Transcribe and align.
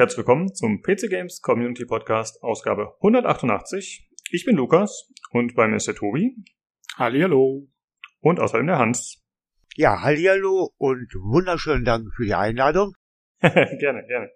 Herzlich 0.00 0.16
willkommen 0.16 0.54
zum 0.54 0.80
PC 0.80 1.10
Games 1.10 1.42
Community 1.42 1.84
Podcast 1.84 2.42
Ausgabe 2.42 2.94
188. 3.02 4.08
Ich 4.30 4.46
bin 4.46 4.56
Lukas 4.56 5.10
und 5.32 5.54
bei 5.54 5.68
mir 5.68 5.76
ist 5.76 5.88
der 5.88 5.94
Tobi. 5.94 6.36
Hallihallo. 6.96 7.68
Und 8.20 8.40
außerdem 8.40 8.66
der 8.66 8.78
Hans. 8.78 9.22
Ja, 9.76 10.00
hallihallo 10.00 10.70
und 10.78 11.12
wunderschönen 11.16 11.84
Dank 11.84 12.08
für 12.16 12.24
die 12.24 12.32
Einladung. 12.32 12.94
gerne, 13.40 14.06
gerne. 14.06 14.30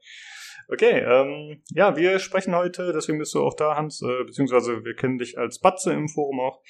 Okay, 0.69 0.99
ähm, 0.99 1.63
ja, 1.71 1.97
wir 1.97 2.19
sprechen 2.19 2.55
heute, 2.55 2.93
deswegen 2.93 3.19
bist 3.19 3.33
du 3.33 3.41
auch 3.41 3.55
da, 3.55 3.75
Hans, 3.75 4.03
äh, 4.03 4.25
beziehungsweise 4.25 4.85
wir 4.85 4.95
kennen 4.95 5.17
dich 5.17 5.39
als 5.39 5.61
Batze 5.61 5.95
im 5.95 6.11
Forum 6.11 6.41
auch. 6.41 6.63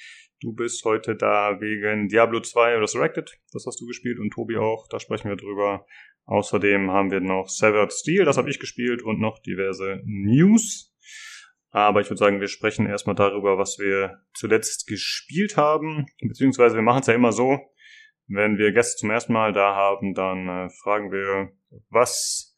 Du 0.45 0.53
bist 0.53 0.85
heute 0.85 1.15
da 1.15 1.59
wegen 1.59 2.07
Diablo 2.07 2.39
2 2.39 2.77
Resurrected, 2.77 3.35
das 3.51 3.65
hast 3.65 3.81
du 3.81 3.87
gespielt 3.87 4.19
und 4.19 4.29
Tobi 4.29 4.57
auch, 4.57 4.87
da 4.87 4.99
sprechen 4.99 5.27
wir 5.27 5.37
drüber. 5.37 5.87
Außerdem 6.25 6.91
haben 6.91 7.09
wir 7.09 7.19
noch 7.19 7.49
Severed 7.49 7.91
Steel, 7.91 8.25
das 8.25 8.37
habe 8.37 8.51
ich 8.51 8.59
gespielt 8.59 9.01
und 9.01 9.19
noch 9.19 9.39
diverse 9.39 10.01
News. 10.05 10.95
Aber 11.71 11.99
ich 12.01 12.11
würde 12.11 12.19
sagen, 12.19 12.41
wir 12.41 12.47
sprechen 12.47 12.85
erstmal 12.85 13.15
darüber, 13.15 13.57
was 13.57 13.79
wir 13.79 14.19
zuletzt 14.35 14.85
gespielt 14.85 15.57
haben. 15.57 16.05
Beziehungsweise 16.21 16.75
wir 16.75 16.83
machen 16.83 17.01
es 17.01 17.07
ja 17.07 17.15
immer 17.15 17.31
so, 17.31 17.57
wenn 18.27 18.59
wir 18.59 18.71
Gäste 18.71 18.97
zum 18.97 19.09
ersten 19.09 19.33
Mal 19.33 19.51
da 19.51 19.73
haben, 19.73 20.13
dann 20.13 20.47
äh, 20.47 20.69
fragen 20.83 21.11
wir, 21.11 21.53
was, 21.89 22.55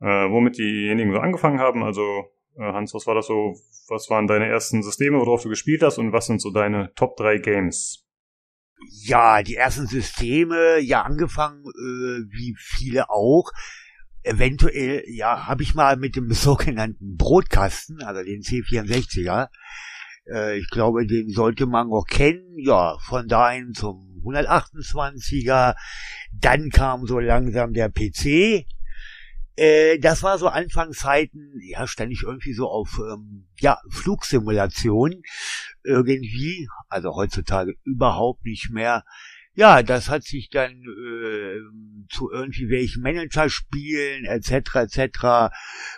äh, 0.00 0.30
womit 0.30 0.56
diejenigen 0.56 1.12
so 1.12 1.18
angefangen 1.18 1.60
haben. 1.60 1.82
Also 1.82 2.24
Hans, 2.58 2.92
was 2.94 3.06
war 3.06 3.14
das 3.14 3.26
so? 3.26 3.54
Was 3.88 4.10
waren 4.10 4.26
deine 4.26 4.46
ersten 4.46 4.82
Systeme, 4.82 5.18
worauf 5.18 5.42
du 5.42 5.48
gespielt 5.48 5.82
hast 5.82 5.98
und 5.98 6.12
was 6.12 6.26
sind 6.26 6.42
so 6.42 6.50
deine 6.50 6.92
Top 6.94 7.16
3 7.16 7.38
Games? 7.38 8.04
Ja, 9.04 9.42
die 9.42 9.56
ersten 9.56 9.86
Systeme, 9.86 10.78
ja, 10.80 11.02
angefangen, 11.02 11.64
äh, 11.64 12.22
wie 12.30 12.54
viele 12.58 13.10
auch. 13.10 13.50
Eventuell, 14.22 15.04
ja, 15.06 15.46
habe 15.46 15.62
ich 15.62 15.74
mal 15.74 15.96
mit 15.96 16.16
dem 16.16 16.30
sogenannten 16.32 17.16
Brotkasten, 17.16 18.02
also 18.02 18.22
den 18.22 18.42
C64er, 18.42 19.48
äh, 20.30 20.58
ich 20.58 20.68
glaube, 20.70 21.06
den 21.06 21.30
sollte 21.30 21.66
man 21.66 21.90
auch 21.92 22.06
kennen, 22.06 22.58
ja, 22.58 22.96
von 23.00 23.26
dahin 23.28 23.72
zum 23.72 24.22
128er, 24.24 25.74
dann 26.32 26.70
kam 26.70 27.06
so 27.06 27.18
langsam 27.18 27.72
der 27.72 27.88
PC, 27.88 28.66
äh, 29.58 29.98
das 29.98 30.22
war 30.22 30.38
so 30.38 30.48
Anfangszeiten, 30.48 31.58
ja, 31.60 31.86
stand 31.86 32.12
ich 32.12 32.22
irgendwie 32.22 32.52
so 32.52 32.68
auf 32.68 33.00
ähm, 33.00 33.48
ja, 33.58 33.78
Flugsimulation 33.90 35.22
irgendwie, 35.82 36.68
also 36.88 37.14
heutzutage 37.16 37.74
überhaupt 37.84 38.44
nicht 38.44 38.70
mehr. 38.70 39.04
Ja, 39.54 39.82
das 39.82 40.08
hat 40.08 40.22
sich 40.22 40.50
dann 40.50 40.70
äh, 40.70 41.58
zu 42.08 42.30
irgendwie 42.30 42.68
welchen 42.68 43.02
Managerspielen 43.02 44.24
etc. 44.26 44.76
etc. 44.76 45.52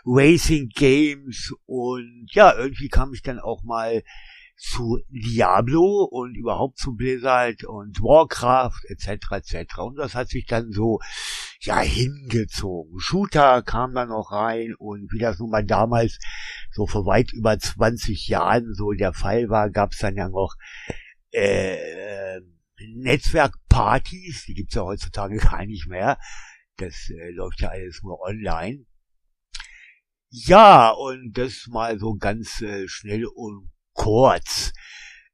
Racing 0.07 0.71
Games 0.71 1.53
und 1.67 2.29
ja, 2.33 2.57
irgendwie 2.57 2.89
kam 2.89 3.13
ich 3.13 3.21
dann 3.23 3.39
auch 3.39 3.63
mal 3.63 4.03
zu 4.57 5.01
Diablo 5.09 6.05
und 6.11 6.35
überhaupt 6.37 6.79
zu 6.79 6.95
Blizzard 6.95 7.65
und 7.65 8.01
Warcraft 8.01 8.81
etc. 8.89 9.33
etc. 9.33 9.79
Und 9.79 9.97
das 9.97 10.15
hat 10.15 10.29
sich 10.29 10.47
dann 10.47 10.73
so 10.73 11.01
ja 11.61 11.81
hingezogen. 11.81 12.99
Shooter 12.99 13.63
kam 13.63 13.95
dann 13.95 14.09
noch 14.09 14.33
rein 14.33 14.75
und 14.75 15.13
wie 15.13 15.19
das 15.19 15.39
nun 15.39 15.51
mal 15.51 15.65
damals 15.65 16.19
so 16.71 16.87
vor 16.87 17.07
weit 17.07 17.33
über 17.33 17.59
20 17.59 18.29
Jahren 18.29 18.75
so 18.75 18.93
der 18.93 19.13
Fall 19.13 19.49
war, 19.49 19.71
gab 19.71 19.93
es 19.93 19.99
dann 19.99 20.17
ja 20.17 20.29
noch 20.29 20.57
äh, 21.33 22.41
Netzwerkpartys, 22.95 24.45
die 24.47 24.55
gibt's 24.55 24.75
ja 24.75 24.83
heutzutage 24.83 25.37
gar 25.39 25.65
nicht 25.67 25.87
mehr. 25.87 26.19
Das 26.77 27.11
äh, 27.11 27.31
läuft 27.31 27.61
ja 27.61 27.69
alles 27.69 28.01
nur 28.03 28.21
online. 28.21 28.87
Ja, 30.31 30.91
und 30.91 31.33
das 31.37 31.67
mal 31.69 31.99
so 31.99 32.15
ganz 32.15 32.63
äh, 32.63 32.87
schnell 32.89 33.27
und 33.27 33.71
kurz. 33.93 34.73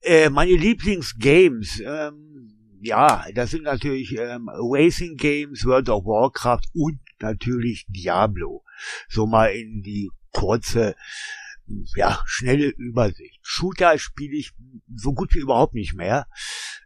Äh, 0.01 0.31
meine 0.31 0.57
Lieblingsgames, 0.57 1.81
ähm, 1.85 2.56
ja, 2.81 3.25
das 3.35 3.51
sind 3.51 3.65
natürlich 3.65 4.17
ähm, 4.19 4.49
Racing 4.49 5.17
Games, 5.17 5.65
World 5.65 5.89
of 5.89 6.05
Warcraft 6.05 6.63
und 6.75 7.01
natürlich 7.21 7.87
Diablo. 7.89 8.65
So 9.09 9.27
mal 9.27 9.47
in 9.47 9.83
die 9.83 10.11
kurze, 10.33 10.95
ja, 11.95 12.21
schnelle 12.27 12.69
Übersicht. 12.69 13.39
Shooter 13.43 13.99
spiele 13.99 14.37
ich 14.37 14.53
so 14.95 15.13
gut 15.13 15.35
wie 15.35 15.41
überhaupt 15.41 15.75
nicht 15.75 15.95
mehr, 15.95 16.27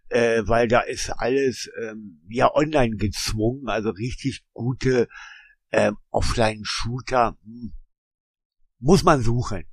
äh, 0.09 0.43
weil 0.47 0.69
da 0.69 0.81
ist 0.81 1.11
alles 1.11 1.71
ähm, 1.81 2.21
ja 2.28 2.55
online 2.55 2.97
gezwungen, 2.97 3.69
also 3.69 3.91
richtig 3.91 4.45
gute 4.53 5.09
ähm, 5.72 5.97
Offline-Shooter 6.11 7.37
hm, 7.45 7.72
muss 8.78 9.03
man 9.03 9.22
suchen 9.22 9.65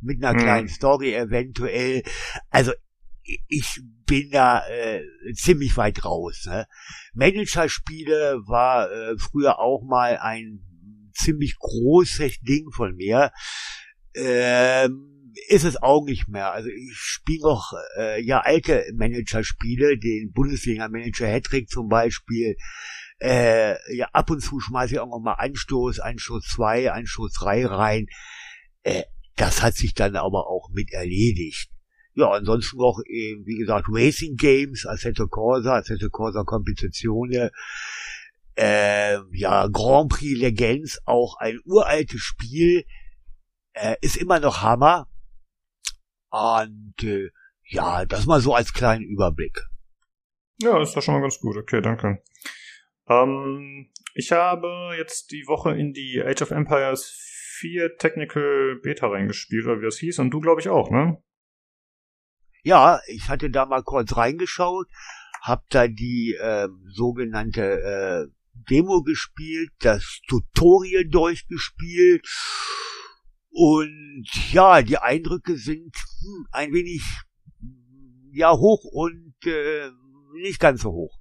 mit 0.00 0.22
einer 0.22 0.34
mhm. 0.34 0.42
kleinen 0.42 0.68
Story 0.68 1.14
eventuell. 1.14 2.02
Also 2.50 2.72
ich 3.48 3.80
bin 4.06 4.30
da 4.30 4.66
äh, 4.68 5.02
ziemlich 5.34 5.76
weit 5.76 6.04
raus. 6.04 6.44
Ne? 6.46 6.66
Managerspiele 7.14 8.40
war 8.46 8.90
äh, 8.90 9.16
früher 9.18 9.58
auch 9.58 9.82
mal 9.84 10.18
ein 10.18 10.60
ziemlich 11.14 11.56
großes 11.58 12.40
Ding 12.40 12.70
von 12.72 12.94
mir. 12.94 13.32
Ähm, 14.14 15.32
ist 15.48 15.64
es 15.64 15.76
auch 15.76 16.04
nicht 16.04 16.28
mehr. 16.28 16.52
Also 16.52 16.68
ich 16.68 16.92
spiele 16.94 17.42
noch 17.42 17.72
äh, 17.98 18.22
ja 18.22 18.40
alte 18.40 18.84
Managerspiele, 18.94 19.98
den 19.98 20.32
Bundesliga-Manager 20.32 21.26
Hattrick 21.26 21.68
zum 21.68 21.88
Beispiel. 21.88 22.56
Äh, 23.20 23.76
ja, 23.94 24.08
ab 24.12 24.30
und 24.30 24.40
zu 24.40 24.60
schmeiße 24.60 24.94
ich 24.94 25.00
auch 25.00 25.08
noch 25.08 25.20
mal 25.20 25.34
Anstoß, 25.34 26.00
Anstoß 26.00 26.46
2, 26.46 26.92
Anstoß 26.92 27.32
3 27.32 27.66
rein. 27.66 28.06
Äh, 28.82 29.02
das 29.36 29.62
hat 29.62 29.74
sich 29.74 29.94
dann 29.94 30.16
aber 30.16 30.48
auch 30.48 30.70
mit 30.72 30.92
erledigt. 30.92 31.70
Ja, 32.16 32.30
ansonsten 32.30 32.78
noch, 32.78 33.02
eben, 33.06 33.44
wie 33.44 33.58
gesagt, 33.58 33.88
Racing 33.90 34.36
Games, 34.36 34.86
Assetto 34.86 35.28
Corsa, 35.28 35.76
Assetto 35.76 36.08
Corsa 36.08 36.44
Competizione, 36.44 37.50
äh, 38.56 39.18
ja, 39.32 39.68
Grand 39.68 40.10
Prix 40.10 40.38
Legends, 40.38 40.98
auch 41.04 41.36
ein 41.38 41.60
uraltes 41.66 42.22
Spiel, 42.22 42.86
äh, 43.74 43.96
ist 44.00 44.16
immer 44.16 44.40
noch 44.40 44.62
Hammer. 44.62 45.08
Und 46.30 46.94
äh, 47.02 47.28
ja, 47.68 48.06
das 48.06 48.24
mal 48.24 48.40
so 48.40 48.54
als 48.54 48.72
kleinen 48.72 49.04
Überblick. 49.04 49.60
Ja, 50.62 50.80
ist 50.80 50.96
doch 50.96 51.02
schon 51.02 51.14
mal 51.14 51.20
ganz 51.20 51.38
gut. 51.38 51.58
Okay, 51.58 51.82
danke. 51.82 52.22
Ähm, 53.08 53.90
ich 54.14 54.32
habe 54.32 54.96
jetzt 54.96 55.32
die 55.32 55.46
Woche 55.46 55.76
in 55.76 55.92
die 55.92 56.22
Age 56.24 56.40
of 56.40 56.50
Empires 56.50 57.12
4 57.58 57.98
Technical 57.98 58.80
Beta 58.82 59.06
reingespielt, 59.06 59.66
oder 59.66 59.80
wie 59.80 59.84
das 59.84 59.98
hieß, 59.98 60.18
und 60.20 60.30
du 60.30 60.40
glaube 60.40 60.62
ich 60.62 60.70
auch, 60.70 60.90
ne? 60.90 61.22
Ja, 62.66 62.98
ich 63.06 63.28
hatte 63.28 63.48
da 63.48 63.64
mal 63.64 63.84
kurz 63.84 64.16
reingeschaut, 64.16 64.88
hab 65.40 65.70
da 65.70 65.86
die 65.86 66.34
äh, 66.34 66.66
sogenannte 66.88 67.62
äh, 67.62 68.26
Demo 68.68 69.04
gespielt, 69.04 69.70
das 69.78 70.20
Tutorial 70.26 71.04
durchgespielt 71.04 72.26
und 73.50 74.26
ja, 74.50 74.82
die 74.82 74.98
Eindrücke 74.98 75.56
sind 75.56 75.94
hm, 75.94 76.48
ein 76.50 76.72
wenig 76.72 77.04
ja 78.32 78.50
hoch 78.50 78.82
und 78.82 79.36
äh, 79.44 79.92
nicht 80.32 80.58
ganz 80.58 80.82
so 80.82 80.90
hoch. 80.90 81.16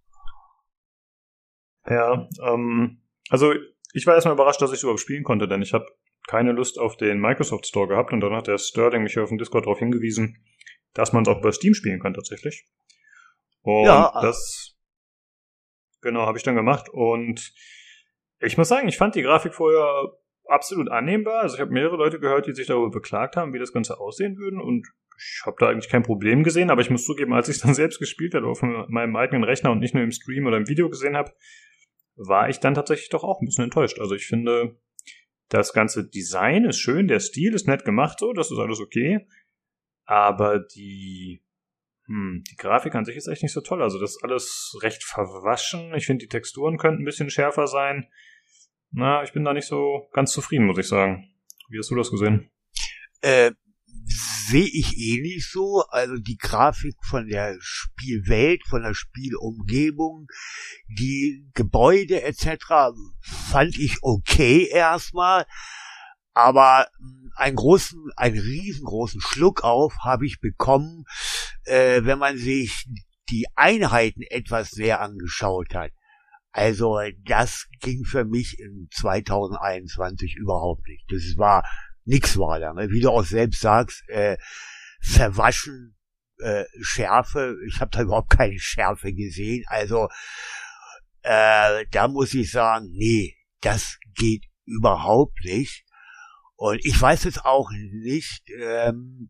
Ja, 1.88 2.28
ähm, 2.42 3.04
also 3.30 3.54
ich 3.94 4.08
war 4.08 4.16
erstmal 4.16 4.34
überrascht, 4.34 4.64
dass 4.64 4.74
ich 4.74 4.82
überhaupt 4.82 5.02
spielen 5.02 5.24
konnte, 5.24 5.48
denn 5.48 5.62
ich 5.62 5.74
habe 5.74 5.86
keine 6.28 6.54
Lust 6.54 6.80
auf 6.80 6.98
den 6.98 7.20
Microsoft 7.20 7.68
Store 7.68 7.88
gehabt 7.88 8.14
und 8.14 8.22
dann 8.22 8.34
hat 8.34 8.48
der 8.48 8.58
Sterling 8.58 9.04
mich 9.04 9.20
auf 9.20 9.30
dem 9.30 9.38
Discord 9.38 9.68
darauf 9.68 9.78
hingewiesen, 9.78 10.44
dass 10.96 11.14
man 11.14 11.22
es 11.22 11.28
auch 11.28 11.40
über 11.40 11.52
Steam 11.52 11.76
spielen 11.76 12.00
kann 12.00 12.16
tatsächlich. 12.16 12.66
Und 13.62 13.86
ja. 13.86 14.12
das 14.22 14.76
genau 16.02 16.26
habe 16.26 16.38
ich 16.38 16.44
dann 16.44 16.56
gemacht 16.56 16.90
und 16.90 17.54
ich 18.40 18.58
muss 18.58 18.68
sagen, 18.68 18.88
ich 18.88 18.98
fand 18.98 19.16
die 19.16 19.22
Grafik 19.22 19.54
vorher 19.54 20.14
absolut 20.48 20.90
annehmbar. 20.90 21.42
Also 21.42 21.56
ich 21.56 21.62
habe 21.62 21.72
mehrere 21.72 21.98
Leute 21.98 22.20
gehört, 22.20 22.48
die 22.48 22.54
sich 22.54 22.68
darüber 22.68 22.92
beklagt 22.92 23.36
haben, 23.36 23.54
wie 23.54 23.60
das 23.60 23.74
Ganze 23.74 24.00
aussehen 24.00 24.38
würden 24.38 24.60
und 24.60 24.88
ich 25.18 25.42
habe 25.46 25.56
da 25.60 25.70
eigentlich 25.70 25.90
kein 25.90 26.04
Problem 26.04 26.44
gesehen, 26.44 26.70
aber 26.70 26.82
ich 26.82 26.90
muss 26.90 27.06
zugeben, 27.06 27.34
als 27.34 27.50
ich 27.50 27.58
es 27.58 27.62
dann 27.64 27.74
selbst 27.74 28.00
gespielt 28.00 28.34
habe 28.34 28.48
auf 28.48 28.62
meinem 28.62 29.16
eigenen 29.16 29.44
Rechner 29.44 29.72
und 29.72 29.80
nicht 29.80 29.94
nur 29.94 30.04
im 30.04 30.12
Stream 30.12 30.46
oder 30.46 30.58
im 30.58 30.68
Video 30.68 30.90
gesehen 30.90 31.16
habe, 31.16 31.32
war 32.16 32.50
ich 32.50 32.60
dann 32.60 32.74
tatsächlich 32.74 33.10
doch 33.10 33.24
auch 33.24 33.42
ein 33.42 33.46
bisschen 33.46 33.66
enttäuscht. 33.66 34.00
Also 34.00 34.16
ich 34.16 34.28
finde, 34.28 34.78
das 35.50 35.74
ganze 35.74 36.08
Design 36.08 36.66
ist 36.66 36.80
schön, 36.80 37.08
der 37.08 37.20
Stil 37.20 37.54
ist 37.54 37.68
nett 37.68 37.86
gemacht, 37.86 38.20
so, 38.20 38.34
das 38.34 38.52
ist 38.52 38.58
alles 38.58 38.80
okay. 38.80 39.28
Aber 40.06 40.60
die, 40.60 41.44
hm, 42.06 42.44
die 42.50 42.56
Grafik 42.56 42.96
an 42.96 43.06
sich 43.06 43.16
ist 43.16 43.28
echt 43.28 43.44
nicht 43.44 43.54
so 43.54 43.62
toll. 43.62 43.82
Also 43.82 44.00
das 44.00 44.12
ist 44.12 44.24
alles 44.24 44.78
recht 44.82 45.04
verwaschen. 45.04 45.94
Ich 45.96 46.06
finde, 46.06 46.26
die 46.26 46.30
Texturen 46.30 46.78
könnten 46.78 47.02
ein 47.02 47.06
bisschen 47.06 47.30
schärfer 47.30 47.68
sein. 47.68 48.08
Na, 48.92 49.24
ich 49.24 49.34
bin 49.34 49.44
da 49.44 49.54
nicht 49.54 49.68
so 49.68 50.08
ganz 50.14 50.32
zufrieden, 50.32 50.66
muss 50.66 50.78
ich 50.78 50.88
sagen. 50.88 51.30
Wie 51.70 51.80
hast 51.80 51.90
du 51.90 51.96
das 51.96 52.12
gesehen? 52.12 52.50
Äh, 53.22 53.52
sehe 54.06 54.70
ich 54.72 54.98
ähnlich 54.98 55.50
so. 55.50 55.84
Also 55.90 56.16
die 56.18 56.38
Grafik 56.38 56.96
von 57.04 57.28
der 57.28 57.58
Spielwelt, 57.60 58.62
von 58.68 58.84
der 58.84 58.94
Spielumgebung, 58.94 60.28
die 60.88 61.50
Gebäude 61.54 62.22
etc. 62.22 62.94
fand 63.22 63.78
ich 63.80 63.98
okay 64.02 64.68
erstmal, 64.68 65.46
aber 66.36 66.88
hm, 67.00 67.32
einen 67.36 67.56
großen, 67.56 68.12
einen 68.16 68.38
riesengroßen 68.38 69.22
Schluck 69.22 69.64
auf 69.64 69.96
habe 70.04 70.26
ich 70.26 70.40
bekommen, 70.40 71.06
äh, 71.64 72.02
wenn 72.04 72.20
man 72.20 72.38
sich 72.38 72.86
die 73.30 73.48
Einheiten 73.56 74.22
etwas 74.22 74.70
sehr 74.70 75.02
angeschaut 75.02 75.74
hat. 75.74 75.92
Also 76.52 77.00
das 77.26 77.68
ging 77.82 78.06
für 78.06 78.24
mich 78.24 78.60
in 78.60 78.88
2021 78.92 80.36
überhaupt 80.36 80.88
nicht. 80.88 81.06
Das 81.10 81.38
war 81.38 81.68
nix 82.06 82.38
war 82.38 82.60
da. 82.60 82.74
Ne? 82.74 82.90
Wie 82.92 83.02
du 83.02 83.10
auch 83.10 83.26
selbst 83.26 83.60
sagst, 83.62 84.08
äh, 84.08 84.38
verwaschen, 85.02 85.98
äh, 86.40 86.66
Schärfe. 86.82 87.58
Ich 87.68 87.82
habe 87.82 87.92
da 87.92 88.02
überhaupt 88.02 88.30
keine 88.30 88.60
Schärfe 88.60 89.14
gesehen. 89.14 89.64
Also 89.68 90.08
äh, 91.24 91.86
da 91.92 92.08
muss 92.08 92.34
ich 92.34 92.52
sagen, 92.52 92.88
nee, 92.92 93.36
das 93.62 93.98
geht 94.14 94.46
überhaupt 94.66 95.44
nicht. 95.44 95.85
Und 96.56 96.84
ich 96.86 97.00
weiß 97.00 97.26
jetzt 97.26 97.44
auch 97.46 97.70
nicht, 97.72 98.44
ähm, 98.58 99.30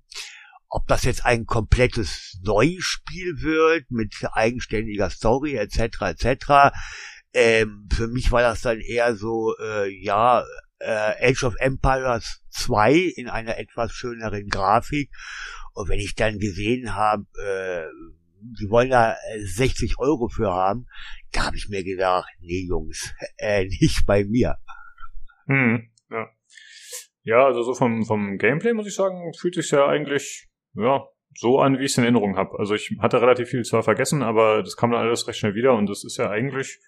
ob 0.70 0.88
das 0.88 1.04
jetzt 1.04 1.26
ein 1.26 1.46
komplettes 1.46 2.40
neues 2.44 2.84
Spiel 2.84 3.42
wird 3.42 3.90
mit 3.90 4.14
eigenständiger 4.34 5.10
Story 5.10 5.56
etc. 5.56 6.02
etc. 6.02 6.74
Ähm, 7.34 7.88
für 7.94 8.08
mich 8.08 8.32
war 8.32 8.42
das 8.42 8.62
dann 8.62 8.80
eher 8.80 9.16
so, 9.16 9.56
äh, 9.58 9.90
ja, 10.04 10.44
äh, 10.80 11.32
Age 11.32 11.44
of 11.44 11.56
Empires 11.60 12.42
2 12.52 12.94
in 12.94 13.30
einer 13.30 13.58
etwas 13.58 13.92
schöneren 13.92 14.48
Grafik. 14.48 15.12
Und 15.74 15.90
wenn 15.90 16.00
ich 16.00 16.16
dann 16.16 16.40
gesehen 16.40 16.96
habe, 16.96 17.26
äh, 17.44 17.86
die 18.60 18.70
wollen 18.70 18.90
da 18.90 19.16
60 19.44 19.98
Euro 19.98 20.28
für 20.28 20.52
haben, 20.52 20.88
da 21.32 21.46
habe 21.46 21.58
ich 21.58 21.68
mir 21.70 21.84
gedacht, 21.84 22.30
nee 22.40 22.66
Jungs, 22.68 23.14
äh, 23.38 23.66
nicht 23.66 24.06
bei 24.06 24.24
mir. 24.24 24.58
Hm, 25.48 25.90
ja. 27.26 27.46
Also 27.46 27.64
so 27.64 27.74
vom, 27.74 28.06
vom 28.06 28.38
Gameplay 28.38 28.74
muss 28.74 28.88
ich 28.88 28.96
sagen, 28.96 29.34
fühlt 29.38 29.56
sich 29.56 29.70
ja 29.72 29.86
eigentlich, 29.86 30.48
ja, 30.76 31.06
so 31.38 31.60
an, 31.60 31.78
wie 31.78 31.84
ich 31.84 31.92
es 31.92 31.98
in 31.98 32.06
Erinnerung 32.06 32.38
habe. 32.38 32.58
Also 32.58 32.76
ich 32.76 32.96
hatte 33.00 33.22
relativ 33.22 33.50
viel 33.50 33.64
zwar 33.64 33.84
vergessen, 33.84 34.24
aber 34.24 34.64
das 34.64 34.78
kam 34.78 34.92
dann 34.92 35.02
alles 35.02 35.28
recht 35.28 35.40
schnell 35.40 35.54
wieder 35.54 35.76
und 35.76 35.90
das 35.90 36.06
ist 36.06 36.18
ja 36.18 36.30
eigentlich 36.30 36.80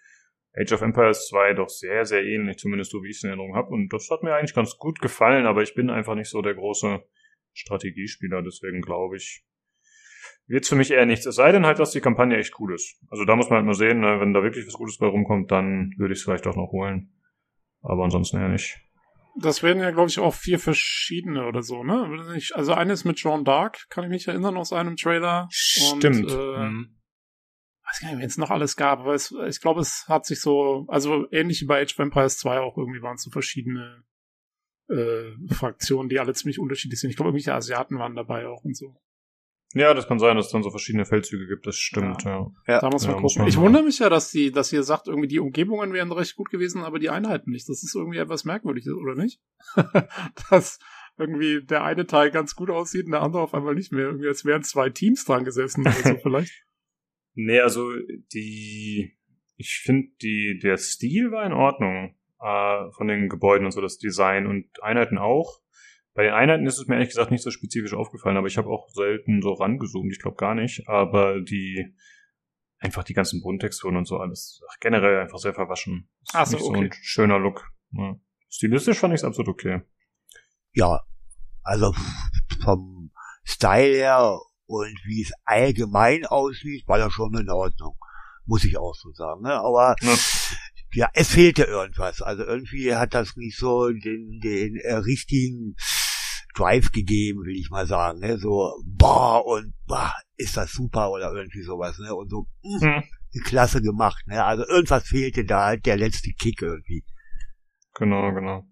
Age 0.56 0.72
of 0.72 0.82
Empires 0.82 1.28
2 1.28 1.54
doch 1.54 1.70
sehr, 1.70 2.06
sehr 2.06 2.24
ähnlich, 2.24 2.58
zumindest 2.58 2.92
so 2.92 3.04
wie 3.04 3.10
ich 3.10 3.18
es 3.18 3.24
in 3.24 3.30
Erinnerung 3.30 3.56
habe. 3.56 3.70
Und 3.70 3.92
das 3.92 4.10
hat 4.10 4.24
mir 4.24 4.34
eigentlich 4.34 4.56
ganz 4.56 4.78
gut 4.78 5.02
gefallen, 5.02 5.46
aber 5.46 5.62
ich 5.62 5.76
bin 5.76 5.90
einfach 5.90 6.16
nicht 6.16 6.30
so 6.30 6.42
der 6.42 6.56
große 6.56 7.04
Strategiespieler, 7.54 8.42
deswegen 8.42 8.82
glaube 8.82 9.18
ich, 9.18 9.44
wird 10.48 10.66
für 10.66 10.76
mich 10.76 10.92
eher 10.92 11.06
nichts. 11.06 11.26
Es 11.26 11.36
sei 11.36 11.52
denn 11.52 11.66
halt, 11.66 11.80
dass 11.80 11.92
die 11.92 12.00
Kampagne 12.00 12.38
echt 12.38 12.58
cool 12.60 12.74
ist. 12.74 13.00
Also 13.10 13.26
da 13.26 13.36
muss 13.36 13.50
man 13.50 13.58
halt 13.58 13.66
mal 13.66 13.74
sehen, 13.74 14.00
ne, 14.00 14.20
wenn 14.20 14.34
da 14.34 14.42
wirklich 14.42 14.66
was 14.66 14.74
Gutes 14.74 14.98
bei 14.98 15.08
rumkommt, 15.08 15.52
dann 15.52 15.94
würde 15.98 16.14
ich 16.14 16.20
es 16.20 16.24
vielleicht 16.24 16.48
auch 16.48 16.56
noch 16.56 16.72
holen. 16.72 17.12
Aber 17.82 18.04
ansonsten 18.04 18.38
eher 18.38 18.50
nicht. 18.50 18.80
Das 19.40 19.62
werden 19.62 19.82
ja, 19.82 19.92
glaube 19.92 20.10
ich, 20.10 20.20
auch 20.20 20.34
vier 20.34 20.60
verschiedene 20.60 21.46
oder 21.46 21.62
so, 21.62 21.84
ne? 21.84 22.40
Also 22.54 22.74
eines 22.74 23.06
mit 23.06 23.20
John 23.20 23.46
Dark, 23.46 23.88
kann 23.90 24.04
ich 24.04 24.10
mich 24.10 24.28
erinnern 24.28 24.58
aus 24.58 24.74
einem 24.74 24.96
Trailer. 24.96 25.48
Stimmt. 25.52 26.32
Und, 26.32 26.32
äh, 26.32 26.58
hm 26.58 26.98
weiß 27.88 28.02
gar 28.02 28.10
nicht, 28.10 28.20
wenn 28.20 28.28
es 28.28 28.38
noch 28.38 28.52
alles 28.52 28.76
gab, 28.76 29.00
aber 29.00 29.14
es, 29.14 29.34
ich 29.48 29.62
glaube, 29.62 29.82
es 29.82 30.06
hat 30.08 30.26
sich 30.26 30.42
so, 30.42 30.86
also 30.90 31.28
ähnlich 31.32 31.62
wie 31.62 31.66
bei 31.66 31.82
Age 31.82 31.94
of 31.94 32.00
Empires 32.00 32.38
2 32.38 32.60
auch 32.60 32.78
irgendwie 32.78 33.02
waren 33.02 33.16
es 33.16 33.24
so 33.24 33.32
verschiedene 33.32 34.04
äh, 34.90 35.32
Fraktionen, 35.54 36.10
die 36.10 36.20
alle 36.20 36.34
ziemlich 36.34 36.60
unterschiedlich 36.60 37.00
sind. 37.00 37.10
Ich 37.10 37.16
glaube, 37.16 37.30
irgendwelche 37.30 37.54
Asiaten 37.54 37.98
waren 37.98 38.16
dabei 38.16 38.48
auch 38.48 38.64
und 38.64 38.76
so. 38.76 38.96
Ja, 39.74 39.94
das 39.94 40.08
kann 40.08 40.18
sein, 40.18 40.38
dass 40.38 40.48
es 40.48 40.52
dann 40.52 40.64
so 40.64 40.70
verschiedene 40.70 41.06
Feldzüge 41.06 41.46
gibt, 41.46 41.68
das 41.68 41.76
stimmt, 41.76 42.24
ja. 42.24 42.50
ja. 42.68 42.80
Da 42.80 42.90
muss 42.90 43.04
man 43.04 43.16
ja, 43.16 43.22
gucken. 43.22 43.22
Muss 43.22 43.36
man 43.38 43.48
ich 43.48 43.58
wundere 43.58 43.84
mich 43.84 44.00
ja, 44.00 44.10
dass 44.10 44.32
die, 44.32 44.52
dass 44.52 44.72
ihr 44.72 44.84
sagt, 44.84 45.08
irgendwie 45.08 45.28
die 45.28 45.40
Umgebungen 45.40 45.92
wären 45.92 46.12
recht 46.12 46.36
gut 46.36 46.50
gewesen, 46.50 46.84
aber 46.84 47.00
die 47.00 47.10
Einheiten 47.10 47.52
nicht. 47.52 47.68
Das 47.68 47.84
ist 47.84 47.94
irgendwie 47.94 48.18
etwas 48.18 48.46
merkwürdig, 48.46 48.88
oder 48.90 49.16
nicht? 49.16 49.42
dass 50.50 50.80
irgendwie 51.18 51.64
der 51.64 51.84
eine 51.84 52.06
Teil 52.06 52.32
ganz 52.32 52.56
gut 52.56 52.70
aussieht 52.70 53.06
und 53.06 53.12
der 53.12 53.24
andere 53.24 53.42
auf 53.42 53.54
einmal 53.54 53.76
nicht 53.76 53.92
mehr. 53.92 54.06
Irgendwie 54.06 54.28
als 54.28 54.46
wären 54.46 54.64
zwei 54.64 54.90
Teams 54.90 55.26
dran 55.26 55.44
gesessen 55.44 55.82
oder 55.82 55.92
so 55.92 56.16
vielleicht. 56.24 56.66
Nee, 57.34 57.60
also 57.60 57.92
die, 58.34 59.18
ich 59.58 59.82
finde, 59.84 60.10
die, 60.22 60.60
der 60.62 60.78
Stil 60.78 61.32
war 61.32 61.46
in 61.46 61.54
Ordnung 61.54 62.16
äh, 62.40 62.92
von 62.92 63.08
den 63.08 63.30
Gebäuden 63.30 63.66
und 63.66 63.72
so, 63.72 63.82
das 63.82 63.98
Design 63.98 64.48
und 64.48 64.82
Einheiten 64.82 65.18
auch. 65.18 65.60
Bei 66.18 66.24
den 66.24 66.34
Einheiten 66.34 66.66
ist 66.66 66.80
es 66.80 66.88
mir 66.88 66.96
ehrlich 66.96 67.10
gesagt 67.10 67.30
nicht 67.30 67.44
so 67.44 67.52
spezifisch 67.52 67.94
aufgefallen, 67.94 68.38
aber 68.38 68.48
ich 68.48 68.58
habe 68.58 68.70
auch 68.70 68.90
selten 68.90 69.40
so 69.44 69.54
rangezoomt, 69.54 70.12
ich 70.12 70.20
glaube 70.20 70.36
gar 70.36 70.56
nicht. 70.56 70.90
Aber 70.90 71.40
die, 71.42 71.94
einfach 72.80 73.04
die 73.04 73.14
ganzen 73.14 73.44
Bodentexturen 73.44 73.96
und 73.98 74.08
so 74.08 74.18
alles, 74.18 74.64
ach, 74.68 74.80
generell 74.80 75.20
einfach 75.20 75.38
sehr 75.38 75.54
verwaschen. 75.54 76.10
Ist 76.24 76.34
ach 76.34 76.48
so, 76.48 76.58
okay. 76.58 76.66
so 76.66 76.74
ein 76.74 76.90
schöner 76.92 77.38
Look. 77.38 77.72
Ja. 77.92 78.16
Stilistisch 78.50 78.98
fand 78.98 79.14
ich 79.14 79.20
es 79.20 79.24
absolut 79.26 79.50
okay. 79.50 79.82
Ja, 80.74 81.02
also 81.62 81.94
vom 82.64 83.12
Style 83.44 83.98
her 83.98 84.40
und 84.66 85.00
wie 85.06 85.22
es 85.22 85.34
allgemein 85.46 86.26
aussieht, 86.26 86.88
war 86.88 86.98
das 86.98 87.14
schon 87.14 87.38
in 87.38 87.52
Ordnung. 87.52 87.96
Muss 88.44 88.66
ich 88.66 88.76
auch 88.80 88.96
so 88.96 89.12
sagen. 89.12 89.44
Ne? 89.44 89.54
Aber 89.54 89.94
ja. 90.02 90.16
ja, 90.94 91.10
es 91.14 91.28
fehlte 91.28 91.66
irgendwas. 91.66 92.24
Also 92.24 92.44
irgendwie 92.44 92.96
hat 92.96 93.14
das 93.14 93.36
nicht 93.36 93.56
so 93.56 93.90
den, 93.90 94.40
den 94.42 94.78
äh, 94.78 94.96
richtigen 94.96 95.76
Drive 96.58 96.92
gegeben, 96.92 97.44
will 97.46 97.56
ich 97.56 97.70
mal 97.70 97.86
sagen. 97.86 98.20
Ne? 98.20 98.38
So, 98.38 98.74
boah, 98.86 99.46
und 99.46 99.74
boah, 99.86 100.14
ist 100.38 100.58
das 100.58 100.72
super 100.72 101.12
oder 101.12 101.32
irgendwie 101.34 101.62
sowas. 101.62 101.98
Ne? 102.00 102.14
Und 102.14 102.30
so, 102.30 102.48
mh, 102.64 102.82
hm. 102.82 103.04
klasse 103.46 103.82
gemacht. 103.82 104.24
Ne? 104.28 104.44
Also 104.44 104.66
irgendwas 104.68 105.08
fehlte 105.08 105.46
da, 105.46 105.66
halt 105.66 105.86
der 105.86 105.98
letzte 105.98 106.32
Kick 106.32 106.62
irgendwie. 106.62 107.04
Genau, 107.96 108.32
genau. 108.34 108.64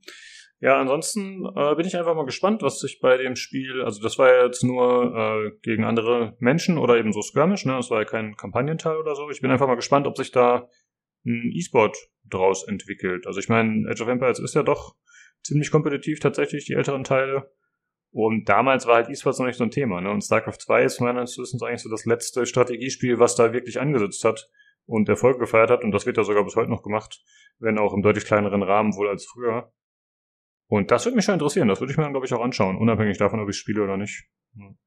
Ja, 0.62 0.80
ansonsten 0.80 1.46
äh, 1.56 1.76
bin 1.76 1.86
ich 1.86 1.98
einfach 1.98 2.16
mal 2.16 2.26
gespannt, 2.26 2.62
was 2.62 2.80
sich 2.80 3.00
bei 3.02 3.18
dem 3.18 3.36
Spiel, 3.36 3.84
also 3.84 4.02
das 4.02 4.18
war 4.18 4.34
ja 4.34 4.46
jetzt 4.46 4.64
nur 4.64 5.14
äh, 5.14 5.52
gegen 5.62 5.84
andere 5.84 6.36
Menschen 6.40 6.78
oder 6.78 6.98
eben 6.98 7.12
so 7.12 7.22
Skirmish, 7.22 7.66
ne? 7.66 7.74
Das 7.74 7.92
war 7.92 8.00
ja 8.00 8.06
kein 8.06 8.36
Kampagnenteil 8.36 8.98
oder 8.98 9.16
so. 9.16 9.30
Ich 9.30 9.42
bin 9.42 9.52
einfach 9.52 9.68
mal 9.68 9.76
gespannt, 9.76 10.08
ob 10.08 10.18
sich 10.18 10.32
da 10.32 10.68
ein 11.26 11.52
E-Sport 11.54 11.98
draus 12.24 12.68
entwickelt. 12.68 13.28
Also 13.28 13.40
ich 13.40 13.50
meine, 13.50 13.90
Age 13.90 14.02
of 14.02 14.08
Empires 14.08 14.40
ist 14.40 14.56
ja 14.56 14.64
doch 14.64 14.96
ziemlich 15.44 15.72
kompetitiv 15.72 16.20
tatsächlich, 16.20 16.66
die 16.66 16.74
älteren 16.74 17.04
Teile. 17.04 17.52
Und 18.16 18.48
damals 18.48 18.88
war 18.88 18.96
halt 18.96 19.10
E-Sports 19.10 19.40
noch 19.40 19.46
nicht 19.46 19.58
so 19.58 19.66
ein 19.66 19.72
Thema, 19.72 20.00
ne? 20.00 20.10
Und 20.10 20.24
StarCraft 20.24 20.60
2 20.60 20.84
ist 20.84 21.02
meines 21.02 21.38
Wissens 21.38 21.62
eigentlich 21.62 21.82
so 21.82 21.90
das 21.90 22.06
letzte 22.06 22.46
Strategiespiel, 22.46 23.20
was 23.20 23.36
da 23.36 23.52
wirklich 23.52 23.78
angesetzt 23.82 24.24
hat 24.24 24.50
und 24.86 25.10
Erfolg 25.10 25.38
gefeiert 25.38 25.70
hat. 25.70 25.84
Und 25.84 25.92
das 25.92 26.06
wird 26.06 26.16
ja 26.16 26.24
sogar 26.24 26.46
bis 26.46 26.56
heute 26.56 26.70
noch 26.70 26.82
gemacht, 26.82 27.22
wenn 27.60 27.78
auch 27.78 27.94
im 27.94 28.02
deutlich 28.02 28.24
kleineren 28.24 28.64
Rahmen 28.64 28.96
wohl 28.96 29.10
als 29.10 29.26
früher. 29.26 29.70
Und 30.68 30.92
das 30.92 31.04
würde 31.04 31.18
mich 31.18 31.26
schon 31.26 31.34
interessieren. 31.34 31.68
Das 31.68 31.82
würde 31.82 31.92
ich 31.92 31.98
mir 31.98 32.04
dann, 32.04 32.14
glaube 32.14 32.26
ich, 32.26 32.34
auch 32.34 32.42
anschauen, 32.42 32.78
unabhängig 32.78 33.18
davon, 33.18 33.42
ob 33.42 33.50
ich 33.50 33.58
spiele 33.58 33.84
oder 33.84 33.98
nicht. 33.98 34.24
Hm. 34.54 34.78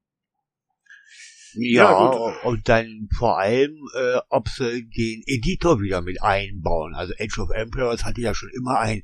Ja, 1.53 1.91
ja 1.91 2.39
und 2.45 2.67
dann 2.67 3.09
vor 3.15 3.37
allem, 3.37 3.75
äh, 3.95 4.21
ob 4.29 4.49
sie 4.49 4.89
den 4.89 5.21
Editor 5.27 5.79
wieder 5.81 6.01
mit 6.01 6.19
einbauen. 6.23 6.95
Also 6.95 7.13
Age 7.19 7.37
of 7.37 7.51
Empires 7.51 8.05
hatte 8.05 8.21
ja 8.21 8.33
schon 8.33 8.49
immer 8.57 8.79
einen 8.79 9.03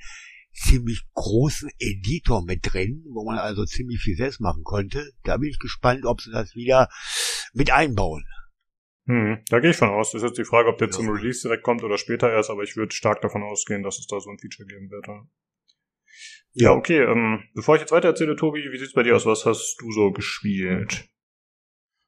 ziemlich 0.55 1.03
großen 1.13 1.69
Editor 1.79 2.43
mit 2.43 2.62
drin, 2.63 3.03
wo 3.09 3.25
man 3.25 3.38
also 3.38 3.65
ziemlich 3.65 4.01
viel 4.01 4.15
selbst 4.15 4.39
machen 4.39 4.63
konnte. 4.63 5.12
Da 5.24 5.38
bin 5.38 5.50
ich 5.50 5.59
gespannt, 5.59 6.05
ob 6.05 6.21
sie 6.21 6.31
das 6.31 6.55
wieder 6.55 6.89
mit 7.53 7.71
einbauen. 7.71 8.25
Hm, 9.07 9.43
da 9.50 9.59
gehe 9.59 9.71
ich 9.71 9.77
von 9.77 9.89
aus. 9.89 10.12
Das 10.12 10.24
ist 10.24 10.29
jetzt 10.29 10.38
die 10.38 10.45
Frage, 10.45 10.69
ob 10.69 10.77
der 10.77 10.88
ja. 10.88 10.93
zum 10.93 11.09
Release 11.09 11.41
direkt 11.41 11.63
kommt 11.63 11.83
oder 11.83 11.97
später 11.97 12.31
erst, 12.31 12.50
aber 12.50 12.63
ich 12.63 12.75
würde 12.75 12.95
stark 12.95 13.21
davon 13.21 13.43
ausgehen, 13.43 13.83
dass 13.83 14.00
es 14.00 14.07
da 14.07 14.19
so 14.19 14.29
ein 14.29 14.39
Feature 14.39 14.67
geben 14.67 14.89
wird. 14.89 15.07
Ja, 16.53 16.71
okay. 16.71 17.03
Ähm, 17.03 17.43
bevor 17.53 17.75
ich 17.75 17.81
jetzt 17.81 17.91
weiter 17.91 18.07
erzähle, 18.07 18.35
Tobi, 18.35 18.59
wie 18.71 18.77
sieht's 18.77 18.93
bei 18.93 19.03
dir 19.03 19.15
aus? 19.15 19.25
Was 19.25 19.45
hast 19.45 19.77
du 19.79 19.91
so 19.91 20.12
gespielt? 20.12 21.09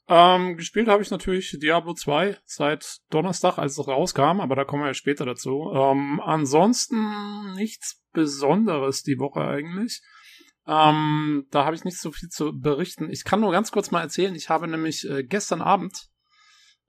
Ähm, 0.10 0.56
gespielt 0.56 0.88
habe 0.88 1.04
ich 1.04 1.12
natürlich 1.12 1.58
Diablo 1.62 1.94
2 1.94 2.38
seit 2.46 3.00
Donnerstag, 3.10 3.58
als 3.58 3.78
es 3.78 3.88
rauskam, 3.88 4.40
aber 4.40 4.56
da 4.56 4.64
kommen 4.64 4.84
wir 4.84 4.88
ja 4.88 4.94
später 4.94 5.26
dazu. 5.26 5.72
Ähm, 5.74 6.22
ansonsten 6.24 7.54
nichts 7.56 8.02
Besonderes 8.14 9.04
die 9.04 9.20
Woche 9.20 9.42
eigentlich. 9.42 10.02
Ähm, 10.66 11.46
da 11.52 11.66
habe 11.66 11.76
ich 11.76 11.84
nicht 11.84 12.00
so 12.00 12.12
viel 12.12 12.30
zu 12.30 12.58
berichten. 12.58 13.10
Ich 13.10 13.26
kann 13.26 13.42
nur 13.42 13.52
ganz 13.52 13.72
kurz 13.72 13.92
mal 13.92 14.02
erzählen, 14.02 14.36
ich 14.36 14.50
habe 14.50 14.68
nämlich 14.68 15.10
äh, 15.10 15.24
gestern 15.24 15.62
Abend 15.62 16.10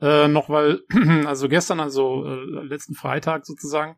äh, 0.00 0.28
noch, 0.28 0.48
weil, 0.48 0.82
also 1.26 1.48
gestern, 1.48 1.80
also 1.80 2.25
äh, 2.25 2.64
letzten 2.66 2.94
Freitag 2.94 3.46
sozusagen, 3.46 3.96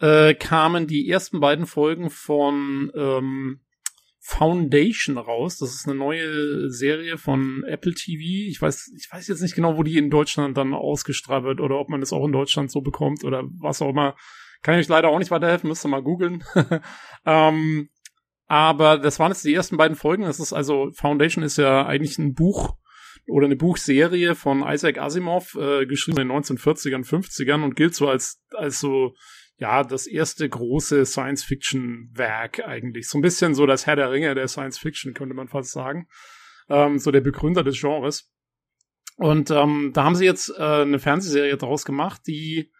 äh, 0.00 0.34
kamen 0.34 0.86
die 0.86 1.08
ersten 1.08 1.40
beiden 1.40 1.66
Folgen 1.66 2.10
von 2.10 2.90
ähm, 2.94 3.60
Foundation 4.22 5.16
raus. 5.16 5.56
Das 5.58 5.74
ist 5.74 5.88
eine 5.88 5.98
neue 5.98 6.70
Serie 6.70 7.16
von 7.16 7.64
Apple 7.66 7.94
TV. 7.94 8.50
Ich 8.50 8.60
weiß, 8.60 8.92
ich 8.96 9.08
weiß 9.10 9.26
jetzt 9.28 9.40
nicht 9.40 9.54
genau, 9.54 9.78
wo 9.78 9.82
die 9.82 9.96
in 9.96 10.10
Deutschland 10.10 10.56
dann 10.56 10.74
ausgestrahlt 10.74 11.44
wird 11.44 11.60
oder 11.60 11.78
ob 11.78 11.88
man 11.88 12.00
das 12.00 12.12
auch 12.12 12.26
in 12.26 12.32
Deutschland 12.32 12.70
so 12.70 12.82
bekommt 12.82 13.24
oder 13.24 13.44
was 13.58 13.80
auch 13.80 13.88
immer. 13.88 14.14
Kann 14.62 14.74
ich 14.74 14.80
euch 14.80 14.88
leider 14.88 15.08
auch 15.08 15.18
nicht 15.18 15.30
weiterhelfen, 15.30 15.68
müsst 15.68 15.86
ihr 15.86 15.88
mal 15.88 16.02
googeln. 16.02 16.44
ähm, 17.24 17.88
aber 18.46 18.98
das 18.98 19.18
waren 19.18 19.32
jetzt 19.32 19.44
die 19.44 19.54
ersten 19.54 19.78
beiden 19.78 19.96
Folgen. 19.96 20.24
Das 20.24 20.38
ist 20.38 20.52
also, 20.52 20.90
Foundation 20.92 21.42
ist 21.42 21.56
ja 21.56 21.86
eigentlich 21.86 22.18
ein 22.18 22.34
Buch 22.34 22.76
oder 23.26 23.46
eine 23.46 23.56
Buchserie 23.56 24.34
von 24.34 24.62
Isaac 24.66 24.98
Asimov, 24.98 25.54
äh, 25.54 25.86
geschrieben 25.86 26.20
in 26.20 26.28
den 26.28 26.36
1940ern, 26.36 27.06
50ern 27.06 27.62
und 27.62 27.74
gilt 27.74 27.94
so 27.94 28.08
als, 28.08 28.42
als 28.54 28.80
so 28.80 29.14
ja, 29.60 29.84
das 29.84 30.06
erste 30.06 30.48
große 30.48 31.04
Science-Fiction-Werk 31.04 32.64
eigentlich. 32.66 33.08
So 33.08 33.18
ein 33.18 33.22
bisschen 33.22 33.54
so 33.54 33.66
das 33.66 33.86
Herr 33.86 33.94
der 33.94 34.10
Ringe 34.10 34.34
der 34.34 34.48
Science-Fiction, 34.48 35.12
könnte 35.12 35.34
man 35.34 35.48
fast 35.48 35.72
sagen. 35.72 36.08
Ähm, 36.70 36.98
so 36.98 37.10
der 37.10 37.20
Begründer 37.20 37.62
des 37.62 37.78
Genres. 37.78 38.32
Und 39.16 39.50
ähm, 39.50 39.90
da 39.92 40.04
haben 40.04 40.14
sie 40.14 40.24
jetzt 40.24 40.48
äh, 40.56 40.62
eine 40.62 40.98
Fernsehserie 40.98 41.58
draus 41.58 41.84
gemacht, 41.84 42.22
die 42.26 42.72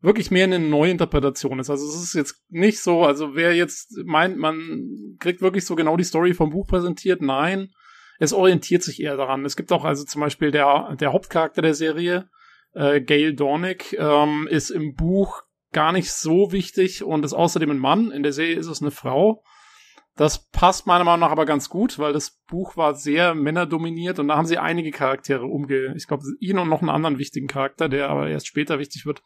wirklich 0.00 0.30
mehr 0.30 0.44
eine 0.44 0.58
Neuinterpretation 0.58 1.58
ist. 1.58 1.68
Also 1.68 1.86
es 1.86 2.02
ist 2.02 2.14
jetzt 2.14 2.42
nicht 2.48 2.80
so, 2.80 3.02
also 3.02 3.34
wer 3.34 3.54
jetzt 3.54 3.92
meint, 4.06 4.38
man 4.38 5.16
kriegt 5.18 5.42
wirklich 5.42 5.66
so 5.66 5.76
genau 5.76 5.98
die 5.98 6.04
Story 6.04 6.32
vom 6.32 6.48
Buch 6.48 6.66
präsentiert, 6.66 7.20
nein, 7.20 7.68
es 8.18 8.32
orientiert 8.32 8.82
sich 8.82 9.02
eher 9.02 9.18
daran. 9.18 9.44
Es 9.44 9.54
gibt 9.54 9.70
auch 9.70 9.84
also 9.84 10.04
zum 10.04 10.22
Beispiel 10.22 10.50
der, 10.50 10.96
der 10.98 11.12
Hauptcharakter 11.12 11.60
der 11.60 11.74
Serie, 11.74 12.30
äh, 12.72 13.02
Gail 13.02 13.34
Dornick, 13.34 13.92
ähm, 13.98 14.48
ist 14.50 14.70
im 14.70 14.94
Buch 14.94 15.42
gar 15.76 15.92
nicht 15.92 16.10
so 16.10 16.52
wichtig 16.52 17.04
und 17.04 17.22
ist 17.22 17.34
außerdem 17.34 17.70
ein 17.70 17.78
Mann. 17.78 18.10
In 18.10 18.22
der 18.22 18.32
Serie 18.32 18.56
ist 18.56 18.66
es 18.66 18.80
eine 18.80 18.90
Frau. 18.90 19.44
Das 20.16 20.48
passt 20.48 20.86
meiner 20.86 21.04
Meinung 21.04 21.20
nach 21.20 21.30
aber 21.30 21.44
ganz 21.44 21.68
gut, 21.68 21.98
weil 21.98 22.14
das 22.14 22.40
Buch 22.48 22.78
war 22.78 22.94
sehr 22.94 23.34
männerdominiert 23.34 24.18
und 24.18 24.28
da 24.28 24.38
haben 24.38 24.46
sie 24.46 24.56
einige 24.56 24.90
Charaktere 24.90 25.44
umge... 25.44 25.92
Ich 25.94 26.06
glaube, 26.06 26.24
ihn 26.40 26.58
und 26.58 26.70
noch 26.70 26.80
einen 26.80 26.88
anderen 26.88 27.18
wichtigen 27.18 27.46
Charakter, 27.46 27.90
der 27.90 28.08
aber 28.08 28.26
erst 28.30 28.46
später 28.46 28.78
wichtig 28.78 29.04
wird, 29.04 29.22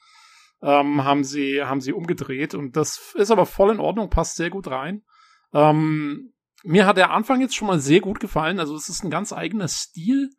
ähm, 0.60 1.04
haben 1.04 1.22
sie 1.22 1.62
haben 1.62 1.80
sie 1.80 1.92
umgedreht 1.92 2.54
und 2.54 2.76
das 2.76 3.14
ist 3.14 3.30
aber 3.30 3.46
voll 3.46 3.70
in 3.70 3.78
Ordnung, 3.78 4.10
passt 4.10 4.34
sehr 4.34 4.50
gut 4.50 4.66
rein. 4.66 5.04
Ähm, 5.54 6.32
mir 6.64 6.84
hat 6.84 6.96
der 6.96 7.12
Anfang 7.12 7.40
jetzt 7.40 7.54
schon 7.54 7.68
mal 7.68 7.78
sehr 7.78 8.00
gut 8.00 8.18
gefallen. 8.18 8.58
Also 8.58 8.74
es 8.74 8.88
ist 8.88 9.04
ein 9.04 9.10
ganz 9.10 9.32
eigener 9.32 9.68
Stil 9.68 10.30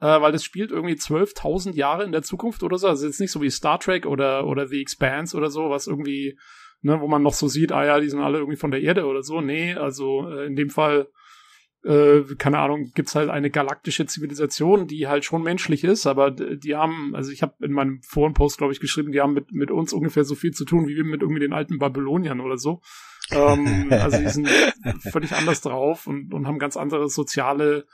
äh, 0.00 0.20
weil 0.20 0.32
das 0.32 0.44
spielt 0.44 0.70
irgendwie 0.70 0.94
12.000 0.94 1.74
Jahre 1.74 2.04
in 2.04 2.12
der 2.12 2.22
Zukunft 2.22 2.62
oder 2.62 2.78
so. 2.78 2.88
Also 2.88 3.06
jetzt 3.06 3.20
nicht 3.20 3.32
so 3.32 3.42
wie 3.42 3.50
Star 3.50 3.80
Trek 3.80 4.06
oder, 4.06 4.46
oder 4.46 4.66
The 4.66 4.80
Expanse 4.80 5.36
oder 5.36 5.50
so, 5.50 5.70
was 5.70 5.86
irgendwie, 5.86 6.38
ne, 6.82 7.00
wo 7.00 7.08
man 7.08 7.22
noch 7.22 7.34
so 7.34 7.48
sieht, 7.48 7.72
ah 7.72 7.84
ja, 7.84 8.00
die 8.00 8.08
sind 8.08 8.20
alle 8.20 8.38
irgendwie 8.38 8.58
von 8.58 8.70
der 8.70 8.82
Erde 8.82 9.06
oder 9.06 9.22
so. 9.22 9.40
Nee, 9.40 9.74
also 9.74 10.28
äh, 10.28 10.46
in 10.46 10.54
dem 10.54 10.70
Fall, 10.70 11.08
äh, 11.84 12.20
keine 12.38 12.58
Ahnung, 12.58 12.92
gibt's 12.94 13.16
halt 13.16 13.28
eine 13.28 13.50
galaktische 13.50 14.06
Zivilisation, 14.06 14.86
die 14.86 15.08
halt 15.08 15.24
schon 15.24 15.42
menschlich 15.42 15.82
ist, 15.82 16.06
aber 16.06 16.30
die 16.30 16.76
haben, 16.76 17.14
also 17.16 17.32
ich 17.32 17.42
habe 17.42 17.54
in 17.60 17.72
meinem 17.72 18.00
Forenpost, 18.02 18.58
glaube 18.58 18.72
ich, 18.72 18.80
geschrieben, 18.80 19.10
die 19.10 19.20
haben 19.20 19.34
mit, 19.34 19.52
mit 19.52 19.72
uns 19.72 19.92
ungefähr 19.92 20.24
so 20.24 20.36
viel 20.36 20.52
zu 20.52 20.64
tun, 20.64 20.86
wie 20.86 20.96
wir 20.96 21.04
mit 21.04 21.22
irgendwie 21.22 21.40
den 21.40 21.52
alten 21.52 21.78
Babyloniern 21.78 22.40
oder 22.40 22.56
so. 22.56 22.82
ähm, 23.32 23.88
also 23.90 24.18
die 24.18 24.28
sind 24.28 24.48
völlig 25.10 25.32
anders 25.32 25.60
drauf 25.60 26.06
und, 26.06 26.32
und 26.32 26.46
haben 26.46 26.60
ganz 26.60 26.76
andere 26.76 27.08
soziale 27.08 27.86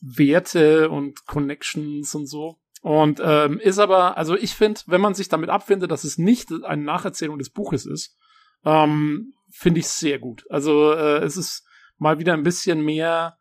Werte 0.00 0.90
und 0.90 1.26
Connections 1.26 2.14
und 2.14 2.26
so. 2.26 2.58
Und 2.82 3.20
ähm, 3.24 3.58
ist 3.58 3.78
aber, 3.78 4.18
also 4.18 4.36
ich 4.36 4.54
finde, 4.54 4.80
wenn 4.86 5.00
man 5.00 5.14
sich 5.14 5.28
damit 5.28 5.48
abfindet, 5.48 5.90
dass 5.90 6.04
es 6.04 6.18
nicht 6.18 6.52
eine 6.64 6.82
Nacherzählung 6.82 7.38
des 7.38 7.50
Buches 7.50 7.86
ist, 7.86 8.16
ähm, 8.64 9.32
finde 9.50 9.80
ich 9.80 9.88
sehr 9.88 10.18
gut. 10.18 10.44
Also 10.50 10.92
äh, 10.92 11.18
es 11.24 11.36
ist 11.36 11.66
mal 11.96 12.18
wieder 12.18 12.34
ein 12.34 12.42
bisschen 12.42 12.84
mehr 12.84 13.38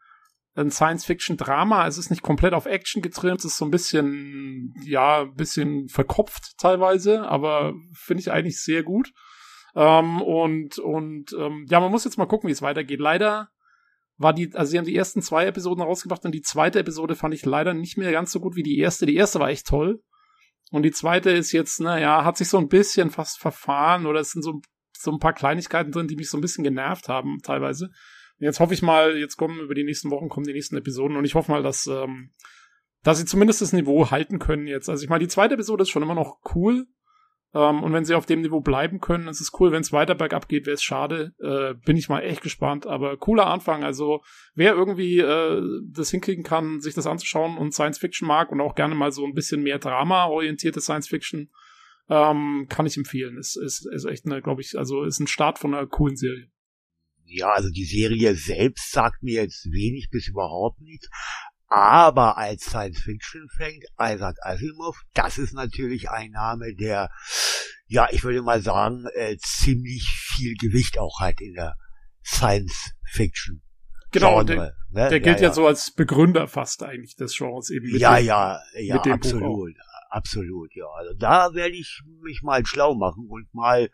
ein 0.55 0.71
Science-Fiction-Drama. 0.71 1.87
Es 1.87 1.97
ist 1.97 2.09
nicht 2.09 2.21
komplett 2.21 2.53
auf 2.53 2.65
Action 2.65 3.01
getrimmt, 3.01 3.39
es 3.39 3.45
ist 3.45 3.57
so 3.57 3.65
ein 3.65 3.71
bisschen, 3.71 4.73
ja, 4.85 5.21
ein 5.21 5.33
bisschen 5.33 5.89
verkopft 5.89 6.57
teilweise, 6.57 7.23
aber 7.27 7.73
finde 7.93 8.21
ich 8.21 8.31
eigentlich 8.31 8.61
sehr 8.61 8.83
gut. 8.83 9.11
Ähm, 9.75 10.21
und 10.21 10.77
und 10.77 11.33
ähm, 11.33 11.65
ja, 11.67 11.79
man 11.79 11.91
muss 11.91 12.05
jetzt 12.05 12.17
mal 12.17 12.27
gucken, 12.27 12.47
wie 12.47 12.53
es 12.53 12.61
weitergeht. 12.61 12.99
Leider 12.99 13.49
war 14.17 14.33
die, 14.33 14.53
also 14.53 14.71
sie 14.71 14.77
haben 14.77 14.85
die 14.85 14.95
ersten 14.95 15.21
zwei 15.21 15.45
Episoden 15.45 15.83
rausgebracht 15.83 16.23
und 16.25 16.33
die 16.33 16.41
zweite 16.41 16.79
Episode 16.79 17.15
fand 17.15 17.33
ich 17.33 17.45
leider 17.45 17.73
nicht 17.73 17.97
mehr 17.97 18.11
ganz 18.11 18.31
so 18.31 18.39
gut 18.39 18.55
wie 18.55 18.63
die 18.63 18.77
erste. 18.77 19.05
Die 19.05 19.15
erste 19.15 19.39
war 19.39 19.49
echt 19.49 19.67
toll. 19.67 20.01
Und 20.71 20.83
die 20.83 20.91
zweite 20.91 21.29
ist 21.29 21.51
jetzt, 21.51 21.79
naja, 21.79 22.23
hat 22.23 22.37
sich 22.37 22.49
so 22.49 22.57
ein 22.57 22.67
bisschen 22.67 23.11
fast 23.11 23.39
verfahren 23.39 24.05
oder 24.05 24.19
es 24.19 24.31
sind 24.31 24.41
so, 24.41 24.61
so 24.97 25.11
ein 25.11 25.19
paar 25.19 25.33
Kleinigkeiten 25.33 25.91
drin, 25.91 26.07
die 26.07 26.15
mich 26.15 26.29
so 26.29 26.37
ein 26.37 26.41
bisschen 26.41 26.63
genervt 26.63 27.09
haben 27.09 27.39
teilweise. 27.43 27.85
Und 28.39 28.45
jetzt 28.45 28.59
hoffe 28.59 28.73
ich 28.73 28.81
mal, 28.81 29.17
jetzt 29.17 29.37
kommen 29.37 29.59
über 29.59 29.75
die 29.75 29.83
nächsten 29.83 30.09
Wochen 30.09 30.29
kommen 30.29 30.47
die 30.47 30.53
nächsten 30.53 30.77
Episoden 30.77 31.17
und 31.17 31.25
ich 31.25 31.35
hoffe 31.35 31.51
mal, 31.51 31.61
dass, 31.61 31.85
ähm, 31.87 32.31
dass 33.03 33.19
sie 33.19 33.25
zumindest 33.25 33.61
das 33.61 33.73
Niveau 33.73 34.09
halten 34.09 34.39
können 34.39 34.65
jetzt. 34.67 34.89
Also 34.89 35.03
ich 35.03 35.09
meine, 35.09 35.23
die 35.23 35.29
zweite 35.29 35.53
Episode 35.53 35.83
ist 35.83 35.89
schon 35.89 36.03
immer 36.03 36.15
noch 36.15 36.39
cool. 36.55 36.87
Ähm, 37.53 37.83
und 37.83 37.93
wenn 37.93 38.05
sie 38.05 38.15
auf 38.15 38.25
dem 38.25 38.41
Niveau 38.41 38.61
bleiben 38.61 38.99
können, 38.99 39.27
ist 39.27 39.41
es 39.41 39.51
cool. 39.59 39.71
Wenn 39.71 39.81
es 39.81 39.93
weiter 39.93 40.15
bergab 40.15 40.47
geht, 40.47 40.65
wäre 40.65 40.73
es 40.73 40.83
schade. 40.83 41.33
Äh, 41.39 41.75
bin 41.85 41.97
ich 41.97 42.09
mal 42.09 42.21
echt 42.21 42.41
gespannt. 42.41 42.87
Aber 42.87 43.15
cooler 43.17 43.47
Anfang. 43.47 43.83
Also 43.83 44.21
wer 44.55 44.73
irgendwie 44.73 45.19
äh, 45.19 45.61
das 45.91 46.09
hinkriegen 46.11 46.43
kann, 46.43 46.81
sich 46.81 46.95
das 46.95 47.07
anzuschauen 47.07 47.57
und 47.57 47.73
Science 47.73 47.99
Fiction 47.99 48.27
mag 48.27 48.51
und 48.51 48.61
auch 48.61 48.75
gerne 48.75 48.95
mal 48.95 49.11
so 49.11 49.25
ein 49.25 49.33
bisschen 49.33 49.61
mehr 49.61 49.79
Drama-orientierte 49.79 50.81
Science 50.81 51.07
Fiction, 51.07 51.51
ähm, 52.09 52.65
kann 52.69 52.85
ich 52.85 52.97
empfehlen. 52.97 53.37
Ist, 53.37 53.55
ist, 53.55 53.87
ist 53.91 54.05
echt 54.05 54.23
glaube 54.23 54.61
ich, 54.61 54.77
also 54.77 55.03
ist 55.03 55.19
ein 55.19 55.27
Start 55.27 55.59
von 55.59 55.73
einer 55.73 55.87
coolen 55.87 56.17
Serie. 56.17 56.49
Ja, 57.25 57.49
also 57.53 57.69
die 57.69 57.85
Serie 57.85 58.35
selbst 58.35 58.91
sagt 58.91 59.23
mir 59.23 59.43
jetzt 59.43 59.65
wenig 59.71 60.09
bis 60.11 60.27
überhaupt 60.27 60.81
nichts. 60.81 61.09
Aber 61.73 62.37
als 62.37 62.65
Science-Fiction-Fan, 62.65 63.79
Isaac 63.99 64.37
Asimov, 64.43 65.01
das 65.15 65.39
ist 65.39 65.53
natürlich 65.53 66.11
ein 66.11 66.29
Name, 66.29 66.75
der, 66.75 67.09
ja, 67.87 68.07
ich 68.11 68.23
würde 68.23 68.43
mal 68.43 68.61
sagen, 68.61 69.07
äh, 69.15 69.37
ziemlich 69.37 70.07
viel 70.07 70.53
Gewicht 70.53 70.99
auch 70.99 71.19
hat 71.19 71.41
in 71.41 71.55
der 71.55 71.73
Science-Fiction. 72.23 73.63
Genau, 74.11 74.43
der, 74.43 74.75
ne? 74.91 75.09
der 75.09 75.19
gilt 75.19 75.39
ja, 75.41 75.47
ja, 75.47 75.53
so 75.53 75.65
als 75.65 75.89
Begründer 75.95 76.47
fast 76.47 76.83
eigentlich 76.83 77.15
des 77.15 77.35
Genres 77.35 77.71
eben. 77.71 77.91
Mit 77.91 77.99
ja, 77.99 78.17
dem, 78.17 78.27
ja, 78.27 78.59
ja, 78.75 79.01
absolut, 79.01 79.73
absolut, 80.11 80.75
ja. 80.75 80.85
Also 80.95 81.15
da 81.17 81.55
werde 81.55 81.75
ich 81.75 82.03
mich 82.21 82.43
mal 82.43 82.63
schlau 82.67 82.93
machen 82.93 83.25
und 83.27 83.51
mal 83.51 83.89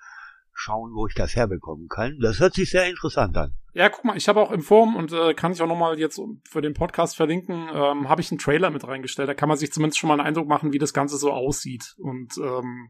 schauen, 0.60 0.92
wo 0.94 1.08
ich 1.08 1.13
das 1.13 1.36
herbekommen 1.36 1.88
kann. 1.88 2.20
Das 2.20 2.39
hört 2.39 2.54
sich 2.54 2.70
sehr 2.70 2.89
interessant 2.89 3.38
an. 3.38 3.54
Ja, 3.74 3.89
guck 3.89 4.04
mal, 4.04 4.18
ich 4.18 4.28
habe 4.28 4.42
auch 4.42 4.51
im 4.51 4.62
Forum 4.62 4.96
und 4.96 5.12
äh, 5.13 5.34
kann 5.34 5.51
ich 5.51 5.62
auch 5.62 5.68
nochmal 5.68 5.98
jetzt 6.00 6.22
für 6.50 6.62
den 6.62 6.74
Podcast 6.74 7.16
verlinken, 7.16 7.70
ähm, 7.74 8.10
habe 8.10 8.22
ich 8.22 8.32
einen 8.32 8.39
Trailer 8.39 8.70
mit 8.70 8.86
reingestellt. 8.86 9.30
Da 9.30 9.34
kann 9.34 9.50
man 9.50 9.58
sich 9.58 9.72
zumindest 9.72 10.00
schon 10.00 10.10
mal 10.10 10.16
einen 10.16 10.28
Eindruck 10.28 10.48
machen, 10.48 10.74
wie 10.74 10.80
das 10.80 10.94
Ganze 10.94 11.18
so 11.18 11.32
aussieht. 11.32 11.96
Und 11.98 12.38
ähm, 12.38 12.89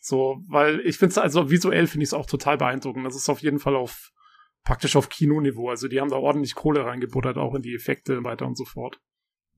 so, 0.00 0.42
weil 0.48 0.80
ich 0.80 0.98
finde 0.98 1.12
es, 1.12 1.18
also 1.18 1.50
visuell 1.50 1.86
finde 1.86 2.04
ich 2.04 2.10
es 2.10 2.14
auch 2.14 2.26
total 2.26 2.58
beeindruckend. 2.58 3.06
Das 3.06 3.16
ist 3.16 3.28
auf 3.28 3.40
jeden 3.40 3.58
Fall 3.58 3.74
auf 3.74 4.10
praktisch 4.64 4.96
auf 4.96 5.08
Kinoniveau. 5.08 5.70
Also 5.70 5.88
die 5.88 6.00
haben 6.00 6.10
da 6.10 6.16
ordentlich 6.16 6.54
Kohle 6.54 6.84
reingebuttert, 6.84 7.38
auch 7.38 7.54
in 7.54 7.62
die 7.62 7.74
Effekte 7.74 8.18
und 8.18 8.24
weiter 8.24 8.46
und 8.46 8.56
so 8.56 8.64
fort. 8.64 9.00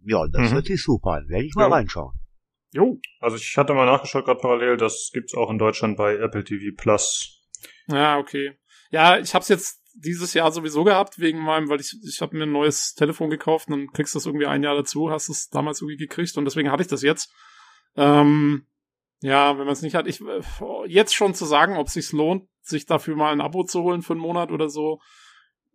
Ja, 0.05 0.27
das 0.29 0.51
mhm. 0.51 0.55
hört 0.55 0.67
sich 0.67 0.83
super 0.83 1.13
an. 1.13 1.29
Werde 1.29 1.45
ich 1.45 1.55
mal 1.55 1.69
ja. 1.69 1.75
reinschauen. 1.75 2.15
Jo. 2.73 2.99
Also 3.19 3.37
ich 3.37 3.57
hatte 3.57 3.75
mal 3.75 3.87
nachgeschaut 3.87 4.25
gerade 4.25 4.41
parallel, 4.41 4.77
das 4.77 5.11
gibt's 5.13 5.35
auch 5.35 5.51
in 5.51 5.59
Deutschland 5.59 5.97
bei 5.97 6.15
Apple 6.15 6.45
TV 6.45 6.75
Plus. 6.77 7.40
Ja, 7.91 8.19
okay. 8.19 8.59
Ja, 8.91 9.19
ich 9.19 9.35
hab's 9.35 9.49
jetzt 9.49 9.81
dieses 9.95 10.35
Jahr 10.35 10.53
sowieso 10.53 10.85
gehabt, 10.85 11.19
wegen 11.19 11.41
meinem, 11.41 11.69
weil 11.69 11.81
ich, 11.81 11.97
ich 12.07 12.21
habe 12.21 12.37
mir 12.37 12.45
ein 12.45 12.53
neues 12.53 12.95
Telefon 12.95 13.31
gekauft 13.31 13.69
und 13.69 13.77
dann 13.77 13.93
kriegst 13.93 14.15
du 14.15 14.19
das 14.19 14.27
irgendwie 14.27 14.47
ein 14.47 14.63
Jahr 14.63 14.77
dazu, 14.77 15.11
hast 15.11 15.29
es 15.29 15.49
damals 15.49 15.81
irgendwie 15.81 15.97
gekriegt 15.97 16.37
und 16.37 16.45
deswegen 16.45 16.71
hatte 16.71 16.83
ich 16.83 16.89
das 16.89 17.03
jetzt. 17.03 17.33
Ähm, 17.97 18.67
ja, 19.21 19.59
wenn 19.59 19.65
man 19.65 19.73
es 19.73 19.83
nicht 19.83 19.95
hat, 19.95 20.07
ich 20.07 20.23
jetzt 20.87 21.15
schon 21.15 21.35
zu 21.35 21.45
sagen, 21.45 21.77
ob 21.77 21.89
es 21.89 21.95
sich 21.95 22.13
lohnt, 22.13 22.49
sich 22.63 22.87
dafür 22.87 23.17
mal 23.17 23.33
ein 23.33 23.41
Abo 23.41 23.65
zu 23.65 23.83
holen 23.83 24.03
für 24.03 24.15
einen 24.15 24.23
Monat 24.23 24.51
oder 24.51 24.69
so. 24.69 25.01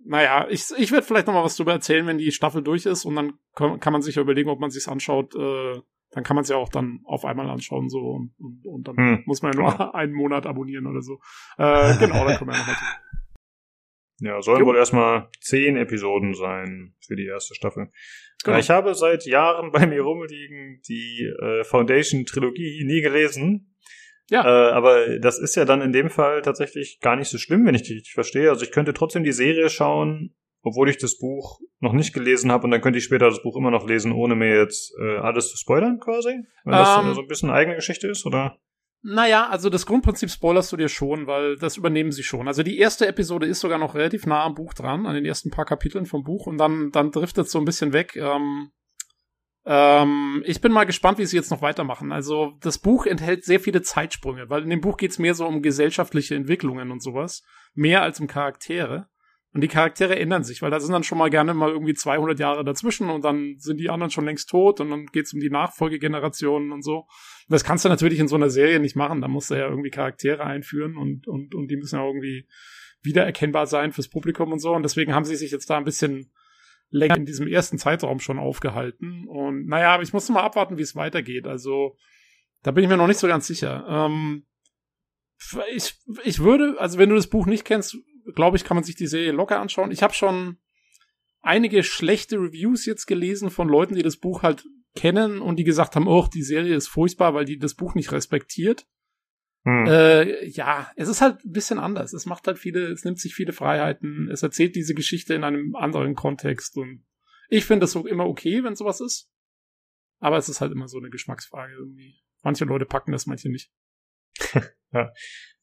Naja, 0.04 0.48
ich, 0.50 0.66
ich 0.78 0.92
werde 0.92 1.06
vielleicht 1.06 1.28
noch 1.28 1.34
mal 1.34 1.44
was 1.44 1.56
drüber 1.56 1.74
erzählen, 1.74 2.08
wenn 2.08 2.18
die 2.18 2.32
Staffel 2.32 2.64
durch 2.64 2.86
ist 2.86 3.06
und 3.06 3.16
dann 3.16 3.34
kann, 3.54 3.80
kann 3.80 3.94
man 3.94 4.02
sich 4.02 4.16
ja 4.16 4.22
überlegen, 4.22 4.50
ob 4.50 4.60
man 4.60 4.72
sich's 4.72 4.88
anschaut. 4.88 5.36
Äh, 5.36 5.82
dann 6.16 6.24
kann 6.24 6.36
man 6.36 6.44
es 6.44 6.50
ja 6.50 6.56
auch 6.56 6.70
dann 6.70 7.02
auf 7.04 7.26
einmal 7.26 7.50
anschauen 7.50 7.90
so 7.90 8.00
und, 8.00 8.34
und, 8.40 8.66
und 8.66 8.88
dann 8.88 8.96
hm. 8.96 9.24
muss 9.26 9.42
man 9.42 9.52
ja 9.52 9.60
nur 9.60 9.96
einen 9.96 10.14
Monat 10.14 10.48
abonnieren 10.48 10.88
oder 10.88 11.02
so. 11.02 11.20
Äh, 11.58 11.98
genau, 12.00 12.26
dann 12.26 12.38
können 12.38 12.52
wir 12.52 12.58
ja 12.58 12.60
nochmal 12.60 12.76
ja, 14.22 14.42
sollen 14.42 14.62
jo. 14.62 14.68
wohl 14.68 14.78
erstmal 14.78 15.30
zehn 15.42 15.76
Episoden 15.76 16.34
sein 16.36 16.96
für 17.06 17.18
die 17.18 17.26
erste 17.26 17.54
Staffel. 17.54 17.92
Genau. 18.46 18.58
Ich 18.58 18.70
habe 18.70 18.96
seit 18.96 19.26
Jahren 19.26 19.72
bei 19.74 19.86
mir 19.86 20.02
rumliegen 20.04 20.82
die 20.88 21.30
äh, 21.38 21.66
Foundation-Trilogie 21.66 22.86
nie 22.86 23.02
gelesen. 23.02 23.76
Ja. 24.30 24.44
Äh, 24.46 24.72
aber 24.72 25.20
das 25.20 25.38
ist 25.38 25.56
ja 25.56 25.66
dann 25.66 25.82
in 25.82 25.92
dem 25.92 26.10
Fall 26.10 26.42
tatsächlich 26.44 27.00
gar 27.02 27.18
nicht 27.18 27.28
so 27.28 27.38
schlimm, 27.38 27.66
wenn 27.66 27.76
ich 27.76 27.84
dich 27.84 28.14
verstehe. 28.14 28.50
Also 28.50 28.64
ich 28.64 28.72
könnte 28.72 28.94
trotzdem 28.94 29.26
die 29.26 29.34
Serie 29.34 29.70
schauen, 29.70 30.34
obwohl 30.66 30.90
ich 30.90 30.98
das 30.98 31.18
Buch 31.18 31.60
noch 31.80 31.94
nicht 31.94 32.14
gelesen 32.14 32.52
habe 32.52 32.66
und 32.66 32.72
dann 32.72 32.82
könnte 32.82 32.98
ich 32.98 33.06
später 33.06 33.30
das 33.30 33.44
Buch 33.44 33.56
immer 33.56 33.72
noch 33.72 33.88
lesen, 33.88 34.12
ohne 34.12 34.36
mir 34.36 34.60
jetzt 34.60 34.94
äh, 35.00 35.18
alles 35.18 35.52
zu 35.52 35.58
spoilern 35.58 36.00
quasi. 36.00 36.44
Wenn 36.64 36.72
das 36.72 36.98
um, 36.98 37.08
ähm. 37.08 37.14
so 37.14 37.22
ein 37.22 37.28
bisschen 37.28 37.52
eigene 37.52 37.76
Geschichte 37.76 38.08
ist, 38.08 38.26
oder? 38.26 38.58
Naja, 39.04 39.48
also 39.48 39.70
das 39.70 39.86
Grundprinzip 39.86 40.32
spoilerst 40.32 40.72
du 40.72 40.78
dir 40.78 40.90
schon, 40.90 41.28
weil 41.28 41.58
das 41.58 41.78
übernehmen 41.78 42.12
sie 42.12 42.24
schon. 42.24 42.48
Also 42.48 42.64
die 42.64 42.80
erste 42.80 43.08
Episode 43.08 43.46
ist 43.46 43.60
sogar 43.60 43.78
noch 43.78 43.94
relativ 43.94 44.26
nah 44.26 44.44
am 44.44 44.56
Buch 44.56 44.74
dran, 44.74 45.06
an 45.06 45.14
den 45.14 45.26
ersten 45.26 45.52
paar 45.52 45.66
Kapiteln 45.66 46.08
vom 46.08 46.24
Buch 46.24 46.48
und 46.48 46.58
dann, 46.58 46.90
dann 46.92 47.12
driftet 47.12 47.46
es 47.46 47.52
so 47.52 47.60
ein 47.60 47.66
bisschen 47.66 47.94
weg. 47.94 48.16
Ähm, 48.16 48.72
ähm, 49.68 50.42
ich 50.48 50.60
bin 50.60 50.72
mal 50.72 50.86
gespannt, 50.86 51.20
wie 51.20 51.26
sie 51.28 51.38
jetzt 51.38 51.52
noch 51.52 51.62
weitermachen. 51.62 52.12
Also 52.12 52.58
das 52.62 52.80
Buch 52.80 53.06
enthält 53.06 53.44
sehr 53.44 53.60
viele 53.60 53.84
Zeitsprünge, 53.84 54.50
weil 54.50 54.64
in 54.64 54.72
dem 54.72 54.82
Buch 54.82 54.98
geht 54.98 55.12
es 55.12 55.20
mehr 55.20 55.36
so 55.36 55.46
um 55.46 55.62
gesellschaftliche 55.62 56.34
Entwicklungen 56.34 56.90
und 56.90 57.04
sowas, 57.04 57.44
mehr 57.76 58.02
als 58.02 58.20
um 58.20 58.26
Charaktere. 58.26 59.08
Und 59.56 59.62
die 59.62 59.70
Charaktere 59.70 60.20
ändern 60.20 60.44
sich, 60.44 60.62
weil 60.62 60.70
da 60.70 60.82
sind 60.82 60.92
dann 60.92 61.06
schon 61.06 61.18
mal 61.18 61.30
gerne 61.30 61.54
mal 61.54 61.70
irgendwie 61.70 61.94
200 61.94 62.38
Jahre 62.38 62.66
dazwischen 62.66 63.10
und 63.10 63.24
dann 63.24 63.56
sind 63.58 63.80
die 63.80 63.90
anderen 63.90 64.12
schon 64.12 64.26
längst 64.26 64.50
tot 64.50 64.82
und 64.82 64.90
dann 64.90 65.06
geht's 65.06 65.34
um 65.34 65.40
die 65.40 65.50
Nachfolgegenerationen 65.50 66.74
und 66.74 66.84
so. 66.84 67.08
Das 67.48 67.64
kannst 67.64 67.86
du 67.86 67.90
natürlich 67.90 68.20
in 68.20 68.28
so 68.28 68.36
einer 68.36 68.50
Serie 68.50 68.82
nicht 68.82 68.98
machen. 68.98 69.22
Da 69.22 69.30
musst 69.30 69.50
du 69.50 69.56
ja 69.56 69.70
irgendwie 69.70 69.92
Charaktere 69.92 70.44
einführen 70.44 70.98
und, 70.98 71.26
und, 71.30 71.56
und 71.56 71.70
die 71.70 71.78
müssen 71.78 71.96
ja 71.96 72.06
irgendwie 72.06 72.50
wiedererkennbar 73.02 73.66
sein 73.66 73.94
fürs 73.94 74.10
Publikum 74.10 74.52
und 74.52 74.60
so. 74.60 74.74
Und 74.74 74.84
deswegen 74.84 75.14
haben 75.14 75.24
sie 75.24 75.38
sich 75.38 75.52
jetzt 75.52 75.70
da 75.70 75.78
ein 75.78 75.86
bisschen 75.86 76.34
länger 76.90 77.16
in 77.16 77.26
diesem 77.26 77.48
ersten 77.48 77.78
Zeitraum 77.78 78.20
schon 78.20 78.40
aufgehalten. 78.40 79.26
Und 79.26 79.68
naja, 79.68 80.02
ich 80.02 80.12
muss 80.12 80.28
mal 80.28 80.44
abwarten, 80.44 80.78
wie 80.78 80.82
es 80.84 80.98
weitergeht. 80.98 81.48
Also, 81.48 81.96
da 82.62 82.72
bin 82.72 82.84
ich 82.84 82.90
mir 82.90 82.98
noch 82.98 83.08
nicht 83.08 83.22
so 83.22 83.28
ganz 83.28 83.48
sicher. 83.48 83.86
Ähm, 83.88 84.48
ich, 85.74 85.96
ich 86.26 86.40
würde, 86.40 86.76
also 86.78 86.98
wenn 86.98 87.08
du 87.08 87.16
das 87.16 87.28
Buch 87.28 87.46
nicht 87.46 87.64
kennst, 87.64 87.98
glaube 88.34 88.58
ich, 88.58 88.64
kann 88.64 88.76
man 88.76 88.84
sich 88.84 88.96
die 88.96 89.08
Serie 89.08 89.32
locker 89.32 89.60
anschauen. 89.60 89.92
Ich 89.92 90.04
habe 90.04 90.14
schon 90.14 90.58
einige 91.42 91.84
schlechte 91.84 92.38
Reviews 92.38 92.86
jetzt 92.86 93.06
gelesen 93.06 93.50
von 93.50 93.70
Leuten, 93.70 93.96
die 93.96 94.04
das 94.04 94.18
Buch 94.18 94.44
halt 94.44 94.66
kennen 94.96 95.42
und 95.42 95.58
die 95.58 95.64
gesagt 95.64 95.96
haben, 95.96 96.08
oh, 96.08 96.28
die 96.34 96.44
Serie 96.44 96.76
ist 96.76 96.88
furchtbar, 96.88 97.34
weil 97.34 97.46
die 97.46 97.60
das 97.60 97.76
Buch 97.76 97.96
nicht 97.96 98.12
respektiert. 98.12 98.88
Hm. 99.64 99.86
Äh, 99.88 100.46
ja, 100.48 100.92
es 100.96 101.08
ist 101.08 101.22
halt 101.22 101.44
ein 101.44 101.52
bisschen 101.52 101.80
anders. 101.80 102.14
Es 102.14 102.26
macht 102.26 102.48
halt 102.48 102.58
viele, 102.58 102.88
es 102.88 103.04
nimmt 103.04 103.20
sich 103.20 103.36
viele 103.36 103.54
Freiheiten. 103.54 104.30
Es 104.32 104.44
erzählt 104.44 104.76
diese 104.76 104.94
Geschichte 104.94 105.34
in 105.34 105.44
einem 105.44 105.76
anderen 105.76 106.16
Kontext 106.16 106.78
und 106.78 107.06
ich 107.50 107.66
finde 107.66 107.82
das 107.82 107.92
so 107.92 108.08
immer 108.08 108.26
okay, 108.26 108.64
wenn 108.64 108.76
sowas 108.76 109.02
ist. 109.02 109.30
Aber 110.20 110.38
es 110.38 110.50
ist 110.50 110.62
halt 110.62 110.72
immer 110.72 110.88
so 110.88 110.98
eine 110.98 111.10
Geschmacksfrage 111.10 111.74
irgendwie. 111.74 112.16
Manche 112.44 112.66
Leute 112.66 112.86
packen 112.86 113.12
das, 113.12 113.26
manche 113.26 113.50
nicht. 113.50 113.72
ja. 114.92 115.12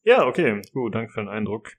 ja, 0.02 0.26
okay, 0.26 0.60
gut, 0.72 0.94
danke 0.94 1.12
für 1.12 1.20
den 1.20 1.28
Eindruck. 1.28 1.72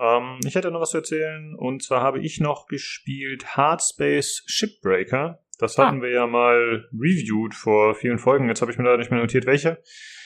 Ähm, 0.00 0.40
ich 0.44 0.54
hätte 0.54 0.70
noch 0.70 0.80
was 0.80 0.90
zu 0.90 0.98
erzählen 0.98 1.54
und 1.56 1.82
zwar 1.82 2.02
habe 2.02 2.20
ich 2.20 2.40
noch 2.40 2.66
gespielt 2.66 3.56
Hardspace 3.56 4.44
Shipbreaker. 4.46 5.40
Das 5.58 5.78
hatten 5.78 6.00
ah. 6.00 6.02
wir 6.02 6.10
ja 6.10 6.26
mal 6.26 6.88
reviewed 6.92 7.54
vor 7.54 7.94
vielen 7.94 8.18
Folgen. 8.18 8.48
Jetzt 8.48 8.60
habe 8.60 8.70
ich 8.70 8.78
mir 8.78 8.84
leider 8.84 8.98
nicht 8.98 9.10
mehr 9.10 9.20
notiert, 9.20 9.46
welche. 9.46 9.82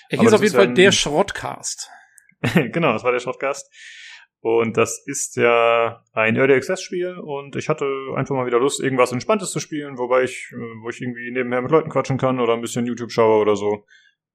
Er 0.09 0.19
hieß 0.19 0.33
auf 0.33 0.43
jeden 0.43 0.55
Fall 0.55 0.69
ein... 0.69 0.75
der 0.75 0.91
Schrottcast. 0.91 1.89
genau, 2.73 2.93
das 2.93 3.05
war 3.05 3.12
der 3.12 3.21
Schrottcast. 3.21 3.71
Und 4.43 4.79
das 4.79 5.03
ist 5.07 5.37
ja 5.37 6.03
ein 6.12 6.37
Early 6.37 6.55
Access 6.55 6.83
Spiel 6.83 7.19
und 7.19 7.57
ich 7.57 7.69
hatte 7.69 7.85
einfach 8.17 8.35
mal 8.35 8.47
wieder 8.47 8.59
Lust, 8.59 8.83
irgendwas 8.83 9.12
Entspanntes 9.12 9.50
zu 9.50 9.61
spielen, 9.61 9.99
wobei 9.99 10.23
ich, 10.23 10.50
äh, 10.53 10.83
wo 10.83 10.89
ich 10.89 11.00
irgendwie 11.03 11.31
nebenher 11.31 11.61
mit 11.61 11.71
Leuten 11.71 11.91
quatschen 11.91 12.17
kann 12.17 12.41
oder 12.41 12.55
ein 12.55 12.62
bisschen 12.62 12.87
YouTube 12.87 13.12
schaue 13.12 13.39
oder 13.39 13.55
so. 13.55 13.85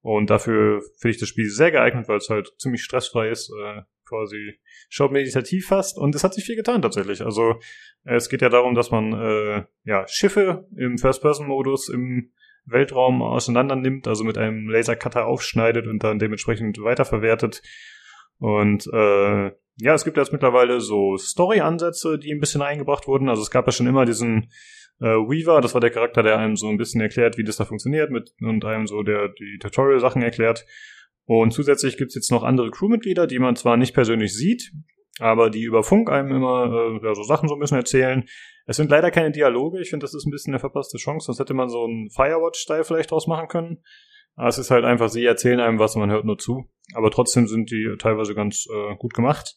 Und 0.05 0.29
dafür 0.29 0.83
finde 0.99 1.15
ich 1.15 1.19
das 1.19 1.29
Spiel 1.29 1.49
sehr 1.49 1.71
geeignet, 1.71 2.07
weil 2.07 2.17
es 2.17 2.29
halt 2.29 2.53
ziemlich 2.59 2.83
stressfrei 2.83 3.29
ist, 3.29 3.49
äh, 3.49 3.81
quasi 4.07 4.59
schaut 4.87 5.11
meditativ 5.11 5.65
fast. 5.65 5.97
Und 5.97 6.13
es 6.13 6.23
hat 6.23 6.35
sich 6.35 6.45
viel 6.45 6.55
getan 6.55 6.83
tatsächlich. 6.83 7.23
Also 7.23 7.55
es 8.03 8.29
geht 8.29 8.43
ja 8.43 8.49
darum, 8.49 8.75
dass 8.75 8.91
man 8.91 9.13
äh, 9.13 9.63
ja 9.83 10.07
Schiffe 10.07 10.67
im 10.77 10.99
First-Person-Modus 10.99 11.89
im 11.89 12.31
Weltraum 12.65 13.23
auseinander 13.23 13.75
nimmt, 13.75 14.07
also 14.07 14.23
mit 14.23 14.37
einem 14.37 14.69
Lasercutter 14.69 15.25
aufschneidet 15.25 15.87
und 15.87 16.03
dann 16.03 16.19
dementsprechend 16.19 16.77
weiterverwertet. 16.83 17.63
Und 18.37 18.85
äh, 18.93 19.45
ja, 19.77 19.93
es 19.95 20.05
gibt 20.05 20.17
jetzt 20.17 20.31
mittlerweile 20.31 20.81
so 20.81 21.17
Story-Ansätze, 21.17 22.19
die 22.19 22.31
ein 22.31 22.39
bisschen 22.39 22.61
eingebracht 22.61 23.07
wurden. 23.07 23.27
Also 23.27 23.41
es 23.41 23.49
gab 23.49 23.65
ja 23.65 23.71
schon 23.71 23.87
immer 23.87 24.05
diesen 24.05 24.51
äh, 24.99 25.05
Weaver, 25.05 25.61
das 25.61 25.73
war 25.73 25.81
der 25.81 25.91
Charakter, 25.91 26.23
der 26.23 26.37
einem 26.37 26.55
so 26.55 26.67
ein 26.69 26.77
bisschen 26.77 27.01
erklärt, 27.01 27.37
wie 27.37 27.43
das 27.43 27.57
da 27.57 27.65
funktioniert 27.65 28.11
mit 28.11 28.31
und 28.41 28.63
einem 28.65 28.87
so 28.87 29.03
der 29.03 29.29
die 29.29 29.57
Tutorial-Sachen 29.59 30.21
erklärt. 30.21 30.65
Und 31.25 31.51
zusätzlich 31.51 31.97
gibt's 31.97 32.15
jetzt 32.15 32.31
noch 32.31 32.43
andere 32.43 32.71
Crewmitglieder, 32.71 33.27
die 33.27 33.39
man 33.39 33.55
zwar 33.55 33.77
nicht 33.77 33.93
persönlich 33.93 34.35
sieht, 34.35 34.71
aber 35.19 35.49
die 35.49 35.63
über 35.63 35.83
Funk 35.83 36.09
einem 36.09 36.31
immer 36.31 36.99
äh, 37.01 37.05
ja, 37.05 37.15
so 37.15 37.23
Sachen 37.23 37.49
so 37.49 37.55
ein 37.55 37.59
bisschen 37.59 37.77
erzählen. 37.77 38.25
Es 38.67 38.77
sind 38.77 38.89
leider 38.89 39.11
keine 39.11 39.31
Dialoge. 39.31 39.79
Ich 39.81 39.89
finde, 39.89 40.03
das 40.03 40.13
ist 40.13 40.25
ein 40.25 40.31
bisschen 40.31 40.53
eine 40.53 40.59
verpasste 40.59 40.97
Chance. 40.97 41.25
Sonst 41.27 41.39
hätte 41.39 41.53
man 41.53 41.69
so 41.69 41.83
einen 41.83 42.09
Firewatch-Style 42.09 42.83
vielleicht 42.83 43.11
draus 43.11 43.27
machen 43.27 43.47
können. 43.47 43.83
Aber 44.35 44.49
es 44.49 44.57
ist 44.57 44.71
halt 44.71 44.83
einfach, 44.83 45.09
sie 45.09 45.25
erzählen 45.25 45.59
einem 45.59 45.79
was 45.79 45.95
und 45.95 46.01
man 46.01 46.11
hört 46.11 46.25
nur 46.25 46.37
zu. 46.37 46.65
Aber 46.93 47.09
trotzdem 47.09 47.47
sind 47.47 47.71
die 47.71 47.95
teilweise 47.97 48.35
ganz 48.35 48.67
äh, 48.69 48.95
gut 48.97 49.13
gemacht. 49.13 49.55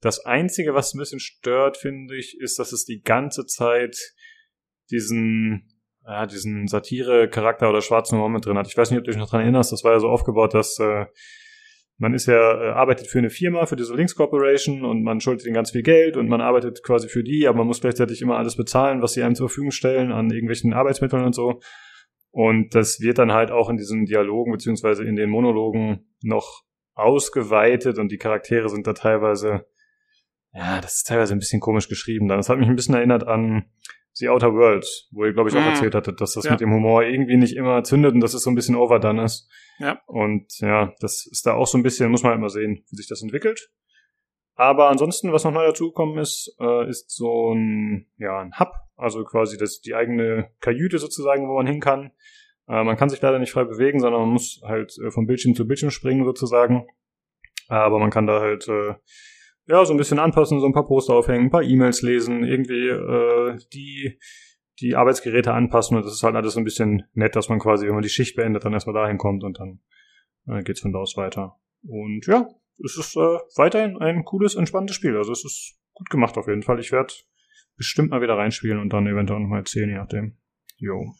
Das 0.00 0.24
Einzige, 0.24 0.74
was 0.74 0.92
ein 0.92 0.98
bisschen 0.98 1.20
stört, 1.20 1.78
finde 1.78 2.16
ich, 2.16 2.38
ist, 2.38 2.58
dass 2.58 2.72
es 2.72 2.84
die 2.84 3.00
ganze 3.00 3.46
Zeit 3.46 3.96
diesen, 4.90 5.68
ja, 6.04 6.26
diesen 6.26 6.68
Satire-Charakter 6.68 7.68
oder 7.68 7.82
schwarzen 7.82 8.16
Humor 8.16 8.30
mit 8.30 8.46
drin 8.46 8.58
hat. 8.58 8.68
Ich 8.68 8.76
weiß 8.76 8.90
nicht, 8.90 8.98
ob 8.98 9.04
du 9.04 9.10
dich 9.10 9.20
noch 9.20 9.30
dran 9.30 9.42
erinnerst, 9.42 9.72
das 9.72 9.84
war 9.84 9.92
ja 9.92 10.00
so 10.00 10.08
aufgebaut, 10.08 10.54
dass 10.54 10.78
äh, 10.78 11.06
man 11.98 12.14
ist 12.14 12.26
ja, 12.26 12.34
äh, 12.34 12.70
arbeitet 12.70 13.06
für 13.06 13.18
eine 13.18 13.30
Firma, 13.30 13.66
für 13.66 13.76
diese 13.76 13.94
Links 13.94 14.14
Corporation 14.14 14.84
und 14.84 15.02
man 15.02 15.20
schuldet 15.20 15.46
ihnen 15.46 15.54
ganz 15.54 15.70
viel 15.70 15.82
Geld 15.82 16.16
und 16.16 16.28
man 16.28 16.40
arbeitet 16.40 16.82
quasi 16.82 17.08
für 17.08 17.22
die, 17.22 17.48
aber 17.48 17.58
man 17.58 17.66
muss 17.66 17.80
gleichzeitig 17.80 18.20
immer 18.20 18.36
alles 18.36 18.56
bezahlen, 18.56 19.02
was 19.02 19.14
sie 19.14 19.22
einem 19.22 19.34
zur 19.34 19.48
Verfügung 19.48 19.70
stellen 19.70 20.12
an 20.12 20.30
irgendwelchen 20.30 20.74
Arbeitsmitteln 20.74 21.24
und 21.24 21.34
so. 21.34 21.60
Und 22.30 22.74
das 22.74 23.00
wird 23.00 23.16
dann 23.16 23.32
halt 23.32 23.50
auch 23.50 23.70
in 23.70 23.78
diesen 23.78 24.04
Dialogen 24.04 24.52
beziehungsweise 24.52 25.04
in 25.04 25.16
den 25.16 25.30
Monologen 25.30 26.06
noch 26.22 26.64
ausgeweitet 26.94 27.98
und 27.98 28.12
die 28.12 28.18
Charaktere 28.18 28.68
sind 28.68 28.86
da 28.86 28.92
teilweise, 28.92 29.66
ja, 30.52 30.80
das 30.80 30.96
ist 30.96 31.06
teilweise 31.06 31.34
ein 31.34 31.38
bisschen 31.38 31.60
komisch 31.60 31.88
geschrieben. 31.88 32.28
Dann, 32.28 32.38
das 32.38 32.50
hat 32.50 32.58
mich 32.58 32.68
ein 32.68 32.76
bisschen 32.76 32.94
erinnert 32.94 33.26
an 33.26 33.64
The 34.18 34.30
Outer 34.30 34.52
Worlds, 34.54 35.08
wo 35.12 35.24
ihr, 35.24 35.32
glaube 35.32 35.50
ich, 35.50 35.56
auch 35.56 35.60
mhm. 35.60 35.68
erzählt 35.68 35.94
hattet, 35.94 36.20
dass 36.20 36.32
das 36.32 36.44
ja. 36.44 36.52
mit 36.52 36.60
dem 36.60 36.72
Humor 36.72 37.02
irgendwie 37.02 37.36
nicht 37.36 37.54
immer 37.54 37.82
zündet 37.84 38.14
und 38.14 38.20
dass 38.20 38.32
es 38.32 38.42
so 38.42 38.50
ein 38.50 38.54
bisschen 38.54 38.74
overdone 38.74 39.24
ist. 39.24 39.48
Ja. 39.78 40.00
Und 40.06 40.58
ja, 40.60 40.94
das 41.00 41.26
ist 41.30 41.46
da 41.46 41.54
auch 41.54 41.66
so 41.66 41.76
ein 41.76 41.82
bisschen, 41.82 42.10
muss 42.10 42.22
man 42.22 42.32
halt 42.32 42.40
mal 42.40 42.48
sehen, 42.48 42.82
wie 42.90 42.96
sich 42.96 43.08
das 43.08 43.22
entwickelt. 43.22 43.70
Aber 44.54 44.88
ansonsten, 44.88 45.32
was 45.32 45.44
noch 45.44 45.52
neu 45.52 45.66
dazugekommen 45.66 46.16
ist, 46.16 46.56
äh, 46.58 46.88
ist 46.88 47.10
so 47.10 47.52
ein, 47.52 48.06
ja, 48.16 48.40
ein 48.40 48.58
Hub, 48.58 48.72
also 48.96 49.22
quasi 49.24 49.58
das, 49.58 49.80
die 49.80 49.94
eigene 49.94 50.50
Kajüte 50.60 50.98
sozusagen, 50.98 51.46
wo 51.46 51.54
man 51.54 51.66
hin 51.66 51.80
kann. 51.80 52.12
Äh, 52.66 52.82
man 52.84 52.96
kann 52.96 53.10
sich 53.10 53.20
leider 53.20 53.38
nicht 53.38 53.52
frei 53.52 53.64
bewegen, 53.64 54.00
sondern 54.00 54.22
man 54.22 54.30
muss 54.30 54.62
halt 54.64 54.96
äh, 55.04 55.10
von 55.10 55.26
Bildschirm 55.26 55.54
zu 55.54 55.66
Bildschirm 55.66 55.90
springen 55.90 56.24
sozusagen. 56.24 56.86
Aber 57.68 57.98
man 57.98 58.10
kann 58.10 58.26
da 58.26 58.40
halt 58.40 58.66
äh, 58.68 58.94
ja, 59.66 59.84
so 59.84 59.92
ein 59.92 59.96
bisschen 59.96 60.18
anpassen, 60.18 60.60
so 60.60 60.66
ein 60.66 60.72
paar 60.72 60.86
Poster 60.86 61.14
aufhängen, 61.14 61.46
ein 61.46 61.50
paar 61.50 61.62
E-Mails 61.62 62.02
lesen, 62.02 62.44
irgendwie 62.44 62.88
äh, 62.88 63.58
die, 63.72 64.18
die 64.80 64.94
Arbeitsgeräte 64.94 65.52
anpassen 65.52 65.96
und 65.96 66.04
das 66.04 66.12
ist 66.12 66.22
halt 66.22 66.36
alles 66.36 66.54
so 66.54 66.60
ein 66.60 66.64
bisschen 66.64 67.04
nett, 67.14 67.34
dass 67.34 67.48
man 67.48 67.58
quasi, 67.58 67.86
wenn 67.86 67.94
man 67.94 68.02
die 68.02 68.08
Schicht 68.08 68.36
beendet, 68.36 68.64
dann 68.64 68.72
erstmal 68.72 68.94
dahin 68.94 69.18
kommt 69.18 69.42
und 69.42 69.58
dann 69.58 69.80
äh, 70.46 70.62
geht's 70.62 70.80
von 70.80 70.92
da 70.92 71.00
aus 71.00 71.16
weiter. 71.16 71.56
Und 71.82 72.26
ja, 72.26 72.46
es 72.84 72.96
ist 72.96 73.16
äh, 73.16 73.38
weiterhin 73.56 73.96
ein 73.98 74.24
cooles, 74.24 74.54
entspanntes 74.54 74.96
Spiel. 74.96 75.16
Also 75.16 75.32
es 75.32 75.44
ist 75.44 75.78
gut 75.94 76.10
gemacht 76.10 76.36
auf 76.36 76.46
jeden 76.46 76.62
Fall. 76.62 76.78
Ich 76.78 76.92
werde 76.92 77.14
bestimmt 77.76 78.10
mal 78.10 78.20
wieder 78.20 78.36
reinspielen 78.36 78.78
und 78.78 78.92
dann 78.92 79.06
eventuell 79.06 79.40
nochmal 79.40 79.60
erzählen, 79.60 79.88
je 79.88 79.96
nachdem. 79.96 80.36
Jo. 80.76 81.12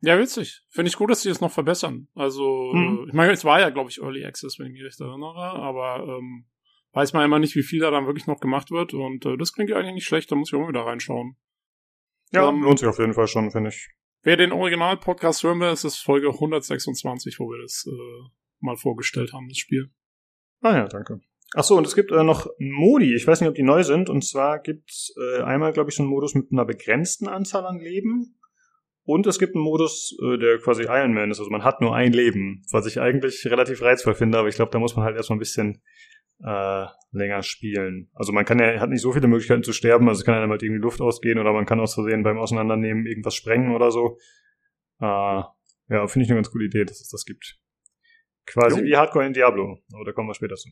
Ja, 0.00 0.18
witzig. 0.18 0.62
Finde 0.68 0.88
ich 0.90 0.96
gut, 0.96 1.10
dass 1.10 1.22
sie 1.22 1.30
es 1.30 1.40
noch 1.40 1.50
verbessern. 1.50 2.08
Also, 2.14 2.70
hm. 2.72 3.06
ich 3.08 3.14
meine, 3.14 3.32
es 3.32 3.44
war 3.44 3.60
ja, 3.60 3.70
glaube 3.70 3.90
ich, 3.90 4.00
Early 4.00 4.24
Access, 4.24 4.58
wenn 4.58 4.66
ich 4.66 4.72
mich 4.74 4.84
recht 4.84 5.00
erinnere, 5.00 5.54
aber 5.54 6.06
ähm, 6.06 6.46
weiß 6.92 7.12
man 7.12 7.24
immer 7.24 7.38
nicht, 7.38 7.54
wie 7.54 7.62
viel 7.62 7.80
da 7.80 7.90
dann 7.90 8.06
wirklich 8.06 8.26
noch 8.26 8.40
gemacht 8.40 8.70
wird. 8.70 8.94
Und 8.94 9.24
äh, 9.26 9.36
das 9.36 9.52
klingt 9.52 9.70
ja 9.70 9.76
eigentlich 9.76 9.94
nicht 9.94 10.06
schlecht, 10.06 10.30
da 10.30 10.36
muss 10.36 10.52
ich 10.52 10.58
auch 10.58 10.68
wieder 10.68 10.82
reinschauen. 10.82 11.36
Ja, 12.32 12.48
ähm, 12.48 12.62
lohnt 12.62 12.78
sich 12.78 12.88
auf 12.88 12.98
jeden 12.98 13.14
Fall 13.14 13.26
schon, 13.26 13.50
finde 13.50 13.70
ich. 13.70 13.88
Wer 14.22 14.36
den 14.36 14.52
Original-Podcast 14.52 15.42
hören 15.42 15.60
will, 15.60 15.70
ist 15.70 15.84
es 15.84 15.98
Folge 15.98 16.28
126, 16.28 17.38
wo 17.38 17.48
wir 17.48 17.62
das 17.62 17.86
äh, 17.86 18.30
mal 18.60 18.76
vorgestellt 18.76 19.32
haben, 19.32 19.48
das 19.48 19.58
Spiel. 19.58 19.90
Ah 20.60 20.74
ja, 20.74 20.88
danke. 20.88 21.20
Ach 21.54 21.64
so, 21.64 21.76
und 21.76 21.86
es 21.86 21.94
gibt 21.94 22.10
äh, 22.10 22.22
noch 22.22 22.46
Modi. 22.58 23.14
Ich 23.14 23.26
weiß 23.26 23.40
nicht, 23.40 23.48
ob 23.48 23.54
die 23.54 23.62
neu 23.62 23.82
sind. 23.82 24.10
Und 24.10 24.24
zwar 24.24 24.58
gibt's 24.60 25.14
äh, 25.16 25.42
einmal, 25.42 25.72
glaube 25.72 25.90
ich, 25.90 25.96
so 25.96 26.02
einen 26.02 26.10
Modus 26.10 26.34
mit 26.34 26.52
einer 26.52 26.66
begrenzten 26.66 27.26
Anzahl 27.26 27.64
an 27.64 27.78
Leben. 27.78 28.38
Und 29.04 29.26
es 29.26 29.38
gibt 29.38 29.54
einen 29.54 29.64
Modus, 29.64 30.14
äh, 30.22 30.36
der 30.36 30.58
quasi 30.58 30.82
Iron 30.82 31.14
Man 31.14 31.30
ist. 31.30 31.38
Also 31.38 31.50
man 31.50 31.64
hat 31.64 31.80
nur 31.80 31.94
ein 31.94 32.12
Leben, 32.12 32.66
was 32.70 32.84
ich 32.84 33.00
eigentlich 33.00 33.46
relativ 33.46 33.80
reizvoll 33.80 34.14
finde. 34.14 34.38
Aber 34.38 34.48
ich 34.48 34.56
glaube, 34.56 34.72
da 34.72 34.78
muss 34.78 34.94
man 34.94 35.06
halt 35.06 35.16
erstmal 35.16 35.36
ein 35.36 35.40
bisschen 35.40 35.80
äh, 36.44 36.86
länger 37.12 37.42
spielen. 37.42 38.10
Also 38.14 38.32
man 38.32 38.44
kann 38.44 38.58
ja, 38.58 38.80
hat 38.80 38.90
nicht 38.90 39.02
so 39.02 39.12
viele 39.12 39.28
Möglichkeiten 39.28 39.62
zu 39.62 39.72
sterben, 39.72 40.08
also 40.08 40.24
kann 40.24 40.34
einem 40.34 40.50
halt 40.50 40.62
irgendwie 40.62 40.82
Luft 40.82 41.00
ausgehen 41.00 41.38
oder 41.38 41.52
man 41.52 41.66
kann 41.66 41.80
aus 41.80 41.94
Versehen 41.94 42.22
beim 42.22 42.38
Auseinandernehmen 42.38 43.06
irgendwas 43.06 43.34
sprengen 43.34 43.74
oder 43.74 43.90
so. 43.90 44.18
Äh, 45.00 45.42
ja, 45.90 46.06
finde 46.06 46.24
ich 46.24 46.30
eine 46.30 46.38
ganz 46.38 46.50
coole 46.50 46.66
Idee, 46.66 46.84
dass 46.84 47.00
es 47.00 47.08
das 47.08 47.24
gibt. 47.24 47.58
Quasi 48.46 48.80
jo. 48.80 48.86
wie 48.86 48.96
Hardcore 48.96 49.26
in 49.26 49.32
Diablo, 49.32 49.78
aber 49.92 50.04
da 50.04 50.12
kommen 50.12 50.28
wir 50.28 50.34
später 50.34 50.56
zu. 50.56 50.70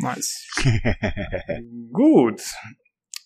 Nice. 0.00 0.46
Gut. 1.92 2.42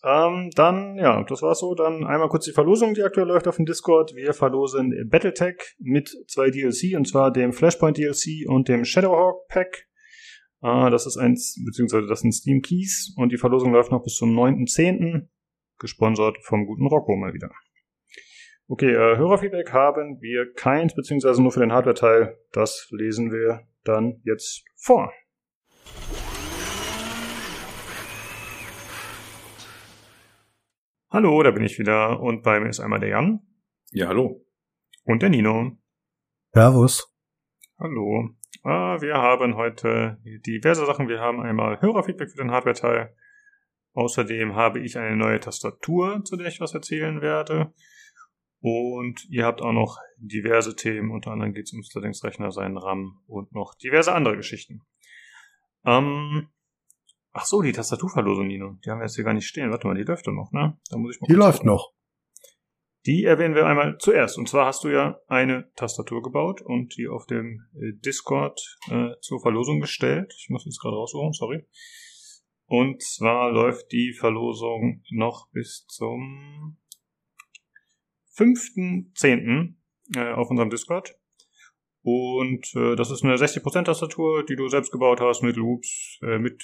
Ähm, 0.04 0.50
dann, 0.54 0.96
ja, 0.96 1.22
das 1.24 1.42
war's 1.42 1.60
so. 1.60 1.74
Dann 1.74 2.04
einmal 2.04 2.28
kurz 2.28 2.44
die 2.44 2.52
Verlosung, 2.52 2.94
die 2.94 3.02
aktuell 3.02 3.28
läuft 3.28 3.46
auf 3.46 3.56
dem 3.56 3.66
Discord. 3.66 4.14
Wir 4.16 4.32
verlosen 4.32 5.08
Battletech 5.08 5.76
mit 5.78 6.10
zwei 6.26 6.50
DLC, 6.50 6.96
und 6.96 7.06
zwar 7.06 7.30
dem 7.30 7.52
Flashpoint 7.52 7.98
DLC 7.98 8.48
und 8.48 8.68
dem 8.68 8.84
Shadowhawk 8.84 9.46
Pack. 9.48 9.86
Ah, 10.64 10.90
das 10.90 11.06
ist 11.06 11.16
eins, 11.16 11.60
beziehungsweise 11.66 12.06
das 12.06 12.20
sind 12.20 12.30
Steam 12.30 12.62
Keys 12.62 13.12
und 13.16 13.32
die 13.32 13.36
Verlosung 13.36 13.72
läuft 13.72 13.90
noch 13.90 14.04
bis 14.04 14.14
zum 14.14 14.30
9.10. 14.38 15.26
Gesponsert 15.80 16.38
vom 16.42 16.66
guten 16.66 16.86
Rocco 16.86 17.16
mal 17.16 17.34
wieder. 17.34 17.50
Okay, 18.68 18.92
äh, 18.92 19.16
Hörerfeedback 19.16 19.72
haben 19.72 20.20
wir 20.20 20.52
keins, 20.52 20.94
beziehungsweise 20.94 21.42
nur 21.42 21.50
für 21.50 21.58
den 21.58 21.72
Hardware-Teil. 21.72 22.38
Das 22.52 22.86
lesen 22.92 23.32
wir 23.32 23.66
dann 23.82 24.20
jetzt 24.22 24.64
vor. 24.76 25.12
Hallo, 31.10 31.42
da 31.42 31.50
bin 31.50 31.64
ich 31.64 31.80
wieder 31.80 32.20
und 32.20 32.44
bei 32.44 32.60
mir 32.60 32.68
ist 32.68 32.78
einmal 32.78 33.00
der 33.00 33.08
Jan. 33.08 33.40
Ja, 33.90 34.06
hallo. 34.06 34.46
Und 35.02 35.22
der 35.22 35.30
Nino. 35.30 35.76
Servus. 36.52 37.12
Hallo. 37.80 38.36
Ah, 38.62 39.00
wir 39.00 39.14
haben 39.14 39.56
heute 39.56 40.18
diverse 40.24 40.86
Sachen. 40.86 41.08
Wir 41.08 41.20
haben 41.20 41.40
einmal 41.40 41.80
Hörerfeedback 41.80 42.30
für 42.30 42.38
den 42.38 42.50
Hardware-Teil. 42.50 43.14
Außerdem 43.94 44.54
habe 44.54 44.80
ich 44.80 44.96
eine 44.96 45.16
neue 45.16 45.40
Tastatur, 45.40 46.22
zu 46.24 46.36
der 46.36 46.46
ich 46.46 46.60
was 46.60 46.74
erzählen 46.74 47.20
werde. 47.20 47.72
Und 48.60 49.28
ihr 49.28 49.44
habt 49.44 49.60
auch 49.60 49.72
noch 49.72 49.98
diverse 50.18 50.76
Themen. 50.76 51.10
Unter 51.10 51.32
anderem 51.32 51.52
geht 51.52 51.66
es 51.66 51.72
ums 51.72 51.92
Linux-Rechner, 51.94 52.52
seinen 52.52 52.76
RAM 52.76 53.20
und 53.26 53.52
noch 53.52 53.74
diverse 53.74 54.14
andere 54.14 54.36
Geschichten. 54.36 54.82
Ähm, 55.84 56.48
ach 57.32 57.44
so, 57.44 57.60
die 57.60 57.72
Tastaturverlosung, 57.72 58.46
Nino. 58.46 58.78
Die 58.84 58.90
haben 58.90 58.98
wir 58.98 59.04
jetzt 59.04 59.16
hier 59.16 59.24
gar 59.24 59.34
nicht 59.34 59.48
stehen. 59.48 59.70
Warte 59.70 59.88
mal, 59.88 59.96
die 59.96 60.04
läuft 60.04 60.26
doch 60.28 60.32
noch, 60.32 60.52
ne? 60.52 60.78
Da 60.90 60.96
muss 60.96 61.16
ich 61.16 61.20
mal 61.20 61.26
die 61.26 61.34
läuft 61.34 61.64
noch. 61.64 61.92
Die 63.06 63.24
erwähnen 63.24 63.54
wir 63.54 63.66
einmal 63.66 63.98
zuerst. 63.98 64.38
Und 64.38 64.48
zwar 64.48 64.66
hast 64.66 64.84
du 64.84 64.88
ja 64.88 65.20
eine 65.26 65.70
Tastatur 65.74 66.22
gebaut 66.22 66.62
und 66.62 66.96
die 66.96 67.08
auf 67.08 67.26
dem 67.26 67.66
äh, 67.74 67.92
Discord 67.94 68.60
äh, 68.90 69.10
zur 69.20 69.40
Verlosung 69.40 69.80
gestellt. 69.80 70.32
Ich 70.38 70.48
muss 70.50 70.64
jetzt 70.64 70.80
gerade 70.80 70.96
raussuchen, 70.96 71.32
sorry. 71.32 71.66
Und 72.66 73.02
zwar 73.02 73.50
läuft 73.50 73.90
die 73.92 74.12
Verlosung 74.12 75.02
noch 75.10 75.50
bis 75.50 75.84
zum 75.88 76.78
5.10. 78.36 79.74
Äh, 80.14 80.32
auf 80.32 80.50
unserem 80.50 80.70
Discord. 80.70 81.18
Und 82.02 82.74
äh, 82.74 82.96
das 82.96 83.10
ist 83.10 83.24
eine 83.24 83.34
60% 83.34 83.84
Tastatur, 83.84 84.44
die 84.44 84.56
du 84.56 84.68
selbst 84.68 84.90
gebaut 84.90 85.20
hast, 85.20 85.42
mit 85.42 85.56
Loops, 85.56 86.18
äh, 86.22 86.38
mit 86.38 86.62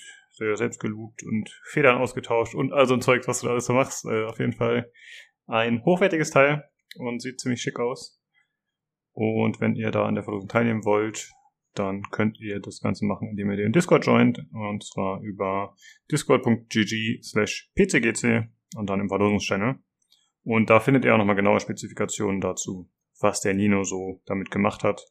selbst 0.55 0.79
geloopt 0.79 1.25
und 1.25 1.51
Federn 1.65 1.99
ausgetauscht 1.99 2.55
und 2.55 2.73
all 2.73 2.87
so 2.87 2.95
ein 2.95 3.01
Zeug, 3.01 3.27
was 3.27 3.41
du 3.41 3.47
da 3.47 3.53
alles 3.53 3.67
so 3.67 3.73
machst. 3.73 4.05
Äh, 4.05 4.25
auf 4.25 4.39
jeden 4.39 4.53
Fall 4.53 4.91
ein 5.49 5.85
hochwertiges 5.85 6.31
Teil 6.31 6.65
und 6.97 7.21
sieht 7.21 7.41
ziemlich 7.41 7.61
schick 7.61 7.81
aus. 7.81 8.21
Und 9.13 9.61
wenn 9.61 9.75
ihr 9.75 9.91
da 9.91 10.07
an 10.07 10.15
der 10.15 10.25
Verlosung 10.25 10.49
teilnehmen 10.49 10.85
wollt, 10.85 11.33
dann 11.75 12.03
könnt 12.11 12.39
ihr 12.41 12.61
das 12.61 12.81
Ganze 12.81 13.05
machen, 13.05 13.29
indem 13.29 13.51
ihr 13.51 13.57
den 13.57 13.73
Discord 13.73 14.07
joint. 14.07 14.39
Und 14.53 14.85
zwar 14.85 15.21
über 15.23 15.75
discord.gg 16.11 17.23
slash 17.23 17.71
pcgc 17.75 18.49
und 18.77 18.89
dann 18.89 19.01
im 19.01 19.09
Verlosungschannel. 19.09 19.77
Und 20.45 20.71
da 20.71 20.81
findet 20.81 21.05
ihr 21.05 21.15
auch 21.15 21.19
nochmal 21.19 21.37
genaue 21.37 21.61
Spezifikationen 21.61 22.41
dazu, 22.41 22.91
was 23.21 23.41
der 23.41 23.55
Nino 23.55 23.85
so 23.85 24.23
damit 24.27 24.51
gemacht 24.51 24.85
hat. 24.85 25.03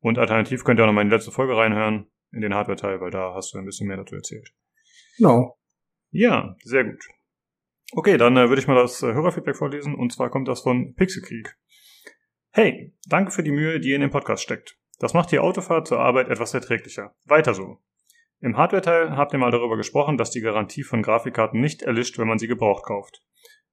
Und 0.00 0.18
alternativ 0.18 0.64
könnt 0.64 0.80
ihr 0.80 0.84
auch 0.84 0.88
nochmal 0.88 1.04
in 1.04 1.10
die 1.10 1.14
letzte 1.14 1.30
Folge 1.30 1.56
reinhören, 1.56 2.10
in 2.32 2.40
den 2.40 2.54
Hardware-Teil, 2.54 3.00
weil 3.00 3.10
da 3.10 3.34
hast 3.34 3.54
du 3.54 3.58
ein 3.58 3.64
bisschen 3.64 3.86
mehr 3.86 3.96
dazu 3.96 4.14
erzählt. 4.14 4.52
Genau. 5.16 5.58
Ja, 6.10 6.56
sehr 6.64 6.84
gut. 6.84 7.02
Okay, 7.94 8.16
dann 8.16 8.36
äh, 8.38 8.48
würde 8.48 8.60
ich 8.60 8.66
mal 8.66 8.74
das 8.74 9.02
äh, 9.02 9.12
Hörerfeedback 9.12 9.56
vorlesen 9.56 9.94
und 9.94 10.12
zwar 10.12 10.30
kommt 10.30 10.48
das 10.48 10.62
von 10.62 10.94
Pixelkrieg. 10.94 11.58
Hey, 12.50 12.94
danke 13.06 13.30
für 13.30 13.42
die 13.42 13.50
Mühe, 13.50 13.80
die 13.80 13.90
ihr 13.90 13.96
in 13.96 14.00
den 14.00 14.10
Podcast 14.10 14.42
steckt. 14.42 14.78
Das 14.98 15.12
macht 15.12 15.30
die 15.30 15.38
Autofahrt 15.38 15.88
zur 15.88 16.00
Arbeit 16.00 16.28
etwas 16.28 16.54
erträglicher. 16.54 17.14
Weiter 17.26 17.52
so. 17.52 17.78
Im 18.40 18.56
Hardware-Teil 18.56 19.16
habt 19.16 19.34
ihr 19.34 19.38
mal 19.38 19.50
darüber 19.50 19.76
gesprochen, 19.76 20.16
dass 20.16 20.30
die 20.30 20.40
Garantie 20.40 20.84
von 20.84 21.02
Grafikkarten 21.02 21.60
nicht 21.60 21.82
erlischt, 21.82 22.18
wenn 22.18 22.28
man 22.28 22.38
sie 22.38 22.48
gebraucht 22.48 22.84
kauft. 22.84 23.22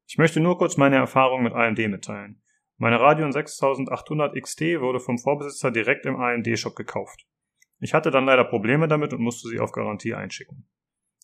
Ich 0.05 0.17
möchte 0.17 0.41
nur 0.41 0.58
kurz 0.58 0.75
meine 0.75 0.97
Erfahrung 0.97 1.43
mit 1.43 1.53
AMD 1.53 1.79
mitteilen. 1.88 2.41
Meine 2.77 2.99
Radeon 2.99 3.32
6800 3.32 4.36
XT 4.41 4.62
wurde 4.82 4.99
vom 4.99 5.17
Vorbesitzer 5.17 5.71
direkt 5.71 6.05
im 6.05 6.17
AMD-Shop 6.17 6.75
gekauft. 6.75 7.25
Ich 7.79 7.93
hatte 7.93 8.12
dann 8.12 8.25
leider 8.25 8.43
Probleme 8.43 8.88
damit 8.88 9.13
und 9.13 9.21
musste 9.21 9.47
sie 9.47 9.60
auf 9.60 9.71
Garantie 9.71 10.13
einschicken. 10.13 10.67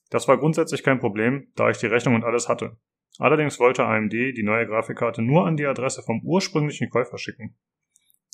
Das 0.09 0.27
war 0.27 0.37
grundsätzlich 0.37 0.83
kein 0.83 0.99
Problem, 0.99 1.51
da 1.55 1.69
ich 1.69 1.77
die 1.77 1.87
Rechnung 1.87 2.15
und 2.15 2.23
alles 2.23 2.47
hatte. 2.47 2.77
Allerdings 3.17 3.59
wollte 3.59 3.85
AMD 3.85 4.11
die 4.11 4.43
neue 4.43 4.67
Grafikkarte 4.67 5.21
nur 5.21 5.47
an 5.47 5.57
die 5.57 5.65
Adresse 5.65 6.03
vom 6.03 6.21
ursprünglichen 6.23 6.89
Käufer 6.89 7.17
schicken. 7.17 7.57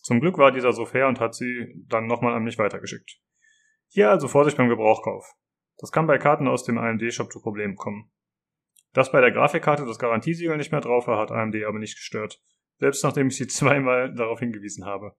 Zum 0.02 0.20
Glück 0.20 0.38
war 0.38 0.52
dieser 0.52 0.74
so 0.74 0.86
fair 0.86 1.08
und 1.08 1.20
hat 1.20 1.36
sie 1.36 1.86
dann 1.88 2.08
nochmal 2.08 2.34
an 2.34 2.44
mich 2.44 2.58
weitergeschickt. 2.58 3.20
Hier 3.88 4.10
also 4.10 4.28
Vorsicht 4.28 4.58
beim 4.58 4.70
Gebrauchkauf. 4.70 5.34
Das 5.78 5.92
kann 5.92 6.08
bei 6.08 6.18
Karten 6.18 6.48
aus 6.48 6.64
dem 6.64 6.78
AMD-Shop 6.78 7.32
zu 7.32 7.42
Problemen 7.42 7.76
kommen. 7.76 8.12
Dass 8.94 9.12
bei 9.12 9.22
der 9.22 9.32
Grafikkarte 9.32 9.86
das 9.86 10.00
Garantiesiegel 10.00 10.58
nicht 10.58 10.72
mehr 10.72 10.82
drauf 10.82 11.08
war, 11.08 11.20
hat 11.20 11.32
AMD 11.32 11.56
aber 11.66 11.80
nicht 11.80 11.96
gestört. 11.96 12.42
Selbst 12.78 13.04
nachdem 13.04 13.28
ich 13.28 13.38
sie 13.38 13.48
zweimal 13.48 14.14
darauf 14.14 14.40
hingewiesen 14.40 14.86
habe. 14.86 15.16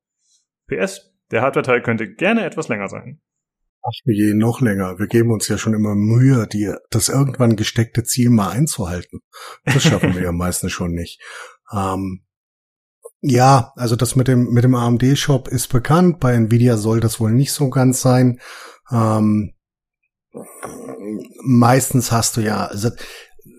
PS, 0.66 1.14
der 1.30 1.42
Hardware-Teil 1.42 1.82
könnte 1.82 2.12
gerne 2.12 2.44
etwas 2.44 2.68
länger 2.68 2.88
sein. 2.88 3.20
Ach 3.84 3.98
je, 4.04 4.34
noch 4.34 4.60
länger. 4.60 4.98
Wir 4.98 5.08
geben 5.08 5.32
uns 5.32 5.48
ja 5.48 5.58
schon 5.58 5.74
immer 5.74 5.94
Mühe, 5.96 6.46
die, 6.46 6.72
das 6.90 7.08
irgendwann 7.08 7.56
gesteckte 7.56 8.04
Ziel 8.04 8.30
mal 8.30 8.50
einzuhalten. 8.50 9.20
Das 9.64 9.82
schaffen 9.82 10.14
wir 10.14 10.22
ja 10.22 10.32
meistens 10.32 10.70
schon 10.72 10.92
nicht. 10.92 11.20
Ähm, 11.72 12.24
ja, 13.20 13.72
also 13.76 13.96
das 13.96 14.14
mit 14.14 14.28
dem, 14.28 14.50
mit 14.50 14.62
dem 14.62 14.74
AMD-Shop 14.74 15.48
ist 15.48 15.68
bekannt. 15.68 16.20
Bei 16.20 16.34
Nvidia 16.34 16.76
soll 16.76 17.00
das 17.00 17.18
wohl 17.18 17.32
nicht 17.32 17.52
so 17.52 17.70
ganz 17.70 18.00
sein. 18.00 18.40
Ähm, 18.90 19.54
meistens 21.44 22.12
hast 22.12 22.36
du 22.36 22.40
ja, 22.40 22.66
also, 22.66 22.90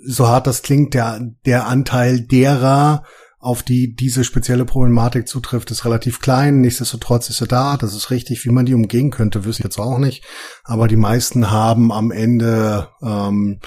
so 0.06 0.28
hart 0.28 0.48
das 0.48 0.62
klingt, 0.62 0.94
der, 0.94 1.20
der 1.46 1.68
Anteil 1.68 2.22
derer, 2.22 3.04
auf 3.44 3.62
die 3.62 3.94
diese 3.94 4.24
spezielle 4.24 4.66
Problematik 4.66 5.28
zutrifft, 5.28 5.70
ist 5.72 5.86
relativ 5.86 6.20
klein. 6.20 6.62
Nichtsdestotrotz 6.62 7.30
ist 7.30 7.38
sie 7.38 7.48
da. 7.48 7.78
Das 7.78 7.94
ist 7.94 8.10
richtig. 8.10 8.46
Wie 8.46 8.52
man 8.52 8.66
die 8.66 8.74
umgehen 8.74 9.12
könnte, 9.12 9.44
wüsste 9.46 9.62
ich 9.62 9.66
jetzt 9.66 9.80
auch 9.80 10.00
nicht. 10.00 10.24
Aber 10.64 10.88
die 10.88 10.96
meisten 10.96 11.52
haben 11.52 11.92
am 11.92 12.12
Ende 12.12 12.90
ähm, 13.02 13.60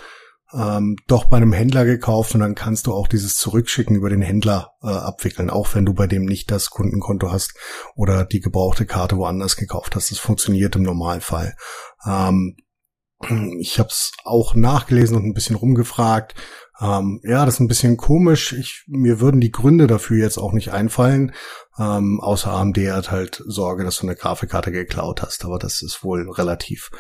ähm, 0.54 0.96
doch 1.06 1.26
bei 1.26 1.36
einem 1.36 1.52
Händler 1.52 1.84
gekauft 1.84 2.34
und 2.34 2.40
dann 2.40 2.54
kannst 2.54 2.86
du 2.86 2.94
auch 2.94 3.08
dieses 3.08 3.36
Zurückschicken 3.36 3.96
über 3.96 4.08
den 4.08 4.22
Händler 4.22 4.70
äh, 4.82 4.86
abwickeln, 4.86 5.50
auch 5.50 5.74
wenn 5.74 5.84
du 5.84 5.92
bei 5.92 6.06
dem 6.06 6.24
nicht 6.24 6.50
das 6.50 6.70
Kundenkonto 6.70 7.30
hast 7.30 7.54
oder 7.94 8.24
die 8.24 8.40
gebrauchte 8.40 8.86
Karte 8.86 9.16
woanders 9.16 9.56
gekauft 9.56 9.94
hast. 9.94 10.10
Das 10.10 10.18
funktioniert 10.18 10.74
im 10.76 10.82
Normalfall. 10.82 11.54
Ähm, 12.06 12.56
ich 13.58 13.78
habe 13.78 13.88
es 13.88 14.12
auch 14.24 14.54
nachgelesen 14.54 15.16
und 15.16 15.24
ein 15.24 15.34
bisschen 15.34 15.56
rumgefragt. 15.56 16.34
Ähm, 16.80 17.20
ja, 17.22 17.44
das 17.46 17.54
ist 17.54 17.60
ein 17.60 17.68
bisschen 17.68 17.96
komisch. 17.96 18.52
Ich, 18.52 18.84
mir 18.86 19.20
würden 19.20 19.40
die 19.40 19.50
Gründe 19.50 19.86
dafür 19.86 20.18
jetzt 20.18 20.36
auch 20.36 20.52
nicht 20.52 20.72
einfallen. 20.72 21.32
Ähm, 21.78 22.20
außer 22.20 22.50
AMD 22.50 22.76
hat 22.90 23.10
halt 23.10 23.42
Sorge, 23.46 23.84
dass 23.84 23.98
du 23.98 24.06
eine 24.06 24.16
Grafikkarte 24.16 24.72
geklaut 24.72 25.22
hast. 25.22 25.44
Aber 25.44 25.58
das 25.58 25.82
ist 25.82 26.04
wohl 26.04 26.30
relativ, 26.30 26.90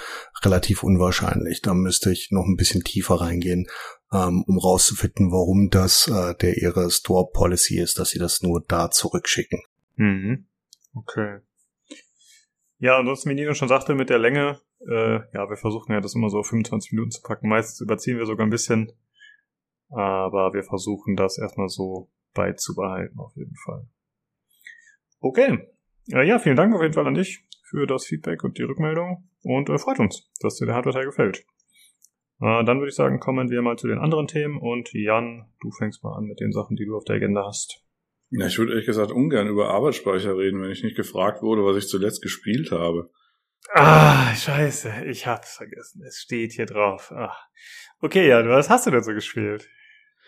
relativ 0.42 0.82
unwahrscheinlich. 0.82 1.60
Da 1.60 1.74
müsste 1.74 2.10
ich 2.10 2.28
noch 2.30 2.46
ein 2.46 2.56
bisschen 2.56 2.84
tiefer 2.84 3.16
reingehen, 3.16 3.66
ähm, 4.12 4.44
um 4.46 4.58
rauszufinden, 4.58 5.30
warum 5.30 5.68
das 5.70 6.08
äh, 6.08 6.34
der 6.36 6.56
ihre 6.56 6.90
Store 6.90 7.28
Policy 7.32 7.78
ist, 7.78 7.98
dass 7.98 8.10
sie 8.10 8.18
das 8.18 8.42
nur 8.42 8.64
da 8.66 8.90
zurückschicken. 8.90 9.62
Mhm. 9.96 10.46
Okay. 10.94 11.40
Ja, 12.78 12.98
ansonsten, 12.98 13.30
wie 13.30 13.34
Nino 13.34 13.54
schon 13.54 13.68
sagte, 13.68 13.94
mit 13.94 14.10
der 14.10 14.18
Länge, 14.18 14.60
äh, 14.88 15.20
ja, 15.34 15.48
wir 15.48 15.56
versuchen 15.56 15.92
ja 15.92 16.00
das 16.00 16.14
immer 16.14 16.30
so 16.30 16.42
25 16.42 16.92
Minuten 16.92 17.10
zu 17.10 17.22
packen. 17.22 17.48
Meistens 17.48 17.80
überziehen 17.80 18.18
wir 18.18 18.26
sogar 18.26 18.46
ein 18.46 18.50
bisschen. 18.50 18.92
Aber 19.88 20.52
wir 20.52 20.62
versuchen 20.62 21.16
das 21.16 21.38
erstmal 21.38 21.68
so 21.68 22.10
beizubehalten, 22.34 23.18
auf 23.18 23.34
jeden 23.36 23.54
Fall. 23.64 23.88
Okay. 25.20 25.58
Äh, 26.12 26.26
ja, 26.26 26.38
vielen 26.38 26.56
Dank 26.56 26.74
auf 26.74 26.82
jeden 26.82 26.94
Fall 26.94 27.06
an 27.06 27.14
dich 27.14 27.44
für 27.64 27.86
das 27.86 28.06
Feedback 28.06 28.44
und 28.44 28.58
die 28.58 28.62
Rückmeldung 28.62 29.28
und 29.42 29.68
äh, 29.68 29.78
freut 29.78 29.98
uns, 29.98 30.30
dass 30.40 30.56
dir 30.56 30.66
der 30.66 30.76
Hardware-Teil 30.76 31.06
gefällt. 31.06 31.44
Äh, 32.40 32.64
dann 32.64 32.78
würde 32.78 32.88
ich 32.88 32.94
sagen, 32.94 33.18
kommen 33.18 33.50
wir 33.50 33.62
mal 33.62 33.76
zu 33.76 33.88
den 33.88 33.98
anderen 33.98 34.26
Themen 34.26 34.58
und 34.58 34.92
Jan, 34.92 35.46
du 35.60 35.70
fängst 35.70 36.04
mal 36.04 36.16
an 36.16 36.24
mit 36.24 36.40
den 36.40 36.52
Sachen, 36.52 36.76
die 36.76 36.84
du 36.84 36.96
auf 36.96 37.04
der 37.04 37.16
Agenda 37.16 37.44
hast. 37.44 37.82
Ja, 38.30 38.46
ich 38.46 38.58
würde 38.58 38.72
ehrlich 38.72 38.86
gesagt 38.86 39.12
ungern 39.12 39.48
über 39.48 39.70
Arbeitsspeicher 39.70 40.36
reden, 40.36 40.60
wenn 40.62 40.70
ich 40.70 40.82
nicht 40.82 40.96
gefragt 40.96 41.42
wurde, 41.42 41.64
was 41.64 41.76
ich 41.76 41.88
zuletzt 41.88 42.22
gespielt 42.22 42.72
habe. 42.72 43.10
Ah, 43.74 44.34
scheiße, 44.34 45.04
ich 45.06 45.26
hab's 45.26 45.56
vergessen. 45.56 46.02
Es 46.06 46.18
steht 46.18 46.52
hier 46.52 46.66
drauf. 46.66 47.12
Ach. 47.16 47.36
Okay, 48.00 48.28
ja, 48.28 48.46
was 48.46 48.70
hast 48.70 48.86
du 48.86 48.90
denn 48.90 49.02
so 49.02 49.12
gespielt? 49.12 49.68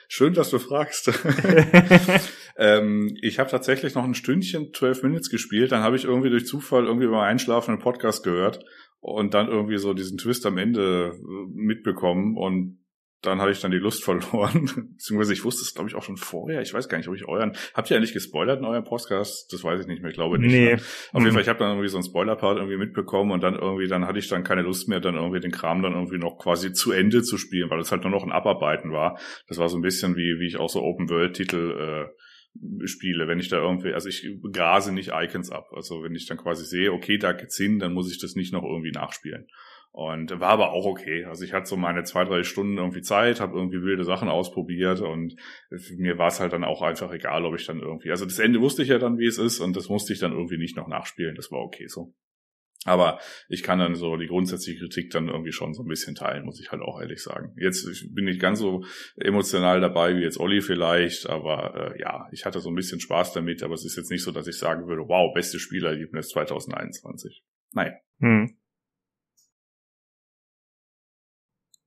Schön, 0.08 0.32
dass 0.32 0.50
du 0.50 0.58
fragst. 0.58 1.08
ähm, 2.56 3.14
ich 3.20 3.38
habe 3.38 3.50
tatsächlich 3.50 3.94
noch 3.94 4.04
ein 4.04 4.14
Stündchen 4.14 4.72
12 4.72 5.02
Minutes 5.02 5.28
gespielt, 5.28 5.70
dann 5.70 5.82
habe 5.82 5.96
ich 5.96 6.04
irgendwie 6.04 6.30
durch 6.30 6.46
Zufall 6.46 6.86
irgendwie 6.86 7.06
beim 7.06 7.20
Einschlafen 7.20 7.72
einen 7.72 7.82
Podcast 7.82 8.24
gehört 8.24 8.64
und 9.00 9.34
dann 9.34 9.48
irgendwie 9.48 9.76
so 9.76 9.92
diesen 9.92 10.16
Twist 10.16 10.46
am 10.46 10.56
Ende 10.56 11.12
äh, 11.14 11.46
mitbekommen 11.52 12.36
und 12.38 12.78
dann 13.22 13.40
hatte 13.40 13.50
ich 13.50 13.61
dann 13.61 13.70
die 13.70 13.78
Lust 13.78 14.04
verloren. 14.04 14.70
Beziehungsweise 14.92 15.33
ich 15.33 15.44
wusste 15.44 15.62
es, 15.62 15.74
glaube 15.74 15.88
ich, 15.90 15.96
auch 15.96 16.02
schon 16.02 16.16
vorher. 16.16 16.61
Ich 16.61 16.72
weiß 16.72 16.88
gar 16.88 16.98
nicht, 16.98 17.09
ob 17.09 17.14
ich 17.14 17.26
euren. 17.26 17.57
Habt 17.74 17.90
ihr 17.90 17.96
eigentlich 17.96 18.12
gespoilert 18.12 18.61
in 18.61 18.64
eurem 18.64 18.85
Podcast? 18.85 19.52
Das 19.52 19.64
weiß 19.64 19.81
ich 19.81 19.87
nicht 19.87 20.02
mehr, 20.02 20.11
ich 20.11 20.16
glaube 20.16 20.38
nicht. 20.38 20.52
Nee. 20.52 20.74
Ne? 20.74 20.81
Auf 21.12 21.22
jeden 21.22 21.33
Fall, 21.33 21.42
ich 21.42 21.48
habe 21.48 21.59
dann 21.59 21.70
irgendwie 21.70 21.88
so 21.88 21.96
einen 21.96 22.04
Spoiler-Part 22.04 22.59
irgendwie 22.59 22.76
mitbekommen 22.76 23.33
und 23.33 23.42
dann 23.42 23.54
irgendwie, 23.54 23.88
dann 23.88 24.07
hatte 24.07 24.18
ich 24.18 24.28
dann 24.28 24.44
keine 24.44 24.62
Lust 24.62 24.88
mehr, 24.88 25.00
dann 25.00 25.16
irgendwie 25.16 25.40
den 25.40 25.50
Kram 25.50 25.83
dann 25.83 25.94
irgendwie 25.94 26.18
noch 26.18 26.38
quasi 26.38 26.72
zu 26.72 26.92
Ende 26.92 27.22
zu 27.22 27.38
spielen, 27.38 27.70
weil 27.70 27.81
es 27.81 27.90
halt 27.90 28.02
nur 28.02 28.12
noch 28.12 28.24
ein 28.24 28.33
Abarbeiten 28.33 28.92
war. 28.92 29.18
Das 29.48 29.59
war 29.59 29.68
so 29.68 29.76
ein 29.76 29.83
bisschen 29.83 30.16
wie, 30.16 30.38
wie 30.38 30.46
ich 30.46 30.59
auch 30.59 30.68
so 30.68 30.83
Open-World-Titel 30.83 32.09
äh, 32.09 32.87
spiele, 32.87 33.28
wenn 33.28 33.38
ich 33.38 33.48
da 33.48 33.59
irgendwie, 33.59 33.92
also 33.92 34.09
ich 34.09 34.26
grase 34.52 34.92
nicht 34.92 35.11
Icons 35.14 35.50
ab. 35.50 35.68
Also 35.72 36.02
wenn 36.02 36.14
ich 36.14 36.26
dann 36.26 36.38
quasi 36.38 36.64
sehe, 36.64 36.92
okay, 36.92 37.18
da 37.18 37.33
geht's 37.33 37.57
hin, 37.57 37.78
dann 37.78 37.92
muss 37.92 38.11
ich 38.11 38.20
das 38.20 38.35
nicht 38.35 38.52
noch 38.52 38.64
irgendwie 38.64 38.90
nachspielen. 38.90 39.46
Und 39.90 40.38
war 40.38 40.51
aber 40.51 40.72
auch 40.72 40.85
okay. 40.85 41.24
Also 41.24 41.44
ich 41.44 41.53
hatte 41.53 41.66
so 41.66 41.77
meine 41.77 42.05
zwei, 42.05 42.24
drei 42.24 42.44
Stunden 42.44 42.79
irgendwie 42.79 43.03
Zeit, 43.03 43.40
habe 43.40 43.57
irgendwie 43.57 43.83
wilde 43.83 44.05
Sachen 44.05 44.29
ausprobiert 44.29 45.01
und 45.01 45.35
mir 45.96 46.18
war 46.18 46.29
es 46.29 46.38
halt 46.38 46.53
dann 46.53 46.62
auch 46.62 46.83
einfach 46.83 47.12
egal, 47.12 47.44
ob 47.44 47.59
ich 47.59 47.66
dann 47.66 47.81
irgendwie. 47.81 48.11
Also 48.11 48.24
das 48.24 48.38
Ende 48.38 48.61
wusste 48.61 48.83
ich 48.83 48.90
ja 48.90 48.98
dann, 48.98 49.18
wie 49.18 49.27
es 49.27 49.38
ist, 49.38 49.61
und 49.61 49.77
das 49.77 49.88
musste 49.88 50.12
ich 50.12 50.20
dann 50.20 50.33
irgendwie 50.33 50.59
nicht 50.59 50.77
noch 50.77 50.87
nachspielen. 50.87 51.35
Das 51.35 51.51
war 51.51 51.61
okay 51.61 51.88
so. 51.88 52.14
Aber 52.85 53.18
ich 53.48 53.62
kann 53.62 53.81
dann 53.81 53.96
so 53.96 54.16
die 54.16 54.29
grundsätzliche 54.29 54.79
Kritik 54.79 55.11
dann 55.11 55.29
irgendwie 55.29 55.53
schon 55.53 55.74
so 55.74 55.83
ein 55.83 55.88
bisschen 55.88 56.14
teilen, 56.14 56.44
muss 56.44 56.61
ich 56.61 56.70
halt 56.70 56.81
auch 56.81 57.01
ehrlich 57.01 57.22
sagen. 57.22 57.55
Jetzt 57.59 58.14
bin 58.14 58.29
ich 58.29 58.38
ganz 58.38 58.61
so 58.61 58.85
emotional 59.16 59.81
dabei 59.81 60.16
wie 60.16 60.22
jetzt 60.22 60.38
Olli 60.38 60.61
vielleicht, 60.61 61.29
aber 61.29 61.94
äh, 61.96 62.01
ja, 62.01 62.29
ich 62.31 62.46
hatte 62.46 62.61
so 62.61 62.68
ein 62.68 62.77
bisschen 62.77 63.01
Spaß 63.01 63.33
damit, 63.33 63.62
aber 63.62 63.74
es 63.74 63.85
ist 63.85 63.96
jetzt 63.96 64.11
nicht 64.11 64.22
so, 64.22 64.31
dass 64.31 64.46
ich 64.46 64.59
sagen 64.59 64.87
würde, 64.87 65.09
wow, 65.09 65.35
beste 65.35 65.59
Spielerlebnis 65.59 66.29
2021. 66.29 67.42
Nein. 67.72 67.94
Hm. 68.20 68.58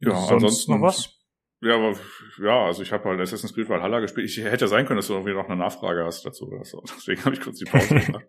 Ja, 0.02 0.16
Sonst 0.16 0.32
ansonsten 0.32 0.72
noch 0.74 0.82
was? 0.82 1.22
Ja, 1.62 1.76
aber 1.76 1.96
ja, 2.44 2.66
also 2.66 2.82
ich 2.82 2.92
habe 2.92 3.08
halt 3.08 3.22
Assassin's 3.22 3.54
Creed 3.54 3.70
Valhalla 3.70 4.00
gespielt. 4.00 4.28
Ich 4.28 4.44
hätte 4.44 4.68
sein 4.68 4.86
können, 4.86 4.98
dass 4.98 5.08
du 5.08 5.14
irgendwie 5.14 5.34
noch 5.34 5.46
eine 5.46 5.58
Nachfrage 5.58 6.04
hast 6.04 6.26
dazu 6.26 6.48
oder 6.48 6.66
so. 6.66 6.84
Deswegen 6.98 7.24
habe 7.24 7.36
ich 7.36 7.42
kurz 7.42 7.60
die 7.60 7.66
Pause 7.66 7.88
gemacht. 8.06 8.26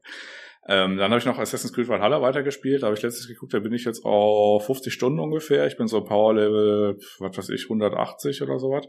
ähm, 0.69 0.99
dann 0.99 1.11
habe 1.11 1.19
ich 1.19 1.25
noch 1.25 1.39
Assassin's 1.39 1.73
Creed 1.73 1.89
Valhalla 1.89 2.21
weitergespielt. 2.21 2.83
Da 2.83 2.89
habe 2.89 2.97
ich 2.97 3.03
letztes 3.03 3.27
geguckt, 3.27 3.55
da 3.55 3.61
bin 3.61 3.73
ich 3.73 3.85
jetzt 3.85 4.05
auf 4.05 4.67
50 4.67 4.93
Stunden 4.93 5.19
ungefähr. 5.19 5.67
Ich 5.67 5.79
bin 5.79 5.87
so 5.87 6.05
Power 6.05 6.35
Level, 6.35 6.99
was 7.21 7.39
weiß 7.39 7.49
ich, 7.49 7.65
180 7.65 8.43
oder 8.43 8.59
sowas. 8.59 8.87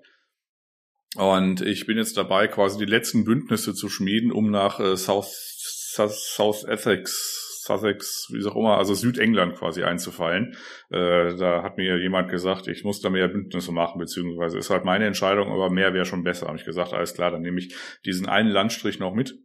Und 1.16 1.62
ich 1.62 1.86
bin 1.86 1.98
jetzt 1.98 2.18
dabei, 2.18 2.48
quasi 2.48 2.80
die 2.80 2.92
letzten 2.92 3.24
Bündnisse 3.24 3.74
zu 3.74 3.88
schmieden, 3.88 4.32
um 4.32 4.50
nach 4.50 4.80
äh, 4.80 4.98
South, 4.98 5.32
South, 5.32 6.18
South 6.18 6.64
Essex 6.66 7.43
Sussex, 7.64 8.28
wie 8.32 8.46
auch 8.46 8.56
immer, 8.56 8.78
also 8.78 8.94
Südengland 8.94 9.56
quasi 9.56 9.84
einzufallen. 9.84 10.56
Äh, 10.90 11.36
da 11.36 11.64
hat 11.64 11.78
mir 11.78 11.98
jemand 12.00 12.30
gesagt, 12.30 12.68
ich 12.68 12.84
muss 12.84 13.02
da 13.02 13.10
mehr 13.10 13.28
Bündnisse 13.28 13.72
machen, 13.72 14.00
beziehungsweise 14.00 14.58
ist 14.58 14.70
halt 14.70 14.86
meine 14.86 15.06
Entscheidung, 15.06 15.52
aber 15.52 15.70
mehr 15.70 15.94
wäre 15.94 16.06
schon 16.06 16.24
besser. 16.24 16.48
Habe 16.48 16.58
ich 16.58 16.66
gesagt, 16.66 16.94
alles 16.94 17.14
klar, 17.14 17.32
dann 17.32 17.42
nehme 17.42 17.60
ich 17.60 17.76
diesen 18.06 18.28
einen 18.28 18.50
Landstrich 18.50 19.00
noch 19.00 19.14
mit. 19.14 19.36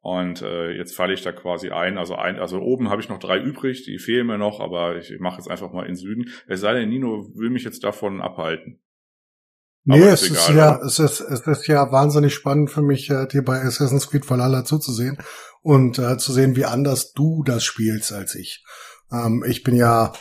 Und 0.00 0.42
äh, 0.42 0.70
jetzt 0.70 0.94
falle 0.94 1.12
ich 1.12 1.22
da 1.22 1.32
quasi 1.32 1.70
ein. 1.70 1.98
Also 1.98 2.14
ein, 2.14 2.38
also 2.38 2.60
oben 2.60 2.88
habe 2.88 3.02
ich 3.02 3.08
noch 3.08 3.18
drei 3.18 3.38
übrig, 3.38 3.84
die 3.84 3.98
fehlen 3.98 4.26
mir 4.26 4.38
noch, 4.38 4.60
aber 4.60 4.96
ich, 4.96 5.10
ich 5.10 5.20
mache 5.20 5.36
jetzt 5.36 5.50
einfach 5.50 5.72
mal 5.72 5.86
in 5.86 5.96
Süden. 5.96 6.30
Es 6.46 6.60
sei 6.60 6.74
denn, 6.74 6.88
Nino 6.88 7.30
will 7.34 7.50
mich 7.50 7.64
jetzt 7.64 7.84
davon 7.84 8.20
abhalten. 8.20 8.80
Nee, 9.84 10.00
es 10.00 10.22
ist, 10.22 10.50
egal, 10.50 10.56
ja, 10.56 10.80
es 10.84 10.98
ist, 10.98 11.20
es 11.20 11.46
ist 11.46 11.66
ja 11.66 11.90
wahnsinnig 11.90 12.34
spannend 12.34 12.70
für 12.70 12.82
mich, 12.82 13.08
äh, 13.08 13.26
dir 13.26 13.42
bei 13.42 13.58
Assassin's 13.62 14.10
Creed 14.10 14.28
Valhalla 14.28 14.64
zuzusehen 14.64 15.16
und 15.62 15.98
äh, 15.98 16.18
zu 16.18 16.32
sehen, 16.32 16.56
wie 16.56 16.64
anders 16.64 17.12
du 17.12 17.42
das 17.42 17.64
spielst 17.64 18.12
als 18.12 18.34
ich. 18.34 18.64
Ähm, 19.12 19.44
ich 19.46 19.62
bin 19.62 19.74
ja 19.74 20.12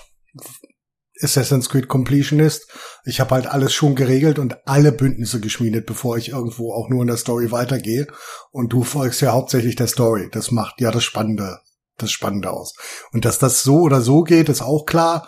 Assassin's 1.21 1.69
Creed 1.69 1.87
Completionist. 1.87 2.67
Ich 3.05 3.19
habe 3.19 3.35
halt 3.35 3.47
alles 3.47 3.73
schon 3.73 3.95
geregelt 3.95 4.39
und 4.39 4.67
alle 4.67 4.91
Bündnisse 4.91 5.39
geschmiedet, 5.39 5.85
bevor 5.85 6.17
ich 6.17 6.29
irgendwo 6.29 6.73
auch 6.73 6.89
nur 6.89 7.01
in 7.01 7.07
der 7.07 7.17
Story 7.17 7.51
weitergehe. 7.51 8.07
Und 8.51 8.73
du 8.73 8.83
folgst 8.83 9.21
ja 9.21 9.31
hauptsächlich 9.31 9.75
der 9.75 9.87
Story. 9.87 10.29
Das 10.31 10.51
macht 10.51 10.79
ja 10.79 10.91
das 10.91 11.03
Spannende, 11.03 11.59
das 11.97 12.11
Spannende 12.11 12.51
aus. 12.51 12.73
Und 13.11 13.25
dass 13.25 13.39
das 13.39 13.63
so 13.63 13.81
oder 13.81 14.01
so 14.01 14.23
geht, 14.23 14.49
ist 14.49 14.61
auch 14.61 14.85
klar. 14.85 15.27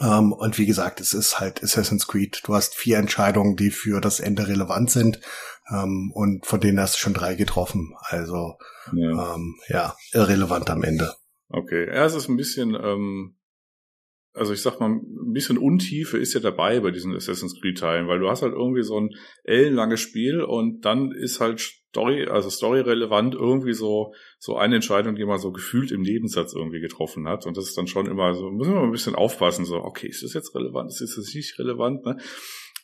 Ähm, 0.00 0.32
und 0.32 0.58
wie 0.58 0.66
gesagt, 0.66 1.00
es 1.00 1.12
ist 1.12 1.38
halt 1.38 1.62
Assassin's 1.62 2.06
Creed. 2.06 2.40
Du 2.44 2.54
hast 2.54 2.74
vier 2.74 2.98
Entscheidungen, 2.98 3.56
die 3.56 3.70
für 3.70 4.00
das 4.00 4.20
Ende 4.20 4.48
relevant 4.48 4.90
sind. 4.90 5.20
Ähm, 5.70 6.12
und 6.14 6.46
von 6.46 6.60
denen 6.60 6.80
hast 6.80 6.94
du 6.94 6.98
schon 6.98 7.14
drei 7.14 7.34
getroffen. 7.34 7.94
Also 8.00 8.54
ja, 8.92 9.34
ähm, 9.34 9.56
ja 9.68 9.96
irrelevant 10.12 10.70
am 10.70 10.82
Ende. 10.82 11.14
Okay, 11.48 11.86
ja, 11.86 12.04
es 12.04 12.14
ist 12.14 12.28
ein 12.28 12.36
bisschen, 12.36 12.74
ähm, 12.74 13.36
also 14.32 14.52
ich 14.52 14.62
sag 14.62 14.80
mal, 14.80 14.90
ein 14.90 15.32
bisschen 15.32 15.58
Untiefe 15.58 16.18
ist 16.18 16.34
ja 16.34 16.40
dabei 16.40 16.80
bei 16.80 16.90
diesen 16.90 17.14
Assassin's 17.14 17.58
Creed-Teilen, 17.60 18.08
weil 18.08 18.18
du 18.18 18.28
hast 18.28 18.42
halt 18.42 18.52
irgendwie 18.52 18.82
so 18.82 19.00
ein 19.00 19.10
ellenlanges 19.44 20.00
Spiel 20.00 20.42
und 20.42 20.84
dann 20.84 21.12
ist 21.12 21.40
halt 21.40 21.60
Story, 21.60 22.26
also 22.26 22.50
Story-relevant 22.50 23.34
irgendwie 23.34 23.72
so, 23.72 24.12
so 24.38 24.56
eine 24.56 24.76
Entscheidung, 24.76 25.14
die 25.14 25.24
man 25.24 25.38
so 25.38 25.50
gefühlt 25.50 25.90
im 25.90 26.02
Nebensatz 26.02 26.52
irgendwie 26.52 26.80
getroffen 26.80 27.26
hat. 27.26 27.46
Und 27.46 27.56
das 27.56 27.64
ist 27.64 27.78
dann 27.78 27.86
schon 27.86 28.06
immer 28.06 28.34
so, 28.34 28.50
müssen 28.50 28.74
wir 28.74 28.80
mal 28.80 28.86
ein 28.86 28.92
bisschen 28.92 29.14
aufpassen, 29.14 29.64
so, 29.64 29.76
okay, 29.76 30.08
ist 30.08 30.22
das 30.22 30.34
jetzt 30.34 30.54
relevant, 30.54 30.90
ist 30.90 31.00
das 31.00 31.34
nicht 31.34 31.58
relevant, 31.58 32.04
ne? 32.04 32.18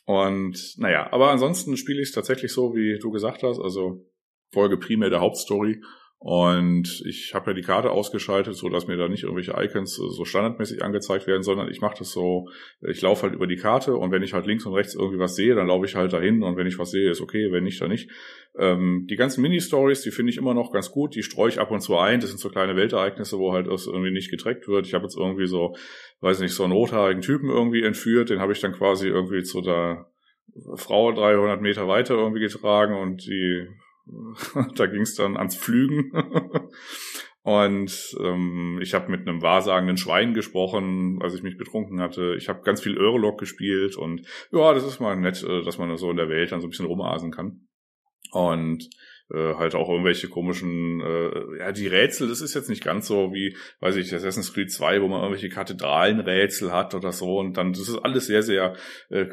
Und 0.05 0.75
naja, 0.77 1.11
aber 1.11 1.31
ansonsten 1.31 1.77
spiele 1.77 2.01
ich 2.01 2.09
es 2.09 2.15
tatsächlich 2.15 2.51
so, 2.51 2.75
wie 2.75 2.99
du 2.99 3.11
gesagt 3.11 3.43
hast, 3.43 3.59
also 3.59 4.05
folge 4.51 4.77
primär 4.77 5.09
der 5.09 5.21
Hauptstory 5.21 5.81
und 6.25 7.03
ich 7.05 7.33
habe 7.33 7.51
ja 7.51 7.53
die 7.53 7.63
Karte 7.63 7.91
ausgeschaltet, 7.91 8.55
so 8.55 8.69
dass 8.69 8.87
mir 8.87 8.95
da 8.95 9.09
nicht 9.09 9.23
irgendwelche 9.23 9.61
Icons 9.61 9.93
so 9.93 10.23
standardmäßig 10.23 10.81
angezeigt 10.81 11.27
werden, 11.27 11.43
sondern 11.43 11.69
ich 11.69 11.81
mache 11.81 11.97
das 11.99 12.11
so, 12.11 12.47
ich 12.79 13.01
laufe 13.01 13.23
halt 13.23 13.33
über 13.33 13.45
die 13.45 13.57
Karte 13.57 13.97
und 13.97 14.09
wenn 14.11 14.23
ich 14.23 14.31
halt 14.31 14.45
links 14.45 14.65
und 14.65 14.73
rechts 14.73 14.95
irgendwie 14.95 15.19
was 15.19 15.35
sehe, 15.35 15.53
dann 15.53 15.67
laufe 15.67 15.85
ich 15.85 15.95
halt 15.95 16.13
dahin 16.13 16.41
und 16.41 16.55
wenn 16.55 16.65
ich 16.65 16.79
was 16.79 16.91
sehe, 16.91 17.11
ist 17.11 17.19
okay, 17.19 17.51
wenn 17.51 17.65
nicht, 17.65 17.81
dann 17.81 17.89
nicht. 17.89 18.09
Ähm, 18.57 19.05
die 19.09 19.17
ganzen 19.17 19.41
Mini-Stories, 19.41 20.03
die 20.03 20.11
finde 20.11 20.31
ich 20.31 20.37
immer 20.37 20.53
noch 20.53 20.71
ganz 20.71 20.91
gut, 20.91 21.13
die 21.13 21.23
streue 21.23 21.49
ich 21.49 21.59
ab 21.59 21.71
und 21.71 21.81
zu 21.81 21.97
ein. 21.97 22.21
Das 22.21 22.29
sind 22.29 22.39
so 22.39 22.47
kleine 22.47 22.77
Weltereignisse, 22.77 23.37
wo 23.37 23.51
halt 23.51 23.67
das 23.67 23.87
irgendwie 23.87 24.11
nicht 24.11 24.31
getrackt 24.31 24.69
wird. 24.69 24.87
Ich 24.87 24.93
habe 24.93 25.03
jetzt 25.03 25.17
irgendwie 25.17 25.47
so, 25.47 25.75
weiß 26.21 26.39
nicht, 26.39 26.53
so 26.53 26.63
einen 26.63 26.71
rothaarigen 26.71 27.21
Typen 27.21 27.49
irgendwie 27.49 27.83
entführt, 27.83 28.29
den 28.29 28.39
habe 28.39 28.53
ich 28.53 28.61
dann 28.61 28.71
quasi 28.71 29.09
irgendwie 29.09 29.43
zu 29.43 29.59
der 29.59 30.09
Frau 30.75 31.11
300 31.11 31.61
Meter 31.61 31.89
weiter 31.89 32.15
irgendwie 32.15 32.39
getragen 32.39 32.95
und 32.95 33.25
die 33.25 33.67
da 34.75 34.85
ging 34.85 35.01
es 35.01 35.15
dann 35.15 35.37
ans 35.37 35.55
Pflügen. 35.55 36.11
Und 37.43 38.15
ähm, 38.21 38.79
ich 38.81 38.93
habe 38.93 39.11
mit 39.11 39.27
einem 39.27 39.41
wahrsagenden 39.41 39.97
Schwein 39.97 40.33
gesprochen, 40.33 41.19
als 41.21 41.33
ich 41.33 41.43
mich 41.43 41.57
betrunken 41.57 41.99
hatte. 41.99 42.35
Ich 42.37 42.47
habe 42.47 42.61
ganz 42.61 42.81
viel 42.81 42.97
Eurolog 42.97 43.37
gespielt 43.37 43.97
und 43.97 44.25
ja, 44.53 44.73
das 44.73 44.85
ist 44.85 45.01
mal 45.01 45.17
nett, 45.17 45.43
äh, 45.43 45.61
dass 45.61 45.77
man 45.77 45.95
so 45.97 46.09
in 46.09 46.15
der 46.15 46.29
Welt 46.29 46.53
dann 46.53 46.61
so 46.61 46.67
ein 46.67 46.69
bisschen 46.69 46.85
rumasen 46.85 47.31
kann. 47.31 47.67
Und 48.31 48.89
äh, 49.29 49.55
halt 49.55 49.75
auch 49.75 49.89
irgendwelche 49.89 50.29
komischen, 50.29 51.01
äh, 51.01 51.59
ja, 51.59 51.73
die 51.73 51.87
Rätsel, 51.87 52.29
das 52.29 52.39
ist 52.39 52.53
jetzt 52.53 52.69
nicht 52.69 52.83
ganz 52.83 53.07
so 53.07 53.33
wie, 53.33 53.57
weiß 53.81 53.97
ich, 53.97 54.13
Assassin's 54.13 54.53
Creed 54.53 54.71
2, 54.71 55.01
wo 55.01 55.09
man 55.09 55.21
irgendwelche 55.21 55.49
Kathedralenrätsel 55.49 56.71
hat 56.71 56.95
oder 56.95 57.11
so 57.11 57.39
und 57.39 57.57
dann, 57.57 57.73
das 57.73 57.89
ist 57.89 57.97
alles 57.97 58.25
sehr, 58.27 58.41
sehr 58.41 58.75
äh, 59.09 59.27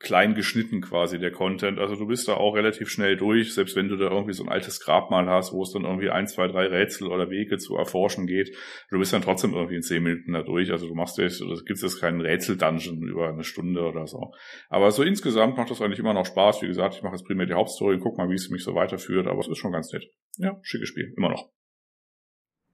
klein 0.00 0.34
geschnitten 0.34 0.80
quasi 0.80 1.18
der 1.18 1.32
Content. 1.32 1.78
Also 1.78 1.96
du 1.96 2.06
bist 2.06 2.28
da 2.28 2.34
auch 2.34 2.54
relativ 2.54 2.88
schnell 2.88 3.16
durch, 3.16 3.52
selbst 3.52 3.74
wenn 3.74 3.88
du 3.88 3.96
da 3.96 4.10
irgendwie 4.10 4.32
so 4.32 4.44
ein 4.44 4.48
altes 4.48 4.80
Grabmal 4.80 5.28
hast, 5.28 5.52
wo 5.52 5.62
es 5.62 5.72
dann 5.72 5.84
irgendwie 5.84 6.10
ein, 6.10 6.28
zwei, 6.28 6.46
drei 6.46 6.66
Rätsel 6.66 7.08
oder 7.08 7.30
Wege 7.30 7.58
zu 7.58 7.76
erforschen 7.76 8.26
geht. 8.26 8.54
Du 8.90 8.98
bist 8.98 9.12
dann 9.12 9.22
trotzdem 9.22 9.54
irgendwie 9.54 9.76
in 9.76 9.82
zehn 9.82 10.02
Minuten 10.02 10.32
da 10.32 10.42
durch. 10.42 10.70
Also 10.70 10.86
du 10.86 10.94
machst 10.94 11.18
jetzt, 11.18 11.40
es 11.40 11.64
gibt 11.64 11.80
jetzt 11.82 12.00
keinen 12.00 12.20
Rätsel-Dungeon 12.20 13.02
über 13.02 13.28
eine 13.28 13.42
Stunde 13.42 13.82
oder 13.82 14.06
so. 14.06 14.32
Aber 14.68 14.90
so 14.92 15.02
insgesamt 15.02 15.56
macht 15.56 15.70
das 15.70 15.82
eigentlich 15.82 15.98
immer 15.98 16.14
noch 16.14 16.26
Spaß. 16.26 16.62
Wie 16.62 16.68
gesagt, 16.68 16.94
ich 16.94 17.02
mache 17.02 17.14
jetzt 17.14 17.26
primär 17.26 17.46
die 17.46 17.54
Hauptstory, 17.54 17.98
guck 17.98 18.18
mal, 18.18 18.28
wie 18.28 18.34
es 18.34 18.50
mich 18.50 18.62
so 18.62 18.74
weiterführt, 18.74 19.26
aber 19.26 19.40
es 19.40 19.48
ist 19.48 19.58
schon 19.58 19.72
ganz 19.72 19.92
nett. 19.92 20.04
Ja, 20.36 20.58
schickes 20.62 20.88
Spiel, 20.88 21.12
immer 21.16 21.30
noch. 21.30 21.50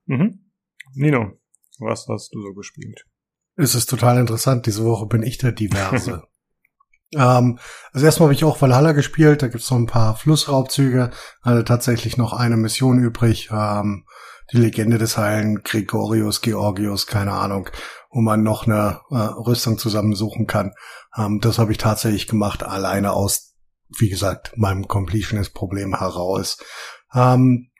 Mhm. 0.04 0.50
Nino, 0.94 1.38
was 1.78 2.06
hast 2.08 2.34
du 2.34 2.42
so 2.42 2.52
gespielt? 2.52 3.06
Es 3.56 3.74
ist 3.74 3.86
total 3.86 4.18
interessant. 4.18 4.66
Diese 4.66 4.84
Woche 4.84 5.06
bin 5.06 5.22
ich 5.22 5.38
der 5.38 5.52
Diverse. 5.52 6.24
Ähm, 7.16 7.58
also 7.92 8.06
erstmal 8.06 8.26
habe 8.26 8.34
ich 8.34 8.44
auch 8.44 8.60
Valhalla 8.60 8.92
gespielt, 8.92 9.42
da 9.42 9.48
gibt's 9.48 9.70
noch 9.70 9.78
ein 9.78 9.86
paar 9.86 10.16
Flussraubzüge, 10.16 11.10
also 11.42 11.62
tatsächlich 11.62 12.16
noch 12.16 12.32
eine 12.32 12.56
Mission 12.56 12.98
übrig, 12.98 13.50
ähm, 13.52 14.06
die 14.52 14.58
Legende 14.58 14.98
des 14.98 15.16
Heilen 15.16 15.62
Gregorius, 15.62 16.40
Georgius, 16.40 17.06
keine 17.06 17.32
Ahnung, 17.32 17.70
wo 18.10 18.20
man 18.20 18.42
noch 18.42 18.66
eine 18.66 19.00
äh, 19.10 19.16
Rüstung 19.16 19.78
zusammensuchen 19.78 20.46
kann. 20.46 20.72
Ähm, 21.16 21.40
das 21.40 21.58
habe 21.58 21.72
ich 21.72 21.78
tatsächlich 21.78 22.26
gemacht, 22.26 22.62
alleine 22.62 23.12
aus, 23.12 23.54
wie 23.98 24.08
gesagt, 24.08 24.52
meinem 24.56 24.86
Completionist-Problem 24.88 25.98
heraus. 25.98 26.58
Ähm, 27.14 27.70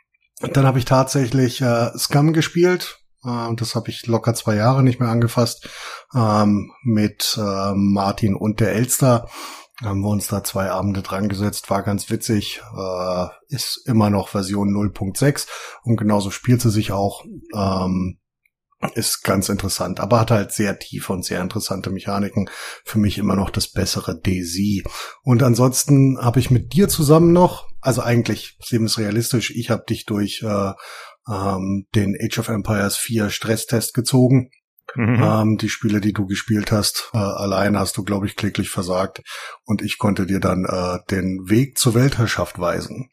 dann 0.40 0.66
habe 0.66 0.79
ich 0.79 0.85
tatsächlich 0.85 1.61
äh, 1.61 1.97
Scum 1.97 2.33
gespielt, 2.33 3.04
äh, 3.25 3.55
das 3.55 3.75
habe 3.75 3.91
ich 3.91 4.07
locker 4.07 4.35
zwei 4.35 4.57
Jahre 4.57 4.83
nicht 4.83 5.01
mehr 5.01 5.09
angefasst. 5.09 5.69
Ähm, 6.15 6.73
mit 6.83 7.39
äh, 7.39 7.73
Martin 7.75 8.35
und 8.35 8.61
der 8.61 8.73
Elster 8.73 9.29
haben 9.83 10.03
wir 10.03 10.09
uns 10.09 10.29
da 10.29 10.45
zwei 10.45 10.71
Abende 10.71 11.03
dran 11.03 11.29
gesetzt, 11.29 11.69
war 11.69 11.83
ganz 11.83 12.09
witzig, 12.09 12.63
äh, 12.77 13.27
ist 13.49 13.83
immer 13.87 14.09
noch 14.09 14.29
Version 14.29 14.69
0.6 14.69 15.49
und 15.83 15.97
genauso 15.97 16.31
spielt 16.31 16.61
sie 16.61 16.71
sich 16.71 16.93
auch, 16.93 17.25
ähm, 17.55 18.19
ist 18.95 19.25
ganz 19.25 19.49
interessant, 19.49 19.99
aber 19.99 20.21
hat 20.21 20.31
halt 20.31 20.53
sehr 20.53 20.79
tiefe 20.79 21.13
und 21.13 21.25
sehr 21.25 21.41
interessante 21.41 21.91
Mechaniken. 21.91 22.51
Für 22.85 22.99
mich 22.99 23.17
immer 23.17 23.35
noch 23.35 23.49
das 23.49 23.69
bessere 23.69 24.21
DZ. 24.21 24.85
Und 25.23 25.43
ansonsten 25.43 26.19
habe 26.21 26.39
ich 26.39 26.51
mit 26.51 26.75
dir 26.75 26.89
zusammen 26.89 27.33
noch, 27.33 27.67
also 27.81 28.03
eigentlich 28.03 28.59
sehen 28.63 28.81
wir 28.81 28.87
es 28.87 28.99
realistisch, 28.99 29.53
ich 29.53 29.71
habe 29.71 29.85
dich 29.89 30.05
durch 30.05 30.43
äh, 30.43 30.73
ähm, 31.29 31.87
den 31.95 32.17
Age 32.21 32.39
of 32.39 32.49
Empires 32.49 32.97
4 32.97 33.31
Stresstest 33.31 33.95
gezogen. 33.95 34.51
Mhm. 34.97 35.23
Ähm, 35.23 35.57
die 35.57 35.69
Spiele, 35.69 36.01
die 36.01 36.13
du 36.13 36.27
gespielt 36.27 36.71
hast, 36.71 37.11
äh, 37.15 37.19
allein 37.19 37.77
hast 37.79 37.97
du, 37.97 38.05
glaube 38.05 38.27
ich, 38.27 38.37
kläglich 38.37 38.71
versagt. 38.71 39.23
Und 39.65 39.83
ich 39.83 39.99
konnte 39.99 40.27
dir 40.27 40.41
dann 40.41 40.65
äh, 40.65 40.99
den 41.11 41.49
Weg 41.49 41.79
zur 41.79 41.95
Weltherrschaft 41.95 42.59
weisen. 42.59 43.11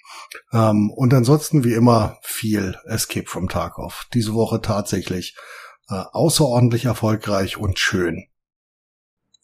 Ähm, 0.54 0.92
und 0.96 1.14
ansonsten, 1.14 1.64
wie 1.64 1.74
immer, 1.74 2.20
viel 2.24 2.76
Escape 2.86 3.28
from 3.28 3.50
Tarkov. 3.50 4.06
Diese 4.14 4.34
Woche 4.34 4.62
tatsächlich 4.62 5.36
äh, 5.90 6.04
außerordentlich 6.12 6.86
erfolgreich 6.86 7.58
und 7.58 7.80
schön. 7.80 8.28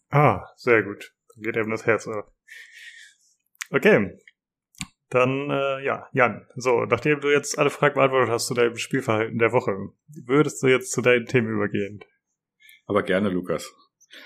Ah, 0.10 0.44
sehr 0.58 0.84
gut. 0.84 1.14
Dann 1.34 1.44
geht 1.44 1.58
eben 1.58 1.72
das 1.72 1.86
Herz. 1.86 2.08
Okay. 3.70 4.18
Dann, 5.10 5.50
äh, 5.50 5.86
ja, 5.86 6.08
Jan, 6.12 6.46
so, 6.56 6.84
nachdem 6.86 7.22
du 7.22 7.32
jetzt 7.32 7.58
alle 7.58 7.70
Fragen 7.70 7.96
beantwortet 7.96 8.30
hast 8.30 8.48
zu 8.48 8.54
deinem 8.54 8.76
Spielverhalten 8.76 9.40
der 9.40 9.54
Woche, 9.54 9.72
würdest 10.26 10.62
du 10.62 10.68
jetzt 10.68 10.92
zu 10.92 11.02
deinen 11.02 11.26
Themen 11.26 11.56
übergehen? 11.56 12.04
Aber 12.88 13.04
gerne, 13.04 13.30
Lukas. 13.30 13.74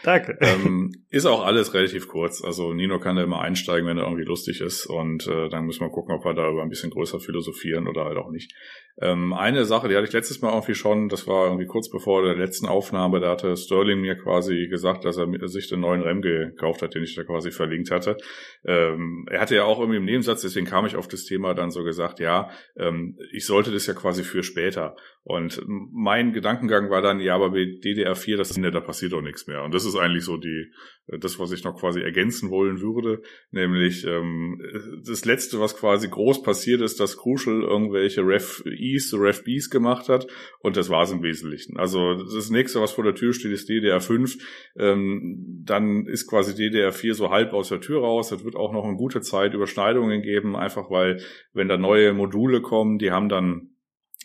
Danke. 0.04 0.38
ähm, 0.42 0.92
ist 1.10 1.26
auch 1.26 1.44
alles 1.44 1.74
relativ 1.74 2.08
kurz. 2.08 2.44
Also 2.44 2.74
Nino 2.74 3.00
kann 3.00 3.16
da 3.16 3.24
immer 3.24 3.42
einsteigen, 3.42 3.88
wenn 3.88 3.98
er 3.98 4.06
irgendwie 4.06 4.26
lustig 4.26 4.62
ist. 4.62 4.86
Und 4.86 5.28
äh, 5.28 5.50
dann 5.50 5.66
müssen 5.66 5.82
wir 5.82 5.90
gucken, 5.90 6.16
ob 6.16 6.24
wir 6.24 6.34
da 6.34 6.50
über 6.50 6.62
ein 6.62 6.70
bisschen 6.70 6.92
größer 6.92 7.20
philosophieren 7.20 7.88
oder 7.88 8.06
halt 8.06 8.18
auch 8.18 8.30
nicht. 8.30 8.54
Ähm, 9.00 9.34
eine 9.34 9.66
Sache, 9.66 9.88
die 9.88 9.96
hatte 9.96 10.08
ich 10.08 10.14
letztes 10.14 10.42
Mal 10.42 10.52
irgendwie 10.52 10.76
schon, 10.76 11.10
das 11.10 11.28
war 11.28 11.46
irgendwie 11.46 11.66
kurz 11.66 11.90
bevor 11.90 12.24
der 12.24 12.36
letzten 12.36 12.68
Aufnahme, 12.68 13.20
da 13.20 13.32
hatte 13.32 13.56
Sterling 13.56 14.02
mir 14.02 14.16
quasi 14.16 14.68
gesagt, 14.68 15.06
dass 15.06 15.18
er 15.18 15.28
sich 15.48 15.70
den 15.70 15.80
neuen 15.80 16.02
Rem 16.02 16.22
gekauft 16.22 16.82
hat, 16.82 16.96
den 16.96 17.04
ich 17.04 17.16
da 17.16 17.24
quasi 17.24 17.52
verlinkt 17.52 17.92
hatte. 17.92 18.18
Ähm, 18.66 19.26
er 19.30 19.42
hatte 19.42 19.56
ja 19.56 19.64
auch 19.64 19.80
irgendwie 19.80 19.98
im 19.98 20.06
Nebensatz, 20.06 20.42
deswegen 20.42 20.66
kam 20.66 20.86
ich 20.86 20.96
auf 20.96 21.08
das 21.08 21.24
Thema 21.24 21.54
dann 21.54 21.72
so 21.72 21.84
gesagt, 21.84 22.20
ja, 22.20 22.50
ähm, 22.78 23.18
ich 23.32 23.46
sollte 23.46 23.72
das 23.72 23.88
ja 23.88 23.94
quasi 23.94 24.24
für 24.24 24.44
später. 24.44 24.96
Und 25.24 25.62
mein 25.68 26.34
Gedankengang 26.34 26.90
war 26.90 27.02
dann, 27.02 27.20
ja, 27.20 27.36
aber 27.36 27.52
bei 27.52 27.60
DDR4, 27.60 28.38
das 28.38 28.54
da 28.54 28.80
passiert 28.80 29.14
doch 29.14 29.22
nichts 29.22 29.46
mehr. 29.48 29.64
Und 29.64 29.74
das 29.74 29.86
ist 29.86 29.96
eigentlich 29.96 30.26
so 30.26 30.38
die, 30.38 30.72
das, 31.20 31.40
was 31.40 31.52
ich 31.52 31.64
noch 31.64 31.80
quasi 31.80 32.02
ergänzen 32.02 32.50
wollen 32.50 32.82
würde, 32.82 33.22
nämlich 33.52 34.06
ähm, 34.06 34.62
das 35.06 35.26
letzte, 35.26 35.60
was 35.60 35.76
quasi 35.76 36.08
groß 36.08 36.44
passiert 36.44 36.82
ist, 36.82 37.00
dass 37.00 37.18
Crucial 37.18 37.62
irgendwelche 37.62 38.22
Ref 38.22 38.64
E's, 38.66 39.14
Ref 39.14 39.44
B's 39.44 39.70
gemacht 39.70 40.10
hat 40.10 40.28
und 40.60 40.78
das 40.78 40.90
war 40.90 41.04
es 41.04 41.12
im 41.12 41.24
Wesentlichen. 41.24 41.78
Also 41.78 42.16
das 42.16 42.50
nächste, 42.50 42.82
was 42.82 42.92
vor 42.92 43.04
der 43.04 43.16
Tür 43.16 43.34
steht, 43.34 43.52
ist 43.52 43.70
DDR5. 43.70 44.40
Ähm, 44.78 45.64
dann 45.66 46.06
ist 46.06 46.28
quasi 46.28 46.54
DDR4 46.54 47.14
so 47.14 47.30
halb 47.30 47.54
aus 47.54 47.70
der 47.70 47.82
Tür 47.82 48.02
raus. 48.02 48.30
Das 48.30 48.44
wird 48.44 48.56
auch 48.56 48.72
noch 48.72 48.86
eine 48.86 48.96
gute 48.96 49.22
Zeit 49.22 49.54
Überschneidungen 49.54 50.22
geben, 50.22 50.56
einfach 50.56 50.90
weil, 50.90 51.22
wenn 51.54 51.68
da 51.68 51.78
neue 51.78 52.14
Module 52.14 52.62
kommen, 52.62 52.98
die 52.98 53.12
haben 53.12 53.30
dann 53.30 53.71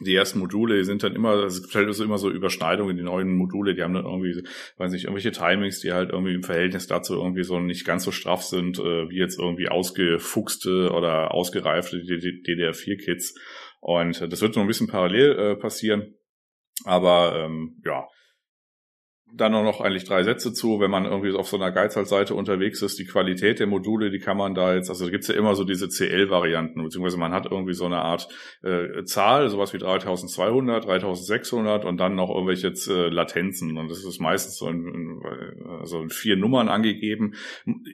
die 0.01 0.15
ersten 0.15 0.41
Module, 0.41 0.85
sind 0.85 1.03
dann 1.03 1.15
immer, 1.15 1.45
es 1.45 1.63
gibt 1.63 1.75
halt 1.75 1.87
also 1.87 2.05
immer 2.05 2.19
so 2.19 2.31
Überschneidungen, 2.31 2.97
die 2.97 3.03
neuen 3.03 3.35
Module, 3.35 3.75
die 3.75 3.83
haben 3.83 3.95
dann 3.95 4.05
irgendwie, 4.05 4.43
weiß 4.77 4.93
nicht, 4.93 5.05
irgendwelche 5.05 5.33
Timings, 5.33 5.81
die 5.81 5.93
halt 5.93 6.11
irgendwie 6.11 6.35
im 6.35 6.43
Verhältnis 6.43 6.87
dazu 6.87 7.15
irgendwie 7.15 7.45
so 7.45 7.59
nicht 7.61 7.87
ganz 7.87 8.05
so 8.05 8.13
straff 8.13 8.43
sind, 8.43 8.79
äh, 8.79 9.09
wie 9.09 9.17
jetzt 9.17 9.39
irgendwie 9.39 9.69
ausgefuchste 9.69 10.91
oder 10.93 11.33
ausgereifte 11.33 11.97
DDR4-Kits. 11.97 13.39
Und 13.81 14.21
das 14.21 14.43
wird 14.43 14.55
so 14.55 14.61
ein 14.61 14.67
bisschen 14.67 14.89
parallel 14.89 15.39
äh, 15.39 15.57
passieren. 15.57 16.15
Aber 16.85 17.35
ähm, 17.37 17.81
ja, 17.85 18.07
dann 19.37 19.53
nur 19.53 19.63
noch 19.63 19.81
eigentlich 19.81 20.05
drei 20.05 20.23
Sätze 20.23 20.53
zu, 20.53 20.81
wenn 20.81 20.91
man 20.91 21.05
irgendwie 21.05 21.33
auf 21.33 21.49
so 21.49 21.57
einer 21.57 21.71
Geizhals-Seite 21.71 22.35
unterwegs 22.35 22.81
ist, 22.83 22.99
die 22.99 23.05
Qualität 23.05 23.61
der 23.61 23.67
Module, 23.67 24.11
die 24.11 24.19
kann 24.19 24.37
man 24.37 24.55
da 24.55 24.75
jetzt, 24.75 24.89
also 24.89 25.05
da 25.05 25.11
gibt's 25.11 25.29
ja 25.29 25.35
immer 25.35 25.55
so 25.55 25.65
diese 25.65 25.89
CL-Varianten, 25.89 26.83
beziehungsweise 26.83 27.19
man 27.19 27.33
hat 27.33 27.47
irgendwie 27.47 27.75
so 27.75 27.85
eine 27.85 27.99
Art 27.99 28.29
äh, 28.63 29.05
Zahl, 29.05 29.49
sowas 29.49 29.75
wie 29.75 29.79
3200, 29.79 30.87
3600 30.87 31.85
und 31.85 31.99
dann 31.99 32.15
noch 32.15 32.31
irgendwelche 32.31 32.69
äh, 32.69 33.09
Latenzen 33.09 33.77
und 33.77 33.91
das 33.91 34.05
ist 34.05 34.21
meistens 34.21 34.57
so 34.57 34.69
in, 34.69 34.87
in, 34.87 35.23
also 35.81 36.01
in 36.01 36.11
vier 36.11 36.37
Nummern 36.37 36.69
angegeben. 36.69 37.35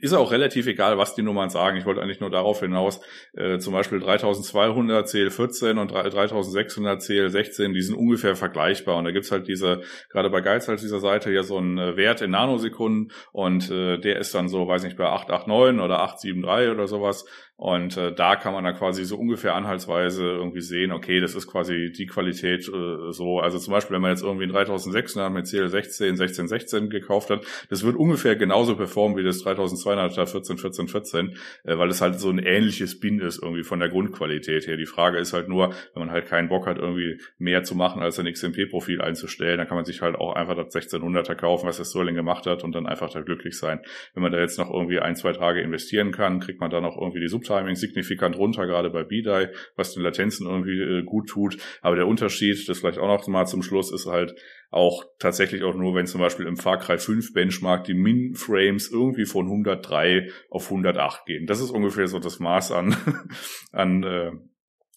Ist 0.01 0.15
auch 0.15 0.31
relativ 0.31 0.67
egal, 0.67 0.99
was 0.99 1.15
die 1.15 1.23
Nummern 1.23 1.51
sagen. 1.51 1.77
Ich 1.77 1.87
wollte 1.87 2.03
eigentlich 2.03 2.21
nur 2.21 2.31
darauf 2.31 2.61
hinaus, 2.61 3.01
äh, 3.33 3.59
zum 3.59 3.73
Beispiel 3.73 3.99
3200 4.01 5.09
CL14 5.09 5.81
und 5.81 5.91
3600 5.91 7.01
CL16, 7.01 7.73
die 7.73 7.83
sind 7.83 7.97
ungefähr 7.97 8.37
vergleichbar 8.37 8.99
und 8.99 9.05
da 9.05 9.11
gibt's 9.11 9.33
halt 9.33 9.49
diese, 9.49 9.83
gerade 10.11 10.31
bei 10.31 10.41
Geizhals 10.41 10.83
dieser 10.83 11.01
Seite, 11.01 11.32
Ja 11.33 11.43
so 11.43 11.59
einen 11.59 11.79
äh, 11.79 11.97
Wert 11.97 12.21
in 12.21 12.31
Nanosekunden 12.31 13.13
und 13.33 13.71
äh, 13.71 13.99
der 13.99 14.19
ist 14.19 14.35
dann 14.35 14.49
so, 14.49 14.67
weiß 14.67 14.85
nicht, 14.85 14.97
bei 14.97 15.07
889 15.07 15.85
oder 15.85 16.01
873 16.01 16.71
oder 16.71 16.87
sowas. 16.87 17.25
Und 17.63 17.97
äh, 17.97 18.13
da 18.13 18.35
kann 18.35 18.55
man 18.55 18.65
dann 18.65 18.75
quasi 18.75 19.05
so 19.05 19.17
ungefähr 19.17 19.55
anhaltsweise 19.55 20.25
irgendwie 20.25 20.63
sehen, 20.63 20.91
okay, 20.91 21.21
das 21.21 21.37
ist 21.37 21.47
quasi 21.47 21.93
die 21.97 22.07
Qualität 22.07 22.67
äh, 22.67 23.13
so. 23.13 23.39
Also 23.39 23.59
zum 23.59 23.73
Beispiel, 23.73 23.95
wenn 23.95 24.03
man 24.03 24.11
jetzt 24.11 24.25
irgendwie 24.25 24.47
ein 24.47 24.51
3600 24.51 25.33
mit 25.33 25.47
CL16, 25.47 26.09
1616 26.09 26.91
gekauft 26.91 27.31
hat, 27.31 27.45
das 27.71 27.85
wird 27.85 27.95
ungefähr 27.95 28.35
genauso 28.35 28.75
performen 28.75 29.17
wie 29.17 29.23
das 29.23 29.45
3200er 29.45 30.27
14, 30.27 30.59
14, 30.59 30.89
14, 30.89 31.37
äh, 31.63 31.79
weil 31.79 31.89
es 31.89 32.01
halt 32.01 32.19
so 32.19 32.31
ein 32.31 32.41
ähnliches 32.41 32.99
Bin 32.99 33.21
ist 33.21 33.41
irgendwie 33.41 33.63
von 33.63 33.79
der 33.79 33.91
Grundqualität 33.91 34.67
her. 34.67 34.77
Die 34.77 34.87
Frage 34.87 35.19
ist 35.19 35.33
halt 35.33 35.49
nur, 35.49 35.69
wenn 35.95 36.07
man 36.07 36.11
halt 36.11 36.27
keinen 36.27 36.49
Bock 36.49 36.67
hat, 36.67 36.79
irgendwie 36.79 37.21
mehr 37.39 37.63
zu 37.63 37.77
machen, 37.77 38.03
als 38.03 38.19
ein 38.19 38.27
XMP-Profil 38.27 39.01
einzustellen, 39.01 39.59
dann 39.59 39.69
kann 39.69 39.77
man 39.77 39.85
sich 39.85 40.03
halt 40.03 40.17
auch 40.17 40.35
einfach 40.35 40.57
das 40.57 40.75
1600er 40.75 41.37
kaufen, 41.37 41.69
was 41.69 41.77
der 41.77 41.85
Sterling 41.85 42.17
gemacht 42.17 42.45
hat 42.47 42.65
und 42.65 42.75
dann 42.75 42.89
einfach 42.89 43.13
da 43.13 43.21
glücklich 43.21 43.57
sein. 43.57 43.79
Wenn 44.15 44.25
man 44.25 44.33
da 44.33 44.41
jetzt 44.41 44.59
noch 44.59 44.73
irgendwie 44.73 44.99
ein, 44.99 45.15
zwei 45.15 45.33
Tage 45.33 45.61
investieren 45.61 46.11
kann, 46.11 46.41
kriegt 46.41 46.61
man 46.61 46.71
dann 46.71 46.85
auch 46.85 47.01
irgendwie 47.01 47.21
die 47.21 47.29
Subteile 47.29 47.52
Timing 47.53 47.77
signifikant 47.77 48.37
runter, 48.37 48.67
gerade 48.67 48.91
bei 48.91 49.05
BDI, 49.05 49.49
was 49.77 49.95
den 49.95 50.03
Latenzen 50.03 50.47
irgendwie 50.47 50.81
äh, 50.81 51.03
gut 51.03 51.29
tut. 51.29 51.59
Aber 51.83 51.97
der 51.97 52.07
Unterschied, 52.07 52.69
das 52.69 52.79
vielleicht 52.79 52.99
auch 52.99 53.09
noch 53.09 53.27
mal 53.29 53.47
zum 53.47 53.63
Schluss, 53.63 53.93
ist 53.93 54.07
halt 54.07 54.35
auch 54.71 55.05
tatsächlich 55.19 55.63
auch 55.65 55.75
nur, 55.75 55.95
wenn 55.95 56.07
zum 56.07 56.21
Beispiel 56.21 56.47
im 56.47 56.57
Far 56.57 56.79
Cry 56.79 56.99
5 56.99 57.35
Benchmark 57.35 57.85
die 57.85 57.95
Min-Frames 57.95 58.91
irgendwie 58.91 59.27
von 59.27 59.47
103 59.47 60.31
auf 60.49 60.65
108 60.65 61.27
gehen. 61.27 61.47
Das 61.47 61.61
ist 61.61 61.71
ungefähr 61.71 62.09
so 62.09 62.19
das 62.19 62.39
Maß 62.39 62.73
an, 62.73 62.97
an 63.73 64.03
äh, 64.03 64.31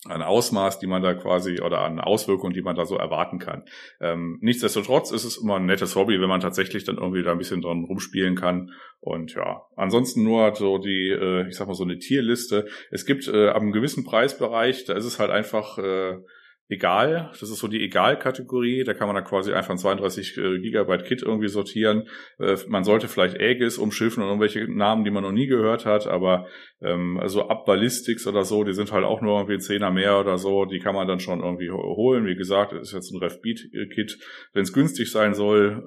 an 0.08 0.22
Ausmaß, 0.22 0.80
die 0.80 0.88
man 0.88 1.02
da 1.02 1.14
quasi 1.14 1.62
oder 1.62 1.80
an 1.80 2.00
Auswirkungen, 2.00 2.54
die 2.54 2.62
man 2.62 2.76
da 2.76 2.86
so 2.86 2.96
erwarten 2.96 3.40
kann. 3.40 3.64
Ähm, 4.00 4.38
nichtsdestotrotz 4.42 5.12
ist 5.12 5.24
es 5.24 5.38
immer 5.38 5.56
ein 5.56 5.66
nettes 5.66 5.96
Hobby, 5.96 6.22
wenn 6.22 6.30
man 6.30 6.42
tatsächlich 6.42 6.84
dann 6.84 6.98
irgendwie 6.98 7.24
da 7.24 7.32
ein 7.32 7.38
bisschen 7.38 7.62
dran 7.62 7.86
rumspielen 7.86 8.36
kann. 8.36 8.72
Und 9.00 9.34
ja, 9.34 9.64
ansonsten 9.76 10.24
nur 10.24 10.54
so 10.56 10.78
die, 10.78 11.10
äh, 11.10 11.48
ich 11.48 11.56
sag 11.56 11.68
mal 11.68 11.74
so 11.74 11.84
eine 11.84 11.98
Tierliste. 11.98 12.68
Es 12.92 13.06
gibt 13.06 13.28
äh, 13.28 13.50
ab 13.50 13.62
einem 13.62 13.72
gewissen 13.72 14.04
Preisbereich, 14.04 14.86
da 14.86 14.94
ist 14.94 15.06
es 15.06 15.20
halt 15.20 15.32
einfach 15.32 15.78
äh, 15.78 16.18
egal. 16.68 17.30
Das 17.32 17.44
ist 17.44 17.60
so 17.60 17.68
die 17.68 17.84
Egal-Kategorie. 17.84 18.84
Da 18.84 18.94
kann 18.94 19.08
man 19.08 19.16
dann 19.16 19.26
quasi 19.26 19.54
einfach 19.54 19.72
ein 19.72 19.78
32 19.78 20.38
äh, 20.38 20.60
Gigabyte 20.60 21.06
Kit 21.06 21.22
irgendwie 21.22 21.48
sortieren. 21.48 22.08
Äh, 22.40 22.58
man 22.68 22.84
sollte 22.84 23.08
vielleicht 23.08 23.40
Aegis 23.40 23.78
umschiffen 23.78 24.24
und 24.24 24.30
irgendwelche 24.30 24.66
Namen, 24.68 25.04
die 25.04 25.12
man 25.12 25.24
noch 25.24 25.32
nie 25.32 25.48
gehört 25.48 25.86
hat, 25.86 26.08
aber 26.08 26.48
ähm, 26.82 27.20
also 27.20 27.48
ab 27.48 27.66
Ballistics 27.66 28.28
oder 28.28 28.44
so, 28.44 28.64
die 28.64 28.74
sind 28.74 28.92
halt 28.92 29.06
auch 29.06 29.22
nur 29.22 29.38
irgendwie 29.40 29.60
Zehner 29.60 29.92
mehr 29.92 30.20
oder 30.20 30.38
so. 30.38 30.66
Die 30.66 30.80
kann 30.80 30.96
man 30.96 31.08
dann 31.08 31.20
schon 31.20 31.42
irgendwie 31.42 31.70
holen. 31.70 32.26
Wie 32.26 32.36
gesagt, 32.36 32.74
ist 32.74 32.94
jetzt 32.94 33.12
ein 33.12 33.20
Ref-Beat-Kit. 33.20 34.18
Wenn 34.54 34.64
es 34.64 34.74
günstig 34.74 35.12
sein 35.12 35.34
soll, 35.34 35.84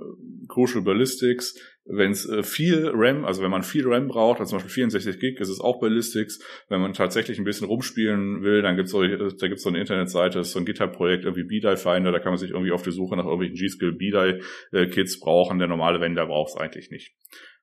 Crucial 0.48 0.82
Ballistics 0.82 1.58
wenn 1.88 2.12
es 2.12 2.28
äh, 2.28 2.42
viel 2.42 2.90
RAM, 2.94 3.24
also 3.24 3.42
wenn 3.42 3.50
man 3.50 3.62
viel 3.62 3.86
RAM 3.86 4.08
braucht, 4.08 4.40
also 4.40 4.50
zum 4.50 4.58
Beispiel 4.58 4.72
64 4.72 5.18
Gig, 5.18 5.40
ist 5.40 5.48
es 5.48 5.60
auch 5.60 5.80
Ballistics. 5.80 6.38
Wenn 6.68 6.80
man 6.80 6.92
tatsächlich 6.92 7.38
ein 7.38 7.44
bisschen 7.44 7.66
rumspielen 7.66 8.42
will, 8.42 8.62
dann 8.62 8.76
gibt's 8.76 8.92
so, 8.92 9.02
da 9.02 9.48
gibt's 9.48 9.62
so 9.62 9.68
eine 9.68 9.80
Internetseite, 9.80 10.38
das 10.38 10.48
ist 10.48 10.52
so 10.52 10.58
ein 10.58 10.66
GitHub-Projekt, 10.66 11.24
irgendwie 11.24 11.44
B-Die 11.44 11.76
Finder, 11.76 12.12
da 12.12 12.18
kann 12.18 12.32
man 12.32 12.38
sich 12.38 12.50
irgendwie 12.50 12.72
auf 12.72 12.82
die 12.82 12.92
Suche 12.92 13.16
nach 13.16 13.24
irgendwelchen 13.24 13.56
G-Skill 13.56 13.92
B-Die-Kits 13.92 15.16
äh, 15.16 15.20
brauchen. 15.20 15.58
Der 15.58 15.68
normale 15.68 16.00
Wender 16.00 16.26
braucht 16.26 16.50
es 16.50 16.56
eigentlich 16.56 16.90
nicht 16.90 17.14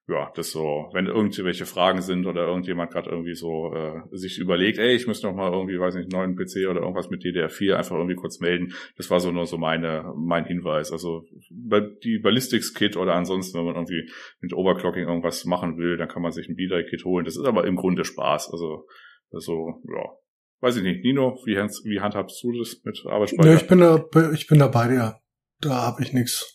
ja, 0.08 0.32
das 0.36 0.52
so, 0.52 0.89
wenn 0.94 1.08
irgendwelche 1.08 1.65
Fragen 1.65 2.02
sind 2.04 2.28
oder 2.28 2.46
irgendjemand 2.46 2.91
gerade 2.91 3.10
irgendwie 3.10 3.34
so 3.34 3.74
äh, 3.74 4.02
sich 4.12 4.38
überlegt, 4.38 4.78
ey, 4.78 4.96
ich 4.96 5.08
müsste 5.08 5.26
noch 5.26 5.36
mal 5.36 5.52
irgendwie, 5.52 5.80
weiß 5.80 5.96
nicht, 5.96 6.12
neuen 6.12 6.36
PC 6.36 6.70
oder 6.70 6.82
irgendwas 6.82 7.10
mit 7.10 7.24
DDR4 7.24 7.74
einfach 7.74 7.96
irgendwie 7.96 8.15
kurz 8.15 8.39
melden. 8.39 8.74
Das 8.98 9.10
war 9.10 9.20
so 9.20 9.32
nur 9.32 9.48
so 9.48 9.58
meine 9.58 10.13
mein 10.15 10.46
Hinweis. 10.46 10.91
Also 10.91 11.24
die 11.50 12.20
Ballistics 12.20 12.76
Kit 12.76 12.98
oder 12.98 13.15
ansonsten, 13.15 13.58
wenn 13.58 13.65
man 13.65 13.76
irgendwie 13.76 14.08
mit 14.41 14.54
Overclocking 14.54 15.08
irgendwas 15.08 15.44
machen 15.46 15.78
will, 15.80 15.98
dann 15.98 16.08
kann 16.08 16.22
man 16.22 16.32
sich 16.32 16.48
ein 16.48 16.56
B-Die 16.56 16.86
Kit 16.88 17.04
holen. 17.04 17.26
Das 17.26 17.36
ist 17.36 17.46
aber 17.46 17.65
im 17.65 17.76
Grunde 17.76 18.06
Spaß. 18.06 18.52
Also 18.52 18.86
so, 19.32 19.82
ja, 19.88 20.06
weiß 20.62 20.78
ich 20.78 20.84
nicht. 20.84 21.04
Nino, 21.04 21.36
wie, 21.46 21.56
wie 21.56 22.00
handhabst 22.00 22.44
du 22.44 22.52
das 22.60 22.80
mit 22.84 23.04
Arbeitsspeicher? 23.08 23.50
Ja, 23.50 23.56
ich 23.56 23.68
bin 23.68 23.80
da, 23.80 24.06
ich 24.34 24.46
bin 24.46 24.60
da 24.60 24.68
bei 24.68 24.88
dir. 24.88 25.16
Da 25.62 25.82
habe 25.82 26.03
ich 26.03 26.14
nichts 26.14 26.55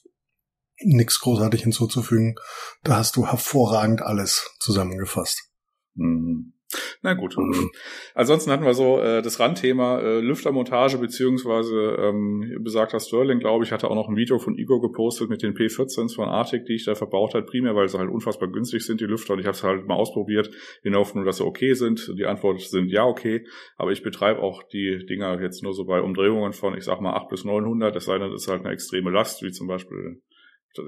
nichts 0.83 1.20
großartig 1.20 1.62
hinzuzufügen. 1.62 2.37
Da 2.83 2.97
hast 2.97 3.16
du 3.16 3.26
hervorragend 3.26 4.03
alles 4.03 4.57
zusammengefasst. 4.59 5.51
Mhm. 5.95 6.55
Na 7.03 7.14
gut. 7.14 7.37
Mhm. 7.37 7.70
Ansonsten 8.14 8.51
hatten 8.51 8.64
wir 8.64 8.74
so 8.74 9.01
äh, 9.01 9.22
das 9.22 9.41
Randthema 9.41 10.01
äh, 10.01 10.20
Lüftermontage 10.20 10.99
beziehungsweise 10.99 11.97
ähm, 11.99 12.59
besagter 12.62 13.01
Sterling, 13.01 13.41
glaube 13.41 13.64
ich, 13.64 13.72
hatte 13.72 13.91
auch 13.91 13.95
noch 13.95 14.09
ein 14.09 14.16
Video 14.16 14.39
von 14.39 14.57
Igor 14.57 14.81
gepostet 14.81 15.31
mit 15.31 15.43
den 15.43 15.55
P14s 15.55 16.14
von 16.14 16.28
Arctic, 16.28 16.66
die 16.66 16.74
ich 16.74 16.85
da 16.85 16.95
verbaut 16.95 17.35
hat, 17.35 17.47
primär, 17.47 17.74
weil 17.74 17.89
sie 17.89 17.99
halt 17.99 18.11
unfassbar 18.11 18.51
günstig 18.51 18.85
sind, 18.85 19.01
die 19.01 19.07
Lüfter. 19.07 19.35
Und 19.35 19.41
ich 19.41 19.47
habe 19.47 19.57
es 19.57 19.64
halt 19.64 19.87
mal 19.87 19.97
ausprobiert, 19.97 20.51
in 20.83 20.93
der 20.93 21.01
Hoffnung, 21.01 21.24
dass 21.24 21.39
sie 21.39 21.45
okay 21.45 21.74
sind. 21.74 22.12
Die 22.16 22.26
Antwort 22.26 22.61
sind 22.61 22.89
ja 22.89 23.05
okay, 23.05 23.45
aber 23.76 23.91
ich 23.91 24.03
betreibe 24.03 24.41
auch 24.41 24.62
die 24.62 25.05
Dinger 25.09 25.41
jetzt 25.41 25.62
nur 25.62 25.72
so 25.72 25.85
bei 25.85 26.01
Umdrehungen 26.01 26.53
von, 26.53 26.76
ich 26.76 26.85
sag 26.85 27.01
mal, 27.01 27.14
8 27.14 27.28
bis 27.28 27.45
900, 27.45 27.97
es 27.97 28.05
sei 28.05 28.18
denn, 28.18 28.31
das 28.31 28.43
ist 28.43 28.49
halt 28.49 28.64
eine 28.64 28.72
extreme 28.72 29.11
Last, 29.11 29.43
wie 29.43 29.51
zum 29.51 29.66
Beispiel 29.66 30.20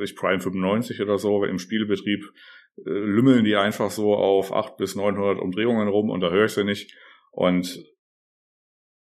ich 0.02 0.16
Prime 0.16 0.40
95 0.40 1.00
oder 1.00 1.18
so, 1.18 1.44
im 1.44 1.58
Spielbetrieb 1.58 2.24
äh, 2.78 2.90
lümmeln 2.90 3.44
die 3.44 3.56
einfach 3.56 3.90
so 3.90 4.14
auf 4.14 4.52
8 4.52 4.76
bis 4.76 4.94
900 4.94 5.40
Umdrehungen 5.40 5.88
rum 5.88 6.10
und 6.10 6.20
da 6.20 6.30
höre 6.30 6.46
ich 6.46 6.52
sie 6.52 6.64
nicht. 6.64 6.96
Und 7.30 7.84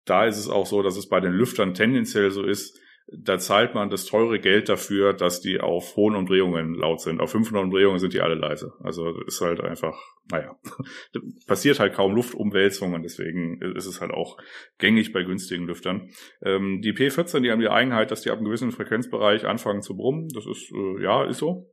da 0.04 0.26
ist 0.26 0.38
es 0.38 0.48
auch 0.48 0.66
so, 0.66 0.82
dass 0.82 0.96
es 0.96 1.08
bei 1.08 1.20
den 1.20 1.32
Lüftern 1.32 1.74
tendenziell 1.74 2.30
so 2.30 2.44
ist, 2.44 2.78
da 3.09 3.38
zahlt 3.38 3.74
man 3.74 3.90
das 3.90 4.07
teure 4.07 4.38
Geld 4.38 4.68
dafür, 4.68 5.12
dass 5.12 5.40
die 5.40 5.61
auf 5.61 5.96
hohen 5.96 6.14
Umdrehungen 6.14 6.74
laut 6.74 7.00
sind. 7.00 7.20
Auf 7.20 7.30
500 7.32 7.64
Umdrehungen 7.64 7.98
sind 7.98 8.14
die 8.14 8.20
alle 8.20 8.34
leise. 8.34 8.72
Also 8.80 9.20
ist 9.22 9.40
halt 9.40 9.61
einfach, 9.61 9.98
naja, 10.30 10.57
passiert 11.46 11.80
halt 11.80 11.94
kaum 11.94 12.14
Luftumwälzung 12.14 12.94
und 12.94 13.03
deswegen 13.03 13.61
ist 13.76 13.86
es 13.86 14.00
halt 14.00 14.12
auch 14.12 14.38
gängig 14.78 15.12
bei 15.12 15.22
günstigen 15.22 15.66
Lüftern. 15.66 16.11
Ähm, 16.42 16.80
die 16.82 16.92
P14, 16.92 17.40
die 17.40 17.50
haben 17.50 17.61
die 17.61 17.68
Eigenheit, 17.68 18.11
dass 18.11 18.22
die 18.22 18.30
ab 18.30 18.38
einem 18.38 18.46
gewissen 18.46 18.72
Frequenzbereich 18.72 19.46
anfangen 19.46 19.82
zu 19.82 19.96
brummen. 19.96 20.28
Das 20.34 20.46
ist, 20.46 20.72
äh, 20.72 21.03
ja, 21.03 21.24
ist 21.24 21.38
so. 21.38 21.72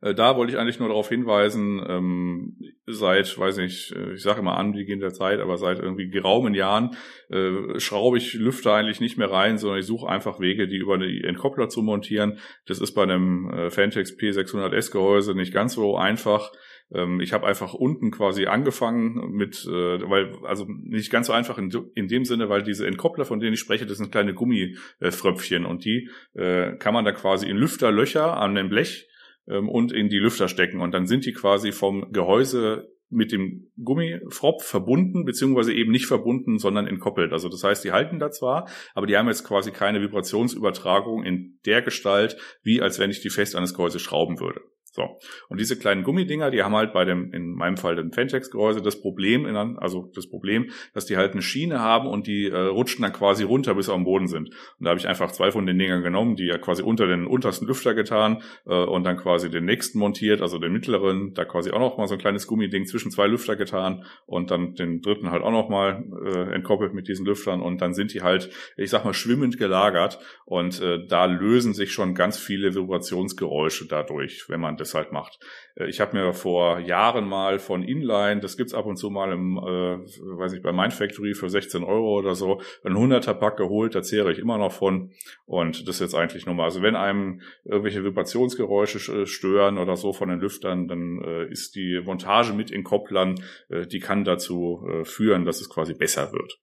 Äh, 0.00 0.14
da 0.14 0.36
wollte 0.36 0.52
ich 0.52 0.58
eigentlich 0.58 0.78
nur 0.78 0.88
darauf 0.88 1.08
hinweisen, 1.08 1.84
ähm, 1.88 2.56
seit, 2.86 3.38
weiß 3.38 3.58
nicht, 3.58 3.92
äh, 3.92 4.14
ich 4.14 4.22
sage 4.22 4.40
immer 4.40 4.56
Anbeginn 4.56 5.00
der 5.00 5.12
Zeit, 5.12 5.40
aber 5.40 5.56
seit 5.56 5.78
irgendwie 5.78 6.08
geraumen 6.08 6.54
Jahren 6.54 6.96
äh, 7.28 7.78
schraube 7.78 8.18
ich 8.18 8.34
Lüfter 8.34 8.74
eigentlich 8.74 9.00
nicht 9.00 9.18
mehr 9.18 9.30
rein, 9.30 9.58
sondern 9.58 9.80
ich 9.80 9.86
suche 9.86 10.08
einfach 10.08 10.40
Wege, 10.40 10.68
die 10.68 10.76
über 10.76 10.98
die 10.98 11.24
Entkoppler 11.24 11.68
zu 11.68 11.82
montieren. 11.82 12.38
Das 12.66 12.80
ist 12.80 12.92
bei 12.92 13.02
einem 13.02 13.50
äh, 13.50 13.70
Fantex 13.70 14.16
P600S 14.16 14.92
Gehäuse 14.92 15.34
nicht 15.34 15.52
ganz 15.52 15.74
so 15.74 15.96
einfach 15.96 16.50
ähm, 16.92 17.20
ich 17.20 17.32
habe 17.32 17.46
einfach 17.46 17.74
unten 17.74 18.10
quasi 18.10 18.46
angefangen 18.46 19.32
mit, 19.32 19.64
äh, 19.66 20.08
weil, 20.08 20.32
also 20.44 20.66
nicht 20.68 21.10
ganz 21.10 21.26
so 21.26 21.32
einfach 21.32 21.58
in, 21.58 21.70
in 21.94 22.08
dem 22.08 22.24
Sinne, 22.24 22.48
weil 22.48 22.62
diese 22.62 22.86
Entkoppler, 22.86 23.24
von 23.24 23.40
denen 23.40 23.54
ich 23.54 23.60
spreche, 23.60 23.86
das 23.86 23.98
sind 23.98 24.12
kleine 24.12 24.34
Gummifröpfchen 24.34 25.66
und 25.66 25.84
die 25.84 26.08
äh, 26.34 26.76
kann 26.76 26.94
man 26.94 27.04
da 27.04 27.12
quasi 27.12 27.48
in 27.48 27.56
Lüfterlöcher 27.56 28.36
an 28.36 28.54
dem 28.54 28.68
Blech 28.68 29.08
und 29.46 29.92
in 29.92 30.08
die 30.08 30.18
Lüfter 30.18 30.48
stecken. 30.48 30.80
Und 30.80 30.92
dann 30.92 31.06
sind 31.06 31.24
die 31.24 31.32
quasi 31.32 31.72
vom 31.72 32.12
Gehäuse 32.12 32.88
mit 33.08 33.30
dem 33.30 33.70
Gummifropf 33.82 34.64
verbunden, 34.64 35.24
beziehungsweise 35.24 35.72
eben 35.72 35.92
nicht 35.92 36.06
verbunden, 36.06 36.58
sondern 36.58 36.86
entkoppelt. 36.86 37.32
Also 37.32 37.48
das 37.48 37.62
heißt, 37.62 37.84
die 37.84 37.92
halten 37.92 38.18
da 38.18 38.30
zwar, 38.30 38.68
aber 38.94 39.06
die 39.06 39.16
haben 39.16 39.28
jetzt 39.28 39.44
quasi 39.44 39.70
keine 39.70 40.00
Vibrationsübertragung 40.00 41.22
in 41.22 41.60
der 41.66 41.82
Gestalt, 41.82 42.36
wie 42.62 42.82
als 42.82 42.98
wenn 42.98 43.10
ich 43.10 43.20
die 43.20 43.30
fest 43.30 43.54
an 43.54 43.62
das 43.62 43.74
Gehäuse 43.74 44.00
schrauben 44.00 44.40
würde. 44.40 44.60
So. 44.96 45.18
Und 45.50 45.60
diese 45.60 45.78
kleinen 45.78 46.04
Gummidinger, 46.04 46.50
die 46.50 46.62
haben 46.62 46.74
halt 46.74 46.94
bei 46.94 47.04
dem, 47.04 47.30
in 47.34 47.52
meinem 47.52 47.76
Fall 47.76 47.96
dem 47.96 48.12
Fentex-Gehäuse 48.12 48.80
das 48.80 48.98
Problem, 48.98 49.44
also 49.76 50.10
das 50.14 50.26
Problem, 50.26 50.70
dass 50.94 51.04
die 51.04 51.18
halt 51.18 51.32
eine 51.32 51.42
Schiene 51.42 51.80
haben 51.80 52.08
und 52.08 52.26
die 52.26 52.46
äh, 52.46 52.56
rutschen 52.56 53.02
dann 53.02 53.12
quasi 53.12 53.44
runter, 53.44 53.74
bis 53.74 53.86
sie 53.86 53.92
am 53.92 54.04
Boden 54.04 54.26
sind. 54.26 54.48
Und 54.48 54.84
da 54.84 54.88
habe 54.88 54.98
ich 54.98 55.06
einfach 55.06 55.32
zwei 55.32 55.50
von 55.50 55.66
den 55.66 55.78
Dingern 55.78 56.02
genommen, 56.02 56.34
die 56.34 56.46
ja 56.46 56.56
quasi 56.56 56.82
unter 56.82 57.06
den 57.06 57.26
untersten 57.26 57.68
Lüfter 57.68 57.92
getan 57.92 58.42
äh, 58.64 58.74
und 58.74 59.04
dann 59.04 59.18
quasi 59.18 59.50
den 59.50 59.66
nächsten 59.66 59.98
montiert, 59.98 60.40
also 60.40 60.58
den 60.58 60.72
mittleren, 60.72 61.34
da 61.34 61.44
quasi 61.44 61.72
auch 61.72 61.78
noch 61.78 61.98
mal 61.98 62.08
so 62.08 62.14
ein 62.14 62.20
kleines 62.20 62.46
Gummiding 62.46 62.86
zwischen 62.86 63.10
zwei 63.10 63.26
Lüfter 63.26 63.54
getan 63.54 64.06
und 64.24 64.50
dann 64.50 64.76
den 64.76 65.02
dritten 65.02 65.30
halt 65.30 65.42
auch 65.42 65.50
noch 65.50 65.68
mal 65.68 66.04
äh, 66.24 66.54
entkoppelt 66.54 66.94
mit 66.94 67.06
diesen 67.06 67.26
Lüftern 67.26 67.60
und 67.60 67.82
dann 67.82 67.92
sind 67.92 68.14
die 68.14 68.22
halt, 68.22 68.48
ich 68.78 68.88
sag 68.88 69.04
mal, 69.04 69.12
schwimmend 69.12 69.58
gelagert 69.58 70.20
und 70.46 70.80
äh, 70.80 71.06
da 71.06 71.26
lösen 71.26 71.74
sich 71.74 71.92
schon 71.92 72.14
ganz 72.14 72.38
viele 72.38 72.74
Vibrationsgeräusche 72.74 73.86
dadurch, 73.86 74.48
wenn 74.48 74.60
man 74.60 74.78
das 74.78 74.85
halt 74.94 75.12
macht. 75.12 75.38
Äh, 75.74 75.88
ich 75.88 76.00
habe 76.00 76.16
mir 76.16 76.32
vor 76.32 76.78
Jahren 76.80 77.28
mal 77.28 77.58
von 77.58 77.82
Inline, 77.82 78.40
das 78.40 78.56
gibt's 78.56 78.74
ab 78.74 78.86
und 78.86 78.96
zu 78.96 79.10
mal 79.10 79.32
im, 79.32 79.56
äh, 79.58 79.98
weiß 80.38 80.52
ich, 80.52 80.62
bei 80.62 80.72
Mindfactory 80.72 81.34
für 81.34 81.48
16 81.48 81.84
Euro 81.84 82.18
oder 82.18 82.34
so, 82.34 82.60
ein 82.84 82.94
100er 82.94 83.34
Pack 83.34 83.56
geholt, 83.56 83.94
da 83.94 84.02
zehre 84.02 84.32
ich 84.32 84.38
immer 84.38 84.58
noch 84.58 84.72
von 84.72 85.12
und 85.44 85.88
das 85.88 85.96
ist 85.96 86.00
jetzt 86.00 86.14
eigentlich 86.14 86.46
nochmal, 86.46 86.66
also 86.66 86.82
wenn 86.82 86.96
einem 86.96 87.40
irgendwelche 87.64 88.04
Vibrationsgeräusche 88.04 89.26
stören 89.26 89.78
oder 89.78 89.96
so 89.96 90.12
von 90.12 90.28
den 90.28 90.40
Lüftern, 90.40 90.88
dann 90.88 91.20
äh, 91.24 91.50
ist 91.50 91.74
die 91.74 92.00
Montage 92.04 92.52
mit 92.52 92.70
in 92.70 92.84
Kopplern, 92.84 93.40
äh, 93.68 93.86
die 93.86 94.00
kann 94.00 94.24
dazu 94.24 94.86
äh, 94.88 95.04
führen, 95.04 95.44
dass 95.44 95.60
es 95.60 95.68
quasi 95.68 95.94
besser 95.94 96.32
wird. 96.32 96.58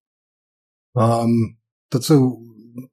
Ähm, 0.95 1.57
dazu, 1.89 2.41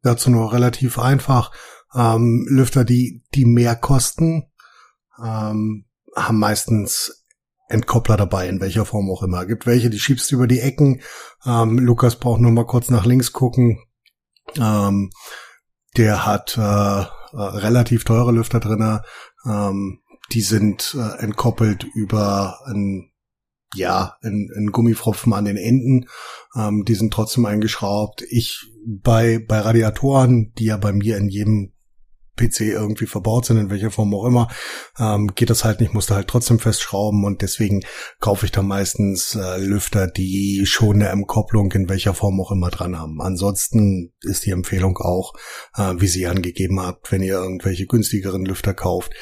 dazu 0.02 0.30
nur 0.30 0.52
relativ 0.52 0.98
einfach. 0.98 1.52
Ähm, 1.94 2.46
Lüfter, 2.48 2.84
die, 2.84 3.22
die 3.34 3.44
mehr 3.44 3.76
kosten, 3.76 4.49
ähm, 5.24 5.86
haben 6.16 6.38
meistens 6.38 7.24
Entkoppler 7.68 8.16
dabei, 8.16 8.48
in 8.48 8.60
welcher 8.60 8.84
Form 8.84 9.10
auch 9.10 9.22
immer. 9.22 9.46
Gibt 9.46 9.66
welche, 9.66 9.90
die 9.90 10.00
schiebst 10.00 10.30
du 10.30 10.36
über 10.36 10.46
die 10.46 10.60
Ecken. 10.60 11.00
Ähm, 11.46 11.78
Lukas 11.78 12.16
braucht 12.16 12.40
nur 12.40 12.50
mal 12.50 12.66
kurz 12.66 12.90
nach 12.90 13.06
links 13.06 13.32
gucken. 13.32 13.78
Ähm, 14.58 15.10
der 15.96 16.26
hat 16.26 16.56
äh, 16.58 16.60
äh, 16.60 17.06
relativ 17.32 18.04
teure 18.04 18.32
Lüfter 18.32 18.58
drinne. 18.60 19.02
Ähm, 19.46 20.00
die 20.32 20.42
sind 20.42 20.96
äh, 20.98 21.22
entkoppelt 21.22 21.84
über 21.94 22.58
ein 22.66 23.06
ja, 23.72 24.16
ein, 24.22 24.50
ein 24.56 24.72
Gummifropfen 24.72 25.32
an 25.32 25.44
den 25.44 25.56
Enden. 25.56 26.08
Ähm, 26.56 26.84
die 26.84 26.96
sind 26.96 27.12
trotzdem 27.12 27.46
eingeschraubt. 27.46 28.22
Ich 28.28 28.66
bei 28.84 29.38
bei 29.38 29.60
Radiatoren, 29.60 30.52
die 30.58 30.64
ja 30.64 30.76
bei 30.76 30.92
mir 30.92 31.16
in 31.16 31.28
jedem 31.28 31.72
PC 32.40 32.60
irgendwie 32.62 33.06
verbaut 33.06 33.46
sind, 33.46 33.58
in 33.58 33.70
welcher 33.70 33.90
Form 33.90 34.14
auch 34.14 34.24
immer, 34.24 34.48
ähm, 34.98 35.32
geht 35.34 35.50
das 35.50 35.64
halt 35.64 35.80
nicht, 35.80 35.94
musste 35.94 36.14
halt 36.14 36.28
trotzdem 36.28 36.58
festschrauben 36.58 37.24
und 37.24 37.42
deswegen 37.42 37.82
kaufe 38.18 38.46
ich 38.46 38.52
da 38.52 38.62
meistens 38.62 39.34
äh, 39.34 39.58
Lüfter, 39.58 40.06
die 40.06 40.64
schon 40.66 40.96
eine 40.96 41.08
M-Kopplung 41.10 41.70
in 41.72 41.88
welcher 41.88 42.14
Form 42.14 42.40
auch 42.40 42.50
immer 42.50 42.70
dran 42.70 42.98
haben. 42.98 43.20
Ansonsten 43.20 44.12
ist 44.22 44.46
die 44.46 44.50
Empfehlung 44.50 44.98
auch, 44.98 45.34
äh, 45.76 45.94
wie 45.98 46.08
sie 46.08 46.26
angegeben 46.26 46.80
habt, 46.80 47.12
wenn 47.12 47.22
ihr 47.22 47.34
irgendwelche 47.34 47.86
günstigeren 47.86 48.44
Lüfter 48.44 48.74
kauft, 48.74 49.12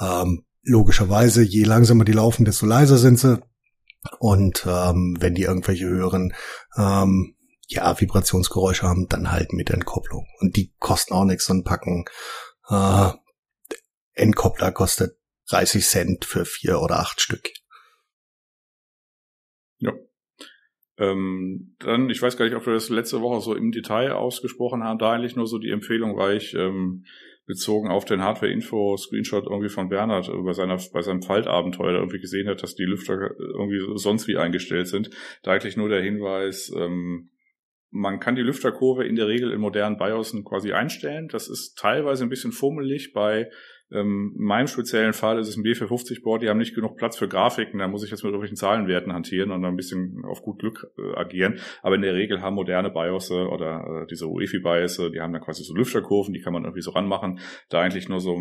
ähm, 0.00 0.44
logischerweise, 0.62 1.42
je 1.42 1.64
langsamer 1.64 2.04
die 2.04 2.12
laufen, 2.12 2.44
desto 2.44 2.66
leiser 2.66 2.98
sind 2.98 3.18
sie. 3.18 3.40
Und 4.18 4.66
ähm, 4.68 5.16
wenn 5.18 5.34
die 5.34 5.42
irgendwelche 5.42 5.86
höheren 5.86 6.32
ähm, 6.76 7.36
ja, 7.68 7.98
Vibrationsgeräusche 8.00 8.86
haben, 8.86 9.08
dann 9.08 9.32
halt 9.32 9.52
mit 9.52 9.70
Entkopplung. 9.70 10.26
Und 10.40 10.56
die 10.56 10.72
kosten 10.78 11.14
auch 11.14 11.24
nichts, 11.24 11.50
ein 11.50 11.64
Packen 11.64 12.04
äh, 12.68 13.10
Endkoppler 14.14 14.72
kostet 14.72 15.18
30 15.50 15.84
Cent 15.84 16.24
für 16.24 16.44
vier 16.44 16.80
oder 16.80 16.98
acht 16.98 17.20
Stück. 17.20 17.50
Ja. 19.78 19.92
Ähm, 20.98 21.76
dann, 21.78 22.08
ich 22.08 22.22
weiß 22.22 22.36
gar 22.36 22.46
nicht, 22.46 22.54
ob 22.54 22.66
wir 22.66 22.72
das 22.72 22.88
letzte 22.88 23.20
Woche 23.20 23.40
so 23.40 23.54
im 23.54 23.70
Detail 23.70 24.12
ausgesprochen 24.12 24.82
haben, 24.82 24.98
da 24.98 25.12
eigentlich 25.12 25.36
nur 25.36 25.46
so 25.46 25.58
die 25.58 25.70
Empfehlung, 25.70 26.16
weil 26.16 26.38
ich 26.38 26.54
ähm, 26.54 27.04
bezogen 27.46 27.88
auf 27.88 28.04
den 28.04 28.22
Hardware-Info-Screenshot 28.22 29.44
irgendwie 29.44 29.68
von 29.68 29.88
Bernhard 29.88 30.28
über 30.28 30.54
seiner, 30.54 30.78
bei 30.92 31.02
seinem 31.02 31.22
Faltabenteuer 31.22 31.98
irgendwie 31.98 32.18
gesehen 32.18 32.48
hat, 32.48 32.62
dass 32.62 32.74
die 32.74 32.84
Lüfter 32.84 33.30
irgendwie 33.38 33.80
sonst 33.98 34.26
wie 34.26 34.36
eingestellt 34.36 34.88
sind. 34.88 35.10
Da 35.42 35.52
eigentlich 35.52 35.76
nur 35.76 35.88
der 35.88 36.02
Hinweis, 36.02 36.72
ähm, 36.76 37.30
man 37.96 38.20
kann 38.20 38.36
die 38.36 38.42
Lüfterkurve 38.42 39.04
in 39.04 39.16
der 39.16 39.26
Regel 39.26 39.52
in 39.52 39.60
modernen 39.60 39.96
BIOSen 39.96 40.44
quasi 40.44 40.72
einstellen. 40.72 41.28
Das 41.28 41.48
ist 41.48 41.78
teilweise 41.78 42.24
ein 42.24 42.28
bisschen 42.28 42.52
fummelig 42.52 43.12
bei 43.12 43.50
in 43.88 44.32
meinem 44.36 44.66
speziellen 44.66 45.12
Fall 45.12 45.38
ist 45.38 45.48
es 45.48 45.56
ein 45.56 45.62
B450-Board, 45.62 46.42
die 46.42 46.48
haben 46.48 46.58
nicht 46.58 46.74
genug 46.74 46.96
Platz 46.96 47.16
für 47.16 47.28
Grafiken, 47.28 47.78
da 47.78 47.86
muss 47.86 48.02
ich 48.02 48.10
jetzt 48.10 48.24
mit 48.24 48.30
irgendwelchen 48.30 48.56
Zahlenwerten 48.56 49.12
hantieren 49.12 49.52
und 49.52 49.62
dann 49.62 49.74
ein 49.74 49.76
bisschen 49.76 50.24
auf 50.24 50.42
gut 50.42 50.58
Glück 50.58 50.90
äh, 50.98 51.16
agieren. 51.16 51.60
Aber 51.82 51.94
in 51.94 52.02
der 52.02 52.14
Regel 52.14 52.42
haben 52.42 52.56
moderne 52.56 52.90
BIOS 52.90 53.30
oder 53.30 54.02
äh, 54.02 54.06
diese 54.08 54.26
UEFI-BIOS, 54.26 55.10
die 55.12 55.20
haben 55.20 55.32
dann 55.32 55.42
quasi 55.42 55.62
so 55.62 55.72
Lüfterkurven, 55.72 56.34
die 56.34 56.40
kann 56.40 56.52
man 56.52 56.64
irgendwie 56.64 56.82
so 56.82 56.90
ranmachen. 56.90 57.38
Da 57.68 57.80
eigentlich 57.80 58.08
nur 58.08 58.18
so, 58.18 58.36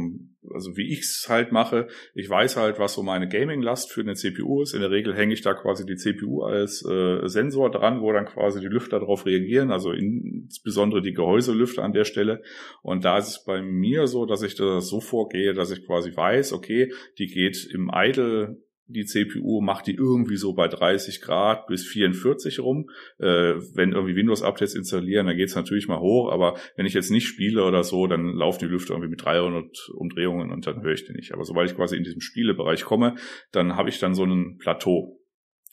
also 0.51 0.75
wie 0.77 0.91
ich 0.91 1.01
es 1.01 1.27
halt 1.29 1.51
mache, 1.51 1.89
ich 2.15 2.27
weiß 2.27 2.57
halt, 2.57 2.79
was 2.79 2.95
so 2.95 3.03
meine 3.03 3.27
Gaming-Last 3.27 3.91
für 3.91 4.01
eine 4.01 4.15
CPU 4.15 4.63
ist. 4.63 4.73
In 4.73 4.81
der 4.81 4.89
Regel 4.89 5.15
hänge 5.15 5.35
ich 5.35 5.41
da 5.41 5.53
quasi 5.53 5.85
die 5.85 5.95
CPU 5.95 6.41
als 6.41 6.83
äh, 6.89 7.27
Sensor 7.27 7.69
dran, 7.69 8.01
wo 8.01 8.11
dann 8.11 8.25
quasi 8.25 8.61
die 8.61 8.67
Lüfter 8.67 8.99
darauf 8.99 9.27
reagieren, 9.27 9.71
also 9.71 9.91
insbesondere 9.91 11.03
die 11.03 11.13
Gehäuselüfter 11.13 11.83
an 11.83 11.93
der 11.93 12.05
Stelle. 12.05 12.41
Und 12.81 13.05
da 13.05 13.19
ist 13.19 13.27
es 13.27 13.43
bei 13.43 13.61
mir 13.61 14.07
so, 14.07 14.25
dass 14.25 14.41
ich 14.41 14.55
das 14.55 14.87
so 14.87 14.99
vorgehe, 14.99 15.34
vorgehe, 15.35 15.53
dass 15.53 15.71
ich 15.71 15.85
quasi 15.85 16.15
weiß, 16.15 16.53
okay, 16.53 16.91
die 17.17 17.27
geht 17.27 17.67
im 17.71 17.91
Idle 17.93 18.57
die 18.87 19.05
CPU 19.05 19.61
macht 19.61 19.87
die 19.87 19.95
irgendwie 19.95 20.35
so 20.35 20.53
bei 20.53 20.67
30 20.67 21.19
Grad 21.19 21.65
bis 21.65 21.87
44 21.87 22.59
rum. 22.59 22.91
Äh, 23.17 23.55
wenn 23.73 23.93
irgendwie 23.93 24.15
Windows-Updates 24.15 24.75
installieren, 24.75 25.25
dann 25.25 25.37
geht's 25.37 25.55
natürlich 25.55 25.87
mal 25.87 25.99
hoch, 25.99 26.31
aber 26.31 26.55
wenn 26.75 26.85
ich 26.85 26.93
jetzt 26.93 27.09
nicht 27.09 27.25
spiele 27.25 27.63
oder 27.63 27.83
so, 27.83 28.05
dann 28.05 28.35
laufen 28.35 28.59
die 28.59 28.71
Lüfter 28.71 28.93
irgendwie 28.93 29.09
mit 29.09 29.25
300 29.25 29.89
Umdrehungen 29.95 30.51
und 30.51 30.67
dann 30.67 30.83
höre 30.83 30.93
ich 30.93 31.03
die 31.03 31.13
nicht. 31.13 31.33
Aber 31.33 31.45
sobald 31.45 31.71
ich 31.71 31.75
quasi 31.75 31.97
in 31.97 32.03
diesem 32.03 32.21
Spielebereich 32.21 32.83
komme, 32.83 33.15
dann 33.51 33.75
habe 33.75 33.89
ich 33.89 33.97
dann 33.97 34.13
so 34.13 34.23
ein 34.23 34.57
Plateau. 34.59 35.19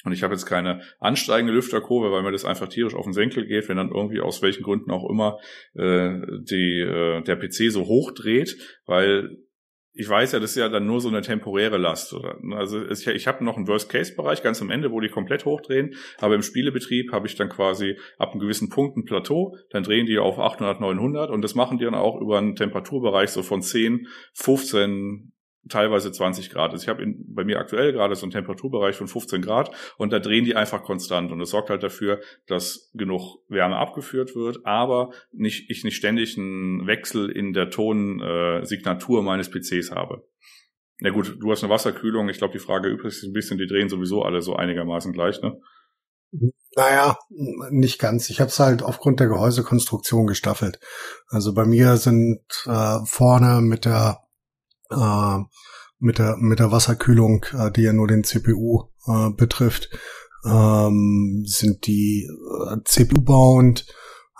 Und 0.05 0.13
ich 0.13 0.23
habe 0.23 0.35
jetzt 0.35 0.47
keine 0.47 0.81
ansteigende 0.99 1.53
Lüfterkurve, 1.53 2.11
weil 2.11 2.23
mir 2.23 2.33
das 2.33 2.45
einfach 2.45 2.69
tierisch 2.69 2.95
auf 2.95 3.05
den 3.05 3.13
Senkel 3.13 3.47
geht, 3.47 3.69
wenn 3.69 3.77
dann 3.77 3.91
irgendwie 3.91 4.21
aus 4.21 4.43
welchen 4.43 4.63
Gründen 4.63 4.91
auch 4.91 5.09
immer 5.09 5.39
äh, 5.75 6.19
die, 6.41 6.81
äh, 6.81 7.23
der 7.23 7.37
PC 7.37 7.71
so 7.71 7.87
hoch 7.87 8.13
dreht, 8.13 8.57
weil 8.87 9.37
ich 9.95 10.09
weiß 10.09 10.33
ja, 10.33 10.41
das 10.41 10.51
ist 10.53 10.57
ja 10.57 10.69
dann 10.69 10.87
nur 10.87 11.01
so 11.01 11.09
eine 11.09 11.21
temporäre 11.21 11.77
Last. 11.77 12.15
Oder, 12.15 12.39
also 12.53 12.83
ich, 12.85 13.07
ich 13.07 13.27
habe 13.27 13.45
noch 13.45 13.57
einen 13.57 13.69
Worst-Case-Bereich 13.69 14.43
ganz 14.43 14.63
am 14.63 14.71
Ende, 14.71 14.91
wo 14.91 15.01
die 15.01 15.09
komplett 15.09 15.45
hochdrehen, 15.45 15.95
aber 16.19 16.35
im 16.35 16.43
Spielebetrieb 16.43 17.13
habe 17.13 17.27
ich 17.27 17.37
dann 17.37 17.51
quasi 17.51 17.99
ab 18.19 18.31
einem 18.31 18.41
gewissen 18.41 18.71
Punkt 18.71 18.97
ein 18.97 19.05
Plateau, 19.05 19.57
dann 19.71 19.83
drehen 19.83 20.07
die 20.07 20.19
auf 20.19 20.39
800, 20.39 20.81
900 20.81 21.31
und 21.31 21.43
das 21.43 21.55
machen 21.55 21.79
die 21.79 21.85
dann 21.85 21.95
auch 21.95 22.21
über 22.21 22.39
einen 22.39 22.57
Temperaturbereich 22.57 23.31
so 23.31 23.43
von 23.43 23.61
10, 23.61 24.07
15 24.33 25.33
teilweise 25.69 26.11
20 26.11 26.51
Grad 26.51 26.75
ist. 26.75 26.83
Ich 26.83 26.89
habe 26.89 27.05
bei 27.07 27.45
mir 27.45 27.59
aktuell 27.59 27.93
gerade 27.93 28.15
so 28.17 28.25
einen 28.25 28.33
Temperaturbereich 28.33 28.97
von 28.97 29.09
15 29.09 29.43
Grad 29.43 29.71
und 29.97 30.13
da 30.13 30.19
drehen 30.19 30.45
die 30.45 30.57
einfach 30.57 30.83
konstant 30.83 31.31
und 31.31 31.41
es 31.41 31.51
sorgt 31.51 31.71
halt 31.71 31.83
dafür, 31.83 32.21
dass 32.47 32.91
genug 32.95 33.39
Wärme 33.49 33.77
abgeführt 33.77 34.35
wird, 34.35 34.65
aber 34.65 35.11
nicht, 35.33 35.71
ich 35.71 35.85
nicht 35.85 35.97
ständig 35.97 36.37
einen 36.37 36.87
Wechsel 36.87 37.31
in 37.31 37.53
der 37.53 37.71
Tonsignatur 37.71 39.21
äh, 39.21 39.23
meines 39.23 39.51
PCs 39.51 39.93
habe. 39.93 40.27
Ja 41.01 41.11
gut, 41.11 41.37
du 41.41 41.51
hast 41.51 41.65
eine 41.65 41.73
Wasserkühlung. 41.73 42.29
Ich 42.29 42.39
glaube, 42.39 42.53
die 42.53 42.65
Frage 42.65 42.89
übrig 42.89 43.13
ist 43.13 43.25
ein 43.25 43.33
bisschen, 43.33 43.59
die 43.59 43.67
drehen 43.67 43.89
sowieso 43.89 44.23
alle 44.23 44.41
so 44.41 44.55
einigermaßen 44.55 45.13
gleich, 45.13 45.41
ne? 45.43 45.61
Naja, 46.77 47.19
nicht 47.71 47.99
ganz. 47.99 48.31
Ich 48.31 48.41
habe 48.41 48.49
es 48.49 48.59
halt 48.59 48.83
aufgrund 48.83 49.21
der 49.21 49.29
Gehäusekonstruktion 49.29 50.27
gestaffelt. 50.27 50.81
Also 51.29 51.53
bei 51.53 51.67
mir 51.67 51.99
sind 51.99 52.41
äh, 52.65 52.99
vorne 53.05 53.61
mit 53.61 53.85
der 53.85 54.23
äh, 54.93 55.39
mit 55.99 56.19
der 56.19 56.37
mit 56.37 56.59
der 56.59 56.73
Wasserkühlung, 56.73 57.45
äh, 57.53 57.71
die 57.71 57.83
ja 57.83 57.93
nur 57.93 58.09
den 58.09 58.25
CPU 58.25 58.85
äh, 59.07 59.31
betrifft, 59.31 59.91
ähm, 60.45 61.45
sind 61.47 61.87
die 61.87 62.29
äh, 62.69 62.77
CPU-bound. 62.85 63.87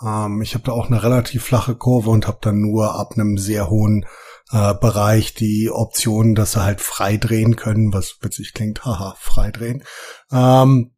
Ähm, 0.05 0.43
ich 0.43 0.55
habe 0.55 0.65
da 0.65 0.73
auch 0.73 0.89
eine 0.89 1.03
relativ 1.03 1.45
flache 1.45 1.77
Kurve 1.77 2.11
und 2.11 2.27
habe 2.27 2.39
dann 2.41 2.61
nur 2.61 2.99
ab 2.99 3.13
einem 3.15 3.39
sehr 3.39 3.71
hohen 3.71 4.07
äh, 4.51 4.75
Bereich 4.75 5.35
die 5.35 5.71
Option, 5.71 6.35
dass 6.35 6.53
sie 6.53 6.63
halt 6.63 6.81
frei 6.81 7.17
drehen 7.17 7.57
können, 7.57 7.93
was 7.93 8.19
witzig 8.21 8.55
klingt, 8.55 8.85
haha, 8.85 9.15
frei 9.19 9.51
drehen. 9.51 9.85
Ähm, 10.31 10.93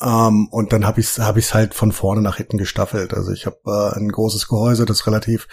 ähm, 0.00 0.48
und 0.50 0.72
dann 0.72 0.86
habe 0.86 1.00
ich 1.00 1.06
es 1.06 1.18
hab 1.18 1.36
ich's 1.36 1.54
halt 1.54 1.74
von 1.74 1.92
vorne 1.92 2.22
nach 2.22 2.36
hinten 2.36 2.56
gestaffelt. 2.56 3.14
Also 3.14 3.32
ich 3.32 3.46
habe 3.46 3.58
äh, 3.66 3.96
ein 3.98 4.10
großes 4.10 4.48
Gehäuse, 4.48 4.84
das 4.84 5.06
relativ 5.06 5.48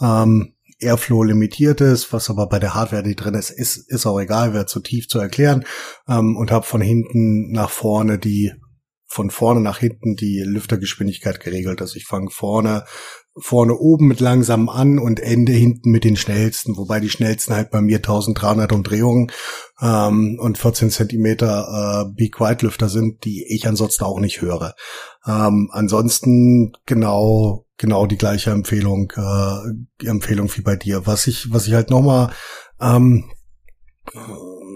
ähm, 0.00 0.54
Airflow 0.80 1.22
limitiert 1.24 1.80
ist, 1.80 2.12
was 2.12 2.30
aber 2.30 2.48
bei 2.48 2.58
der 2.58 2.74
Hardware, 2.74 3.02
die 3.02 3.16
drin 3.16 3.34
ist, 3.34 3.50
ist, 3.50 3.76
ist 3.90 4.06
auch 4.06 4.20
egal, 4.20 4.54
wäre 4.54 4.66
zu 4.66 4.80
tief 4.80 5.08
zu 5.08 5.18
erklären. 5.18 5.64
Ähm, 6.08 6.36
und 6.36 6.50
habe 6.50 6.66
von 6.66 6.80
hinten 6.80 7.50
nach 7.50 7.70
vorne 7.70 8.18
die 8.18 8.52
von 9.10 9.30
vorne 9.30 9.60
nach 9.60 9.78
hinten 9.78 10.16
die 10.16 10.42
Lüftergeschwindigkeit 10.44 11.40
geregelt. 11.40 11.80
Also 11.80 11.96
ich 11.96 12.04
fange 12.04 12.30
vorne 12.30 12.84
vorne 13.40 13.74
oben 13.74 14.08
mit 14.08 14.20
langsam 14.20 14.68
an 14.68 14.98
und 14.98 15.20
Ende 15.20 15.52
hinten 15.52 15.90
mit 15.90 16.04
den 16.04 16.16
schnellsten, 16.16 16.76
wobei 16.76 17.00
die 17.00 17.10
schnellsten 17.10 17.54
halt 17.54 17.70
bei 17.70 17.80
mir 17.80 17.96
1300 17.96 18.72
Umdrehungen 18.72 19.30
ähm, 19.80 20.38
und 20.40 20.58
14 20.58 20.90
Zentimeter 20.90 22.06
äh, 22.06 22.12
Be 22.14 22.30
Quiet 22.30 22.62
Lüfter 22.62 22.88
sind, 22.88 23.24
die 23.24 23.44
ich 23.48 23.66
ansonsten 23.66 24.04
auch 24.04 24.20
nicht 24.20 24.40
höre. 24.40 24.74
Ähm, 25.26 25.70
ansonsten 25.72 26.72
genau 26.86 27.66
genau 27.76 28.06
die 28.06 28.18
gleiche 28.18 28.50
Empfehlung 28.50 29.12
äh, 29.16 30.06
Empfehlung 30.06 30.50
wie 30.56 30.62
bei 30.62 30.76
dir. 30.76 31.06
Was 31.06 31.26
ich 31.26 31.52
was 31.52 31.66
ich 31.66 31.74
halt 31.74 31.90
nochmal 31.90 32.30
ähm, 32.80 33.30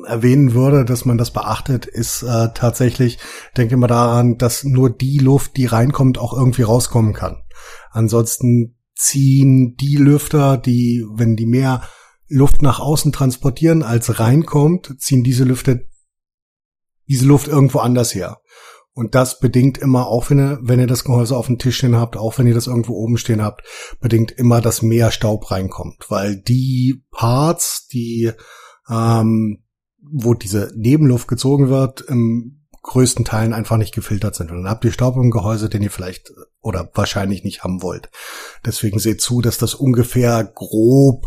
erwähnen 0.06 0.54
würde, 0.54 0.84
dass 0.84 1.04
man 1.04 1.18
das 1.18 1.30
beachtet, 1.30 1.86
ist 1.86 2.22
äh, 2.22 2.48
tatsächlich, 2.54 3.18
denke 3.56 3.76
mal 3.76 3.86
daran, 3.86 4.38
dass 4.38 4.64
nur 4.64 4.90
die 4.90 5.18
Luft, 5.18 5.56
die 5.56 5.66
reinkommt, 5.66 6.18
auch 6.18 6.32
irgendwie 6.32 6.62
rauskommen 6.62 7.12
kann. 7.12 7.41
Ansonsten 7.90 8.76
ziehen 8.94 9.76
die 9.76 9.96
Lüfter, 9.96 10.56
die, 10.56 11.04
wenn 11.12 11.36
die 11.36 11.46
mehr 11.46 11.82
Luft 12.28 12.62
nach 12.62 12.80
außen 12.80 13.12
transportieren, 13.12 13.82
als 13.82 14.18
reinkommt, 14.18 14.94
ziehen 14.98 15.22
diese 15.22 15.44
Lüfte 15.44 15.86
diese 17.08 17.26
Luft 17.26 17.48
irgendwo 17.48 17.78
anders 17.80 18.14
her. 18.14 18.38
Und 18.94 19.14
das 19.14 19.38
bedingt 19.38 19.78
immer, 19.78 20.06
auch 20.06 20.28
wenn 20.30 20.38
ihr, 20.38 20.58
wenn 20.62 20.80
ihr 20.80 20.86
das 20.86 21.04
Gehäuse 21.04 21.36
auf 21.36 21.46
dem 21.46 21.58
Tisch 21.58 21.78
stehen 21.78 21.96
habt, 21.96 22.16
auch 22.16 22.38
wenn 22.38 22.46
ihr 22.46 22.54
das 22.54 22.66
irgendwo 22.66 22.94
oben 22.94 23.16
stehen 23.16 23.42
habt, 23.42 23.62
bedingt 24.00 24.32
immer, 24.32 24.60
dass 24.60 24.82
mehr 24.82 25.10
Staub 25.10 25.50
reinkommt. 25.50 26.06
Weil 26.10 26.36
die 26.36 27.02
Parts, 27.10 27.86
die, 27.88 28.32
ähm, 28.88 29.62
wo 30.02 30.34
diese 30.34 30.72
Nebenluft 30.76 31.28
gezogen 31.28 31.68
wird, 31.68 32.02
im 32.02 32.61
größten 32.82 33.24
Teilen 33.24 33.52
einfach 33.52 33.76
nicht 33.76 33.94
gefiltert 33.94 34.34
sind. 34.34 34.50
Und 34.50 34.58
dann 34.62 34.70
habt 34.70 34.84
ihr 34.84 34.92
Staub 34.92 35.16
im 35.16 35.30
Gehäuse, 35.30 35.68
den 35.68 35.82
ihr 35.82 35.90
vielleicht 35.90 36.32
oder 36.60 36.90
wahrscheinlich 36.94 37.44
nicht 37.44 37.62
haben 37.62 37.82
wollt. 37.82 38.10
Deswegen 38.66 38.98
seht 38.98 39.20
zu, 39.20 39.40
dass 39.40 39.58
das 39.58 39.74
ungefähr 39.74 40.44
grob 40.44 41.26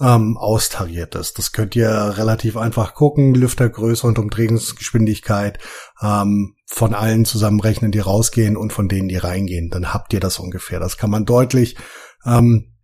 ähm, 0.00 0.36
austariert 0.36 1.14
ist. 1.14 1.38
Das 1.38 1.52
könnt 1.52 1.74
ihr 1.74 1.90
relativ 1.90 2.56
einfach 2.56 2.94
gucken, 2.94 3.34
Lüftergröße 3.34 4.06
und 4.06 4.18
Umdrehungsgeschwindigkeit 4.18 5.58
ähm, 6.02 6.54
von 6.66 6.94
allen 6.94 7.24
zusammenrechnen, 7.24 7.90
die 7.90 7.98
rausgehen 7.98 8.56
und 8.56 8.72
von 8.72 8.88
denen, 8.88 9.08
die 9.08 9.16
reingehen. 9.16 9.70
Dann 9.70 9.92
habt 9.92 10.12
ihr 10.12 10.20
das 10.20 10.38
ungefähr. 10.38 10.78
Das 10.78 10.96
kann 10.96 11.10
man 11.10 11.24
deutlich 11.24 11.76
ähm, 12.24 12.74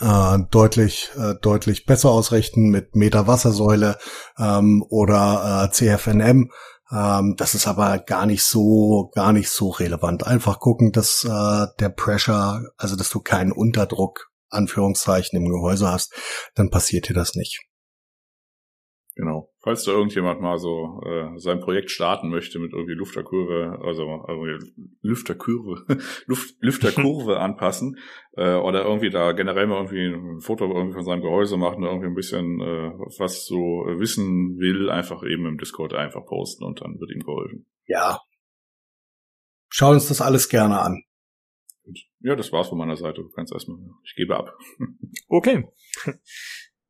äh, 0.00 0.38
deutlich 0.50 1.10
äh, 1.18 1.34
deutlich 1.40 1.84
besser 1.84 2.10
ausrechnen 2.10 2.70
mit 2.70 2.96
Meter 2.96 3.26
Wassersäule 3.26 3.98
ähm, 4.38 4.82
oder 4.88 5.64
äh, 5.64 5.72
CFNM 5.72 6.50
das 6.88 7.54
ist 7.54 7.66
aber 7.66 7.98
gar 7.98 8.26
nicht 8.26 8.44
so, 8.44 9.10
gar 9.14 9.32
nicht 9.32 9.50
so 9.50 9.70
relevant. 9.70 10.26
Einfach 10.26 10.60
gucken, 10.60 10.92
dass 10.92 11.24
äh, 11.24 11.66
der 11.80 11.88
Pressure, 11.88 12.62
also 12.76 12.94
dass 12.96 13.10
du 13.10 13.20
keinen 13.20 13.52
Unterdruck, 13.52 14.30
Anführungszeichen, 14.50 15.36
im 15.36 15.50
Gehäuse 15.50 15.90
hast, 15.90 16.14
dann 16.54 16.70
passiert 16.70 17.08
dir 17.08 17.14
das 17.14 17.34
nicht. 17.34 17.60
Genau. 19.16 19.50
Falls 19.66 19.82
da 19.82 19.90
irgendjemand 19.90 20.40
mal 20.40 20.58
so 20.58 21.00
äh, 21.04 21.36
sein 21.40 21.58
Projekt 21.58 21.90
starten 21.90 22.28
möchte 22.28 22.60
mit 22.60 22.72
irgendwie 22.72 22.94
Lufterkurve, 22.94 23.80
also, 23.82 24.22
also 24.24 24.44
Lüfterkurve, 25.02 25.84
Luft, 26.26 26.54
Lüfterkurve 26.60 27.40
anpassen 27.40 27.98
äh, 28.36 28.54
oder 28.54 28.84
irgendwie 28.84 29.10
da 29.10 29.32
generell 29.32 29.66
mal 29.66 29.78
irgendwie 29.78 30.06
ein 30.06 30.40
Foto 30.40 30.66
irgendwie 30.72 30.92
von 30.92 31.04
seinem 31.04 31.20
Gehäuse 31.20 31.56
machen 31.56 31.82
oder 31.82 31.90
irgendwie 31.90 32.10
ein 32.10 32.14
bisschen 32.14 32.60
äh, 32.60 32.92
was 33.18 33.44
so 33.44 33.56
wissen 33.98 34.56
will, 34.60 34.88
einfach 34.88 35.24
eben 35.24 35.46
im 35.46 35.58
Discord 35.58 35.94
einfach 35.94 36.24
posten 36.24 36.62
und 36.62 36.80
dann 36.80 37.00
wird 37.00 37.10
ihm 37.10 37.24
geholfen. 37.24 37.66
Ja. 37.86 38.20
Schauen 39.68 39.94
uns 39.94 40.06
das 40.06 40.20
alles 40.20 40.48
gerne 40.48 40.78
an. 40.78 41.02
Ja, 42.20 42.36
das 42.36 42.52
war's 42.52 42.68
von 42.68 42.78
meiner 42.78 42.96
Seite. 42.96 43.22
Du 43.22 43.30
kannst 43.30 43.52
erstmal, 43.52 43.78
ich 44.04 44.14
gebe 44.14 44.36
ab. 44.36 44.56
okay. 45.28 45.64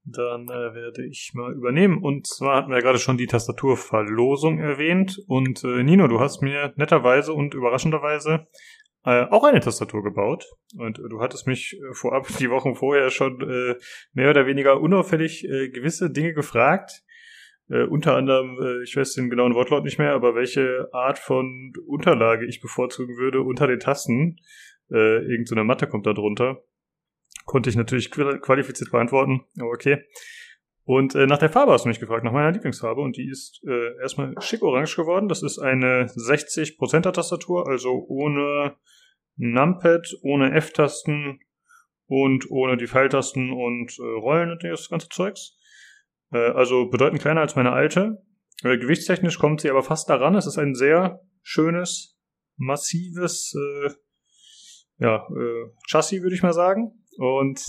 Dann 0.08 0.44
äh, 0.44 0.74
werde 0.74 1.04
ich 1.04 1.32
mal 1.34 1.52
übernehmen. 1.52 2.02
Und 2.02 2.26
zwar 2.26 2.56
hatten 2.56 2.70
wir 2.70 2.76
ja 2.76 2.82
gerade 2.82 2.98
schon 2.98 3.18
die 3.18 3.26
Tastaturverlosung 3.26 4.60
erwähnt. 4.60 5.18
Und 5.26 5.64
äh, 5.64 5.82
Nino, 5.82 6.06
du 6.06 6.20
hast 6.20 6.42
mir 6.42 6.72
netterweise 6.76 7.32
und 7.32 7.54
überraschenderweise 7.54 8.46
äh, 9.04 9.24
auch 9.30 9.42
eine 9.42 9.60
Tastatur 9.60 10.04
gebaut. 10.04 10.46
Und 10.78 11.00
äh, 11.00 11.08
du 11.08 11.20
hattest 11.20 11.48
mich 11.48 11.74
äh, 11.74 11.92
vorab 11.92 12.28
die 12.38 12.50
Wochen 12.50 12.76
vorher 12.76 13.10
schon 13.10 13.40
äh, 13.40 13.74
mehr 14.12 14.30
oder 14.30 14.46
weniger 14.46 14.80
unauffällig 14.80 15.42
gewisse 15.72 16.10
Dinge 16.10 16.32
gefragt. 16.34 17.02
Unter 17.68 18.14
anderem, 18.14 18.60
ich 18.84 18.96
weiß 18.96 19.14
den 19.14 19.28
genauen 19.28 19.56
Wortlaut 19.56 19.82
nicht 19.82 19.98
mehr, 19.98 20.12
aber 20.12 20.36
welche 20.36 20.88
Art 20.92 21.18
von 21.18 21.72
Unterlage 21.88 22.46
ich 22.46 22.60
bevorzugen 22.60 23.16
würde 23.16 23.42
unter 23.42 23.66
den 23.66 23.80
Tasten. 23.80 24.36
Äh, 24.90 25.24
irgend 25.24 25.48
so 25.48 25.54
eine 25.54 25.64
Matte 25.64 25.86
kommt 25.86 26.06
da 26.06 26.12
drunter. 26.12 26.62
Konnte 27.46 27.70
ich 27.70 27.76
natürlich 27.76 28.10
qualifiziert 28.10 28.90
beantworten, 28.90 29.46
aber 29.58 29.70
okay. 29.70 30.04
Und 30.84 31.14
äh, 31.16 31.26
nach 31.26 31.38
der 31.38 31.50
Farbe 31.50 31.72
hast 31.72 31.84
du 31.84 31.88
mich 31.88 31.98
gefragt, 31.98 32.22
nach 32.22 32.32
meiner 32.32 32.52
Lieblingsfarbe. 32.52 33.00
Und 33.00 33.16
die 33.16 33.28
ist 33.28 33.60
äh, 33.66 34.00
erstmal 34.00 34.34
schick 34.40 34.62
orange 34.62 34.94
geworden. 34.94 35.28
Das 35.28 35.42
ist 35.42 35.58
eine 35.58 36.06
60%er 36.06 37.12
Tastatur, 37.12 37.66
also 37.68 38.04
ohne 38.08 38.76
Numpad, 39.36 40.14
ohne 40.22 40.52
F-Tasten 40.54 41.40
und 42.06 42.50
ohne 42.50 42.76
die 42.76 42.86
Pfeiltasten 42.86 43.52
und 43.52 43.98
äh, 43.98 44.02
Rollen 44.02 44.52
und 44.52 44.62
das 44.62 44.88
ganze 44.88 45.08
Zeugs. 45.08 45.58
Äh, 46.32 46.38
also 46.38 46.88
bedeutend 46.88 47.20
kleiner 47.20 47.40
als 47.40 47.56
meine 47.56 47.72
alte. 47.72 48.22
Äh, 48.62 48.78
gewichtstechnisch 48.78 49.38
kommt 49.38 49.62
sie 49.62 49.70
aber 49.70 49.82
fast 49.82 50.08
daran. 50.08 50.36
Es 50.36 50.46
ist 50.46 50.58
ein 50.58 50.74
sehr 50.74 51.20
schönes, 51.42 52.16
massives 52.56 53.54
äh, 53.54 53.90
ja, 54.98 55.26
äh, 55.36 55.70
Chassis, 55.90 56.22
würde 56.22 56.34
ich 56.34 56.42
mal 56.42 56.52
sagen. 56.52 56.92
Und 57.18 57.62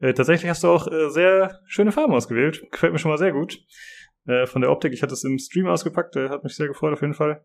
äh, 0.00 0.12
tatsächlich 0.12 0.50
hast 0.50 0.64
du 0.64 0.68
auch 0.68 0.86
äh, 0.86 1.10
sehr 1.10 1.60
schöne 1.66 1.92
Farben 1.92 2.14
ausgewählt. 2.14 2.64
Gefällt 2.70 2.92
mir 2.92 2.98
schon 2.98 3.10
mal 3.10 3.18
sehr 3.18 3.32
gut. 3.32 3.58
Äh, 4.26 4.46
von 4.46 4.62
der 4.62 4.70
Optik, 4.70 4.92
ich 4.92 5.02
hatte 5.02 5.14
es 5.14 5.24
im 5.24 5.38
Stream 5.38 5.66
ausgepackt, 5.66 6.14
der 6.14 6.30
hat 6.30 6.44
mich 6.44 6.54
sehr 6.54 6.68
gefreut 6.68 6.92
auf 6.92 7.00
jeden 7.00 7.14
Fall. 7.14 7.44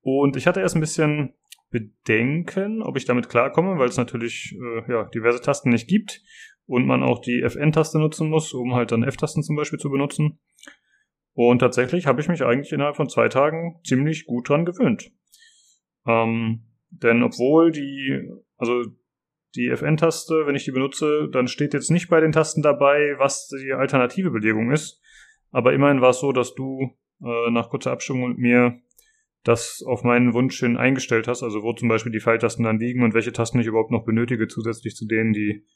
Und 0.00 0.36
ich 0.36 0.46
hatte 0.46 0.60
erst 0.60 0.74
ein 0.74 0.80
bisschen 0.80 1.34
Bedenken, 1.70 2.82
ob 2.82 2.96
ich 2.96 3.06
damit 3.06 3.28
klarkomme, 3.28 3.78
weil 3.78 3.88
es 3.88 3.96
natürlich 3.96 4.54
äh, 4.60 4.92
ja, 4.92 5.04
diverse 5.04 5.40
Tasten 5.40 5.70
nicht 5.70 5.88
gibt 5.88 6.20
und 6.66 6.86
man 6.86 7.02
auch 7.02 7.20
die 7.20 7.42
FN-Taste 7.42 7.98
nutzen 7.98 8.28
muss, 8.28 8.52
um 8.52 8.74
halt 8.74 8.92
dann 8.92 9.02
F-Tasten 9.02 9.42
zum 9.42 9.56
Beispiel 9.56 9.78
zu 9.78 9.90
benutzen. 9.90 10.38
Und 11.34 11.60
tatsächlich 11.60 12.06
habe 12.06 12.20
ich 12.20 12.28
mich 12.28 12.42
eigentlich 12.42 12.72
innerhalb 12.72 12.96
von 12.96 13.08
zwei 13.08 13.28
Tagen 13.28 13.80
ziemlich 13.84 14.26
gut 14.26 14.48
dran 14.48 14.66
gewöhnt. 14.66 15.10
Ähm, 16.06 16.64
denn 16.90 17.22
obwohl 17.22 17.72
die, 17.72 18.28
also 18.58 18.84
die 19.54 19.68
FN-Taste, 19.68 20.46
wenn 20.46 20.54
ich 20.54 20.64
die 20.64 20.72
benutze, 20.72 21.28
dann 21.30 21.46
steht 21.46 21.74
jetzt 21.74 21.90
nicht 21.90 22.08
bei 22.08 22.20
den 22.20 22.32
Tasten 22.32 22.62
dabei, 22.62 23.14
was 23.18 23.48
die 23.48 23.72
alternative 23.72 24.30
Belegung 24.30 24.70
ist. 24.70 25.00
Aber 25.50 25.72
immerhin 25.72 26.00
war 26.00 26.10
es 26.10 26.20
so, 26.20 26.32
dass 26.32 26.54
du 26.54 26.96
äh, 27.22 27.50
nach 27.50 27.68
kurzer 27.68 27.92
Abstimmung 27.92 28.30
mit 28.30 28.38
mir 28.38 28.80
das 29.44 29.82
auf 29.86 30.04
meinen 30.04 30.34
Wunsch 30.34 30.60
hin 30.60 30.76
eingestellt 30.76 31.26
hast, 31.26 31.42
also 31.42 31.62
wo 31.62 31.72
zum 31.72 31.88
Beispiel 31.88 32.12
die 32.12 32.20
Pfeiltasten 32.20 32.64
dann 32.64 32.78
liegen 32.78 33.02
und 33.02 33.12
welche 33.12 33.32
Tasten 33.32 33.58
ich 33.58 33.66
überhaupt 33.66 33.90
noch 33.90 34.04
benötige, 34.04 34.46
zusätzlich 34.46 34.94
zu 34.94 35.06
denen, 35.06 35.32
die 35.32 35.66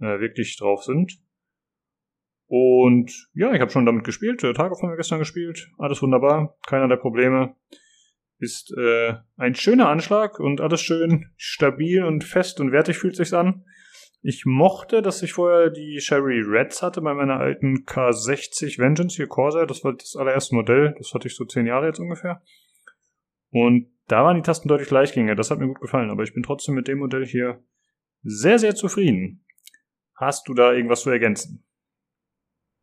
äh, 0.00 0.20
wirklich 0.20 0.56
drauf 0.58 0.84
sind. 0.84 1.18
Und 2.48 3.28
ja, 3.34 3.52
ich 3.52 3.60
habe 3.60 3.70
schon 3.70 3.86
damit 3.86 4.04
gespielt. 4.04 4.40
Tage 4.40 4.76
von 4.76 4.90
mir 4.90 4.96
gestern 4.96 5.18
gespielt. 5.18 5.68
Alles 5.78 6.00
wunderbar. 6.02 6.56
Keiner 6.66 6.86
der 6.86 6.96
Probleme. 6.96 7.56
Ist 8.38 8.74
äh, 8.76 9.14
ein 9.36 9.54
schöner 9.54 9.88
Anschlag 9.88 10.38
und 10.40 10.60
alles 10.60 10.82
schön 10.82 11.30
stabil 11.36 12.04
und 12.04 12.24
fest 12.24 12.60
und 12.60 12.72
wertig 12.72 12.98
fühlt 12.98 13.16
sich's 13.16 13.32
an. 13.32 13.64
Ich 14.22 14.44
mochte, 14.44 15.02
dass 15.02 15.22
ich 15.22 15.32
vorher 15.32 15.70
die 15.70 16.00
Sherry 16.00 16.40
Reds 16.40 16.82
hatte 16.82 17.00
bei 17.00 17.14
meiner 17.14 17.38
alten 17.38 17.84
K60 17.84 18.78
Vengeance 18.78 19.16
hier 19.16 19.28
Corsair. 19.28 19.66
Das 19.66 19.84
war 19.84 19.94
das 19.94 20.16
allererste 20.16 20.54
Modell. 20.54 20.94
Das 20.98 21.14
hatte 21.14 21.28
ich 21.28 21.36
so 21.36 21.44
zehn 21.44 21.66
Jahre 21.66 21.86
jetzt 21.86 22.00
ungefähr. 22.00 22.42
Und 23.50 23.88
da 24.08 24.24
waren 24.24 24.36
die 24.36 24.42
Tasten 24.42 24.68
deutlich 24.68 24.90
leichtgängiger. 24.90 25.36
Das 25.36 25.50
hat 25.50 25.58
mir 25.58 25.68
gut 25.68 25.80
gefallen. 25.80 26.10
Aber 26.10 26.22
ich 26.22 26.34
bin 26.34 26.42
trotzdem 26.42 26.74
mit 26.74 26.88
dem 26.88 26.98
Modell 26.98 27.24
hier 27.24 27.62
sehr, 28.22 28.58
sehr 28.58 28.74
zufrieden. 28.74 29.44
Hast 30.14 30.48
du 30.48 30.54
da 30.54 30.72
irgendwas 30.72 31.02
zu 31.02 31.10
ergänzen? 31.10 31.65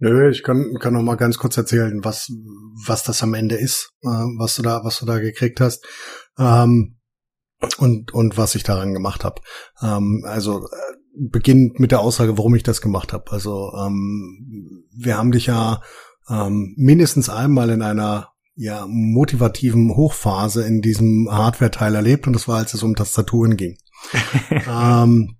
Nö, 0.03 0.29
ich 0.29 0.43
kann, 0.43 0.75
kann 0.81 0.91
noch 0.91 1.01
mal 1.01 1.15
ganz 1.15 1.37
kurz 1.37 1.55
erzählen, 1.55 2.03
was, 2.03 2.29
was 2.85 3.03
das 3.03 3.23
am 3.23 3.33
Ende 3.33 3.55
ist, 3.55 3.93
äh, 4.01 4.09
was 4.37 4.55
du 4.55 4.61
da, 4.61 4.83
was 4.83 4.99
du 4.99 5.05
da 5.05 5.19
gekriegt 5.19 5.61
hast. 5.61 5.85
Ähm, 6.37 6.97
und, 7.77 8.13
und 8.13 8.37
was 8.37 8.55
ich 8.55 8.63
daran 8.63 8.93
gemacht 8.93 9.23
habe. 9.23 9.41
Ähm, 9.81 10.25
also 10.27 10.65
äh, 10.65 10.95
beginnt 11.15 11.79
mit 11.79 11.91
der 11.91 12.01
Aussage, 12.01 12.37
warum 12.37 12.53
ich 12.53 12.63
das 12.63 12.81
gemacht 12.81 13.13
habe. 13.13 13.31
Also 13.31 13.71
ähm, 13.79 14.83
wir 14.93 15.17
haben 15.17 15.31
dich 15.31 15.45
ja 15.45 15.81
ähm, 16.29 16.73
mindestens 16.75 17.29
einmal 17.29 17.69
in 17.69 17.81
einer 17.81 18.33
ja 18.55 18.85
motivativen 18.85 19.95
Hochphase 19.95 20.67
in 20.67 20.81
diesem 20.81 21.29
Hardware-Teil 21.31 21.95
erlebt 21.95 22.27
und 22.27 22.33
das 22.33 22.49
war, 22.49 22.57
als 22.57 22.73
es 22.73 22.83
um 22.83 22.93
Tastaturen 22.93 23.55
ging. 23.55 23.77
ähm, 24.67 25.37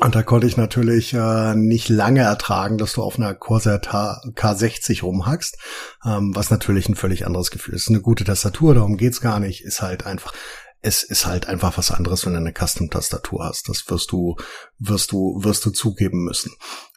und 0.00 0.14
da 0.16 0.22
konnte 0.24 0.48
ich 0.48 0.56
natürlich 0.56 1.14
äh, 1.14 1.54
nicht 1.54 1.88
lange 1.88 2.22
ertragen, 2.22 2.78
dass 2.78 2.94
du 2.94 3.02
auf 3.02 3.16
einer 3.16 3.32
Corsair 3.34 3.80
K60 3.80 5.02
rumhackst, 5.02 5.56
ähm, 6.04 6.34
was 6.34 6.50
natürlich 6.50 6.88
ein 6.88 6.96
völlig 6.96 7.26
anderes 7.26 7.52
Gefühl 7.52 7.74
ist. 7.74 7.88
Eine 7.88 8.00
gute 8.00 8.24
Tastatur, 8.24 8.74
darum 8.74 8.96
geht's 8.96 9.20
gar 9.20 9.38
nicht, 9.38 9.62
ist 9.62 9.82
halt 9.82 10.04
einfach, 10.04 10.34
es 10.80 11.04
ist 11.04 11.26
halt 11.26 11.46
einfach 11.46 11.78
was 11.78 11.92
anderes, 11.92 12.26
wenn 12.26 12.32
du 12.32 12.40
eine 12.40 12.52
Custom-Tastatur 12.52 13.44
hast. 13.44 13.68
Das 13.68 13.88
wirst 13.88 14.10
du, 14.10 14.36
wirst 14.78 15.12
du, 15.12 15.38
wirst 15.44 15.64
du 15.64 15.70
zugeben 15.70 16.24
müssen. 16.24 16.50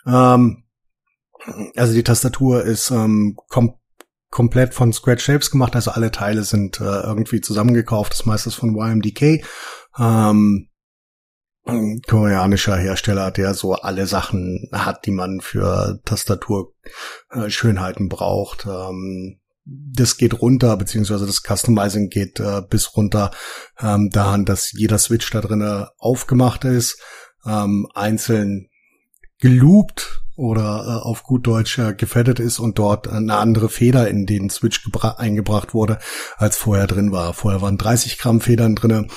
Ähm, 0.07 0.63
also 1.75 1.93
die 1.93 2.03
Tastatur 2.03 2.63
ist 2.63 2.89
ähm, 2.89 3.37
kom 3.47 3.75
komplett 4.29 4.73
von 4.73 4.91
Scratch 4.91 5.23
Shapes 5.23 5.51
gemacht, 5.51 5.73
also 5.75 5.91
alle 5.91 6.11
Teile 6.11 6.43
sind 6.43 6.81
äh, 6.81 6.83
irgendwie 6.83 7.39
zusammengekauft, 7.39 8.11
das 8.11 8.25
meiste 8.25 8.49
ist 8.49 8.55
von 8.55 8.75
YMDK. 8.75 9.45
Ähm, 9.97 10.66
koreanischer 12.07 12.77
Hersteller, 12.77 13.31
der 13.31 13.53
so 13.53 13.73
alle 13.73 14.07
Sachen 14.07 14.69
hat, 14.71 15.05
die 15.05 15.11
man 15.11 15.41
für 15.41 15.99
Tastaturschönheiten 16.05 18.05
äh, 18.05 18.09
braucht. 18.09 18.65
Ähm, 18.65 19.39
das 19.65 20.15
geht 20.15 20.41
runter, 20.41 20.77
beziehungsweise 20.77 21.25
das 21.25 21.43
Customizing 21.43 22.09
geht 22.09 22.39
äh, 22.39 22.61
bis 22.67 22.95
runter 22.95 23.31
ähm, 23.79 24.09
daran, 24.11 24.45
dass 24.45 24.71
jeder 24.71 24.97
Switch 24.97 25.29
da 25.29 25.41
drinnen 25.41 25.85
aufgemacht 25.97 26.63
ist, 26.63 27.01
ähm, 27.45 27.87
einzeln 27.93 28.69
geloopt 29.39 30.23
oder 30.37 30.85
äh, 30.87 31.05
auf 31.05 31.23
gut 31.23 31.47
Deutsch 31.47 31.79
äh, 31.79 31.95
gefettet 31.95 32.39
ist 32.39 32.59
und 32.59 32.79
dort 32.79 33.09
eine 33.09 33.35
andere 33.35 33.69
Feder 33.69 34.07
in 34.07 34.25
den 34.25 34.49
Switch 34.49 34.81
eingebracht 35.17 35.73
wurde, 35.73 35.99
als 36.37 36.55
vorher 36.55 36.87
drin 36.87 37.11
war. 37.11 37.33
Vorher 37.33 37.61
waren 37.61 37.77
30 37.77 38.17
Gramm 38.17 38.39
Federn 38.39 38.75
drinne 38.75 39.07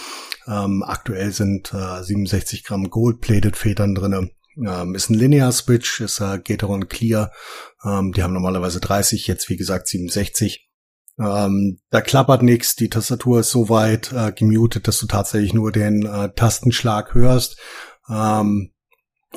ähm, 0.47 0.82
aktuell 0.86 1.32
sind 1.32 1.72
äh, 1.74 2.03
67 2.03 2.64
Gramm 2.64 2.91
Gold-Plated 2.91 3.57
Federn 3.57 3.95
drinne. 3.95 4.30
Ähm, 4.57 4.95
ist 4.95 5.11
ein 5.11 5.14
Linear 5.14 5.53
Switch, 5.53 6.01
ist 6.01 6.20
äh, 6.20 6.38
Gateron 6.38 6.88
Clear. 6.88 7.30
Ähm, 7.84 8.12
die 8.12 8.22
haben 8.22 8.34
normalerweise 8.34 8.80
30, 8.80 9.26
jetzt 9.26 9.49
wie 9.49 9.57
gesagt 9.57 9.88
67. 9.88 10.68
Ähm, 11.18 11.80
da 11.91 12.01
klappert 12.01 12.43
nichts, 12.43 12.76
die 12.76 12.88
Tastatur 12.88 13.41
ist 13.41 13.51
so 13.51 13.68
weit 13.68 14.12
äh, 14.12 14.32
gemutet, 14.32 14.88
dass 14.88 14.99
du 14.99 15.07
tatsächlich 15.07 15.53
nur 15.53 15.70
den 15.70 16.07
äh, 16.07 16.30
Tastenschlag 16.34 17.14
hörst. 17.14 17.59
Ähm, 18.09 18.72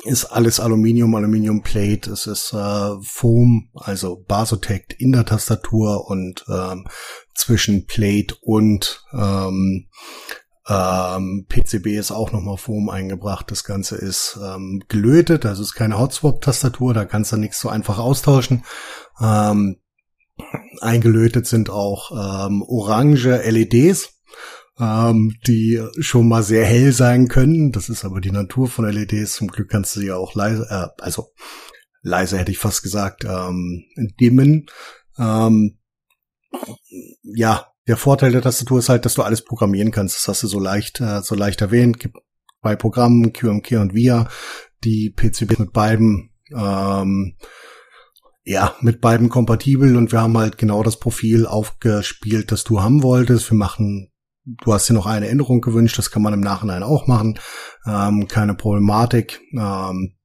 ist 0.02 0.24
alles 0.24 0.58
Aluminium, 0.58 1.14
Aluminium 1.14 1.62
Plate, 1.62 2.10
es 2.10 2.26
ist 2.26 2.52
äh, 2.52 2.90
Foam, 3.02 3.70
also 3.74 4.24
Basotect 4.26 4.92
in 4.94 5.12
der 5.12 5.24
Tastatur 5.24 6.10
und 6.10 6.44
ähm, 6.48 6.88
zwischen 7.34 7.86
Plate 7.86 8.34
und 8.40 9.04
ähm, 9.12 9.88
ähm, 10.66 11.46
PCB 11.48 11.88
ist 11.98 12.10
auch 12.10 12.32
nochmal 12.32 12.56
Foam 12.56 12.88
eingebracht. 12.88 13.50
Das 13.50 13.64
Ganze 13.64 13.96
ist 13.96 14.38
ähm, 14.42 14.82
gelötet, 14.88 15.44
also 15.44 15.62
ist 15.62 15.74
keine 15.74 15.98
Hotswap-Tastatur, 15.98 16.94
da 16.94 17.04
kannst 17.04 17.32
du 17.32 17.36
nichts 17.36 17.60
so 17.60 17.68
einfach 17.68 17.98
austauschen. 17.98 18.64
Ähm, 19.20 19.76
eingelötet 20.80 21.46
sind 21.46 21.70
auch 21.70 22.10
ähm, 22.12 22.62
orange 22.62 23.42
LEDs, 23.48 24.14
ähm, 24.80 25.36
die 25.46 25.82
schon 25.98 26.28
mal 26.28 26.42
sehr 26.42 26.64
hell 26.64 26.92
sein 26.92 27.28
können. 27.28 27.70
Das 27.70 27.88
ist 27.88 28.04
aber 28.04 28.20
die 28.20 28.32
Natur 28.32 28.68
von 28.68 28.86
LEDs. 28.86 29.34
Zum 29.34 29.48
Glück 29.48 29.68
kannst 29.68 29.94
du 29.96 30.00
sie 30.00 30.12
auch 30.12 30.34
leise, 30.34 30.66
äh, 30.70 31.02
also 31.02 31.28
leise 32.02 32.38
hätte 32.38 32.50
ich 32.52 32.58
fast 32.58 32.82
gesagt, 32.82 33.24
ähm, 33.24 33.84
dimmen. 34.18 34.66
Ähm, 35.18 35.78
ja, 37.22 37.66
der 37.86 37.96
Vorteil 37.96 38.32
der 38.32 38.42
Tastatur 38.42 38.78
ist 38.78 38.88
halt, 38.88 39.04
dass 39.04 39.14
du 39.14 39.22
alles 39.22 39.44
programmieren 39.44 39.90
kannst. 39.90 40.16
Das 40.16 40.28
hast 40.28 40.42
du 40.42 40.46
so 40.46 40.58
leicht, 40.58 41.00
äh, 41.00 41.22
so 41.22 41.34
leicht 41.34 41.60
erwähnt. 41.60 42.00
Gibt 42.00 42.16
bei 42.62 42.76
Programmen 42.76 43.32
QMK 43.32 43.72
und 43.72 43.94
VIA, 43.94 44.28
die 44.82 45.10
PCB 45.10 45.58
mit 45.58 45.72
beiden, 45.72 46.30
ähm, 46.50 47.36
ja, 48.42 48.74
mit 48.80 49.00
beiden 49.00 49.28
kompatibel 49.28 49.96
und 49.96 50.12
wir 50.12 50.20
haben 50.20 50.36
halt 50.36 50.58
genau 50.58 50.82
das 50.82 50.98
Profil 50.98 51.46
aufgespielt, 51.46 52.52
das 52.52 52.64
du 52.64 52.82
haben 52.82 53.02
wolltest. 53.02 53.50
Wir 53.50 53.56
machen, 53.56 54.12
du 54.44 54.72
hast 54.72 54.88
dir 54.88 54.94
noch 54.94 55.06
eine 55.06 55.28
Änderung 55.28 55.60
gewünscht, 55.60 55.98
das 55.98 56.10
kann 56.10 56.22
man 56.22 56.34
im 56.34 56.40
Nachhinein 56.40 56.82
auch 56.82 57.06
machen. 57.06 57.38
Ähm, 57.86 58.28
keine 58.28 58.54
Problematik. 58.54 59.40
Ähm, 59.52 60.16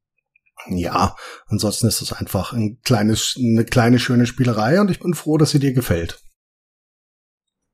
ja, 0.67 1.15
ansonsten 1.47 1.87
ist 1.87 2.01
es 2.01 2.13
einfach 2.13 2.53
ein 2.53 2.79
kleines, 2.83 3.35
eine 3.37 3.65
kleine 3.65 3.99
schöne 3.99 4.25
Spielerei 4.25 4.79
und 4.79 4.91
ich 4.91 4.99
bin 4.99 5.13
froh, 5.13 5.37
dass 5.37 5.51
sie 5.51 5.59
dir 5.59 5.73
gefällt. 5.73 6.21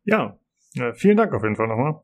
Ja, 0.06 0.40
äh, 0.76 0.94
vielen 0.94 1.18
Dank 1.18 1.34
auf 1.34 1.44
jeden 1.44 1.56
Fall 1.56 1.68
nochmal. 1.68 2.02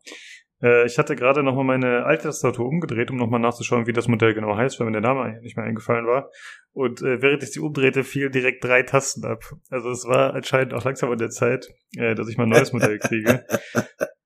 Äh, 0.61 0.85
ich 0.85 0.97
hatte 0.97 1.15
gerade 1.15 1.43
nochmal 1.43 1.65
meine 1.65 2.05
alte 2.05 2.23
Tastatur 2.23 2.67
umgedreht, 2.67 3.11
um 3.11 3.17
nochmal 3.17 3.39
nachzuschauen, 3.39 3.87
wie 3.87 3.93
das 3.93 4.07
Modell 4.07 4.33
genau 4.33 4.55
heißt, 4.55 4.79
weil 4.79 4.87
mir 4.87 4.93
der 4.93 5.01
Name 5.01 5.39
nicht 5.41 5.57
mehr 5.57 5.65
eingefallen 5.65 6.05
war. 6.05 6.29
Und 6.73 7.01
äh, 7.01 7.21
während 7.21 7.43
ich 7.43 7.51
sie 7.51 7.59
umdrehte, 7.59 8.03
fielen 8.03 8.31
direkt 8.31 8.63
drei 8.63 8.83
Tasten 8.83 9.25
ab. 9.25 9.43
Also 9.69 9.89
es 9.89 10.05
war 10.05 10.33
anscheinend 10.33 10.73
auch 10.73 10.83
langsam 10.83 11.11
an 11.11 11.17
der 11.17 11.29
Zeit, 11.29 11.67
äh, 11.97 12.15
dass 12.15 12.29
ich 12.29 12.37
mal 12.37 12.43
ein 12.43 12.49
neues 12.49 12.73
Modell 12.73 12.99
kriege. 12.99 13.45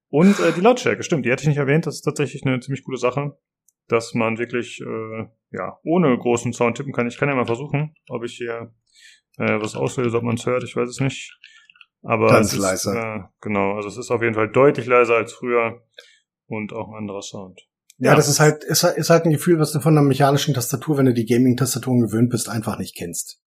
Und 0.10 0.40
äh, 0.40 0.54
die 0.54 0.62
Lautstärke, 0.62 1.04
stimmt, 1.04 1.26
die 1.26 1.32
hatte 1.32 1.44
ich 1.44 1.50
nicht 1.50 1.58
erwähnt. 1.58 1.88
Das 1.88 1.96
ist 1.96 2.04
tatsächlich 2.04 2.46
eine 2.46 2.60
ziemlich 2.60 2.84
gute 2.84 2.98
Sache, 2.98 3.38
dass 3.88 4.14
man 4.14 4.38
wirklich 4.38 4.82
äh, 4.82 5.26
ja 5.52 5.80
ohne 5.84 6.18
großen 6.18 6.54
Sound 6.54 6.78
tippen 6.78 6.94
kann. 6.94 7.08
Ich 7.08 7.18
kann 7.18 7.30
ja 7.30 7.36
mal 7.36 7.46
versuchen, 7.46 7.96
ob 8.10 8.24
ich 8.24 8.38
hier 8.38 8.74
äh, 9.38 9.60
was 9.60 9.76
auslöse, 9.76 10.18
ob 10.18 10.24
man 10.24 10.36
es 10.36 10.46
hört. 10.46 10.64
Ich 10.64 10.76
weiß 10.76 10.90
es 10.90 11.00
nicht. 11.00 11.38
Aber 12.06 12.28
Ganz 12.28 12.54
ist, 12.54 12.60
leise. 12.60 12.96
Äh, 12.96 13.20
genau, 13.42 13.76
also 13.76 13.90
es 13.90 13.98
ist 13.98 14.12
auf 14.12 14.22
jeden 14.22 14.36
Fall 14.36 14.50
deutlich 14.50 14.86
leiser 14.86 15.16
als 15.16 15.34
früher 15.34 15.82
und 16.46 16.72
auch 16.72 16.90
ein 16.90 16.96
anderer 16.96 17.24
Sound. 17.24 17.62
Ja, 17.98 18.12
ja, 18.12 18.16
das 18.16 18.28
ist 18.28 18.40
halt, 18.40 18.64
ist, 18.64 18.84
ist 18.84 19.10
halt 19.10 19.26
ein 19.26 19.32
Gefühl, 19.32 19.60
was 19.60 19.72
du 19.72 19.80
von 19.80 19.98
einer 19.98 20.06
mechanischen 20.06 20.54
Tastatur, 20.54 20.98
wenn 20.98 21.08
du 21.08 21.14
die 21.14 21.26
Gaming-Tastaturen 21.26 22.02
gewöhnt 22.02 22.30
bist, 22.30 22.48
einfach 22.48 22.78
nicht 22.78 22.96
kennst. 22.96 23.40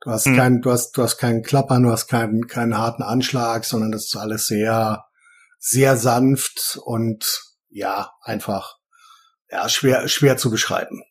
Du 0.00 0.10
hast 0.10 0.26
hm. 0.26 0.36
keinen, 0.36 0.62
du 0.62 0.70
hast, 0.70 0.96
du 0.96 1.02
hast 1.02 1.18
keinen 1.18 1.42
Klappern, 1.42 1.84
du 1.84 1.90
hast 1.90 2.08
keinen, 2.08 2.46
keinen 2.46 2.76
harten 2.76 3.02
Anschlag, 3.02 3.64
sondern 3.64 3.92
das 3.92 4.06
ist 4.06 4.16
alles 4.16 4.46
sehr, 4.46 5.04
sehr 5.58 5.96
sanft 5.96 6.78
und 6.84 7.42
ja, 7.68 8.10
einfach, 8.22 8.78
ja, 9.50 9.68
schwer, 9.68 10.08
schwer 10.08 10.36
zu 10.36 10.50
beschreiben. 10.50 11.02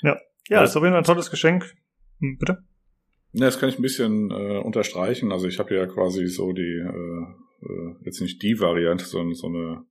Ja, 0.00 0.16
ja, 0.48 0.62
ist 0.64 0.76
auf 0.76 0.82
jeden 0.82 0.94
Fall 0.94 1.02
ein 1.02 1.04
tolles 1.04 1.30
Geschenk. 1.30 1.64
Hm, 2.20 2.38
bitte? 2.38 2.64
Ja, 3.38 3.44
das 3.44 3.60
kann 3.60 3.68
ich 3.68 3.78
ein 3.78 3.82
bisschen 3.82 4.30
äh, 4.30 4.58
unterstreichen. 4.58 5.30
Also 5.30 5.46
ich 5.46 5.58
habe 5.58 5.74
ja 5.74 5.84
quasi 5.86 6.26
so 6.26 6.52
die, 6.52 6.62
äh, 6.62 7.66
äh, 7.66 7.94
jetzt 8.06 8.22
nicht 8.22 8.42
die 8.42 8.58
Variante, 8.60 9.04
sondern 9.04 9.34
so 9.34 9.48
eine 9.48 9.84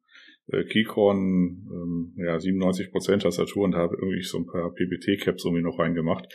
äh, 0.47 0.63
Keychron 0.63 1.69
ähm, 1.71 2.13
ja, 2.17 2.37
97% 2.37 3.19
Tastatur 3.19 3.65
und 3.65 3.75
habe 3.75 3.97
irgendwie 3.97 4.23
so 4.23 4.39
ein 4.39 4.47
paar 4.47 4.73
PBT-Caps 4.73 5.45
irgendwie 5.45 5.61
noch 5.61 5.77
reingemacht. 5.77 6.27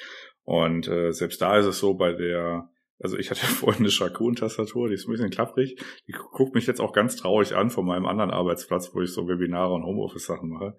Und 0.44 0.86
äh, 0.86 1.11
selbst 1.11 1.42
da 1.42 1.58
ist 1.58 1.66
es 1.66 1.80
so 1.80 1.94
bei 1.94 2.12
der, 2.12 2.70
also 3.00 3.18
ich 3.18 3.32
hatte 3.32 3.40
ja 3.42 3.48
vorhin 3.48 3.82
eine 3.82 3.90
Shakun-Tastatur, 3.90 4.86
die 4.86 4.94
ist 4.94 5.08
ein 5.08 5.11
bisschen 5.11 5.30
klapprig. 5.30 5.82
Die 6.06 6.12
guckt 6.12 6.54
mich 6.54 6.68
jetzt 6.68 6.80
auch 6.80 6.92
ganz 6.92 7.16
traurig 7.16 7.56
an 7.56 7.70
von 7.70 7.86
meinem 7.86 8.06
anderen 8.06 8.30
Arbeitsplatz, 8.30 8.94
wo 8.94 9.00
ich 9.00 9.12
so 9.12 9.26
Webinare 9.26 9.74
und 9.74 9.82
Homeoffice-Sachen 9.82 10.48
mache. 10.48 10.76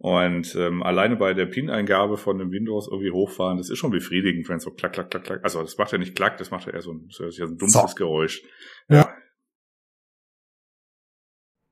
Und 0.00 0.54
ähm, 0.54 0.84
alleine 0.84 1.16
bei 1.16 1.34
der 1.34 1.46
PIN-Eingabe 1.46 2.18
von 2.18 2.38
dem 2.38 2.52
Windows 2.52 2.86
irgendwie 2.86 3.10
hochfahren, 3.10 3.58
das 3.58 3.68
ist 3.68 3.78
schon 3.78 3.90
befriedigend, 3.90 4.48
wenn 4.48 4.58
es 4.58 4.62
so 4.62 4.70
klack, 4.70 4.92
klack, 4.92 5.10
klack, 5.10 5.24
klack. 5.24 5.40
Also 5.42 5.60
das 5.60 5.76
macht 5.76 5.90
ja 5.90 5.98
nicht 5.98 6.14
klack, 6.14 6.38
das 6.38 6.52
macht 6.52 6.66
ja 6.66 6.72
eher 6.72 6.82
so 6.82 6.92
ein, 6.92 7.06
so 7.08 7.24
ein 7.24 7.58
dumpfes 7.58 7.90
so. 7.90 7.94
Geräusch. 7.96 8.42
Ja. 8.88 9.12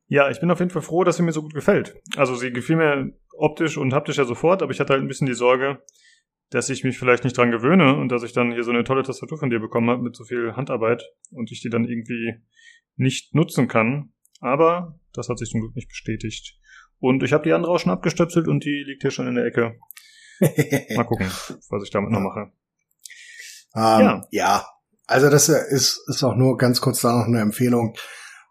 Ja, 0.09 0.31
ich 0.31 0.41
bin 0.41 0.51
auf 0.51 0.59
jeden 0.59 0.71
Fall 0.71 0.83
froh, 0.83 1.05
dass 1.05 1.17
sie 1.17 1.23
mir 1.23 1.33
so 1.33 1.43
gut 1.43 1.55
gefällt. 1.55 2.01
Also 2.17 2.35
sie 2.35 2.53
gefiel 2.53 2.77
mir 2.77 3.13
optisch 3.33 3.77
und 3.77 3.93
haptisch 3.93 4.19
ja 4.19 4.25
sofort, 4.25 4.63
aber 4.63 4.73
ich 4.73 4.81
hatte 4.81 4.93
halt 4.93 5.03
ein 5.03 5.09
bisschen 5.09 5.27
die 5.27 5.35
Sorge, 5.35 5.83
dass 6.51 6.69
ich 6.69 6.85
mich 6.85 6.99
vielleicht 6.99 7.25
nicht 7.25 7.37
dran 7.37 7.51
gewöhne 7.51 7.97
und 7.97 8.09
dass 8.09 8.23
ich 8.23 8.33
dann 8.33 8.53
hier 8.53 8.65
so 8.65 8.71
eine 8.71 8.85
tolle 8.85 9.03
Tastatur 9.03 9.39
von 9.39 9.51
dir 9.51 9.61
bekommen 9.61 9.91
habe 9.91 10.03
mit 10.03 10.17
so 10.17 10.25
viel 10.25 10.55
Handarbeit 10.55 11.05
und 11.31 11.51
ich 11.53 11.61
die 11.61 11.71
dann 11.71 11.85
irgendwie 11.85 12.35
nicht 12.97 13.35
nutzen 13.35 13.69
kann. 13.69 14.13
Aber 14.41 15.01
das 15.13 15.29
hat 15.29 15.39
sich 15.39 15.51
zum 15.51 15.61
Glück 15.61 15.77
nicht 15.77 15.89
bestätigt. 15.89 16.59
Und 16.99 17.23
ich 17.23 17.33
habe 17.33 17.45
die 17.45 17.53
andere 17.53 17.73
auch 17.73 17.79
schon 17.79 17.93
abgestöpselt 17.93 18.49
und 18.49 18.65
die 18.65 18.85
liegt 18.87 19.03
hier 19.03 19.11
schon 19.11 19.29
in 19.29 19.35
der 19.35 19.45
Ecke. 19.45 19.79
Mal 20.97 21.05
gucken, 21.05 21.31
was 21.71 21.83
ich 21.83 21.91
damit 21.91 22.11
noch 22.11 22.21
mache. 22.21 22.53
Ähm, 23.75 24.01
ja. 24.01 24.27
ja, 24.31 24.67
also 25.07 25.31
das 25.31 25.49
ist, 25.49 26.03
ist 26.09 26.23
auch 26.23 26.35
nur 26.35 26.57
ganz 26.57 26.81
kurz 26.81 27.01
da 27.01 27.13
noch 27.17 27.27
eine 27.27 27.41
Empfehlung. 27.41 27.97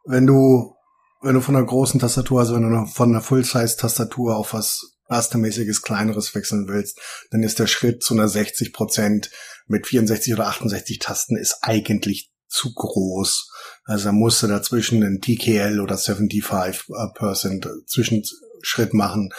Wenn 0.05 0.27
du, 0.27 0.75
wenn 1.21 1.33
du 1.33 1.41
von 1.41 1.55
einer 1.55 1.65
großen 1.65 1.99
Tastatur, 1.99 2.39
also 2.39 2.55
wenn 2.55 2.69
du 2.69 2.85
von 2.85 3.09
einer 3.09 3.21
Full-Size-Tastatur 3.21 4.35
auf 4.35 4.53
was 4.53 4.95
rastermäßiges 5.09 5.81
kleineres 5.81 6.33
wechseln 6.33 6.67
willst, 6.67 6.99
dann 7.31 7.43
ist 7.43 7.59
der 7.59 7.67
Schritt 7.67 8.03
zu 8.03 8.13
einer 8.13 8.27
60 8.27 8.73
Prozent 8.73 9.31
mit 9.67 9.87
64 9.87 10.33
oder 10.33 10.47
68 10.47 10.99
Tasten 10.99 11.37
ist 11.37 11.59
eigentlich 11.61 12.31
zu 12.47 12.73
groß. 12.73 13.51
Also 13.85 14.09
er 14.09 14.13
musste 14.13 14.47
dazwischen 14.47 15.03
einen 15.03 15.21
TKL 15.21 15.79
oder 15.79 15.97
75 15.97 16.87
Percent 17.13 17.69
Zwischenschritt 17.87 18.93
machen. 18.93 19.29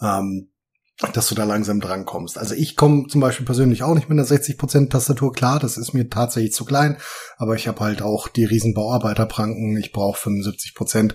Ähm, 0.00 0.50
dass 1.12 1.28
du 1.28 1.34
da 1.34 1.44
langsam 1.44 1.80
drankommst. 1.80 2.38
Also 2.38 2.54
ich 2.54 2.74
komme 2.74 3.06
zum 3.08 3.20
Beispiel 3.20 3.44
persönlich 3.44 3.82
auch 3.82 3.94
nicht 3.94 4.08
mit 4.08 4.18
einer 4.18 4.26
60% 4.26 4.88
Tastatur 4.88 5.30
klar, 5.32 5.58
das 5.58 5.76
ist 5.76 5.92
mir 5.92 6.08
tatsächlich 6.08 6.54
zu 6.54 6.64
klein, 6.64 6.96
aber 7.36 7.54
ich 7.54 7.68
habe 7.68 7.80
halt 7.80 8.00
auch 8.00 8.28
die 8.28 8.46
riesen 8.46 8.72
Bauarbeiterpranken, 8.72 9.76
ich 9.76 9.92
brauche 9.92 10.18
75% 10.18 11.14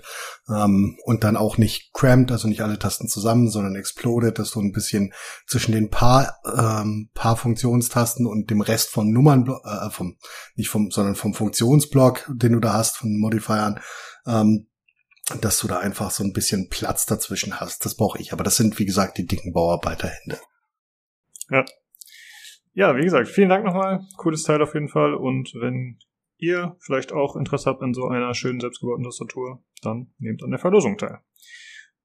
ähm, 0.50 0.98
und 1.06 1.24
dann 1.24 1.36
auch 1.36 1.58
nicht 1.58 1.94
cramped, 1.94 2.32
also 2.32 2.48
nicht 2.48 2.62
alle 2.62 2.78
Tasten 2.78 3.08
zusammen, 3.08 3.50
sondern 3.50 3.76
exploded, 3.76 4.38
dass 4.38 4.52
du 4.52 4.62
ein 4.62 4.72
bisschen 4.72 5.14
zwischen 5.48 5.72
den 5.72 5.90
paar, 5.90 6.36
ähm, 6.46 7.10
paar 7.16 7.36
Funktionstasten 7.36 8.28
und 8.28 8.52
dem 8.52 8.62
Rest 8.62 8.90
von 8.90 9.12
Nummern, 9.12 9.50
äh, 9.64 9.90
vom, 9.90 10.18
nicht 10.56 10.70
vom, 10.70 10.92
sondern 10.92 11.16
vom 11.16 11.34
Funktionsblock, 11.34 12.30
den 12.36 12.54
du 12.54 12.60
da 12.60 12.74
hast, 12.74 12.98
von 12.98 13.18
Modifiern, 13.18 13.80
ähm, 14.28 14.68
dass 15.40 15.60
du 15.60 15.68
da 15.68 15.80
einfach 15.80 16.12
so 16.12 16.24
ein 16.24 16.34
bisschen 16.34 16.70
Platz 16.70 17.06
dazwischen 17.06 17.60
hast. 17.60 17.86
Das 17.86 17.96
brauche 17.96 18.20
ich. 18.20 18.34
Aber 18.34 18.44
das 18.44 18.58
sind, 18.58 18.78
wie 18.80 18.86
gesagt, 18.86 19.18
die 19.18 19.26
dicken 19.26 19.54
Bauarbeiterhände. 19.54 20.40
Ja. 21.50 21.66
Ja, 22.74 22.96
wie 22.96 23.04
gesagt, 23.04 23.28
vielen 23.28 23.50
Dank 23.50 23.66
nochmal. 23.66 24.02
Cooles 24.18 24.44
Teil 24.44 24.62
auf 24.62 24.74
jeden 24.74 24.88
Fall. 24.88 25.14
Und 25.14 25.54
wenn 25.56 26.00
ihr 26.38 26.76
vielleicht 26.80 27.12
auch 27.12 27.36
Interesse 27.36 27.70
habt 27.70 27.82
an 27.82 27.94
so 27.94 28.08
einer 28.08 28.34
schönen 28.34 28.60
selbstgebauten 28.60 29.04
Tastatur, 29.04 29.64
dann 29.82 30.14
nehmt 30.18 30.44
an 30.44 30.52
der 30.52 30.60
Verlosung 30.60 30.98
teil. 30.98 31.20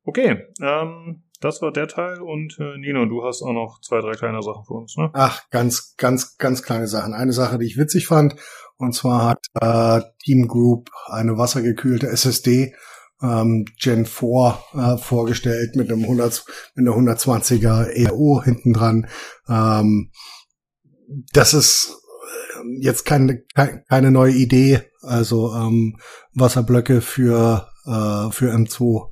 Okay, 0.04 0.44
ähm, 0.62 1.24
das 1.40 1.62
war 1.62 1.72
der 1.72 1.88
Teil 1.88 2.20
und 2.20 2.56
äh, 2.60 2.78
Nino, 2.78 3.06
du 3.06 3.24
hast 3.24 3.42
auch 3.42 3.52
noch 3.52 3.80
zwei, 3.80 4.00
drei 4.00 4.12
kleine 4.12 4.42
Sachen 4.42 4.64
für 4.64 4.74
uns, 4.74 4.96
ne? 4.96 5.10
Ach, 5.14 5.48
ganz, 5.50 5.94
ganz, 5.96 6.36
ganz 6.38 6.62
kleine 6.62 6.86
Sachen. 6.86 7.12
Eine 7.12 7.32
Sache, 7.32 7.58
die 7.58 7.66
ich 7.66 7.76
witzig 7.76 8.06
fand, 8.06 8.36
und 8.76 8.92
zwar 8.94 9.30
hat 9.30 9.46
äh, 9.60 10.02
Team 10.22 10.48
Group 10.48 10.90
eine 11.06 11.38
wassergekühlte 11.38 12.08
SSD 12.08 12.74
ähm, 13.22 13.64
Gen 13.80 14.06
4 14.06 14.58
äh, 14.74 14.98
vorgestellt 14.98 15.76
mit 15.76 15.90
einem 15.90 16.02
100, 16.02 16.44
mit 16.74 16.86
einer 16.86 16.96
120er 16.96 17.86
ERO 17.86 18.42
hinten 18.42 18.72
dran. 18.72 19.06
Ähm, 19.48 20.10
das 21.32 21.54
ist 21.54 21.92
äh, 22.56 22.84
jetzt 22.84 23.04
keine, 23.04 23.42
keine 23.88 24.10
neue 24.10 24.32
Idee. 24.32 24.82
Also 25.02 25.54
ähm, 25.54 25.98
Wasserblöcke 26.34 27.00
für, 27.00 27.68
äh, 27.84 28.30
für 28.32 28.52
M2 28.52 29.08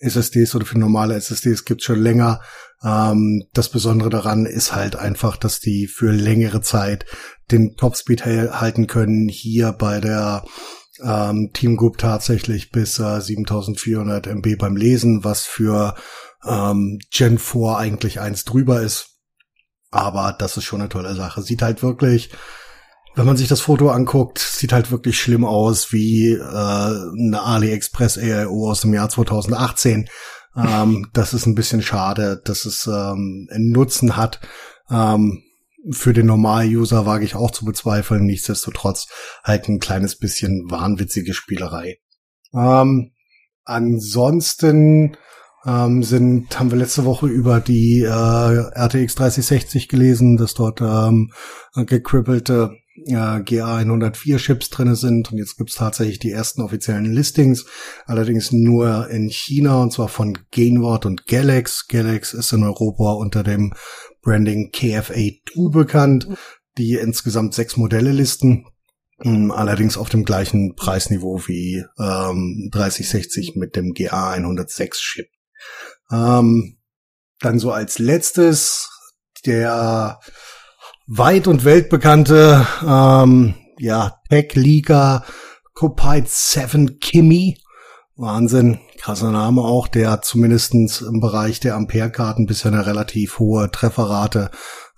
SSDs 0.00 0.54
oder 0.54 0.64
für 0.64 0.78
normale 0.78 1.14
SSDs 1.14 1.64
gibt's 1.64 1.84
schon 1.84 2.00
länger. 2.00 2.40
Ähm, 2.82 3.44
das 3.52 3.68
Besondere 3.68 4.10
daran 4.10 4.46
ist 4.46 4.74
halt 4.74 4.94
einfach, 4.96 5.36
dass 5.36 5.60
die 5.60 5.88
für 5.88 6.12
längere 6.12 6.60
Zeit 6.60 7.06
den 7.50 7.76
Topspeed 7.76 8.24
halten 8.24 8.86
können. 8.86 9.28
Hier 9.28 9.72
bei 9.72 10.00
der 10.00 10.44
ähm, 11.04 11.50
Team 11.52 11.76
Group 11.76 11.98
tatsächlich 11.98 12.70
bis 12.70 12.98
äh, 12.98 13.20
7400 13.20 14.26
MB 14.26 14.56
beim 14.58 14.76
Lesen, 14.76 15.24
was 15.24 15.44
für 15.44 15.94
ähm, 16.46 16.98
Gen 17.10 17.38
4 17.38 17.76
eigentlich 17.76 18.20
eins 18.20 18.44
drüber 18.44 18.82
ist. 18.82 19.16
Aber 19.90 20.36
das 20.38 20.56
ist 20.56 20.64
schon 20.64 20.80
eine 20.80 20.90
tolle 20.90 21.14
Sache. 21.14 21.42
Sieht 21.42 21.62
halt 21.62 21.82
wirklich, 21.82 22.30
wenn 23.14 23.26
man 23.26 23.36
sich 23.36 23.48
das 23.48 23.60
Foto 23.60 23.90
anguckt, 23.90 24.38
sieht 24.38 24.72
halt 24.72 24.90
wirklich 24.90 25.18
schlimm 25.18 25.44
aus 25.44 25.92
wie 25.92 26.32
äh, 26.32 26.40
eine 26.40 27.42
AliExpress 27.42 28.18
AIO 28.18 28.70
aus 28.70 28.82
dem 28.82 28.94
Jahr 28.94 29.08
2018. 29.08 30.08
ähm, 30.56 31.08
das 31.12 31.34
ist 31.34 31.46
ein 31.46 31.54
bisschen 31.54 31.82
schade, 31.82 32.40
dass 32.44 32.64
es 32.64 32.86
ähm, 32.86 33.48
einen 33.50 33.70
Nutzen 33.70 34.16
hat. 34.16 34.40
Ähm, 34.90 35.42
für 35.90 36.12
den 36.12 36.26
Normal-User 36.26 37.06
wage 37.06 37.24
ich 37.24 37.34
auch 37.34 37.50
zu 37.50 37.64
bezweifeln. 37.64 38.24
Nichtsdestotrotz 38.24 39.08
halt 39.44 39.68
ein 39.68 39.78
kleines 39.78 40.18
bisschen 40.18 40.70
wahnwitzige 40.70 41.34
Spielerei. 41.34 41.98
Ähm, 42.52 43.12
ansonsten 43.64 45.16
ähm, 45.66 46.02
sind, 46.02 46.58
haben 46.58 46.70
wir 46.70 46.78
letzte 46.78 47.04
Woche 47.04 47.26
über 47.26 47.60
die 47.60 48.02
äh, 48.02 48.08
RTX 48.08 49.14
3060 49.16 49.88
gelesen, 49.88 50.36
dass 50.36 50.54
dort 50.54 50.80
ähm, 50.80 51.32
gekribbelte 51.74 52.72
äh, 53.06 53.12
GA104 53.12 54.38
Chips 54.38 54.70
drinne 54.70 54.96
sind 54.96 55.30
und 55.30 55.38
jetzt 55.38 55.56
gibt's 55.56 55.76
tatsächlich 55.76 56.18
die 56.18 56.30
ersten 56.30 56.62
offiziellen 56.62 57.12
Listings, 57.12 57.66
allerdings 58.06 58.52
nur 58.52 59.08
in 59.10 59.28
China 59.28 59.82
und 59.82 59.92
zwar 59.92 60.08
von 60.08 60.38
Gainward 60.50 61.06
und 61.06 61.26
Galax. 61.26 61.86
Galax 61.88 62.34
ist 62.34 62.52
in 62.52 62.62
Europa 62.62 63.12
unter 63.12 63.42
dem 63.42 63.74
Branding 64.22 64.70
KFA2 64.72 65.70
bekannt, 65.70 66.28
die 66.76 66.94
insgesamt 66.94 67.54
sechs 67.54 67.76
Modelle 67.76 68.12
listen. 68.12 68.66
Hm, 69.20 69.50
allerdings 69.50 69.96
auf 69.96 70.08
dem 70.08 70.24
gleichen 70.24 70.76
Preisniveau 70.76 71.42
wie 71.46 71.84
ähm, 71.98 72.68
3060 72.72 73.56
mit 73.56 73.74
dem 73.74 73.92
GA106 73.92 74.94
Chip. 74.94 75.28
Ähm, 76.10 76.78
dann 77.40 77.58
so 77.58 77.72
als 77.72 77.98
letztes 77.98 78.90
der 79.46 80.20
weit 81.06 81.46
und 81.46 81.64
weltbekannte 81.64 82.66
ähm, 82.86 83.54
ja, 83.78 84.20
Tech-Liga 84.28 85.24
Copite 85.74 86.26
7 86.28 86.98
Kimi 86.98 87.58
Wahnsinn, 88.18 88.80
krasser 89.08 89.32
Name 89.32 89.62
auch, 89.62 89.88
der 89.88 90.20
zumindestens 90.20 91.00
im 91.00 91.18
Bereich 91.20 91.60
der 91.60 91.76
Ampere-Karten 91.76 92.44
bisher 92.44 92.70
eine 92.70 92.84
relativ 92.84 93.38
hohe 93.38 93.70
Trefferrate 93.70 94.50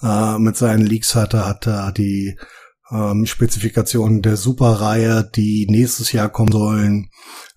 äh, 0.03 0.37
mit 0.37 0.57
seinen 0.57 0.85
Leaks 0.85 1.15
hatte, 1.15 1.47
hat 1.47 1.69
er 1.69 1.93
die 1.93 2.37
ähm, 2.91 3.25
Spezifikationen 3.25 4.21
der 4.21 4.37
Superreihe, 4.37 5.31
die 5.37 5.69
nächstes 5.71 6.11
Jahr 6.11 6.29
kommen 6.29 6.51
sollen, 6.51 7.11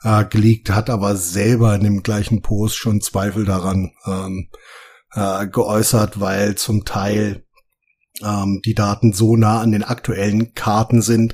äh, 0.03 0.25
geleakt, 0.25 0.69
hat 0.69 0.91
aber 0.91 1.15
selber 1.15 1.73
in 1.73 1.83
dem 1.85 2.03
gleichen 2.03 2.43
Post 2.43 2.75
schon 2.75 3.01
Zweifel 3.01 3.45
daran 3.45 3.89
ähm, 4.05 4.49
äh, 5.15 5.47
geäußert, 5.47 6.19
weil 6.19 6.53
zum 6.53 6.85
Teil 6.85 7.47
ähm, 8.23 8.61
die 8.63 8.75
Daten 8.75 9.11
so 9.11 9.35
nah 9.37 9.59
an 9.59 9.71
den 9.71 9.83
aktuellen 9.83 10.53
Karten 10.53 11.01
sind, 11.01 11.33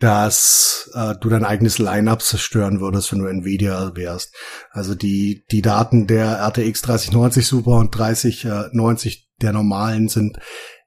dass 0.00 0.90
äh, 0.94 1.14
du 1.20 1.28
dein 1.28 1.44
eigenes 1.44 1.78
Line-up 1.78 2.22
zerstören 2.22 2.80
würdest, 2.80 3.12
wenn 3.12 3.20
du 3.20 3.26
Nvidia 3.26 3.94
wärst. 3.94 4.34
Also 4.70 4.94
die 4.94 5.44
die 5.50 5.62
Daten 5.62 6.06
der 6.06 6.40
RTX 6.40 6.82
3090 6.82 7.46
Super 7.46 7.72
und 7.72 7.90
3090 7.96 9.28
der 9.40 9.52
normalen 9.52 10.08
sind 10.08 10.38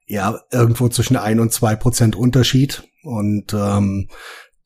ja 0.06 0.40
irgendwo 0.50 0.88
zwischen 0.88 1.16
ein 1.16 1.40
und 1.40 1.52
zwei 1.52 1.76
Prozent 1.76 2.16
Unterschied 2.16 2.82
und 3.02 3.54
ähm, 3.54 4.08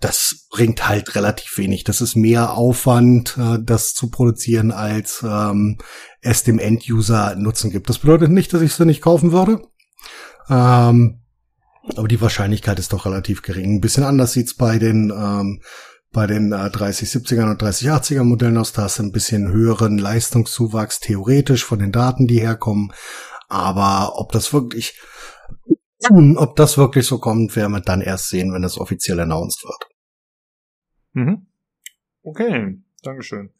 das 0.00 0.46
bringt 0.50 0.88
halt 0.88 1.14
relativ 1.14 1.58
wenig. 1.58 1.84
Das 1.84 2.00
ist 2.00 2.16
mehr 2.16 2.54
Aufwand, 2.54 3.36
äh, 3.36 3.58
das 3.60 3.94
zu 3.94 4.10
produzieren, 4.10 4.70
als 4.70 5.24
ähm, 5.28 5.78
es 6.20 6.44
dem 6.44 6.58
End-User 6.58 7.34
Nutzen 7.36 7.70
gibt. 7.70 7.88
Das 7.88 7.98
bedeutet 7.98 8.30
nicht, 8.30 8.52
dass 8.52 8.62
ich 8.62 8.70
es 8.70 8.78
nicht 8.78 9.02
kaufen 9.02 9.32
würde. 9.32 9.60
Ähm, 10.48 11.20
aber 11.96 12.08
die 12.08 12.20
Wahrscheinlichkeit 12.20 12.78
ist 12.78 12.92
doch 12.92 13.06
relativ 13.06 13.42
gering. 13.42 13.76
Ein 13.76 13.80
bisschen 13.80 14.04
anders 14.04 14.32
sieht's 14.32 14.54
bei 14.54 14.78
den 14.78 15.10
ähm, 15.10 15.62
bei 16.12 16.26
den 16.26 16.52
äh, 16.52 16.56
3070er 16.56 17.50
und 17.50 17.62
3080er 17.62 18.24
Modellen 18.24 18.56
aus. 18.56 18.72
Da 18.72 18.82
hast 18.82 18.98
du 18.98 19.02
ein 19.02 19.12
bisschen 19.12 19.52
höheren 19.52 19.98
Leistungszuwachs 19.98 21.00
theoretisch 21.00 21.64
von 21.64 21.78
den 21.78 21.92
Daten, 21.92 22.26
die 22.26 22.40
herkommen. 22.40 22.92
Aber 23.48 24.18
ob 24.18 24.32
das 24.32 24.52
wirklich 24.52 24.98
ob 26.36 26.56
das 26.56 26.78
wirklich 26.78 27.06
so 27.06 27.18
kommt, 27.18 27.56
werden 27.56 27.72
wir 27.72 27.80
dann 27.80 28.00
erst 28.00 28.28
sehen, 28.28 28.52
wenn 28.52 28.62
das 28.62 28.78
offiziell 28.78 29.18
announced 29.20 29.64
wird. 29.64 29.90
Mhm. 31.12 31.46
Okay, 32.22 32.78
Dankeschön. 33.02 33.50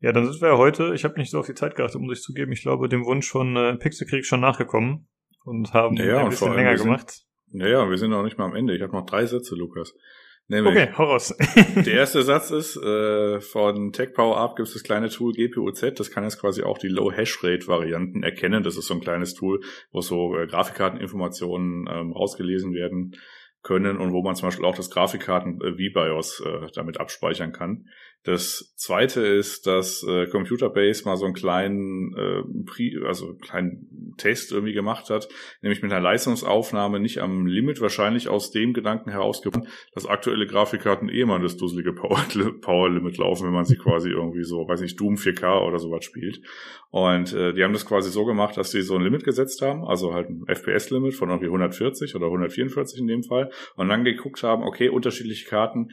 Ja, 0.00 0.12
dann 0.12 0.30
sind 0.30 0.40
wir 0.40 0.56
heute, 0.56 0.94
ich 0.94 1.04
habe 1.04 1.18
nicht 1.18 1.30
so 1.30 1.38
auf 1.40 1.46
die 1.46 1.54
Zeit 1.54 1.76
geachtet, 1.76 2.00
um 2.00 2.08
sich 2.08 2.22
zu 2.22 2.32
geben, 2.32 2.52
ich 2.52 2.62
glaube, 2.62 2.88
dem 2.88 3.04
Wunsch 3.04 3.28
von 3.28 3.56
äh, 3.56 3.76
Pixelkrieg 3.76 4.24
schon 4.24 4.40
nachgekommen 4.40 5.08
und 5.44 5.72
haben 5.74 5.96
ja, 5.96 6.18
ein 6.18 6.30
bisschen 6.30 6.54
länger 6.54 6.76
sind, 6.76 6.86
gemacht. 6.86 7.24
Naja, 7.52 7.88
wir 7.88 7.98
sind 7.98 8.10
noch 8.10 8.22
nicht 8.22 8.38
mal 8.38 8.46
am 8.46 8.56
Ende. 8.56 8.74
Ich 8.74 8.82
habe 8.82 8.92
noch 8.92 9.06
drei 9.06 9.26
Sätze, 9.26 9.54
Lukas. 9.54 9.94
Nämlich, 10.50 10.74
Okay, 10.74 10.92
hau 10.98 11.04
raus. 11.04 11.32
Der 11.76 11.94
erste 11.94 12.22
Satz 12.22 12.50
ist, 12.50 12.76
äh, 12.76 13.40
von 13.40 13.92
TechPower 13.92 14.54
gibt 14.56 14.66
es 14.66 14.74
das 14.74 14.82
kleine 14.82 15.08
Tool 15.08 15.32
GPUZ, 15.32 15.92
das 15.94 16.10
kann 16.10 16.24
jetzt 16.24 16.40
quasi 16.40 16.64
auch 16.64 16.76
die 16.76 16.88
Low-Hash-Rate-Varianten 16.88 18.24
erkennen. 18.24 18.64
Das 18.64 18.76
ist 18.76 18.86
so 18.86 18.94
ein 18.94 19.00
kleines 19.00 19.34
Tool, 19.34 19.60
wo 19.92 20.00
so 20.00 20.36
äh, 20.36 20.48
Grafikkarteninformationen 20.48 21.86
ähm, 21.88 22.12
rausgelesen 22.12 22.74
werden 22.74 23.14
können 23.62 23.98
und 23.98 24.12
wo 24.12 24.22
man 24.22 24.34
zum 24.34 24.48
Beispiel 24.48 24.64
auch 24.64 24.74
das 24.74 24.90
Grafikkarten 24.90 25.60
äh, 25.60 25.74
VBIOS 25.74 26.40
äh, 26.44 26.66
damit 26.74 26.98
abspeichern 26.98 27.52
kann. 27.52 27.86
Das 28.22 28.74
zweite 28.76 29.22
ist, 29.22 29.66
dass 29.66 30.02
äh, 30.06 30.26
Computerbase 30.26 31.04
mal 31.06 31.16
so 31.16 31.24
einen 31.24 31.32
kleinen, 31.32 32.14
äh, 32.14 32.42
Pri 32.66 33.00
also 33.06 33.28
einen 33.28 33.38
kleinen 33.38 34.14
Test 34.18 34.52
irgendwie 34.52 34.74
gemacht 34.74 35.08
hat, 35.08 35.28
nämlich 35.62 35.80
mit 35.80 35.90
einer 35.90 36.02
Leistungsaufnahme 36.02 37.00
nicht 37.00 37.20
am 37.20 37.46
Limit, 37.46 37.80
wahrscheinlich 37.80 38.28
aus 38.28 38.50
dem 38.50 38.74
Gedanken 38.74 39.10
herausgefunden, 39.10 39.70
dass 39.94 40.04
aktuelle 40.04 40.46
Grafikkarten 40.46 41.08
eh 41.08 41.24
mal 41.24 41.40
das 41.40 41.56
dusselige 41.56 41.94
Power, 41.94 42.22
Power 42.60 42.90
Limit 42.90 43.16
laufen, 43.16 43.46
wenn 43.46 43.54
man 43.54 43.64
sie 43.64 43.76
quasi 43.76 44.10
irgendwie 44.10 44.44
so, 44.44 44.68
weiß 44.68 44.82
nicht, 44.82 45.00
Doom 45.00 45.14
4K 45.14 45.66
oder 45.66 45.78
sowas 45.78 46.04
spielt. 46.04 46.42
Und 46.90 47.32
äh, 47.32 47.54
die 47.54 47.64
haben 47.64 47.72
das 47.72 47.86
quasi 47.86 48.10
so 48.10 48.26
gemacht, 48.26 48.56
dass 48.58 48.70
sie 48.70 48.82
so 48.82 48.96
ein 48.96 49.02
Limit 49.02 49.24
gesetzt 49.24 49.62
haben, 49.62 49.84
also 49.84 50.12
halt 50.12 50.28
ein 50.28 50.44
FPS-Limit 50.46 51.14
von 51.14 51.30
irgendwie 51.30 51.46
140 51.46 52.14
oder 52.16 52.26
144 52.26 53.00
in 53.00 53.06
dem 53.06 53.22
Fall, 53.22 53.50
und 53.76 53.88
dann 53.88 54.04
geguckt 54.04 54.42
haben, 54.42 54.64
okay, 54.64 54.90
unterschiedliche 54.90 55.48
Karten 55.48 55.90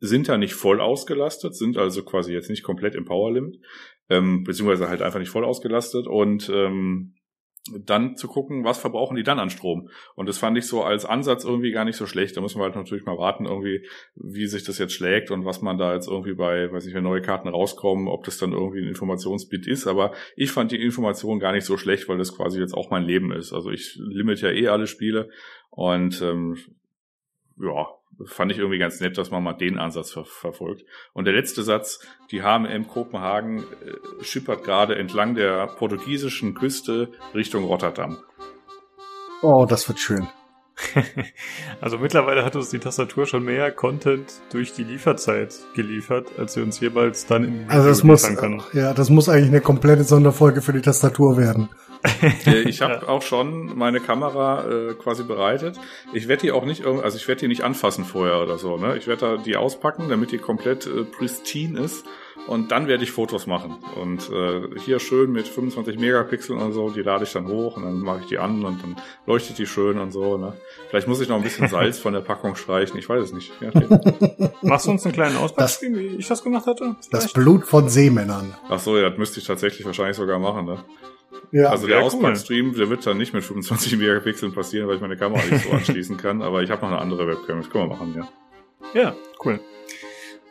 sind 0.00 0.28
da 0.28 0.38
nicht 0.38 0.54
voll 0.54 0.80
ausgelastet, 0.80 1.54
sind 1.56 1.76
also 1.76 2.04
quasi 2.04 2.32
jetzt 2.32 2.50
nicht 2.50 2.62
komplett 2.62 2.94
im 2.94 3.04
Power 3.04 3.32
Limit, 3.32 3.58
ähm, 4.08 4.44
beziehungsweise 4.44 4.88
halt 4.88 5.02
einfach 5.02 5.18
nicht 5.18 5.30
voll 5.30 5.44
ausgelastet 5.44 6.06
und 6.06 6.48
ähm, 6.52 7.14
dann 7.84 8.16
zu 8.16 8.28
gucken, 8.28 8.64
was 8.64 8.78
verbrauchen 8.78 9.16
die 9.16 9.22
dann 9.22 9.38
an 9.38 9.50
Strom. 9.50 9.90
Und 10.14 10.28
das 10.28 10.38
fand 10.38 10.56
ich 10.56 10.66
so 10.66 10.82
als 10.82 11.04
Ansatz 11.04 11.44
irgendwie 11.44 11.70
gar 11.70 11.84
nicht 11.84 11.96
so 11.96 12.06
schlecht. 12.06 12.36
Da 12.36 12.40
muss 12.40 12.54
man 12.54 12.64
halt 12.64 12.76
natürlich 12.76 13.04
mal 13.04 13.18
warten, 13.18 13.46
irgendwie, 13.46 13.86
wie 14.14 14.46
sich 14.46 14.64
das 14.64 14.78
jetzt 14.78 14.94
schlägt 14.94 15.30
und 15.30 15.44
was 15.44 15.60
man 15.60 15.78
da 15.78 15.94
jetzt 15.94 16.08
irgendwie 16.08 16.34
bei, 16.34 16.72
weiß 16.72 16.84
nicht, 16.84 16.94
wenn 16.94 17.04
neue 17.04 17.20
Karten 17.20 17.48
rauskommen, 17.48 18.08
ob 18.08 18.24
das 18.24 18.38
dann 18.38 18.52
irgendwie 18.52 18.80
ein 18.80 18.88
Informationsbit 18.88 19.66
ist. 19.66 19.86
Aber 19.86 20.12
ich 20.36 20.50
fand 20.50 20.72
die 20.72 20.82
Information 20.82 21.40
gar 21.40 21.52
nicht 21.52 21.64
so 21.64 21.76
schlecht, 21.76 22.08
weil 22.08 22.18
das 22.18 22.34
quasi 22.34 22.60
jetzt 22.60 22.74
auch 22.74 22.90
mein 22.90 23.04
Leben 23.04 23.32
ist. 23.32 23.52
Also 23.52 23.70
ich 23.70 23.96
limit 23.96 24.40
ja 24.40 24.50
eh 24.50 24.68
alle 24.68 24.86
Spiele 24.86 25.28
und 25.70 26.22
ähm, 26.22 26.56
ja, 27.60 27.86
fand 28.24 28.52
ich 28.52 28.58
irgendwie 28.58 28.78
ganz 28.78 29.00
nett, 29.00 29.16
dass 29.18 29.30
man 29.30 29.42
mal 29.42 29.52
den 29.52 29.78
Ansatz 29.78 30.10
ver 30.10 30.24
verfolgt. 30.24 30.84
Und 31.12 31.24
der 31.24 31.34
letzte 31.34 31.62
Satz, 31.62 32.00
die 32.30 32.42
HM 32.42 32.88
Kopenhagen 32.88 33.60
äh, 33.60 34.24
schippert 34.24 34.64
gerade 34.64 34.96
entlang 34.96 35.34
der 35.34 35.66
portugiesischen 35.66 36.54
Küste 36.54 37.10
Richtung 37.34 37.64
Rotterdam. 37.64 38.18
Oh, 39.42 39.66
das 39.68 39.88
wird 39.88 40.00
schön. 40.00 40.28
also 41.80 41.98
mittlerweile 41.98 42.44
hat 42.44 42.54
uns 42.56 42.70
die 42.70 42.78
Tastatur 42.78 43.26
schon 43.26 43.44
mehr 43.44 43.72
Content 43.72 44.40
durch 44.52 44.72
die 44.72 44.84
Lieferzeit 44.84 45.54
geliefert, 45.74 46.28
als 46.38 46.54
sie 46.54 46.62
uns 46.62 46.78
jemals 46.80 47.26
dann 47.26 47.44
in 47.44 47.58
die 47.64 47.68
Also 47.68 47.88
das 47.88 48.04
muss, 48.04 48.22
kann. 48.36 48.62
ja, 48.72 48.94
das 48.94 49.10
muss 49.10 49.28
eigentlich 49.28 49.48
eine 49.48 49.60
komplette 49.60 50.04
Sonderfolge 50.04 50.62
für 50.62 50.72
die 50.72 50.80
Tastatur 50.80 51.36
werden. 51.36 51.68
Äh, 52.46 52.62
ich 52.62 52.80
habe 52.80 53.00
ja. 53.02 53.08
auch 53.08 53.22
schon 53.22 53.76
meine 53.76 54.00
Kamera 54.00 54.64
äh, 54.64 54.94
quasi 54.94 55.22
bereitet. 55.22 55.78
Ich 56.12 56.28
werde 56.28 56.42
die 56.42 56.52
auch 56.52 56.64
nicht, 56.64 56.84
also 56.84 57.16
ich 57.16 57.28
werde 57.28 57.40
die 57.40 57.48
nicht 57.48 57.62
anfassen 57.62 58.04
vorher 58.04 58.40
oder 58.40 58.58
so. 58.58 58.76
Ne? 58.76 58.96
Ich 58.96 59.06
werde 59.06 59.38
die 59.44 59.56
auspacken, 59.56 60.08
damit 60.08 60.32
die 60.32 60.38
komplett 60.38 60.86
äh, 60.86 61.04
pristine 61.04 61.80
ist 61.80 62.04
und 62.48 62.70
dann 62.70 62.86
werde 62.86 63.04
ich 63.04 63.12
Fotos 63.12 63.46
machen. 63.46 63.76
Und 63.96 64.30
äh, 64.30 64.78
hier 64.80 65.00
schön 65.00 65.32
mit 65.32 65.46
25 65.46 65.98
Megapixeln 65.98 66.58
und 66.58 66.72
so, 66.72 66.90
die 66.90 67.02
lade 67.02 67.24
ich 67.24 67.32
dann 67.32 67.46
hoch 67.46 67.76
und 67.76 67.84
dann 67.84 67.98
mache 68.00 68.20
ich 68.20 68.26
die 68.26 68.38
an 68.38 68.64
und 68.64 68.82
dann 68.82 68.96
leuchtet 69.26 69.58
die 69.58 69.66
schön 69.66 69.98
und 69.98 70.12
so. 70.12 70.38
Ne? 70.38 70.54
Vielleicht 70.88 71.08
muss 71.08 71.20
ich 71.20 71.28
noch 71.28 71.36
ein 71.36 71.42
bisschen 71.42 71.68
Salz 71.68 71.98
von 71.98 72.14
der 72.14 72.20
Packung 72.20 72.56
streichen, 72.56 72.98
ich 72.98 73.08
weiß 73.08 73.24
es 73.24 73.32
nicht. 73.32 73.52
Ja, 73.60 73.70
Machst 74.62 74.86
du 74.86 74.90
uns 74.90 75.04
einen 75.04 75.14
kleinen 75.14 75.36
Auspackstream, 75.36 75.96
wie 75.96 76.06
ich 76.16 76.26
das 76.28 76.42
gemacht 76.42 76.66
hatte? 76.66 76.96
Vielleicht? 77.00 77.12
Das 77.12 77.32
Blut 77.32 77.64
von 77.64 77.88
Seemännern. 77.88 78.54
Ach 78.68 78.78
so, 78.78 78.96
ja, 78.96 79.10
das 79.10 79.18
müsste 79.18 79.40
ich 79.40 79.46
tatsächlich 79.46 79.86
wahrscheinlich 79.86 80.16
sogar 80.16 80.38
machen. 80.38 80.64
Ne? 80.64 80.78
Ja, 81.50 81.70
also 81.70 81.86
der 81.86 82.02
Auspackstream, 82.02 82.74
der 82.74 82.90
wird 82.90 83.06
dann 83.06 83.16
nicht 83.16 83.32
mit 83.32 83.42
25 83.42 83.96
Megapixeln 83.96 84.52
passieren, 84.52 84.88
weil 84.88 84.96
ich 84.96 85.00
meine 85.00 85.16
Kamera 85.16 85.42
nicht 85.44 85.64
so 85.64 85.70
anschließen 85.72 86.16
kann, 86.16 86.42
aber 86.42 86.62
ich 86.62 86.70
habe 86.70 86.82
noch 86.82 86.88
eine 86.88 86.98
andere 86.98 87.26
Webcam, 87.26 87.58
das 87.58 87.70
können 87.70 87.88
wir 87.88 87.96
machen, 87.96 88.14
ja. 88.14 88.28
Ja, 88.94 89.16
cool. 89.44 89.60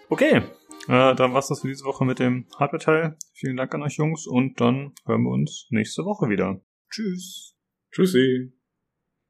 Okay, 0.09 0.41
äh, 0.87 1.15
dann 1.15 1.33
war's 1.33 1.47
das 1.47 1.61
für 1.61 1.67
diese 1.67 1.83
Woche 1.85 2.05
mit 2.05 2.19
dem 2.19 2.47
Hardware-Teil. 2.57 3.17
Vielen 3.33 3.57
Dank 3.57 3.75
an 3.75 3.83
euch 3.83 3.97
Jungs 3.97 4.25
und 4.25 4.61
dann 4.61 4.93
hören 5.05 5.23
wir 5.23 5.31
uns 5.31 5.67
nächste 5.69 6.03
Woche 6.03 6.29
wieder. 6.29 6.61
Tschüss. 6.89 7.55
Tschüssi. 7.91 8.53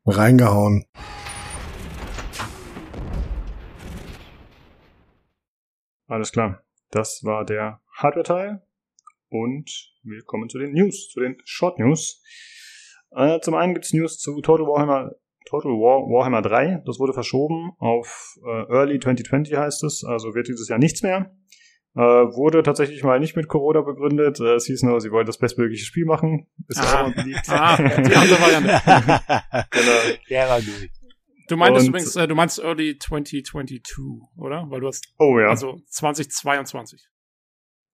Reingehauen. 0.06 0.86
Alles 6.08 6.32
klar. 6.32 6.64
Das 6.92 7.22
war 7.24 7.44
der 7.44 7.82
Hardware-Teil. 7.98 8.67
Und 9.30 9.94
wir 10.04 10.24
kommen 10.24 10.50
zu 10.50 10.60
den 10.60 10.74
News, 10.74 11.10
zu 11.10 11.20
den 11.20 11.38
Short 11.46 11.80
News. 11.80 12.22
Äh, 13.12 13.40
zum 13.42 13.56
einen 13.56 13.74
gibt's 13.74 13.94
News 13.94 14.20
zu 14.20 14.42
Total 14.42 14.66
Warhammer 14.66 15.12
Total 15.48 15.72
War, 15.72 16.04
Warhammer 16.10 16.42
3. 16.42 16.84
Das 16.86 17.00
wurde 17.00 17.14
verschoben 17.14 17.72
auf 17.80 18.38
äh, 18.46 18.74
Early 18.74 19.00
2020 19.00 19.56
heißt 19.56 19.84
es, 19.84 20.04
also 20.04 20.36
wird 20.36 20.48
dieses 20.48 20.68
Jahr 20.68 20.80
nichts 20.80 21.04
mehr. 21.04 21.32
Äh, 21.96 22.00
wurde 22.00 22.62
tatsächlich 22.64 23.04
mal 23.04 23.20
nicht 23.20 23.36
mit 23.36 23.48
Corona 23.48 23.82
begründet. 23.82 24.40
Äh, 24.40 24.56
es 24.56 24.66
hieß 24.66 24.84
nur, 24.84 25.02
sie 25.02 25.10
wollen 25.10 25.26
das 25.26 25.38
bestmögliche 25.38 25.86
Spiel 25.86 26.06
machen. 26.06 26.48
Ist 26.68 26.80
ah. 26.80 27.06
auch 27.06 27.14
beliebt. 27.16 27.50
Ah, 27.50 27.78
die 27.78 28.16
andere 28.16 28.40
Variante. 28.40 28.68
genau. 29.72 30.18
Der 30.30 30.50
war 30.50 30.62
gut. 30.62 30.90
Du 31.48 31.56
meintest 31.56 31.86
Und, 31.86 31.90
übrigens, 31.90 32.16
äh, 32.18 32.28
du 32.28 32.36
meinst 32.36 32.60
Early 32.60 33.00
2022, 33.00 34.22
oder? 34.36 34.66
Weil 34.70 34.82
du 34.82 34.88
hast. 34.88 35.08
Oh 35.18 35.40
ja. 35.40 35.48
Also 35.48 35.82
2022. 35.88 37.08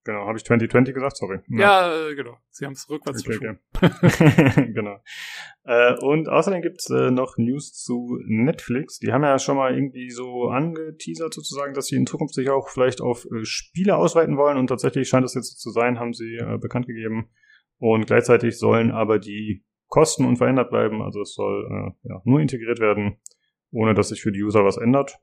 Genau, 0.04 0.26
habe 0.26 0.36
ich 0.36 0.44
2020 0.44 0.94
gesagt? 0.94 1.16
Sorry. 1.16 1.38
Ja, 1.48 1.88
ja 1.88 2.08
äh, 2.10 2.14
genau. 2.14 2.36
Sie 2.50 2.66
haben 2.66 2.74
es 2.74 2.88
rückwärts 2.90 3.26
okay, 3.26 3.56
okay. 3.72 4.72
genau. 4.74 4.98
Äh, 5.64 5.94
und 6.00 6.28
außerdem 6.28 6.60
gibt's 6.60 6.90
äh, 6.90 7.10
noch 7.10 7.38
News 7.38 7.72
zu 7.72 8.18
Netflix. 8.26 8.98
Die 8.98 9.12
haben 9.12 9.22
ja 9.22 9.38
schon 9.38 9.56
mal 9.56 9.74
irgendwie 9.74 10.10
so 10.10 10.48
angeteasert 10.48 11.32
sozusagen, 11.32 11.72
dass 11.72 11.86
sie 11.86 11.96
in 11.96 12.06
Zukunft 12.06 12.34
sich 12.34 12.50
auch 12.50 12.68
vielleicht 12.68 13.00
auf 13.00 13.24
äh, 13.24 13.44
Spiele 13.44 13.96
ausweiten 13.96 14.36
wollen. 14.36 14.58
Und 14.58 14.66
tatsächlich 14.66 15.08
scheint 15.08 15.24
das 15.24 15.34
jetzt 15.34 15.58
so 15.58 15.70
zu 15.70 15.72
sein, 15.72 15.98
haben 15.98 16.12
sie 16.12 16.36
äh, 16.36 16.58
bekannt 16.58 16.86
gegeben. 16.86 17.30
Und 17.78 18.06
gleichzeitig 18.06 18.58
sollen 18.58 18.90
aber 18.90 19.18
die 19.18 19.64
Kosten 19.88 20.26
unverändert 20.26 20.68
bleiben. 20.68 21.00
Also 21.00 21.22
es 21.22 21.32
soll 21.32 21.64
äh, 21.64 22.08
ja, 22.08 22.20
nur 22.24 22.40
integriert 22.40 22.78
werden, 22.78 23.16
ohne 23.70 23.94
dass 23.94 24.10
sich 24.10 24.20
für 24.20 24.32
die 24.32 24.42
User 24.42 24.66
was 24.66 24.76
ändert. 24.76 25.18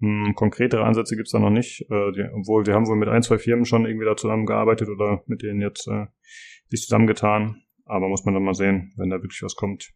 Hm, 0.00 0.34
konkretere 0.34 0.84
Ansätze 0.84 1.14
gibt's 1.14 1.32
da 1.32 1.38
noch 1.38 1.50
nicht, 1.50 1.82
äh, 1.90 2.12
die, 2.12 2.24
obwohl 2.32 2.66
wir 2.66 2.74
haben 2.74 2.86
wohl 2.86 2.96
mit 2.96 3.08
ein, 3.08 3.22
zwei 3.22 3.38
Firmen 3.38 3.66
schon 3.66 3.84
irgendwie 3.84 4.06
da 4.06 4.16
zusammengearbeitet 4.16 4.88
oder 4.88 5.22
mit 5.26 5.42
denen 5.42 5.60
jetzt 5.60 5.86
äh, 5.88 6.06
sich 6.68 6.82
zusammengetan. 6.82 7.62
Aber 7.84 8.08
muss 8.08 8.24
man 8.24 8.34
dann 8.34 8.44
mal 8.44 8.54
sehen, 8.54 8.92
wenn 8.96 9.10
da 9.10 9.16
wirklich 9.16 9.42
was 9.42 9.56
kommt. 9.56 9.90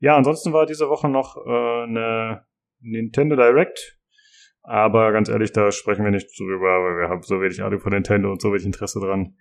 Ja, 0.00 0.16
ansonsten 0.16 0.52
war 0.52 0.66
diese 0.66 0.88
Woche 0.88 1.08
noch 1.08 1.36
äh, 1.36 1.82
eine 1.84 2.44
Nintendo 2.80 3.36
Direct. 3.36 3.98
Aber 4.62 5.12
ganz 5.12 5.28
ehrlich, 5.28 5.52
da 5.52 5.70
sprechen 5.70 6.04
wir 6.04 6.10
nicht 6.10 6.28
drüber, 6.38 6.82
weil 6.82 7.02
wir 7.02 7.08
haben 7.08 7.22
so 7.22 7.40
wenig 7.40 7.62
Ahnung 7.62 7.80
von 7.80 7.92
Nintendo 7.92 8.30
und 8.30 8.40
so 8.40 8.50
wenig 8.50 8.64
Interesse 8.64 8.98
dran. 8.98 9.36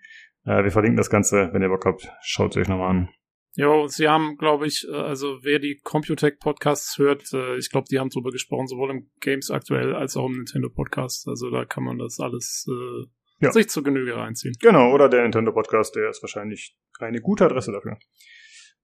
Äh, 0.46 0.64
wir 0.64 0.72
verlinken 0.72 0.98
das 0.98 1.10
Ganze, 1.10 1.50
wenn 1.54 1.62
ihr 1.62 1.70
Bock 1.70 1.86
habt, 1.86 2.12
schaut 2.22 2.52
es 2.52 2.58
euch 2.62 2.68
nochmal 2.68 2.90
an. 2.90 3.10
Jo, 3.56 3.86
sie 3.88 4.08
haben, 4.08 4.38
glaube 4.38 4.66
ich, 4.66 4.88
äh, 4.90 4.96
also 4.96 5.40
wer 5.44 5.60
die 5.60 5.80
Computech 5.84 6.40
Podcasts 6.40 6.98
hört, 6.98 7.32
äh, 7.34 7.58
ich 7.58 7.70
glaube, 7.70 7.86
die 7.90 8.00
haben 8.00 8.10
drüber 8.10 8.32
gesprochen, 8.32 8.68
sowohl 8.68 8.90
im 8.90 9.12
Games 9.20 9.52
aktuell 9.52 9.96
als 9.96 10.18
auch 10.18 10.26
im 10.26 10.38
Nintendo 10.38 10.70
Podcast. 10.70 11.28
Also 11.28 11.52
da 11.52 11.64
kann 11.64 11.84
man 11.84 12.00
das 12.00 12.20
alles 12.20 12.66
äh, 12.68 13.06
ja. 13.42 13.52
sich 13.52 13.70
zur 13.70 13.84
Genüge 13.84 14.16
reinziehen. 14.16 14.56
Genau, 14.60 14.92
oder 14.92 15.08
der 15.08 15.22
Nintendo 15.22 15.52
Podcast, 15.52 15.96
der 15.96 16.10
ist 16.10 16.24
wahrscheinlich 16.24 16.76
eine 17.00 17.22
gute 17.22 17.46
Adresse 17.46 17.72
dafür. 17.72 17.98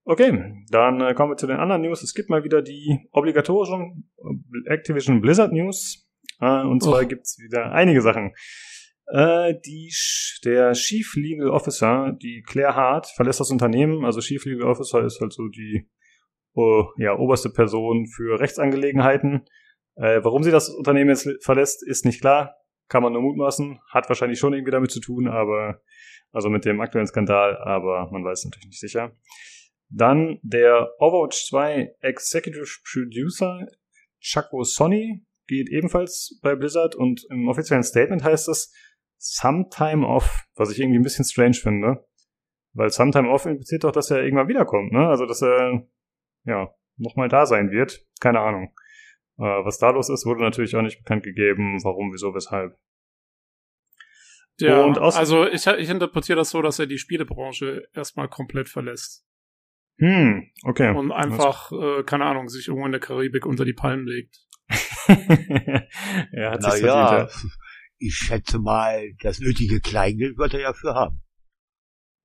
Okay, 0.04 0.64
dann 0.70 1.00
äh, 1.00 1.14
kommen 1.14 1.32
wir 1.32 1.36
zu 1.36 1.48
den 1.48 1.58
anderen 1.58 1.82
News. 1.82 2.02
Es 2.02 2.14
gibt 2.14 2.30
mal 2.30 2.44
wieder 2.44 2.62
die 2.62 3.08
obligatorischen 3.10 4.10
Activision 4.66 5.20
Blizzard 5.20 5.52
News. 5.52 6.08
Äh, 6.40 6.62
und 6.62 6.82
zwar 6.82 7.02
oh. 7.02 7.06
gibt's 7.06 7.38
wieder 7.38 7.72
einige 7.72 8.02
Sachen. 8.02 8.32
Äh, 9.12 9.54
die, 9.64 9.92
der 10.44 10.72
Chief 10.72 11.14
Legal 11.16 11.50
Officer, 11.50 12.12
die 12.12 12.42
Claire 12.42 12.76
Hart, 12.76 13.06
verlässt 13.08 13.40
das 13.40 13.50
Unternehmen. 13.50 14.04
Also 14.04 14.20
Chief 14.20 14.44
Legal 14.44 14.68
Officer 14.68 15.04
ist 15.04 15.20
halt 15.20 15.32
so 15.32 15.48
die 15.48 15.88
uh, 16.56 16.84
ja, 16.96 17.16
oberste 17.16 17.50
Person 17.50 18.06
für 18.06 18.38
Rechtsangelegenheiten. 18.38 19.46
Äh, 19.96 20.20
warum 20.22 20.42
sie 20.42 20.50
das 20.50 20.68
Unternehmen 20.68 21.10
jetzt 21.10 21.28
verlässt, 21.42 21.86
ist 21.86 22.04
nicht 22.04 22.20
klar. 22.20 22.56
Kann 22.88 23.02
man 23.02 23.12
nur 23.12 23.22
mutmaßen. 23.22 23.80
Hat 23.90 24.08
wahrscheinlich 24.08 24.38
schon 24.38 24.52
irgendwie 24.52 24.72
damit 24.72 24.90
zu 24.90 25.00
tun, 25.00 25.28
aber 25.28 25.82
also 26.32 26.48
mit 26.48 26.64
dem 26.64 26.80
aktuellen 26.80 27.06
Skandal, 27.06 27.56
aber 27.56 28.08
man 28.12 28.24
weiß 28.24 28.44
natürlich 28.44 28.66
nicht 28.66 28.80
sicher. 28.80 29.16
Dann 29.88 30.38
der 30.42 30.88
Overwatch 31.00 31.48
2 31.48 31.96
Executive 32.00 32.68
Producer 32.84 33.66
Chaco 34.20 34.62
Sonny 34.62 35.24
geht 35.48 35.68
ebenfalls 35.68 36.38
bei 36.42 36.54
Blizzard 36.54 36.94
und 36.94 37.26
im 37.30 37.48
offiziellen 37.48 37.82
Statement 37.82 38.22
heißt 38.22 38.48
es, 38.48 38.72
Sometime 39.22 40.06
Off, 40.06 40.46
was 40.56 40.70
ich 40.70 40.80
irgendwie 40.80 40.98
ein 40.98 41.02
bisschen 41.02 41.26
strange 41.26 41.54
finde. 41.54 42.06
Weil 42.72 42.90
Sometime 42.90 43.28
Off 43.28 43.46
impliziert 43.46 43.84
doch, 43.84 43.92
dass 43.92 44.10
er 44.10 44.22
irgendwann 44.22 44.48
wiederkommt, 44.48 44.92
ne? 44.92 45.08
Also, 45.08 45.26
dass 45.26 45.42
er, 45.42 45.86
ja, 46.44 46.74
nochmal 46.96 47.28
da 47.28 47.44
sein 47.44 47.70
wird. 47.70 48.06
Keine 48.20 48.40
Ahnung. 48.40 48.74
Äh, 49.38 49.42
was 49.42 49.78
da 49.78 49.90
los 49.90 50.08
ist, 50.08 50.24
wurde 50.24 50.40
natürlich 50.42 50.74
auch 50.74 50.82
nicht 50.82 50.98
bekannt 50.98 51.22
gegeben, 51.24 51.82
warum, 51.84 52.12
wieso, 52.12 52.34
weshalb. 52.34 52.78
Ja, 54.58 54.82
Und 54.82 54.98
also 54.98 55.46
ich, 55.46 55.66
ich 55.66 55.88
interpretiere 55.88 56.36
das 56.36 56.50
so, 56.50 56.60
dass 56.60 56.78
er 56.78 56.86
die 56.86 56.98
Spielebranche 56.98 57.88
erstmal 57.94 58.28
komplett 58.28 58.68
verlässt 58.68 59.26
Hm, 59.98 60.50
okay. 60.64 60.94
und 60.94 61.12
einfach, 61.12 61.72
äh, 61.72 62.02
keine 62.04 62.24
Ahnung, 62.24 62.48
sich 62.48 62.68
irgendwo 62.68 62.86
in 62.86 62.92
der 62.92 63.00
Karibik 63.02 63.44
unter 63.44 63.66
die 63.66 63.74
Palmen 63.74 64.06
legt. 64.06 64.38
er 65.08 66.52
hat 66.52 66.62
sich 66.62 66.82
Naja, 66.82 67.26
verdient, 67.26 67.30
ich 68.00 68.14
schätze 68.14 68.58
mal, 68.58 69.12
das 69.22 69.38
nötige 69.38 69.80
Kleingeld 69.80 70.36
wird 70.38 70.54
er 70.54 70.60
ja 70.60 70.72
für 70.72 70.94
haben. 70.94 71.20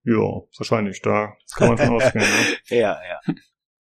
ja. 0.04 0.16
wahrscheinlich, 0.58 1.02
da 1.02 1.36
kann 1.56 1.68
man 1.70 1.78
von 1.78 1.90
ausgehen. 1.90 2.26
Ne? 2.26 2.58
Ja, 2.78 3.00
ja. 3.08 3.34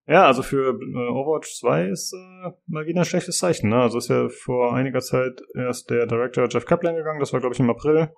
Ja, 0.07 0.27
also 0.27 0.43
für 0.43 0.69
äh, 0.69 1.09
Overwatch 1.09 1.57
2 1.59 1.87
ist 1.87 2.13
äh, 2.13 2.51
mal 2.67 2.85
wieder 2.85 3.01
ein 3.01 3.05
schlechtes 3.05 3.37
Zeichen. 3.39 3.69
Ne? 3.69 3.77
Also 3.81 3.97
ist 3.97 4.09
ja 4.09 4.29
vor 4.29 4.75
einiger 4.75 4.99
Zeit 4.99 5.41
erst 5.55 5.89
der 5.89 6.05
Director 6.05 6.47
Jeff 6.47 6.65
Kaplan 6.65 6.95
gegangen, 6.95 7.19
das 7.19 7.33
war 7.33 7.39
glaube 7.39 7.55
ich 7.55 7.59
im 7.59 7.71
April. 7.71 8.11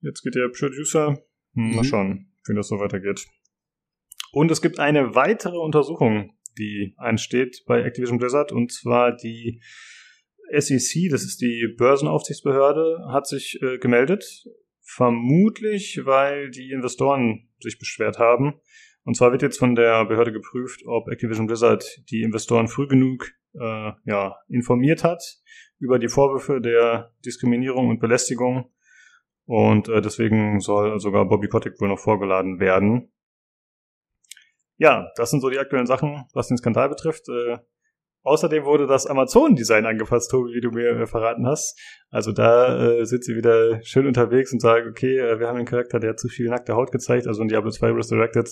Jetzt 0.00 0.22
geht 0.22 0.36
der 0.36 0.48
Producer. 0.48 1.18
Hm, 1.54 1.74
Mal 1.74 1.80
Mhm. 1.80 1.84
schauen, 1.84 2.32
wie 2.46 2.54
das 2.54 2.68
so 2.68 2.78
weitergeht. 2.78 3.26
Und 4.30 4.50
es 4.52 4.62
gibt 4.62 4.78
eine 4.78 5.16
weitere 5.16 5.56
Untersuchung, 5.56 6.36
die 6.56 6.94
ansteht 6.98 7.64
bei 7.66 7.82
Activision 7.82 8.18
Blizzard, 8.18 8.52
und 8.52 8.70
zwar 8.70 9.16
die 9.16 9.60
SEC, 10.56 11.10
das 11.10 11.22
ist 11.22 11.40
die 11.40 11.74
Börsenaufsichtsbehörde, 11.76 13.06
hat 13.12 13.26
sich 13.26 13.60
äh, 13.62 13.78
gemeldet. 13.78 14.44
Vermutlich, 14.80 16.00
weil 16.04 16.50
die 16.50 16.70
Investoren 16.70 17.48
sich 17.60 17.78
beschwert 17.78 18.18
haben. 18.18 18.60
Und 19.04 19.16
zwar 19.16 19.32
wird 19.32 19.42
jetzt 19.42 19.58
von 19.58 19.74
der 19.74 20.04
Behörde 20.06 20.32
geprüft, 20.32 20.82
ob 20.86 21.08
Activision 21.08 21.46
Blizzard 21.46 22.02
die 22.10 22.22
Investoren 22.22 22.68
früh 22.68 22.86
genug 22.86 23.30
äh, 23.54 23.92
ja, 24.04 24.36
informiert 24.48 25.04
hat 25.04 25.22
über 25.78 25.98
die 25.98 26.08
Vorwürfe 26.08 26.60
der 26.60 27.12
Diskriminierung 27.24 27.88
und 27.88 28.00
Belästigung. 28.00 28.70
Und 29.46 29.88
äh, 29.88 30.02
deswegen 30.02 30.60
soll 30.60 31.00
sogar 31.00 31.26
Bobby 31.26 31.48
Kotick 31.48 31.80
wohl 31.80 31.88
noch 31.88 31.98
vorgeladen 31.98 32.60
werden. 32.60 33.10
Ja, 34.76 35.10
das 35.16 35.30
sind 35.30 35.40
so 35.40 35.48
die 35.48 35.58
aktuellen 35.58 35.86
Sachen, 35.86 36.26
was 36.34 36.48
den 36.48 36.58
Skandal 36.58 36.88
betrifft. 36.88 37.28
Äh, 37.28 37.58
außerdem 38.28 38.64
wurde 38.64 38.86
das 38.86 39.06
Amazon-Design 39.06 39.86
angepasst, 39.86 40.30
Tobi, 40.30 40.52
wie 40.54 40.60
du 40.60 40.70
mir 40.70 41.06
verraten 41.06 41.46
hast. 41.46 41.78
Also 42.10 42.32
da 42.32 42.90
äh, 43.00 43.04
sind 43.04 43.24
sie 43.24 43.34
wieder 43.36 43.82
schön 43.82 44.06
unterwegs 44.06 44.52
und 44.52 44.60
sagen, 44.60 44.88
okay, 44.90 45.18
äh, 45.18 45.40
wir 45.40 45.48
haben 45.48 45.56
einen 45.56 45.66
Charakter, 45.66 45.98
der 46.00 46.10
hat 46.10 46.20
zu 46.20 46.28
viel 46.28 46.48
nackte 46.48 46.74
Haut 46.74 46.92
gezeigt, 46.92 47.26
also 47.26 47.42
in 47.42 47.48
Diablo 47.48 47.70
2 47.70 47.90
Resurrected. 47.90 48.48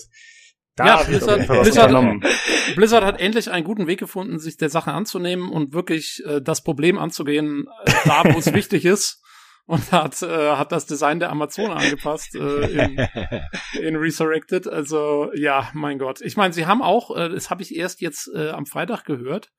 Da 0.75 0.85
Ja, 0.85 1.03
Blizzard- 1.03 1.47
Blizzard-. 1.47 2.23
Blizzard 2.75 3.03
hat 3.03 3.19
endlich 3.19 3.49
einen 3.49 3.65
guten 3.65 3.87
Weg 3.87 3.99
gefunden, 3.99 4.37
sich 4.37 4.57
der 4.57 4.69
Sache 4.69 4.91
anzunehmen 4.91 5.49
und 5.49 5.73
wirklich 5.73 6.21
äh, 6.25 6.39
das 6.41 6.61
Problem 6.63 6.99
anzugehen, 6.99 7.65
äh, 7.85 7.91
da 8.05 8.23
wo 8.25 8.37
es 8.37 8.53
wichtig 8.53 8.85
ist. 8.85 9.23
Und 9.69 9.91
hat, 9.91 10.21
äh, 10.21 10.51
hat 10.55 10.71
das 10.71 10.85
Design 10.85 11.19
der 11.19 11.29
Amazon 11.29 11.71
angepasst 11.71 12.35
äh, 12.35 12.67
in, 12.67 13.07
in 13.81 13.95
Resurrected. 13.97 14.65
Also 14.65 15.29
ja, 15.35 15.69
mein 15.73 15.97
Gott. 15.97 16.21
Ich 16.21 16.37
meine, 16.37 16.53
sie 16.53 16.67
haben 16.67 16.81
auch, 16.81 17.13
das 17.13 17.49
habe 17.49 17.63
ich 17.63 17.75
erst 17.75 17.99
jetzt 17.99 18.33
am 18.33 18.65
Freitag 18.65 19.03
gehört, 19.03 19.49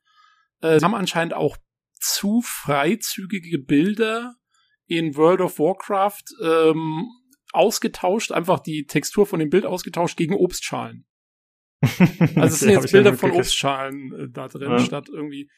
äh, 0.62 0.78
sie 0.78 0.84
haben 0.84 0.94
anscheinend 0.94 1.34
auch 1.34 1.56
zu 2.00 2.40
freizügige 2.42 3.58
Bilder 3.58 4.34
in 4.86 5.16
World 5.16 5.40
of 5.40 5.58
Warcraft 5.58 6.22
ähm, 6.42 7.08
ausgetauscht, 7.52 8.32
einfach 8.32 8.60
die 8.60 8.86
Textur 8.86 9.26
von 9.26 9.38
dem 9.40 9.50
Bild 9.50 9.66
ausgetauscht 9.66 10.16
gegen 10.16 10.34
Obstschalen. 10.34 11.04
Also 12.34 12.54
es 12.54 12.60
sind 12.60 12.70
jetzt 12.70 12.92
Bilder 12.92 13.14
von. 13.14 13.30
Obstschalen 13.32 14.12
äh, 14.12 14.28
da 14.30 14.48
drin, 14.48 14.70
Ja. 14.70 14.78
statt 14.80 15.08
irgendwie. 15.12 15.48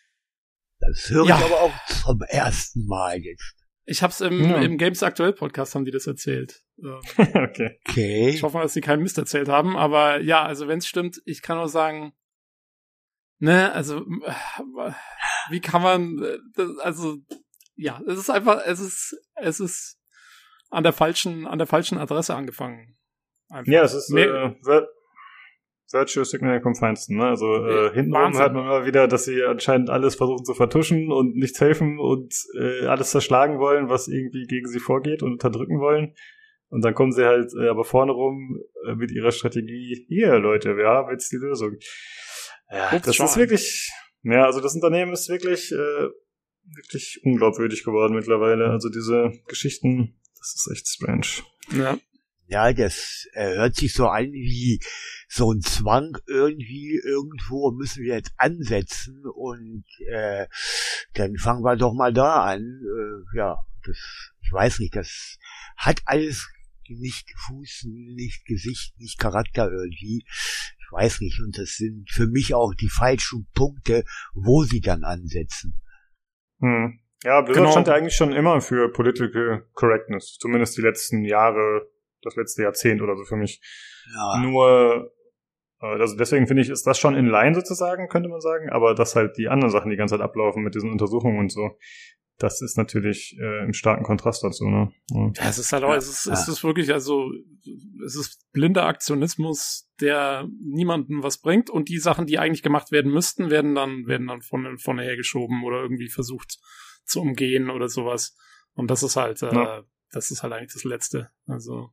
Das 0.79 1.11
höre 1.11 1.27
Ja. 1.27 1.39
ich 1.39 1.45
aber 1.45 1.61
auch 1.61 1.87
zum 1.87 2.21
ersten 2.29 2.87
Mal 2.87 3.19
jetzt. 3.19 3.55
Ich 3.87 4.03
hab's 4.03 4.21
im, 4.21 4.41
Ja. 4.43 4.61
im 4.61 4.79
Games 4.79 5.03
Aktuell 5.03 5.33
Podcast 5.33 5.75
haben 5.75 5.85
die 5.85 5.91
das 5.91 6.07
erzählt. 6.07 6.63
Ähm, 6.83 7.01
okay. 7.19 7.79
Okay. 7.89 8.29
Ich 8.31 8.43
hoffe, 8.43 8.59
dass 8.59 8.73
sie 8.75 8.81
keinen 8.81 9.03
Mist 9.03 9.19
erzählt 9.19 9.49
haben, 9.49 9.77
aber 9.77 10.21
ja, 10.21 10.43
also 10.45 10.69
wenn 10.69 10.79
es 10.79 10.87
stimmt, 10.87 11.21
ich 11.25 11.43
kann 11.43 11.57
nur 11.57 11.69
sagen, 11.69 12.13
ne, 13.41 13.73
also 13.73 13.99
äh, 13.99 14.93
wie 15.51 15.61
kann 15.61 15.83
man, 15.83 16.23
äh, 16.23 16.39
das, 16.55 16.79
also 16.79 17.17
ja, 17.75 18.01
es 18.07 18.19
ist 18.19 18.31
einfach, 18.31 18.61
es 18.65 18.79
ist, 18.81 19.21
es 19.35 19.59
ist 19.61 19.99
an 20.71 20.85
der 20.85 20.93
falschen, 20.93 21.47
an 21.47 21.59
der 21.59 21.67
falschen 21.67 21.99
Adresse 21.99 22.35
angefangen. 22.35 22.97
Einfach. 23.49 23.73
Ja, 23.73 23.83
es 23.83 23.95
ist 23.95 24.11
Mehr- 24.11 24.29
äh, 24.33 24.49
Vir- 24.65 24.87
Virtue 25.93 26.25
Signal 26.25 26.63
feinsten. 26.79 27.17
Ne? 27.17 27.25
Also 27.25 27.53
äh, 27.67 27.93
hintenrum 27.93 28.27
Wahnsinn. 28.27 28.41
hört 28.43 28.53
man 28.53 28.63
immer 28.65 28.87
wieder, 28.87 29.09
dass 29.09 29.25
sie 29.25 29.43
anscheinend 29.43 29.91
alles 29.91 30.15
versuchen 30.15 30.45
zu 30.45 30.55
vertuschen 30.55 31.11
und 31.11 31.35
nichts 31.35 31.61
helfen 31.61 31.99
und 31.99 32.33
äh, 32.57 32.87
alles 32.87 33.11
zerschlagen 33.11 33.59
wollen, 33.59 33.89
was 33.89 34.07
irgendwie 34.07 34.47
gegen 34.47 34.69
sie 34.69 34.79
vorgeht 34.79 35.25
und 35.25 35.33
unterdrücken 35.33 35.81
wollen. 35.81 36.15
Und 36.69 36.85
dann 36.85 36.95
kommen 36.95 37.11
sie 37.11 37.25
halt 37.25 37.51
äh, 37.61 37.69
aber 37.69 37.83
vorne 37.83 38.13
rum 38.13 38.61
äh, 38.87 38.95
mit 38.95 39.11
ihrer 39.11 39.33
Strategie, 39.33 40.05
hier 40.07 40.39
Leute, 40.39 40.77
wir 40.77 40.87
haben 40.87 41.11
jetzt 41.11 41.33
die 41.33 41.39
Lösung. 41.39 41.77
Ja, 42.71 42.99
das 42.99 43.17
schon. 43.17 43.27
ist 43.27 43.37
wirklich, 43.37 43.91
ja, 44.23 44.45
also 44.45 44.61
das 44.61 44.75
Unternehmen 44.75 45.13
ist 45.13 45.29
wirklich, 45.29 45.73
äh, 45.73 46.09
wirklich 46.65 47.21
unglaubwürdig 47.25 47.85
geworden 47.85 48.15
mittlerweile. 48.15 48.71
Also 48.71 48.89
diese 48.89 49.33
Geschichten, 49.49 50.21
das 50.39 50.55
ist 50.55 50.71
echt 50.73 50.89
strange. 50.89 51.27
Ja. 51.73 51.99
Ja, 52.47 52.73
das 52.73 53.29
äh, 53.35 53.55
hört 53.55 53.77
sich 53.77 53.93
so 53.93 54.09
an 54.09 54.33
wie 54.33 54.81
so 55.29 55.53
ein 55.53 55.61
Zwang 55.61 56.19
irgendwie 56.27 57.01
irgendwo 57.05 57.71
müssen 57.71 58.03
wir 58.03 58.17
jetzt 58.17 58.33
ansetzen 58.39 59.23
und 59.25 59.85
äh, 60.09 60.49
dann 61.15 61.37
fangen 61.37 61.63
wir 61.63 61.77
doch 61.77 61.95
mal 61.95 62.13
da 62.13 62.43
an. 62.43 62.61
Äh, 62.61 63.37
ja, 63.37 63.57
das, 63.87 64.33
ich 64.43 64.53
weiß 64.53 64.81
nicht, 64.81 64.97
das 64.97 65.39
hat 65.77 66.03
alles 66.07 66.49
nicht 66.89 67.29
Fuß, 67.47 67.87
nicht 67.87 68.45
Gesicht, 68.47 68.99
nicht 68.99 69.21
Charakter 69.21 69.71
irgendwie. 69.71 70.25
Ich 70.91 70.97
weiß 70.97 71.21
nicht. 71.21 71.41
Und 71.41 71.57
das 71.57 71.77
sind 71.77 72.11
für 72.11 72.27
mich 72.27 72.55
auch 72.55 72.75
die 72.75 72.89
falschen 72.89 73.47
Punkte, 73.55 74.05
wo 74.35 74.65
sie 74.65 74.81
dann 74.81 75.05
ansetzen. 75.05 75.81
Hm. 76.61 77.01
Ja, 77.23 77.43
Blizzard 77.43 77.63
Genau. 77.63 77.71
stand 77.73 77.89
ja 77.89 77.95
eigentlich 77.95 78.15
schon 78.17 78.33
immer 78.33 78.61
für 78.61 78.91
Political 78.91 79.67
Correctness. 79.75 80.39
Zumindest 80.41 80.77
die 80.77 80.83
letzten 80.83 81.25
Jahre, 81.25 81.89
das 82.23 82.35
letzte 82.37 82.63
Jahrzehnt 82.63 83.03
oder 83.03 83.17
so 83.17 83.25
für 83.25 83.37
mich. 83.37 83.61
Ja, 84.15 84.43
Nur, 84.43 85.13
äh, 85.81 85.87
also 85.87 86.17
deswegen 86.17 86.47
finde 86.47 86.63
ich, 86.63 86.71
ist 86.71 86.87
das 86.87 86.99
schon 86.99 87.15
in 87.15 87.27
line 87.27 87.55
sozusagen, 87.55 88.09
könnte 88.09 88.29
man 88.29 88.41
sagen. 88.41 88.71
Aber 88.71 88.95
dass 88.95 89.15
halt 89.17 89.37
die 89.37 89.49
anderen 89.49 89.71
Sachen 89.71 89.91
die 89.91 89.97
ganze 89.97 90.15
Zeit 90.15 90.23
ablaufen 90.25 90.63
mit 90.63 90.75
diesen 90.75 90.91
Untersuchungen 90.91 91.39
und 91.39 91.53
so, 91.53 91.77
das 92.41 92.63
ist 92.63 92.77
natürlich 92.79 93.37
äh, 93.39 93.65
im 93.65 93.73
starken 93.75 94.03
Kontrast 94.03 94.43
dazu. 94.43 94.65
Ne? 94.67 94.91
Ja. 95.11 95.31
Es 95.49 95.59
ist 95.59 95.73
halt 95.73 95.85
auch, 95.85 95.95
es 95.95 96.09
ist, 96.09 96.27
es 96.27 96.49
ist 96.49 96.65
wirklich, 96.65 96.91
also, 96.93 97.31
es 98.05 98.17
ist 98.17 98.51
blinder 98.53 98.87
Aktionismus, 98.87 99.89
der 100.01 100.49
niemandem 100.61 101.23
was 101.23 101.39
bringt 101.39 101.69
und 101.69 101.89
die 101.91 101.99
Sachen, 101.99 102.27
die 102.27 102.39
eigentlich 102.39 102.63
gemacht 102.63 102.91
werden 102.93 103.13
müssten, 103.13 103.51
werden 103.51 103.75
dann, 103.75 104.07
werden 104.07 104.27
dann 104.27 104.41
von, 104.41 104.79
von 104.79 104.99
hergeschoben 104.99 105.63
oder 105.65 105.83
irgendwie 105.83 106.09
versucht 106.09 106.59
zu 107.05 107.21
umgehen 107.21 107.69
oder 107.71 107.89
sowas. 107.89 108.37
Und 108.73 108.91
das 108.91 109.03
ist 109.03 109.17
halt, 109.17 109.43
äh, 109.43 109.53
Ja. 109.55 109.83
das 110.11 110.31
ist 110.31 110.43
halt 110.43 110.55
eigentlich 110.55 110.73
das 110.73 110.85
Letzte. 110.85 111.31
Also, 111.47 111.91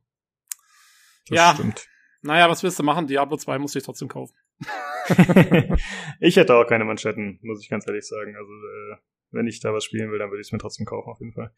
Das 1.28 1.36
Ja. 1.36 1.54
stimmt. 1.54 1.86
naja, 2.22 2.48
was 2.48 2.62
willst 2.62 2.78
du 2.78 2.82
machen? 2.82 3.06
Diablo 3.06 3.36
2 3.36 3.58
musst 3.58 3.74
du 3.74 3.80
dich 3.80 3.84
trotzdem 3.86 4.08
kaufen. 4.08 4.34
ich 6.20 6.36
hätte 6.36 6.54
auch 6.54 6.66
keine 6.66 6.84
Manschetten, 6.84 7.38
muss 7.42 7.62
ich 7.62 7.68
ganz 7.68 7.86
ehrlich 7.86 8.06
sagen. 8.06 8.34
Also, 8.36 8.50
äh, 8.52 8.96
wenn 9.30 9.46
ich 9.46 9.60
da 9.60 9.72
was 9.72 9.84
spielen 9.84 10.10
will, 10.10 10.18
dann 10.18 10.30
würde 10.30 10.40
ich 10.40 10.48
es 10.48 10.52
mir 10.52 10.58
trotzdem 10.58 10.86
kaufen, 10.86 11.10
auf 11.10 11.20
jeden 11.20 11.32
Fall. 11.32 11.52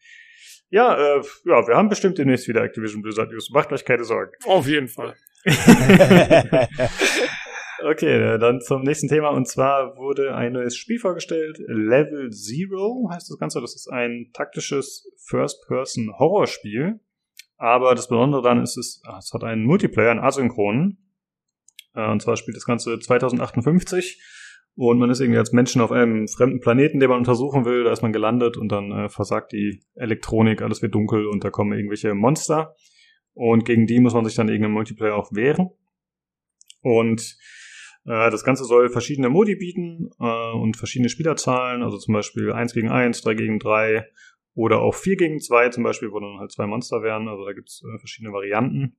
Ja, 0.69 0.95
äh, 0.95 1.21
ja, 1.45 1.67
wir 1.67 1.75
haben 1.75 1.89
bestimmt 1.89 2.17
demnächst 2.17 2.47
wieder 2.47 2.63
Activision 2.63 3.01
Blizzard 3.01 3.31
News. 3.31 3.49
Macht 3.51 3.71
euch 3.73 3.83
keine 3.83 4.03
Sorgen. 4.03 4.31
Auf 4.45 4.67
jeden 4.67 4.87
Fall. 4.87 5.15
Okay, 7.83 8.35
äh, 8.35 8.37
dann 8.37 8.61
zum 8.61 8.83
nächsten 8.83 9.07
Thema. 9.07 9.29
Und 9.29 9.47
zwar 9.47 9.97
wurde 9.97 10.35
ein 10.35 10.53
neues 10.53 10.75
Spiel 10.75 10.99
vorgestellt. 10.99 11.57
Level 11.67 12.29
Zero 12.29 13.09
heißt 13.11 13.29
das 13.29 13.37
Ganze. 13.37 13.61
Das 13.61 13.75
ist 13.75 13.87
ein 13.91 14.29
taktisches 14.33 15.09
First-Person-Horrorspiel. 15.27 16.99
Aber 17.57 17.95
das 17.95 18.07
Besondere 18.07 18.41
daran 18.41 18.61
ist, 18.61 18.77
es, 18.77 19.01
ah, 19.05 19.17
es 19.19 19.31
hat 19.33 19.43
einen 19.43 19.63
Multiplayer, 19.63 20.11
einen 20.11 20.19
asynchronen. 20.19 21.11
Äh, 21.95 22.09
Und 22.09 22.21
zwar 22.21 22.37
spielt 22.37 22.57
das 22.57 22.65
Ganze 22.65 22.99
2058. 22.99 24.21
Und 24.75 24.99
man 24.99 25.09
ist 25.09 25.19
irgendwie 25.19 25.37
als 25.37 25.51
Menschen 25.51 25.81
auf 25.81 25.91
einem 25.91 26.27
fremden 26.27 26.59
Planeten, 26.59 26.99
den 26.99 27.09
man 27.09 27.19
untersuchen 27.19 27.65
will. 27.65 27.83
Da 27.83 27.91
ist 27.91 28.01
man 28.01 28.13
gelandet 28.13 28.57
und 28.57 28.71
dann 28.71 28.91
äh, 28.91 29.09
versagt 29.09 29.51
die 29.51 29.81
Elektronik, 29.95 30.61
alles 30.61 30.81
wird 30.81 30.95
dunkel 30.95 31.27
und 31.27 31.43
da 31.43 31.49
kommen 31.49 31.73
irgendwelche 31.73 32.13
Monster. 32.13 32.75
Und 33.33 33.65
gegen 33.65 33.85
die 33.85 33.99
muss 33.99 34.13
man 34.13 34.25
sich 34.25 34.35
dann 34.35 34.47
irgendeinem 34.47 34.73
Multiplayer 34.73 35.15
auch 35.15 35.31
wehren. 35.33 35.69
Und 36.81 37.37
äh, 38.05 38.31
das 38.31 38.43
Ganze 38.43 38.63
soll 38.65 38.89
verschiedene 38.89 39.29
Modi 39.29 39.55
bieten 39.55 40.09
äh, 40.19 40.53
und 40.53 40.77
verschiedene 40.77 41.09
Spielerzahlen, 41.09 41.83
also 41.83 41.97
zum 41.97 42.13
Beispiel 42.13 42.51
1 42.51 42.73
gegen 42.73 42.89
1, 42.89 43.21
3 43.21 43.33
gegen 43.35 43.59
3 43.59 44.05
oder 44.53 44.81
auch 44.81 44.95
4 44.95 45.15
gegen 45.17 45.39
2 45.39 45.69
zum 45.69 45.83
Beispiel, 45.83 46.11
wo 46.11 46.19
dann 46.19 46.39
halt 46.39 46.51
zwei 46.51 46.65
Monster 46.65 47.03
wären. 47.03 47.27
Also 47.27 47.45
da 47.45 47.53
gibt's 47.53 47.83
äh, 47.83 47.99
verschiedene 47.99 48.33
Varianten. 48.33 48.97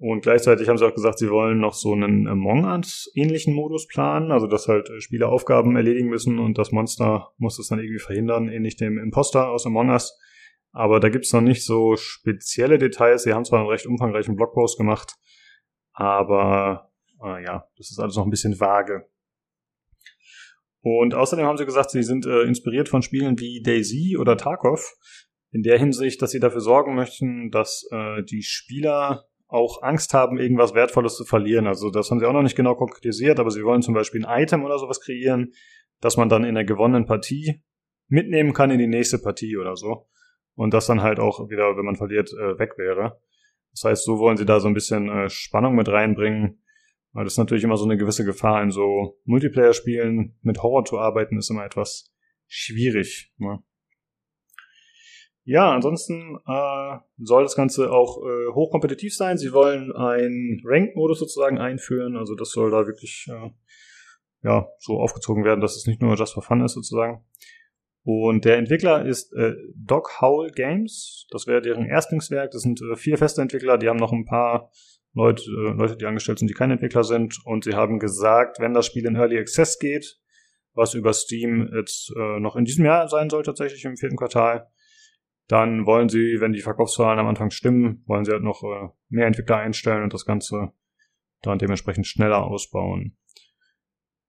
Und 0.00 0.22
gleichzeitig 0.22 0.66
haben 0.66 0.78
sie 0.78 0.86
auch 0.86 0.94
gesagt, 0.94 1.18
sie 1.18 1.28
wollen 1.28 1.60
noch 1.60 1.74
so 1.74 1.92
einen 1.92 2.26
Among 2.26 2.64
Us-ähnlichen 2.64 3.52
Modus 3.52 3.86
planen, 3.86 4.32
also 4.32 4.46
dass 4.46 4.66
halt 4.66 4.90
Spieler 5.02 5.28
Aufgaben 5.28 5.76
erledigen 5.76 6.08
müssen 6.08 6.38
und 6.38 6.56
das 6.56 6.72
Monster 6.72 7.32
muss 7.36 7.58
das 7.58 7.68
dann 7.68 7.80
irgendwie 7.80 7.98
verhindern, 7.98 8.48
ähnlich 8.48 8.76
dem 8.76 8.96
Imposter 8.96 9.50
aus 9.50 9.66
Among 9.66 9.90
Us. 9.90 10.18
Aber 10.72 11.00
da 11.00 11.10
gibt's 11.10 11.34
noch 11.34 11.42
nicht 11.42 11.66
so 11.66 11.96
spezielle 11.96 12.78
Details. 12.78 13.24
Sie 13.24 13.34
haben 13.34 13.44
zwar 13.44 13.58
einen 13.58 13.68
recht 13.68 13.84
umfangreichen 13.84 14.36
Blogpost 14.36 14.78
gemacht, 14.78 15.16
aber 15.92 16.90
äh, 17.22 17.44
ja, 17.44 17.66
das 17.76 17.90
ist 17.90 18.00
alles 18.00 18.16
noch 18.16 18.24
ein 18.24 18.30
bisschen 18.30 18.58
vage. 18.58 19.06
Und 20.80 21.14
außerdem 21.14 21.44
haben 21.44 21.58
sie 21.58 21.66
gesagt, 21.66 21.90
sie 21.90 22.04
sind 22.04 22.24
äh, 22.24 22.44
inspiriert 22.44 22.88
von 22.88 23.02
Spielen 23.02 23.38
wie 23.38 23.60
Daisy 23.62 24.16
oder 24.16 24.38
Tarkov, 24.38 24.94
in 25.50 25.62
der 25.62 25.78
Hinsicht, 25.78 26.22
dass 26.22 26.30
sie 26.30 26.40
dafür 26.40 26.60
sorgen 26.60 26.94
möchten, 26.94 27.50
dass 27.50 27.86
äh, 27.90 28.22
die 28.22 28.42
Spieler 28.42 29.26
auch 29.50 29.82
Angst 29.82 30.14
haben, 30.14 30.38
irgendwas 30.38 30.74
Wertvolles 30.74 31.16
zu 31.16 31.24
verlieren. 31.24 31.66
Also 31.66 31.90
das 31.90 32.10
haben 32.10 32.20
sie 32.20 32.26
auch 32.26 32.32
noch 32.32 32.42
nicht 32.42 32.56
genau 32.56 32.74
konkretisiert, 32.74 33.40
aber 33.40 33.50
sie 33.50 33.64
wollen 33.64 33.82
zum 33.82 33.94
Beispiel 33.94 34.24
ein 34.24 34.42
Item 34.42 34.64
oder 34.64 34.78
sowas 34.78 35.00
kreieren, 35.00 35.52
das 36.00 36.16
man 36.16 36.28
dann 36.28 36.44
in 36.44 36.54
der 36.54 36.64
gewonnenen 36.64 37.06
Partie 37.06 37.62
mitnehmen 38.08 38.52
kann 38.52 38.70
in 38.70 38.78
die 38.78 38.86
nächste 38.86 39.18
Partie 39.18 39.56
oder 39.56 39.76
so. 39.76 40.08
Und 40.54 40.74
das 40.74 40.86
dann 40.86 41.02
halt 41.02 41.18
auch 41.18 41.48
wieder, 41.48 41.76
wenn 41.76 41.84
man 41.84 41.96
verliert, 41.96 42.32
äh, 42.32 42.58
weg 42.58 42.76
wäre. 42.76 43.20
Das 43.72 43.84
heißt, 43.84 44.04
so 44.04 44.18
wollen 44.18 44.36
sie 44.36 44.46
da 44.46 44.60
so 44.60 44.68
ein 44.68 44.74
bisschen 44.74 45.08
äh, 45.08 45.30
Spannung 45.30 45.74
mit 45.74 45.88
reinbringen. 45.88 46.62
Weil 47.12 47.24
das 47.24 47.34
ist 47.34 47.38
natürlich 47.38 47.64
immer 47.64 47.76
so 47.76 47.84
eine 47.84 47.96
gewisse 47.96 48.24
Gefahr 48.24 48.62
in 48.62 48.70
so 48.70 49.18
Multiplayer-Spielen. 49.24 50.38
Mit 50.42 50.62
Horror 50.62 50.84
zu 50.84 50.98
arbeiten 50.98 51.38
ist 51.38 51.50
immer 51.50 51.64
etwas 51.64 52.12
schwierig. 52.46 53.32
Ne? 53.38 53.62
Ja, 55.50 55.72
ansonsten 55.72 56.38
äh, 56.46 56.98
soll 57.18 57.42
das 57.42 57.56
Ganze 57.56 57.90
auch 57.90 58.22
äh, 58.22 58.52
hochkompetitiv 58.54 59.16
sein. 59.16 59.36
Sie 59.36 59.52
wollen 59.52 59.90
einen 59.90 60.62
Ranked-Modus 60.64 61.18
sozusagen 61.18 61.58
einführen. 61.58 62.16
Also 62.16 62.36
das 62.36 62.52
soll 62.52 62.70
da 62.70 62.86
wirklich 62.86 63.26
äh, 63.28 63.50
ja 64.44 64.68
so 64.78 65.00
aufgezogen 65.00 65.42
werden, 65.42 65.60
dass 65.60 65.74
es 65.74 65.88
nicht 65.88 66.00
nur 66.00 66.14
Just 66.14 66.34
for 66.34 66.44
Fun 66.44 66.64
ist 66.64 66.74
sozusagen. 66.74 67.24
Und 68.04 68.44
der 68.44 68.58
Entwickler 68.58 69.04
ist 69.04 69.32
äh, 69.32 69.54
Dog 69.74 70.20
Howl 70.20 70.52
Games. 70.52 71.26
Das 71.32 71.48
wäre 71.48 71.60
deren 71.60 71.84
Erstlingswerk. 71.84 72.52
Das 72.52 72.62
sind 72.62 72.80
äh, 72.82 72.94
vier 72.94 73.18
feste 73.18 73.42
Entwickler. 73.42 73.76
Die 73.76 73.88
haben 73.88 73.98
noch 73.98 74.12
ein 74.12 74.26
paar 74.26 74.70
Leute, 75.14 75.42
äh, 75.50 75.72
Leute, 75.72 75.96
die 75.96 76.06
angestellt 76.06 76.38
sind, 76.38 76.46
die 76.46 76.54
keine 76.54 76.74
Entwickler 76.74 77.02
sind. 77.02 77.40
Und 77.44 77.64
sie 77.64 77.74
haben 77.74 77.98
gesagt, 77.98 78.60
wenn 78.60 78.72
das 78.72 78.86
Spiel 78.86 79.04
in 79.04 79.16
Early 79.16 79.40
Access 79.40 79.80
geht, 79.80 80.20
was 80.74 80.94
über 80.94 81.12
Steam 81.12 81.68
jetzt 81.74 82.12
äh, 82.16 82.38
noch 82.38 82.54
in 82.54 82.64
diesem 82.64 82.84
Jahr 82.84 83.08
sein 83.08 83.28
soll, 83.28 83.42
tatsächlich 83.42 83.84
im 83.84 83.96
vierten 83.96 84.16
Quartal, 84.16 84.68
dann 85.50 85.84
wollen 85.84 86.08
sie, 86.08 86.36
wenn 86.40 86.52
die 86.52 86.60
Verkaufszahlen 86.60 87.18
am 87.18 87.26
Anfang 87.26 87.50
stimmen, 87.50 88.04
wollen 88.06 88.24
sie 88.24 88.30
halt 88.30 88.44
noch 88.44 88.62
äh, 88.62 88.88
mehr 89.08 89.26
Entwickler 89.26 89.56
einstellen 89.56 90.04
und 90.04 90.14
das 90.14 90.24
Ganze 90.24 90.72
dann 91.42 91.58
dementsprechend 91.58 92.06
schneller 92.06 92.44
ausbauen. 92.44 93.16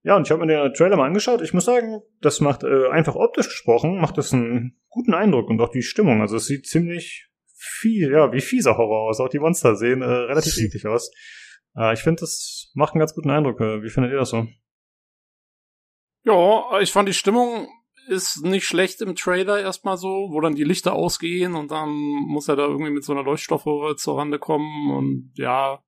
Ja, 0.02 0.16
und 0.16 0.26
ich 0.26 0.32
habe 0.32 0.44
mir 0.44 0.64
den 0.64 0.74
Trailer 0.74 0.98
mal 0.98 1.06
angeschaut. 1.06 1.42
Ich 1.42 1.54
muss 1.54 1.66
sagen, 1.66 2.02
das 2.22 2.42
macht 2.42 2.64
äh, 2.64 2.90
einfach 2.90 3.16
optisch 3.16 3.50
gesprochen, 3.50 4.02
macht 4.02 4.18
das 4.18 4.34
einen 4.34 4.82
guten 4.90 5.14
Eindruck 5.14 5.50
und 5.50 5.62
auch 5.62 5.70
die 5.70 5.84
Stimmung. 5.84 6.22
Also 6.22 6.38
es 6.38 6.48
sieht 6.48 6.66
ziemlich 6.66 7.30
viel, 7.56 8.12
ja, 8.12 8.32
wie 8.34 8.42
fieser 8.42 8.78
Horror 8.78 9.10
aus. 9.10 9.20
Auch 9.20 9.30
die 9.30 9.38
Monster 9.38 9.76
sehen 9.76 10.02
äh, 10.02 10.06
relativ 10.06 10.58
eklig 10.60 10.88
aus. 10.88 11.12
Äh, 11.78 11.94
ich 11.94 12.00
finde, 12.00 12.22
das 12.22 12.72
macht 12.74 12.94
einen 12.94 13.00
ganz 13.00 13.14
guten 13.14 13.30
Eindruck. 13.30 13.62
Äh, 13.62 13.84
wie 13.84 13.90
findet 13.90 14.12
ihr 14.12 14.18
das 14.18 14.30
so? 14.30 14.48
Ja, 16.24 16.80
ich 16.80 16.92
fand 16.92 17.08
die 17.08 17.14
Stimmung 17.14 17.68
ist 18.12 18.44
nicht 18.44 18.66
schlecht 18.66 19.02
im 19.02 19.16
Trailer 19.16 19.60
erstmal 19.60 19.98
so, 19.98 20.28
wo 20.32 20.42
dann 20.42 20.56
die 20.56 20.66
Lichter 20.66 20.94
ausgehen 20.94 21.56
und 21.56 21.72
dann 21.72 21.90
muss 21.90 22.50
er 22.50 22.58
da 22.58 22.68
irgendwie 22.68 22.92
mit 22.92 23.06
so 23.06 23.14
einer 23.14 23.24
Leuchtstoffröhre 23.24 23.96
zur 23.96 24.18
Rande 24.18 24.38
kommen 24.38 24.92
und 24.92 25.32
ja, 25.36 25.82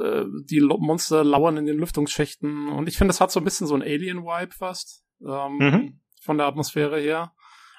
äh, 0.00 0.24
die 0.44 0.60
Monster 0.60 1.24
lauern 1.24 1.56
in 1.56 1.66
den 1.66 1.78
Lüftungsschächten 1.78 2.68
und 2.68 2.86
ich 2.88 2.98
finde, 2.98 3.08
das 3.08 3.20
hat 3.20 3.32
so 3.32 3.40
ein 3.40 3.44
bisschen 3.44 3.66
so 3.66 3.74
ein 3.74 3.82
Alien-Vibe 3.82 4.52
fast, 4.52 5.04
ähm, 5.26 5.56
mhm. 5.58 6.00
von 6.20 6.36
der 6.36 6.46
Atmosphäre 6.46 7.00
her. 7.00 7.32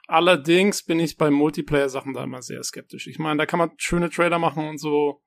Allerdings 0.07 0.83
bin 0.83 0.99
ich 0.99 1.17
bei 1.17 1.29
Multiplayer-Sachen 1.29 2.13
da 2.13 2.23
immer 2.23 2.41
sehr 2.41 2.63
skeptisch. 2.63 3.07
Ich 3.07 3.19
meine, 3.19 3.38
da 3.38 3.45
kann 3.45 3.59
man 3.59 3.71
schöne 3.77 4.09
Trailer 4.09 4.39
machen 4.39 4.67
und 4.67 4.79
so, 4.79 5.21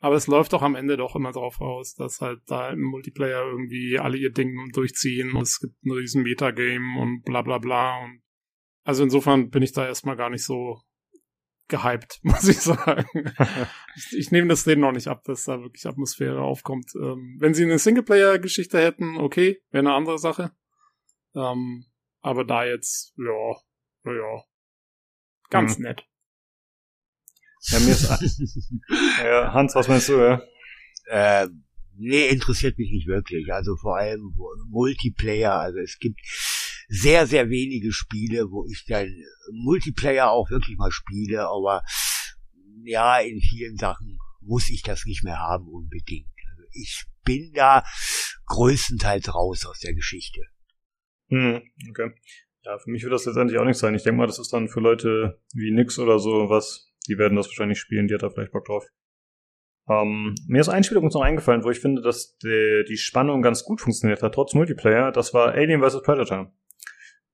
aber 0.00 0.16
es 0.16 0.26
läuft 0.26 0.52
doch 0.52 0.62
am 0.62 0.74
Ende 0.74 0.96
doch 0.96 1.16
immer 1.16 1.32
drauf 1.32 1.60
raus, 1.60 1.94
dass 1.94 2.20
halt 2.20 2.40
da 2.46 2.70
im 2.70 2.82
Multiplayer 2.82 3.44
irgendwie 3.46 3.98
alle 3.98 4.18
ihr 4.18 4.30
Ding 4.30 4.70
durchziehen 4.72 5.32
und 5.32 5.42
es 5.42 5.60
gibt 5.60 5.84
ein 5.84 5.92
riesen 5.92 6.22
Metagame 6.22 7.00
und 7.00 7.22
bla 7.22 7.42
bla 7.42 7.58
bla. 7.58 8.04
Und 8.04 8.22
also 8.84 9.02
insofern 9.02 9.50
bin 9.50 9.62
ich 9.62 9.72
da 9.72 9.86
erstmal 9.86 10.16
gar 10.16 10.30
nicht 10.30 10.44
so 10.44 10.80
gehypt, 11.68 12.20
muss 12.22 12.46
ich 12.46 12.60
sagen. 12.60 13.06
ich, 13.96 14.16
ich 14.16 14.30
nehme 14.30 14.48
das 14.48 14.64
denen 14.64 14.82
noch 14.82 14.92
nicht 14.92 15.08
ab, 15.08 15.24
dass 15.24 15.44
da 15.44 15.60
wirklich 15.60 15.86
Atmosphäre 15.86 16.42
aufkommt. 16.42 16.92
Ähm, 16.94 17.36
wenn 17.40 17.54
sie 17.54 17.64
eine 17.64 17.78
Singleplayer-Geschichte 17.78 18.78
hätten, 18.78 19.16
okay, 19.18 19.62
wäre 19.70 19.86
eine 19.86 19.94
andere 19.94 20.18
Sache. 20.18 20.52
Ähm, 21.34 21.86
aber 22.20 22.44
da 22.44 22.64
jetzt, 22.64 23.14
ja, 23.16 24.12
ja, 24.12 24.42
ganz 25.50 25.76
hm. 25.76 25.84
nett. 25.84 26.06
Ja, 27.68 27.80
mir 27.80 27.92
ist, 27.92 28.08
ja, 29.24 29.52
Hans, 29.52 29.74
was 29.74 29.88
meinst 29.88 30.08
du? 30.08 30.18
Ja? 30.18 30.42
Äh, 31.06 31.48
nee, 31.96 32.28
interessiert 32.28 32.78
mich 32.78 32.90
nicht 32.90 33.06
wirklich. 33.06 33.52
Also 33.52 33.76
vor 33.76 33.96
allem 33.96 34.34
Multiplayer. 34.68 35.54
Also 35.54 35.78
es 35.78 35.98
gibt 35.98 36.20
sehr, 36.88 37.26
sehr 37.26 37.50
wenige 37.50 37.92
Spiele, 37.92 38.50
wo 38.50 38.66
ich 38.66 38.84
dann 38.86 39.12
Multiplayer 39.52 40.30
auch 40.30 40.50
wirklich 40.50 40.76
mal 40.76 40.92
spiele, 40.92 41.48
aber 41.48 41.82
ja, 42.84 43.18
in 43.18 43.40
vielen 43.40 43.76
Sachen 43.76 44.18
muss 44.40 44.70
ich 44.70 44.82
das 44.82 45.04
nicht 45.06 45.24
mehr 45.24 45.38
haben 45.38 45.66
unbedingt. 45.68 46.28
Also 46.50 46.62
ich 46.72 47.04
bin 47.24 47.52
da 47.52 47.84
größtenteils 48.46 49.34
raus 49.34 49.66
aus 49.66 49.80
der 49.80 49.94
Geschichte. 49.94 50.40
Hm, 51.28 51.62
okay. 51.90 52.12
Ja, 52.62 52.78
für 52.78 52.90
mich 52.90 53.02
wird 53.02 53.12
das 53.12 53.24
letztendlich 53.24 53.58
auch 53.58 53.64
nicht 53.64 53.78
sein. 53.78 53.94
Ich 53.94 54.02
denke 54.02 54.18
mal, 54.18 54.26
das 54.26 54.38
ist 54.38 54.52
dann 54.52 54.68
für 54.68 54.80
Leute 54.80 55.40
wie 55.54 55.72
Nix 55.72 55.98
oder 55.98 56.18
so 56.18 56.48
was, 56.48 56.92
die 57.06 57.18
werden 57.18 57.36
das 57.36 57.46
wahrscheinlich 57.46 57.78
spielen, 57.78 58.08
die 58.08 58.14
hat 58.14 58.22
da 58.22 58.30
vielleicht 58.30 58.52
Bock 58.52 58.64
drauf. 58.64 58.86
Ähm, 59.88 60.34
mir 60.48 60.60
ist 60.60 60.68
ein 60.68 60.82
Spiel 60.82 60.96
übrigens 60.96 61.14
noch 61.14 61.22
eingefallen, 61.22 61.62
wo 61.62 61.70
ich 61.70 61.78
finde, 61.78 62.02
dass 62.02 62.36
die, 62.38 62.84
die 62.88 62.96
Spannung 62.96 63.42
ganz 63.42 63.62
gut 63.64 63.80
funktioniert 63.80 64.22
hat, 64.22 64.34
trotz 64.34 64.54
Multiplayer. 64.54 65.12
Das 65.12 65.32
war 65.32 65.52
Alien 65.52 65.82
vs. 65.82 66.02
Predator. 66.02 66.52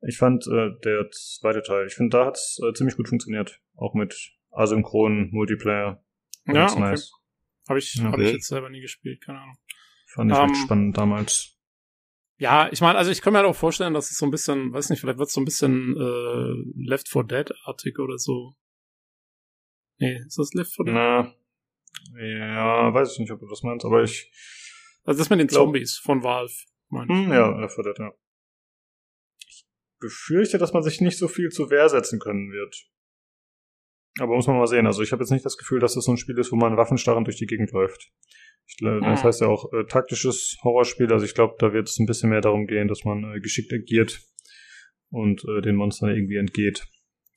Ich 0.07 0.18
fand 0.18 0.47
äh, 0.49 0.70
der 0.85 1.09
zweite 1.12 1.62
Teil, 1.62 1.87
ich 1.87 1.95
finde, 1.95 2.16
da 2.18 2.27
hat 2.27 2.37
es 2.37 2.61
äh, 2.62 2.73
ziemlich 2.75 2.97
gut 2.97 3.09
funktioniert. 3.09 3.61
Auch 3.77 3.95
mit 3.95 4.35
asynchronen 4.51 5.31
Multiplayer. 5.31 6.05
Ja, 6.47 6.70
okay. 6.70 6.81
nice. 6.81 7.12
Habe 7.68 7.79
ich, 7.79 7.95
okay. 7.99 8.12
hab 8.12 8.18
ich 8.18 8.33
jetzt 8.33 8.49
selber 8.49 8.68
nie 8.68 8.81
gespielt, 8.81 9.25
keine 9.25 9.41
Ahnung. 9.41 9.57
Fand 10.07 10.33
ich 10.33 10.39
um, 10.39 10.45
echt 10.45 10.57
ähm, 10.57 10.64
spannend 10.64 10.99
damals. 10.99 11.57
Ja, 12.39 12.68
ich 12.73 12.81
meine, 12.81 12.99
also 12.99 13.11
ich 13.11 13.23
kann 13.23 13.33
mir 13.33 13.39
halt 13.39 13.49
auch 13.49 13.57
vorstellen, 13.57 13.95
dass 13.95 14.11
es 14.11 14.18
so 14.18 14.27
ein 14.27 14.33
bisschen, 14.33 14.73
weiß 14.73 14.91
nicht, 14.91 15.01
vielleicht 15.01 15.18
wird 15.18 15.29
es 15.29 15.35
so 15.35 15.41
ein 15.41 15.45
bisschen 15.45 15.97
äh, 15.97 16.89
Left 16.89 17.09
4 17.09 17.23
Dead-artig 17.23 17.99
oder 18.01 18.18
so. 18.18 18.57
Nee, 20.03 20.19
ist 20.27 20.39
das 20.39 20.53
Left 20.55 20.73
4 20.75 20.85
Dead? 20.85 20.95
Na, 20.95 21.35
ja, 22.19 22.93
weiß 22.93 23.13
ich 23.13 23.19
nicht, 23.21 23.31
ob 23.31 23.41
du 23.41 23.47
das 23.47 23.63
meinst, 23.63 23.85
aber 23.85 24.03
ich. 24.03 24.31
Also 25.05 25.19
das 25.19 25.31
mit 25.31 25.41
den 25.41 25.47
glaub, 25.47 25.67
Zombies 25.67 25.99
von 25.99 26.23
Valve, 26.23 26.53
meinst 26.89 27.11
hm, 27.11 27.33
Ja, 27.33 27.59
Left 27.59 27.75
4 27.75 27.85
Dead, 27.85 27.99
ja 27.99 28.13
befürchte, 30.03 30.59
dass 30.59 30.75
man 30.75 30.83
sich 30.83 31.01
nicht 31.01 31.17
so 31.17 31.29
viel 31.29 31.49
zur 31.49 31.71
Wehr 31.71 31.89
setzen 31.89 32.19
können 32.19 32.53
wird. 32.53 32.77
Aber 34.21 34.35
muss 34.35 34.47
man 34.47 34.59
mal 34.59 34.67
sehen. 34.67 34.87
Also 34.87 35.01
ich 35.03 35.13
habe 35.13 35.23
jetzt 35.23 35.31
nicht 35.31 35.47
das 35.47 35.57
Gefühl, 35.57 35.81
dass 35.81 35.95
das 35.95 36.05
so 36.05 36.12
ein 36.12 36.19
Spiel 36.19 36.37
ist, 36.39 36.53
wo 36.53 36.57
man 36.57 36.77
waffenstarrend 36.77 37.27
durch 37.27 37.39
die 37.39 37.47
Gegend 37.47 37.73
läuft. 37.73 38.12
Ich, 38.66 38.85
äh, 38.85 39.01
das 39.01 39.24
heißt 39.24 39.41
ja 39.41 39.47
auch 39.47 39.73
äh, 39.73 39.85
taktisches 39.85 40.59
Horrorspiel. 40.62 41.11
Also 41.11 41.24
ich 41.24 41.35
glaube, 41.35 41.55
da 41.59 41.73
wird 41.73 41.89
es 41.89 41.99
ein 41.99 42.05
bisschen 42.05 42.29
mehr 42.29 42.43
darum 42.43 42.66
gehen, 42.66 42.89
dass 42.89 43.05
man 43.05 43.24
äh, 43.33 43.41
geschickt 43.41 43.73
agiert 43.73 44.20
und 45.09 45.43
äh, 45.49 45.62
den 45.62 45.77
Monstern 45.77 46.11
irgendwie 46.11 46.37
entgeht. 46.37 46.87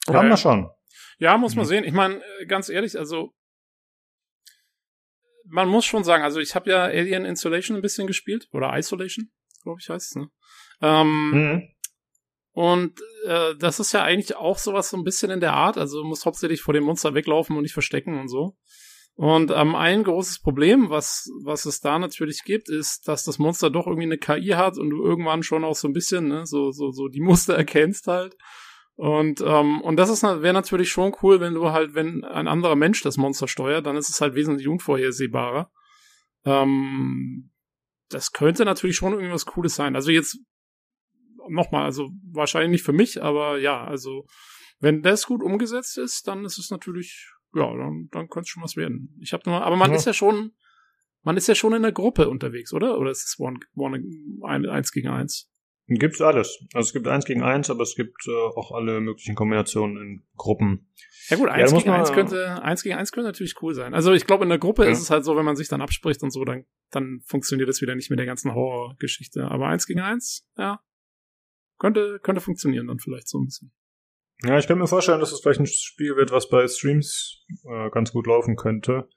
Aber 0.07 0.23
mal 0.23 0.35
schauen. 0.35 0.69
Ja, 1.17 1.37
muss 1.37 1.55
man 1.55 1.65
mhm. 1.65 1.69
sehen. 1.69 1.83
Ich 1.83 1.93
meine, 1.93 2.21
äh, 2.39 2.45
ganz 2.45 2.69
ehrlich, 2.69 2.97
also 2.97 3.33
man 5.47 5.67
muss 5.67 5.85
schon 5.85 6.03
sagen, 6.03 6.23
also 6.23 6.39
ich 6.39 6.55
habe 6.55 6.69
ja 6.69 6.83
Alien 6.83 7.25
Insulation 7.25 7.77
ein 7.77 7.81
bisschen 7.81 8.07
gespielt 8.07 8.47
oder 8.51 8.75
Isolation, 8.77 9.31
glaube 9.63 9.79
ich 9.81 9.89
heißt 9.89 10.09
es. 10.09 10.15
Ne? 10.15 10.29
Ähm, 10.81 11.31
mhm. 11.31 11.69
Und 12.51 13.01
äh, 13.25 13.53
das 13.59 13.79
ist 13.79 13.91
ja 13.91 14.03
eigentlich 14.03 14.35
auch 14.35 14.57
sowas 14.57 14.89
so 14.89 14.97
ein 14.97 15.03
bisschen 15.03 15.29
in 15.29 15.41
der 15.41 15.53
Art. 15.53 15.77
Also 15.77 16.01
du 16.01 16.07
musst 16.07 16.25
hauptsächlich 16.25 16.61
vor 16.61 16.73
dem 16.73 16.85
Monster 16.85 17.13
weglaufen 17.13 17.55
und 17.55 17.63
nicht 17.63 17.73
verstecken 17.73 18.17
und 18.17 18.29
so. 18.29 18.55
Und 19.15 19.51
ähm, 19.51 19.75
ein 19.75 20.03
großes 20.03 20.41
Problem, 20.41 20.89
was, 20.89 21.29
was 21.43 21.65
es 21.65 21.79
da 21.79 21.99
natürlich 21.99 22.43
gibt, 22.43 22.69
ist, 22.69 23.07
dass 23.07 23.23
das 23.23 23.39
Monster 23.39 23.69
doch 23.69 23.87
irgendwie 23.87 24.03
eine 24.03 24.17
KI 24.17 24.49
hat 24.55 24.77
und 24.77 24.89
du 24.89 25.03
irgendwann 25.03 25.43
schon 25.43 25.63
auch 25.63 25.75
so 25.75 25.87
ein 25.87 25.93
bisschen, 25.93 26.27
ne, 26.27 26.45
so, 26.45 26.71
so, 26.71 26.91
so 26.91 27.07
die 27.07 27.21
Muster 27.21 27.55
erkennst 27.57 28.07
halt. 28.07 28.35
Und, 28.95 29.41
ähm, 29.41 29.81
und 29.81 29.97
das 29.97 30.09
ist 30.09 30.23
wäre 30.23 30.53
natürlich 30.53 30.89
schon 30.89 31.13
cool, 31.21 31.41
wenn 31.41 31.53
du 31.53 31.71
halt, 31.71 31.95
wenn 31.95 32.23
ein 32.23 32.47
anderer 32.47 32.75
Mensch 32.75 33.01
das 33.01 33.17
Monster 33.17 33.47
steuert, 33.47 33.85
dann 33.85 33.97
ist 33.97 34.09
es 34.09 34.21
halt 34.21 34.35
wesentlich 34.35 34.67
unvorhersehbarer. 34.67 35.69
Ähm, 36.45 37.51
das 38.09 38.31
könnte 38.31 38.63
natürlich 38.63 38.95
schon 38.95 39.13
irgendwas 39.13 39.45
Cooles 39.45 39.75
sein. 39.75 39.95
Also 39.95 40.11
jetzt 40.11 40.39
nochmal, 41.49 41.83
also 41.83 42.11
wahrscheinlich 42.31 42.71
nicht 42.71 42.85
für 42.85 42.93
mich, 42.93 43.21
aber 43.21 43.57
ja, 43.59 43.83
also 43.83 44.25
wenn 44.79 45.01
das 45.01 45.25
gut 45.25 45.43
umgesetzt 45.43 45.97
ist, 45.97 46.27
dann 46.27 46.45
ist 46.45 46.57
es 46.57 46.71
natürlich 46.71 47.29
ja, 47.55 47.73
dann, 47.75 48.09
dann 48.11 48.27
könnte 48.27 48.43
es 48.45 48.49
schon 48.49 48.63
was 48.63 48.75
werden. 48.75 49.17
Ich 49.21 49.33
habe 49.33 49.49
nur, 49.49 49.63
aber 49.63 49.77
man 49.77 49.91
Ja. 49.91 49.95
ist 49.95 50.05
ja 50.05 50.13
schon, 50.13 50.51
man 51.23 51.37
ist 51.37 51.47
ja 51.47 51.55
schon 51.55 51.73
in 51.73 51.81
der 51.81 51.93
Gruppe 51.93 52.29
unterwegs, 52.29 52.73
oder? 52.73 52.99
Oder 52.99 53.11
ist 53.11 53.23
es 53.25 53.39
one, 53.39 53.59
one, 53.75 54.03
ein, 54.43 54.65
eins 54.65 54.91
gegen 54.91 55.07
eins? 55.07 55.49
Gibt's 55.87 56.19
alles. 56.19 56.59
Also 56.73 56.87
es 56.87 56.93
gibt 56.93 57.07
eins 57.07 57.25
gegen 57.25 57.43
eins, 57.43 57.69
aber 57.69 57.83
es 57.83 57.95
gibt 57.95 58.27
äh, 58.27 58.31
auch 58.31 58.71
alle 58.71 59.01
möglichen 59.01 59.35
Kombinationen 59.35 59.97
in 59.97 60.23
Gruppen. 60.35 60.91
Ja 61.29 61.37
gut, 61.37 61.47
eins 61.49 61.71
muss 61.71 61.83
gegen 61.83 61.93
eins 61.95 62.11
könnte, 62.11 62.61
eins 62.63 62.81
gegen 62.81 62.95
eins 62.95 63.11
könnte 63.11 63.27
natürlich 63.27 63.53
cool 63.61 63.75
sein. 63.75 63.93
Also 63.93 64.13
ich 64.13 64.25
glaube, 64.25 64.43
in 64.43 64.49
der 64.49 64.57
Gruppe 64.57 64.85
Ja. 64.85 64.89
ist 64.89 65.01
es 65.01 65.11
halt 65.11 65.25
so, 65.25 65.35
wenn 65.35 65.45
man 65.45 65.55
sich 65.55 65.67
dann 65.67 65.81
abspricht 65.81 66.23
und 66.23 66.31
so, 66.31 66.43
dann, 66.43 66.65
dann 66.89 67.21
funktioniert 67.25 67.69
es 67.69 67.81
wieder 67.81 67.93
nicht 67.95 68.09
mit 68.09 68.17
der 68.17 68.25
ganzen 68.25 68.53
Horrorgeschichte. 68.55 69.45
Aber 69.49 69.67
eins 69.67 69.85
gegen 69.85 69.99
eins, 69.99 70.47
ja, 70.57 70.79
könnte, 71.77 72.19
könnte 72.21 72.41
funktionieren 72.41 72.87
dann 72.87 72.99
vielleicht 72.99 73.27
so 73.27 73.39
ein 73.39 73.45
bisschen. 73.45 73.71
Ja, 74.43 74.57
ich 74.57 74.67
kann 74.67 74.79
mir 74.79 74.87
vorstellen, 74.87 75.19
dass 75.19 75.31
es 75.31 75.39
vielleicht 75.41 75.59
ein 75.59 75.67
Spiel 75.67 76.15
wird, 76.15 76.31
was 76.31 76.49
bei 76.49 76.67
Streams 76.67 77.45
äh, 77.63 77.89
ganz 77.91 78.11
gut 78.11 78.27
laufen 78.27 78.55
könnte. 78.55 79.07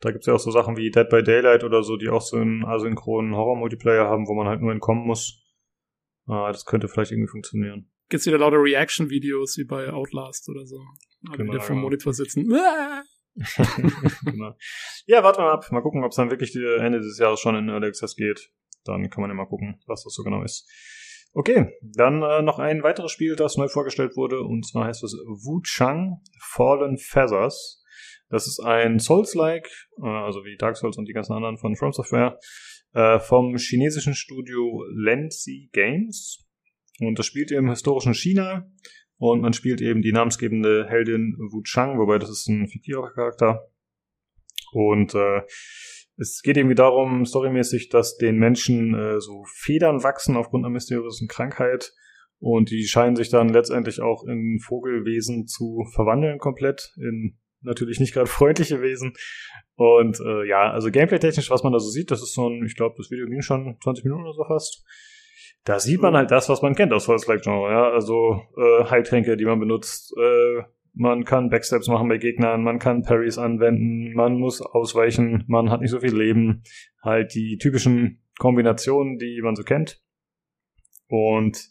Da 0.00 0.10
gibt's 0.10 0.26
ja 0.26 0.34
auch 0.34 0.38
so 0.40 0.50
Sachen 0.50 0.76
wie 0.76 0.90
Dead 0.90 1.08
by 1.08 1.22
Daylight 1.22 1.62
oder 1.62 1.82
so, 1.82 1.96
die 1.96 2.08
auch 2.08 2.20
so 2.20 2.36
einen 2.36 2.64
asynchronen 2.64 3.34
Horror-Multiplayer 3.34 4.06
haben, 4.06 4.26
wo 4.28 4.34
man 4.34 4.46
halt 4.46 4.60
nur 4.60 4.72
entkommen 4.72 5.06
muss. 5.06 5.42
Äh, 6.28 6.52
das 6.52 6.64
könnte 6.64 6.88
vielleicht 6.88 7.12
irgendwie 7.12 7.30
funktionieren. 7.30 7.90
Gibt's 8.08 8.26
wieder 8.26 8.38
lauter 8.38 8.62
Reaction-Videos 8.62 9.58
wie 9.58 9.64
bei 9.64 9.90
Outlast 9.90 10.48
oder 10.48 10.64
so. 10.64 10.80
Alle 11.28 11.38
Genau, 11.38 11.52
wieder 11.54 11.62
vom 11.62 11.76
ja. 11.76 11.82
Monitor 11.82 12.12
sitzen. 12.12 12.52
Ah! 12.54 13.02
genau. 14.24 14.54
Ja, 15.06 15.22
warten 15.22 15.38
wir 15.38 15.44
mal 15.46 15.52
ab. 15.52 15.70
Mal 15.70 15.82
gucken, 15.82 16.04
ob 16.04 16.10
es 16.10 16.16
dann 16.16 16.30
wirklich 16.30 16.54
Ende 16.54 17.00
des 17.00 17.18
Jahres 17.18 17.40
schon 17.40 17.56
in 17.56 17.68
Early 17.68 17.88
Access 17.88 18.14
geht. 18.14 18.50
Dann 18.84 19.10
kann 19.10 19.20
man 19.20 19.30
ja 19.30 19.34
mal 19.34 19.46
gucken, 19.46 19.80
was 19.86 20.04
das 20.04 20.14
so 20.14 20.22
genau 20.22 20.42
ist. 20.42 20.68
Okay, 21.38 21.70
dann 21.82 22.22
äh, 22.22 22.40
noch 22.40 22.58
ein 22.58 22.82
weiteres 22.82 23.12
Spiel, 23.12 23.36
das 23.36 23.58
neu 23.58 23.68
vorgestellt 23.68 24.16
wurde, 24.16 24.40
und 24.40 24.66
zwar 24.66 24.86
heißt 24.86 25.04
es 25.04 25.12
Wu 25.12 25.60
Chang 25.60 26.22
Fallen 26.40 26.96
Feathers. 26.96 27.84
Das 28.30 28.46
ist 28.46 28.58
ein 28.60 28.98
Souls-like, 28.98 29.68
äh, 30.02 30.06
also 30.06 30.44
wie 30.44 30.56
Dark 30.56 30.78
Souls 30.78 30.96
und 30.96 31.04
die 31.06 31.12
ganzen 31.12 31.34
anderen 31.34 31.58
von 31.58 31.76
From 31.76 31.92
Software, 31.92 32.38
äh, 32.96 33.20
vom 33.20 33.58
chinesischen 33.58 34.14
Studio 34.14 34.82
Lenzi 34.90 35.68
Games. 35.72 36.48
Und 36.98 37.18
das 37.18 37.26
spielt 37.26 37.50
im 37.50 37.68
historischen 37.68 38.14
China 38.14 38.72
und 39.18 39.42
man 39.42 39.52
spielt 39.52 39.82
eben 39.82 40.00
die 40.00 40.12
namensgebende 40.12 40.86
Heldin 40.88 41.36
Wu 41.52 41.62
Chang, 41.62 41.98
wobei 41.98 42.18
das 42.18 42.30
ist 42.30 42.48
ein 42.48 42.66
fiktiver 42.66 43.12
Charakter. 43.12 43.68
Und 44.72 45.14
äh, 45.14 45.42
es 46.16 46.40
geht 46.42 46.56
irgendwie 46.56 46.74
darum, 46.74 47.26
storymäßig, 47.26 47.90
dass 47.90 48.16
den 48.16 48.38
Menschen 48.38 48.94
äh, 48.94 49.20
so 49.20 49.44
Federn 49.44 50.02
wachsen 50.02 50.34
aufgrund 50.34 50.64
einer 50.64 50.72
mysteriösen 50.72 51.28
Krankheit. 51.28 51.92
Und 52.38 52.70
die 52.70 52.86
scheinen 52.86 53.16
sich 53.16 53.28
dann 53.28 53.50
letztendlich 53.50 54.00
auch 54.00 54.24
in 54.24 54.58
Vogelwesen 54.58 55.46
zu 55.46 55.84
verwandeln 55.94 56.38
komplett, 56.38 56.94
in 56.96 57.38
natürlich 57.66 58.00
nicht 58.00 58.14
gerade 58.14 58.26
freundliche 58.30 58.80
Wesen. 58.80 59.12
Und 59.74 60.18
äh, 60.20 60.48
ja, 60.48 60.70
also 60.70 60.90
gameplay-technisch, 60.90 61.50
was 61.50 61.62
man 61.62 61.72
da 61.72 61.78
so 61.78 61.90
sieht, 61.90 62.10
das 62.10 62.22
ist 62.22 62.34
so 62.34 62.48
ein, 62.48 62.64
ich 62.64 62.76
glaube, 62.76 62.94
das 62.96 63.10
Video 63.10 63.26
ging 63.26 63.42
schon 63.42 63.76
20 63.82 64.04
Minuten 64.04 64.22
oder 64.22 64.32
so 64.32 64.44
fast. 64.44 64.84
Da 65.64 65.80
sieht 65.80 66.00
man 66.00 66.14
halt 66.14 66.30
das, 66.30 66.48
was 66.48 66.62
man 66.62 66.74
kennt 66.74 66.92
aus 66.92 67.04
Souls-like-Genre, 67.04 67.70
ja. 67.70 67.90
Also 67.90 68.40
äh, 68.56 68.84
Heiltränke, 68.84 69.36
die 69.36 69.44
man 69.44 69.58
benutzt, 69.58 70.14
äh, 70.16 70.62
man 70.94 71.24
kann 71.24 71.50
Backsteps 71.50 71.88
machen 71.88 72.08
bei 72.08 72.16
Gegnern, 72.16 72.64
man 72.64 72.78
kann 72.78 73.02
Parries 73.02 73.36
anwenden, 73.36 74.14
man 74.14 74.38
muss 74.38 74.62
ausweichen, 74.62 75.44
man 75.46 75.70
hat 75.70 75.82
nicht 75.82 75.90
so 75.90 76.00
viel 76.00 76.16
Leben. 76.16 76.62
Halt 77.02 77.34
die 77.34 77.58
typischen 77.58 78.22
Kombinationen, 78.38 79.18
die 79.18 79.40
man 79.42 79.56
so 79.56 79.62
kennt. 79.62 80.00
Und 81.08 81.68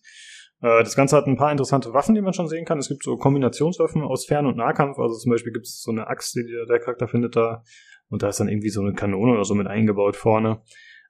das 0.65 0.95
Ganze 0.95 1.15
hat 1.15 1.27
ein 1.27 1.37
paar 1.37 1.51
interessante 1.51 1.93
Waffen, 1.93 2.15
die 2.15 2.21
man 2.21 2.33
schon 2.33 2.47
sehen 2.47 2.65
kann. 2.65 2.79
Es 2.79 2.87
gibt 2.87 3.03
so 3.03 3.17
Kombinationswaffen 3.17 4.01
aus 4.01 4.25
Fern- 4.25 4.45
und 4.45 4.57
Nahkampf. 4.57 4.97
Also 4.97 5.15
zum 5.15 5.31
Beispiel 5.31 5.53
gibt 5.53 5.65
es 5.65 5.81
so 5.81 5.91
eine 5.91 6.07
Axt, 6.07 6.35
die 6.35 6.45
der 6.45 6.65
der 6.65 6.79
Charakter 6.79 7.07
findet 7.07 7.35
da. 7.35 7.63
Und 8.09 8.23
da 8.23 8.29
ist 8.29 8.39
dann 8.39 8.47
irgendwie 8.47 8.69
so 8.69 8.81
eine 8.81 8.93
Kanone 8.93 9.33
oder 9.33 9.43
so 9.43 9.55
mit 9.55 9.67
eingebaut 9.67 10.15
vorne. 10.15 10.61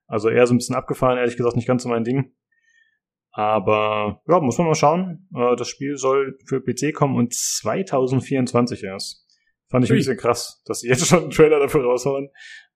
Also 0.08 0.30
eher 0.30 0.48
so 0.48 0.54
ein 0.54 0.58
bisschen 0.58 0.76
abgefahren, 0.76 1.18
ehrlich 1.18 1.38
gesagt, 1.38 1.56
nicht 1.56 1.68
ganz 1.68 1.84
so 1.84 1.90
mein 1.90 2.04
Ding. 2.04 2.34
Aber 3.32 4.22
ja, 4.28 4.40
muss 4.40 4.58
man 4.58 4.68
mal 4.68 4.76
schauen. 4.76 5.28
Äh, 5.36 5.56
das 5.58 5.68
Spiel 5.68 5.98
soll 5.98 6.38
für 6.46 6.62
PC 6.62 6.94
kommen 6.94 7.16
und 7.16 7.34
2024 7.34 8.84
erst. 8.84 9.26
Fand 9.70 9.84
ich 9.84 9.92
ein 9.92 9.94
Ui. 9.94 9.98
bisschen 9.98 10.18
krass, 10.18 10.62
dass 10.66 10.80
sie 10.80 10.88
jetzt 10.88 11.06
schon 11.06 11.24
einen 11.24 11.32
Trailer 11.32 11.60
dafür 11.60 11.84
raushauen. 11.84 12.30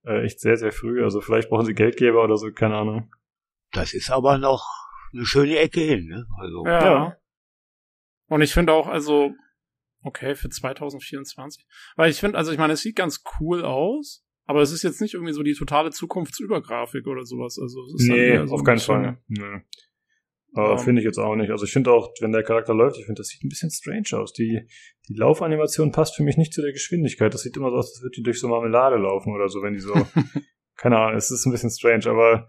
Äh, 0.03 0.25
echt 0.25 0.41
sehr, 0.41 0.57
sehr 0.57 0.71
früh. 0.71 1.03
Also 1.03 1.21
vielleicht 1.21 1.49
brauchen 1.49 1.65
sie 1.65 1.73
Geldgeber 1.73 2.23
oder 2.23 2.35
so, 2.35 2.51
keine 2.51 2.75
Ahnung. 2.75 3.11
Das 3.71 3.93
ist 3.93 4.11
aber 4.11 4.37
noch 4.37 4.65
eine 5.13 5.25
schöne 5.25 5.57
Ecke 5.57 5.81
hin, 5.81 6.05
ne? 6.07 6.25
Also, 6.39 6.65
Ja. 6.65 6.83
Ja. 6.85 7.17
Und 8.27 8.41
ich 8.41 8.53
finde 8.53 8.73
auch, 8.73 8.87
also, 8.87 9.33
okay, 10.03 10.35
für 10.35 10.49
2024. 10.49 11.65
Weil 11.95 12.11
ich 12.11 12.19
finde, 12.19 12.37
also 12.37 12.51
ich 12.51 12.57
meine, 12.57 12.73
es 12.73 12.81
sieht 12.81 12.95
ganz 12.95 13.23
cool 13.39 13.63
aus, 13.63 14.23
aber 14.45 14.61
es 14.61 14.71
ist 14.71 14.83
jetzt 14.83 15.01
nicht 15.01 15.13
irgendwie 15.15 15.33
so 15.33 15.43
die 15.43 15.53
totale 15.53 15.89
Zukunftsübergrafik 15.91 17.07
oder 17.07 17.23
sowas. 17.25 17.57
Also 17.59 17.83
es 17.85 18.01
ist 18.01 18.09
dann 18.09 18.17
Nee, 18.17 18.45
so 18.47 18.53
auf 18.53 18.61
ein 18.61 18.65
keinen 18.65 18.79
Fall. 18.79 19.17
Nee. 19.27 19.61
Aber 20.53 20.73
Ähm. 20.73 20.79
finde 20.79 21.01
ich 21.01 21.05
jetzt 21.05 21.19
auch 21.19 21.35
nicht. 21.35 21.51
Also 21.51 21.65
ich 21.65 21.71
finde 21.71 21.91
auch, 21.91 22.11
wenn 22.21 22.31
der 22.31 22.43
Charakter 22.43 22.73
läuft, 22.73 22.97
ich 22.97 23.05
finde, 23.05 23.19
das 23.19 23.27
sieht 23.27 23.43
ein 23.43 23.49
bisschen 23.49 23.69
strange 23.69 24.07
aus. 24.13 24.33
Die, 24.33 24.61
die 25.07 25.13
Laufanimation 25.15 25.91
passt 25.91 26.15
für 26.15 26.23
mich 26.23 26.37
nicht 26.37 26.53
zu 26.53 26.61
der 26.61 26.71
Geschwindigkeit. 26.71 27.33
Das 27.33 27.41
sieht 27.41 27.57
immer 27.57 27.69
so 27.69 27.77
aus, 27.77 27.91
als 27.93 28.01
würde 28.01 28.15
die 28.15 28.23
durch 28.23 28.39
so 28.39 28.47
Marmelade 28.47 28.97
laufen 28.97 29.33
oder 29.33 29.49
so, 29.49 29.61
wenn 29.61 29.73
die 29.73 29.79
so. 29.79 29.93
keine 30.75 30.97
Ahnung, 30.97 31.17
es 31.17 31.29
ist 31.29 31.45
ein 31.45 31.51
bisschen 31.51 31.69
strange, 31.71 32.07
aber 32.07 32.47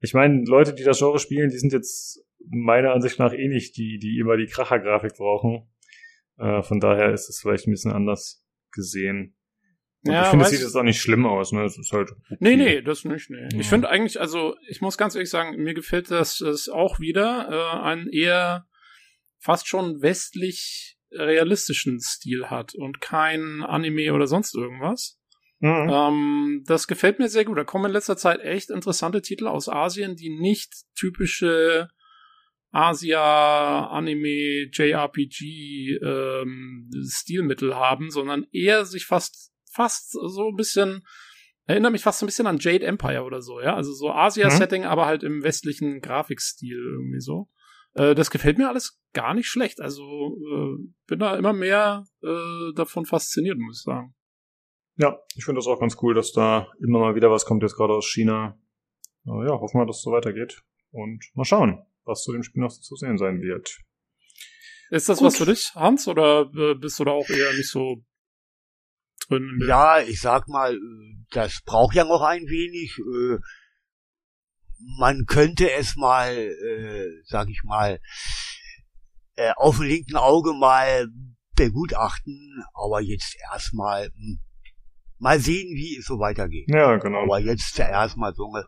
ich 0.00 0.14
meine, 0.14 0.44
Leute, 0.44 0.74
die 0.74 0.84
das 0.84 0.98
Genre 0.98 1.18
spielen, 1.18 1.50
die 1.50 1.58
sind 1.58 1.72
jetzt 1.72 2.24
meiner 2.50 2.92
Ansicht 2.92 3.18
nach 3.18 3.32
eh 3.32 3.48
nicht 3.48 3.76
die, 3.76 3.98
die 3.98 4.18
immer 4.18 4.36
die 4.36 4.46
Kracher-Grafik 4.46 5.14
brauchen. 5.14 5.68
Äh, 6.38 6.62
von 6.62 6.80
daher 6.80 7.12
ist 7.12 7.28
es 7.28 7.40
vielleicht 7.40 7.66
ein 7.66 7.72
bisschen 7.72 7.92
anders 7.92 8.44
gesehen. 8.72 9.36
Und 10.04 10.12
Ja, 10.12 10.22
ich 10.22 10.28
finde, 10.28 10.44
es 10.44 10.50
sieht 10.52 10.60
jetzt 10.60 10.76
auch 10.76 10.84
nicht 10.84 11.00
schlimm 11.00 11.26
aus, 11.26 11.52
ne? 11.52 11.64
Es 11.64 11.76
ist 11.76 11.92
halt. 11.92 12.10
okay. 12.12 12.36
Nee, 12.38 12.56
nee, 12.56 12.82
das 12.82 13.04
nicht, 13.04 13.30
nee. 13.30 13.48
Ja. 13.52 13.58
Ich 13.58 13.68
finde 13.68 13.88
eigentlich, 13.88 14.20
also 14.20 14.54
ich 14.68 14.80
muss 14.80 14.96
ganz 14.96 15.14
ehrlich 15.14 15.30
sagen, 15.30 15.60
mir 15.62 15.74
gefällt 15.74 16.10
das, 16.10 16.38
das 16.38 16.68
auch 16.68 17.00
wieder 17.00 17.48
äh, 17.50 17.82
einen 17.82 18.08
eher 18.08 18.66
fast 19.38 19.66
schon 19.66 20.00
westlich 20.00 20.96
realistischen 21.10 22.00
Stil 22.00 22.46
hat 22.46 22.74
und 22.74 23.00
kein 23.00 23.62
Anime 23.62 24.12
oder 24.12 24.26
sonst 24.26 24.54
irgendwas. 24.54 25.17
Mhm. 25.60 25.88
Ähm, 25.90 26.64
das 26.66 26.86
gefällt 26.86 27.18
mir 27.18 27.28
sehr 27.28 27.44
gut. 27.44 27.58
Da 27.58 27.64
kommen 27.64 27.86
in 27.86 27.92
letzter 27.92 28.16
Zeit 28.16 28.40
echt 28.40 28.70
interessante 28.70 29.22
Titel 29.22 29.46
aus 29.46 29.68
Asien, 29.68 30.14
die 30.14 30.30
nicht 30.30 30.72
typische 30.94 31.88
Asia, 32.70 33.86
Anime, 33.86 34.68
JRPG 34.72 35.98
ähm, 36.02 36.90
Stilmittel 37.08 37.74
haben, 37.74 38.10
sondern 38.10 38.46
eher 38.52 38.84
sich 38.84 39.06
fast 39.06 39.52
fast 39.72 40.12
so 40.12 40.48
ein 40.48 40.56
bisschen 40.56 41.02
erinnert 41.68 41.92
mich 41.92 42.02
fast 42.02 42.18
so 42.18 42.24
ein 42.24 42.28
bisschen 42.28 42.46
an 42.46 42.58
Jade 42.58 42.86
Empire 42.86 43.22
oder 43.22 43.42
so, 43.42 43.60
ja, 43.60 43.74
also 43.74 43.92
so 43.92 44.10
Asia-Setting, 44.10 44.84
aber 44.86 45.04
halt 45.04 45.22
im 45.22 45.42
westlichen 45.42 46.00
Grafikstil 46.00 46.78
irgendwie 46.78 47.20
so. 47.20 47.48
Äh, 47.94 48.14
das 48.14 48.30
gefällt 48.30 48.56
mir 48.56 48.68
alles 48.68 48.98
gar 49.12 49.34
nicht 49.34 49.48
schlecht. 49.48 49.80
Also 49.80 50.02
äh, 50.02 50.82
bin 51.06 51.18
da 51.18 51.36
immer 51.36 51.52
mehr 51.52 52.04
äh, 52.22 52.72
davon 52.74 53.04
fasziniert, 53.04 53.58
muss 53.58 53.80
ich 53.80 53.84
sagen. 53.84 54.14
Ja, 54.98 55.18
ich 55.36 55.44
finde 55.44 55.60
das 55.60 55.66
auch 55.68 55.78
ganz 55.78 55.96
cool, 56.02 56.12
dass 56.14 56.32
da 56.32 56.66
immer 56.80 56.98
mal 56.98 57.14
wieder 57.14 57.30
was 57.30 57.44
kommt, 57.44 57.62
jetzt 57.62 57.76
gerade 57.76 57.94
aus 57.94 58.06
China. 58.06 58.58
Äh, 59.26 59.46
ja, 59.46 59.52
hoffen 59.52 59.80
wir, 59.80 59.86
dass 59.86 59.98
es 59.98 60.02
so 60.02 60.10
weitergeht. 60.10 60.62
Und 60.90 61.24
mal 61.34 61.44
schauen, 61.44 61.84
was 62.04 62.22
zu 62.22 62.32
dem 62.32 62.42
Spiel 62.42 62.62
noch 62.62 62.72
zu 62.72 62.96
sehen 62.96 63.16
sein 63.16 63.40
wird. 63.40 63.78
Ist 64.90 65.08
das 65.08 65.18
Gut. 65.18 65.26
was 65.28 65.36
für 65.36 65.46
dich, 65.46 65.72
Hans, 65.74 66.08
oder 66.08 66.50
äh, 66.54 66.74
bist 66.74 66.98
du 66.98 67.04
da 67.04 67.12
auch 67.12 67.28
eher 67.28 67.52
nicht 67.52 67.70
so 67.70 68.02
drin? 69.28 69.60
Ja, 69.68 70.00
ich 70.00 70.20
sag 70.20 70.48
mal, 70.48 70.74
äh, 70.74 71.24
das 71.30 71.60
braucht 71.64 71.94
ja 71.94 72.04
noch 72.04 72.22
ein 72.22 72.42
wenig. 72.42 72.98
äh, 72.98 73.38
Man 74.98 75.26
könnte 75.26 75.70
es 75.70 75.94
mal, 75.96 76.50
sag 77.26 77.48
ich 77.50 77.62
mal, 77.64 78.00
äh, 79.36 79.52
auf 79.56 79.76
dem 79.76 79.86
linken 79.86 80.16
Auge 80.16 80.54
mal 80.54 81.08
begutachten, 81.54 82.64
aber 82.74 83.00
jetzt 83.00 83.36
erstmal 83.52 84.06
hm, 84.06 84.40
mal 85.18 85.40
sehen, 85.40 85.74
wie 85.74 85.96
es 85.98 86.06
so 86.06 86.18
weitergeht. 86.18 86.68
Ja, 86.68 86.96
genau. 86.96 87.22
Aber 87.22 87.38
jetzt 87.38 87.74
zuerst 87.74 88.16
mal 88.16 88.34
so 88.34 88.50
eine 88.52 88.66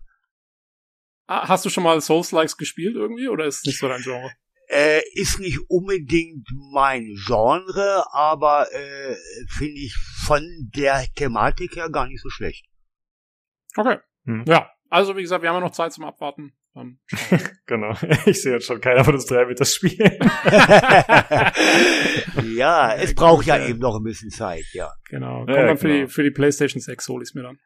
Ah, 1.26 1.46
Hast 1.46 1.64
du 1.64 1.70
schon 1.70 1.84
mal 1.84 2.00
Souls-Likes 2.00 2.56
gespielt 2.56 2.96
irgendwie, 2.96 3.28
oder 3.28 3.44
ist 3.44 3.58
es 3.58 3.64
nicht 3.64 3.78
so 3.78 3.88
dein 3.88 4.02
Genre? 4.02 4.30
Äh, 4.72 5.00
ist 5.14 5.40
nicht 5.40 5.58
unbedingt 5.68 6.46
mein 6.72 7.16
Genre, 7.26 8.04
aber 8.12 8.72
äh, 8.72 9.16
finde 9.48 9.80
ich 9.80 9.96
von 10.24 10.44
der 10.76 11.06
Thematik 11.16 11.74
her 11.74 11.90
gar 11.90 12.06
nicht 12.06 12.22
so 12.22 12.30
schlecht. 12.30 12.66
Okay. 13.76 13.98
Hm. 14.26 14.44
Ja, 14.46 14.70
also 14.88 15.16
wie 15.16 15.22
gesagt, 15.22 15.42
wir 15.42 15.48
haben 15.48 15.56
ja 15.56 15.66
noch 15.66 15.72
Zeit 15.72 15.92
zum 15.92 16.04
Abwarten. 16.04 16.52
Genau. 17.66 17.92
Ich 18.26 18.42
sehe 18.42 18.54
jetzt 18.54 18.66
schon, 18.66 18.80
keiner 18.80 19.04
von 19.04 19.14
uns 19.14 19.26
drei 19.26 19.46
wird 19.46 19.60
das 19.60 19.74
spielen. 19.74 20.18
ja, 22.56 22.94
es 22.96 23.14
braucht 23.14 23.46
ja 23.46 23.58
ja. 23.58 23.68
eben 23.68 23.78
noch 23.78 23.96
ein 23.96 24.02
bisschen 24.02 24.30
Zeit, 24.30 24.64
ja. 24.72 24.90
genau. 25.08 25.44
Kommt 25.44 25.50
Ja, 25.50 25.66
dann 25.66 25.76
für, 25.76 25.86
genau. 25.88 26.06
die, 26.06 26.10
für 26.10 26.22
die 26.24 26.30
PlayStation 26.32 26.80
6 26.80 27.08
hol 27.08 27.22
ich's 27.22 27.34
mir 27.34 27.42
dann. 27.42 27.58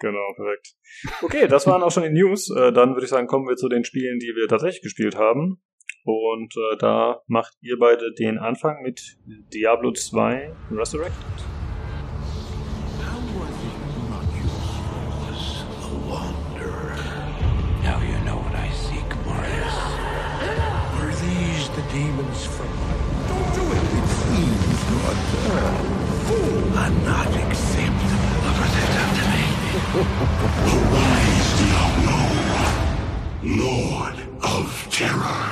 genau, 0.00 0.32
perfekt. 0.34 0.74
Okay, 1.22 1.46
das 1.46 1.66
waren 1.68 1.82
auch 1.82 1.92
schon 1.92 2.02
die 2.02 2.10
News. 2.10 2.50
Äh, 2.50 2.72
dann 2.72 2.94
würde 2.94 3.04
ich 3.04 3.10
sagen, 3.10 3.28
kommen 3.28 3.46
wir 3.46 3.54
zu 3.56 3.68
den 3.68 3.84
Spielen, 3.84 4.18
die 4.18 4.32
wir 4.34 4.48
tatsächlich 4.48 4.82
gespielt 4.82 5.16
haben. 5.16 5.62
Und 6.04 6.54
äh, 6.56 6.76
da 6.78 7.22
macht 7.26 7.54
ihr 7.60 7.78
beide 7.78 8.12
den 8.12 8.38
Anfang 8.38 8.82
mit 8.82 9.16
Diablo 9.52 9.92
2 9.92 10.52
Resurrected. 10.72 11.53
Demons 21.94 22.44
from... 22.46 22.66
Don't 23.28 23.54
do 23.54 23.62
it! 23.70 23.82
It 23.98 24.08
seems 24.18 24.78
your 24.90 25.14
turn. 25.46 25.78
are 26.82 26.94
not 27.06 27.30
acceptable. 27.42 28.32
What 28.42 28.54
was 28.60 28.72
that 28.76 28.90
done 28.98 29.14
to 29.18 29.24
me? 29.32 29.42
Arise, 30.74 31.50
Diablo, 31.60 32.18
Lord 33.62 34.16
of 34.42 34.66
Terror. 34.90 35.42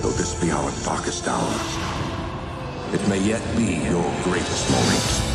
Though 0.00 0.16
this 0.16 0.32
be 0.40 0.50
our 0.50 0.72
darkest 0.84 1.28
hour, 1.28 1.60
it 2.94 3.06
may 3.08 3.18
yet 3.18 3.42
be 3.58 3.74
your 3.90 4.10
greatest 4.24 4.70
moment. 4.70 5.29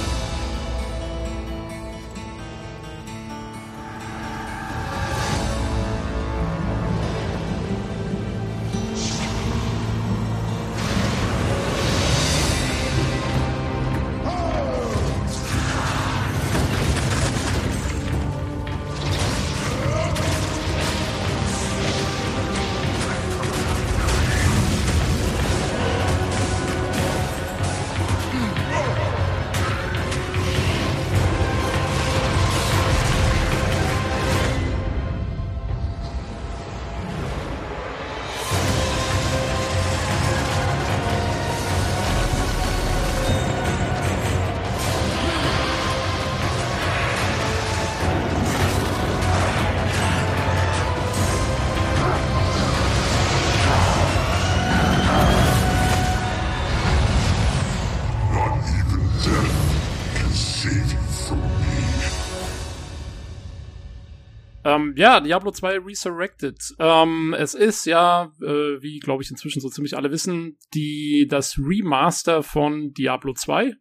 Ja, 64.96 65.20
Diablo 65.20 65.52
2 65.52 65.80
Resurrected. 65.80 66.58
Ähm, 66.80 67.36
es 67.38 67.54
ist 67.54 67.86
ja, 67.86 68.32
äh, 68.42 68.82
wie 68.82 69.00
glaube 69.00 69.24
ich 69.24 69.30
inzwischen 69.30 69.62
so 69.62 69.70
ziemlich 69.70 69.96
alle 69.96 70.12
wissen, 70.12 70.58
die 70.74 71.28
das 71.30 71.58
Remaster 71.58 72.44
von 72.44 72.92
Diablo 72.94 73.34
2, 73.34 73.74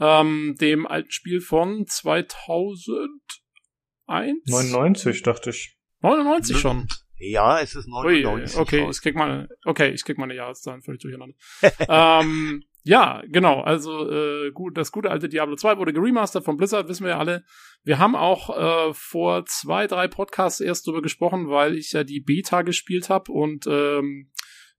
ähm, 0.00 0.56
dem 0.60 0.86
alten 0.86 1.10
Spiel 1.10 1.40
von 1.40 1.86
2001? 1.86 3.20
99, 4.46 5.22
dachte 5.22 5.50
ich. 5.50 5.76
99 6.00 6.58
schon. 6.58 6.88
Ja, 7.16 7.60
es 7.60 7.76
ist 7.76 7.86
Ui, 7.86 8.22
99. 8.22 8.58
okay, 8.58 8.80
raus. 8.82 8.96
ich 8.96 9.02
krieg 9.02 9.14
mal, 9.14 9.48
okay, 9.64 9.90
ich 9.90 10.04
krieg 10.04 10.18
meine 10.18 10.34
Jahreszahlen 10.34 10.82
völlig 10.82 11.02
durcheinander. 11.02 11.36
ähm, 11.88 12.64
ja, 12.84 13.22
genau, 13.28 13.60
also 13.60 14.10
äh, 14.10 14.50
gut, 14.50 14.76
das 14.76 14.90
gute 14.90 15.10
alte 15.10 15.28
Diablo 15.28 15.54
2 15.54 15.78
wurde 15.78 15.92
geremastert 15.92 16.44
von 16.44 16.56
Blizzard, 16.56 16.88
wissen 16.88 17.04
wir 17.04 17.12
ja 17.12 17.18
alle. 17.18 17.44
Wir 17.84 17.98
haben 17.98 18.14
auch 18.14 18.90
äh, 18.90 18.94
vor 18.94 19.44
zwei, 19.46 19.86
drei 19.86 20.06
Podcasts 20.08 20.60
erst 20.60 20.86
drüber 20.86 21.02
gesprochen, 21.02 21.48
weil 21.48 21.76
ich 21.76 21.92
ja 21.92 22.04
die 22.04 22.20
Beta 22.20 22.62
gespielt 22.62 23.08
habe 23.08 23.32
und 23.32 23.66
ähm, 23.66 24.30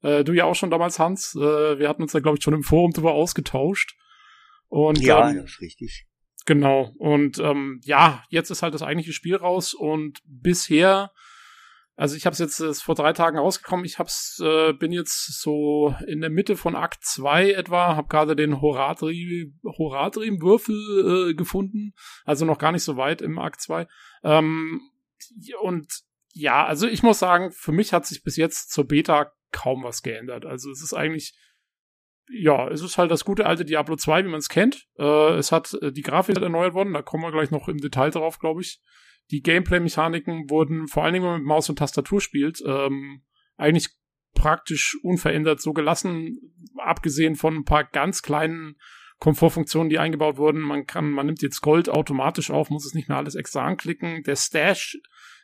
äh, 0.01 0.23
du 0.23 0.33
ja 0.33 0.45
auch 0.45 0.55
schon 0.55 0.69
damals, 0.69 0.99
Hans. 0.99 1.35
Äh, 1.35 1.79
wir 1.79 1.89
hatten 1.89 2.03
uns 2.03 2.11
da, 2.11 2.19
glaube 2.19 2.37
ich, 2.37 2.43
schon 2.43 2.53
im 2.53 2.63
Forum 2.63 2.91
drüber 2.91 3.13
ausgetauscht. 3.13 3.95
Und 4.67 4.99
Ja, 5.01 5.29
ähm, 5.29 5.37
das 5.37 5.45
ist 5.45 5.61
richtig. 5.61 6.07
Genau. 6.45 6.93
Und 6.97 7.39
ähm, 7.39 7.79
ja, 7.83 8.23
jetzt 8.29 8.49
ist 8.49 8.63
halt 8.63 8.73
das 8.73 8.81
eigentliche 8.81 9.13
Spiel 9.13 9.35
raus 9.35 9.73
und 9.73 10.19
bisher, 10.25 11.11
also 11.95 12.15
ich 12.15 12.25
habe 12.25 12.33
es 12.33 12.39
jetzt 12.39 12.59
ist 12.59 12.81
vor 12.81 12.95
drei 12.95 13.13
Tagen 13.13 13.37
rausgekommen. 13.37 13.85
Ich 13.85 13.99
hab's, 13.99 14.41
äh, 14.43 14.73
bin 14.73 14.91
jetzt 14.91 15.41
so 15.41 15.95
in 16.07 16.21
der 16.21 16.31
Mitte 16.31 16.57
von 16.57 16.75
Akt 16.75 17.03
2 17.03 17.51
etwa, 17.51 17.95
habe 17.95 18.07
gerade 18.07 18.35
den 18.35 18.61
Horadrim, 18.61 19.59
Horadrim-Würfel 19.63 21.29
äh, 21.29 21.33
gefunden, 21.35 21.93
also 22.25 22.45
noch 22.45 22.57
gar 22.57 22.71
nicht 22.71 22.83
so 22.83 22.97
weit 22.97 23.21
im 23.21 23.37
Akt 23.37 23.61
2. 23.61 23.87
Ähm, 24.23 24.81
und 25.61 25.87
ja, 26.33 26.65
also 26.65 26.87
ich 26.87 27.03
muss 27.03 27.19
sagen, 27.19 27.51
für 27.51 27.71
mich 27.71 27.93
hat 27.93 28.07
sich 28.07 28.23
bis 28.23 28.37
jetzt 28.37 28.71
zur 28.71 28.87
Beta 28.87 29.31
kaum 29.51 29.83
was 29.83 30.01
geändert. 30.01 30.45
Also 30.45 30.71
es 30.71 30.81
ist 30.81 30.93
eigentlich 30.93 31.35
ja, 32.29 32.69
es 32.69 32.81
ist 32.81 32.97
halt 32.97 33.11
das 33.11 33.25
gute 33.25 33.45
alte 33.45 33.65
Diablo 33.65 33.95
2, 33.95 34.25
wie 34.25 34.29
man 34.29 34.39
es 34.39 34.49
kennt. 34.49 34.87
Äh, 34.97 35.35
es 35.35 35.51
hat 35.51 35.73
äh, 35.81 35.91
die 35.91 36.01
Grafik 36.01 36.37
erneuert 36.37 36.73
worden, 36.73 36.93
da 36.93 37.01
kommen 37.01 37.23
wir 37.23 37.31
gleich 37.31 37.51
noch 37.51 37.67
im 37.67 37.77
Detail 37.77 38.11
drauf, 38.11 38.39
glaube 38.39 38.61
ich. 38.61 38.81
Die 39.31 39.41
Gameplay-Mechaniken 39.41 40.49
wurden, 40.49 40.87
vor 40.87 41.03
allen 41.03 41.13
Dingen, 41.13 41.25
wenn 41.25 41.31
man 41.31 41.41
mit 41.41 41.47
Maus 41.47 41.69
und 41.69 41.79
Tastatur 41.79 42.21
spielt, 42.21 42.61
ähm, 42.65 43.23
eigentlich 43.57 43.89
praktisch 44.33 44.97
unverändert 45.03 45.61
so 45.61 45.73
gelassen, 45.73 46.39
abgesehen 46.77 47.35
von 47.35 47.57
ein 47.57 47.65
paar 47.65 47.83
ganz 47.83 48.21
kleinen 48.21 48.75
Komfortfunktionen, 49.19 49.89
die 49.89 49.99
eingebaut 49.99 50.37
wurden. 50.37 50.59
Man 50.59 50.85
kann, 50.85 51.11
man 51.11 51.25
nimmt 51.25 51.41
jetzt 51.41 51.61
Gold 51.61 51.87
automatisch 51.87 52.51
auf, 52.51 52.69
muss 52.69 52.85
es 52.85 52.93
nicht 52.93 53.09
mehr 53.09 53.17
alles 53.17 53.35
extra 53.35 53.65
anklicken. 53.65 54.23
Der 54.23 54.35
Stash 54.35 54.97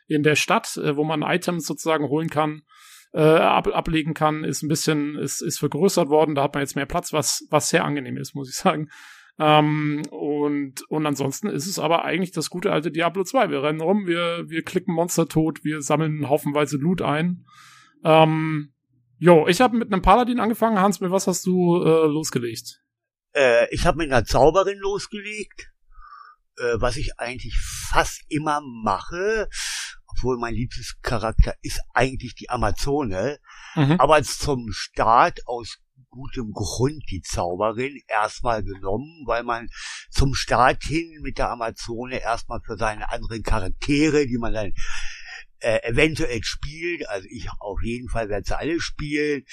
in 0.06 0.22
der 0.22 0.34
Stadt, 0.34 0.76
äh, 0.76 0.96
wo 0.96 1.04
man 1.04 1.22
Items 1.22 1.66
sozusagen 1.66 2.08
holen 2.08 2.28
kann, 2.28 2.62
äh, 3.12 3.20
ab, 3.20 3.68
ablegen 3.68 4.14
kann, 4.14 4.44
ist 4.44 4.62
ein 4.62 4.68
bisschen, 4.68 5.16
ist, 5.16 5.40
ist 5.40 5.58
vergrößert 5.58 6.08
worden. 6.08 6.34
Da 6.34 6.42
hat 6.42 6.54
man 6.54 6.62
jetzt 6.62 6.76
mehr 6.76 6.86
Platz, 6.86 7.12
was, 7.12 7.46
was 7.50 7.68
sehr 7.68 7.84
angenehm 7.84 8.16
ist, 8.16 8.34
muss 8.34 8.50
ich 8.50 8.56
sagen. 8.56 8.90
Ähm, 9.42 10.02
und, 10.10 10.82
und 10.90 11.06
ansonsten 11.06 11.46
ist 11.48 11.66
es 11.66 11.78
aber 11.78 12.04
eigentlich 12.04 12.30
das 12.30 12.50
gute 12.50 12.70
alte 12.72 12.90
Diablo 12.90 13.24
2. 13.24 13.48
Wir 13.48 13.62
rennen 13.62 13.80
rum, 13.80 14.06
wir, 14.06 14.44
wir 14.48 14.62
klicken 14.62 14.94
Monster 14.94 15.26
tot, 15.26 15.64
wir 15.64 15.80
sammeln 15.80 16.28
haufenweise 16.28 16.76
Loot 16.76 17.00
ein. 17.00 17.46
Ähm, 18.04 18.74
jo, 19.18 19.46
ich 19.48 19.62
habe 19.62 19.78
mit 19.78 19.90
einem 19.92 20.02
Paladin 20.02 20.40
angefangen. 20.40 20.78
Hans, 20.78 21.00
mit 21.00 21.10
was 21.10 21.26
hast 21.26 21.46
du 21.46 21.82
äh, 21.82 22.06
losgelegt? 22.06 22.82
Äh, 23.34 23.74
ich 23.74 23.86
habe 23.86 23.96
mit 23.98 24.12
einer 24.12 24.24
Zauberin 24.24 24.78
losgelegt, 24.78 25.70
äh, 26.58 26.74
was 26.76 26.96
ich 26.98 27.18
eigentlich 27.18 27.56
fast 27.58 28.20
immer 28.28 28.60
mache, 28.60 29.48
obwohl 30.06 30.36
mein 30.38 30.54
liebstes 30.54 30.98
Charakter 31.00 31.54
ist 31.62 31.80
eigentlich 31.94 32.34
die 32.34 32.50
Amazone, 32.50 33.38
Mhm. 33.76 33.92
aber 34.00 34.22
zum 34.22 34.72
Start 34.72 35.46
aus 35.46 35.78
gutem 36.10 36.52
Grund 36.52 37.02
die 37.10 37.22
Zauberin 37.22 38.00
erstmal 38.08 38.62
genommen, 38.62 39.22
weil 39.26 39.42
man 39.42 39.68
zum 40.10 40.34
Start 40.34 40.82
hin 40.82 41.20
mit 41.22 41.38
der 41.38 41.50
Amazone 41.50 42.20
erstmal 42.20 42.60
für 42.64 42.76
seine 42.76 43.10
anderen 43.10 43.42
Charaktere, 43.42 44.26
die 44.26 44.38
man 44.38 44.52
dann 44.52 44.72
äh, 45.60 45.78
eventuell 45.82 46.42
spielt, 46.42 47.08
also 47.08 47.26
ich 47.30 47.48
auf 47.58 47.82
jeden 47.82 48.08
Fall 48.08 48.28
werde 48.28 48.46
sie 48.46 48.58
alle 48.58 48.80
spielen, 48.80 49.44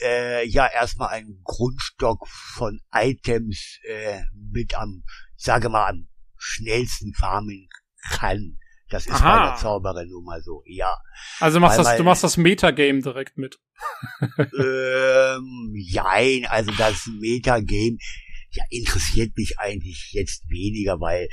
äh, 0.00 0.46
ja 0.46 0.66
erstmal 0.66 1.08
einen 1.08 1.40
Grundstock 1.44 2.28
von 2.28 2.80
Items 2.92 3.78
äh, 3.88 4.22
mit 4.52 4.74
am, 4.74 5.04
sage 5.36 5.68
mal, 5.68 5.88
am 5.88 6.08
schnellsten 6.36 7.14
farmen 7.14 7.68
kann. 8.10 8.58
Das 8.90 9.06
ist 9.06 9.12
Aha. 9.12 9.38
bei 9.38 9.46
der 9.50 9.56
Zauberin 9.56 10.08
nun 10.08 10.24
mal 10.24 10.42
so, 10.42 10.62
ja. 10.66 10.96
Also 11.40 11.56
du 11.56 11.60
machst, 11.62 11.78
Weil 11.78 11.84
das, 11.84 11.96
du 11.96 12.04
machst 12.04 12.24
das 12.24 12.36
Metagame 12.36 13.00
direkt 13.00 13.38
mit. 13.38 13.58
ähm, 14.38 15.72
jein, 15.74 16.46
also 16.46 16.70
das 16.72 17.06
Metagame, 17.18 17.96
ja, 18.50 18.64
interessiert 18.70 19.36
mich 19.36 19.58
eigentlich 19.58 20.12
jetzt 20.12 20.48
weniger, 20.48 21.00
weil 21.00 21.28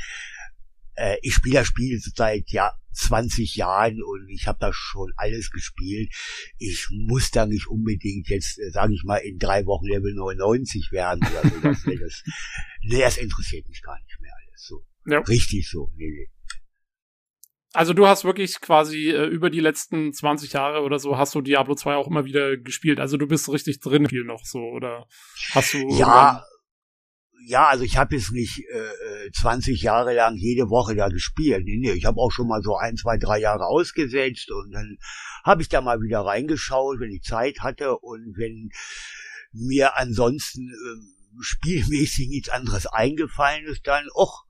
äh, 0.96 1.18
ich 1.22 1.34
spiele 1.34 1.60
das 1.60 1.68
Spiel 1.68 2.00
seit 2.00 2.50
ja 2.52 2.74
20 2.94 3.56
Jahren 3.56 4.02
und 4.02 4.30
ich 4.30 4.48
habe 4.48 4.58
da 4.60 4.72
schon 4.74 5.12
alles 5.16 5.50
gespielt. 5.50 6.12
Ich 6.58 6.88
muss 6.90 7.32
da 7.32 7.46
nicht 7.46 7.68
unbedingt 7.68 8.30
jetzt, 8.30 8.60
äh, 8.60 8.72
sage 8.72 8.94
ich 8.94 9.04
mal, 9.04 9.18
in 9.18 9.38
drei 9.38 9.66
Wochen 9.66 9.86
Level 9.86 10.14
99 10.14 10.92
werden 10.92 11.22
oder 11.26 11.50
so. 11.50 11.60
Das, 11.62 11.86
nee, 11.86 11.98
das, 11.98 12.24
nee, 12.82 13.00
das 13.00 13.18
interessiert 13.18 13.68
mich 13.68 13.82
gar 13.82 13.98
nicht 14.00 14.20
mehr 14.22 14.34
alles 14.36 14.66
so. 14.66 14.86
Ja. 15.08 15.20
Richtig 15.20 15.70
so. 15.70 15.92
Nee, 15.96 16.12
nee. 16.12 16.30
Also 17.74 17.94
du 17.94 18.06
hast 18.06 18.26
wirklich 18.26 18.60
quasi 18.60 19.12
äh, 19.12 19.26
über 19.28 19.50
die 19.50 19.62
letzten 19.62 20.12
20 20.12 20.54
Jahre 20.54 20.82
oder 20.82 21.00
so 21.00 21.18
hast 21.18 21.34
du 21.36 21.42
Diablo 21.42 21.76
2 21.76 21.96
auch 21.96 22.08
immer 22.08 22.26
wieder 22.26 22.58
gespielt. 22.58 23.00
Also 23.00 23.18
du 23.18 23.28
bist 23.28 23.50
richtig 23.50 23.80
drin 23.80 24.08
hier 24.10 24.26
noch 24.26 24.44
so 24.44 24.60
oder 24.60 25.08
hast 25.54 25.74
du 25.74 25.90
Ja, 25.90 26.44
ja, 27.46 27.68
also 27.68 27.84
ich 27.84 27.98
habe 27.98 28.16
jetzt 28.16 28.32
nicht 28.32 28.60
äh, 28.72 29.26
äh, 29.26 29.32
20 29.32 29.82
Jahre 29.82 30.14
lang 30.14 30.36
jede 30.36 30.70
Woche 30.70 30.96
da 30.96 31.08
gespielt. 31.08 31.64
Nee, 31.66 31.78
nee, 31.78 31.92
ich 31.94 32.06
habe 32.06 32.20
auch 32.20 32.32
schon 32.32 32.48
mal 32.48 32.62
so 32.62 32.76
ein, 32.76 32.98
zwei, 32.98 33.18
drei 33.18 33.40
Jahre 33.40 33.66
ausgesetzt 33.66 34.52
und 34.52 34.72
dann 34.72 34.98
habe 35.44 35.62
ich 35.62 35.70
da 35.70 35.82
mal 35.82 36.02
wieder 36.02 36.22
reingeschaut, 36.22 37.00
wenn 37.00 37.12
ich 37.12 37.24
Zeit 37.24 37.60
hatte 37.62 37.98
und 37.98 38.36
wenn 38.38 38.70
mir 39.54 39.98
ansonsten 39.98 40.62
ähm, 40.62 41.16
spielmäßig 41.40 42.28
nichts 42.30 42.50
anderes 42.50 42.86
eingefallen 42.86 43.66
ist, 43.66 43.88
dann, 43.88 44.06
och, 44.14 44.46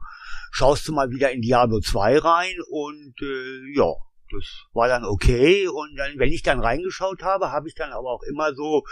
schaust 0.51 0.87
du 0.87 0.93
mal 0.93 1.09
wieder 1.09 1.31
in 1.31 1.41
Diablo 1.41 1.79
2 1.79 2.19
rein 2.19 2.55
und 2.69 3.15
äh, 3.21 3.75
ja, 3.75 3.91
das 4.31 4.45
war 4.73 4.87
dann 4.87 5.03
okay. 5.03 5.67
Und 5.67 5.95
dann, 5.95 6.17
wenn 6.17 6.31
ich 6.31 6.43
dann 6.43 6.59
reingeschaut 6.59 7.23
habe, 7.23 7.51
habe 7.51 7.67
ich 7.67 7.75
dann 7.75 7.91
aber 7.91 8.09
auch 8.11 8.23
immer 8.23 8.53
so, 8.53 8.83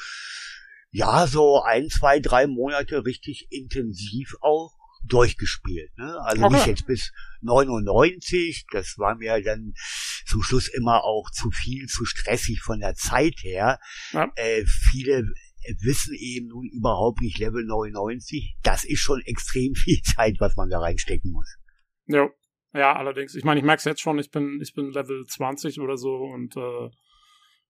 ja, 0.92 1.28
so 1.28 1.62
ein, 1.62 1.90
zwei, 1.90 2.20
drei 2.20 2.48
Monate 2.48 3.06
richtig 3.06 3.48
intensiv 3.52 4.36
auch 4.42 4.74
durchgespielt. 5.06 5.98
Ne? 5.98 6.18
Also 6.24 6.44
Okay. 6.44 6.56
nicht 6.56 6.68
jetzt 6.68 6.86
bis 6.88 7.12
99, 7.42 8.66
das 8.72 8.98
war 8.98 9.16
mir 9.16 9.42
dann 9.42 9.74
zum 10.26 10.44
Schluss 10.44 10.68
immer 10.68 11.04
auch 11.04 11.30
zu 11.32 11.52
viel, 11.52 11.88
zu 11.88 12.06
stressig 12.06 12.62
von 12.62 12.80
der 12.80 12.96
Zeit 12.96 13.36
her. 13.42 13.80
Ja. 14.12 14.32
Äh, 14.36 14.66
viele 14.66 15.24
wissen 15.82 16.16
eben 16.16 16.48
nun 16.48 16.70
überhaupt 16.70 17.22
nicht 17.22 17.38
Level 17.40 17.66
99. 17.66 18.58
Das 18.64 18.84
ist 18.84 19.00
schon 19.00 19.22
extrem 19.22 19.76
viel 19.76 20.02
Zeit, 20.16 20.36
was 20.40 20.56
man 20.56 20.70
da 20.70 20.80
reinstecken 20.80 21.32
muss. 21.32 21.58
Ja. 22.08 22.30
Ja, 22.74 22.96
allerdings. 22.96 23.34
Ich 23.34 23.44
meine, 23.44 23.60
ich 23.60 23.66
merke 23.66 23.80
es 23.80 23.86
jetzt 23.86 24.02
schon, 24.02 24.20
ich 24.20 24.30
bin, 24.30 24.60
ich 24.62 24.74
bin 24.76 24.92
Level 24.92 25.26
20 25.26 25.80
oder 25.80 25.98
so 25.98 26.16
und 26.18 26.56
äh, 26.56 26.90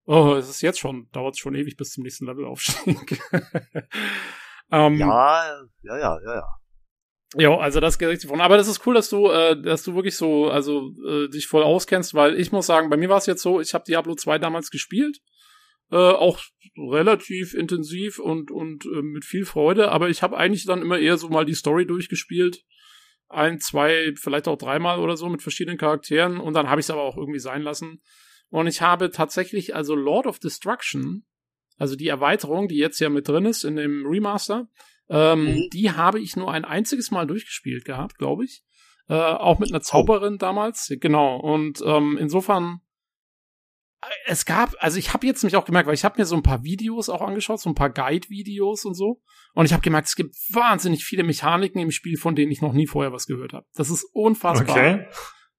oh, 0.06 0.36
es 0.36 0.50
ist 0.50 0.62
jetzt 0.62 0.80
schon, 0.80 1.10
dauert 1.12 1.38
schon 1.38 1.56
ewig 1.56 1.78
bis 1.78 1.92
zum 1.92 2.04
nächsten 2.04 2.26
Levelaufstieg. 2.26 3.18
ähm, 4.72 4.98
Ja, 4.98 5.64
ja, 5.84 5.98
ja, 5.98 6.20
ja, 6.22 6.36
ja. 6.36 6.60
Ja, 7.36 7.58
also 7.58 7.80
das 7.80 8.00
geht 8.00 8.10
richtig 8.10 8.30
von. 8.30 8.42
Aber 8.42 8.58
das 8.58 8.68
ist 8.68 8.86
cool, 8.88 8.96
dass 8.96 9.10
du, 9.10 9.30
äh, 9.30 9.62
dass 9.62 9.84
du 9.84 9.94
wirklich 9.94 10.18
so, 10.18 10.50
also 10.50 10.92
äh, 11.08 11.30
dich 11.30 11.48
voll 11.48 11.64
auskennst, 11.64 12.16
weil 12.16 12.40
ich 12.40 12.52
muss 12.52 12.66
sagen, 12.66 12.90
bei 12.90 12.98
mir 12.98 13.10
war 13.10 13.20
es 13.20 13.28
jetzt 13.28 13.44
so, 13.44 13.62
ich 13.62 13.74
habe 13.74 13.84
Diablo 13.86 14.16
2 14.16 14.40
damals 14.40 14.72
gespielt, 14.72 15.20
äh, 15.92 15.96
auch 15.96 16.40
relativ 16.78 17.54
intensiv 17.54 18.20
und 18.20 18.52
und 18.52 18.86
äh, 18.86 19.02
mit 19.02 19.26
viel 19.26 19.46
Freude, 19.46 19.92
aber 19.92 20.10
ich 20.10 20.22
habe 20.22 20.38
eigentlich 20.38 20.66
dann 20.66 20.82
immer 20.82 21.00
eher 21.00 21.18
so 21.18 21.30
mal 21.30 21.46
die 21.46 21.56
Story 21.56 21.86
durchgespielt, 21.86 22.64
ein, 23.28 23.60
zwei, 23.60 24.14
vielleicht 24.16 24.48
auch 24.48 24.58
dreimal 24.58 25.00
oder 25.00 25.18
so 25.18 25.30
mit 25.30 25.42
verschiedenen 25.42 25.78
Charakteren 25.78 26.40
und 26.40 26.54
dann 26.54 26.70
habe 26.70 26.80
ich 26.82 26.86
es 26.86 26.92
aber 26.92 27.04
auch 27.04 27.18
irgendwie 27.18 27.40
sein 27.40 27.62
lassen. 27.62 28.02
Und 28.50 28.66
ich 28.68 28.82
habe 28.82 29.12
tatsächlich 29.12 29.76
also 29.76 29.94
Lord 29.96 30.26
of 30.26 30.40
Destruction, 30.40 31.26
also 31.78 31.96
die 31.96 32.08
Erweiterung, 32.08 32.68
die 32.68 32.78
jetzt 32.78 33.00
ja 33.00 33.10
mit 33.10 33.28
drin 33.28 33.46
ist 33.46 33.64
in 33.64 33.76
dem 33.76 34.06
Remaster, 34.08 34.68
ähm, 35.10 35.46
Mhm. 35.46 35.70
die 35.74 35.92
habe 35.92 36.20
ich 36.20 36.36
nur 36.36 36.52
ein 36.52 36.66
einziges 36.66 37.12
Mal 37.12 37.28
durchgespielt 37.28 37.86
gehabt, 37.86 38.18
glaube 38.18 38.46
ich. 38.46 38.64
Äh, 39.08 39.16
auch 39.16 39.58
mit 39.60 39.70
einer 39.72 39.82
Zauberin 39.82 40.38
damals, 40.38 40.92
genau. 41.00 41.38
Und 41.38 41.82
ähm, 41.84 42.18
insofern, 42.20 42.82
es 44.26 44.46
gab, 44.46 44.76
also 44.80 44.98
ich 44.98 45.14
habe 45.14 45.28
jetzt 45.28 45.44
mich 45.44 45.56
auch 45.56 45.66
gemerkt, 45.66 45.88
weil 45.88 45.94
ich 45.94 46.06
habe 46.06 46.20
mir 46.20 46.26
so 46.26 46.36
ein 46.36 46.44
paar 46.44 46.64
Videos 46.64 47.10
auch 47.10 47.22
angeschaut, 47.22 47.60
so 47.60 47.70
ein 47.70 47.76
paar 47.76 47.90
Guide-Videos 47.90 48.86
und 48.86 48.94
so. 48.94 49.22
Und 49.54 49.66
ich 49.66 49.74
habe 49.74 49.82
gemerkt, 49.82 50.08
es 50.08 50.16
gibt 50.16 50.36
wahnsinnig 50.52 51.04
viele 51.04 51.24
Mechaniken 51.24 51.82
im 51.82 51.92
Spiel, 51.92 52.18
von 52.18 52.36
denen 52.36 52.52
ich 52.52 52.62
noch 52.62 52.74
nie 52.74 52.88
vorher 52.88 53.12
was 53.12 53.26
gehört 53.26 53.54
habe. 53.54 53.66
Das 53.74 53.90
ist 53.90 54.06
unfassbar 54.14 54.70
Okay. 54.78 55.08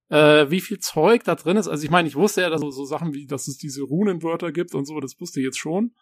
äh, 0.09 0.51
wie 0.51 0.61
viel 0.61 0.79
Zeug 0.79 1.25
da 1.25 1.35
drin 1.35 1.57
ist. 1.57 1.69
Also 1.69 1.85
ich 1.85 1.91
meine, 1.91 2.09
ich 2.09 2.17
wusste 2.17 2.41
ja, 2.41 2.51
dass 2.51 2.61
so, 2.61 2.71
so 2.71 2.85
Sachen 2.85 3.12
wie, 3.12 3.27
dass 3.27 3.47
es 3.49 3.59
diese 3.59 3.83
Runenwörter 3.83 4.53
gibt 4.53 4.75
und 4.75 4.87
so, 4.87 5.01
das 5.01 5.21
wusste 5.21 5.41
ich 5.41 5.45
jetzt 5.47 5.59
schon. 5.59 5.95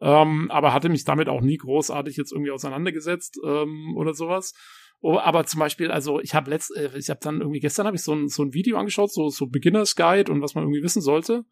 Ähm, 0.00 0.50
aber 0.50 0.72
hatte 0.72 0.88
mich 0.88 1.04
damit 1.04 1.28
auch 1.28 1.42
nie 1.42 1.58
großartig 1.58 2.16
jetzt 2.16 2.32
irgendwie 2.32 2.50
auseinandergesetzt 2.50 3.38
ähm, 3.44 3.94
oder 3.96 4.14
sowas. 4.14 4.54
Oh, 5.04 5.18
aber 5.18 5.44
zum 5.46 5.58
Beispiel, 5.58 5.90
also 5.90 6.20
ich 6.20 6.32
habe 6.32 6.48
letzt, 6.50 6.74
äh, 6.76 6.96
ich 6.96 7.10
habe 7.10 7.18
dann 7.20 7.40
irgendwie 7.40 7.58
gestern 7.58 7.86
habe 7.86 7.96
ich 7.96 8.04
so 8.04 8.14
ein, 8.14 8.28
so 8.28 8.44
ein 8.44 8.54
Video 8.54 8.78
angeschaut, 8.78 9.12
so 9.12 9.30
so 9.30 9.48
Beginners 9.48 9.96
Guide 9.96 10.30
und 10.30 10.40
was 10.40 10.54
man 10.54 10.62
irgendwie 10.64 10.82
wissen 10.82 11.02
sollte. 11.02 11.44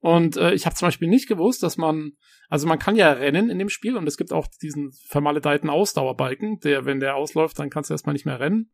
Und 0.00 0.36
äh, 0.36 0.52
ich 0.52 0.64
habe 0.66 0.76
zum 0.76 0.86
Beispiel 0.86 1.08
nicht 1.08 1.26
gewusst, 1.26 1.62
dass 1.62 1.76
man, 1.76 2.12
also 2.48 2.68
man 2.68 2.78
kann 2.78 2.94
ja 2.94 3.10
rennen 3.12 3.50
in 3.50 3.58
dem 3.58 3.70
Spiel 3.70 3.96
und 3.96 4.06
es 4.06 4.16
gibt 4.16 4.32
auch 4.32 4.46
diesen 4.62 4.92
vermaledeiten 5.08 5.70
Ausdauerbalken, 5.70 6.60
der, 6.60 6.84
wenn 6.84 7.00
der 7.00 7.16
ausläuft, 7.16 7.58
dann 7.58 7.70
kannst 7.70 7.90
du 7.90 7.94
erstmal 7.94 8.12
nicht 8.12 8.26
mehr 8.26 8.38
rennen. 8.38 8.70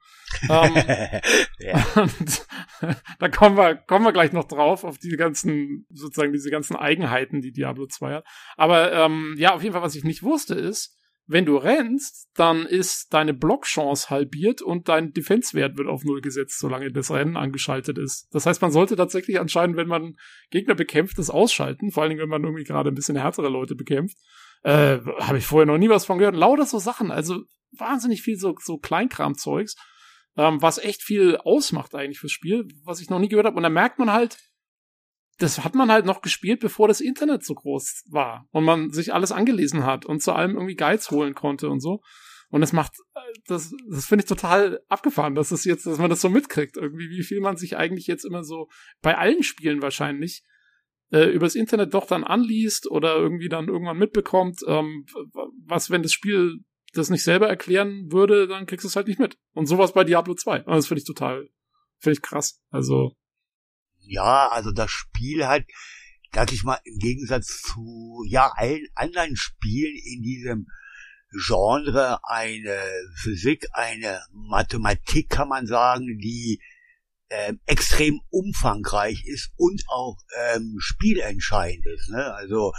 ähm, 0.50 0.74
und 1.94 2.46
da 3.20 3.28
kommen 3.28 3.56
wir, 3.56 3.76
kommen 3.76 4.04
wir 4.04 4.12
gleich 4.12 4.32
noch 4.32 4.48
drauf, 4.48 4.84
auf 4.84 4.98
diese 4.98 5.16
ganzen, 5.16 5.86
sozusagen 5.90 6.32
diese 6.32 6.50
ganzen 6.50 6.76
Eigenheiten, 6.76 7.40
die 7.40 7.52
Diablo 7.52 7.86
2 7.86 8.14
hat. 8.16 8.26
Aber 8.56 8.92
ähm, 8.92 9.34
ja, 9.38 9.54
auf 9.54 9.62
jeden 9.62 9.72
Fall, 9.72 9.82
was 9.82 9.94
ich 9.94 10.04
nicht 10.04 10.22
wusste, 10.22 10.54
ist, 10.54 10.98
wenn 11.26 11.46
du 11.46 11.56
rennst, 11.56 12.28
dann 12.34 12.66
ist 12.66 13.14
deine 13.14 13.32
Blockchance 13.32 14.10
halbiert 14.10 14.60
und 14.60 14.88
dein 14.88 15.12
Defense-Wert 15.12 15.78
wird 15.78 15.88
auf 15.88 16.04
Null 16.04 16.20
gesetzt, 16.20 16.58
solange 16.58 16.92
das 16.92 17.10
Rennen 17.10 17.36
angeschaltet 17.36 17.98
ist. 17.98 18.28
Das 18.32 18.46
heißt, 18.46 18.60
man 18.60 18.72
sollte 18.72 18.96
tatsächlich 18.96 19.40
anscheinend, 19.40 19.76
wenn 19.76 19.88
man 19.88 20.16
Gegner 20.50 20.74
bekämpft, 20.74 21.18
das 21.18 21.30
ausschalten, 21.30 21.90
vor 21.90 22.02
allen 22.02 22.10
Dingen, 22.10 22.22
wenn 22.22 22.28
man 22.28 22.44
irgendwie 22.44 22.64
gerade 22.64 22.90
ein 22.90 22.94
bisschen 22.94 23.16
härtere 23.16 23.48
Leute 23.48 23.74
bekämpft. 23.74 24.16
Äh, 24.62 24.98
Habe 25.20 25.38
ich 25.38 25.46
vorher 25.46 25.66
noch 25.66 25.78
nie 25.78 25.88
was 25.88 26.04
von 26.04 26.18
gehört. 26.18 26.36
Lauter 26.36 26.66
so 26.66 26.78
Sachen, 26.78 27.10
also 27.10 27.42
wahnsinnig 27.72 28.22
viel 28.22 28.36
so, 28.36 28.54
so 28.60 28.78
Kleinkram-Zeugs 28.78 29.76
ähm, 30.36 30.60
was 30.60 30.78
echt 30.78 31.02
viel 31.02 31.36
ausmacht 31.36 31.94
eigentlich 31.94 32.18
fürs 32.18 32.32
Spiel, 32.32 32.68
was 32.84 33.00
ich 33.00 33.10
noch 33.10 33.18
nie 33.18 33.28
gehört 33.28 33.46
habe. 33.46 33.56
Und 33.56 33.62
da 33.62 33.68
merkt 33.68 33.98
man 33.98 34.12
halt, 34.12 34.38
das 35.38 35.64
hat 35.64 35.74
man 35.74 35.90
halt 35.90 36.06
noch 36.06 36.22
gespielt, 36.22 36.60
bevor 36.60 36.88
das 36.88 37.00
Internet 37.00 37.44
so 37.44 37.54
groß 37.54 38.04
war 38.10 38.46
und 38.50 38.64
man 38.64 38.90
sich 38.90 39.12
alles 39.12 39.32
angelesen 39.32 39.84
hat 39.84 40.06
und 40.06 40.22
zu 40.22 40.32
allem 40.32 40.54
irgendwie 40.54 40.76
Guides 40.76 41.10
holen 41.10 41.34
konnte 41.34 41.68
und 41.68 41.80
so. 41.80 42.00
Und 42.50 42.60
das 42.60 42.72
macht, 42.72 42.92
äh, 43.14 43.20
das, 43.46 43.74
das 43.90 44.06
finde 44.06 44.22
ich 44.22 44.28
total 44.28 44.80
abgefahren, 44.88 45.34
dass 45.34 45.50
es 45.50 45.64
jetzt, 45.64 45.86
dass 45.86 45.98
man 45.98 46.10
das 46.10 46.20
so 46.20 46.28
mitkriegt, 46.28 46.76
irgendwie, 46.76 47.10
wie 47.10 47.24
viel 47.24 47.40
man 47.40 47.56
sich 47.56 47.76
eigentlich 47.76 48.06
jetzt 48.06 48.24
immer 48.24 48.44
so 48.44 48.68
bei 49.02 49.18
allen 49.18 49.42
Spielen 49.42 49.82
wahrscheinlich 49.82 50.44
äh, 51.10 51.30
übers 51.30 51.54
Internet 51.54 51.94
doch 51.94 52.06
dann 52.06 52.24
anliest 52.24 52.90
oder 52.90 53.16
irgendwie 53.16 53.48
dann 53.48 53.68
irgendwann 53.68 53.98
mitbekommt, 53.98 54.60
ähm, 54.66 55.04
was, 55.66 55.90
wenn 55.90 56.02
das 56.02 56.12
Spiel 56.12 56.60
das 56.92 57.10
nicht 57.10 57.24
selber 57.24 57.48
erklären 57.48 58.12
würde, 58.12 58.46
dann 58.46 58.66
kriegst 58.66 58.84
du 58.84 58.88
es 58.88 58.96
halt 58.96 59.08
nicht 59.08 59.18
mit. 59.18 59.36
Und 59.52 59.66
sowas 59.66 59.92
bei 59.92 60.04
Diablo 60.04 60.34
2. 60.34 60.58
Und 60.60 60.74
das 60.74 60.86
finde 60.86 61.00
ich 61.00 61.06
total, 61.06 61.48
finde 61.98 62.14
ich 62.14 62.22
krass. 62.22 62.62
Also, 62.70 63.16
Ja, 64.06 64.48
also 64.48 64.70
das 64.70 64.90
Spiel 64.90 65.46
hat, 65.46 65.64
sag 66.32 66.52
ich 66.52 66.64
mal, 66.64 66.78
im 66.84 66.98
Gegensatz 66.98 67.62
zu 67.62 68.24
ja 68.28 68.50
allen 68.56 68.86
anderen 68.94 69.36
Spielen 69.36 69.96
in 69.96 70.22
diesem 70.22 70.66
Genre 71.46 72.20
eine 72.22 72.78
Physik, 73.16 73.66
eine 73.72 74.20
Mathematik, 74.32 75.28
kann 75.28 75.48
man 75.48 75.66
sagen, 75.66 76.18
die 76.18 76.60
ähm, 77.30 77.60
extrem 77.66 78.20
umfangreich 78.30 79.24
ist 79.26 79.52
und 79.56 79.82
auch 79.88 80.16
ähm, 80.54 80.76
spielentscheidend 80.78 81.84
ist. 81.86 82.10
Ne? 82.10 82.32
Also 82.34 82.72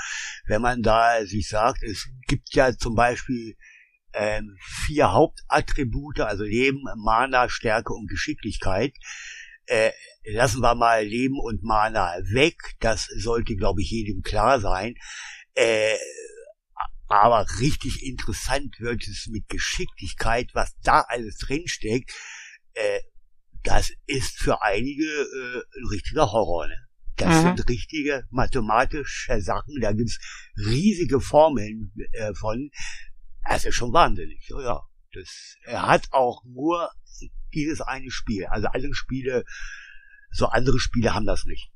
wenn 0.45 0.61
man 0.61 0.81
da 0.81 1.25
sich 1.25 1.49
sagt, 1.49 1.83
es 1.83 2.07
gibt 2.27 2.53
ja 2.53 2.77
zum 2.77 2.95
Beispiel 2.95 3.57
ähm, 4.13 4.55
vier 4.85 5.11
Hauptattribute, 5.11 6.21
also 6.21 6.43
Leben, 6.43 6.83
Mana, 6.95 7.49
Stärke 7.49 7.93
und 7.93 8.07
Geschicklichkeit. 8.07 8.93
Äh, 9.67 9.91
lassen 10.23 10.61
wir 10.61 10.75
mal 10.75 11.03
Leben 11.05 11.39
und 11.39 11.63
Mana 11.63 12.15
weg. 12.33 12.57
Das 12.79 13.07
sollte, 13.17 13.55
glaube 13.55 13.81
ich, 13.81 13.89
jedem 13.91 14.21
klar 14.21 14.59
sein. 14.59 14.95
Äh, 15.53 15.95
aber 17.07 17.45
richtig 17.59 18.03
interessant 18.03 18.79
wird 18.79 19.07
es 19.07 19.27
mit 19.31 19.47
Geschicklichkeit, 19.47 20.49
was 20.53 20.75
da 20.83 21.01
alles 21.01 21.37
drinsteckt. 21.37 22.11
Äh, 22.73 22.99
das 23.63 23.91
ist 24.05 24.37
für 24.37 24.61
einige 24.61 25.03
äh, 25.05 25.57
ein 25.79 25.87
richtiger 25.91 26.31
Horror. 26.31 26.67
Ne? 26.67 26.77
Das 27.17 27.29
Mhm. 27.43 27.55
sind 27.57 27.69
richtige 27.69 28.25
mathematische 28.29 29.39
Sachen. 29.41 29.79
Da 29.81 29.93
gibt's 29.93 30.19
riesige 30.57 31.21
Formeln 31.21 31.93
äh, 32.13 32.33
von. 32.33 32.69
Das 33.47 33.65
ist 33.65 33.75
schon 33.75 33.93
wahnsinnig. 33.93 34.47
Ja, 34.49 34.61
ja. 34.61 34.81
Das, 35.13 35.55
er 35.63 35.87
hat 35.87 36.07
auch 36.11 36.43
nur 36.43 36.89
dieses 37.55 37.81
eine 37.81 38.11
Spiel. 38.11 38.45
Also 38.45 38.67
alle 38.67 38.93
Spiele, 38.93 39.45
so 40.31 40.47
andere 40.47 40.79
Spiele 40.79 41.13
haben 41.15 41.25
das 41.25 41.45
nicht. 41.45 41.71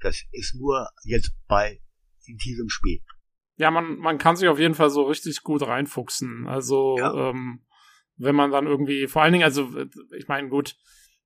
Das 0.00 0.22
ist 0.32 0.54
nur 0.54 0.88
jetzt 1.04 1.32
bei 1.48 1.80
in 2.26 2.36
diesem 2.36 2.68
Spiel. 2.68 3.00
ja, 3.56 3.70
man, 3.70 3.96
man 3.96 4.18
kann 4.18 4.36
sich 4.36 4.48
auf 4.48 4.58
jeden 4.58 4.74
Fall 4.74 4.90
so 4.90 5.04
richtig 5.04 5.42
gut 5.42 5.62
reinfuchsen. 5.66 6.46
Also, 6.46 6.96
Ja. 6.98 7.30
ähm, 7.30 7.64
wenn 8.18 8.34
man 8.34 8.50
dann 8.50 8.66
irgendwie, 8.66 9.06
vor 9.06 9.22
allen 9.22 9.32
Dingen, 9.32 9.44
also, 9.44 9.70
ich 10.16 10.28
meine, 10.28 10.48
gut, 10.48 10.76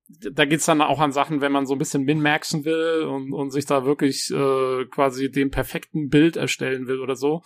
da 0.07 0.45
geht's 0.45 0.65
dann 0.65 0.81
auch 0.81 0.99
an 0.99 1.11
Sachen, 1.11 1.41
wenn 1.41 1.51
man 1.51 1.65
so 1.65 1.73
ein 1.75 1.79
bisschen 1.79 2.03
min-maxen 2.03 2.63
will 2.65 3.03
und, 3.03 3.33
und 3.33 3.51
sich 3.51 3.65
da 3.65 3.85
wirklich 3.85 4.29
äh, 4.31 4.85
quasi 4.85 5.31
den 5.31 5.51
perfekten 5.51 6.09
Bild 6.09 6.35
erstellen 6.37 6.87
will 6.87 6.99
oder 6.99 7.15
so. 7.15 7.43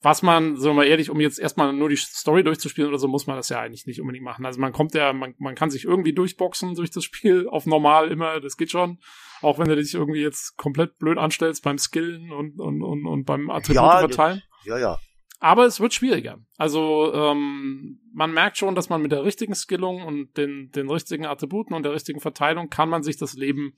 Was 0.00 0.22
man, 0.22 0.56
so 0.56 0.72
mal 0.74 0.86
ehrlich, 0.86 1.10
um 1.10 1.18
jetzt 1.18 1.40
erstmal 1.40 1.72
nur 1.72 1.88
die 1.88 1.96
Story 1.96 2.44
durchzuspielen 2.44 2.88
oder 2.88 3.00
so, 3.00 3.08
muss 3.08 3.26
man 3.26 3.36
das 3.36 3.48
ja 3.48 3.60
eigentlich 3.60 3.84
nicht 3.86 4.00
unbedingt 4.00 4.24
machen. 4.24 4.46
Also 4.46 4.60
man 4.60 4.72
kommt 4.72 4.94
ja, 4.94 5.12
man, 5.12 5.34
man 5.38 5.56
kann 5.56 5.70
sich 5.70 5.84
irgendwie 5.84 6.12
durchboxen 6.12 6.76
durch 6.76 6.90
das 6.90 7.02
Spiel 7.02 7.48
auf 7.50 7.66
normal 7.66 8.10
immer, 8.10 8.40
das 8.40 8.56
geht 8.56 8.70
schon. 8.70 8.98
Auch 9.40 9.58
wenn 9.58 9.68
du 9.68 9.76
dich 9.76 9.94
irgendwie 9.94 10.20
jetzt 10.20 10.56
komplett 10.56 10.98
blöd 10.98 11.18
anstellst 11.18 11.64
beim 11.64 11.78
Skillen 11.78 12.30
und, 12.32 12.60
und, 12.60 12.82
und, 12.82 13.06
und 13.06 13.24
beim 13.24 13.50
Attribute 13.50 13.76
Ja, 13.76 13.98
verteilen. 13.98 14.42
Ja, 14.64 14.78
ja. 14.78 14.98
Aber 15.40 15.66
es 15.66 15.78
wird 15.78 15.94
schwieriger. 15.94 16.38
Also 16.56 17.12
ähm, 17.14 18.00
man 18.12 18.32
merkt 18.32 18.58
schon, 18.58 18.74
dass 18.74 18.88
man 18.88 19.02
mit 19.02 19.12
der 19.12 19.24
richtigen 19.24 19.54
Skillung 19.54 20.02
und 20.02 20.36
den, 20.36 20.70
den 20.72 20.90
richtigen 20.90 21.26
Attributen 21.26 21.74
und 21.74 21.84
der 21.84 21.92
richtigen 21.92 22.20
Verteilung 22.20 22.70
kann 22.70 22.88
man 22.88 23.04
sich 23.04 23.16
das 23.16 23.34
Leben 23.34 23.76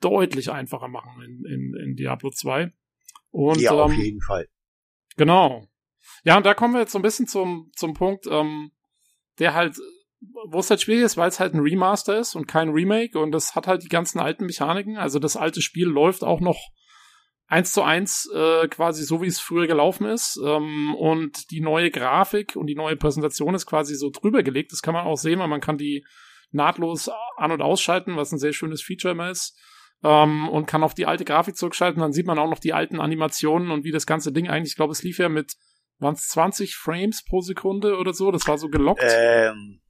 deutlich 0.00 0.50
einfacher 0.50 0.88
machen 0.88 1.22
in, 1.22 1.44
in, 1.44 1.74
in 1.80 1.96
Diablo 1.96 2.30
2. 2.30 2.72
Und 3.30 3.60
ja, 3.60 3.72
auf 3.72 3.92
ähm, 3.92 4.00
jeden 4.00 4.20
Fall. 4.20 4.48
Genau. 5.16 5.66
Ja, 6.24 6.36
und 6.36 6.46
da 6.46 6.54
kommen 6.54 6.74
wir 6.74 6.80
jetzt 6.80 6.92
so 6.92 6.98
ein 6.98 7.02
bisschen 7.02 7.26
zum, 7.26 7.70
zum 7.76 7.94
Punkt, 7.94 8.26
ähm, 8.26 8.72
der 9.38 9.54
halt, 9.54 9.76
wo 10.48 10.58
es 10.58 10.70
halt 10.70 10.80
schwierig 10.80 11.04
ist, 11.04 11.16
weil 11.16 11.28
es 11.28 11.40
halt 11.40 11.54
ein 11.54 11.60
Remaster 11.60 12.18
ist 12.18 12.34
und 12.34 12.46
kein 12.46 12.70
Remake 12.70 13.18
und 13.18 13.32
das 13.32 13.54
hat 13.54 13.66
halt 13.66 13.82
die 13.82 13.88
ganzen 13.88 14.18
alten 14.18 14.46
Mechaniken. 14.46 14.96
Also 14.96 15.18
das 15.18 15.36
alte 15.36 15.62
Spiel 15.62 15.86
läuft 15.86 16.24
auch 16.24 16.40
noch 16.40 16.58
eins 17.48 17.72
zu 17.72 17.82
eins 17.82 18.28
äh, 18.34 18.66
quasi 18.68 19.04
so, 19.04 19.22
wie 19.22 19.28
es 19.28 19.40
früher 19.40 19.66
gelaufen 19.66 20.06
ist. 20.06 20.40
Ähm, 20.44 20.94
und 20.94 21.50
die 21.50 21.60
neue 21.60 21.90
Grafik 21.90 22.56
und 22.56 22.66
die 22.66 22.74
neue 22.74 22.96
Präsentation 22.96 23.54
ist 23.54 23.66
quasi 23.66 23.94
so 23.94 24.10
drüber 24.10 24.42
gelegt. 24.42 24.72
Das 24.72 24.82
kann 24.82 24.94
man 24.94 25.06
auch 25.06 25.16
sehen, 25.16 25.38
weil 25.38 25.48
man 25.48 25.60
kann 25.60 25.78
die 25.78 26.04
nahtlos 26.50 27.10
an- 27.36 27.52
und 27.52 27.62
ausschalten, 27.62 28.16
was 28.16 28.32
ein 28.32 28.38
sehr 28.38 28.52
schönes 28.52 28.82
Feature 28.82 29.12
immer 29.12 29.30
ist. 29.30 29.56
Ähm, 30.02 30.48
und 30.48 30.66
kann 30.66 30.82
auf 30.82 30.94
die 30.94 31.06
alte 31.06 31.24
Grafik 31.24 31.56
zurückschalten. 31.56 32.00
Dann 32.00 32.12
sieht 32.12 32.26
man 32.26 32.38
auch 32.38 32.50
noch 32.50 32.58
die 32.58 32.72
alten 32.72 33.00
Animationen 33.00 33.70
und 33.70 33.84
wie 33.84 33.92
das 33.92 34.06
ganze 34.06 34.32
Ding 34.32 34.48
eigentlich, 34.48 34.72
ich 34.72 34.76
glaube, 34.76 34.92
es 34.92 35.02
lief 35.02 35.18
ja 35.18 35.28
mit 35.28 35.56
waren 35.98 36.14
es 36.14 36.28
20 36.28 36.76
Frames 36.76 37.24
pro 37.24 37.40
Sekunde 37.40 37.96
oder 37.96 38.12
so? 38.12 38.30
Das 38.30 38.46
war 38.46 38.58
so 38.58 38.68
gelockt. 38.68 39.02
Ähm, 39.04 39.80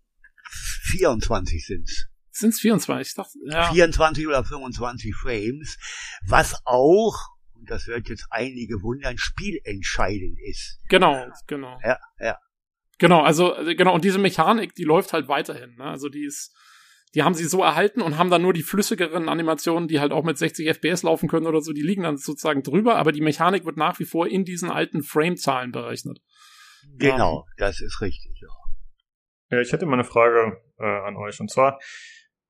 24 0.85 1.65
sind's. 1.65 2.07
Sind 2.31 2.51
es 2.51 2.61
24? 2.61 3.09
Ich 3.09 3.15
dachte, 3.15 3.39
ja. 3.47 3.73
24 3.73 4.27
oder 4.27 4.45
25 4.45 5.15
Frames, 5.15 5.79
was 6.27 6.61
auch, 6.65 7.17
und 7.55 7.71
das 7.71 7.87
wird 7.87 8.09
jetzt 8.09 8.27
einige 8.31 8.83
wundern, 8.83 9.17
spielentscheidend 9.17 10.39
ist. 10.47 10.79
Genau, 10.89 11.27
genau. 11.47 11.79
Ja, 11.83 11.99
ja. 12.21 12.39
Genau, 12.99 13.23
also 13.23 13.57
äh, 13.57 13.75
genau, 13.75 13.95
und 13.95 14.05
diese 14.05 14.19
Mechanik, 14.19 14.75
die 14.75 14.85
läuft 14.85 15.13
halt 15.13 15.29
weiterhin. 15.29 15.75
Ne? 15.77 15.85
Also 15.85 16.09
die 16.09 16.25
ist, 16.25 16.55
die 17.15 17.23
haben 17.23 17.35
sie 17.35 17.45
so 17.45 17.63
erhalten 17.63 18.03
und 18.03 18.19
haben 18.19 18.31
dann 18.31 18.43
nur 18.43 18.53
die 18.53 18.63
flüssigeren 18.63 19.29
Animationen, 19.29 19.89
die 19.89 20.01
halt 20.01 20.13
auch 20.13 20.25
mit 20.25 20.37
60 20.37 20.69
FPS 20.69 21.03
laufen 21.03 21.29
können 21.29 21.47
oder 21.47 21.61
so, 21.61 21.73
die 21.73 21.83
liegen 21.83 22.03
dann 22.03 22.17
sozusagen 22.17 22.63
drüber, 22.63 22.97
aber 22.97 23.13
die 23.13 23.21
Mechanik 23.23 23.65
wird 23.65 23.77
nach 23.77 23.99
wie 23.99 24.05
vor 24.05 24.27
in 24.27 24.45
diesen 24.45 24.71
alten 24.71 25.03
Frame-Zahlen 25.03 25.73
berechnet. 25.73 26.21
Genau, 26.99 27.47
das 27.57 27.81
ist 27.81 28.01
richtig, 28.01 28.39
ja. 28.41 28.49
Ja, 29.51 29.61
ich 29.61 29.73
hätte 29.73 29.87
mal 29.87 29.95
eine 29.95 30.05
Frage 30.05 30.61
äh, 30.79 30.85
an 30.85 31.17
euch. 31.17 31.41
Und 31.41 31.51
zwar, 31.51 31.79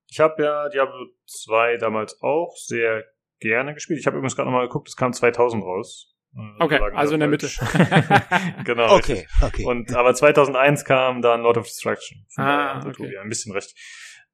ich 0.08 0.20
habe 0.20 0.42
ja 0.42 0.68
Diablo 0.68 1.06
2 1.26 1.76
damals 1.76 2.20
auch 2.22 2.54
sehr 2.56 3.04
gerne 3.38 3.74
gespielt. 3.74 4.00
Ich 4.00 4.06
habe 4.06 4.16
übrigens 4.16 4.36
gerade 4.36 4.48
nochmal 4.48 4.66
geguckt, 4.66 4.88
es 4.88 4.96
kam 4.96 5.12
2000 5.12 5.62
raus. 5.62 6.14
Äh, 6.34 6.64
Okay, 6.64 6.80
also 6.94 7.14
in 7.14 7.20
der 7.20 7.28
Mitte. 7.28 7.48
genau. 8.64 8.96
Okay, 8.96 9.12
richtig. 9.12 9.28
okay. 9.42 9.64
Und, 9.64 9.94
aber 9.94 10.14
2001 10.14 10.84
kam 10.84 11.22
dann 11.22 11.42
Lord 11.42 11.58
of 11.58 11.66
Destruction. 11.66 12.26
Ah, 12.36 12.78
okay. 12.78 12.92
Tobi 12.92 13.18
ein 13.18 13.28
bisschen 13.28 13.52
recht. 13.52 13.74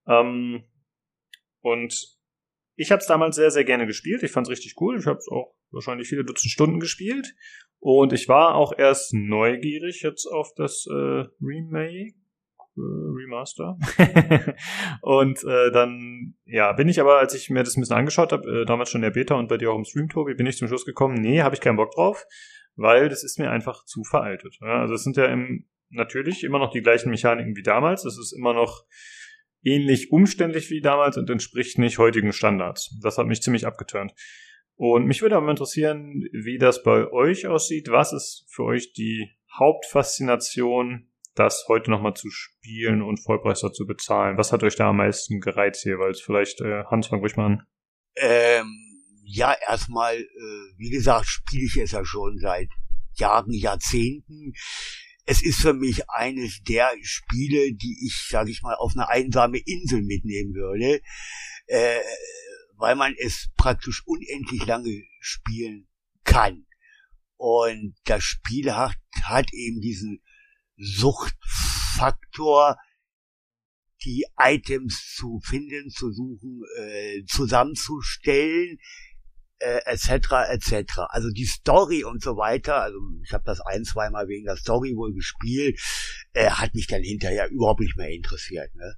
Ähm, 0.06 0.64
und 1.60 2.18
ich 2.76 2.90
habe 2.90 3.00
es 3.00 3.06
damals 3.06 3.36
sehr, 3.36 3.50
sehr 3.50 3.64
gerne 3.64 3.86
gespielt. 3.86 4.22
Ich 4.22 4.32
fand 4.32 4.46
es 4.46 4.50
richtig 4.50 4.74
cool. 4.80 4.98
Ich 4.98 5.06
habe 5.06 5.18
es 5.18 5.28
auch 5.28 5.54
wahrscheinlich 5.70 6.08
viele 6.08 6.24
Dutzend 6.24 6.50
Stunden 6.50 6.80
gespielt. 6.80 7.34
Und 7.78 8.12
ich 8.12 8.28
war 8.28 8.54
auch 8.54 8.72
erst 8.76 9.12
neugierig 9.12 10.02
jetzt 10.02 10.26
auf 10.26 10.52
das 10.56 10.86
äh, 10.88 11.24
Remake. 11.40 12.14
äh, 12.76 12.80
Remaster. 12.80 13.76
und 15.02 15.44
äh, 15.44 15.70
dann, 15.72 16.34
ja, 16.44 16.72
bin 16.72 16.88
ich 16.88 17.00
aber, 17.00 17.18
als 17.18 17.34
ich 17.34 17.50
mir 17.50 17.62
das 17.62 17.76
ein 17.76 17.80
bisschen 17.80 17.96
angeschaut 17.96 18.32
habe, 18.32 18.62
äh, 18.62 18.64
damals 18.64 18.90
schon 18.90 19.00
in 19.00 19.02
der 19.02 19.10
Beta 19.10 19.34
und 19.34 19.48
bei 19.48 19.58
dir 19.58 19.70
auch 19.70 19.76
im 19.78 19.84
Stream, 19.84 20.08
Tobi, 20.08 20.34
bin 20.34 20.46
ich 20.46 20.56
zum 20.56 20.68
Schluss 20.68 20.86
gekommen, 20.86 21.20
nee, 21.20 21.42
habe 21.42 21.54
ich 21.54 21.60
keinen 21.60 21.76
Bock 21.76 21.92
drauf, 21.92 22.24
weil 22.76 23.08
das 23.08 23.24
ist 23.24 23.38
mir 23.38 23.50
einfach 23.50 23.84
zu 23.84 24.04
veraltet. 24.04 24.56
Ja, 24.60 24.80
also 24.80 24.94
es 24.94 25.04
sind 25.04 25.16
ja 25.16 25.26
im, 25.26 25.68
natürlich 25.90 26.44
immer 26.44 26.58
noch 26.58 26.70
die 26.70 26.82
gleichen 26.82 27.10
Mechaniken 27.10 27.56
wie 27.56 27.62
damals. 27.62 28.04
Es 28.04 28.18
ist 28.18 28.32
immer 28.32 28.54
noch 28.54 28.84
ähnlich 29.62 30.10
umständlich 30.12 30.70
wie 30.70 30.80
damals 30.80 31.16
und 31.16 31.30
entspricht 31.30 31.78
nicht 31.78 31.98
heutigen 31.98 32.32
Standards. 32.32 32.98
Das 33.02 33.18
hat 33.18 33.26
mich 33.26 33.42
ziemlich 33.42 33.66
abgeturnt. 33.66 34.12
Und 34.76 35.06
mich 35.06 35.22
würde 35.22 35.36
aber 35.36 35.50
interessieren, 35.50 36.24
wie 36.32 36.58
das 36.58 36.82
bei 36.82 37.10
euch 37.10 37.46
aussieht. 37.46 37.88
Was 37.90 38.12
ist 38.12 38.46
für 38.48 38.64
euch 38.64 38.92
die 38.92 39.30
Hauptfaszination, 39.58 41.08
das 41.34 41.66
heute 41.68 41.90
nochmal 41.90 42.14
zu 42.14 42.30
spielen 42.30 43.02
und 43.02 43.22
Vollpreis 43.22 43.60
dazu 43.60 43.86
bezahlen? 43.86 44.38
Was 44.38 44.52
hat 44.52 44.62
euch 44.62 44.76
da 44.76 44.88
am 44.88 44.96
meisten 44.96 45.40
gereizt 45.40 45.84
jeweils? 45.84 46.20
Vielleicht, 46.20 46.60
äh, 46.60 46.84
Hans, 46.90 47.06
fang 47.06 47.20
ruhig 47.20 47.36
mal 47.36 47.46
an. 47.46 47.62
Ähm, 48.16 48.66
ja, 49.24 49.54
erstmal, 49.68 50.16
äh, 50.16 50.78
wie 50.78 50.90
gesagt, 50.90 51.26
spiele 51.26 51.64
ich 51.64 51.76
es 51.76 51.92
ja 51.92 52.04
schon 52.04 52.38
seit 52.38 52.68
Jahren, 53.14 53.52
Jahrzehnten. 53.52 54.52
Es 55.24 55.42
ist 55.42 55.60
für 55.60 55.72
mich 55.72 56.10
eines 56.10 56.62
der 56.62 56.92
Spiele, 57.02 57.74
die 57.74 58.06
ich, 58.06 58.26
sage 58.28 58.50
ich 58.50 58.62
mal, 58.62 58.74
auf 58.74 58.92
eine 58.94 59.08
einsame 59.08 59.58
Insel 59.58 60.02
mitnehmen 60.02 60.54
würde, 60.54 61.00
äh, 61.66 62.00
weil 62.76 62.96
man 62.96 63.14
es 63.16 63.50
praktisch 63.56 64.02
unendlich 64.04 64.66
lange 64.66 65.04
spielen 65.20 65.86
kann. 66.24 66.66
Und 67.36 67.94
das 68.04 68.24
Spiel 68.24 68.74
hat, 68.74 68.96
hat 69.22 69.52
eben 69.52 69.80
diesen 69.80 70.20
Suchtfaktor, 70.76 72.76
die 74.04 74.26
Items 74.36 75.14
zu 75.16 75.40
finden, 75.44 75.90
zu 75.90 76.12
suchen, 76.12 76.62
äh, 76.78 77.24
zusammenzustellen, 77.26 78.78
äh, 79.62 79.80
etc. 79.86 80.50
etc. 80.50 80.98
Also 81.08 81.30
die 81.30 81.46
Story 81.46 82.04
und 82.04 82.22
so 82.22 82.36
weiter, 82.36 82.82
also 82.82 82.98
ich 83.24 83.32
habe 83.32 83.44
das 83.46 83.60
ein, 83.60 83.84
zweimal 83.84 84.28
wegen 84.28 84.44
der 84.44 84.56
Story 84.56 84.94
wohl 84.96 85.14
gespielt, 85.14 85.80
äh, 86.32 86.50
hat 86.50 86.74
mich 86.74 86.86
dann 86.86 87.02
hinterher 87.02 87.48
überhaupt 87.50 87.80
nicht 87.80 87.96
mehr 87.96 88.10
interessiert. 88.10 88.74
Ne? 88.74 88.94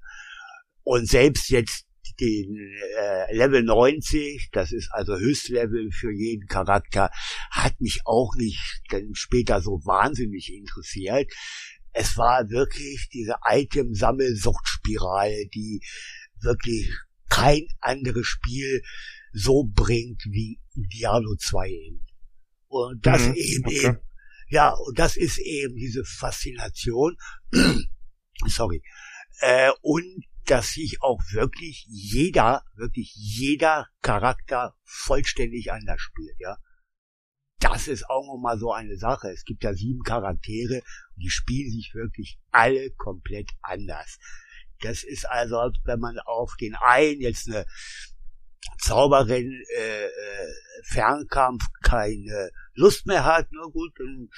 Und 0.82 1.08
selbst 1.08 1.50
jetzt 1.50 1.86
den 2.20 2.56
äh, 2.98 3.34
Level 3.34 3.62
90, 3.62 4.50
das 4.52 4.72
ist 4.72 4.90
also 4.92 5.16
Höchstlevel 5.16 5.90
für 5.90 6.12
jeden 6.12 6.46
Charakter, 6.46 7.10
hat 7.50 7.80
mich 7.80 8.00
auch 8.04 8.34
nicht 8.36 8.82
dann 8.90 9.14
später 9.14 9.60
so 9.60 9.80
wahnsinnig 9.84 10.52
interessiert. 10.52 11.32
Es 11.92 12.16
war 12.16 12.50
wirklich 12.50 13.08
diese 13.12 13.36
Item-Sammelsuchtspirale, 13.44 15.48
die 15.54 15.80
wirklich 16.40 16.92
kein 17.28 17.66
anderes 17.80 18.26
Spiel 18.26 18.82
so 19.34 19.64
bringt 19.64 20.24
wie 20.30 20.60
Diablo 20.74 21.34
2 21.36 21.68
eben. 21.68 22.06
Und 22.68 23.04
das 23.04 23.26
Mhm, 23.26 23.34
eben, 23.34 23.66
okay. 23.66 23.86
eben, 23.86 23.98
ja, 24.48 24.70
und 24.72 24.98
das 24.98 25.16
ist 25.16 25.38
eben 25.38 25.74
diese 25.74 26.04
Faszination, 26.04 27.16
sorry, 28.46 28.82
äh, 29.40 29.70
und 29.82 30.24
dass 30.46 30.72
sich 30.72 31.02
auch 31.02 31.20
wirklich 31.32 31.84
jeder, 31.88 32.62
wirklich 32.74 33.12
jeder 33.14 33.88
Charakter 34.02 34.76
vollständig 34.84 35.72
anders 35.72 36.00
spielt, 36.00 36.38
ja. 36.38 36.56
Das 37.60 37.88
ist 37.88 38.08
auch 38.10 38.26
nochmal 38.26 38.58
so 38.58 38.72
eine 38.72 38.98
Sache. 38.98 39.28
Es 39.30 39.44
gibt 39.44 39.64
ja 39.64 39.72
sieben 39.72 40.02
Charaktere 40.02 40.82
und 40.82 41.22
die 41.22 41.30
spielen 41.30 41.70
sich 41.70 41.94
wirklich 41.94 42.38
alle 42.50 42.90
komplett 42.90 43.50
anders. 43.62 44.18
Das 44.80 45.02
ist 45.02 45.26
also, 45.26 45.58
als 45.58 45.78
wenn 45.84 45.98
man 45.98 46.18
auf 46.18 46.56
den 46.60 46.74
einen 46.74 47.20
jetzt 47.22 47.48
eine 47.48 47.64
Zauberin 48.78 49.62
äh, 49.76 50.04
äh, 50.06 50.10
Fernkampf 50.84 51.64
keine 51.82 52.50
Lust 52.74 53.06
mehr 53.06 53.24
hat, 53.24 53.48
na 53.52 53.62
gut, 53.72 53.92
dann 53.98 54.28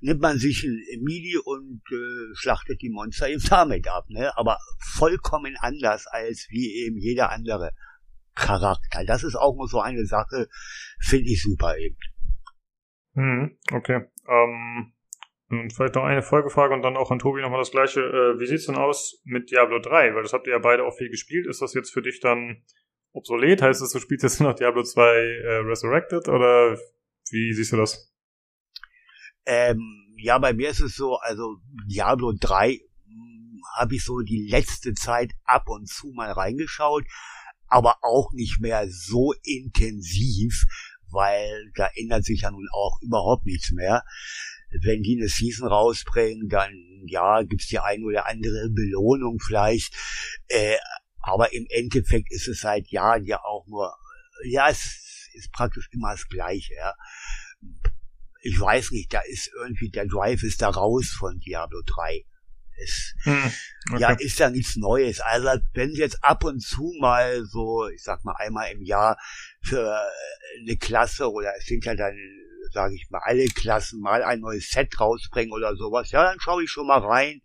nimmt 0.00 0.20
man 0.20 0.38
sich 0.38 0.64
ein 0.64 1.02
Mili 1.02 1.36
und 1.36 1.82
äh, 1.90 2.34
schlachtet 2.34 2.82
die 2.82 2.90
Monster 2.90 3.28
eben 3.28 3.42
damit 3.48 3.88
ab, 3.88 4.04
ne? 4.08 4.36
Aber 4.36 4.58
vollkommen 4.78 5.56
anders 5.60 6.06
als 6.06 6.46
wie 6.50 6.84
eben 6.84 6.98
jeder 6.98 7.30
andere 7.30 7.72
Charakter. 8.34 9.04
Das 9.04 9.24
ist 9.24 9.36
auch 9.36 9.56
nur 9.56 9.68
so 9.68 9.80
eine 9.80 10.04
Sache, 10.04 10.48
finde 11.00 11.30
ich 11.30 11.42
super 11.42 11.76
eben. 11.78 11.96
Mhm, 13.14 13.58
okay. 13.72 14.02
Ähm, 14.28 14.92
und 15.48 15.72
vielleicht 15.72 15.94
noch 15.94 16.04
eine 16.04 16.22
Folgefrage 16.22 16.74
und 16.74 16.82
dann 16.82 16.96
auch 16.96 17.10
an 17.10 17.18
Tobi 17.18 17.40
nochmal 17.40 17.60
das 17.60 17.70
gleiche. 17.70 18.00
Äh, 18.00 18.40
wie 18.40 18.46
sieht's 18.46 18.66
denn 18.66 18.76
aus 18.76 19.22
mit 19.24 19.50
Diablo 19.50 19.78
3? 19.78 20.14
Weil 20.14 20.22
das 20.22 20.32
habt 20.32 20.46
ihr 20.46 20.52
ja 20.52 20.58
beide 20.58 20.84
auch 20.84 20.96
viel 20.96 21.08
gespielt. 21.08 21.46
Ist 21.46 21.62
das 21.62 21.72
jetzt 21.74 21.92
für 21.92 22.02
dich 22.02 22.20
dann 22.20 22.62
obsolet? 23.16 23.62
Heißt 23.62 23.82
es, 23.82 23.92
du 23.92 23.98
spielst 23.98 24.22
jetzt 24.22 24.40
noch 24.40 24.54
Diablo 24.54 24.82
2 24.82 25.02
äh, 25.02 25.56
Resurrected 25.64 26.28
oder 26.28 26.78
wie 27.30 27.52
siehst 27.52 27.72
du 27.72 27.76
das? 27.76 28.12
Ähm, 29.46 30.14
ja, 30.16 30.38
bei 30.38 30.52
mir 30.52 30.70
ist 30.70 30.80
es 30.80 30.94
so, 30.94 31.16
also 31.16 31.56
Diablo 31.86 32.32
3 32.38 32.80
habe 33.76 33.94
ich 33.94 34.04
so 34.04 34.20
die 34.20 34.48
letzte 34.48 34.94
Zeit 34.94 35.32
ab 35.44 35.68
und 35.68 35.88
zu 35.88 36.12
mal 36.12 36.32
reingeschaut, 36.32 37.04
aber 37.68 37.98
auch 38.02 38.32
nicht 38.32 38.60
mehr 38.60 38.86
so 38.88 39.34
intensiv, 39.42 40.64
weil 41.10 41.70
da 41.74 41.88
ändert 41.94 42.24
sich 42.24 42.42
ja 42.42 42.50
nun 42.50 42.66
auch 42.72 43.00
überhaupt 43.02 43.46
nichts 43.46 43.70
mehr. 43.72 44.02
Wenn 44.82 45.02
die 45.02 45.16
eine 45.16 45.28
Season 45.28 45.68
rausbringen, 45.68 46.48
dann 46.48 46.72
ja, 47.06 47.42
gibt's 47.42 47.68
die 47.68 47.78
eine 47.78 48.04
oder 48.04 48.26
andere 48.26 48.68
Belohnung 48.70 49.38
vielleicht, 49.40 49.94
äh, 50.48 50.76
aber 51.26 51.52
im 51.52 51.66
Endeffekt 51.70 52.32
ist 52.32 52.48
es 52.48 52.60
seit 52.60 52.88
Jahren 52.88 53.24
ja 53.24 53.42
auch 53.42 53.66
nur, 53.66 53.94
ja, 54.44 54.68
es 54.68 55.28
ist 55.34 55.52
praktisch 55.52 55.88
immer 55.92 56.12
das 56.12 56.28
Gleiche, 56.28 56.74
ja 56.74 56.94
ich 58.46 58.60
weiß 58.60 58.92
nicht, 58.92 59.12
da 59.12 59.20
ist 59.26 59.50
irgendwie, 59.60 59.90
der 59.90 60.06
Drive 60.06 60.42
ist 60.44 60.62
da 60.62 60.68
raus 60.68 61.16
von 61.18 61.40
Diablo 61.40 61.82
3. 61.84 62.24
Es, 62.78 63.14
Hm, 63.22 63.52
okay. 63.90 64.00
Ja, 64.00 64.10
ist 64.10 64.38
ja 64.38 64.50
nichts 64.50 64.76
Neues. 64.76 65.20
Also 65.20 65.48
wenn 65.74 65.92
sie 65.92 66.00
jetzt 66.00 66.22
ab 66.22 66.44
und 66.44 66.60
zu 66.60 66.94
mal 67.00 67.44
so, 67.44 67.88
ich 67.88 68.02
sag 68.02 68.24
mal 68.24 68.36
einmal 68.38 68.70
im 68.70 68.82
Jahr 68.82 69.18
für 69.62 69.98
eine 70.60 70.76
Klasse 70.76 71.30
oder 71.30 71.52
es 71.58 71.66
sind 71.66 71.84
ja 71.84 71.94
dann 71.94 72.16
sage 72.72 72.94
ich 72.94 73.08
mal, 73.10 73.20
alle 73.24 73.46
Klassen 73.46 74.00
mal 74.00 74.22
ein 74.22 74.40
neues 74.40 74.70
Set 74.70 75.00
rausbringen 75.00 75.52
oder 75.52 75.74
sowas, 75.76 76.10
ja, 76.10 76.24
dann 76.24 76.40
schaue 76.40 76.64
ich 76.64 76.70
schon 76.70 76.86
mal 76.86 76.98
rein. 76.98 77.40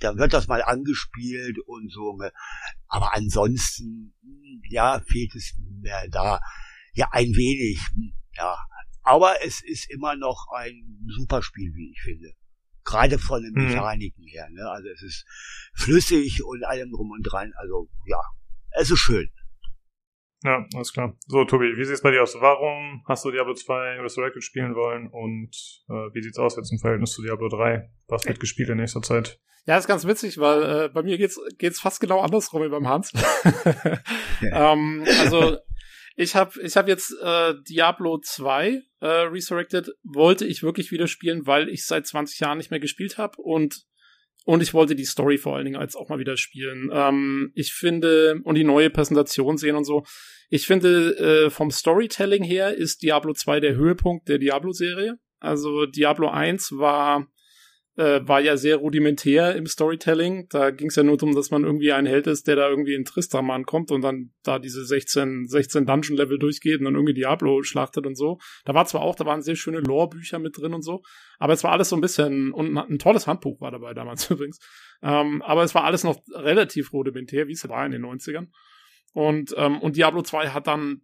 Dann 0.00 0.18
wird 0.18 0.32
das 0.32 0.46
mal 0.48 0.62
angespielt 0.62 1.58
und 1.66 1.90
so. 1.92 2.16
ne. 2.16 2.32
Aber 2.86 3.14
ansonsten, 3.14 4.14
ja, 4.68 5.00
fehlt 5.00 5.34
es 5.34 5.54
mir 5.82 6.08
da 6.10 6.40
ja 6.94 7.08
ein 7.12 7.34
wenig. 7.34 7.80
Ja, 8.36 8.56
aber 9.02 9.44
es 9.44 9.62
ist 9.64 9.90
immer 9.90 10.14
noch 10.16 10.46
ein 10.54 11.04
super 11.08 11.42
Spiel, 11.42 11.72
wie 11.74 11.90
ich 11.92 12.00
finde. 12.02 12.32
Gerade 12.84 13.18
von 13.18 13.42
den 13.42 13.52
Mhm. 13.52 13.68
Mechaniken 13.68 14.24
her. 14.26 14.48
Ne? 14.50 14.68
Also 14.70 14.88
es 14.88 15.02
ist 15.02 15.24
flüssig 15.74 16.42
und 16.44 16.64
allem 16.64 16.90
drum 16.90 17.10
und 17.10 17.22
dran. 17.22 17.52
Also 17.56 17.88
ja, 18.06 18.20
es 18.72 18.90
ist 18.90 18.98
schön. 19.00 19.28
Ja, 20.44 20.64
alles 20.74 20.92
klar. 20.92 21.16
So, 21.26 21.44
Tobi, 21.44 21.76
wie 21.76 21.84
sieht's 21.84 22.02
bei 22.02 22.12
dir 22.12 22.22
aus? 22.22 22.36
Warum 22.40 23.02
hast 23.06 23.24
du 23.24 23.30
Diablo 23.30 23.54
2 23.54 24.00
Resurrected 24.00 24.44
spielen 24.44 24.74
wollen 24.74 25.08
und 25.08 25.50
äh, 25.88 26.14
wie 26.14 26.22
sieht's 26.22 26.38
aus 26.38 26.56
jetzt 26.56 26.70
im 26.70 26.78
Verhältnis 26.78 27.12
zu 27.12 27.22
Diablo 27.22 27.48
3? 27.48 27.90
Was 28.06 28.24
wird 28.26 28.38
gespielt 28.38 28.68
in 28.68 28.76
nächster 28.76 29.02
Zeit? 29.02 29.40
Ja, 29.66 29.76
ist 29.76 29.88
ganz 29.88 30.06
witzig, 30.06 30.38
weil 30.38 30.62
äh, 30.62 30.88
bei 30.88 31.02
mir 31.02 31.18
geht's 31.18 31.38
geht's 31.58 31.80
fast 31.80 32.00
genau 32.00 32.20
andersrum 32.20 32.62
wie 32.62 32.68
beim 32.68 32.88
Hans. 32.88 33.12
ähm, 34.42 35.04
also 35.20 35.58
ich 36.16 36.34
habe 36.34 36.60
ich 36.62 36.76
hab 36.76 36.88
jetzt 36.88 37.14
äh, 37.20 37.54
Diablo 37.68 38.18
2 38.18 38.80
äh, 39.00 39.06
Resurrected 39.06 39.90
wollte 40.04 40.46
ich 40.46 40.62
wirklich 40.62 40.90
wieder 40.90 41.06
spielen, 41.06 41.46
weil 41.46 41.68
ich 41.68 41.84
seit 41.84 42.06
20 42.06 42.40
Jahren 42.40 42.58
nicht 42.58 42.70
mehr 42.70 42.80
gespielt 42.80 43.18
habe 43.18 43.42
und 43.42 43.84
und 44.44 44.62
ich 44.62 44.74
wollte 44.74 44.94
die 44.94 45.04
Story 45.04 45.38
vor 45.38 45.56
allen 45.56 45.64
Dingen 45.66 45.80
als 45.80 45.96
auch 45.96 46.08
mal 46.08 46.18
wieder 46.18 46.36
spielen. 46.36 46.90
Ähm, 46.92 47.52
ich 47.54 47.72
finde 47.72 48.40
und 48.44 48.54
die 48.54 48.64
neue 48.64 48.90
Präsentation 48.90 49.58
sehen 49.58 49.76
und 49.76 49.84
so. 49.84 50.04
Ich 50.50 50.66
finde 50.66 51.16
äh, 51.18 51.50
vom 51.50 51.70
Storytelling 51.70 52.42
her 52.42 52.74
ist 52.74 53.02
Diablo 53.02 53.34
2 53.34 53.60
der 53.60 53.74
Höhepunkt 53.74 54.28
der 54.28 54.38
Diablo 54.38 54.72
Serie. 54.72 55.18
Also 55.38 55.86
Diablo 55.86 56.28
1 56.28 56.72
war 56.72 57.26
äh, 57.98 58.26
war 58.28 58.40
ja 58.40 58.56
sehr 58.56 58.76
rudimentär 58.76 59.56
im 59.56 59.66
Storytelling. 59.66 60.46
Da 60.50 60.70
ging 60.70 60.86
es 60.86 60.94
ja 60.94 61.02
nur 61.02 61.16
darum, 61.16 61.34
dass 61.34 61.50
man 61.50 61.64
irgendwie 61.64 61.92
ein 61.92 62.06
Held 62.06 62.28
ist, 62.28 62.46
der 62.46 62.54
da 62.54 62.68
irgendwie 62.68 62.94
in 62.94 63.04
Tristram 63.04 63.50
ankommt 63.50 63.90
und 63.90 64.02
dann 64.02 64.30
da 64.44 64.60
diese 64.60 64.84
16, 64.84 65.48
16 65.48 65.84
Dungeon-Level 65.84 66.38
durchgeht 66.38 66.78
und 66.78 66.84
dann 66.84 66.94
irgendwie 66.94 67.14
Diablo 67.14 67.64
schlachtet 67.64 68.06
und 68.06 68.14
so. 68.14 68.38
Da 68.64 68.72
war 68.72 68.86
zwar 68.86 69.00
auch, 69.00 69.16
da 69.16 69.26
waren 69.26 69.42
sehr 69.42 69.56
schöne 69.56 69.80
Lore-Bücher 69.80 70.38
mit 70.38 70.56
drin 70.56 70.74
und 70.74 70.82
so, 70.82 71.02
aber 71.40 71.52
es 71.52 71.64
war 71.64 71.72
alles 71.72 71.88
so 71.88 71.96
ein 71.96 72.00
bisschen, 72.00 72.52
und 72.52 72.78
ein 72.78 73.00
tolles 73.00 73.26
Handbuch 73.26 73.60
war 73.60 73.72
dabei 73.72 73.94
damals 73.94 74.30
übrigens. 74.30 74.60
Ähm, 75.02 75.42
aber 75.42 75.64
es 75.64 75.74
war 75.74 75.82
alles 75.82 76.04
noch 76.04 76.20
relativ 76.32 76.92
rudimentär, 76.92 77.48
wie 77.48 77.52
es 77.52 77.68
war 77.68 77.84
in 77.84 77.90
den 77.90 78.06
90ern. 78.06 78.46
Und, 79.12 79.54
ähm, 79.56 79.80
und 79.80 79.96
Diablo 79.96 80.22
2 80.22 80.50
hat 80.50 80.68
dann 80.68 81.02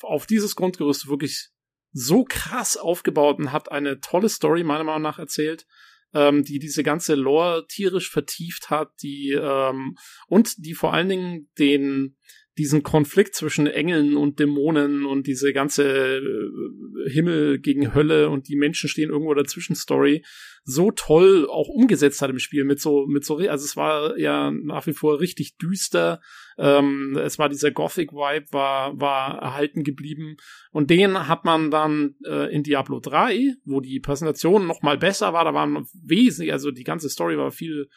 auf 0.00 0.26
dieses 0.26 0.56
Grundgerüst 0.56 1.10
wirklich 1.10 1.50
so 1.92 2.24
krass 2.24 2.78
aufgebaut 2.78 3.38
und 3.38 3.52
hat 3.52 3.70
eine 3.70 4.00
tolle 4.00 4.30
Story 4.30 4.64
meiner 4.64 4.84
Meinung 4.84 5.02
nach 5.02 5.18
erzählt 5.18 5.66
ähm, 6.14 6.44
die 6.44 6.58
diese 6.58 6.82
ganze 6.82 7.14
Lore 7.14 7.66
tierisch 7.68 8.10
vertieft 8.10 8.70
hat, 8.70 8.90
die 9.02 9.32
ähm, 9.32 9.96
und 10.26 10.64
die 10.64 10.74
vor 10.74 10.92
allen 10.92 11.08
Dingen 11.08 11.50
den 11.58 12.16
diesen 12.58 12.82
Konflikt 12.82 13.34
zwischen 13.34 13.66
Engeln 13.66 14.16
und 14.16 14.38
Dämonen 14.38 15.06
und 15.06 15.26
diese 15.26 15.52
ganze 15.52 16.18
äh, 16.18 17.10
Himmel 17.10 17.58
gegen 17.58 17.94
Hölle 17.94 18.28
und 18.28 18.48
die 18.48 18.56
Menschen 18.56 18.88
stehen 18.88 19.10
irgendwo 19.10 19.34
dazwischen 19.34 19.74
Story 19.74 20.22
so 20.64 20.90
toll 20.92 21.48
auch 21.50 21.68
umgesetzt 21.68 22.22
hat 22.22 22.30
im 22.30 22.38
Spiel 22.38 22.64
mit 22.64 22.80
so 22.80 23.06
mit 23.06 23.24
so 23.24 23.38
also 23.38 23.64
es 23.64 23.76
war 23.76 24.16
ja 24.16 24.50
nach 24.50 24.86
wie 24.86 24.92
vor 24.92 25.20
richtig 25.20 25.56
düster. 25.56 26.20
Ähm, 26.58 27.18
es 27.20 27.38
war 27.38 27.48
dieser 27.48 27.72
Gothic 27.72 28.12
Vibe 28.12 28.46
war 28.52 29.00
war 29.00 29.38
erhalten 29.38 29.82
geblieben. 29.82 30.36
Und 30.70 30.90
den 30.90 31.26
hat 31.26 31.44
man 31.44 31.70
dann 31.70 32.14
äh, 32.24 32.54
in 32.54 32.62
Diablo 32.62 33.00
3 33.00 33.54
wo 33.64 33.80
die 33.80 33.98
Präsentation 33.98 34.66
noch 34.66 34.82
mal 34.82 34.98
besser 34.98 35.32
war. 35.32 35.44
Da 35.44 35.54
waren 35.54 35.86
wesentlich 36.04 36.52
also 36.52 36.70
die 36.70 36.84
ganze 36.84 37.08
Story 37.08 37.36
war 37.38 37.50
viel 37.50 37.88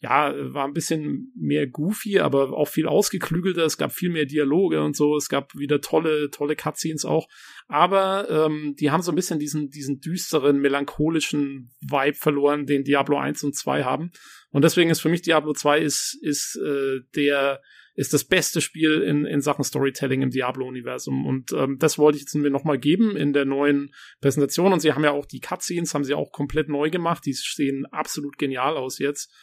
ja, 0.00 0.32
war 0.54 0.64
ein 0.64 0.74
bisschen 0.74 1.32
mehr 1.34 1.66
goofy, 1.66 2.20
aber 2.20 2.52
auch 2.52 2.68
viel 2.68 2.86
ausgeklügelter. 2.86 3.64
Es 3.64 3.78
gab 3.78 3.92
viel 3.92 4.10
mehr 4.10 4.26
Dialoge 4.26 4.82
und 4.82 4.94
so. 4.96 5.16
Es 5.16 5.28
gab 5.28 5.52
wieder 5.56 5.80
tolle, 5.80 6.30
tolle 6.30 6.54
Cutscenes 6.54 7.04
auch. 7.04 7.28
Aber 7.66 8.28
ähm, 8.30 8.76
die 8.78 8.92
haben 8.92 9.02
so 9.02 9.10
ein 9.10 9.16
bisschen 9.16 9.40
diesen, 9.40 9.70
diesen 9.70 9.98
düsteren, 9.98 10.60
melancholischen 10.60 11.72
Vibe 11.80 12.16
verloren, 12.16 12.66
den 12.66 12.84
Diablo 12.84 13.18
1 13.18 13.42
und 13.42 13.56
2 13.56 13.82
haben. 13.82 14.12
Und 14.50 14.62
deswegen 14.62 14.90
ist 14.90 15.00
für 15.00 15.08
mich 15.08 15.22
Diablo 15.22 15.52
2 15.52 15.80
ist, 15.80 16.16
ist 16.22 16.56
äh, 16.56 17.00
der 17.16 17.60
ist 17.98 18.14
das 18.14 18.22
beste 18.22 18.60
Spiel 18.60 19.02
in, 19.02 19.24
in 19.24 19.40
Sachen 19.40 19.64
Storytelling 19.64 20.22
im 20.22 20.30
Diablo-Universum. 20.30 21.26
Und 21.26 21.50
ähm, 21.52 21.78
das 21.80 21.98
wollte 21.98 22.14
ich 22.14 22.22
jetzt 22.22 22.34
mir 22.36 22.48
nochmal 22.48 22.78
geben 22.78 23.16
in 23.16 23.32
der 23.32 23.44
neuen 23.44 23.92
Präsentation. 24.20 24.72
Und 24.72 24.78
sie 24.78 24.92
haben 24.92 25.02
ja 25.02 25.10
auch 25.10 25.26
die 25.26 25.40
Cutscenes, 25.40 25.94
haben 25.94 26.04
sie 26.04 26.14
auch 26.14 26.30
komplett 26.30 26.68
neu 26.68 26.90
gemacht. 26.90 27.26
Die 27.26 27.32
sehen 27.32 27.86
absolut 27.86 28.38
genial 28.38 28.76
aus 28.76 29.00
jetzt. 29.00 29.34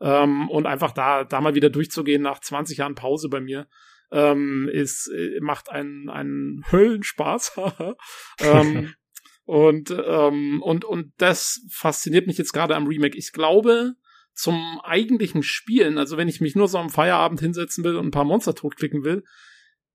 Ähm, 0.00 0.48
und 0.48 0.66
einfach 0.66 0.92
da, 0.92 1.24
da 1.24 1.40
mal 1.40 1.54
wieder 1.54 1.70
durchzugehen 1.70 2.22
nach 2.22 2.40
20 2.40 2.78
Jahren 2.78 2.94
Pause 2.94 3.28
bei 3.28 3.40
mir, 3.40 3.68
ähm, 4.10 4.68
ist, 4.72 5.08
äh, 5.08 5.40
macht 5.40 5.70
einen, 5.70 6.08
einen 6.08 6.64
Höllenspaß. 6.70 7.60
ähm, 8.40 8.94
und, 9.44 9.90
ähm, 9.90 10.62
und, 10.62 10.84
und 10.84 11.12
das 11.18 11.60
fasziniert 11.70 12.26
mich 12.26 12.38
jetzt 12.38 12.52
gerade 12.52 12.76
am 12.76 12.86
Remake. 12.86 13.18
Ich 13.18 13.32
glaube, 13.32 13.94
zum 14.34 14.80
eigentlichen 14.84 15.42
Spielen, 15.42 15.98
also 15.98 16.16
wenn 16.16 16.28
ich 16.28 16.40
mich 16.40 16.54
nur 16.54 16.68
so 16.68 16.78
am 16.78 16.90
Feierabend 16.90 17.40
hinsetzen 17.40 17.82
will 17.82 17.96
und 17.96 18.06
ein 18.06 18.12
paar 18.12 18.24
Monster 18.24 18.54
totklicken 18.54 19.02
will, 19.02 19.24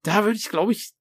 da 0.03 0.25
würde 0.25 0.35
ich, 0.35 0.49
glaube 0.49 0.73
ich, 0.73 0.91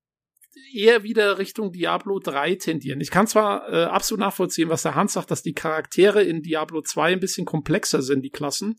eher 0.73 1.03
wieder 1.03 1.39
Richtung 1.39 1.73
Diablo 1.73 2.19
3 2.19 2.57
tendieren. 2.57 3.01
Ich 3.01 3.11
kann 3.11 3.27
zwar 3.27 3.73
äh, 3.73 3.85
absolut 3.85 4.21
nachvollziehen, 4.21 4.69
was 4.69 4.83
der 4.83 4.95
Hans 4.95 5.15
sagt, 5.15 5.31
dass 5.31 5.43
die 5.43 5.55
Charaktere 5.55 6.23
in 6.23 6.43
Diablo 6.43 6.83
2 6.83 7.13
ein 7.13 7.21
bisschen 7.21 7.47
komplexer 7.47 8.03
sind, 8.03 8.23
die 8.23 8.31
Klassen. 8.31 8.77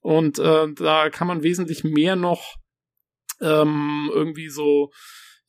Und 0.00 0.38
äh, 0.38 0.72
da 0.74 1.10
kann 1.10 1.28
man 1.28 1.42
wesentlich 1.42 1.84
mehr 1.84 2.16
noch 2.16 2.56
ähm, 3.40 4.10
irgendwie 4.12 4.48
so 4.48 4.90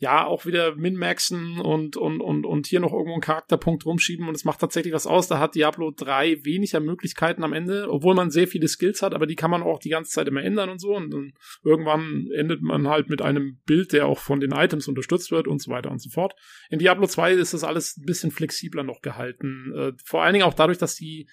ja, 0.02 0.26
auch 0.26 0.48
wieder 0.48 0.76
min-maxen 0.76 1.60
und, 1.60 1.96
und, 1.96 2.22
und, 2.22 2.44
und 2.44 2.66
hier 2.66 2.80
noch 2.80 2.92
irgendwo 2.92 3.14
einen 3.14 3.22
Charakterpunkt 3.22 3.86
rumschieben 3.86 4.28
und 4.28 4.34
es 4.34 4.46
macht 4.46 4.60
tatsächlich 4.60 4.96
was 4.96 5.06
aus. 5.06 5.28
Da 5.28 5.38
hat 5.38 5.54
Diablo 5.54 5.92
3 5.96 6.44
weniger 6.44 6.80
Möglichkeiten 6.80 7.44
am 7.44 7.54
Ende, 7.54 7.88
obwohl 7.88 8.16
man 8.16 8.32
sehr 8.32 8.48
viele 8.48 8.68
Skills 8.68 9.04
hat, 9.04 9.14
aber 9.14 9.28
die 9.28 9.36
kann 9.36 9.52
man 9.52 9.62
auch 9.62 9.78
die 9.78 9.90
ganze 9.90 10.10
Zeit 10.10 10.28
immer 10.28 10.42
ändern 10.42 10.70
und 10.70 10.82
so 10.82 10.96
und 10.96 11.12
dann 11.12 11.34
irgendwann 11.64 12.28
endet 12.34 12.64
man 12.64 12.88
halt 12.88 13.12
mit 13.12 13.22
einem 13.22 13.60
Bild, 13.68 13.94
der 13.94 14.08
auch 14.08 14.18
von 14.18 14.40
den 14.40 14.54
Items 14.54 14.88
unterstützt 14.88 15.30
wird 15.30 15.48
und 15.48 15.62
so 15.62 15.70
weiter 15.70 15.92
und 15.92 16.02
so 16.02 16.10
fort. 16.10 16.34
In 16.72 16.80
Diablo 16.80 17.06
2 17.06 17.34
ist 17.34 17.54
das 17.54 17.64
alles 17.64 17.96
ein 17.98 18.06
bisschen 18.06 18.32
flexibler 18.32 18.82
noch 18.82 19.02
gehalten. 19.02 19.72
Äh, 19.78 19.92
vor 20.04 20.24
allen 20.24 20.34
Dingen 20.34 20.46
auch 20.46 20.56
dadurch, 20.56 20.80
dass 20.80 20.96
die, 20.96 21.30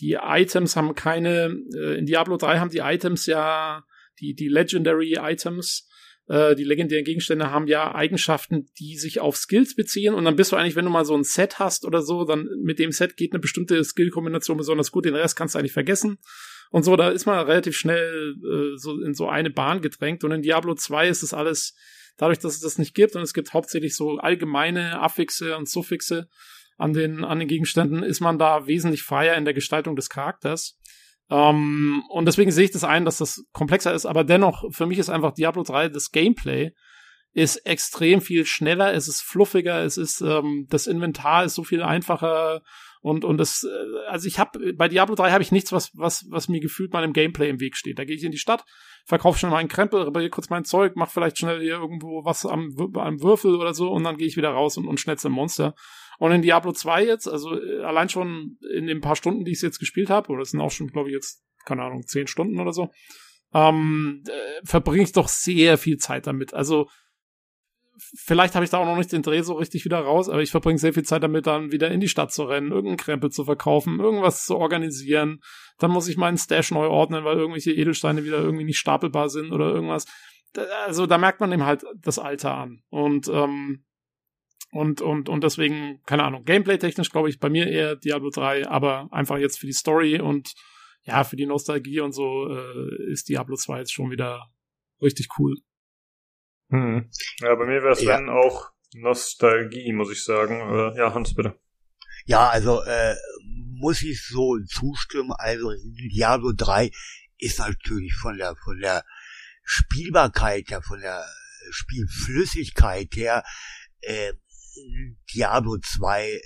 die 0.00 0.16
Items 0.22 0.74
haben 0.74 0.94
keine, 0.94 1.54
äh, 1.74 1.98
in 1.98 2.06
Diablo 2.06 2.38
3 2.38 2.60
haben 2.60 2.70
die 2.70 2.78
Items 2.78 3.26
ja, 3.26 3.84
die, 4.20 4.34
die 4.34 4.48
Legendary 4.48 5.18
Items, 5.20 5.86
die 6.28 6.64
legendären 6.64 7.04
Gegenstände 7.04 7.52
haben 7.52 7.68
ja 7.68 7.94
Eigenschaften, 7.94 8.66
die 8.80 8.96
sich 8.96 9.20
auf 9.20 9.36
Skills 9.36 9.76
beziehen 9.76 10.12
und 10.12 10.24
dann 10.24 10.34
bist 10.34 10.50
du 10.50 10.56
eigentlich, 10.56 10.74
wenn 10.74 10.84
du 10.84 10.90
mal 10.90 11.04
so 11.04 11.16
ein 11.16 11.22
Set 11.22 11.60
hast 11.60 11.84
oder 11.84 12.02
so, 12.02 12.24
dann 12.24 12.48
mit 12.62 12.80
dem 12.80 12.90
Set 12.90 13.16
geht 13.16 13.32
eine 13.32 13.38
bestimmte 13.38 13.82
Skill-Kombination 13.84 14.56
besonders 14.56 14.90
gut, 14.90 15.04
den 15.04 15.14
Rest 15.14 15.36
kannst 15.36 15.54
du 15.54 15.60
eigentlich 15.60 15.72
vergessen. 15.72 16.18
Und 16.70 16.82
so, 16.82 16.96
da 16.96 17.10
ist 17.10 17.26
man 17.26 17.44
relativ 17.46 17.76
schnell 17.76 18.34
äh, 18.42 18.76
so 18.76 19.00
in 19.00 19.14
so 19.14 19.28
eine 19.28 19.50
Bahn 19.50 19.80
gedrängt. 19.80 20.24
Und 20.24 20.32
in 20.32 20.42
Diablo 20.42 20.74
2 20.74 21.08
ist 21.08 21.22
es 21.22 21.32
alles, 21.32 21.74
dadurch, 22.16 22.38
dass 22.38 22.54
es 22.54 22.60
das 22.60 22.78
nicht 22.78 22.94
gibt, 22.94 23.14
und 23.16 23.22
es 23.22 23.34
gibt 23.34 23.52
hauptsächlich 23.52 23.94
so 23.94 24.18
allgemeine 24.18 25.00
Affixe 25.00 25.56
und 25.56 25.68
Suffixe 25.68 26.28
an 26.76 26.92
den, 26.92 27.24
an 27.24 27.38
den 27.38 27.48
Gegenständen, 27.48 28.02
ist 28.02 28.20
man 28.20 28.38
da 28.38 28.66
wesentlich 28.66 29.02
freier 29.02 29.36
in 29.36 29.44
der 29.44 29.54
Gestaltung 29.54 29.96
des 29.96 30.10
Charakters. 30.10 30.78
Ähm, 31.30 32.04
und 32.08 32.26
deswegen 32.26 32.52
sehe 32.52 32.64
ich 32.64 32.70
das 32.70 32.84
ein, 32.84 33.04
dass 33.04 33.18
das 33.18 33.44
komplexer 33.52 33.92
ist, 33.92 34.06
aber 34.06 34.22
dennoch, 34.22 34.64
für 34.70 34.86
mich 34.86 34.98
ist 34.98 35.10
einfach 35.10 35.32
Diablo 35.32 35.64
3 35.64 35.88
das 35.88 36.12
Gameplay 36.12 36.72
ist 37.32 37.56
extrem 37.66 38.22
viel 38.22 38.46
schneller, 38.46 38.94
es 38.94 39.08
ist 39.08 39.22
fluffiger, 39.22 39.84
es 39.84 39.98
ist 39.98 40.22
ähm, 40.22 40.66
das 40.70 40.86
Inventar 40.86 41.44
ist 41.44 41.54
so 41.54 41.64
viel 41.64 41.82
einfacher 41.82 42.62
und 43.02 43.24
und 43.24 43.38
das 43.38 43.64
äh, 43.64 44.08
also 44.08 44.26
ich 44.26 44.38
habe 44.38 44.72
bei 44.74 44.88
Diablo 44.88 45.16
3 45.16 45.32
habe 45.32 45.42
ich 45.42 45.52
nichts 45.52 45.70
was 45.72 45.90
was 45.94 46.24
was 46.30 46.48
mir 46.48 46.60
gefühlt 46.60 46.94
im 46.94 47.12
Gameplay 47.12 47.50
im 47.50 47.60
Weg 47.60 47.76
steht. 47.76 47.98
Da 47.98 48.04
gehe 48.04 48.16
ich 48.16 48.24
in 48.24 48.32
die 48.32 48.38
Stadt, 48.38 48.64
verkaufe 49.04 49.38
schnell 49.38 49.50
meinen 49.50 49.68
Krempel, 49.68 50.02
repariere 50.02 50.30
kurz 50.30 50.48
mein 50.48 50.64
Zeug, 50.64 50.92
mach 50.94 51.10
vielleicht 51.10 51.36
schnell 51.36 51.60
hier 51.60 51.74
irgendwo 51.74 52.24
was 52.24 52.46
am, 52.46 52.74
am 52.94 53.20
Würfel 53.20 53.56
oder 53.56 53.74
so 53.74 53.90
und 53.90 54.04
dann 54.04 54.16
gehe 54.16 54.28
ich 54.28 54.36
wieder 54.38 54.50
raus 54.50 54.78
und, 54.78 54.86
und 54.86 54.98
schnetze 54.98 55.28
ein 55.28 55.32
Monster. 55.32 55.74
Und 56.18 56.32
in 56.32 56.42
Diablo 56.42 56.72
2 56.72 57.04
jetzt, 57.04 57.28
also 57.28 57.60
äh, 57.60 57.82
allein 57.82 58.08
schon 58.08 58.58
in 58.74 58.86
den 58.86 59.00
paar 59.00 59.16
Stunden, 59.16 59.44
die 59.44 59.52
ich 59.52 59.62
jetzt 59.62 59.78
gespielt 59.78 60.10
habe, 60.10 60.30
oder 60.32 60.42
es 60.42 60.50
sind 60.50 60.60
auch 60.60 60.70
schon, 60.70 60.88
glaube 60.88 61.08
ich, 61.10 61.14
jetzt, 61.14 61.42
keine 61.64 61.82
Ahnung, 61.82 62.06
zehn 62.06 62.26
Stunden 62.26 62.60
oder 62.60 62.72
so, 62.72 62.90
ähm, 63.54 64.22
äh, 64.26 64.66
verbringe 64.66 65.04
ich 65.04 65.12
doch 65.12 65.28
sehr 65.28 65.78
viel 65.78 65.98
Zeit 65.98 66.26
damit. 66.26 66.54
Also 66.54 66.88
vielleicht 67.98 68.54
habe 68.54 68.64
ich 68.64 68.70
da 68.70 68.78
auch 68.78 68.86
noch 68.86 68.96
nicht 68.96 69.12
den 69.12 69.22
Dreh 69.22 69.42
so 69.42 69.54
richtig 69.54 69.84
wieder 69.84 70.00
raus, 70.00 70.28
aber 70.28 70.42
ich 70.42 70.50
verbringe 70.50 70.78
sehr 70.78 70.92
viel 70.92 71.04
Zeit 71.04 71.22
damit, 71.22 71.46
dann 71.46 71.72
wieder 71.72 71.90
in 71.90 72.00
die 72.00 72.08
Stadt 72.08 72.32
zu 72.32 72.44
rennen, 72.44 72.70
irgendeinen 72.70 72.98
Krempel 72.98 73.30
zu 73.30 73.44
verkaufen, 73.44 74.00
irgendwas 74.00 74.44
zu 74.44 74.56
organisieren. 74.56 75.40
Dann 75.78 75.90
muss 75.90 76.08
ich 76.08 76.16
meinen 76.16 76.38
Stash 76.38 76.70
neu 76.70 76.86
ordnen, 76.88 77.24
weil 77.24 77.36
irgendwelche 77.36 77.72
Edelsteine 77.72 78.24
wieder 78.24 78.38
irgendwie 78.38 78.64
nicht 78.64 78.78
stapelbar 78.78 79.28
sind 79.28 79.52
oder 79.52 79.72
irgendwas. 79.72 80.06
Also 80.86 81.06
da 81.06 81.18
merkt 81.18 81.40
man 81.40 81.52
eben 81.52 81.64
halt 81.64 81.84
das 81.96 82.18
Alter 82.18 82.54
an. 82.54 82.82
Und 82.88 83.28
ähm, 83.28 83.84
Und, 84.72 85.00
und, 85.00 85.28
und 85.28 85.44
deswegen, 85.44 86.02
keine 86.06 86.24
Ahnung, 86.24 86.44
gameplay-technisch 86.44 87.10
glaube 87.10 87.28
ich 87.28 87.38
bei 87.38 87.48
mir 87.48 87.66
eher 87.68 87.96
Diablo 87.96 88.30
3, 88.30 88.68
aber 88.68 89.08
einfach 89.12 89.38
jetzt 89.38 89.58
für 89.58 89.66
die 89.66 89.72
Story 89.72 90.20
und 90.20 90.52
ja, 91.02 91.22
für 91.24 91.36
die 91.36 91.46
Nostalgie 91.46 92.00
und 92.00 92.12
so 92.12 92.48
äh, 92.50 93.12
ist 93.12 93.28
Diablo 93.28 93.56
2 93.56 93.78
jetzt 93.78 93.92
schon 93.92 94.10
wieder 94.10 94.50
richtig 95.00 95.28
cool. 95.38 95.56
Hm. 96.70 97.08
Ja, 97.40 97.54
bei 97.54 97.64
mir 97.66 97.82
wäre 97.82 97.92
es 97.92 98.02
Ja. 98.02 98.16
dann 98.16 98.28
auch 98.28 98.70
Nostalgie, 98.94 99.92
muss 99.92 100.10
ich 100.10 100.24
sagen. 100.24 100.60
Äh, 100.60 100.98
ja, 100.98 101.14
Hans, 101.14 101.34
bitte. 101.34 101.58
Ja, 102.24 102.48
also 102.48 102.82
äh, 102.82 103.14
muss 103.78 104.02
ich 104.02 104.26
so 104.26 104.58
zustimmen. 104.66 105.32
Also 105.38 105.70
Diablo 106.12 106.52
3 106.56 106.90
ist 107.38 107.60
natürlich 107.60 108.14
von 108.14 108.36
der 108.36 108.56
von 108.56 108.80
der 108.80 109.04
Spielbarkeit 109.62 110.70
her, 110.70 110.82
von 110.82 111.00
der 111.00 111.24
Spielflüssigkeit 111.70 113.14
her 113.14 113.44
äh, 114.00 114.32
Diablo 115.34 115.78
2 115.78 116.30
äh, 116.30 116.40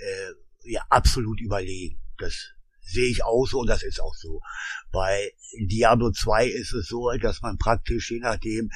ja 0.65 0.83
absolut 0.89 1.41
überlegen. 1.41 2.01
Das 2.19 2.53
sehe 2.91 3.11
ich 3.11 3.25
auch 3.25 3.47
so 3.47 3.61
und 3.61 3.69
das 3.69 3.83
ist 3.83 4.01
auch 4.01 4.15
so. 4.15 4.41
Bei 4.91 5.33
Diablo 5.59 6.11
2 6.11 6.47
ist 6.47 6.73
es 6.73 6.89
so, 6.89 7.11
dass 7.21 7.41
man 7.43 7.57
praktisch 7.57 8.11
je 8.11 8.19
nachdem, 8.19 8.71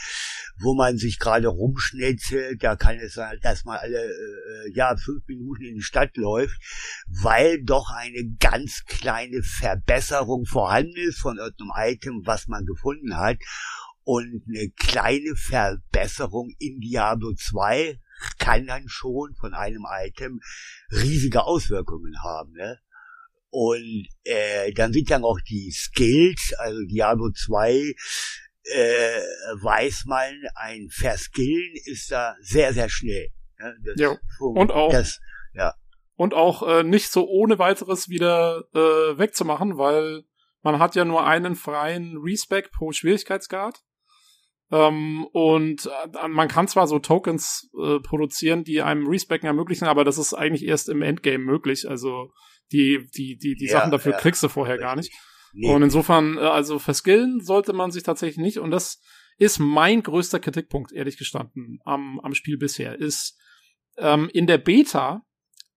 wo 0.58 0.74
man 0.74 0.98
sich 0.98 1.18
gerade 1.18 1.48
rumschnetzelt, 1.48 2.62
da 2.62 2.76
kann 2.76 2.96
es 2.98 3.14
sein, 3.14 3.38
dass 3.42 3.64
man 3.64 3.78
alle 3.78 4.04
äh, 4.04 4.72
ja 4.72 4.96
fünf 4.96 5.26
Minuten 5.26 5.64
in 5.64 5.74
die 5.76 5.82
Stadt 5.82 6.16
läuft, 6.16 6.56
weil 7.22 7.62
doch 7.62 7.90
eine 7.90 8.24
ganz 8.38 8.84
kleine 8.86 9.42
Verbesserung 9.42 10.46
vorhanden 10.46 10.96
ist 10.96 11.18
von 11.18 11.38
irgendeinem 11.38 11.72
Item, 11.76 12.22
was 12.24 12.46
man 12.46 12.64
gefunden 12.64 13.16
hat. 13.16 13.38
Und 14.06 14.42
eine 14.48 14.70
kleine 14.70 15.34
Verbesserung 15.34 16.54
in 16.58 16.78
Diablo 16.80 17.32
2 17.32 17.98
kann 18.38 18.66
dann 18.66 18.84
schon 18.88 19.34
von 19.38 19.54
einem 19.54 19.84
Item 19.90 20.40
riesige 20.90 21.44
Auswirkungen 21.44 22.14
haben. 22.22 22.52
Ne? 22.52 22.78
Und 23.50 24.06
äh, 24.24 24.72
dann 24.72 24.92
sind 24.92 25.08
ja 25.10 25.18
noch 25.18 25.38
die 25.48 25.70
Skills, 25.72 26.52
also 26.58 26.80
Diablo 26.86 27.30
2 27.30 27.94
äh, 28.66 29.20
weiß 29.62 30.04
man, 30.06 30.34
ein 30.54 30.88
Verskillen 30.90 31.74
ist 31.84 32.10
da 32.10 32.34
sehr, 32.40 32.72
sehr 32.72 32.88
schnell. 32.88 33.28
Ne? 33.58 33.74
Das, 33.84 33.94
Jo. 34.00 34.16
Und 34.38 34.72
auch- 34.72 34.90
Das, 34.92 35.20
Und 36.16 36.32
auch 36.32 36.62
äh, 36.66 36.82
nicht 36.84 37.10
so 37.10 37.26
ohne 37.28 37.58
weiteres 37.58 38.08
wieder 38.08 38.62
äh, 38.72 39.18
wegzumachen, 39.18 39.78
weil 39.78 40.22
man 40.62 40.78
hat 40.78 40.94
ja 40.94 41.04
nur 41.04 41.26
einen 41.26 41.56
freien 41.56 42.16
Respec 42.18 42.70
pro 42.70 42.92
Schwierigkeitsgrad. 42.92 43.82
Ähm, 44.70 45.26
und 45.32 45.86
äh, 45.86 46.28
man 46.28 46.48
kann 46.48 46.68
zwar 46.68 46.86
so 46.86 46.98
Tokens 46.98 47.70
äh, 47.80 47.98
produzieren, 48.00 48.64
die 48.64 48.82
einem 48.82 49.06
Respecken 49.06 49.46
ermöglichen, 49.46 49.86
aber 49.86 50.04
das 50.04 50.18
ist 50.18 50.34
eigentlich 50.34 50.64
erst 50.64 50.88
im 50.88 51.02
Endgame 51.02 51.44
möglich. 51.44 51.88
Also 51.88 52.32
die, 52.72 53.06
die, 53.14 53.36
die, 53.36 53.54
die 53.54 53.66
Ja, 53.66 53.78
Sachen 53.80 53.90
dafür 53.90 54.12
ja. 54.12 54.18
kriegst 54.18 54.42
du 54.42 54.48
vorher 54.48 54.78
gar 54.78 54.96
nicht. 54.96 55.12
nee, 55.52 55.72
Und 55.72 55.82
insofern, 55.82 56.38
äh, 56.38 56.40
also 56.40 56.78
verskillen 56.78 57.40
sollte 57.40 57.72
man 57.72 57.90
sich 57.90 58.02
tatsächlich 58.02 58.38
nicht. 58.42 58.58
Und 58.58 58.70
das 58.70 59.00
ist 59.36 59.58
mein 59.58 60.02
größter 60.02 60.40
Kritikpunkt, 60.40 60.92
ehrlich 60.92 61.18
gestanden, 61.18 61.78
am, 61.84 62.20
am 62.20 62.34
Spiel 62.34 62.56
bisher. 62.56 62.98
Ist 62.98 63.38
ähm, 63.98 64.30
in 64.32 64.46
der 64.46 64.58
Beta 64.58 65.22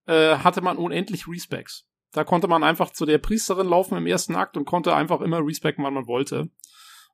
äh, 0.05 0.38
hatte 0.38 0.61
man 0.61 0.77
unendlich 0.77 1.27
Respecs. 1.27 1.85
Da 2.14 2.23
konnte 2.23 2.47
man 2.47 2.64
einfach 2.64 2.91
zu 2.91 3.05
der 3.05 3.18
Priesterin 3.18 3.68
laufen 3.68 3.97
im 3.97 4.07
ersten 4.07 4.35
Akt 4.35 4.57
und 4.57 4.65
konnte 4.65 4.95
einfach 4.95 5.22
immer 5.22 5.45
respecken, 5.45 5.84
wann 5.84 5.93
man 5.93 6.07
wollte. 6.07 6.49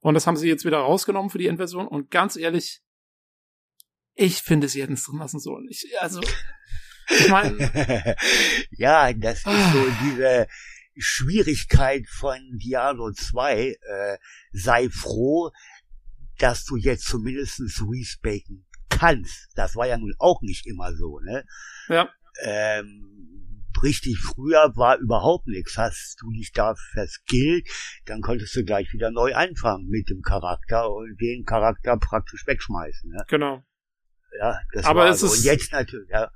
Und 0.03 0.15
das 0.15 0.27
haben 0.27 0.35
sie 0.35 0.49
jetzt 0.49 0.65
wieder 0.65 0.79
rausgenommen 0.79 1.29
für 1.29 1.37
die 1.37 1.47
Endversion. 1.47 1.87
Und 1.87 2.11
ganz 2.11 2.35
ehrlich, 2.35 2.81
ich 4.15 4.41
finde, 4.41 4.67
sie 4.67 4.81
hätten 4.81 4.93
es 4.93 5.05
drin 5.05 5.17
lassen 5.19 5.39
sollen. 5.39 5.65
Ich, 5.69 5.85
also, 6.01 6.21
ich 7.09 7.29
meine, 7.29 7.57
ja, 8.71 9.13
das 9.13 9.39
ist 9.39 9.47
Ah. 9.47 9.71
so 9.73 9.85
diese 10.03 10.47
Schwierigkeit 10.97 12.05
von 12.09 12.37
Diablo 12.61 13.11
2. 13.13 13.69
Äh, 13.69 14.17
sei 14.51 14.89
froh, 14.89 15.51
dass 16.37 16.65
du 16.65 16.75
jetzt 16.75 17.05
zumindestens 17.07 17.81
respacken 17.81 18.65
kannst. 18.89 19.51
Das 19.55 19.75
war 19.77 19.87
ja 19.87 19.97
nun 19.97 20.13
auch 20.19 20.41
nicht 20.41 20.67
immer 20.67 20.93
so, 20.93 21.19
ne? 21.21 21.45
ja, 21.87 22.09
Ähm, 22.41 23.52
richtig 23.83 24.17
früher 24.19 24.71
war 24.75 24.97
überhaupt 24.97 25.47
nichts. 25.47 25.77
Hast 25.77 26.17
du 26.21 26.31
dich 26.31 26.51
da 26.53 26.73
verskillt, 26.93 27.67
dann 28.05 28.21
konntest 28.21 28.55
du 28.55 28.63
gleich 28.63 28.91
wieder 28.93 29.11
neu 29.11 29.35
anfangen 29.35 29.87
mit 29.89 30.09
dem 30.09 30.21
Charakter 30.21 30.89
und 30.91 31.15
den 31.21 31.43
Charakter 31.45 31.97
praktisch 31.97 32.47
wegschmeißen. 32.47 33.09
Ne? 33.11 33.23
genau. 33.27 33.63
Ja, 34.39 34.59
das 34.73 34.85
Aber 34.85 35.01
war 35.01 35.09
es 35.11 35.19
so. 35.19 35.27
ist- 35.27 35.37
Und 35.39 35.43
jetzt 35.43 35.71
natürlich, 35.71 36.09
ja. 36.09 36.31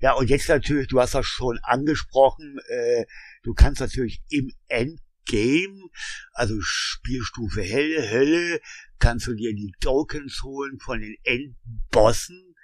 Ja, 0.00 0.14
und 0.14 0.30
jetzt 0.30 0.48
natürlich, 0.48 0.88
du 0.88 0.98
hast 0.98 1.14
das 1.14 1.26
schon 1.26 1.58
angesprochen, 1.62 2.58
äh, 2.68 3.04
du 3.42 3.52
kannst 3.52 3.80
natürlich 3.82 4.22
im 4.30 4.50
Endgame, 4.68 5.90
also 6.32 6.54
Spielstufe 6.60 7.60
Helle, 7.62 8.10
Hölle, 8.10 8.60
kannst 8.98 9.26
du 9.26 9.34
dir 9.34 9.54
die 9.54 9.72
Tokens 9.80 10.40
holen 10.42 10.78
von 10.80 11.00
den 11.00 11.16
Endbossen, 11.22 12.54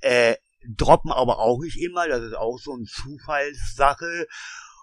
äh, 0.00 0.34
droppen 0.68 1.12
aber 1.12 1.38
auch 1.38 1.60
nicht 1.60 1.78
immer, 1.80 2.08
das 2.08 2.22
ist 2.22 2.34
auch 2.36 2.58
so 2.58 2.72
eine 2.72 2.84
Zufallssache. 2.84 4.26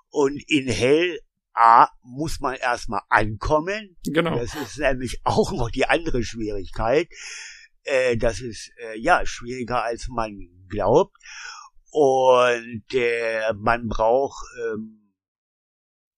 Und 0.09 0.41
in 0.47 0.67
Hell, 0.67 1.19
A, 1.53 1.87
muss 2.03 2.39
man 2.39 2.55
erstmal 2.55 3.01
ankommen, 3.09 3.97
Genau. 4.05 4.37
das 4.37 4.55
ist 4.55 4.77
nämlich 4.77 5.21
auch 5.23 5.51
noch 5.51 5.69
die 5.69 5.85
andere 5.85 6.23
Schwierigkeit. 6.23 7.09
Äh, 7.83 8.17
das 8.17 8.39
ist 8.39 8.71
äh, 8.77 8.97
ja 8.99 9.25
schwieriger 9.25 9.83
als 9.83 10.07
man 10.09 10.37
glaubt. 10.69 11.15
Und 11.91 12.83
äh, 12.93 13.53
man 13.55 13.87
braucht 13.87 14.45
ähm, 14.73 15.13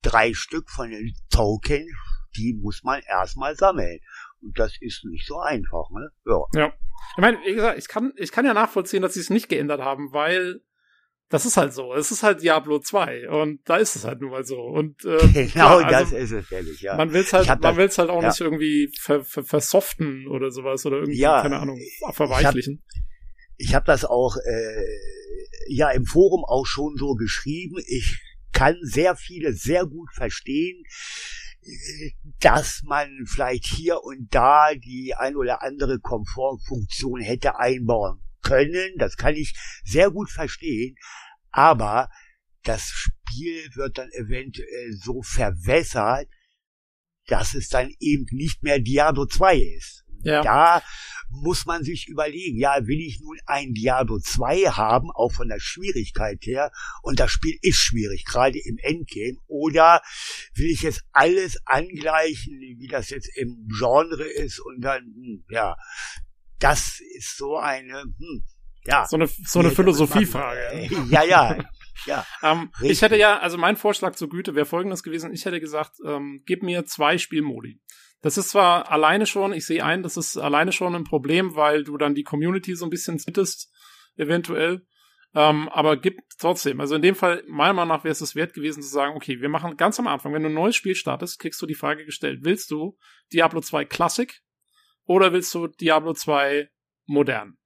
drei 0.02 0.34
Stück 0.34 0.70
von 0.70 0.90
den 0.90 1.14
Token, 1.30 1.88
die 2.36 2.54
muss 2.54 2.84
man 2.84 3.02
erstmal 3.02 3.56
sammeln. 3.56 4.00
Und 4.42 4.58
das 4.58 4.74
ist 4.80 5.06
nicht 5.06 5.26
so 5.28 5.40
einfach, 5.40 5.90
ne? 5.92 6.10
Ja. 6.56 6.74
Ich 7.16 7.22
meine, 7.22 7.38
wie 7.46 7.54
gesagt, 7.54 7.78
ich 7.78 7.88
kann, 7.88 8.12
ich 8.16 8.32
kann 8.32 8.46
ja 8.46 8.54
nachvollziehen, 8.54 9.02
dass 9.02 9.14
sie 9.14 9.20
es 9.20 9.30
nicht 9.30 9.50
geändert 9.50 9.82
haben, 9.82 10.12
weil 10.14 10.62
das 11.30 11.46
ist 11.46 11.56
halt 11.58 11.74
so. 11.74 11.94
Es 11.94 12.12
ist 12.12 12.24
halt 12.24 12.42
Diablo 12.42 12.80
2 12.80 13.30
und 13.30 13.62
da 13.70 13.78
ist 13.78 13.96
es 13.96 14.04
halt 14.04 14.20
nun 14.22 14.32
mal 14.32 14.44
so. 14.44 14.60
Und 14.60 15.06
äh, 15.06 15.18
Genau 15.54 15.80
ja, 15.80 15.90
das 15.90 16.14
also, 16.14 16.16
ist 16.18 16.32
es 16.32 16.52
ehrlich, 16.52 16.82
ja. 16.82 16.98
man 16.98 17.14
will 17.14 17.22
es 17.22 17.32
halt, 17.34 17.48
hab 17.48 17.62
man 17.62 17.72
das- 17.72 17.78
will 17.78 17.86
es 17.88 17.98
halt 17.98 18.10
auch 18.10 18.22
ja. 18.22 18.28
nicht 18.30 18.42
irgendwie 18.42 18.92
ver, 19.00 19.24
ver, 19.24 19.44
versoften 19.44 20.28
oder 20.28 20.52
sowas 20.52 20.86
oder 20.86 20.98
irgendwie, 20.98 21.20
Ja, 21.20 21.42
keine 21.42 21.60
Ahnung, 21.60 21.78
ich 21.78 22.02
hab- 22.06 22.16
verweichlichen. 22.16 22.84
ich 23.58 23.74
habe 23.76 23.86
das 23.86 24.04
auch 24.06 24.36
äh, 24.38 24.86
ja 25.68 25.90
im 25.92 26.06
Forum 26.06 26.44
auch 26.46 26.66
schon 26.66 26.96
so 26.98 27.14
geschrieben. 27.16 27.76
Ich 27.88 28.20
kann 28.52 28.76
sehr 28.82 29.16
viele 29.16 29.54
sehr 29.54 29.86
gut 29.86 30.10
verstehen, 30.14 30.84
dass 32.40 32.82
man 32.84 33.26
vielleicht 33.26 33.66
hier 33.66 34.04
und 34.04 34.34
da 34.34 34.74
die 34.74 35.14
ein 35.16 35.36
oder 35.36 35.62
andere 35.62 36.00
Komfortfunktion 36.00 37.22
hätte 37.22 37.60
einbauen 37.60 38.24
können. 38.42 38.98
Das 38.98 39.16
kann 39.16 39.36
ich 39.36 39.54
sehr 39.84 40.10
gut 40.10 40.30
verstehen. 40.30 40.96
Aber 41.52 42.10
das 42.64 42.84
Spiel 42.84 43.70
wird 43.76 43.98
dann 43.98 44.10
eventuell 44.12 44.94
so 44.94 45.22
verwässert, 45.22 46.28
dass 47.28 47.54
es 47.54 47.70
dann 47.70 47.94
eben 48.00 48.26
nicht 48.32 48.64
mehr 48.64 48.80
Diablo 48.80 49.26
2 49.26 49.58
ist. 49.58 50.01
Ja. 50.24 50.44
Da 50.44 50.82
muss 51.32 51.66
man 51.66 51.84
sich 51.84 52.08
überlegen, 52.08 52.58
ja, 52.58 52.88
will 52.88 53.00
ich 53.00 53.20
nun 53.22 53.38
ein 53.46 53.74
Diablo 53.74 54.20
2 54.20 54.72
haben, 54.72 55.12
auch 55.12 55.32
von 55.32 55.48
der 55.48 55.60
Schwierigkeit 55.60 56.40
her, 56.46 56.72
und 57.02 57.20
das 57.20 57.32
Spiel 57.32 57.58
ist 57.62 57.78
schwierig, 57.78 58.26
gerade 58.26 58.60
im 58.60 58.78
Endgame, 58.80 59.38
oder 59.48 60.02
will 60.56 60.70
ich 60.70 60.82
jetzt 60.82 61.04
alles 61.14 61.58
angleichen, 61.66 62.60
wie 62.60 62.88
das 62.88 63.10
jetzt 63.10 63.30
im 63.38 63.68
Genre 63.78 64.24
ist, 64.24 64.60
und 64.60 64.82
dann, 64.82 65.04
hm, 65.04 65.46
ja, 65.50 65.78
das 66.60 67.00
ist 67.16 67.38
so 67.38 67.58
eine, 67.58 68.02
hm, 68.02 68.44
ja. 68.86 69.06
So 69.08 69.16
eine, 69.16 69.28
so 69.28 69.60
eine 69.60 69.72
Philosophiefrage. 69.72 70.90
Ja, 71.10 71.24
ja, 71.24 71.58
ja. 72.06 72.26
Ähm, 72.44 72.72
ich 72.82 73.02
hätte 73.02 73.16
ja, 73.16 73.38
also 73.40 73.58
mein 73.58 73.78
Vorschlag 73.78 74.16
zur 74.16 74.28
Güte 74.28 74.56
wäre 74.56 74.66
folgendes 74.66 75.04
gewesen. 75.04 75.32
Ich 75.34 75.46
hätte 75.46 75.60
gesagt, 75.60 75.98
ähm, 76.04 76.42
gib 76.48 76.64
mir 76.64 76.86
zwei 76.86 77.20
Spielmodi. 77.20 77.80
Das 78.22 78.38
ist 78.38 78.50
zwar 78.50 78.92
alleine 78.92 79.26
schon, 79.26 79.52
ich 79.54 79.66
sehe 79.66 79.84
ein, 79.84 80.04
das 80.04 80.16
ist 80.16 80.38
alleine 80.38 80.72
schon 80.72 80.96
ein 80.96 81.04
Problem, 81.04 81.56
weil 81.56 81.84
du 81.84 81.98
dann 81.98 82.16
die 82.16 82.24
Community 82.24 82.76
so 82.76 82.86
ein 82.86 82.92
bisschen 82.92 83.18
splittest, 83.20 83.72
eventuell. 84.16 84.86
Ähm, 85.34 85.70
aber 85.70 85.98
gib 85.98 86.20
trotzdem, 86.38 86.82
also 86.82 86.96
in 86.96 87.02
dem 87.02 87.16
Fall, 87.16 87.44
meiner 87.48 87.74
Meinung 87.74 87.96
nach 87.96 88.04
wäre 88.04 88.12
es 88.12 88.22
es 88.22 88.36
wert 88.36 88.54
gewesen 88.54 88.84
zu 88.84 88.90
sagen, 88.90 89.16
okay, 89.16 89.40
wir 89.40 89.50
machen 89.50 89.78
ganz 89.78 89.98
am 89.98 90.08
Anfang, 90.08 90.34
wenn 90.34 90.44
du 90.44 90.50
ein 90.50 90.54
neues 90.54 90.76
Spiel 90.76 90.94
startest, 90.94 91.40
kriegst 91.40 91.62
du 91.62 91.66
die 91.66 91.74
Frage 91.74 92.06
gestellt, 92.06 92.40
willst 92.44 92.70
du 92.70 92.98
Diablo 93.32 93.62
2 93.62 93.86
Classic 93.86 94.42
oder 95.06 95.32
willst 95.32 95.54
du 95.54 95.68
Diablo 95.68 96.14
2 96.14 96.70
modern? 97.06 97.58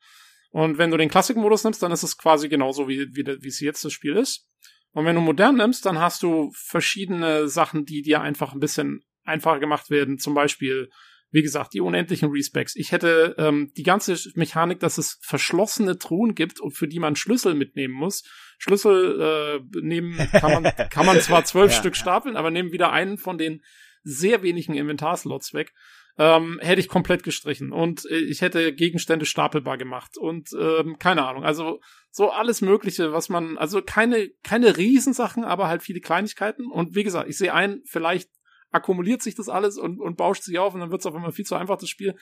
Und 0.51 0.77
wenn 0.77 0.91
du 0.91 0.95
den 0.95 1.09
Classic-Modus 1.09 1.65
nimmst, 1.65 1.83
dann 1.83 1.91
ist 1.91 2.03
es 2.03 2.17
quasi 2.17 2.47
genauso, 2.47 2.87
wie, 2.87 3.07
wie, 3.13 3.25
wie 3.25 3.47
es 3.47 3.59
jetzt 3.59 3.83
das 3.83 3.91
Spiel 3.91 4.15
ist. 4.15 4.47
Und 4.91 5.03
wenn 5.03 5.15
du 5.15 5.21
modern 5.21 5.57
nimmst, 5.57 5.85
dann 5.85 5.99
hast 5.99 6.23
du 6.23 6.51
verschiedene 6.53 7.49
Sachen, 7.49 7.83
die 7.83 8.01
dir 8.01 8.21
einfach 8.21 8.53
ein 8.53 8.61
bisschen 8.61 9.03
einfacher 9.25 9.59
gemacht 9.59 9.89
werden. 9.89 10.17
Zum 10.17 10.33
Beispiel, 10.33 10.89
wie 11.31 11.41
gesagt, 11.41 11.73
die 11.73 11.81
unendlichen 11.81 12.29
Respecs. 12.29 12.75
Ich 12.75 12.91
hätte 12.91 13.35
ähm, 13.37 13.71
die 13.75 13.83
ganze 13.83 14.15
Mechanik, 14.35 14.79
dass 14.79 14.97
es 14.97 15.19
verschlossene 15.21 15.97
Truhen 15.97 16.33
gibt 16.35 16.59
und 16.59 16.71
für 16.71 16.87
die 16.87 16.99
man 16.99 17.15
Schlüssel 17.15 17.55
mitnehmen 17.55 17.93
muss. 17.93 18.23
Schlüssel 18.57 19.59
äh, 19.73 19.79
nehmen 19.81 20.15
kann 20.31 20.63
man, 20.63 20.63
kann 20.89 21.05
man 21.05 21.19
zwar 21.19 21.43
zwölf 21.43 21.71
ja, 21.71 21.77
Stück 21.77 21.97
stapeln, 21.97 22.37
aber 22.37 22.51
nehmen 22.51 22.71
wieder 22.71 22.91
einen 22.91 23.17
von 23.17 23.37
den 23.37 23.61
sehr 24.03 24.43
wenigen 24.43 24.75
Inventarslots 24.75 25.53
weg. 25.53 25.73
Ähm, 26.17 26.59
hätte 26.61 26.79
ich 26.79 26.87
komplett 26.87 27.23
gestrichen 27.23 27.73
und 27.73 28.09
äh, 28.09 28.15
ich 28.15 28.39
hätte 28.39 28.73
Gegenstände 28.73 29.25
stapelbar 29.25 29.77
gemacht 29.77 30.17
und 30.17 30.47
ähm, 30.57 30.97
keine 30.97 31.27
Ahnung, 31.27 31.43
also 31.43 31.81
so 32.09 32.31
alles 32.31 32.61
Mögliche, 32.61 33.11
was 33.11 33.27
man, 33.27 33.57
also 33.57 33.81
keine 33.81 34.29
keine 34.41 34.77
Riesensachen, 34.77 35.43
aber 35.43 35.67
halt 35.67 35.83
viele 35.83 35.99
Kleinigkeiten 35.99 36.71
und 36.71 36.95
wie 36.95 37.03
gesagt, 37.03 37.27
ich 37.27 37.37
sehe 37.37 37.53
ein, 37.53 37.81
vielleicht 37.83 38.29
akkumuliert 38.75 39.21
sich 39.21 39.35
das 39.35 39.49
alles 39.49 39.77
und, 39.77 39.99
und 39.99 40.17
bauscht 40.17 40.43
sich 40.43 40.59
auf 40.59 40.73
und 40.73 40.81
dann 40.81 40.91
wird 40.91 41.01
es 41.01 41.05
auf 41.05 41.15
einmal 41.15 41.31
viel 41.31 41.45
zu 41.45 41.55
einfach, 41.55 41.77
das 41.77 41.89
Spiel. 41.89 42.15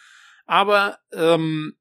Aber 0.45 0.97
ähm, 1.11 1.73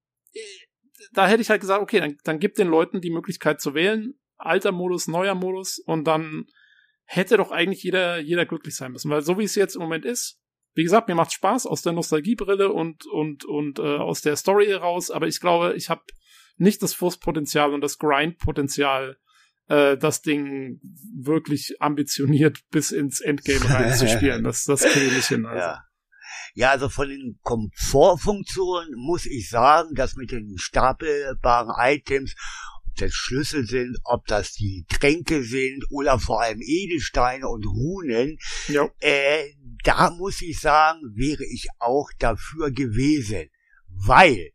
da 1.12 1.28
hätte 1.28 1.42
ich 1.42 1.50
halt 1.50 1.60
gesagt, 1.60 1.82
okay, 1.82 2.00
dann, 2.00 2.16
dann 2.24 2.38
gibt 2.38 2.58
den 2.58 2.68
Leuten 2.68 3.00
die 3.00 3.10
Möglichkeit 3.10 3.60
zu 3.60 3.74
wählen, 3.74 4.14
alter 4.36 4.72
Modus, 4.72 5.08
neuer 5.08 5.34
Modus 5.34 5.78
und 5.78 6.04
dann 6.04 6.46
hätte 7.04 7.36
doch 7.36 7.50
eigentlich 7.50 7.82
jeder, 7.82 8.18
jeder 8.18 8.46
glücklich 8.46 8.74
sein 8.74 8.92
müssen. 8.92 9.10
Weil 9.10 9.22
so 9.22 9.38
wie 9.38 9.44
es 9.44 9.54
jetzt 9.54 9.76
im 9.76 9.82
Moment 9.82 10.04
ist, 10.04 10.40
wie 10.74 10.84
gesagt, 10.84 11.08
mir 11.08 11.14
macht 11.14 11.32
Spaß 11.32 11.66
aus 11.66 11.82
der 11.82 11.92
Nostalgiebrille 11.92 12.72
und, 12.72 13.06
und, 13.06 13.44
und 13.44 13.78
äh, 13.78 13.82
aus 13.96 14.22
der 14.22 14.36
Story 14.36 14.66
heraus, 14.66 15.10
aber 15.10 15.26
ich 15.26 15.40
glaube, 15.40 15.74
ich 15.74 15.90
habe 15.90 16.02
nicht 16.56 16.82
das 16.82 16.94
Frustpotenzial 16.94 17.74
und 17.74 17.82
das 17.82 17.98
Grindpotenzial, 17.98 19.18
äh, 19.68 19.96
das 19.96 20.22
Ding 20.22 20.80
wirklich 21.14 21.76
ambitioniert 21.80 22.60
bis 22.70 22.90
ins 22.90 23.20
Endgame 23.20 23.68
reinzuspielen. 23.68 24.44
Das, 24.52 24.64
das 24.64 24.82
kriege 24.82 25.16
ich 25.18 25.26
hin. 25.26 25.46
Also. 25.46 25.58
Ja. 25.58 25.84
Ja, 26.54 26.70
also 26.70 26.88
von 26.88 27.08
den 27.08 27.38
Komfortfunktionen 27.42 28.94
muss 28.96 29.24
ich 29.24 29.48
sagen, 29.48 29.94
dass 29.94 30.16
mit 30.16 30.32
den 30.32 30.58
stapelbaren 30.58 31.72
Items, 31.78 32.34
ob 32.86 32.96
das 32.96 33.12
Schlüssel 33.14 33.66
sind, 33.66 33.96
ob 34.04 34.26
das 34.26 34.52
die 34.52 34.84
Tränke 34.88 35.44
sind 35.44 35.84
oder 35.90 36.18
vor 36.18 36.42
allem 36.42 36.60
Edelsteine 36.60 37.48
und 37.48 37.64
Runen, 37.64 38.36
ja. 38.68 38.86
äh, 39.00 39.44
da 39.84 40.10
muss 40.10 40.42
ich 40.42 40.60
sagen, 40.60 41.00
wäre 41.14 41.44
ich 41.44 41.68
auch 41.78 42.10
dafür 42.18 42.70
gewesen. 42.70 43.48
Weil 43.88 44.52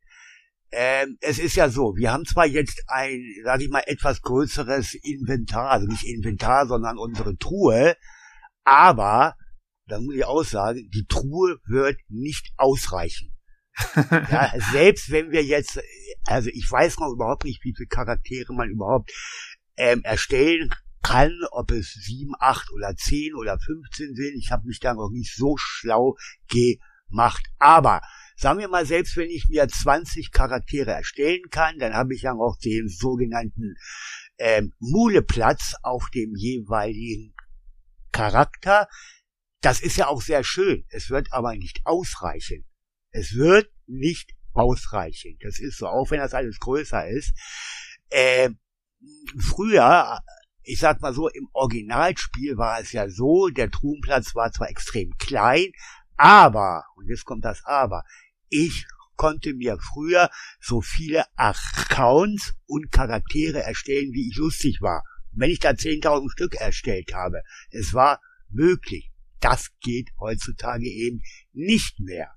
ähm, 0.71 1.17
es 1.21 1.39
ist 1.39 1.55
ja 1.55 1.69
so, 1.69 1.95
wir 1.95 2.11
haben 2.11 2.25
zwar 2.25 2.45
jetzt 2.45 2.83
ein, 2.87 3.21
sag 3.43 3.61
ich 3.61 3.69
mal, 3.69 3.83
etwas 3.85 4.21
größeres 4.21 4.95
Inventar, 4.95 5.71
also 5.71 5.87
nicht 5.87 6.03
Inventar, 6.03 6.67
sondern 6.67 6.97
unsere 6.97 7.37
Truhe, 7.37 7.95
aber, 8.63 9.35
da 9.87 9.99
muss 9.99 10.15
ich 10.15 10.25
auch 10.25 10.43
sagen, 10.43 10.89
die 10.93 11.05
Truhe 11.07 11.57
wird 11.65 11.97
nicht 12.09 12.51
ausreichen. 12.57 13.33
ja, 14.11 14.51
selbst 14.71 15.11
wenn 15.11 15.31
wir 15.31 15.43
jetzt, 15.43 15.79
also 16.25 16.49
ich 16.51 16.69
weiß 16.69 16.97
noch 16.99 17.13
überhaupt 17.13 17.45
nicht, 17.45 17.63
wie 17.63 17.73
viele 17.75 17.87
Charaktere 17.87 18.53
man 18.53 18.69
überhaupt 18.69 19.11
ähm, 19.77 20.01
erstellen 20.03 20.73
kann, 21.03 21.31
ob 21.51 21.71
es 21.71 21.93
sieben, 21.93 22.33
acht 22.39 22.71
oder 22.71 22.95
zehn 22.95 23.35
oder 23.35 23.57
fünfzehn 23.59 24.13
sind. 24.15 24.35
Ich 24.37 24.51
habe 24.51 24.67
mich 24.67 24.79
da 24.79 24.93
noch 24.93 25.09
nicht 25.11 25.33
so 25.33 25.55
schlau 25.57 26.17
gemacht. 26.49 27.45
Aber 27.59 28.01
Sagen 28.39 28.59
wir 28.59 28.67
mal, 28.67 28.85
selbst 28.85 29.17
wenn 29.17 29.31
ich 29.31 29.47
mir 29.49 29.67
20 29.67 30.31
Charaktere 30.31 30.91
erstellen 30.91 31.49
kann, 31.49 31.79
dann 31.79 31.95
habe 31.95 32.13
ich 32.13 32.21
ja 32.21 32.33
auch 32.33 32.55
den 32.63 32.87
sogenannten 32.87 33.73
ähm, 34.37 34.73
Muleplatz 34.77 35.73
auf 35.81 36.09
dem 36.13 36.35
jeweiligen 36.35 37.33
Charakter. 38.11 38.87
Das 39.61 39.79
ist 39.81 39.97
ja 39.97 40.07
auch 40.07 40.21
sehr 40.21 40.43
schön. 40.43 40.85
Es 40.89 41.09
wird 41.09 41.33
aber 41.33 41.55
nicht 41.55 41.81
ausreichen. 41.83 42.63
Es 43.09 43.33
wird 43.33 43.71
nicht 43.87 44.33
ausreichen. 44.53 45.39
Das 45.41 45.57
ist 45.57 45.79
so, 45.79 45.87
auch 45.87 46.11
wenn 46.11 46.19
das 46.19 46.35
alles 46.35 46.59
größer 46.59 47.07
ist. 47.07 47.33
Äh, 48.09 48.51
früher, 49.39 50.19
ich 50.61 50.77
sag 50.77 51.01
mal 51.01 51.15
so, 51.15 51.27
im 51.27 51.49
Originalspiel 51.53 52.55
war 52.55 52.81
es 52.81 52.91
ja 52.91 53.09
so, 53.09 53.47
der 53.47 53.71
Truhenplatz 53.71 54.35
war 54.35 54.51
zwar 54.51 54.69
extrem 54.69 55.17
klein, 55.17 55.71
aber, 56.17 56.83
und 56.95 57.07
jetzt 57.07 57.25
kommt 57.25 57.45
das 57.45 57.63
Aber, 57.63 58.03
ich 58.49 58.85
konnte 59.15 59.53
mir 59.53 59.77
früher 59.79 60.29
so 60.61 60.81
viele 60.81 61.25
Accounts 61.35 62.55
und 62.67 62.91
Charaktere 62.91 63.63
erstellen, 63.63 64.13
wie 64.13 64.29
ich 64.29 64.37
lustig 64.37 64.79
war. 64.81 65.03
Und 65.33 65.41
wenn 65.41 65.49
ich 65.49 65.59
da 65.59 65.71
10.000 65.71 66.31
Stück 66.31 66.55
erstellt 66.55 67.13
habe, 67.13 67.41
es 67.71 67.93
war 67.93 68.21
möglich. 68.49 69.11
Das 69.39 69.69
geht 69.81 70.09
heutzutage 70.19 70.87
eben 70.87 71.21
nicht 71.51 71.99
mehr. 71.99 72.31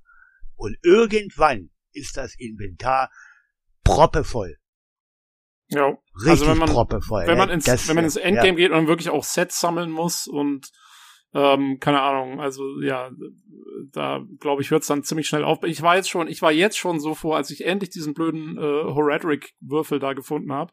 Und 0.57 0.77
irgendwann 0.83 1.71
ist 1.93 2.17
das 2.17 2.35
Inventar 2.37 3.11
proppevoll. 3.85 4.57
Ja, 5.69 5.87
Richtig 6.15 6.31
also 6.31 6.47
wenn 6.49 6.59
man, 6.59 6.69
proppevoll. 6.69 7.27
Wenn 7.27 7.39
man 7.39 7.49
ins, 7.49 7.65
das, 7.65 7.89
wenn 7.89 7.95
man 7.95 8.05
ins 8.05 8.17
Endgame 8.17 8.49
ja. 8.49 8.55
geht 8.69 8.71
und 8.73 8.89
wirklich 8.89 9.09
auch 9.09 9.23
Sets 9.23 9.61
sammeln 9.61 9.91
muss 9.91 10.27
und 10.27 10.71
ähm, 11.33 11.79
keine 11.79 12.01
Ahnung, 12.01 12.41
also 12.41 12.81
ja, 12.81 13.11
da 13.93 14.21
glaube 14.41 14.63
ich, 14.63 14.71
hört 14.71 14.83
es 14.83 14.89
dann 14.89 15.05
ziemlich 15.05 15.29
schnell 15.29 15.45
auf. 15.45 15.63
Ich 15.63 15.83
war 15.83 15.97
jetzt 15.97 16.11
schon, 16.11 16.29
ich 16.29 16.43
war 16.43 16.53
jetzt 16.53 16.79
schon 16.79 16.99
so 16.99 17.15
vor, 17.15 17.37
als 17.37 17.51
ich 17.51 17.65
endlich 17.65 17.91
diesen 17.91 18.15
blöden 18.15 18.57
äh, 18.57 18.61
Horadric-Würfel 18.61 19.99
da 20.01 20.13
gefunden 20.13 20.53
habe. 20.53 20.73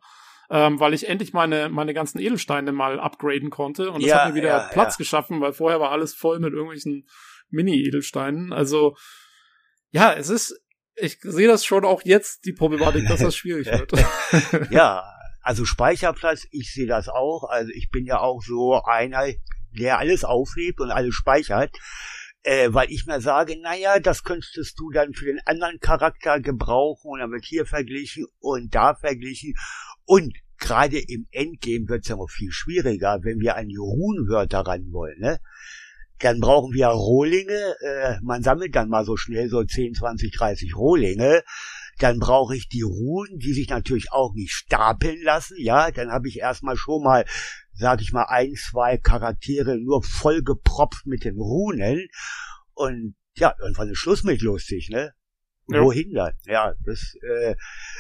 Ähm, 0.50 0.80
weil 0.80 0.94
ich 0.94 1.10
endlich 1.10 1.34
meine, 1.34 1.68
meine 1.68 1.94
ganzen 1.94 2.20
Edelsteine 2.20 2.72
mal 2.72 3.02
upgraden 3.02 3.50
konnte. 3.50 3.92
Und 3.92 4.02
das 4.02 4.10
ja, 4.10 4.24
hat 4.24 4.30
mir 4.30 4.36
wieder 4.36 4.48
ja, 4.48 4.70
Platz 4.72 4.94
ja. 4.94 5.00
geschaffen, 5.00 5.42
weil 5.42 5.52
vorher 5.52 5.82
war 5.82 5.92
alles 5.92 6.16
voll 6.16 6.40
mit 6.40 6.54
irgendwelchen 6.54 7.06
Mini-Edelsteinen. 7.50 8.54
Also, 8.54 8.96
ja, 9.92 10.14
es 10.14 10.30
ist, 10.30 10.58
ich 10.96 11.20
sehe 11.22 11.50
das 11.50 11.66
schon 11.66 11.84
auch 11.84 12.02
jetzt, 12.06 12.46
die 12.46 12.54
Problematik, 12.54 13.08
dass 13.10 13.20
das 13.20 13.36
schwierig 13.36 13.68
wird. 13.68 13.92
ja, 14.72 15.04
also 15.42 15.66
Speicherplatz, 15.66 16.48
ich 16.52 16.74
sehe 16.74 16.88
das 16.88 17.08
auch. 17.10 17.44
Also 17.50 17.72
ich 17.74 17.90
bin 17.90 18.06
ja 18.06 18.20
auch 18.20 18.42
so 18.42 18.82
einer, 18.84 19.28
der 19.78 20.00
alles 20.00 20.24
aufhebt 20.24 20.80
und 20.80 20.92
alles 20.92 21.16
speichert, 21.16 21.72
äh, 22.44 22.70
weil 22.72 22.92
ich 22.92 23.06
mir 23.06 23.22
sage, 23.22 23.60
naja, 23.62 24.00
das 24.00 24.24
könntest 24.24 24.80
du 24.80 24.90
dann 24.92 25.14
für 25.14 25.26
den 25.26 25.40
anderen 25.46 25.80
Charakter 25.80 26.40
gebrauchen 26.40 27.12
und 27.12 27.20
dann 27.20 27.32
wird 27.32 27.46
hier 27.46 27.66
verglichen 27.66 28.26
und 28.40 28.74
da 28.74 28.96
verglichen. 28.96 29.54
Und 30.06 30.34
gerade 30.58 30.98
im 30.98 31.28
Endgame 31.32 31.88
wird 31.88 32.04
es 32.04 32.10
ja 32.10 32.16
noch 32.16 32.30
viel 32.30 32.52
schwieriger, 32.52 33.20
wenn 33.24 33.40
wir 33.40 33.58
an 33.58 33.68
die 33.68 33.78
Runenwörter 33.78 34.60
ran 34.62 34.92
wollen, 34.92 35.20
ne? 35.20 35.40
Dann 36.20 36.40
brauchen 36.40 36.74
wir 36.74 36.88
Rohlinge, 36.88 37.76
äh, 37.80 38.16
man 38.24 38.42
sammelt 38.42 38.76
dann 38.76 38.90
mal 38.90 39.06
so 39.06 39.18
schnell 39.18 39.50
so 39.50 39.64
10, 39.64 39.94
20, 39.94 40.32
30 40.32 40.76
Rohlinge, 40.76 41.44
dann 42.00 42.18
brauche 42.18 42.56
ich 42.56 42.70
die 42.70 42.82
Runen, 42.82 43.38
die 43.38 43.54
sich 43.54 43.70
natürlich 43.70 44.12
auch 44.12 44.34
nicht 44.34 44.52
stapeln 44.52 45.22
lassen, 45.22 45.58
ja, 45.60 45.92
dann 45.92 46.12
habe 46.12 46.28
ich 46.28 46.40
erstmal 46.40 46.76
schon 46.76 47.04
mal 47.04 47.26
sag 47.78 48.02
ich 48.02 48.12
mal, 48.12 48.26
ein, 48.26 48.54
zwei 48.56 48.98
Charaktere 48.98 49.78
nur 49.78 50.04
vollgepropft 50.04 51.06
mit 51.06 51.24
den 51.24 51.38
Runen. 51.38 52.08
Und 52.74 53.16
ja, 53.36 53.56
irgendwann 53.60 53.90
ist 53.90 54.00
Schluss 54.00 54.24
mit 54.24 54.42
lustig, 54.42 54.90
ne? 54.90 55.14
Ja. 55.70 55.82
Wohin 55.82 56.14
dann? 56.14 56.34
Ja, 56.46 56.74
das 56.86 57.16
äh, 57.22 57.56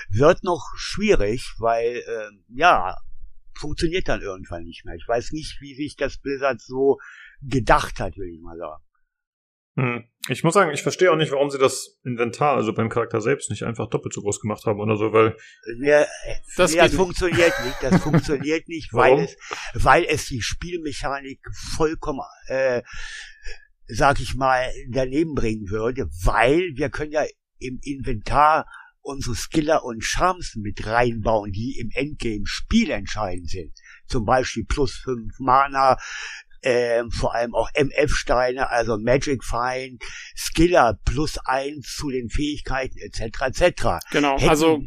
wird 0.09 0.43
noch 0.43 0.63
schwierig, 0.77 1.53
weil 1.59 1.97
äh, 1.97 2.29
ja, 2.55 2.95
funktioniert 3.55 4.07
dann 4.07 4.21
irgendwann 4.21 4.63
nicht 4.63 4.85
mehr. 4.85 4.95
Ich 4.95 5.07
weiß 5.07 5.31
nicht, 5.33 5.59
wie 5.59 5.75
sich 5.75 5.95
das 5.95 6.17
Blizzard 6.17 6.61
so 6.61 6.97
gedacht 7.41 7.99
hat, 7.99 8.17
will 8.17 8.29
ich 8.33 8.41
mal 8.41 8.57
sagen. 8.57 8.83
Hm. 9.77 10.05
Ich 10.29 10.43
muss 10.43 10.55
sagen, 10.55 10.71
ich 10.71 10.81
verstehe 10.81 11.11
auch 11.11 11.15
nicht, 11.15 11.31
warum 11.31 11.51
sie 11.51 11.59
das 11.59 11.99
Inventar, 12.03 12.55
also 12.55 12.73
beim 12.73 12.89
Charakter 12.89 13.21
selbst, 13.21 13.51
nicht 13.51 13.61
einfach 13.61 13.87
doppelt 13.89 14.11
so 14.11 14.21
groß 14.21 14.41
gemacht 14.41 14.65
haben 14.65 14.79
oder 14.79 14.97
so, 14.97 15.13
weil. 15.13 15.37
Ja, 15.79 16.05
das, 16.57 16.71
nee, 16.71 16.79
das 16.79 16.95
funktioniert 16.95 17.53
nicht. 17.63 17.77
Das 17.81 18.01
funktioniert 18.01 18.67
nicht, 18.67 18.91
weil 18.91 19.19
es, 19.19 19.37
weil 19.75 20.03
es 20.05 20.25
die 20.25 20.41
Spielmechanik 20.41 21.39
vollkommen, 21.75 22.21
äh, 22.47 22.81
sag 23.85 24.19
ich 24.19 24.33
mal, 24.33 24.67
daneben 24.89 25.35
bringen 25.35 25.69
würde, 25.69 26.07
weil 26.23 26.71
wir 26.75 26.89
können 26.89 27.11
ja 27.11 27.23
im 27.59 27.79
Inventar 27.83 28.65
unsere 29.01 29.35
Skiller 29.35 29.85
und 29.85 30.03
Charms 30.03 30.55
mit 30.55 30.85
reinbauen, 30.85 31.51
die 31.51 31.77
im 31.79 31.91
Endgame 31.93 32.45
spielentscheidend 32.45 33.49
sind. 33.49 33.73
Zum 34.07 34.25
Beispiel 34.25 34.65
plus 34.65 34.95
fünf 34.95 35.39
Mana, 35.39 35.97
ähm, 36.61 37.11
vor 37.11 37.35
allem 37.35 37.53
auch 37.55 37.69
MF-Steine, 37.73 38.69
also 38.69 38.97
Magic 38.97 39.43
Find, 39.43 40.03
Skiller 40.35 40.99
plus 41.05 41.37
eins 41.45 41.95
zu 41.95 42.09
den 42.09 42.29
Fähigkeiten 42.29 42.97
etc. 42.99 43.41
etc. 43.45 43.83
Genau, 44.11 44.35
Hätten, 44.35 44.49
also 44.49 44.81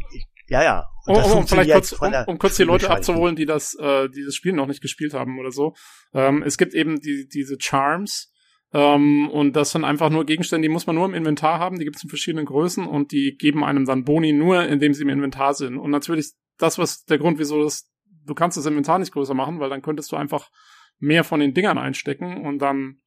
ja, 0.49 0.63
ja. 0.63 0.87
Um, 1.07 1.17
um, 1.17 1.47
vielleicht 1.47 1.73
kurz, 1.73 1.93
um, 1.93 2.13
um 2.27 2.39
kurz 2.39 2.57
die 2.57 2.65
Leute 2.65 2.91
abzuholen, 2.91 3.35
die 3.35 3.47
das, 3.47 3.75
äh, 3.75 4.09
dieses 4.09 4.37
Spiel 4.37 4.53
noch 4.53 4.67
nicht 4.67 4.83
gespielt 4.83 5.15
haben 5.15 5.39
oder 5.39 5.51
so. 5.51 5.75
Ähm, 6.13 6.43
es 6.43 6.59
gibt 6.59 6.75
eben 6.75 7.01
die, 7.01 7.27
diese 7.27 7.57
Charms, 7.59 8.31
ähm, 8.73 9.29
und 9.31 9.57
das 9.57 9.71
sind 9.73 9.85
einfach 9.85 10.11
nur 10.11 10.25
Gegenstände, 10.25 10.67
die 10.67 10.73
muss 10.73 10.87
man 10.87 10.97
nur 10.97 11.07
im 11.07 11.15
Inventar 11.15 11.59
haben, 11.59 11.79
die 11.79 11.85
gibt 11.85 11.97
es 11.97 12.05
in 12.05 12.09
verschiedenen 12.09 12.47
Größen 12.47 12.87
und 12.87 13.11
die 13.11 13.37
geben 13.37 13.65
einem 13.65 13.85
dann 13.85 14.05
Boni 14.05 14.33
nur, 14.33 14.65
indem 14.65 14.95
sie 14.95 15.03
im 15.03 15.09
Inventar 15.09 15.55
sind. 15.55 15.77
Und 15.77 15.91
natürlich, 15.91 16.33
das, 16.59 16.79
was 16.79 17.05
der 17.05 17.19
Grund, 17.19 17.39
wieso 17.39 17.63
das, 17.63 17.91
du 18.27 18.35
kannst 18.35 18.57
das 18.57 18.67
Inventar 18.67 18.99
nicht 18.99 19.13
größer 19.13 19.35
machen, 19.35 19.59
weil 19.59 19.71
dann 19.71 19.83
könntest 19.83 20.13
du 20.13 20.17
einfach 20.17 20.51
mehr 21.01 21.25
von 21.25 21.41
den 21.41 21.53
Dingern 21.55 21.79
einstecken 21.79 22.45
und 22.47 22.59
dann. 22.61 23.01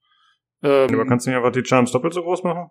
Ähm, 0.61 0.89
Aber 0.93 1.05
kannst 1.05 1.25
du 1.25 1.29
nicht 1.29 1.37
einfach 1.37 1.51
die 1.51 1.63
Charms 1.65 1.91
doppelt 1.91 2.13
so 2.13 2.21
groß 2.23 2.43
machen? 2.43 2.69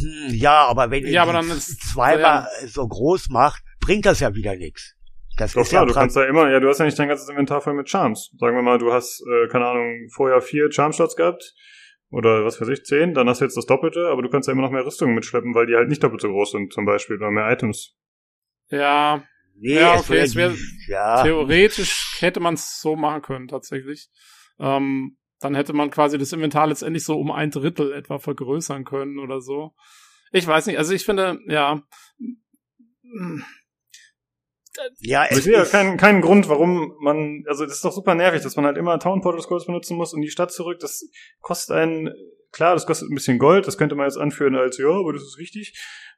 Hm, 0.00 0.34
ja, 0.34 0.66
aber 0.66 0.90
wenn 0.90 1.04
Ja, 1.04 1.10
ihr 1.10 1.22
aber 1.22 1.32
die 1.42 1.48
dann 1.48 1.56
ist- 1.58 1.92
zweimal 1.92 2.48
so 2.66 2.86
groß 2.86 3.28
macht, 3.28 3.62
bringt 3.80 4.06
das 4.06 4.20
ja 4.20 4.34
wieder 4.34 4.56
nichts. 4.56 4.94
Das 5.38 5.52
Doch 5.54 5.62
ist 5.62 5.70
klar, 5.70 5.82
ja 5.82 5.86
du 5.86 5.94
kannst 5.94 6.14
ja 6.16 6.24
immer, 6.24 6.50
ja, 6.50 6.60
du 6.60 6.68
hast 6.68 6.78
ja 6.78 6.84
nicht 6.84 6.98
dein 6.98 7.08
ganzes 7.08 7.28
Inventar 7.28 7.60
voll 7.62 7.74
mit 7.74 7.88
Charms. 7.88 8.30
Sagen 8.38 8.54
wir 8.56 8.62
mal, 8.62 8.78
du 8.78 8.92
hast, 8.92 9.22
äh, 9.26 9.48
keine 9.48 9.66
Ahnung, 9.66 10.08
vorher 10.14 10.40
vier 10.42 10.70
Charm-Shots 10.70 11.16
gehabt. 11.16 11.54
Oder 12.10 12.44
was 12.44 12.60
weiß 12.60 12.68
ich, 12.68 12.84
zehn, 12.84 13.14
dann 13.14 13.26
hast 13.30 13.40
du 13.40 13.46
jetzt 13.46 13.56
das 13.56 13.64
Doppelte, 13.64 14.08
aber 14.08 14.20
du 14.20 14.28
kannst 14.28 14.46
ja 14.46 14.52
immer 14.52 14.60
noch 14.62 14.70
mehr 14.70 14.84
Rüstungen 14.84 15.14
mitschleppen, 15.14 15.54
weil 15.54 15.66
die 15.66 15.74
halt 15.74 15.88
nicht 15.88 16.02
doppelt 16.02 16.20
so 16.20 16.28
groß 16.28 16.50
sind, 16.52 16.70
zum 16.72 16.84
Beispiel, 16.84 17.16
oder 17.16 17.30
mehr 17.30 17.50
Items. 17.50 17.96
Ja, 18.70 19.24
Nee, 19.54 19.74
Ja, 19.74 19.94
okay, 19.98 20.18
ja 20.24 20.34
wär- 20.34 20.48
die- 20.50 20.90
ja, 20.90 21.22
theoretisch 21.22 22.16
hätte 22.20 22.40
man 22.40 22.54
es 22.54 22.80
so 22.80 22.96
machen 22.96 23.20
können, 23.22 23.48
tatsächlich. 23.48 24.08
Ähm, 24.58 25.18
dann 25.40 25.54
hätte 25.54 25.72
man 25.72 25.90
quasi 25.90 26.18
das 26.18 26.32
Inventar 26.32 26.66
letztendlich 26.66 27.04
so 27.04 27.18
um 27.18 27.30
ein 27.30 27.50
Drittel 27.50 27.92
etwa 27.92 28.18
vergrößern 28.18 28.84
können 28.84 29.18
oder 29.18 29.40
so. 29.40 29.72
Ich 30.30 30.46
weiß 30.46 30.66
nicht, 30.66 30.78
also 30.78 30.92
ich 30.94 31.04
finde, 31.04 31.40
ja. 31.46 31.82
ja, 35.00 35.26
es 35.26 35.38
ich 35.38 35.44
sehe 35.44 35.54
ja 35.54 35.64
keinen, 35.64 35.96
keinen 35.96 36.22
Grund, 36.22 36.48
warum 36.48 36.94
man, 37.00 37.44
also 37.46 37.64
das 37.64 37.74
ist 37.74 37.84
doch 37.84 37.92
super 37.92 38.14
nervig, 38.14 38.42
dass 38.42 38.56
man 38.56 38.64
halt 38.64 38.78
immer 38.78 38.98
Town 38.98 39.20
Portal 39.20 39.42
Scrolls 39.42 39.66
benutzen 39.66 39.96
muss, 39.96 40.14
um 40.14 40.22
die 40.22 40.30
Stadt 40.30 40.52
zurück. 40.52 40.78
Das 40.80 41.04
kostet 41.40 41.76
einen, 41.76 42.14
klar, 42.52 42.74
das 42.74 42.86
kostet 42.86 43.10
ein 43.10 43.14
bisschen 43.14 43.38
Gold, 43.38 43.66
das 43.66 43.76
könnte 43.78 43.94
man 43.94 44.06
jetzt 44.06 44.18
anführen 44.18 44.54
als, 44.56 44.78
ja, 44.78 44.88
aber 44.88 45.12
das 45.12 45.22
ist 45.22 45.38
wichtig, 45.38 45.74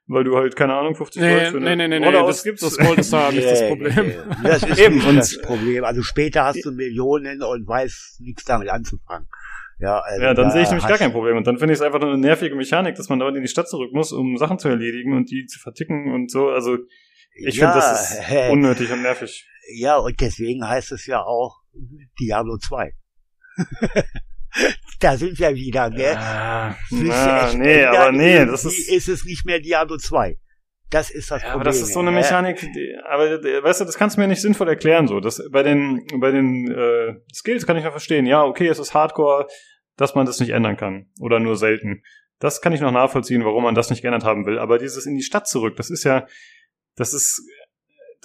weil 0.07 0.23
du 0.23 0.35
halt, 0.37 0.55
keine 0.55 0.75
Ahnung, 0.75 0.95
50 0.95 1.21
Gold 1.21 1.33
Nee, 1.33 1.45
für 1.51 1.59
nee, 1.59 1.69
eine 1.69 1.87
nee, 1.87 1.99
nee, 1.99 2.05
Rolle 2.05 2.19
nee, 2.21 2.27
das, 2.27 2.37
ausgibst. 2.37 2.63
das 2.63 2.77
Gold 2.77 2.99
ist 2.99 3.11
da 3.11 3.31
nicht 3.31 3.45
das 3.45 3.61
Nee, 3.61 3.69
Problem. 3.69 3.93
nee, 4.07 4.15
nee. 4.43 4.49
Das 4.49 4.63
ist 4.63 4.77
Eben, 4.85 4.95
nicht 4.97 5.17
das 5.17 5.41
Problem. 5.41 5.83
Also 5.83 6.01
später 6.03 6.43
hast 6.43 6.63
du 6.63 6.71
Millionen 6.71 7.41
und 7.41 7.67
weißt 7.67 8.21
nichts 8.21 8.43
damit 8.43 8.69
anzufangen. 8.69 9.27
Ja, 9.79 9.99
also 9.99 10.21
Ja, 10.21 10.33
dann 10.33 10.45
da 10.45 10.51
sehe 10.51 10.61
ich 10.61 10.69
nämlich 10.69 10.87
gar 10.87 10.97
kein 10.97 11.11
Problem. 11.11 11.35
Und 11.37 11.47
dann 11.47 11.57
finde 11.57 11.73
ich 11.73 11.79
es 11.79 11.85
einfach 11.85 11.99
nur 11.99 12.09
eine 12.11 12.19
nervige 12.19 12.55
Mechanik, 12.55 12.95
dass 12.95 13.09
man 13.09 13.19
dauernd 13.19 13.35
in 13.37 13.43
die 13.43 13.49
Stadt 13.49 13.67
zurück 13.67 13.91
muss, 13.93 14.11
um 14.11 14.37
Sachen 14.37 14.59
zu 14.59 14.69
erledigen 14.69 15.13
und 15.17 15.29
die 15.31 15.47
zu 15.47 15.59
verticken 15.59 16.13
und 16.13 16.29
so. 16.31 16.49
Also 16.49 16.77
ich 17.35 17.55
ja, 17.55 17.71
finde, 17.71 17.85
das 17.85 18.11
ist 18.11 18.21
unnötig 18.51 18.91
und 18.91 19.01
nervig. 19.01 19.47
Ja, 19.75 19.97
und 19.97 20.21
deswegen 20.21 20.65
heißt 20.67 20.91
es 20.91 21.07
ja 21.07 21.23
auch 21.23 21.57
Diablo 22.19 22.57
2. 22.57 22.93
da 24.99 25.17
sind 25.17 25.37
wir 25.39 25.53
wieder, 25.55 25.89
ne? 25.89 26.17
Ah, 26.17 26.75
Es 26.91 26.91
ist 26.91 27.03
na, 27.07 27.47
echt- 27.47 27.57
nee, 27.57 27.83
aber 27.83 28.11
nee, 28.11 28.45
das 28.45 28.65
ist, 28.65 28.89
ist 28.89 29.09
es 29.09 29.25
nicht 29.25 29.45
mehr 29.45 29.59
Diablo 29.59 29.97
2. 29.97 30.37
Das 30.91 31.09
ist 31.09 31.31
das 31.31 31.41
ja, 31.41 31.49
Problem. 31.49 31.61
aber 31.61 31.63
das 31.63 31.81
ist 31.81 31.93
so 31.93 31.99
eine 31.99 32.11
ne? 32.11 32.17
Mechanik, 32.17 32.59
die, 32.59 32.95
aber 33.09 33.41
weißt 33.63 33.81
du, 33.81 33.85
das 33.85 33.97
kannst 33.97 34.17
du 34.17 34.21
mir 34.21 34.27
nicht 34.27 34.41
sinnvoll 34.41 34.69
erklären 34.69 35.07
so. 35.07 35.19
Das 35.19 35.41
bei 35.51 35.63
den 35.63 36.05
bei 36.19 36.31
den 36.31 36.71
äh, 36.71 37.15
Skills 37.33 37.65
kann 37.65 37.75
ich 37.75 37.83
noch 37.83 37.91
verstehen. 37.91 38.25
Ja, 38.25 38.43
okay, 38.43 38.67
es 38.67 38.79
ist 38.79 38.93
Hardcore, 38.93 39.47
dass 39.97 40.13
man 40.15 40.25
das 40.25 40.39
nicht 40.39 40.51
ändern 40.51 40.77
kann 40.77 41.07
oder 41.19 41.39
nur 41.39 41.57
selten. 41.57 42.03
Das 42.39 42.61
kann 42.61 42.73
ich 42.73 42.81
noch 42.81 42.91
nachvollziehen, 42.91 43.43
warum 43.45 43.63
man 43.63 43.75
das 43.75 43.89
nicht 43.89 44.01
geändert 44.01 44.25
haben 44.25 44.45
will. 44.45 44.59
Aber 44.59 44.77
dieses 44.77 45.05
in 45.05 45.15
die 45.15 45.23
Stadt 45.23 45.47
zurück, 45.47 45.75
das 45.77 45.89
ist 45.89 46.03
ja, 46.03 46.27
das 46.95 47.13
ist, 47.13 47.41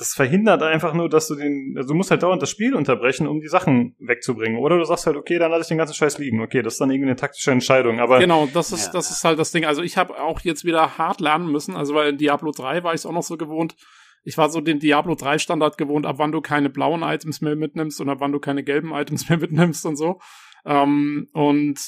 das 0.00 0.14
verhindert 0.14 0.62
einfach 0.62 0.94
nur, 0.94 1.10
dass 1.10 1.28
du 1.28 1.34
den, 1.34 1.74
also 1.76 1.88
du 1.90 1.94
musst 1.94 2.10
halt 2.10 2.22
dauernd 2.22 2.40
das 2.40 2.48
Spiel 2.48 2.74
unterbrechen, 2.74 3.26
um 3.28 3.40
die 3.40 3.48
Sachen 3.48 3.94
wegzubringen. 3.98 4.58
Oder 4.58 4.78
du 4.78 4.84
sagst 4.84 5.04
halt, 5.06 5.14
okay, 5.14 5.38
dann 5.38 5.50
lasse 5.50 5.60
ich 5.60 5.68
den 5.68 5.76
ganzen 5.76 5.92
Scheiß 5.92 6.16
liegen. 6.16 6.40
Okay, 6.40 6.62
das 6.62 6.74
ist 6.74 6.80
dann 6.80 6.90
irgendwie 6.90 7.10
eine 7.10 7.16
taktische 7.16 7.50
Entscheidung. 7.50 8.00
Aber 8.00 8.18
Genau, 8.18 8.48
das 8.52 8.72
ist, 8.72 8.86
Ja. 8.86 8.92
das 8.94 9.10
ist 9.10 9.22
halt 9.24 9.38
das 9.38 9.52
Ding. 9.52 9.66
Also 9.66 9.82
ich 9.82 9.98
habe 9.98 10.18
auch 10.18 10.40
jetzt 10.40 10.64
wieder 10.64 10.96
hart 10.96 11.20
lernen 11.20 11.52
müssen, 11.52 11.76
also 11.76 11.94
weil 11.94 12.08
in 12.08 12.16
Diablo 12.16 12.50
3 12.50 12.82
war 12.82 12.94
ich 12.94 13.04
auch 13.04 13.12
noch 13.12 13.22
so 13.22 13.36
gewohnt. 13.36 13.76
Ich 14.24 14.38
war 14.38 14.48
so 14.48 14.62
den 14.62 14.78
Diablo 14.78 15.14
3 15.14 15.36
Standard 15.36 15.76
gewohnt, 15.76 16.06
ab 16.06 16.16
wann 16.18 16.32
du 16.32 16.40
keine 16.40 16.70
blauen 16.70 17.02
Items 17.02 17.42
mehr 17.42 17.54
mitnimmst 17.54 18.00
und 18.00 18.08
ab 18.08 18.18
wann 18.20 18.32
du 18.32 18.38
keine 18.40 18.64
gelben 18.64 18.92
Items 18.94 19.28
mehr 19.28 19.38
mitnimmst 19.38 19.84
und 19.84 19.96
so. 19.96 20.18
Ähm, 20.64 21.28
und 21.34 21.78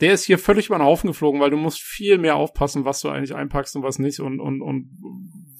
der 0.00 0.14
ist 0.14 0.24
hier 0.24 0.38
völlig 0.38 0.66
über 0.66 0.78
den 0.78 0.84
Haufen 0.86 1.08
geflogen, 1.08 1.40
weil 1.40 1.50
du 1.50 1.58
musst 1.58 1.82
viel 1.82 2.16
mehr 2.16 2.36
aufpassen, 2.36 2.86
was 2.86 3.00
du 3.02 3.10
eigentlich 3.10 3.34
einpackst 3.34 3.76
und 3.76 3.82
was 3.82 3.98
nicht 3.98 4.20
und, 4.20 4.40
und, 4.40 4.62
und 4.62 4.88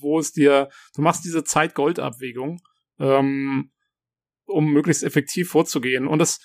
wo 0.02 0.18
es 0.18 0.32
dir, 0.32 0.68
du 0.94 1.02
machst 1.02 1.24
diese 1.24 1.44
Zeit-Gold-Abwägung, 1.44 2.60
ähm, 2.98 3.72
um 4.44 4.72
möglichst 4.72 5.02
effektiv 5.02 5.50
vorzugehen. 5.50 6.06
Und 6.06 6.20
es 6.20 6.40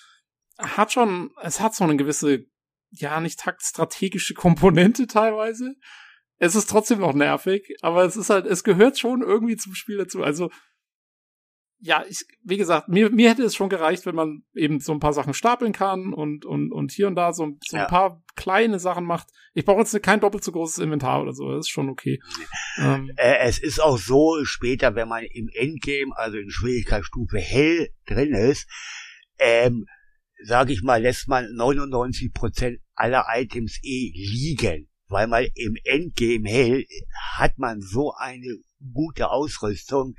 hat 0.58 0.92
schon, 0.92 1.32
es 1.42 1.60
hat 1.60 1.76
so 1.76 1.84
eine 1.84 1.98
gewisse, 1.98 2.46
ja, 2.90 3.20
nicht 3.20 3.40
taktstrategische 3.40 4.34
Komponente 4.34 5.08
teilweise. 5.08 5.76
Es 6.40 6.56
ist 6.56 6.70
trotzdem 6.70 7.00
noch 7.00 7.14
nervig, 7.14 7.76
aber 7.82 8.06
es 8.06 8.16
ist 8.16 8.30
halt, 8.30 8.46
es 8.46 8.64
gehört 8.64 9.00
schon 9.00 9.22
irgendwie 9.22 9.58
zum 9.58 9.74
Spiel 9.74 9.98
dazu. 9.98 10.24
Also, 10.24 10.52
ja, 11.80 12.04
ich, 12.10 12.26
wie 12.44 12.58
gesagt, 12.58 12.88
mir, 12.90 13.10
mir 13.12 13.30
hätte 13.30 13.44
es 13.44 13.56
schon 13.56 13.70
gereicht, 13.70 14.06
wenn 14.06 14.16
man 14.16 14.44
eben 14.56 14.80
so 14.80 14.91
ein 14.94 14.99
paar 14.99 15.14
Sachen 15.14 15.34
stapeln 15.34 15.74
kann 15.74 16.14
und, 16.14 16.44
und, 16.45 16.72
und 16.72 16.91
hier 16.91 17.08
und 17.08 17.16
da 17.16 17.34
so, 17.34 17.58
so 17.68 17.78
ein 17.78 17.84
Ja. 17.84 17.86
paar 17.86 18.24
kleine 18.36 18.80
Sachen 18.80 19.06
macht. 19.06 19.28
Ich 19.54 19.66
brauche 19.66 19.80
jetzt 19.80 20.02
kein 20.04 20.20
doppelt 20.20 20.44
so 20.44 20.52
großes 20.52 20.80
Inventar 20.80 21.22
oder 21.22 21.34
so, 21.34 21.52
das 21.52 21.62
ist 21.66 21.70
schon 21.70 21.90
okay. 21.90 22.20
Ähm, 22.78 23.12
Äh, 23.16 23.38
es 23.41 23.60
ist 23.60 23.80
auch 23.82 23.98
so, 23.98 24.44
später, 24.44 24.95
wenn 24.95 25.08
man 25.08 25.24
im 25.24 25.49
Endgame, 25.54 26.16
also 26.16 26.38
in 26.38 26.49
Schwierigkeitsstufe 26.49 27.38
hell 27.38 27.90
drin 28.06 28.34
ist, 28.34 28.68
ähm, 29.38 29.86
sage 30.44 30.74
ich 30.74 30.82
mal, 30.84 31.02
lässt 31.02 31.28
man 31.28 31.45
99% 31.45 32.80
aller 32.95 33.26
Items 33.36 33.80
eh 33.84 34.12
liegen. 34.16 34.88
Weil 35.10 35.28
man 35.28 35.45
im 35.56 35.78
Endgame 35.86 36.49
hell 36.49 36.86
hat 37.38 37.58
man 37.58 37.82
so 37.82 38.14
eine 38.18 38.58
gute 38.94 39.30
Ausrüstung, 39.30 40.16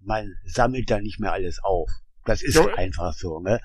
man 0.00 0.34
sammelt 0.44 0.90
da 0.90 1.00
nicht 1.00 1.20
mehr 1.20 1.32
alles 1.32 1.58
auf. 1.62 1.90
Das 2.24 2.42
ist 2.42 2.54
Jo. 2.56 2.68
einfach 2.74 3.12
so, 3.14 3.40
ne? 3.40 3.60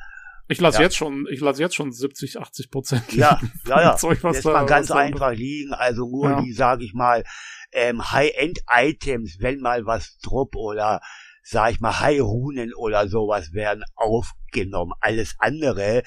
ich 0.50 0.60
lasse 0.60 0.78
Ja. 0.80 0.84
jetzt 0.84 0.96
schon, 0.98 1.26
ich 1.32 1.40
lasse 1.40 1.62
jetzt 1.62 1.74
schon 1.74 1.92
70, 1.92 2.38
80 2.40 2.70
Prozent. 2.70 3.14
Ja, 3.14 3.40
ja, 3.66 3.82
ja. 3.82 3.96
Zeug, 3.98 4.24
was 4.24 4.36
lässt 4.36 4.46
da- 4.46 4.52
man 4.54 4.68
ganz 4.68 4.90
was 4.90 4.98
da- 4.98 5.02
einfach 5.02 5.32
liegen. 5.34 5.74
Also 5.74 6.08
nur 6.08 6.30
Ja. 6.32 6.42
die, 6.42 6.52
sage 6.54 6.84
ich 6.84 6.94
mal, 6.94 7.24
ähm, 7.72 8.12
High-End-Items, 8.12 9.38
wenn 9.40 9.60
mal 9.62 9.86
was 9.86 10.18
Trupp 10.20 10.56
oder 10.56 11.02
sag 11.46 11.72
ich 11.72 11.80
mal 11.82 12.00
High-Runen 12.00 12.74
oder 12.74 13.08
sowas 13.08 13.52
werden 13.54 13.84
aufgenommen. 13.96 14.92
Alles 15.02 15.36
andere, 15.40 16.04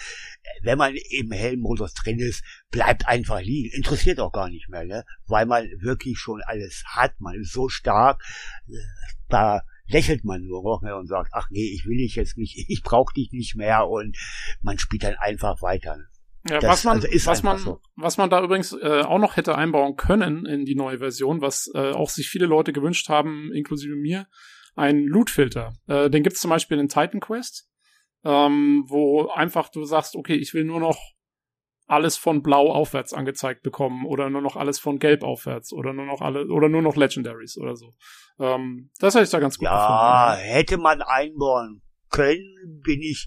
wenn 0.63 0.79
man 0.79 0.95
im 1.11 1.31
Helmmodus 1.33 1.93
drin 1.95 2.19
ist, 2.19 2.43
bleibt 2.71 3.07
einfach 3.09 3.41
liegen. 3.41 3.75
Interessiert 3.77 4.21
auch 4.21 4.33
gar 4.33 4.49
nicht 4.49 4.69
mehr, 4.69 4.85
ne? 4.85 5.05
Weil 5.27 5.45
man 5.47 5.67
wirklich 5.81 6.19
schon 6.19 6.41
alles 6.47 6.85
hat. 6.87 7.13
Man 7.21 7.35
ist 7.41 7.53
so 7.53 7.69
stark, 7.69 8.23
äh, 8.69 8.73
da 9.29 9.63
lächelt 9.89 10.25
man 10.25 10.43
nur 10.43 10.63
noch 10.63 10.83
ne, 10.83 10.97
und 10.97 11.07
sagt, 11.07 11.31
ach 11.33 11.49
nee, 11.51 11.73
ich 11.75 11.87
will 11.87 11.99
dich 11.99 12.17
jetzt 12.17 12.37
nicht, 12.37 12.57
ich 12.69 12.83
brauche 12.83 13.13
dich 13.15 13.33
nicht 13.33 13.57
mehr 13.57 13.89
und 13.89 14.17
man 14.63 14.79
spielt 14.79 15.05
dann 15.05 15.17
einfach 15.17 15.63
weiter. 15.63 15.99
Ja, 16.49 16.61
Das 16.61 16.71
was 16.71 16.85
man, 16.85 16.97
also 17.03 17.27
was 17.27 17.43
man, 17.43 17.59
so. 17.59 17.81
was 17.97 18.19
man 18.19 18.31
da 18.31 18.43
übrigens 18.43 18.73
äh, 18.73 19.03
auch 19.03 19.19
noch 19.19 19.37
hätte 19.37 19.57
einbauen 19.57 19.97
können 19.97 20.47
in 20.47 20.65
die 20.65 20.77
neue 20.77 20.99
Version, 20.99 21.41
was 21.41 21.69
äh, 21.75 21.91
auch 21.91 22.09
sich 22.09 22.29
viele 22.29 22.47
Leute 22.47 22.73
gewünscht 22.73 23.09
haben, 23.09 23.51
inklusive 23.53 23.97
mir, 23.97 24.29
ein 24.77 25.07
Loot-Filter. 25.07 25.73
Äh, 25.89 26.09
den 26.09 26.23
gibt's 26.23 26.41
zum 26.41 26.51
Beispiel 26.51 26.79
in 26.79 26.89
Titan 26.89 27.21
Quest, 27.21 27.69
ähm, 28.25 28.85
wo 28.87 29.29
einfach 29.29 29.71
du 29.71 29.85
sagst, 29.85 30.15
okay, 30.15 30.35
ich 30.35 30.55
will 30.55 30.65
nur 30.65 30.79
noch 30.79 30.99
alles 31.87 32.17
von 32.17 32.43
Blau 32.43 32.73
aufwärts 32.73 33.13
angezeigt 33.13 33.63
bekommen 33.63 34.07
oder 34.07 34.29
nur 34.29 34.41
noch 34.43 34.57
alles 34.57 34.79
von 34.79 34.99
Gelb 34.99 35.23
aufwärts 35.23 35.73
oder 35.73 35.93
nur 35.93 36.07
noch 36.07 36.21
alle 36.21 36.47
oder 36.49 36.69
nur 36.69 36.83
noch 36.83 36.97
Legendaries 36.97 37.57
oder 37.59 37.77
so. 37.77 37.95
Ähm, 38.39 38.91
das 38.99 39.15
hätte 39.15 39.25
ich 39.25 39.31
da 39.31 39.39
ganz 39.39 39.57
gut 39.59 39.67
Ja, 39.67 40.35
gefunden. 40.35 40.51
hätte 40.53 40.79
man 40.79 41.03
einbauen 41.03 41.83
können, 42.11 42.81
bin 42.85 43.01
ich 43.03 43.27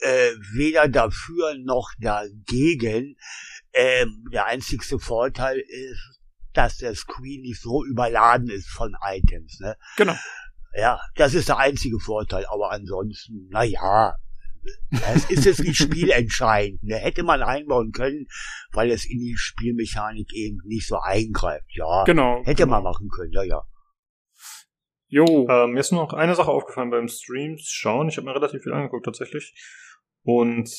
äh, 0.00 0.30
weder 0.54 0.88
dafür 0.88 1.54
noch 1.62 1.90
dagegen. 2.00 3.16
Ähm, 3.72 4.24
der 4.32 4.46
einzigste 4.46 4.98
Vorteil 4.98 5.58
ist, 5.60 6.20
dass 6.52 6.78
der 6.78 6.94
Screen 6.96 7.42
nicht 7.42 7.60
so 7.60 7.84
überladen 7.84 8.48
ist 8.50 8.68
von 8.68 8.96
Items. 9.00 9.60
Ne? 9.60 9.76
Genau. 9.96 10.16
Ja, 10.74 11.00
das 11.14 11.34
ist 11.34 11.48
der 11.48 11.58
einzige 11.58 12.00
Vorteil. 12.00 12.46
Aber 12.46 12.72
ansonsten, 12.72 13.46
na 13.50 13.62
ja, 13.62 14.14
es 15.14 15.30
ist 15.30 15.44
jetzt 15.44 15.60
nicht 15.64 15.78
spielentscheidend. 15.78 16.82
Ne? 16.82 16.96
Hätte 16.96 17.22
man 17.22 17.42
einbauen 17.42 17.92
können, 17.92 18.26
weil 18.72 18.90
es 18.90 19.04
in 19.04 19.18
die 19.18 19.36
Spielmechanik 19.36 20.32
eben 20.34 20.58
nicht 20.64 20.86
so 20.86 20.96
eingreift. 20.96 21.66
Ja, 21.74 22.04
Genau. 22.04 22.40
hätte 22.44 22.62
genau. 22.64 22.76
man 22.76 22.82
machen 22.84 23.08
können. 23.08 23.32
Ja, 23.32 23.42
ja. 23.42 23.62
Jo. 25.08 25.46
Ähm, 25.48 25.72
mir 25.72 25.80
ist 25.80 25.92
noch 25.92 26.12
eine 26.12 26.34
Sache 26.34 26.50
aufgefallen 26.50 26.90
beim 26.90 27.08
Streams 27.08 27.68
schauen. 27.68 28.08
Ich 28.08 28.16
habe 28.16 28.26
mir 28.26 28.34
relativ 28.34 28.62
viel 28.62 28.72
angeguckt 28.72 29.04
tatsächlich. 29.04 29.54
Und 30.22 30.70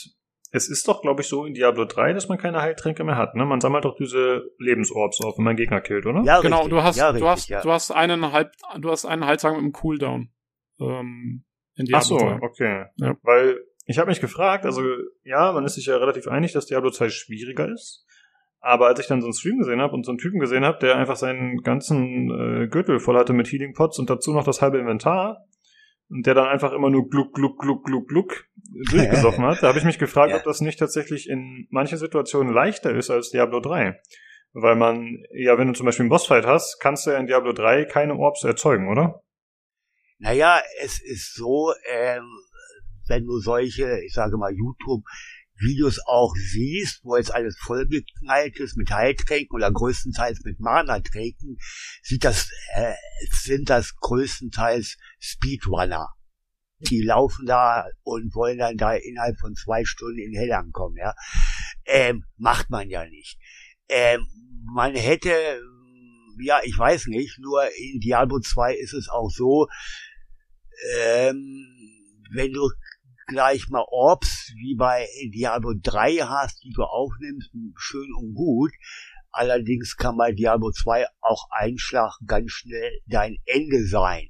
es 0.54 0.70
ist 0.70 0.88
doch, 0.88 1.02
glaube 1.02 1.22
ich, 1.22 1.28
so 1.28 1.46
in 1.46 1.54
Diablo 1.54 1.86
3, 1.86 2.14
dass 2.14 2.28
man 2.30 2.38
keine 2.38 2.62
Heiltränke 2.62 3.04
mehr 3.04 3.18
hat. 3.18 3.36
Ne? 3.36 3.46
Man 3.46 3.62
sammelt 3.62 3.86
doch 3.86 3.96
diese 3.96 4.44
Lebensorbs 4.58 5.22
auf, 5.22 5.38
wenn 5.38 5.46
man 5.46 5.56
Gegner 5.56 5.82
killt, 5.82 6.06
oder? 6.06 6.22
ja 6.24 6.40
Genau, 6.42 6.58
richtig. 6.58 6.70
du 6.72 6.84
hast, 6.84 6.96
ja, 6.98 7.08
du 7.12 7.14
richtig, 7.16 7.30
hast, 7.30 7.50
ja. 7.50 7.62
du 7.62 7.72
hast 7.72 7.92
einen 7.92 8.32
halb, 8.32 8.52
du 8.80 8.90
hast 8.90 9.06
einen 9.06 9.26
Heiltrank 9.26 9.56
mit 9.56 9.64
einem 9.64 9.74
Cooldown. 9.74 10.30
Ähm, 10.80 11.44
in 11.76 11.86
Ach 11.94 12.04
Diablo 12.04 12.20
so, 12.20 12.26
3. 12.26 12.40
okay. 12.42 12.86
Ja. 12.98 13.16
Weil 13.24 13.60
ich 13.86 13.98
habe 13.98 14.10
mich 14.10 14.22
gefragt, 14.22 14.66
also 14.66 14.82
ja, 15.24 15.52
man 15.52 15.66
ist 15.66 15.76
sich 15.76 15.88
ja 15.88 15.98
relativ 15.98 16.28
einig, 16.28 16.54
dass 16.54 16.68
Diablo 16.68 16.92
2 16.92 17.10
schwieriger 17.10 17.68
ist. 17.72 18.06
Aber 18.60 18.88
als 18.88 19.00
ich 19.00 19.08
dann 19.08 19.22
so 19.22 19.28
einen 19.28 19.34
Stream 19.34 19.58
gesehen 19.58 19.82
habe 19.82 19.94
und 19.94 20.06
so 20.06 20.12
einen 20.12 20.20
Typen 20.20 20.40
gesehen 20.40 20.64
habe, 20.64 20.78
der 20.78 20.96
einfach 20.96 21.16
seinen 21.16 21.58
ganzen 21.64 22.30
äh, 22.30 22.68
Gürtel 22.68 23.00
voll 23.00 23.18
hatte 23.18 23.34
mit 23.34 23.52
Healing 23.52 23.74
Pots 23.74 23.98
und 23.98 24.10
dazu 24.10 24.34
noch 24.34 24.44
das 24.44 24.62
halbe 24.62 24.78
Inventar 24.78 25.46
und 26.10 26.28
der 26.28 26.36
dann 26.36 26.48
einfach 26.48 26.72
immer 26.72 26.92
nur 26.92 27.10
gluck, 27.10 27.34
gluck, 27.34 27.58
gluck, 27.60 27.86
gluck, 27.86 28.08
gluck 28.08 28.46
durchgesoffen 28.92 29.44
hat, 29.46 29.64
da 29.64 29.68
habe 29.70 29.80
ich 29.80 29.84
mich 29.86 29.98
gefragt, 29.98 30.30
Ja. 30.32 30.38
ob 30.38 30.44
das 30.44 30.62
nicht 30.62 30.78
tatsächlich 30.78 31.28
in 31.28 31.68
manchen 31.72 31.98
Situationen 31.98 32.54
leichter 32.54 32.96
ist 32.96 33.10
als 33.10 33.32
Diablo 33.32 33.62
3. 33.62 34.00
Weil 34.54 34.76
man, 34.76 35.24
ja, 35.34 35.58
wenn 35.58 35.70
du 35.70 35.74
zum 35.74 35.86
Beispiel 35.88 36.04
einen 36.04 36.10
Bossfight 36.10 36.46
hast, 36.46 36.80
kannst 36.80 37.08
du 37.08 37.12
ja 37.12 37.18
in 37.18 37.26
Diablo 37.26 37.54
3 37.54 37.86
keine 37.86 38.16
Orbs 38.16 38.44
erzeugen, 38.44 38.90
oder? 38.90 39.24
Naja, 40.20 40.60
es 40.84 41.02
ist 41.02 41.34
so, 41.34 41.74
ähm, 41.90 42.28
wenn 43.12 43.26
du 43.26 43.40
solche, 43.40 44.00
ich 44.06 44.14
sage 44.14 44.38
mal, 44.38 44.54
YouTube-Videos 44.54 46.00
auch 46.06 46.34
siehst, 46.34 47.02
wo 47.04 47.18
jetzt 47.18 47.34
alles 47.34 47.58
vollgeknallt 47.60 48.58
ist 48.58 48.78
mit 48.78 48.90
Heiltränken 48.90 49.54
oder 49.54 49.70
größtenteils 49.70 50.40
mit 50.46 50.62
Mana-Tränken, 50.62 51.58
sieht 52.02 52.24
das, 52.24 52.50
äh, 52.74 52.94
sind 53.32 53.70
das 53.70 53.98
größtenteils 53.98 54.98
Speedrunner. 55.20 56.08
Die 56.80 57.04
laufen 57.04 57.46
da 57.46 57.86
und 58.04 58.34
wollen 58.34 58.60
dann 58.60 58.78
da 58.78 58.94
innerhalb 58.94 59.38
von 59.40 59.56
zwei 59.56 59.84
Stunden 59.84 60.20
in 60.20 60.34
Hell 60.34 60.54
ankommen, 60.54 60.96
ja. 60.98 61.14
Ähm, 61.86 62.24
macht 62.38 62.70
man 62.70 62.90
ja 62.90 63.06
nicht. 63.06 63.38
Ähm, 63.90 64.26
man 64.74 64.96
hätte, 64.96 65.34
ja, 66.42 66.62
ich 66.64 66.78
weiß 66.78 67.08
nicht, 67.08 67.40
nur 67.40 67.62
in 67.76 68.00
Diablo 68.00 68.40
2 68.40 68.74
ist 68.74 68.94
es 68.94 69.10
auch 69.10 69.30
so, 69.30 69.68
ähm, 70.96 71.68
wenn 72.34 72.54
du 72.54 72.72
gleich 73.32 73.70
mal 73.70 73.86
Orbs 73.88 74.52
wie 74.56 74.76
bei 74.76 75.08
Diablo 75.34 75.74
3 75.82 76.18
hast, 76.18 76.64
die 76.64 76.72
du 76.72 76.84
aufnimmst, 76.84 77.52
schön 77.76 78.14
und 78.20 78.34
gut. 78.34 78.72
Allerdings 79.32 79.96
kann 79.96 80.18
bei 80.18 80.34
Diablo 80.34 80.72
2 80.72 81.06
auch 81.22 81.48
Einschlag 81.52 82.12
ganz 82.28 82.52
schnell 82.52 82.92
dein 83.08 83.38
Ende 83.46 83.86
sein. 83.88 84.30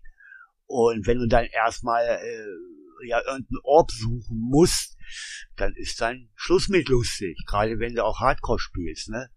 Und 0.67 1.07
wenn 1.07 1.17
du 1.17 1.27
dann 1.27 1.45
erstmal 1.45 2.03
äh, 2.05 3.07
ja 3.07 3.17
irgendeinen 3.19 3.59
Orb 3.63 3.91
suchen 3.91 4.37
musst, 4.37 4.97
dann 5.57 5.73
ist 5.75 5.99
dann 5.99 6.29
Schluss 6.35 6.69
mit 6.69 6.87
lustig. 6.87 7.37
Gerade 7.47 7.79
wenn 7.79 7.95
du 7.95 8.05
auch 8.05 8.19
Hardcore 8.19 8.59
spielst, 8.59 9.09
ne? 9.09 9.29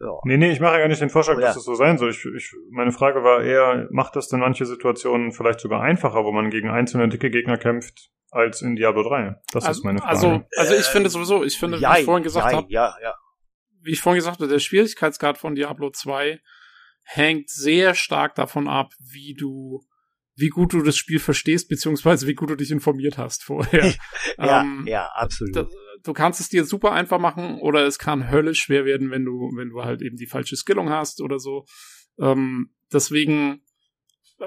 Ja. 0.00 0.18
Nee, 0.24 0.36
nee, 0.36 0.50
ich 0.50 0.58
mache 0.58 0.72
ja 0.72 0.78
gar 0.80 0.88
nicht 0.88 1.00
den 1.00 1.10
Vorschlag, 1.10 1.36
Oder- 1.36 1.46
dass 1.46 1.56
es 1.56 1.64
so 1.64 1.74
sein 1.74 1.96
soll. 1.96 2.10
Ich, 2.10 2.24
ich, 2.24 2.52
meine 2.70 2.90
Frage 2.90 3.22
war 3.22 3.44
eher, 3.44 3.86
macht 3.92 4.16
das 4.16 4.28
denn 4.28 4.40
manche 4.40 4.66
Situationen 4.66 5.30
vielleicht 5.30 5.60
sogar 5.60 5.80
einfacher, 5.80 6.24
wo 6.24 6.32
man 6.32 6.50
gegen 6.50 6.70
einzelne 6.70 7.08
dicke 7.08 7.30
Gegner 7.30 7.56
kämpft, 7.56 8.10
als 8.32 8.62
in 8.62 8.74
Diablo 8.74 9.08
3? 9.08 9.36
Das 9.52 9.64
also, 9.64 9.78
ist 9.78 9.84
meine 9.84 9.98
Frage. 10.00 10.10
Also, 10.10 10.42
also 10.56 10.74
ich 10.74 10.86
finde 10.86 11.10
sowieso, 11.10 11.44
ich 11.44 11.58
finde, 11.58 11.80
wie 11.80 11.98
ich 11.98 12.04
vorhin 12.04 12.24
gesagt 12.24 12.52
habe, 12.52 12.66
ja, 12.70 12.96
ja. 13.02 13.14
wie 13.82 13.92
ich 13.92 14.00
vorhin 14.00 14.18
gesagt 14.18 14.40
habe, 14.40 14.48
der 14.48 14.58
Schwierigkeitsgrad 14.58 15.38
von 15.38 15.54
Diablo 15.54 15.90
2 15.90 16.40
hängt 17.04 17.50
sehr 17.50 17.94
stark 17.94 18.34
davon 18.34 18.68
ab, 18.68 18.92
wie 18.98 19.34
du, 19.34 19.84
wie 20.34 20.48
gut 20.48 20.72
du 20.72 20.82
das 20.82 20.96
Spiel 20.96 21.18
verstehst, 21.18 21.68
beziehungsweise 21.68 22.26
wie 22.26 22.34
gut 22.34 22.50
du 22.50 22.56
dich 22.56 22.70
informiert 22.70 23.18
hast 23.18 23.44
vorher. 23.44 23.94
Ja, 24.38 24.62
Ähm, 24.62 24.84
ja, 24.86 25.06
absolut. 25.14 25.54
da- 25.54 25.68
du 26.02 26.12
kannst 26.14 26.40
es 26.40 26.48
dir 26.48 26.64
super 26.64 26.92
einfach 26.92 27.18
machen 27.18 27.60
oder 27.60 27.86
es 27.86 27.98
kann 27.98 28.30
höllisch 28.30 28.62
schwer 28.62 28.84
werden, 28.84 29.10
wenn 29.10 29.24
du, 29.24 29.50
wenn 29.54 29.68
du 29.68 29.82
halt 29.82 30.02
eben 30.02 30.16
die 30.16 30.26
falsche 30.26 30.56
Skillung 30.56 30.88
hast 30.90 31.20
oder 31.20 31.38
so. 31.38 31.64
Ähm, 32.18 32.72
deswegen, 32.92 33.62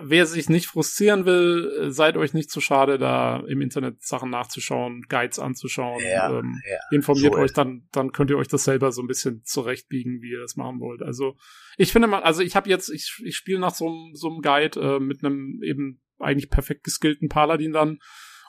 wer 0.01 0.25
sich 0.25 0.49
nicht 0.49 0.67
frustrieren 0.67 1.25
will, 1.25 1.71
äh, 1.79 1.91
seid 1.91 2.17
euch 2.17 2.33
nicht 2.33 2.49
zu 2.49 2.61
schade, 2.61 2.97
da 2.97 3.43
im 3.47 3.61
Internet 3.61 4.03
Sachen 4.03 4.29
nachzuschauen, 4.29 5.03
Guides 5.09 5.39
anzuschauen. 5.39 6.03
Ja, 6.03 6.39
ähm, 6.39 6.59
ja, 6.69 6.77
informiert 6.91 7.33
so 7.33 7.39
euch, 7.39 7.53
dann, 7.53 7.87
dann 7.91 8.11
könnt 8.11 8.29
ihr 8.29 8.37
euch 8.37 8.47
das 8.47 8.63
selber 8.63 8.91
so 8.91 9.01
ein 9.01 9.07
bisschen 9.07 9.43
zurechtbiegen, 9.43 10.21
wie 10.21 10.31
ihr 10.31 10.39
das 10.39 10.55
machen 10.55 10.79
wollt. 10.79 11.01
Also 11.01 11.37
ich 11.77 11.91
finde 11.91 12.07
mal, 12.07 12.23
also 12.23 12.41
ich 12.41 12.55
habe 12.55 12.69
jetzt, 12.69 12.89
ich, 12.89 13.21
ich 13.23 13.35
spiele 13.35 13.59
nach 13.59 13.73
so 13.73 13.87
einem 13.87 14.13
so 14.13 14.29
einem 14.29 14.41
Guide 14.41 14.79
äh, 14.79 14.99
mit 14.99 15.23
einem 15.23 15.61
eben 15.63 16.01
eigentlich 16.19 16.49
perfekt 16.49 16.83
geskillten 16.83 17.29
Paladin 17.29 17.71
dann. 17.71 17.99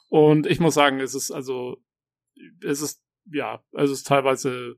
Und 0.08 0.46
ich 0.46 0.60
muss 0.60 0.74
sagen, 0.74 1.00
es 1.00 1.14
ist 1.14 1.30
also, 1.30 1.78
es 2.64 2.80
ist, 2.80 3.02
ja, 3.30 3.64
also 3.72 3.92
es 3.92 4.00
ist 4.00 4.06
teilweise, 4.06 4.76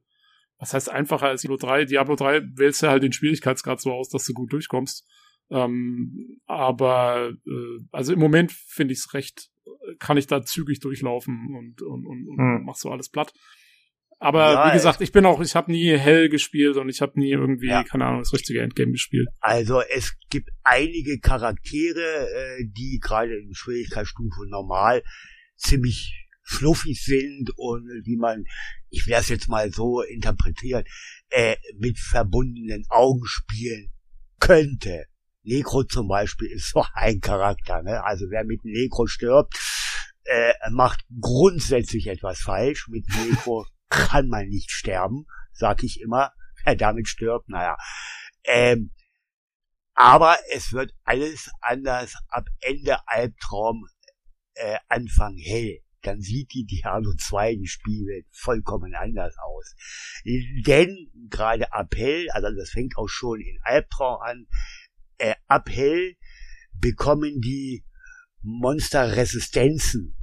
was 0.59 0.75
heißt 0.75 0.91
einfacher 0.91 1.29
als 1.29 1.43
Diablo 1.43 1.57
3? 1.57 1.85
Diablo 1.85 2.17
3 2.17 2.43
wählst 2.57 2.83
du 2.83 2.89
halt 2.89 3.03
den 3.03 3.13
Schwierigkeitsgrad 3.13 3.81
so 3.81 3.93
aus, 3.93 4.09
dass 4.09 4.25
du 4.25 4.33
gut 4.33 4.53
durchkommst. 4.53 5.07
Ähm, 5.51 6.41
aber 6.47 7.33
äh, 7.47 7.81
also 7.93 8.13
im 8.13 8.19
Moment 8.19 8.53
finde 8.53 8.93
ich 8.93 9.01
es 9.01 9.15
recht, 9.15 9.49
kann 9.99 10.17
ich 10.19 10.27
da 10.27 10.43
zügig 10.45 10.81
durchlaufen 10.81 11.55
und, 11.57 11.81
und, 11.83 12.07
und, 12.07 12.29
und 12.29 12.39
Hm. 12.39 12.65
mach 12.65 12.77
so 12.77 12.91
alles 12.91 13.09
platt. 13.09 13.33
Aber 14.21 14.53
Ja, 14.53 14.69
wie 14.69 14.73
gesagt, 14.73 15.01
ich 15.01 15.13
bin 15.13 15.25
auch, 15.25 15.41
ich 15.41 15.55
habe 15.55 15.71
nie 15.71 15.97
hell 15.97 16.29
gespielt 16.29 16.77
und 16.77 16.89
ich 16.89 17.01
habe 17.01 17.19
nie 17.21 17.31
irgendwie, 17.31 17.69
Ja. 17.69 17.85
keine 17.85 18.05
Ahnung, 18.07 18.21
das 18.21 18.33
richtige 18.33 18.61
Endgame 18.61 18.91
gespielt. 18.93 19.29
Also 19.39 19.81
es 19.81 20.17
gibt 20.29 20.51
einige 20.65 21.21
Charaktere, 21.21 22.29
äh, 22.35 22.65
die 22.67 22.99
gerade 23.01 23.39
in 23.39 23.55
Schwierigkeitsstufe 23.55 24.49
normal 24.49 25.03
ziemlich 25.57 26.27
fluffig 26.43 27.01
sind 27.05 27.51
und 27.57 27.87
die 28.07 28.17
man, 28.17 28.45
ich 28.91 29.07
werde 29.07 29.21
es 29.23 29.29
jetzt 29.29 29.49
mal 29.49 29.71
so 29.71 30.03
interpretieren, 30.03 30.85
äh, 31.29 31.57
mit 31.77 31.99
verbundenen 31.99 32.85
Augen 32.89 33.23
spielen 33.25 33.91
könnte. 34.41 35.05
Necro 35.43 35.85
zum 35.85 36.09
Beispiel 36.09 36.49
ist 36.49 36.71
so 36.71 36.85
ein 36.95 37.21
Charakter. 37.21 37.83
Ne? 37.83 38.03
Also 38.05 38.27
wer 38.31 38.45
mit 38.45 38.65
Necro 38.65 39.07
stirbt, 39.07 39.59
äh, 40.25 40.53
macht 40.71 41.05
grundsätzlich 41.21 42.07
etwas 42.09 42.41
falsch. 42.41 42.89
Mit 42.89 43.07
Necro 43.09 43.67
kann 43.89 44.29
man 44.29 44.49
nicht 44.49 44.71
sterben, 44.71 45.27
sag 45.53 45.83
ich 45.83 46.01
immer. 46.01 46.33
Wer 46.65 46.77
damit 46.77 47.09
stirbt, 47.09 47.49
naja. 47.49 47.77
Ähm, 48.45 48.91
aber 49.95 50.39
es 50.53 50.73
wird 50.73 50.95
alles 51.05 51.51
anders 51.61 52.15
ab 52.29 52.47
Ende 52.61 52.99
Albtraum, 53.09 53.87
äh, 54.55 54.77
Anfang 54.89 55.37
hell. 55.37 55.81
Dann 56.03 56.21
sieht 56.21 56.53
die 56.53 56.65
Diablo 56.65 57.13
2 57.15 57.57
die 57.57 57.67
Spielwelt 57.67 58.27
vollkommen 58.31 58.95
anders 58.95 59.35
aus. 59.39 59.75
Denn 60.25 61.11
gerade 61.29 61.73
ab 61.73 61.95
hell, 61.97 62.31
also 62.31 62.49
das 62.57 62.71
fängt 62.71 62.97
auch 62.97 63.09
schon 63.09 63.41
in 63.41 63.59
Albtraum 63.63 64.21
an, 64.23 64.47
äh, 65.19 65.35
ab 65.47 65.69
hell 65.71 66.17
bekommen 66.81 67.41
die 67.41 67.85
Monster 68.43 69.17
Resistenzen. 69.17 70.15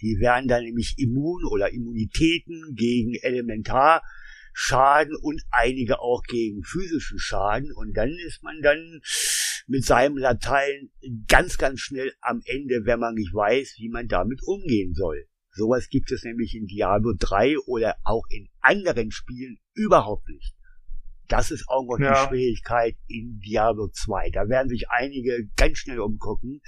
Die 0.00 0.18
werden 0.20 0.48
dann 0.48 0.64
nämlich 0.64 0.94
immun 0.98 1.44
oder 1.46 1.72
Immunitäten 1.72 2.74
gegen 2.74 3.14
Elementarschaden 3.14 5.16
und 5.22 5.42
einige 5.50 6.00
auch 6.00 6.22
gegen 6.24 6.62
physischen 6.62 7.18
Schaden. 7.18 7.72
Und 7.72 7.96
dann 7.96 8.10
ist 8.26 8.42
man 8.42 8.60
dann 8.60 9.00
mit 9.66 9.84
seinem 9.84 10.18
Latein 10.18 10.90
ganz, 11.26 11.56
ganz 11.56 11.80
schnell 11.80 12.12
am 12.20 12.42
Ende, 12.44 12.84
wenn 12.84 13.00
man 13.00 13.14
nicht 13.14 13.32
weiß, 13.32 13.76
wie 13.78 13.88
man 13.88 14.08
damit 14.08 14.42
umgehen 14.42 14.94
soll. 14.94 15.26
Sowas 15.52 15.88
gibt 15.88 16.10
es 16.10 16.24
nämlich 16.24 16.54
in 16.54 16.66
Diablo 16.66 17.14
3 17.18 17.56
oder 17.66 17.96
auch 18.02 18.24
in 18.28 18.48
anderen 18.60 19.12
Spielen 19.12 19.58
überhaupt 19.72 20.28
nicht. 20.28 20.54
Das 21.28 21.50
ist 21.50 21.64
auch 21.68 21.84
noch 21.86 21.98
Ja. 21.98 22.12
die 22.12 22.28
Schwierigkeit 22.28 22.96
in 23.08 23.40
Diablo 23.40 23.88
2. 23.88 24.30
Da 24.30 24.48
werden 24.48 24.68
sich 24.68 24.88
einige 24.90 25.46
ganz 25.56 25.78
schnell 25.78 26.00
umgucken, 26.00 26.60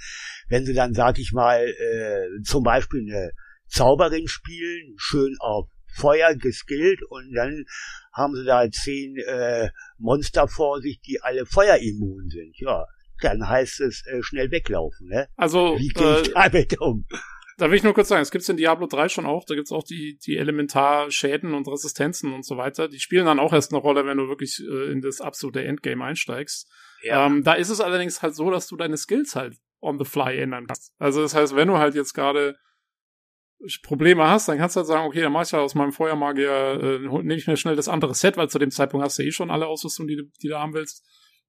wenn 0.49 0.65
sie 0.65 0.73
dann, 0.73 0.93
sag 0.93 1.19
ich 1.19 1.31
mal, 1.33 1.65
äh, 1.67 2.41
zum 2.43 2.63
Beispiel 2.63 3.01
eine 3.01 3.31
Zauberin 3.67 4.27
spielen, 4.27 4.95
schön 4.97 5.35
auf 5.39 5.67
Feuer 5.93 6.35
geskillt 6.35 7.01
und 7.09 7.33
dann 7.33 7.65
haben 8.13 8.35
sie 8.35 8.45
da 8.45 8.69
zehn 8.69 9.15
äh, 9.17 9.69
Monster 9.97 10.47
vor 10.47 10.81
sich, 10.81 10.99
die 11.01 11.21
alle 11.21 11.45
feuerimmun 11.45 12.29
sind. 12.29 12.55
Ja, 12.59 12.85
dann 13.21 13.47
heißt 13.47 13.81
es 13.81 14.05
äh, 14.07 14.21
schnell 14.21 14.51
weglaufen. 14.51 15.07
Ne? 15.07 15.27
Also, 15.35 15.75
Wie 15.77 15.87
gehe 15.89 16.21
ich 16.21 16.29
äh, 16.29 16.33
damit 16.33 16.79
um? 16.79 17.05
Da 17.57 17.69
will 17.69 17.77
ich 17.77 17.83
nur 17.83 17.93
kurz 17.93 18.07
sagen, 18.09 18.21
es 18.21 18.31
gibt's 18.31 18.49
in 18.49 18.57
Diablo 18.57 18.87
3 18.87 19.09
schon 19.09 19.25
auch, 19.25 19.43
da 19.45 19.55
gibt's 19.55 19.71
auch 19.71 19.83
die, 19.83 20.17
die 20.25 20.37
Elementarschäden 20.37 21.53
und 21.53 21.67
Resistenzen 21.67 22.33
und 22.33 22.45
so 22.45 22.57
weiter. 22.57 22.87
Die 22.87 22.99
spielen 22.99 23.25
dann 23.25 23.39
auch 23.39 23.51
erst 23.53 23.71
eine 23.73 23.81
Rolle, 23.81 24.05
wenn 24.05 24.17
du 24.17 24.27
wirklich 24.27 24.61
äh, 24.69 24.91
in 24.91 25.01
das 25.01 25.21
absolute 25.21 25.63
Endgame 25.63 26.03
einsteigst. 26.05 26.69
Ja. 27.03 27.25
Ähm, 27.25 27.43
da 27.43 27.53
ist 27.53 27.69
es 27.69 27.81
allerdings 27.81 28.21
halt 28.21 28.35
so, 28.35 28.49
dass 28.51 28.67
du 28.67 28.75
deine 28.77 28.97
Skills 28.97 29.35
halt 29.35 29.55
on 29.81 29.97
the 29.99 30.05
fly 30.05 30.37
ändern 30.37 30.67
kannst. 30.67 30.93
Also 30.99 31.21
das 31.21 31.33
heißt, 31.35 31.55
wenn 31.55 31.67
du 31.67 31.77
halt 31.77 31.95
jetzt 31.95 32.13
gerade 32.13 32.55
Probleme 33.81 34.27
hast, 34.29 34.47
dann 34.47 34.57
kannst 34.59 34.75
du 34.75 34.79
halt 34.79 34.87
sagen, 34.87 35.07
okay, 35.07 35.21
dann 35.21 35.31
mach 35.31 35.43
ich 35.43 35.51
halt 35.51 35.63
aus 35.63 35.73
meinem 35.73 35.91
Feuermagier, 35.91 36.79
äh, 36.81 36.99
nehme 36.99 37.35
ich 37.35 37.47
mir 37.47 37.57
schnell 37.57 37.75
das 37.75 37.87
andere 37.87 38.13
Set, 38.13 38.37
weil 38.37 38.49
zu 38.49 38.59
dem 38.59 38.69
Zeitpunkt 38.69 39.03
hast 39.03 39.17
du 39.17 39.23
eh 39.23 39.31
schon 39.31 39.49
alle 39.49 39.65
Ausrüstung, 39.67 40.07
die, 40.07 40.15
du- 40.17 40.29
die 40.43 40.47
du 40.49 40.57
haben 40.59 40.73
willst, 40.73 41.03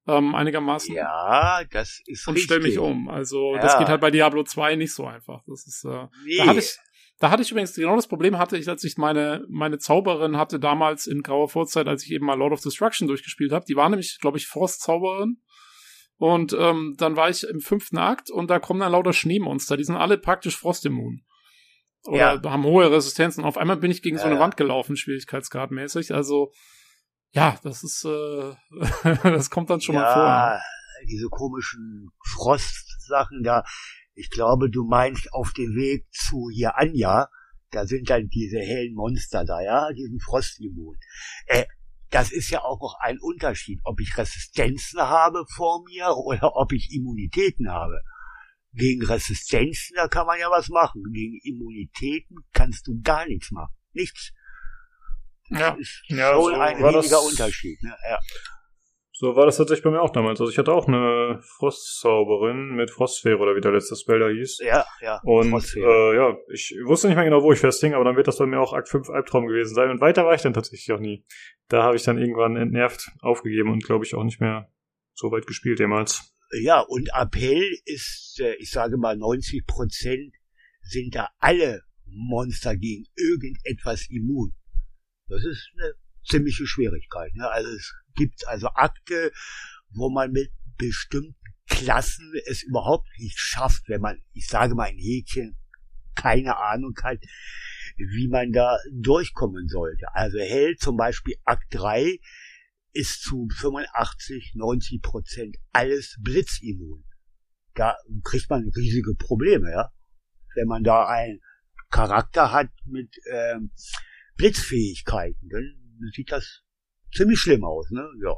ähm, 0.09 0.35
einigermaßen. 0.35 0.95
ja, 0.95 1.63
das 1.71 2.01
ist 2.07 2.27
Und 2.27 2.35
richtig. 2.35 2.45
stell 2.51 2.61
mich 2.61 2.79
um. 2.79 3.09
Also 3.09 3.55
Ja. 3.55 3.61
das 3.61 3.79
geht 3.79 3.89
halt 3.89 4.01
bei 4.01 4.11
Diablo 4.11 4.43
2 4.43 4.77
nicht 4.77 4.93
so 4.95 5.07
einfach. 5.07 5.43
Das 5.47 5.67
ist, 5.67 5.85
äh, 5.85 6.07
Nee. 6.25 6.37
da 6.39 6.47
hatte 6.47 6.59
ich, 6.61 6.77
da 7.21 7.31
hatte 7.31 7.43
ich 7.43 7.51
übrigens 7.51 7.75
genau 7.75 7.95
das 7.97 8.07
Problem 8.09 8.39
hatte 8.39 8.57
ich, 8.57 8.69
als 8.69 8.83
ich 8.85 8.97
meine 8.97 9.45
meine 9.49 9.79
Zauberin 9.79 10.37
hatte 10.37 10.59
damals 10.59 11.07
in 11.07 11.23
grauer 11.23 11.49
Vorzeit, 11.49 11.87
als 11.89 12.05
ich 12.05 12.13
eben 12.13 12.27
mal 12.27 12.39
Lord 12.39 12.53
of 12.55 12.61
Destruction 12.63 13.07
durchgespielt 13.09 13.53
habe. 13.53 13.65
Die 13.69 13.77
war 13.77 13.89
nämlich, 13.89 14.19
glaube 14.21 14.39
ich, 14.39 14.47
Frostzauberin. 14.47 15.39
Und 16.17 16.53
ähm, 16.59 16.95
dann 16.99 17.15
war 17.15 17.31
ich 17.31 17.45
im 17.45 17.61
fünften 17.61 17.97
Akt 17.99 18.29
und 18.31 18.51
da 18.51 18.59
kommen 18.59 18.81
dann 18.81 18.91
lauter 18.93 19.13
Schneemonster. 19.13 19.77
Die 19.77 19.85
sind 19.85 19.95
alle 19.97 20.19
praktisch 20.19 20.57
frostimmun. 20.57 21.23
Oder 22.05 22.41
haben 22.45 22.65
hohe 22.65 22.91
Resistenzen. 22.91 23.45
Auf 23.45 23.57
einmal 23.59 23.77
bin 23.77 23.91
ich 23.91 24.03
gegen 24.03 24.19
so 24.19 24.25
eine 24.25 24.35
Ja. 24.37 24.41
Wand 24.41 24.57
gelaufen, 24.57 24.97
schwierigkeitsgradmäßig. 24.97 26.15
Also 26.15 26.51
ja, 27.33 27.59
das 27.63 27.83
ist, 27.85 28.05
äh, 28.05 28.55
das 29.23 29.51
kommt 29.51 29.71
dann 29.71 29.81
schon 29.81 29.95
mal 29.95 30.13
vor. 30.13 30.23
ja, 30.23 30.61
diese 31.09 31.29
komischen 31.29 32.11
Frostsachen 32.35 33.43
da. 33.43 33.65
Ich 34.15 34.31
glaube, 34.31 34.71
du 34.71 34.85
meinst 34.85 35.33
auf 35.33 35.53
dem 35.53 35.77
Weg 35.77 36.07
zu 36.11 36.49
hier 36.53 36.77
Anja, 36.77 37.29
da 37.71 37.87
sind 37.87 38.11
dann 38.11 38.29
diese 38.29 38.59
hellen 38.59 38.95
Monster 38.95 39.45
da, 39.45 39.61
ja, 39.61 39.93
die 39.93 40.05
sind 40.05 40.23
frostimmun. 40.23 40.97
Äh, 41.47 41.67
das 42.11 42.33
ist 42.33 42.51
ja 42.51 42.63
auch 42.63 42.81
noch 42.81 42.97
ein 43.01 43.19
Unterschied, 43.21 43.81
ob 43.85 44.01
ich 44.01 44.17
Resistenzen 44.17 45.01
habe 45.01 45.45
vor 45.55 45.85
mir 45.85 46.17
oder 46.17 46.57
ob 46.57 46.73
ich 46.73 46.91
Immunitäten 46.95 47.71
habe. 47.71 48.01
Gegen 48.73 49.05
Resistenzen, 49.05 49.95
da 49.97 50.09
kann 50.09 50.27
man 50.27 50.39
ja 50.39 50.51
was 50.51 50.69
machen. 50.69 51.03
Gegen 51.13 51.39
Immunitäten 51.43 52.37
kannst 52.53 52.87
du 52.87 53.01
gar 53.03 53.27
nichts 53.27 53.51
machen. 53.51 53.75
Nichts. 53.93 54.33
Ja. 55.51 55.77
ist 55.79 56.03
Ja, 56.09 56.33
schon 56.33 56.43
so 56.43 56.49
ein 56.61 56.83
war 56.83 56.93
das- 56.93 57.05
riesiger 57.05 57.23
Unterschied. 57.23 57.83
Ne? 57.83 57.95
Ja. 58.11 58.19
So 59.13 59.35
war 59.35 59.47
das 59.47 59.57
tatsächlich 59.57 59.83
bei 59.83 59.91
mir 59.91 60.01
auch 60.01 60.11
damals. 60.13 60.41
Also 60.41 60.53
ich 60.53 60.59
hatte 60.59 60.73
auch 60.73 60.87
eine 60.87 61.41
Frostzauberin 61.43 62.77
mit 62.77 62.91
Frostsphäre 62.93 63.39
oder 63.39 63.57
wie 63.57 63.61
der 63.61 63.73
letzte 63.73 63.97
Spell 63.97 64.21
da 64.21 64.29
hieß. 64.29 64.59
ja, 64.65 64.85
ja. 65.01 65.21
Und 65.25 65.53
äh, 65.77 66.15
ja, 66.17 66.37
ich 66.53 66.73
wusste 66.85 67.09
nicht 67.09 67.17
mehr 67.17 67.25
genau, 67.25 67.43
wo 67.43 67.53
ich 67.53 67.59
festhing, 67.59 67.95
aber 67.95 68.05
dann 68.05 68.15
wird 68.17 68.29
das 68.29 68.39
bei 68.39 68.47
mir 68.47 68.61
auch 68.61 68.73
Akt 68.73 68.89
5 68.89 69.09
Albtraum 69.11 69.47
gewesen 69.47 69.75
sein. 69.75 69.91
Und 69.91 70.01
weiter 70.01 70.25
war 70.25 70.35
ich 70.35 70.43
dann 70.43 70.55
tatsächlich 70.55 70.93
auch 70.93 71.01
nie. 71.01 71.25
Da 71.69 71.83
habe 71.83 71.97
ich 71.97 72.05
dann 72.05 72.19
irgendwann 72.19 72.57
entnervt 72.57 73.11
aufgegeben 73.21 73.73
und 73.73 73.83
glaube 73.85 74.05
ich 74.05 74.15
auch 74.15 74.23
nicht 74.25 74.41
mehr 74.41 74.71
so 75.15 75.33
weit 75.33 75.47
gespielt 75.49 75.81
jemals. 75.81 76.33
Ja, 76.63 76.81
und 76.81 77.11
Appell 77.13 77.65
ist, 77.87 78.39
äh, 78.41 78.55
ich 78.61 78.71
sage 78.71 78.97
mal, 78.99 79.17
90 79.17 79.67
Prozent 79.67 80.33
sind 80.83 81.15
da 81.17 81.29
alle 81.39 81.83
Monster 82.07 82.77
gegen 82.77 83.05
irgendetwas 83.17 84.07
immun. 84.11 84.55
Das 85.29 85.45
ist 85.45 85.71
eine 85.77 85.95
ziemliche 86.25 86.67
Schwierigkeit. 86.67 87.35
Ne? 87.35 87.49
Also 87.49 87.71
es 87.71 87.95
gibt 88.15 88.47
also 88.47 88.69
Akte, 88.69 89.33
wo 89.91 90.11
man 90.11 90.33
mit 90.33 90.51
bestimmten 90.77 91.37
Klassen 91.69 92.33
es 92.47 92.63
überhaupt 92.63 93.09
nicht 93.19 93.39
schafft, 93.39 93.89
wenn 93.89 94.01
man, 94.01 94.19
ich 94.33 94.47
sage 94.49 94.75
mal 94.75 94.89
ein 94.89 94.99
Häkchen, 94.99 95.57
keine 96.15 96.57
Ahnung 96.57 96.95
hat, 97.03 97.19
wie 97.97 98.29
man 98.29 98.53
da 98.53 98.79
durchkommen 98.93 99.69
sollte. 99.69 100.07
Also 100.15 100.39
Hell 100.39 100.77
zum 100.77 100.97
Beispiel 100.97 101.37
Akt 101.45 101.67
3 101.71 102.19
ist 102.93 103.23
zu 103.23 103.49
85, 103.55 104.53
90 104.55 105.03
Prozent 105.03 105.57
alles 105.73 106.17
blitzimmun. 106.21 107.05
Da 107.75 107.97
kriegt 108.25 108.51
man 108.51 108.69
riesige 108.75 109.15
Probleme, 109.15 109.71
ja. 109.71 109.93
Wenn 110.55 110.67
man 110.67 110.83
da 110.83 111.07
einen 111.07 111.41
Charakter 111.91 112.51
hat 112.51 112.71
mit 112.85 113.15
ähm, 113.31 113.71
Blitzfähigkeiten, 114.39 115.49
dann 115.51 116.11
sieht 116.15 116.33
das 116.33 116.63
ziemlich 117.15 117.39
schlimm 117.39 117.65
aus, 117.65 117.91
ne? 117.91 118.09
Ja. 118.25 118.35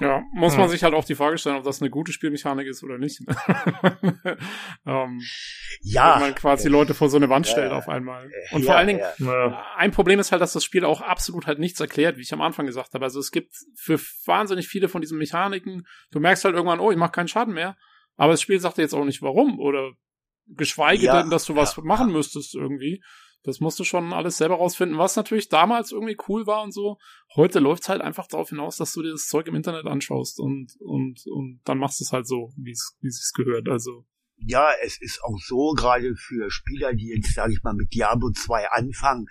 Ja, 0.00 0.22
muss 0.32 0.56
man 0.56 0.68
sich 0.68 0.82
halt 0.82 0.94
auch 0.94 1.04
die 1.04 1.14
Frage 1.14 1.38
stellen, 1.38 1.54
ob 1.56 1.62
das 1.62 1.80
eine 1.80 1.90
gute 1.90 2.12
Spielmechanik 2.12 2.66
ist 2.66 2.82
oder 2.82 2.98
nicht. 2.98 3.20
ähm, 4.84 5.20
Ja. 5.82 6.14
wenn 6.14 6.20
man 6.22 6.34
quasi 6.34 6.68
Leute 6.68 6.92
vor 6.94 7.08
so 7.08 7.16
eine 7.18 7.28
Wand 7.28 7.46
Ja, 7.46 7.52
stellt 7.52 7.70
ja. 7.70 7.78
auf 7.78 7.88
einmal. 7.88 8.26
äh, 8.26 8.54
Und 8.54 8.62
ja, 8.62 8.66
vor 8.66 8.76
allen 8.76 8.88
Dingen, 8.88 9.00
Ja. 9.18 9.64
Ein 9.76 9.92
Problem 9.92 10.18
ist 10.18 10.32
halt, 10.32 10.42
dass 10.42 10.52
das 10.54 10.64
Spiel 10.64 10.84
auch 10.84 11.00
absolut 11.00 11.46
halt 11.46 11.58
nichts 11.60 11.78
erklärt, 11.78 12.16
wie 12.16 12.22
ich 12.22 12.32
am 12.32 12.40
Anfang 12.40 12.66
gesagt 12.66 12.94
habe. 12.94 13.04
Also 13.04 13.20
es 13.20 13.30
gibt 13.30 13.52
für 13.76 14.00
wahnsinnig 14.26 14.66
viele 14.68 14.88
von 14.88 15.00
diesen 15.00 15.18
Mechaniken, 15.18 15.86
du 16.10 16.18
merkst 16.20 16.44
halt 16.44 16.54
irgendwann, 16.56 16.80
oh, 16.80 16.90
ich 16.90 16.96
mache 16.98 17.12
keinen 17.12 17.28
Schaden 17.28 17.54
mehr. 17.54 17.76
Aber 18.16 18.32
das 18.32 18.42
Spiel 18.42 18.58
sagt 18.60 18.78
dir 18.78 18.82
jetzt 18.82 18.94
auch 18.94 19.04
nicht 19.04 19.22
warum 19.22 19.60
oder 19.60 19.92
geschweige 20.46 21.04
Ja, 21.04 21.20
denn, 21.22 21.30
dass 21.30 21.44
du 21.44 21.54
was 21.54 21.76
ja, 21.76 21.82
machen 21.84 22.10
müsstest 22.12 22.54
irgendwie. 22.56 23.02
Das 23.42 23.60
musst 23.60 23.78
du 23.78 23.84
schon 23.84 24.12
alles 24.12 24.36
selber 24.36 24.56
rausfinden, 24.56 24.98
was 24.98 25.16
natürlich 25.16 25.48
damals 25.48 25.92
irgendwie 25.92 26.16
cool 26.28 26.46
war 26.46 26.62
und 26.62 26.72
so. 26.72 26.98
Heute 27.34 27.58
läuft's 27.58 27.88
halt 27.88 28.02
einfach 28.02 28.26
darauf 28.26 28.50
hinaus, 28.50 28.76
dass 28.76 28.92
du 28.92 29.02
dir 29.02 29.12
das 29.12 29.28
Zeug 29.28 29.46
im 29.46 29.54
Internet 29.54 29.86
anschaust 29.86 30.38
und, 30.40 30.76
und, 30.80 31.22
und 31.26 31.60
dann 31.64 31.78
machst 31.78 32.00
du 32.00 32.04
es 32.04 32.12
halt 32.12 32.26
so, 32.26 32.52
wie 32.56 32.72
es 32.72 32.96
es 33.02 33.32
gehört. 33.34 33.68
Also, 33.68 34.04
ja, 34.36 34.68
es 34.82 35.00
ist 35.00 35.22
auch 35.22 35.38
so, 35.38 35.72
gerade 35.72 36.14
für 36.16 36.50
Spieler, 36.50 36.92
die 36.92 37.08
jetzt, 37.08 37.34
sage 37.34 37.54
ich 37.54 37.62
mal, 37.62 37.74
mit 37.74 37.94
Diablo 37.94 38.30
2 38.30 38.70
anfangen, 38.70 39.26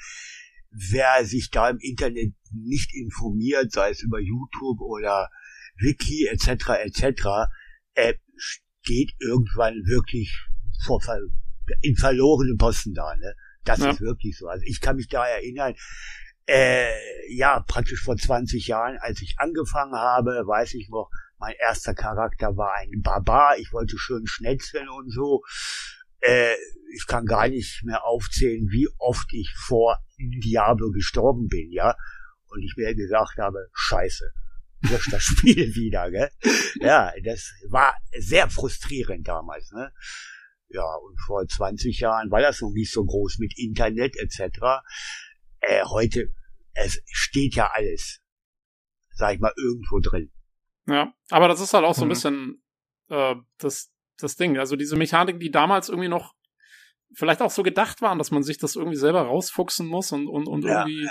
wer 0.71 1.25
sich 1.25 1.49
da 1.51 1.69
im 1.69 1.79
Internet 1.79 2.33
nicht 2.51 2.95
informiert, 2.95 3.71
sei 3.71 3.91
es 3.91 4.01
über 4.01 4.19
YouTube 4.19 4.81
oder 4.81 5.29
Wiki 5.77 6.27
etc. 6.27 6.69
etc., 6.83 7.27
äh, 7.93 8.13
steht 8.35 9.13
irgendwann 9.19 9.75
wirklich 9.85 10.47
vor 10.85 11.01
in 11.81 11.95
verlorenen 11.95 12.57
Posten 12.57 12.93
da. 12.93 13.15
Ne? 13.15 13.35
Das 13.65 13.79
Ja. 13.79 13.91
ist 13.91 14.01
wirklich 14.01 14.37
so. 14.37 14.47
Also 14.47 14.63
ich 14.65 14.81
kann 14.81 14.95
mich 14.95 15.07
da 15.07 15.25
erinnern, 15.27 15.75
äh, 16.47 16.89
ja, 17.35 17.59
praktisch 17.59 18.01
vor 18.01 18.17
20 18.17 18.67
Jahren, 18.67 18.97
als 18.99 19.21
ich 19.21 19.35
angefangen 19.37 19.93
habe, 19.95 20.31
weiß 20.47 20.73
ich 20.73 20.89
noch, 20.89 21.09
mein 21.37 21.53
erster 21.59 21.93
Charakter 21.93 22.57
war 22.57 22.73
ein 22.75 23.01
Barbar. 23.01 23.57
Ich 23.59 23.71
wollte 23.71 23.97
schön 23.97 24.25
schnetzeln 24.25 24.89
und 24.89 25.11
so. 25.11 25.43
Äh, 26.21 26.55
ich 26.93 27.05
kann 27.07 27.25
gar 27.25 27.47
nicht 27.47 27.83
mehr 27.83 28.03
aufzählen, 28.03 28.67
wie 28.71 28.89
oft 28.97 29.31
ich 29.31 29.53
vor 29.55 29.99
Diablo 30.17 30.91
gestorben 30.91 31.47
bin, 31.47 31.71
ja. 31.71 31.95
Und 32.47 32.63
ich 32.63 32.73
mir 32.75 32.95
gesagt 32.95 33.37
habe, 33.37 33.67
scheiße, 33.73 34.25
lösch 34.89 35.07
das 35.11 35.21
Spiel 35.37 35.75
wieder, 35.75 36.09
gell? 36.09 36.29
Ja, 36.81 37.13
das 37.23 37.51
war 37.69 37.95
sehr 38.17 38.49
frustrierend 38.49 39.27
damals, 39.27 39.71
ne? 39.71 39.93
Ja, 40.69 40.85
und 40.95 41.19
vor 41.25 41.45
20 41.47 41.99
Jahren 41.99 42.29
war 42.31 42.41
das 42.41 42.61
noch 42.61 42.71
nicht 42.71 42.91
so 42.91 43.03
groß 43.03 43.39
mit 43.39 43.57
Internet 43.57 44.15
etc. 44.17 44.59
Äh, 45.61 45.83
heute, 45.85 46.29
es 46.73 47.01
steht 47.11 47.55
ja 47.55 47.69
alles, 47.73 48.21
sag 49.15 49.33
ich 49.35 49.39
mal, 49.39 49.53
irgendwo 49.57 49.99
drin. 49.99 50.31
Ja, 50.87 51.13
aber 51.29 51.47
das 51.47 51.59
ist 51.59 51.73
halt 51.73 51.85
auch 51.85 51.95
so 51.95 52.03
ein 52.03 52.07
Mhm. 52.07 52.09
bisschen 52.09 52.63
äh, 53.09 53.35
das, 53.57 53.91
das 54.17 54.35
Ding. 54.35 54.57
Also 54.57 54.75
diese 54.75 54.95
Mechaniken, 54.95 55.39
die 55.39 55.51
damals 55.51 55.89
irgendwie 55.89 56.09
noch 56.09 56.33
vielleicht 57.15 57.41
auch 57.41 57.49
so 57.51 57.63
gedacht 57.63 58.01
waren, 58.01 58.19
dass 58.19 58.29
man 58.31 58.43
sich 58.43 58.59
das 58.59 58.75
irgendwie 58.75 58.97
selber 58.97 59.21
rausfuchsen 59.23 59.87
muss 59.87 60.11
und, 60.11 60.27
und, 60.27 60.47
und 60.47 60.63
Ja, 60.65 60.85
irgendwie 60.85 61.09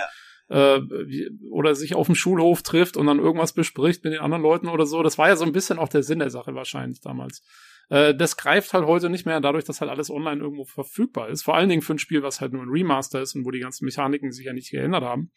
Äh, 0.51 0.81
wie, 1.05 1.29
oder 1.51 1.75
sich 1.75 1.93
auf 1.93 2.07
dem 2.07 2.15
Schulhof 2.15 2.63
trifft 2.63 2.97
und 2.97 3.05
dann 3.05 3.19
irgendwas 3.19 3.53
bespricht 3.53 4.03
mit 4.03 4.13
den 4.13 4.19
anderen 4.21 4.41
Leuten 4.41 4.67
oder 4.67 4.87
so. 4.87 5.03
Das 5.03 5.19
war 5.19 5.27
ja 5.27 5.35
so 5.35 5.45
ein 5.45 5.51
bisschen 5.51 5.77
auch 5.77 5.89
der 5.89 6.01
Sinn 6.01 6.17
der 6.17 6.31
Sache 6.31 6.55
wahrscheinlich 6.55 7.01
damals. 7.01 7.43
Äh, 7.89 8.15
das 8.15 8.37
greift 8.37 8.73
halt 8.73 8.85
heute 8.85 9.09
nicht 9.09 9.25
mehr, 9.25 9.41
dadurch, 9.41 9.65
dass 9.65 9.81
halt 9.81 9.91
alles 9.91 10.09
online 10.09 10.41
irgendwo 10.41 10.63
verfügbar 10.63 11.29
ist. 11.29 11.43
Vor 11.43 11.55
allen 11.55 11.69
Dingen 11.69 11.81
für 11.81 11.93
ein 11.93 11.99
Spiel, 11.99 12.23
was 12.23 12.41
halt 12.41 12.53
nur 12.53 12.63
ein 12.63 12.69
Remaster 12.69 13.21
ist 13.21 13.35
und 13.35 13.45
wo 13.45 13.51
die 13.51 13.59
ganzen 13.59 13.85
Mechaniken 13.85 14.31
sich 14.31 14.45
ja 14.45 14.53
nicht 14.53 14.71
geändert 14.71 15.03
haben. 15.03 15.31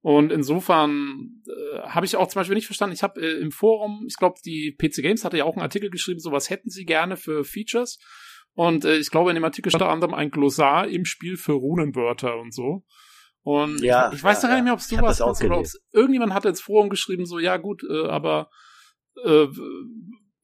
Und 0.00 0.32
insofern 0.32 1.42
äh, 1.46 1.78
habe 1.80 2.04
ich 2.04 2.16
auch 2.16 2.28
zum 2.28 2.40
Beispiel 2.40 2.56
nicht 2.56 2.66
verstanden, 2.66 2.94
ich 2.94 3.02
habe 3.02 3.20
äh, 3.20 3.40
im 3.40 3.50
Forum, 3.50 4.04
ich 4.06 4.16
glaube, 4.16 4.38
die 4.44 4.76
PC 4.76 4.96
Games 4.96 5.24
hatte 5.24 5.38
ja 5.38 5.44
auch 5.44 5.54
einen 5.54 5.62
Artikel 5.62 5.88
geschrieben, 5.88 6.20
so 6.20 6.30
was 6.30 6.50
hätten 6.50 6.68
sie 6.68 6.84
gerne 6.84 7.16
für 7.16 7.42
Features. 7.42 7.98
Und 8.52 8.84
äh, 8.84 8.98
ich 8.98 9.10
glaube, 9.10 9.30
in 9.30 9.34
dem 9.34 9.44
Artikel 9.44 9.70
stand 9.70 9.82
unter 9.82 9.92
anderem 9.92 10.12
ein 10.12 10.30
Glossar 10.30 10.88
im 10.88 11.06
Spiel 11.06 11.36
für 11.36 11.52
Runenwörter 11.52 12.38
und 12.38 12.52
so. 12.52 12.84
Und 13.42 13.80
Ja, 13.80 14.08
ich, 14.08 14.16
ich 14.16 14.24
weiß 14.24 14.42
ja, 14.42 14.48
gar 14.48 14.56
nicht 14.56 14.64
mehr, 14.64 14.72
ob 14.74 14.80
es 14.80 14.88
du 14.88 14.96
auch 14.98 15.40
oder 15.40 15.58
ob's, 15.58 15.80
irgendjemand 15.92 16.34
hatte 16.34 16.48
ins 16.48 16.60
Forum 16.60 16.90
geschrieben, 16.90 17.24
so, 17.26 17.38
ja 17.38 17.56
gut, 17.56 17.82
äh, 17.88 18.06
aber 18.06 18.50
äh, 19.24 19.46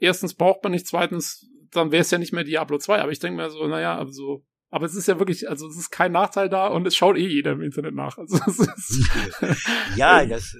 erstens 0.01 0.35
braucht 0.35 0.63
man 0.65 0.73
nicht, 0.73 0.87
zweitens, 0.87 1.47
dann 1.71 1.93
wäre 1.93 2.03
es 2.03 2.11
ja 2.11 2.19
nicht 2.19 2.33
mehr 2.33 2.45
Diablo 2.45 2.79
2. 2.79 3.01
Aber 3.01 3.13
ich 3.13 3.21
denke 3.21 3.41
mir 3.41 3.51
so, 3.51 3.67
naja, 3.67 3.97
also, 3.97 4.45
aber 4.71 4.87
es 4.87 4.95
ist 4.95 5.07
ja 5.07 5.19
wirklich, 5.19 5.49
also 5.49 5.69
es 5.69 5.77
ist 5.77 5.91
kein 5.91 6.13
Nachteil 6.13 6.49
da 6.49 6.67
und 6.67 6.87
es 6.87 6.97
schaut 6.97 7.17
eh 7.17 7.27
jeder 7.27 7.53
im 7.53 7.63
Internet 7.63 7.95
nach. 7.95 8.19
Also 8.19 8.39
es 8.47 8.59
ist, 8.59 9.11
Ja, 9.97 10.25
das 10.25 10.55
äh, 10.55 10.59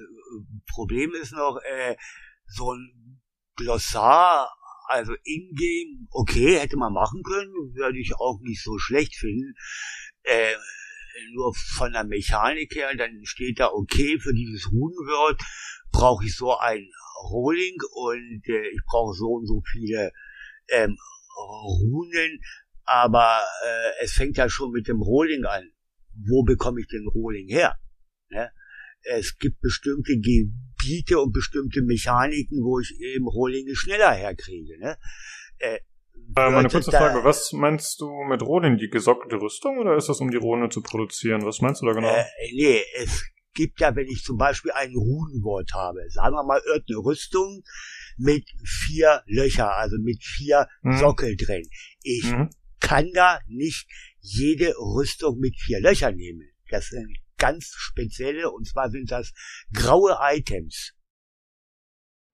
Problem 0.67 1.11
ist 1.21 1.33
noch, 1.33 1.59
äh, 1.63 1.95
so 2.45 2.73
ein 2.73 3.21
Glossar, 3.55 4.49
also 4.87 5.13
in-game, 5.23 6.07
okay, 6.11 6.59
hätte 6.59 6.77
man 6.77 6.93
machen 6.93 7.23
können, 7.23 7.53
würde 7.73 7.99
ich 7.99 8.15
auch 8.15 8.39
nicht 8.41 8.63
so 8.63 8.77
schlecht 8.77 9.15
finden. 9.15 9.53
Äh, 10.23 10.55
nur 11.33 11.53
von 11.53 11.91
der 11.91 12.03
Mechanik 12.03 12.75
her, 12.75 12.95
dann 12.95 13.21
steht 13.23 13.59
da, 13.59 13.67
okay, 13.67 14.19
für 14.19 14.33
dieses 14.33 14.71
Runenwort 14.71 15.41
brauche 15.91 16.25
ich 16.25 16.35
so 16.35 16.57
ein 16.57 16.89
Rolling 17.29 17.77
und 17.93 18.41
äh, 18.47 18.67
ich 18.69 18.81
brauche 18.85 19.13
so 19.13 19.33
und 19.33 19.47
so 19.47 19.61
viele 19.71 20.11
ähm, 20.69 20.97
Runen, 21.37 22.39
aber 22.83 23.41
äh, 23.65 24.03
es 24.03 24.13
fängt 24.13 24.37
ja 24.37 24.49
schon 24.49 24.71
mit 24.71 24.87
dem 24.87 25.01
Rolling 25.01 25.45
an. 25.45 25.71
Wo 26.27 26.43
bekomme 26.43 26.81
ich 26.81 26.87
den 26.87 27.07
Rolling 27.07 27.47
her? 27.47 27.75
Ne? 28.29 28.51
Es 29.03 29.37
gibt 29.37 29.61
bestimmte 29.61 30.13
Gebiete 30.19 31.19
und 31.19 31.31
bestimmte 31.31 31.81
Mechaniken, 31.81 32.63
wo 32.63 32.79
ich 32.79 32.99
eben 32.99 33.27
Rohlinge 33.27 33.75
schneller 33.75 34.11
herkriege. 34.11 34.77
Ne? 34.79 34.97
Äh, 35.57 35.79
Äh, 36.35 36.49
meine 36.49 36.63
Leute, 36.63 36.69
kurze 36.69 36.91
Frage, 36.91 37.23
was 37.23 37.51
meinst 37.51 37.99
du 37.99 38.09
mit 38.23 38.41
Ronin? 38.41 38.77
Die 38.77 38.89
gesockelte 38.89 39.41
Rüstung 39.41 39.77
oder 39.79 39.95
ist 39.95 40.07
das, 40.07 40.21
um 40.21 40.31
die 40.31 40.37
Rune 40.37 40.69
zu 40.69 40.81
produzieren? 40.81 41.45
Was 41.45 41.61
meinst 41.61 41.81
du 41.81 41.87
da 41.87 41.93
genau? 41.93 42.07
Äh, 42.07 42.25
nee, 42.53 42.81
es 42.95 43.25
gibt 43.53 43.79
ja, 43.79 43.95
wenn 43.95 44.07
ich 44.07 44.23
zum 44.23 44.37
Beispiel 44.37 44.71
ein 44.71 44.93
Runenwort 44.95 45.73
habe, 45.73 45.99
sagen 46.09 46.35
wir 46.35 46.43
mal 46.43 46.61
irgendeine 46.65 46.99
Rüstung 46.99 47.63
mit 48.17 48.49
vier 48.65 49.23
Löcher, 49.25 49.73
also 49.75 49.97
mit 49.99 50.23
vier 50.23 50.67
Mhm. 50.81 50.97
Sockel 50.97 51.35
drin. 51.35 51.67
Ich 52.01 52.23
Mhm. 52.31 52.49
kann 52.79 53.11
da 53.13 53.39
nicht 53.47 53.87
jede 54.19 54.73
Rüstung 54.77 55.39
mit 55.39 55.59
vier 55.59 55.79
Löchern 55.81 56.15
nehmen. 56.15 56.49
Das 56.69 56.87
sind 56.87 57.17
ganz 57.37 57.73
spezielle, 57.77 58.51
und 58.51 58.67
zwar 58.67 58.89
sind 58.89 59.11
das 59.11 59.33
graue 59.73 60.17
Items. 60.21 60.93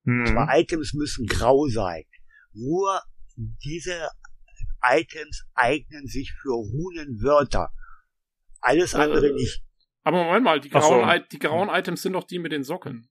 Mhm. 0.04 0.26
Zwar 0.28 0.58
Items 0.60 0.94
müssen 0.94 1.26
grau 1.26 1.68
sein. 1.68 2.04
Nur 2.54 3.02
diese 3.36 4.10
Items 4.82 5.46
eignen 5.54 6.08
sich 6.08 6.32
für 6.42 6.54
Runenwörter. 6.54 7.72
Alles 8.60 8.94
andere 8.96 9.30
Äh, 9.30 9.34
nicht. 9.34 9.64
Aber 10.08 10.24
Moment 10.24 10.44
mal, 10.46 10.60
die 10.60 10.70
Ach 10.74 10.82
so. 10.82 10.90
grauen, 10.90 11.10
I- 11.10 11.24
die 11.32 11.40
grauen 11.40 11.70
Items 11.70 12.02
sind 12.02 12.14
doch 12.14 12.24
die 12.24 12.40
mit 12.40 12.52
den 12.52 12.64
Socken. 12.64 13.08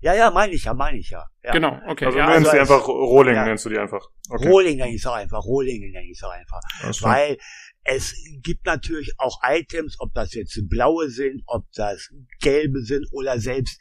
Ja, 0.00 0.14
ja, 0.14 0.30
meine 0.30 0.52
ich 0.52 0.64
ja, 0.64 0.74
meine 0.74 0.98
ich 0.98 1.08
ja. 1.10 1.24
ja. 1.42 1.52
Genau, 1.52 1.80
okay. 1.86 2.04
Also 2.06 2.18
ja, 2.18 2.26
du 2.26 2.32
nennst 2.32 2.48
also 2.48 2.56
die 2.56 2.60
als- 2.60 2.70
einfach 2.70 2.88
Rohling, 2.88 3.34
ja. 3.34 3.44
nennst 3.46 3.64
du 3.64 3.68
die 3.70 3.78
einfach. 3.78 4.06
Okay. 4.28 4.48
Rohling 4.48 4.76
nenne 4.76 4.90
ich 4.90 5.00
es 5.00 5.06
auch 5.06 5.14
einfach, 5.14 5.42
Rohling 5.44 5.80
nenne 5.90 6.04
ich 6.04 6.18
es 6.18 6.22
auch 6.22 6.30
einfach. 6.30 6.60
Klar. 6.80 7.14
Weil 7.14 7.38
es 7.84 8.14
gibt 8.42 8.66
natürlich 8.66 9.12
auch 9.18 9.40
Items, 9.42 9.96
ob 9.98 10.12
das 10.12 10.34
jetzt 10.34 10.60
blaue 10.68 11.08
sind, 11.08 11.42
ob 11.46 11.64
das 11.72 12.10
gelbe 12.42 12.80
sind 12.82 13.06
oder 13.12 13.38
selbst 13.40 13.80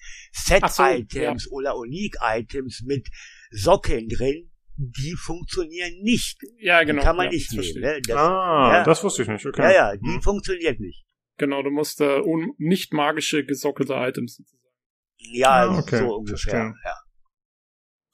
Ach 0.61 0.69
so, 0.69 0.83
Set-Items 0.83 1.51
oder 1.51 1.75
Unique-Items 1.77 2.83
mit 2.85 3.09
Sockeln 3.51 4.07
drin, 4.07 4.51
die 4.77 5.15
funktionieren 5.17 5.93
nicht. 6.01 6.37
ja, 6.59 6.79
Die 6.81 6.87
genau. 6.87 7.01
kann 7.03 7.17
man 7.17 7.25
ja, 7.25 7.31
nicht 7.31 7.51
nehmen. 7.51 7.81
Ne? 7.81 7.99
Das, 8.07 8.15
ah, 8.17 8.69
ja. 8.73 8.83
das 8.83 9.03
wusste 9.03 9.23
ich 9.23 9.27
nicht. 9.27 9.45
Okay. 9.45 9.61
Ja, 9.63 9.71
ja, 9.71 9.97
die 9.97 10.13
Hm. 10.15 10.21
funktioniert 10.21 10.79
nicht. 10.79 11.03
Genau, 11.37 11.61
du 11.63 11.69
musst 11.69 12.01
äh, 12.01 12.21
un 12.21 12.53
nicht 12.57 12.93
magische 12.93 13.45
gesockelte 13.45 13.93
Items 13.93 14.35
sozusagen. 14.35 14.63
Ja, 15.17 15.69
Ah, 15.69 15.79
okay, 15.79 15.97
so 15.97 16.15
ungefähr. 16.15 16.73
Ja. 16.83 16.95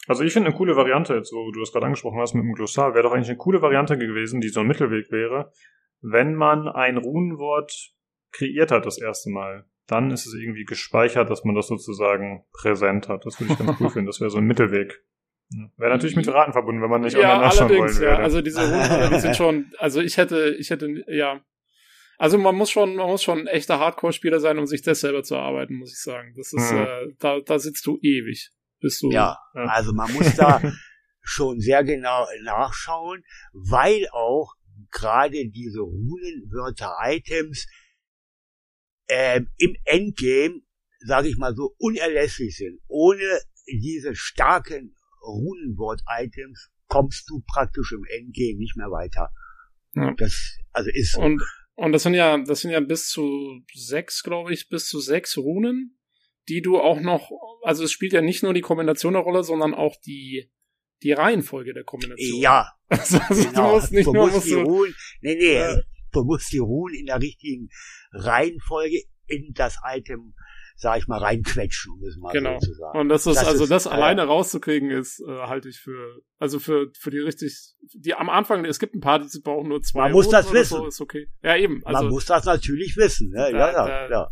Also 0.08 0.24
ich 0.24 0.34
finde 0.34 0.50
eine 0.50 0.58
coole 0.58 0.76
Variante, 0.76 1.14
jetzt 1.14 1.32
wo 1.32 1.52
du 1.52 1.60
das 1.60 1.72
gerade 1.72 1.86
angesprochen 1.86 2.20
hast 2.20 2.34
mit 2.34 2.44
dem 2.44 2.54
Glossar, 2.54 2.94
wäre 2.94 3.04
doch 3.04 3.14
eigentlich 3.14 3.30
eine 3.30 3.38
coole 3.38 3.62
Variante 3.62 3.98
gewesen, 3.98 4.42
die 4.42 4.50
so 4.50 4.62
ein 4.62 4.68
Mittelweg 4.68 5.12
wäre, 5.12 5.52
wenn 6.02 6.36
man 6.36 6.68
ein 6.68 6.98
Runenwort 6.98 7.94
kreiert 8.32 8.72
hat 8.72 8.86
das 8.86 9.00
erste 9.00 9.30
Mal. 9.30 9.66
Dann 9.88 10.10
ist 10.10 10.26
es 10.26 10.34
irgendwie 10.34 10.64
gespeichert, 10.64 11.30
dass 11.30 11.44
man 11.44 11.54
das 11.54 11.68
sozusagen 11.68 12.46
präsent 12.54 13.10
hat. 13.10 13.26
Das 13.26 13.40
würde 13.40 13.54
ich 13.54 13.60
ganz 13.60 13.80
cool 13.80 13.90
finden. 13.92 14.08
Das 14.08 14.20
wäre 14.22 14.30
so 14.30 14.38
ein 14.38 14.46
Mittelweg. 14.46 15.04
Ja. 15.50 15.70
Wäre 15.78 15.92
natürlich 15.92 16.16
mit 16.16 16.28
Raten 16.30 16.54
verbunden, 16.54 16.82
wenn 16.82 16.90
man 16.90 17.02
nicht 17.02 17.18
ja, 17.18 17.34
online 17.34 17.42
nachschauen 17.42 17.72
allerdings, 17.72 18.00
wollen 18.00 18.04
ja. 18.04 18.12
würde. 18.12 18.24
Also 18.24 18.42
diese 18.42 18.62
Hunde, 18.62 19.10
die 19.14 19.20
sind 19.20 19.36
schon, 19.38 19.72
also 19.78 20.00
ich 20.00 20.18
hätte, 20.18 20.56
ich 20.58 20.70
hätte, 20.70 21.04
ja. 21.08 21.42
Also 22.22 22.38
man 22.38 22.56
muss 22.56 22.70
schon, 22.70 22.98
man 22.98 23.08
muss 23.08 23.24
schon 23.24 23.40
ein 23.40 23.48
echter 23.48 23.80
Hardcore-Spieler 23.80 24.40
sein, 24.40 24.60
um 24.60 24.68
sich 24.68 24.84
das 24.84 25.00
selber 25.00 25.24
zu 25.24 25.34
erarbeiten, 25.34 25.74
muss 25.74 25.92
ich 25.92 26.02
sagen. 26.04 26.36
Das 26.38 26.54
ist, 26.54 26.72
Mhm. 26.72 26.78
äh, 26.78 27.08
da, 27.18 27.40
da 27.40 27.58
sitzt 27.58 27.84
du 27.88 27.98
ewig, 28.00 28.52
bis 28.80 29.00
du. 29.00 29.10
Ja, 29.10 29.40
Ja. 29.56 29.66
also 29.66 29.92
man 29.92 30.14
muss 30.14 30.36
da 30.36 30.62
schon 31.24 31.60
sehr 31.60 31.84
genau 31.84 32.28
nachschauen, 32.44 33.24
weil 33.54 34.08
auch 34.12 34.54
gerade 34.92 35.50
diese 35.50 35.80
Runenwörter-Items 35.80 37.66
ähm, 39.10 39.50
im 39.58 39.76
Endgame, 39.86 40.62
sage 41.00 41.28
ich 41.28 41.38
mal 41.38 41.56
so, 41.56 41.74
unerlässlich 41.80 42.56
sind. 42.56 42.80
Ohne 42.88 43.40
diese 43.66 44.14
starken 44.14 44.96
Runenwort-Items 45.24 46.70
kommst 46.86 47.28
du 47.32 47.42
praktisch 47.52 47.94
im 47.94 48.04
Endgame 48.08 48.60
nicht 48.60 48.78
mehr 48.78 48.92
weiter. 48.92 49.32
Ja. 49.96 50.14
Das 50.18 50.60
also 50.72 50.92
ist 50.94 51.14
so. 51.14 51.22
Und, 51.22 51.42
und 51.76 51.92
das 51.92 52.04
sind 52.04 52.14
ja, 52.14 52.38
das 52.38 52.62
sind 52.62 52.72
ja 52.72 52.80
bis 52.80 53.08
zu 53.10 53.62
sechs, 53.74 54.24
glaube 54.24 54.54
ich, 54.54 54.70
bis 54.70 54.88
zu 54.88 55.00
sechs 55.00 55.38
Runen, 55.38 55.98
die 56.50 56.62
du 56.62 56.80
auch 56.80 57.00
noch, 57.00 57.30
also 57.64 57.84
es 57.84 57.92
spielt 57.92 58.14
ja 58.14 58.22
nicht 58.22 58.44
nur 58.44 58.54
die 58.54 58.62
Kombination 58.62 59.16
eine 59.16 59.24
Rolle, 59.24 59.44
sondern 59.44 59.74
auch 59.74 59.96
die, 60.06 60.52
die 61.04 61.12
Reihenfolge 61.14 61.74
der 61.74 61.84
Kombination. 61.84 62.40
ja, 62.42 62.68
Also, 62.90 63.20
also 63.20 63.44
genau. 63.50 63.70
du 63.70 63.76
musst 63.76 63.92
nicht 63.94 64.08
du 64.08 64.14
nur, 64.14 64.30
musst 64.30 64.46
die 64.48 64.52
du, 64.52 64.62
Runen, 64.62 64.96
nee, 65.22 65.36
nee, 65.36 65.54
Ja. 65.56 65.78
du 66.12 66.24
musst 66.24 66.52
die 66.52 66.58
Runen 66.58 66.96
in 66.96 67.06
der 67.06 67.22
richtigen 67.22 67.70
Reihenfolge 68.12 69.02
in 69.28 69.54
das 69.54 69.78
Item, 69.86 70.34
sag 70.76 70.98
ich 70.98 71.08
mal, 71.08 71.20
reinquetschen, 71.20 71.94
um 71.94 72.04
es 72.08 72.18
mal 72.18 72.32
Genau. 72.32 72.60
so 72.60 72.68
zu 72.68 72.74
sagen. 72.74 73.00
Und 73.00 73.10
das 73.10 73.28
ist, 73.28 73.36
Das 73.38 73.48
also 73.48 73.64
ist, 73.64 73.70
das 73.70 73.86
äh, 73.86 73.90
alleine 73.90 74.24
rauszukriegen 74.24 74.90
ist, 74.90 75.20
äh, 75.28 75.32
halte 75.48 75.70
ich 75.70 75.80
für, 75.80 76.22
also 76.40 76.60
für, 76.60 76.88
für 77.00 77.12
die 77.12 77.20
richtig, 77.20 77.76
die 77.94 78.14
am 78.14 78.30
Anfang, 78.30 78.66
es 78.66 78.80
gibt 78.80 78.96
ein 78.96 79.00
paar, 79.02 79.20
die 79.20 79.40
brauchen 79.42 79.70
nur 79.70 79.82
zwei. 79.82 80.04
Man 80.04 80.12
muss 80.14 80.26
Runen 80.26 80.32
das 80.34 80.52
wissen. 80.54 80.78
So, 80.78 80.88
ist 80.88 81.02
okay. 81.02 81.28
Ja, 81.44 81.56
eben. 81.56 81.82
Also, 81.86 82.04
Man 82.04 82.12
muss 82.12 82.26
das 82.26 82.46
natürlich 82.46 82.96
wissen, 82.98 83.30
ne? 83.30 83.38
Da- 83.38 83.50
ja, 83.52 83.72
ja, 83.72 83.86
da- 84.08 84.10
ja. 84.10 84.28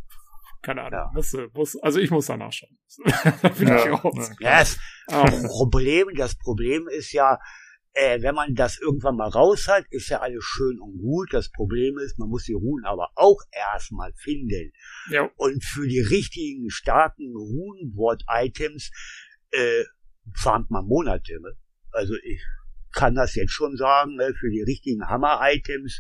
keine 0.62 0.82
Ahnung. 0.82 1.00
Ja. 1.00 1.12
Muss, 1.14 1.36
muss, 1.54 1.76
also 1.82 2.00
ich 2.00 2.12
muss 2.12 2.26
da 2.26 2.38
nachschauen. 2.38 2.78
da 3.42 3.50
bin 3.58 3.68
Ja, 3.68 3.86
ich 3.86 4.04
raus. 4.04 4.32
Ja, 4.40 4.60
das 4.60 4.78
Ähm, 5.10 5.44
Problem, 5.48 6.08
das 6.16 6.36
Problem 6.38 6.88
ist 6.88 7.12
ja, 7.14 7.40
äh, 8.02 8.22
wenn 8.22 8.36
man 8.36 8.56
das 8.56 8.80
irgendwann 8.80 9.16
mal 9.18 9.28
raus 9.30 9.68
hat, 9.68 9.86
ist 9.90 10.10
ja 10.10 10.20
alles 10.22 10.44
schön 10.44 10.80
und 10.80 10.98
gut. 11.00 11.34
Das 11.34 11.50
Problem 11.52 11.98
ist, 11.98 12.18
man 12.20 12.30
muss 12.30 12.44
die 12.46 12.54
Runen 12.54 12.86
aber 12.86 13.10
auch 13.16 13.40
erstmal 13.52 14.14
finden. 14.14 14.72
ja, 15.10 15.30
Und 15.36 15.64
für 15.64 15.88
die 15.88 16.00
richtigen, 16.00 16.70
starken 16.70 17.34
Runenwort-Items 17.36 18.92
äh, 19.52 19.84
farmt 20.36 20.70
man 20.72 20.86
Monate. 20.86 21.40
Ne? 21.42 21.56
Also 21.92 22.14
ich 22.24 22.42
kann 22.94 23.16
das 23.16 23.36
jetzt 23.36 23.52
schon 23.52 23.76
sagen, 23.78 24.16
ne? 24.16 24.34
für 24.40 24.50
die 24.50 24.62
richtigen 24.62 25.08
Hammer-Items, 25.08 26.00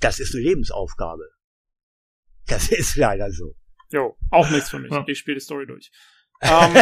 das 0.00 0.20
ist 0.20 0.34
eine 0.34 0.44
Lebensaufgabe. 0.44 1.24
Das 2.46 2.68
ist 2.70 2.96
leider 2.96 3.30
so. 3.32 3.56
jo, 3.90 4.16
auch 4.30 4.48
nichts 4.50 4.68
für 4.70 4.78
mich. 4.78 4.90
Ja. 4.92 5.02
Ich 5.06 5.18
spiele 5.18 5.36
die 5.36 5.44
Story 5.44 5.66
durch. 5.66 5.90
Ähm, 6.42 6.74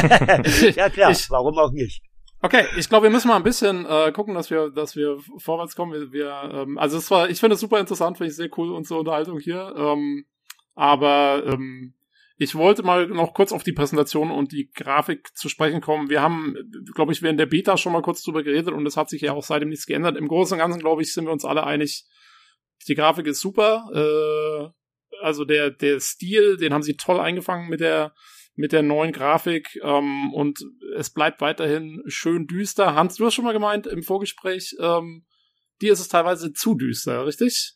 ja 0.74 0.90
klar, 0.90 1.10
ich- 1.12 1.30
warum 1.30 1.56
auch 1.58 1.70
nicht? 1.72 2.02
Okay, 2.44 2.66
ich 2.76 2.88
glaube, 2.88 3.04
wir 3.04 3.10
müssen 3.10 3.28
mal 3.28 3.36
ein 3.36 3.44
bisschen 3.44 3.86
äh, 3.86 4.10
gucken, 4.10 4.34
dass 4.34 4.50
wir, 4.50 4.70
dass 4.70 4.96
wir 4.96 5.18
vorwärts 5.38 5.76
kommen. 5.76 5.92
Wir, 5.92 6.12
wir 6.12 6.50
ähm, 6.52 6.76
also 6.76 6.98
es 6.98 7.08
war, 7.08 7.30
ich 7.30 7.38
finde 7.38 7.54
es 7.54 7.60
super 7.60 7.78
interessant, 7.78 8.18
finde 8.18 8.30
ich 8.30 8.36
sehr 8.36 8.50
cool 8.58 8.72
unsere 8.72 8.98
Unterhaltung 8.98 9.38
hier. 9.38 9.72
Ähm, 9.76 10.26
aber 10.74 11.44
ähm, 11.46 11.94
ich 12.38 12.56
wollte 12.56 12.82
mal 12.82 13.06
noch 13.06 13.32
kurz 13.34 13.52
auf 13.52 13.62
die 13.62 13.72
Präsentation 13.72 14.32
und 14.32 14.50
die 14.50 14.72
Grafik 14.72 15.36
zu 15.36 15.48
sprechen 15.48 15.80
kommen. 15.80 16.10
Wir 16.10 16.20
haben, 16.20 16.56
glaube 16.96 17.12
ich, 17.12 17.22
während 17.22 17.38
der 17.38 17.46
Beta 17.46 17.76
schon 17.76 17.92
mal 17.92 18.02
kurz 18.02 18.24
drüber 18.24 18.42
geredet 18.42 18.74
und 18.74 18.84
es 18.86 18.96
hat 18.96 19.08
sich 19.08 19.22
ja 19.22 19.34
auch 19.34 19.44
seitdem 19.44 19.68
nichts 19.68 19.86
geändert. 19.86 20.16
Im 20.16 20.26
Großen 20.26 20.54
und 20.54 20.58
Ganzen, 20.58 20.80
glaube 20.80 21.02
ich, 21.02 21.14
sind 21.14 21.26
wir 21.26 21.32
uns 21.32 21.44
alle 21.44 21.64
einig, 21.64 22.06
die 22.88 22.96
Grafik 22.96 23.28
ist 23.28 23.40
super. 23.40 23.88
Äh, 23.94 25.22
also 25.22 25.44
der, 25.44 25.70
der 25.70 26.00
Stil, 26.00 26.56
den 26.56 26.74
haben 26.74 26.82
sie 26.82 26.96
toll 26.96 27.20
eingefangen 27.20 27.68
mit 27.68 27.78
der 27.78 28.12
mit 28.54 28.72
der 28.72 28.82
neuen 28.82 29.12
Grafik 29.12 29.78
ähm, 29.82 30.32
und 30.34 30.60
es 30.96 31.10
bleibt 31.10 31.40
weiterhin 31.40 32.02
schön 32.06 32.46
düster. 32.46 32.94
Hans, 32.94 33.16
du 33.16 33.26
hast 33.26 33.34
schon 33.34 33.44
mal 33.44 33.52
gemeint 33.52 33.86
im 33.86 34.02
Vorgespräch, 34.02 34.76
ähm, 34.78 35.24
dir 35.80 35.92
ist 35.92 36.00
es 36.00 36.08
teilweise 36.08 36.52
zu 36.52 36.74
düster, 36.74 37.26
richtig? 37.26 37.74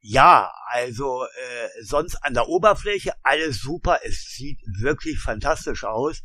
Ja, 0.00 0.52
also 0.66 1.24
äh, 1.24 1.68
sonst 1.82 2.16
an 2.24 2.34
der 2.34 2.48
Oberfläche 2.48 3.12
alles 3.22 3.60
super, 3.60 4.00
es 4.02 4.34
sieht 4.34 4.60
wirklich 4.80 5.20
fantastisch 5.20 5.84
aus. 5.84 6.22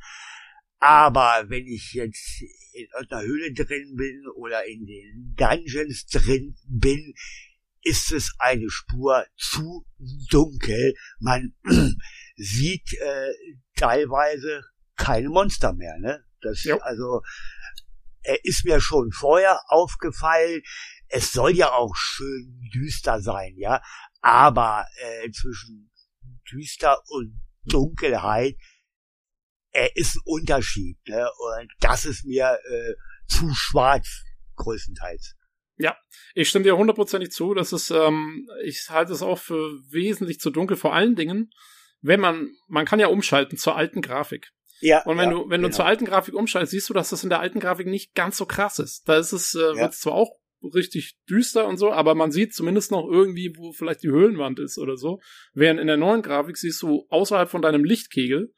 Aber 0.79 1.45
wenn 1.47 1.65
ich 1.65 1.93
jetzt 1.93 2.41
in 2.73 2.87
irgendeiner 2.93 3.23
Höhle 3.23 3.53
drin 3.53 3.95
bin 3.95 4.23
oder 4.35 4.65
in 4.65 4.85
den 4.85 5.35
Dungeons 5.35 6.05
drin 6.07 6.55
bin, 6.67 7.13
ist 7.81 8.11
es 8.11 8.33
eine 8.39 8.69
Spur 8.69 9.25
zu 9.37 9.85
dunkel. 10.29 10.93
Man 11.19 11.53
sieht 12.37 12.93
äh, 12.93 13.33
teilweise 13.75 14.63
keine 14.95 15.29
Monster 15.29 15.73
mehr. 15.73 15.97
Ne? 15.99 16.23
Das 16.41 16.63
Jo. 16.63 16.77
also 16.77 17.21
äh, 18.23 18.37
ist 18.43 18.63
mir 18.65 18.79
schon 18.79 19.11
vorher 19.11 19.59
aufgefallen. 19.67 20.61
Es 21.07 21.31
soll 21.31 21.55
ja 21.55 21.71
auch 21.71 21.95
schön 21.95 22.69
düster 22.73 23.21
sein, 23.21 23.55
ja. 23.57 23.81
Aber 24.21 24.85
äh, 24.97 25.31
zwischen 25.31 25.91
düster 26.51 27.01
und 27.07 27.41
Dunkelheit 27.63 28.55
äh, 29.71 29.89
ist 29.95 30.15
ein 30.15 30.21
Unterschied. 30.25 30.97
Ne? 31.07 31.29
Und 31.59 31.71
das 31.79 32.05
ist 32.05 32.25
mir 32.25 32.59
äh, 32.69 32.93
zu 33.27 33.53
schwarz, 33.53 34.23
größtenteils. 34.55 35.35
Ich 36.33 36.49
stimme 36.49 36.63
dir 36.63 36.77
hundertprozentig 36.77 37.31
zu. 37.31 37.53
Das 37.53 37.71
ist, 37.71 37.91
ähm, 37.91 38.49
ich 38.63 38.89
halte 38.89 39.13
es 39.13 39.21
auch 39.21 39.39
für 39.39 39.79
wesentlich 39.89 40.39
zu 40.39 40.49
dunkel. 40.49 40.75
Vor 40.75 40.93
allen 40.93 41.15
Dingen, 41.15 41.51
wenn 42.07 42.19
man, 42.19 42.51
man 42.67 42.85
kann 42.85 42.99
ja 42.99 43.07
umschalten 43.07 43.57
zur 43.57 43.75
alten 43.75 44.01
Grafik. 44.01 44.51
Ja. 44.79 45.03
Und 45.03 45.17
wenn 45.17 45.31
ja, 45.31 45.35
du, 45.35 45.49
wenn 45.49 45.61
du 45.61 45.67
genau. 45.67 45.75
zur 45.75 45.85
alten 45.85 46.05
Grafik 46.05 46.33
umschaltest, 46.33 46.71
siehst 46.71 46.89
du, 46.89 46.93
dass 46.93 47.09
das 47.09 47.23
in 47.23 47.29
der 47.29 47.39
alten 47.39 47.59
Grafik 47.59 47.87
nicht 47.87 48.13
ganz 48.13 48.37
so 48.37 48.45
krass 48.45 48.79
ist. 48.79 49.07
Da 49.09 49.17
ist 49.17 49.33
es, 49.33 49.55
äh, 49.55 49.59
Ja. 49.59 49.75
wird 49.75 49.93
zwar 49.93 50.13
auch 50.13 50.31
richtig 50.73 51.17
düster 51.29 51.67
und 51.67 51.77
so, 51.77 51.91
aber 51.91 52.15
man 52.15 52.31
sieht 52.31 52.53
zumindest 52.53 52.91
noch 52.91 53.07
irgendwie, 53.07 53.53
wo 53.57 53.71
vielleicht 53.73 54.03
die 54.03 54.09
Höhlenwand 54.09 54.59
ist 54.59 54.77
oder 54.77 54.97
so. 54.97 55.19
Während 55.53 55.79
in 55.79 55.87
der 55.87 55.97
neuen 55.97 56.21
Grafik 56.21 56.57
siehst 56.57 56.81
du 56.81 57.05
außerhalb 57.09 57.49
von 57.49 57.61
deinem 57.61 57.83
Lichtkegel 57.83 58.53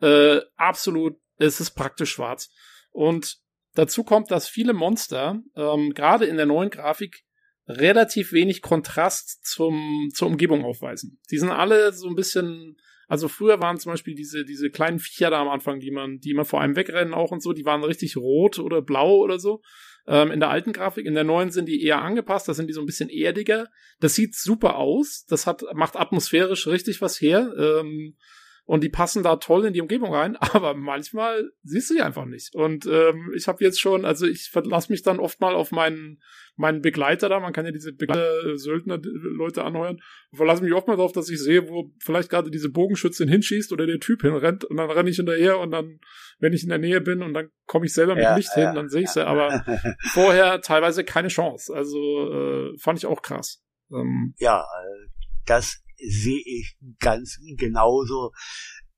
äh, 0.00 0.40
absolut, 0.56 1.16
es 1.36 1.60
ist 1.60 1.72
praktisch 1.72 2.12
schwarz. 2.12 2.50
Und 2.90 3.38
dazu 3.74 4.04
kommt, 4.04 4.30
dass 4.30 4.48
viele 4.48 4.72
Monster, 4.72 5.40
ähm, 5.56 5.92
gerade 5.94 6.26
in 6.26 6.36
der 6.36 6.46
neuen 6.46 6.70
Grafik, 6.70 7.22
relativ 7.70 8.32
wenig 8.32 8.62
Kontrast 8.62 9.44
zum, 9.46 10.08
zur 10.14 10.28
Umgebung 10.28 10.64
aufweisen. 10.64 11.20
Die 11.30 11.38
sind 11.38 11.50
alle 11.50 11.92
so 11.92 12.08
ein 12.08 12.14
bisschen, 12.14 12.76
also 13.08 13.28
früher 13.28 13.60
waren 13.60 13.78
zum 13.78 13.92
Beispiel 13.92 14.14
diese, 14.14 14.44
diese 14.44 14.70
kleinen 14.70 14.98
Viecher 14.98 15.30
da 15.30 15.40
am 15.40 15.48
Anfang, 15.48 15.80
die 15.80 15.90
man, 15.90 16.18
die 16.18 16.30
immer 16.30 16.44
vor 16.44 16.60
einem 16.60 16.76
wegrennen 16.76 17.14
auch 17.14 17.30
und 17.30 17.42
so, 17.42 17.52
die 17.52 17.64
waren 17.64 17.84
richtig 17.84 18.16
rot 18.16 18.58
oder 18.58 18.82
blau 18.82 19.16
oder 19.16 19.38
so. 19.38 19.62
Ähm, 20.06 20.30
in 20.30 20.40
der 20.40 20.50
alten 20.50 20.72
Grafik, 20.72 21.06
in 21.06 21.14
der 21.14 21.24
neuen 21.24 21.50
sind 21.50 21.66
die 21.66 21.82
eher 21.82 22.02
angepasst, 22.02 22.48
da 22.48 22.54
sind 22.54 22.66
die 22.66 22.72
so 22.72 22.80
ein 22.80 22.86
bisschen 22.86 23.08
erdiger. 23.10 23.68
Das 24.00 24.14
sieht 24.14 24.34
super 24.34 24.76
aus, 24.76 25.24
das 25.28 25.46
hat, 25.46 25.62
macht 25.74 25.96
atmosphärisch 25.96 26.66
richtig 26.66 27.00
was 27.00 27.20
her. 27.20 27.52
Ähm, 27.58 28.16
und 28.64 28.84
die 28.84 28.88
passen 28.88 29.22
da 29.22 29.36
toll 29.36 29.64
in 29.64 29.72
die 29.72 29.80
Umgebung 29.80 30.14
rein, 30.14 30.36
aber 30.40 30.74
manchmal 30.74 31.50
siehst 31.62 31.90
du 31.90 31.94
die 31.94 32.02
einfach 32.02 32.24
nicht. 32.24 32.54
Und 32.54 32.86
ähm, 32.86 33.32
ich 33.36 33.48
habe 33.48 33.64
jetzt 33.64 33.80
schon, 33.80 34.04
also 34.04 34.26
ich 34.26 34.50
verlasse 34.50 34.92
mich 34.92 35.02
dann 35.02 35.18
oft 35.18 35.40
mal 35.40 35.54
auf 35.54 35.70
meinen 35.72 36.20
meinen 36.60 36.82
Begleiter 36.82 37.28
da, 37.28 37.40
man 37.40 37.52
kann 37.52 37.64
ja 37.64 37.72
diese 37.72 37.92
Begleiter, 37.92 38.56
Söldner 38.56 39.00
Leute 39.02 39.64
anheuern, 39.64 40.00
und 40.30 40.36
verlasse 40.36 40.62
mich 40.62 40.72
oft 40.74 40.86
mal 40.86 40.96
darauf, 40.96 41.12
dass 41.12 41.30
ich 41.30 41.40
sehe, 41.40 41.68
wo 41.68 41.90
vielleicht 42.02 42.28
gerade 42.28 42.50
diese 42.50 42.70
Bogenschützin 42.70 43.28
hinschießt 43.28 43.72
oder 43.72 43.86
der 43.86 43.98
Typ 43.98 44.20
hinrennt 44.22 44.64
und 44.64 44.76
dann 44.76 44.90
renne 44.90 45.08
ich 45.08 45.16
hinterher 45.16 45.58
und 45.58 45.70
dann, 45.70 46.00
wenn 46.38 46.52
ich 46.52 46.62
in 46.62 46.68
der 46.68 46.78
Nähe 46.78 47.00
bin 47.00 47.22
und 47.22 47.32
dann 47.34 47.48
komme 47.66 47.86
ich 47.86 47.94
selber 47.94 48.14
mit 48.14 48.24
Ja, 48.24 48.36
Licht 48.36 48.50
ja, 48.56 48.66
hin, 48.66 48.74
dann 48.74 48.88
sehe 48.88 49.02
ich 49.02 49.08
sie, 49.08 49.20
ja. 49.20 49.26
aber 49.26 49.64
vorher 50.12 50.60
teilweise 50.60 51.02
keine 51.02 51.28
Chance. 51.28 51.74
Also 51.74 52.30
äh, 52.30 52.78
fand 52.78 52.98
ich 52.98 53.06
auch 53.06 53.22
krass. 53.22 53.62
Ähm, 53.90 54.34
Ja, 54.38 54.60
äh, 54.60 55.08
das 55.46 55.82
sehe 56.08 56.42
ich 56.44 56.76
ganz 56.98 57.38
genauso. 57.56 58.32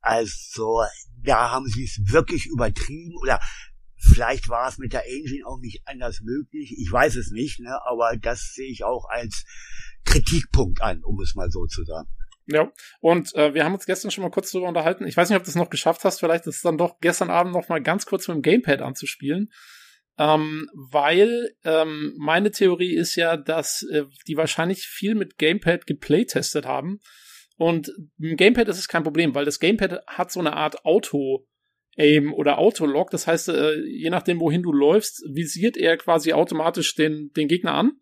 Also, 0.00 0.82
da 1.22 1.50
haben 1.50 1.66
sie 1.66 1.84
es 1.84 2.00
wirklich 2.12 2.46
übertrieben 2.46 3.16
oder 3.20 3.40
vielleicht 3.96 4.48
war 4.48 4.68
es 4.68 4.78
mit 4.78 4.92
der 4.92 5.06
Engine 5.06 5.46
auch 5.46 5.60
nicht 5.60 5.82
anders 5.86 6.20
möglich. 6.22 6.74
Ich 6.78 6.90
weiß 6.90 7.16
es 7.16 7.30
nicht, 7.30 7.60
ne? 7.60 7.78
aber 7.86 8.16
das 8.16 8.52
sehe 8.54 8.70
ich 8.70 8.84
auch 8.84 9.08
als 9.08 9.44
Kritikpunkt 10.04 10.82
an, 10.82 11.04
um 11.04 11.20
es 11.20 11.34
mal 11.34 11.50
so 11.50 11.66
zu 11.66 11.84
sagen. 11.84 12.08
Ja, 12.46 12.72
und 13.00 13.34
äh, 13.36 13.54
wir 13.54 13.64
haben 13.64 13.74
uns 13.74 13.86
gestern 13.86 14.10
schon 14.10 14.22
mal 14.22 14.30
kurz 14.30 14.50
drüber 14.50 14.66
unterhalten. 14.66 15.06
Ich 15.06 15.16
weiß 15.16 15.28
nicht, 15.28 15.38
ob 15.38 15.44
du 15.44 15.50
es 15.50 15.54
noch 15.54 15.70
geschafft 15.70 16.04
hast. 16.04 16.18
Vielleicht 16.18 16.46
ist 16.46 16.56
es 16.56 16.62
dann 16.62 16.76
doch 16.76 16.98
gestern 17.00 17.30
Abend 17.30 17.52
noch 17.52 17.68
mal 17.68 17.80
ganz 17.80 18.04
kurz 18.04 18.26
mit 18.26 18.34
dem 18.34 18.42
Gamepad 18.42 18.82
anzuspielen. 18.82 19.52
Ähm, 20.18 20.68
weil 20.74 21.50
ähm, 21.64 22.14
meine 22.18 22.50
Theorie 22.50 22.94
ist 22.94 23.16
ja, 23.16 23.36
dass 23.36 23.82
äh, 23.90 24.04
die 24.26 24.36
wahrscheinlich 24.36 24.86
viel 24.86 25.14
mit 25.14 25.38
Gamepad 25.38 25.86
geplaytestet 25.86 26.66
haben. 26.66 27.00
Und 27.56 27.92
im 28.18 28.36
Gamepad 28.36 28.68
ist 28.68 28.78
es 28.78 28.88
kein 28.88 29.04
Problem, 29.04 29.34
weil 29.34 29.44
das 29.44 29.60
Gamepad 29.60 30.06
hat 30.06 30.32
so 30.32 30.40
eine 30.40 30.54
Art 30.54 30.84
Auto- 30.84 31.46
Aim 31.96 32.32
oder 32.32 32.58
Autolock. 32.58 33.10
Das 33.10 33.26
heißt, 33.26 33.48
äh, 33.50 33.74
je 33.84 34.10
nachdem, 34.10 34.40
wohin 34.40 34.62
du 34.62 34.72
läufst, 34.72 35.22
visiert 35.28 35.76
er 35.76 35.96
quasi 35.96 36.32
automatisch 36.32 36.94
den, 36.94 37.30
den 37.36 37.48
Gegner 37.48 37.74
an 37.74 37.92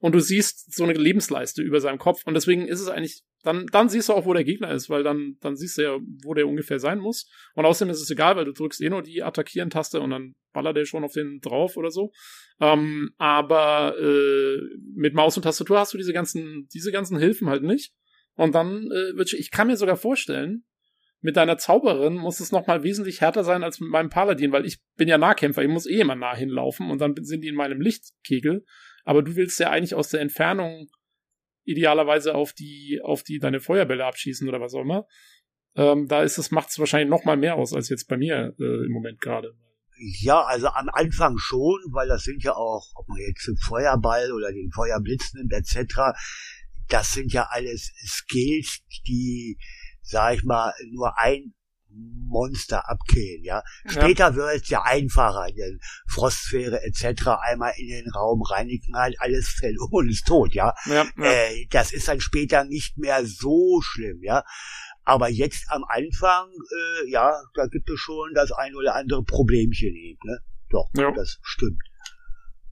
und 0.00 0.14
du 0.14 0.20
siehst 0.20 0.74
so 0.74 0.84
eine 0.84 0.94
Lebensleiste 0.94 1.62
über 1.62 1.80
seinem 1.80 1.98
Kopf. 1.98 2.26
Und 2.26 2.34
deswegen 2.34 2.66
ist 2.66 2.80
es 2.80 2.88
eigentlich, 2.88 3.22
dann, 3.42 3.66
dann 3.66 3.90
siehst 3.90 4.08
du 4.08 4.14
auch, 4.14 4.24
wo 4.24 4.32
der 4.32 4.44
Gegner 4.44 4.70
ist, 4.72 4.88
weil 4.88 5.02
dann, 5.02 5.36
dann 5.40 5.56
siehst 5.56 5.76
du 5.76 5.82
ja, 5.82 5.98
wo 6.24 6.32
der 6.32 6.48
ungefähr 6.48 6.78
sein 6.78 6.98
muss. 6.98 7.30
Und 7.54 7.66
außerdem 7.66 7.92
ist 7.92 8.00
es 8.00 8.10
egal, 8.10 8.36
weil 8.36 8.46
du 8.46 8.52
drückst 8.52 8.80
eh 8.80 8.88
nur 8.88 9.02
die 9.02 9.22
Attackieren-Taste 9.22 10.00
und 10.00 10.10
dann 10.10 10.34
ballert 10.52 10.76
der 10.76 10.86
schon 10.86 11.04
auf 11.04 11.12
den 11.12 11.40
drauf 11.40 11.76
oder 11.76 11.90
so. 11.90 12.12
Ähm, 12.60 13.10
aber 13.18 13.94
äh, 14.00 14.58
mit 14.94 15.14
Maus 15.14 15.36
und 15.36 15.42
Tastatur 15.42 15.78
hast 15.78 15.92
du 15.92 15.98
diese 15.98 16.14
ganzen, 16.14 16.66
diese 16.72 16.92
ganzen 16.92 17.18
Hilfen 17.18 17.48
halt 17.50 17.62
nicht. 17.62 17.92
Und 18.36 18.54
dann 18.54 18.86
äh, 18.86 19.16
wird 19.16 19.34
ich 19.34 19.50
kann 19.50 19.66
mir 19.66 19.76
sogar 19.76 19.96
vorstellen, 19.96 20.64
mit 21.20 21.36
deiner 21.36 21.58
Zauberin 21.58 22.14
muss 22.14 22.40
es 22.40 22.52
noch 22.52 22.66
mal 22.66 22.82
wesentlich 22.82 23.20
härter 23.20 23.44
sein 23.44 23.62
als 23.62 23.80
mit 23.80 23.90
meinem 23.90 24.08
Paladin, 24.08 24.52
weil 24.52 24.64
ich 24.64 24.78
bin 24.96 25.08
ja 25.08 25.18
Nahkämpfer, 25.18 25.62
ich 25.62 25.68
muss 25.68 25.86
eh 25.86 26.00
immer 26.00 26.14
nah 26.14 26.34
hinlaufen 26.34 26.90
und 26.90 27.00
dann 27.00 27.14
sind 27.20 27.42
die 27.42 27.48
in 27.48 27.54
meinem 27.54 27.80
Lichtkegel. 27.80 28.64
Aber 29.04 29.22
du 29.22 29.36
willst 29.36 29.58
ja 29.60 29.70
eigentlich 29.70 29.94
aus 29.94 30.10
der 30.10 30.20
Entfernung 30.20 30.88
idealerweise 31.64 32.34
auf 32.34 32.52
die, 32.52 33.00
auf 33.02 33.22
die 33.22 33.38
deine 33.38 33.60
Feuerbälle 33.60 34.04
abschießen 34.04 34.48
oder 34.48 34.60
was 34.60 34.74
auch 34.74 34.82
immer. 34.82 35.06
Ähm, 35.76 36.08
da 36.08 36.22
ist 36.22 36.38
es, 36.38 36.50
macht 36.50 36.70
es 36.70 36.78
wahrscheinlich 36.78 37.10
noch 37.10 37.24
mal 37.24 37.36
mehr 37.36 37.54
aus 37.54 37.72
als 37.72 37.88
jetzt 37.88 38.08
bei 38.08 38.16
mir 38.16 38.54
äh, 38.58 38.86
im 38.86 38.92
Moment 38.92 39.20
gerade. 39.20 39.54
Ja, 40.20 40.42
also 40.42 40.68
am 40.68 40.88
Anfang 40.88 41.36
schon, 41.36 41.78
weil 41.92 42.08
das 42.08 42.22
sind 42.22 42.42
ja 42.42 42.54
auch, 42.54 42.86
ob 42.94 43.06
man 43.08 43.18
jetzt 43.18 43.46
den 43.46 43.56
Feuerball 43.58 44.32
oder 44.32 44.50
den 44.50 44.70
Feuerblitz 44.72 45.34
nimmt, 45.34 45.52
etc., 45.52 46.18
das 46.88 47.12
sind 47.12 47.32
ja 47.32 47.46
alles 47.50 47.92
Skills, 48.04 48.80
die, 49.06 49.58
sag 50.02 50.36
ich 50.36 50.44
mal, 50.44 50.72
nur 50.90 51.16
ein 51.18 51.54
Monster 51.92 52.88
abkillen, 52.88 53.42
ja. 53.42 53.62
Später 53.86 54.34
wird 54.36 54.62
es 54.62 54.68
ja 54.68 54.82
einfacher, 54.82 55.46
denn 55.52 55.80
Frostsphäre 56.08 56.80
etc. 56.84 57.26
einmal 57.42 57.72
in 57.76 57.88
den 57.88 58.10
Raum 58.10 58.42
reingeknallt, 58.42 59.16
alles 59.20 59.48
fällt 59.48 59.78
um 59.80 59.88
und 59.90 60.08
ist 60.08 60.26
tot, 60.26 60.54
ja. 60.54 60.72
Ja, 60.86 61.06
ja. 61.16 61.24
Äh, 61.24 61.66
das 61.70 61.92
ist 61.92 62.06
dann 62.08 62.20
später 62.20 62.64
nicht 62.64 62.96
mehr 62.98 63.26
so 63.26 63.80
schlimm, 63.82 64.22
ja. 64.22 64.44
Aber 65.04 65.28
jetzt 65.28 65.64
am 65.70 65.82
Anfang, 65.88 66.48
äh, 66.50 67.10
ja, 67.10 67.34
da 67.54 67.66
gibt 67.66 67.90
es 67.90 67.98
schon 67.98 68.32
das 68.34 68.52
ein 68.52 68.76
oder 68.76 68.94
andere 68.94 69.24
Problemchen 69.24 69.94
eben, 69.96 70.20
ne? 70.24 70.38
Doch, 70.70 70.88
Ja. 70.96 71.10
das 71.10 71.38
stimmt. 71.42 71.82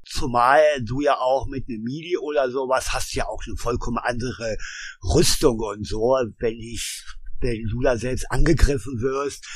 Zumal 0.04 0.62
du 0.84 1.00
ja 1.00 1.18
auch 1.18 1.46
mit 1.48 1.68
einem 1.68 1.82
Midi 1.82 2.16
oder 2.16 2.50
sowas 2.50 2.92
hast 2.92 3.14
ja 3.14 3.26
auch 3.26 3.42
eine 3.46 3.56
vollkommen 3.56 3.98
andere 3.98 4.56
Rüstung 5.02 5.58
und 5.58 5.86
so, 5.86 6.16
wenn 6.38 6.58
ich, 6.60 7.04
du 7.40 7.80
da 7.82 7.96
selbst 7.96 8.30
angegriffen 8.30 9.00
wirst 9.00 9.46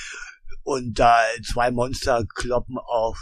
und 0.65 0.99
da 0.99 1.21
zwei 1.45 1.71
Monster 1.71 2.25
kloppen 2.35 2.79
auf 2.79 3.19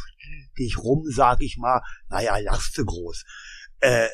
dich 0.58 0.76
rum, 0.78 1.04
sag 1.08 1.40
ich 1.42 1.56
mal, 1.58 1.80
naja, 2.08 2.36
lachst 2.38 2.76
du 2.78 2.84
groß. 2.84 3.24
Äh, 3.80 4.08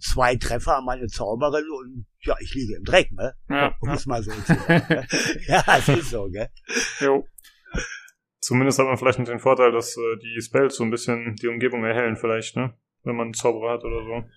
zwei 0.00 0.36
Treffer 0.36 0.76
an 0.78 0.84
meine 0.84 1.08
Zauberin 1.08 1.64
und 1.70 2.06
ja, 2.20 2.36
ich 2.40 2.54
liege 2.54 2.76
im 2.76 2.84
Dreck, 2.84 3.10
ne? 3.12 3.34
Ja, 3.48 3.74
Um 3.80 3.88
ja. 3.88 3.94
es 3.94 4.06
mal 4.06 4.22
so 4.22 4.30
zu 4.30 4.54
sagen. 4.54 4.86
ne? 4.88 5.06
ja, 5.48 5.64
es 5.78 5.88
ist 5.88 6.10
so, 6.10 6.28
gell? 6.30 6.48
Jo. 7.00 7.26
Zumindest 8.40 8.78
hat 8.78 8.86
man 8.86 8.96
vielleicht 8.96 9.18
nicht 9.18 9.30
den 9.30 9.40
Vorteil, 9.40 9.72
dass 9.72 9.96
äh, 9.96 10.16
die 10.22 10.40
Spells 10.40 10.76
so 10.76 10.84
ein 10.84 10.90
bisschen 10.90 11.34
die 11.36 11.48
Umgebung 11.48 11.84
erhellen, 11.84 12.16
vielleicht, 12.16 12.56
ne? 12.56 12.74
Wenn 13.02 13.16
man 13.16 13.26
einen 13.26 13.34
Zauberer 13.34 13.72
hat 13.72 13.84
oder 13.84 14.04
so. 14.04 14.28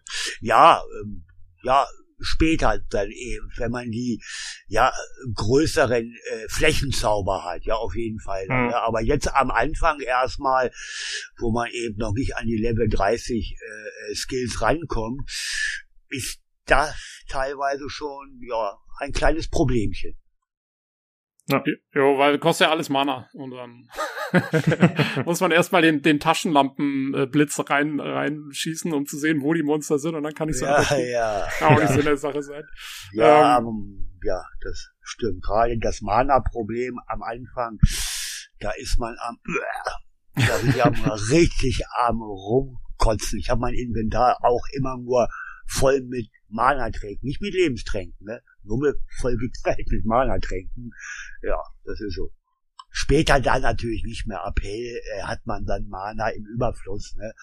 Ja, 0.42 0.82
ähm, 1.02 1.26
ja, 1.64 1.86
später 2.22 2.80
dann 2.90 3.10
eben, 3.10 3.52
wenn 3.58 3.72
man 3.72 3.92
die 3.92 4.22
ja 4.68 4.92
größeren 5.34 6.16
äh, 6.32 6.50
Flächenzauber 6.50 7.44
hat, 7.44 7.66
ja 7.66 7.76
auf 7.76 7.96
jeden 7.96 8.20
Fall. 8.20 8.46
Mhm. 8.46 8.72
Ja, 8.72 8.84
aber 8.84 9.02
jetzt 9.02 9.34
am 9.34 9.52
Anfang 9.52 10.00
erstmal, 10.00 10.72
wo 11.40 11.52
man 11.52 11.70
eben 11.72 11.98
noch 11.98 12.14
nicht 12.14 12.36
an 12.36 12.46
die 12.46 12.58
Level 12.58 12.88
30 12.90 13.56
äh, 13.60 14.12
äh, 14.12 14.16
Skills 14.16 14.62
rankommt, 14.62 15.22
ist 16.10 16.40
das 16.66 17.24
teilweise 17.28 17.90
schon 17.90 18.40
ja 18.48 18.78
ein 19.00 19.12
kleines 19.12 19.50
Problemchen. 19.50 20.16
Jo, 21.94 22.18
weil 22.18 22.40
kostet 22.40 22.68
ja 22.68 22.72
alles 22.72 22.90
Mana 22.90 23.28
und 23.34 23.52
dann 23.52 23.88
muss 25.26 25.42
man 25.42 25.52
erstmal 25.52 25.82
den, 25.82 26.02
den 26.02 26.20
Taschenlampenblitz 26.20 27.60
rein, 27.70 28.00
reinschießen, 28.00 28.94
um 28.94 29.06
zu 29.06 29.18
sehen, 29.18 29.42
wo 29.42 29.54
die 29.54 29.64
Monster 29.64 30.00
sind 30.00 30.16
und 30.16 30.24
dann 30.24 30.34
kann 30.34 30.50
ich 30.50 30.58
so 30.58 30.66
Ja, 30.66 30.82
ja. 30.98 31.48
Kann 31.60 31.74
auch 31.74 31.80
nicht 31.80 31.90
ja. 31.90 31.96
Sinn 31.96 32.06
der 32.06 32.18
Sache 32.18 32.42
sein. 32.42 32.64
Ja, 33.14 33.58
Ähm, 33.58 33.66
ähm, 33.68 34.20
ja, 34.24 34.42
das 34.62 34.92
stimmt. 35.02 35.44
Gerade 35.44 35.78
das 35.80 36.02
Mana-Problem 36.02 37.00
am 37.08 37.24
Anfang, 37.24 37.80
da 38.60 38.72
ist 38.72 39.00
man 39.00 39.16
am, 39.20 39.38
da 40.36 40.58
bin 40.58 40.70
ich 40.70 40.84
am 40.84 40.94
richtig 41.32 41.82
am 42.06 42.22
rumkotzen. 42.22 43.40
Ich 43.40 43.50
habe 43.50 43.62
mein 43.62 43.74
Inventar 43.74 44.38
auch 44.42 44.64
immer 44.74 44.98
nur 44.98 45.28
voll 45.68 46.02
mit 46.02 46.28
Mana-Tränken, 46.50 47.26
nicht 47.26 47.42
mit 47.42 47.54
Lebenstränken, 47.54 48.26
ne? 48.26 48.42
Nur 48.64 48.80
mit 48.80 48.96
voll 49.20 49.38
geteilt 49.38 49.88
mit 49.90 50.06
Mana-Tränken. 50.06 50.92
Ja, 51.42 51.62
das 51.86 52.00
ist 52.02 52.16
so. 52.16 52.32
Später 52.90 53.40
dann 53.40 53.62
natürlich 53.62 54.04
nicht 54.04 54.28
mehr 54.28 54.44
ab 54.44 54.60
hell, 54.62 55.00
äh, 55.18 55.22
hat 55.24 55.40
man 55.46 55.66
dann 55.66 55.88
Mana 55.88 56.30
im 56.30 56.46
Überfluss, 56.46 57.16
ne? 57.16 57.34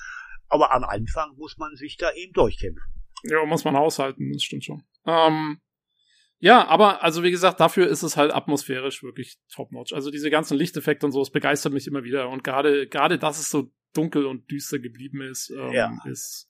Aber 0.48 0.72
am 0.74 0.84
Anfang 0.84 1.34
muss 1.36 1.56
man 1.58 1.74
sich 1.76 1.96
da 1.96 2.12
eben 2.12 2.32
durchkämpfen. 2.32 2.82
Ja, 3.24 3.44
muss 3.46 3.64
man 3.64 3.76
haushalten, 3.76 4.30
das 4.32 4.42
stimmt 4.42 4.64
schon. 4.64 4.84
Ähm, 5.06 5.58
ja, 6.38 6.66
aber 6.68 7.02
also 7.02 7.22
wie 7.22 7.30
gesagt, 7.30 7.60
dafür 7.60 7.88
ist 7.88 8.02
es 8.02 8.16
halt 8.16 8.32
atmosphärisch 8.32 9.02
wirklich 9.02 9.38
top-notch. 9.52 9.92
Also 9.92 10.10
diese 10.10 10.30
ganzen 10.30 10.56
Lichteffekte 10.56 11.04
und 11.06 11.12
so, 11.12 11.20
es 11.22 11.30
begeistert 11.30 11.72
mich 11.72 11.86
immer 11.86 12.04
wieder. 12.04 12.28
Und 12.28 12.44
gerade 12.44 12.86
gerade, 12.86 13.18
dass 13.18 13.40
es 13.40 13.50
so 13.50 13.72
dunkel 13.94 14.26
und 14.26 14.50
düster 14.50 14.78
geblieben 14.78 15.22
ist, 15.22 15.50
ähm, 15.50 15.72
Ja. 15.72 15.98
ist 16.04 16.47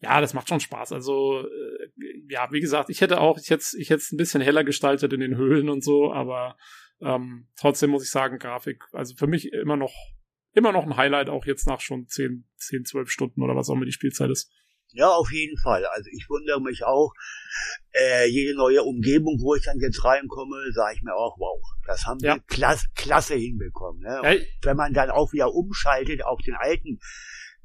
ja, 0.00 0.20
das 0.20 0.34
macht 0.34 0.48
schon 0.48 0.60
Spaß. 0.60 0.92
Also 0.92 1.40
äh, 1.40 1.88
ja, 2.28 2.48
wie 2.52 2.60
gesagt, 2.60 2.90
ich 2.90 3.00
hätte 3.00 3.20
auch, 3.20 3.38
ich 3.38 3.50
hätte 3.50 3.64
ich 3.76 3.90
hätte 3.90 4.00
es 4.02 4.12
ein 4.12 4.16
bisschen 4.16 4.40
heller 4.40 4.64
gestaltet 4.64 5.12
in 5.12 5.20
den 5.20 5.36
Höhlen 5.36 5.68
und 5.68 5.84
so, 5.84 6.12
aber 6.12 6.56
ähm, 7.02 7.48
trotzdem 7.58 7.90
muss 7.90 8.04
ich 8.04 8.10
sagen, 8.10 8.38
Grafik, 8.38 8.82
also 8.92 9.14
für 9.16 9.26
mich 9.26 9.52
immer 9.52 9.76
noch 9.76 9.92
immer 10.52 10.72
noch 10.72 10.84
ein 10.84 10.96
Highlight, 10.96 11.28
auch 11.30 11.44
jetzt 11.46 11.66
nach 11.66 11.80
schon 11.80 12.06
10, 12.08 12.48
10 12.56 12.84
12 12.84 13.10
Stunden 13.10 13.42
oder 13.42 13.54
was 13.56 13.68
auch 13.68 13.74
immer 13.74 13.84
die 13.84 13.92
Spielzeit 13.92 14.30
ist. 14.30 14.50
Ja, 14.92 15.08
auf 15.08 15.30
jeden 15.30 15.56
Fall. 15.58 15.86
Also 15.86 16.10
ich 16.12 16.26
wundere 16.28 16.60
mich 16.60 16.82
auch, 16.84 17.12
äh, 17.92 18.26
jede 18.28 18.56
neue 18.56 18.82
Umgebung, 18.82 19.38
wo 19.40 19.54
ich 19.54 19.62
dann 19.62 19.78
jetzt 19.78 20.04
reinkomme, 20.04 20.72
sage 20.72 20.96
ich 20.96 21.02
mir 21.02 21.14
auch, 21.14 21.36
wow, 21.38 21.60
das 21.86 22.06
haben 22.06 22.18
Ja. 22.22 22.34
wir 22.34 22.42
klasse, 22.48 22.86
klasse 22.96 23.34
hinbekommen. 23.36 24.00
Ne? 24.00 24.20
Ja, 24.24 24.40
Wenn 24.62 24.76
man 24.76 24.92
dann 24.92 25.10
auch 25.10 25.32
wieder 25.32 25.54
umschaltet 25.54 26.24
auf 26.24 26.40
den 26.44 26.54
alten 26.54 26.98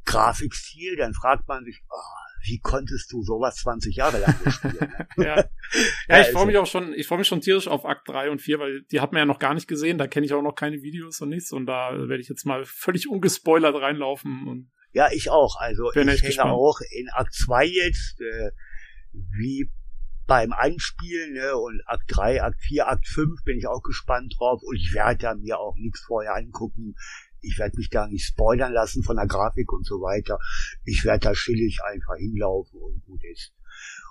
Grafikstil, 0.05 0.97
dann 0.97 1.13
fragt 1.15 1.47
man 1.47 1.63
sich, 1.65 1.81
ah, 1.89 2.24
wie 2.47 2.59
konntest 2.59 3.11
du 3.11 3.21
sowas 3.23 3.55
20 3.57 3.95
Jahre 3.95 4.19
lang 4.19 4.35
gespielt? 4.43 4.81
ne? 4.81 5.07
ja. 5.17 5.23
ja, 5.35 5.45
Ja, 6.07 6.21
ich 6.21 6.27
freue 6.27 6.35
also- 6.35 6.45
mich 6.45 6.57
auch 6.57 6.65
schon, 6.67 6.93
ich 6.93 7.07
freue 7.07 7.17
mich 7.19 7.27
schon 7.27 7.41
tierisch 7.41 7.67
auf 7.67 7.85
Akt 7.85 8.07
3 8.07 8.29
und 8.29 8.39
4, 8.41 8.59
weil 8.59 8.81
die 8.91 8.99
hat 9.01 9.11
man 9.11 9.19
ja 9.19 9.25
noch 9.25 9.39
gar 9.39 9.53
nicht 9.53 9.67
gesehen, 9.67 9.97
da 9.97 10.07
kenne 10.07 10.25
ich 10.25 10.33
auch 10.33 10.41
noch 10.41 10.55
keine 10.55 10.81
Videos 10.81 11.19
und 11.21 11.29
nichts 11.29 11.51
und 11.51 11.65
da 11.65 11.91
werde 12.07 12.19
ich 12.21 12.29
jetzt 12.29 12.45
mal 12.45 12.63
völlig 12.65 13.09
ungespoilert 13.09 13.75
reinlaufen 13.75 14.47
und 14.47 14.71
ja, 14.93 15.09
ich 15.11 15.29
auch. 15.29 15.57
Also 15.59 15.89
Bin 15.93 16.07
ich 16.07 16.21
gespannt. 16.21 16.51
auch 16.51 16.79
in 16.91 17.09
Akt 17.09 17.33
2 17.33 17.65
jetzt, 17.65 18.21
äh, 18.21 18.51
wie 19.11 19.69
beim 20.27 20.53
Anspielen, 20.53 21.33
ne, 21.33 21.55
und 21.55 21.81
Akt 21.85 22.05
3, 22.07 22.41
Akt 22.41 22.61
4, 22.61 22.87
Akt 22.87 23.07
5 23.07 23.43
bin 23.43 23.57
ich 23.57 23.67
auch 23.67 23.81
gespannt 23.83 24.35
drauf 24.39 24.61
und 24.63 24.75
ich 24.75 24.91
werde 24.93 25.17
da 25.19 25.35
mir 25.35 25.59
auch 25.59 25.75
nichts 25.75 25.99
vorher 26.07 26.35
angucken. 26.35 26.95
Ich 27.45 27.57
werde 27.59 27.77
mich 27.77 27.89
da 27.89 28.07
nicht 28.07 28.25
spoilern 28.25 28.73
lassen 28.73 29.03
von 29.03 29.15
der 29.17 29.27
Grafik 29.27 29.71
und 29.71 29.85
so 29.85 29.95
weiter. 30.01 30.37
Ich 30.83 31.05
werde 31.05 31.27
da 31.27 31.33
chillig 31.33 31.79
einfach 31.83 32.15
hinlaufen 32.17 32.79
und 32.81 33.01
gut 33.05 33.21
ist. 33.31 33.53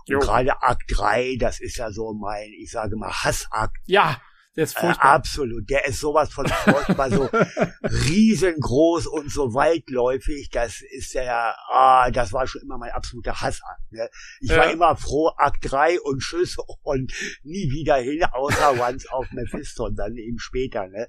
Und 0.07 0.21
gerade 0.21 0.63
Akt 0.63 0.85
3, 0.89 1.37
das 1.39 1.61
ist 1.61 1.77
ja 1.79 1.91
so 1.91 2.13
mein, 2.13 2.51
ich 2.61 2.71
sage 2.71 2.97
mal, 2.97 3.11
Hassakt. 3.13 3.77
Ja, 3.87 4.21
der 4.57 4.65
ist 4.65 4.77
Äh, 4.77 4.81
furchtbar. 4.81 5.05
absolut. 5.15 5.69
Der 5.71 5.87
ist 5.87 5.99
sowas 5.99 6.31
von 6.33 6.47
furchtbar, 6.47 7.11
so 7.11 7.29
riesengroß 7.83 9.07
und 9.07 9.31
so 9.33 9.55
weitläufig. 9.55 10.51
Das 10.51 10.81
ist 10.81 11.15
ja, 11.15 11.55
ah, 11.71 12.11
das 12.11 12.33
war 12.33 12.47
schon 12.47 12.63
immer 12.63 12.79
mein 12.79 12.93
absoluter 12.93 13.41
Hassakt. 13.41 13.91
Ne? 13.93 14.09
Ich 14.41 14.51
Ja. 14.51 14.59
war 14.59 14.71
immer 14.71 14.97
froh, 14.97 15.31
Akt 15.37 15.71
3 15.71 16.01
und 16.03 16.21
Tschüss 16.21 16.57
und 16.83 17.13
nie 17.43 17.71
wieder 17.71 17.97
hin, 17.97 18.23
außer 18.25 18.79
Once 18.81 19.07
auf 19.09 19.27
Mephisto 19.33 19.87
und 19.87 19.97
dann 19.97 20.17
eben 20.17 20.39
später. 20.39 20.87
Ne? 20.89 21.09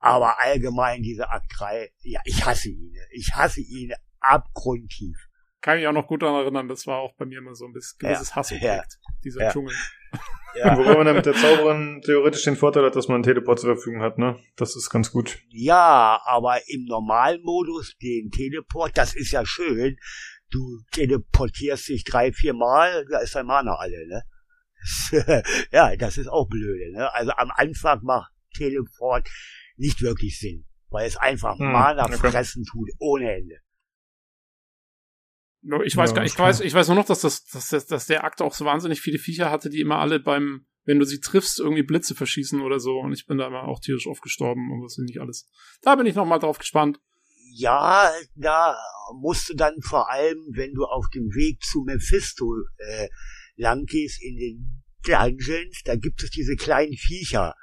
Aber 0.00 0.40
allgemein 0.40 1.02
diese 1.02 1.30
Akt 1.30 1.52
3, 1.58 1.92
ja, 2.00 2.20
ich 2.24 2.44
hasse 2.44 2.70
ihn. 2.70 2.94
Ich 3.12 3.34
hasse 3.34 3.60
ihn 3.60 3.92
abgrundtief. 4.18 5.16
Kann 5.60 5.78
ich 5.78 5.86
auch 5.86 5.92
noch 5.92 6.06
gut 6.06 6.22
daran 6.22 6.42
erinnern, 6.42 6.68
das 6.68 6.86
war 6.86 6.98
auch 6.98 7.14
bei 7.16 7.26
mir 7.26 7.38
immer 7.38 7.54
so 7.54 7.66
ein 7.66 7.72
bisschen 7.74 7.98
gewisses 7.98 8.34
Hassobjekt, 8.34 8.64
ja, 8.64 9.14
dieser 9.22 9.42
ja. 9.42 9.52
Dschungel. 9.52 9.74
Ja. 10.56 10.76
Wobei 10.76 10.96
man 10.96 11.06
dann 11.06 11.14
mit 11.14 11.26
der 11.26 11.34
Zauberin 11.34 12.02
theoretisch 12.04 12.42
den 12.42 12.56
Vorteil 12.56 12.84
hat, 12.84 12.96
dass 12.96 13.06
man 13.06 13.16
einen 13.16 13.22
Teleport 13.22 13.60
zur 13.60 13.76
Verfügung 13.76 14.02
hat, 14.02 14.18
ne? 14.18 14.36
Das 14.56 14.74
ist 14.74 14.90
ganz 14.90 15.12
gut. 15.12 15.38
Ja, 15.48 16.20
aber 16.24 16.58
im 16.68 16.86
normalen 16.86 17.40
Modus, 17.42 17.96
den 18.02 18.32
Teleport, 18.32 18.98
das 18.98 19.14
ist 19.14 19.30
ja 19.30 19.46
schön. 19.46 19.96
Du 20.50 20.80
teleportierst 20.90 21.88
dich 21.88 22.02
drei, 22.02 22.32
vier 22.32 22.52
Mal, 22.52 23.06
da 23.08 23.20
ist 23.20 23.36
dein 23.36 23.46
Mana 23.46 23.76
alle, 23.76 24.08
ne? 24.08 24.24
ja, 25.70 25.94
das 25.94 26.18
ist 26.18 26.26
auch 26.26 26.48
blöde, 26.48 26.90
ne? 26.94 27.14
Also 27.14 27.30
am 27.30 27.52
Anfang 27.54 28.00
macht 28.02 28.32
Teleport 28.52 29.28
nicht 29.80 30.02
wirklich 30.02 30.38
Sinn, 30.38 30.66
weil 30.90 31.06
es 31.08 31.16
einfach 31.16 31.58
Hm, 31.58 31.72
Mana 31.72 32.04
okay. 32.04 32.16
fressen 32.30 32.64
tut, 32.64 32.90
ohne 32.98 33.32
Ende. 33.34 33.56
Ich 35.84 35.96
weiß 35.96 36.10
Ja, 36.10 36.16
gar, 36.16 36.24
ich 36.24 36.34
klar. 36.34 36.48
weiß, 36.48 36.60
ich 36.60 36.72
weiß 36.72 36.88
nur 36.88 36.96
noch, 36.96 37.04
dass 37.06 37.20
das, 37.20 37.44
dass, 37.44 37.68
das, 37.68 37.86
dass 37.86 38.06
der 38.06 38.24
Akt 38.24 38.40
auch 38.40 38.54
so 38.54 38.64
wahnsinnig 38.64 39.00
viele 39.00 39.18
Viecher 39.18 39.50
hatte, 39.50 39.68
die 39.68 39.80
immer 39.80 39.98
alle 39.98 40.18
beim, 40.20 40.66
wenn 40.84 40.98
du 40.98 41.04
sie 41.04 41.20
triffst, 41.20 41.58
irgendwie 41.60 41.82
Blitze 41.82 42.14
verschießen 42.14 42.60
oder 42.62 42.80
so. 42.80 42.98
Und 42.98 43.12
ich 43.12 43.26
bin 43.26 43.36
da 43.38 43.46
immer 43.46 43.64
auch 43.64 43.80
tierisch 43.80 44.06
aufgestorben 44.06 44.70
und 44.72 44.82
das 44.82 44.96
ist 44.96 45.04
nicht 45.04 45.20
alles. 45.20 45.50
Da 45.82 45.96
bin 45.96 46.06
ich 46.06 46.14
noch 46.14 46.24
mal 46.26 46.38
drauf 46.38 46.58
gespannt. 46.58 46.98
Ja, 47.52 48.10
da 48.36 48.76
musst 49.20 49.48
du 49.50 49.54
dann 49.54 49.74
vor 49.82 50.10
allem, 50.10 50.38
wenn 50.52 50.72
du 50.72 50.84
auf 50.84 51.06
dem 51.12 51.24
Weg 51.34 51.62
zu 51.62 51.82
Mephisto 51.84 52.46
äh, 52.78 53.08
lang 53.56 53.84
gehst 53.84 54.22
in 54.22 54.36
den 54.36 54.82
Dungeons, 55.04 55.82
da 55.84 55.96
gibt 55.96 56.22
es 56.22 56.30
diese 56.30 56.56
kleinen 56.56 56.94
Viecher, 56.96 57.54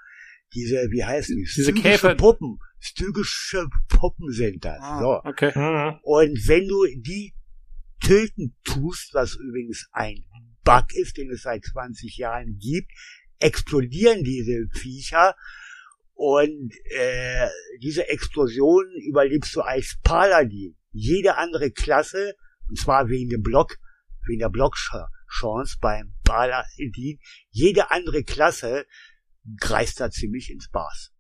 diese, 0.54 0.90
wie 0.92 1.04
heißt 1.04 1.30
die? 1.30 1.48
Diese 1.56 1.74
Käfer- 1.74 2.16
Puppen. 2.16 2.60
Stygische 2.80 3.68
Puppen 3.90 4.32
sind 4.32 4.64
das. 4.64 4.80
So. 5.00 5.22
okay. 5.24 5.52
Mhm. 5.56 6.00
Und 6.04 6.48
wenn 6.48 6.68
du 6.68 6.86
die 7.02 7.34
töten 8.02 8.56
tust, 8.64 9.14
was 9.14 9.36
übrigens 9.36 9.88
ein 9.92 10.24
Bug 10.64 10.86
ist, 10.94 11.18
den 11.18 11.32
es 11.32 11.42
seit 11.42 11.66
20 11.66 12.18
Jahren 12.18 12.58
gibt, 12.60 12.92
explodieren 13.40 14.24
diese 14.24 14.68
Viecher 14.74 15.36
und 16.14 16.72
äh, 16.92 17.48
diese 17.82 18.08
Explosion 18.10 18.86
überlebst 19.08 19.56
du 19.56 19.62
als 19.62 19.98
Paladin. 20.04 20.76
Jede 20.92 21.38
andere 21.38 21.72
Klasse, 21.72 22.36
und 22.68 22.78
zwar 22.78 23.08
wegen 23.10 23.30
dem 23.30 23.42
Block, 23.44 23.78
wegen 24.28 24.40
der 24.40 24.50
Blockchance 24.50 25.78
beim 25.80 26.14
Paladin, 26.24 27.20
jede 27.50 27.92
andere 27.92 28.24
Klasse 28.24 28.86
greist 29.60 30.00
da 30.00 30.10
ziemlich 30.10 30.50
ins 30.52 30.70
Bars. 30.70 31.12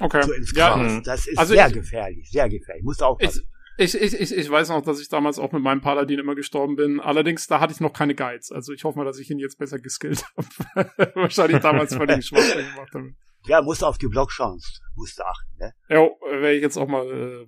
Okay. 0.00 0.22
So 0.22 0.32
ins 0.32 0.52
Ja, 0.56 0.74
Gras. 0.74 0.92
mhm. 0.92 1.02
das 1.02 1.26
ist 1.26 1.38
Also 1.38 1.54
sehr 1.54 1.66
ich- 1.68 1.72
gefährlich, 1.74 2.30
sehr 2.30 2.48
gefährlich. 2.48 2.84
Musst 2.84 3.02
aufpassen. 3.02 3.48
Ich, 3.78 3.94
ich, 3.94 4.12
ich, 4.20 4.34
ich 4.36 4.50
weiß 4.50 4.68
noch, 4.70 4.82
dass 4.82 5.00
ich 5.00 5.08
damals 5.08 5.38
auch 5.38 5.52
mit 5.52 5.62
meinem 5.62 5.80
Paladin 5.80 6.18
immer 6.18 6.34
gestorben 6.34 6.76
bin. 6.76 7.00
Allerdings, 7.00 7.46
da 7.46 7.60
hatte 7.60 7.72
ich 7.72 7.80
noch 7.80 7.92
keine 7.94 8.14
Guides. 8.14 8.52
Also 8.52 8.72
ich 8.74 8.84
hoffe 8.84 8.98
mal, 8.98 9.04
dass 9.06 9.18
ich 9.18 9.30
ihn 9.30 9.38
jetzt 9.38 9.58
besser 9.58 9.78
geskillt 9.78 10.22
habe. 10.36 10.90
Wahrscheinlich 11.14 11.60
damals 11.60 11.94
völlig 11.94 12.26
Schwachsinn 12.26 12.66
gemacht 12.74 12.92
habe. 12.94 13.14
Ja, 13.46 13.62
musst 13.62 13.80
du 13.80 13.86
auf 13.86 13.96
die 13.96 14.08
Blockchance, 14.08 14.80
musst 14.96 15.18
du 15.18 15.22
achten, 15.24 15.56
ne? 15.58 15.72
Ja, 15.88 15.96
werde 16.30 16.52
ich 16.56 16.62
jetzt 16.62 16.76
auch 16.76 16.88
mal 16.88 17.06
äh, 17.10 17.46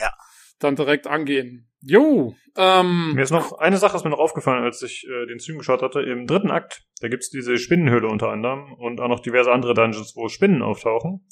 Ja. 0.00 0.12
dann 0.60 0.76
direkt 0.76 1.08
angehen. 1.08 1.71
Jo, 1.84 2.34
ähm, 2.56 3.14
Mir 3.14 3.22
ist 3.22 3.30
noch 3.30 3.58
eine 3.58 3.78
Sache 3.78 3.96
ist 3.96 4.04
mir 4.04 4.10
noch 4.10 4.18
aufgefallen, 4.18 4.62
als 4.62 4.82
ich 4.82 5.06
äh, 5.08 5.26
den 5.26 5.40
Stream 5.40 5.58
geschaut 5.58 5.82
hatte. 5.82 6.00
Im 6.00 6.26
dritten 6.26 6.50
Akt, 6.50 6.84
da 7.00 7.08
gibt's 7.08 7.30
diese 7.30 7.56
Spinnenhöhle 7.58 8.08
unter 8.08 8.28
anderem 8.28 8.72
und 8.74 9.00
auch 9.00 9.08
noch 9.08 9.20
diverse 9.20 9.50
andere 9.50 9.74
Dungeons, 9.74 10.14
wo 10.16 10.28
Spinnen 10.28 10.62
auftauchen. 10.62 11.26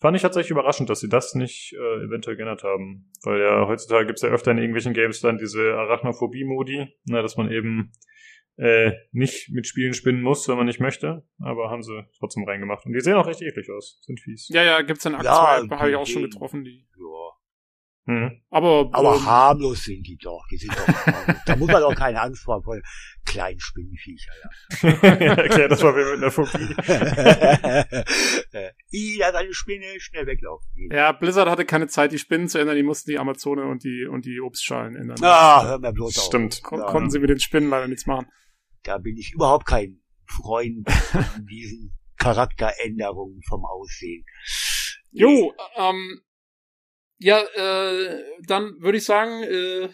Fand 0.00 0.16
ich 0.16 0.22
tatsächlich 0.22 0.50
überraschend, 0.50 0.90
dass 0.90 1.00
sie 1.00 1.08
das 1.08 1.34
nicht 1.34 1.74
äh, 1.74 2.04
eventuell 2.04 2.36
geändert 2.36 2.62
haben. 2.62 3.10
Weil 3.24 3.40
ja 3.40 3.66
heutzutage 3.66 4.06
gibt's 4.06 4.22
ja 4.22 4.28
öfter 4.28 4.50
in 4.50 4.58
irgendwelchen 4.58 4.94
Games 4.94 5.20
dann 5.20 5.38
diese 5.38 5.74
Arachnophobie-Modi, 5.74 6.86
ne, 7.06 7.22
dass 7.22 7.36
man 7.36 7.50
eben 7.50 7.92
äh, 8.56 8.92
nicht 9.12 9.50
mit 9.50 9.66
Spielen 9.66 9.94
spinnen 9.94 10.22
muss, 10.22 10.48
wenn 10.48 10.56
man 10.56 10.66
nicht 10.66 10.80
möchte. 10.80 11.24
Aber 11.40 11.70
haben 11.70 11.82
sie 11.82 12.04
trotzdem 12.18 12.44
reingemacht. 12.44 12.86
Und 12.86 12.92
die 12.92 13.00
sehen 13.00 13.14
auch 13.14 13.26
echt 13.26 13.42
eklig 13.42 13.70
aus. 13.70 14.00
Sind 14.02 14.20
fies. 14.20 14.48
ja, 14.50 14.62
ja, 14.62 14.82
gibt's 14.82 15.04
in 15.04 15.14
Akt 15.14 15.24
Ja, 15.24 15.62
2, 15.66 15.76
habe 15.76 15.90
ich 15.90 15.96
auch 15.96 16.06
schon 16.06 16.22
getroffen, 16.22 16.64
die. 16.64 16.86
Ja. 16.96 17.27
Mhm. 18.08 18.40
Aber, 18.48 18.88
Aber 18.92 19.16
ähm, 19.16 19.26
harmlos 19.26 19.84
sind 19.84 20.06
die 20.06 20.16
doch. 20.16 20.42
Die 20.50 20.56
sind 20.56 20.72
doch 20.72 20.88
harmlos. 20.88 21.42
da 21.44 21.56
muss 21.56 21.68
man 21.68 21.82
doch 21.82 21.94
keine 21.94 22.22
Angst 22.22 22.42
vor, 22.42 22.62
vor 22.62 22.78
kleinen 23.26 23.60
Spinnenviecher. 23.60 24.32
ja, 24.82 24.88
erklär 25.34 25.68
das 25.68 25.82
mal 25.82 25.94
wieder 25.94 26.12
mit 26.12 26.22
einer 26.22 26.30
Phobie. 26.30 26.74
Ja. 28.50 28.70
I, 28.90 29.18
da 29.18 29.28
ist 29.28 29.34
eine 29.34 29.52
Spinne, 29.52 29.84
schnell 29.98 30.26
weglaufen. 30.26 30.66
ja, 30.90 31.12
Blizzard 31.12 31.50
hatte 31.50 31.66
keine 31.66 31.86
Zeit, 31.86 32.12
die 32.12 32.18
Spinnen 32.18 32.48
zu 32.48 32.56
ändern, 32.58 32.76
die 32.76 32.82
mussten 32.82 33.10
die 33.10 33.18
Amazone 33.18 33.64
und 33.66 33.84
die 33.84 34.06
und 34.06 34.24
die 34.24 34.40
Obstschalen 34.40 34.96
ändern. 34.96 35.18
Ah, 35.20 35.66
hör 35.66 35.78
mir 35.78 35.92
bloß 35.92 36.18
auf. 36.18 36.24
Stimmt. 36.24 36.62
Kon 36.62 36.78
ja. 36.80 36.86
Konnten 36.86 37.10
sie 37.10 37.18
mit 37.18 37.28
den 37.28 37.40
Spinnen 37.40 37.68
leider 37.68 37.88
nichts 37.88 38.06
machen. 38.06 38.26
Da 38.84 38.96
bin 38.96 39.18
ich 39.18 39.34
überhaupt 39.34 39.66
kein 39.66 40.00
Freund 40.24 40.90
von 40.90 41.46
diesen 41.46 41.92
Charakteränderungen 42.16 43.42
vom 43.46 43.66
Aussehen. 43.66 44.24
Jo, 45.10 45.52
ähm, 45.76 46.20
ja, 47.18 47.40
äh, 47.40 48.22
dann 48.46 48.74
würde 48.80 48.98
ich 48.98 49.04
sagen, 49.04 49.42
äh, 49.42 49.88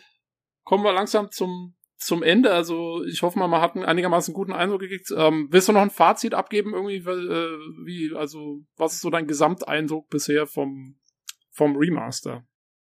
kommen 0.64 0.84
wir 0.84 0.92
langsam 0.92 1.30
zum 1.30 1.74
zum 1.96 2.22
Ende. 2.22 2.52
Also 2.52 3.02
ich 3.05 3.22
hoffe 3.22 3.38
mal, 3.38 3.48
man 3.48 3.62
hat 3.62 3.76
einen 3.76 3.84
einigermaßen 3.86 4.34
guten 4.34 4.52
Eindruck 4.52 4.80
gekriegt. 4.80 5.10
Ähm, 5.16 5.48
willst 5.51 5.68
du 5.68 5.72
noch 5.72 5.80
ein 5.80 5.90
Fazit 5.90 6.34
abgeben 6.34 6.74
irgendwie? 6.74 7.05
weil, 7.06 7.30
Äh, 7.30 7.59
wie, 7.86 8.12
also 8.14 8.60
was 8.76 8.94
ist 8.94 9.01
so 9.01 9.10
dein 9.10 9.26
Gesamteindruck 9.26 10.09
bisher 10.10 10.46
vom 10.46 10.98
vom 11.51 11.76
Remaster? 11.76 12.44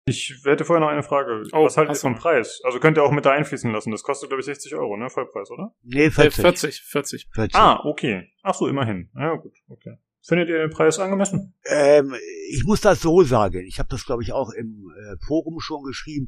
Ich 0.08 0.38
hätte 0.44 0.64
vorher 0.64 0.80
noch 0.84 0.92
eine 0.92 1.02
Frage. 1.02 1.42
Oh, 1.52 1.64
Was 1.64 1.76
haltet 1.76 1.96
ihr 1.96 2.00
vom? 2.00 2.14
Preis? 2.14 2.60
Also 2.62 2.78
könnt 2.78 2.96
ihr 2.96 3.02
auch 3.02 3.10
mit 3.10 3.24
da 3.24 3.32
einfließen 3.32 3.72
lassen. 3.72 3.90
Das 3.90 4.02
kostet, 4.04 4.28
glaube 4.28 4.40
ich, 4.40 4.46
60 4.46 4.74
Euro, 4.76 4.96
ne? 4.96 5.10
Vollpreis, 5.10 5.50
oder? 5.50 5.74
Nee, 5.82 6.04
Äh, 6.06 6.10
40. 6.10 6.42
40, 6.42 6.82
40. 6.82 7.28
40. 7.32 7.54
Ah, 7.56 7.80
okay. 7.84 8.28
Ach 8.42 8.54
so, 8.54 8.68
immerhin. 8.68 9.10
Ja, 9.16 9.34
gut, 9.34 9.54
okay. 9.68 9.96
Findet 10.26 10.48
ihr 10.48 10.58
den 10.58 10.70
Preis 10.70 10.98
angemessen? 10.98 11.54
Ähm, 11.66 12.14
ich 12.50 12.64
muss 12.64 12.80
das 12.80 13.00
so 13.00 13.22
sagen. 13.22 13.64
Ich 13.66 13.78
habe 13.78 13.88
das, 13.88 14.04
glaube 14.04 14.24
ich, 14.24 14.32
auch 14.32 14.50
im 14.50 14.90
äh, 14.90 15.16
Forum 15.24 15.60
schon 15.60 15.84
geschrieben. 15.84 16.26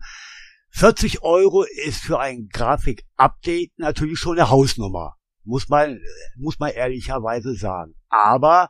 40 0.70 1.23
Euro 1.23 1.65
ist 1.87 2.03
für 2.03 2.20
ein 2.20 2.49
Grafik-Update 2.53 3.73
natürlich 3.77 4.20
schon 4.20 4.39
eine 4.39 4.51
Hausnummer. 4.51 5.16
Muss 5.43 5.69
man, 5.69 5.97
äh, 5.97 6.01
muss 6.37 6.61
man 6.61 6.70
ehrlicherweise 6.70 7.55
sagen. 7.57 7.95
Aber 8.09 8.69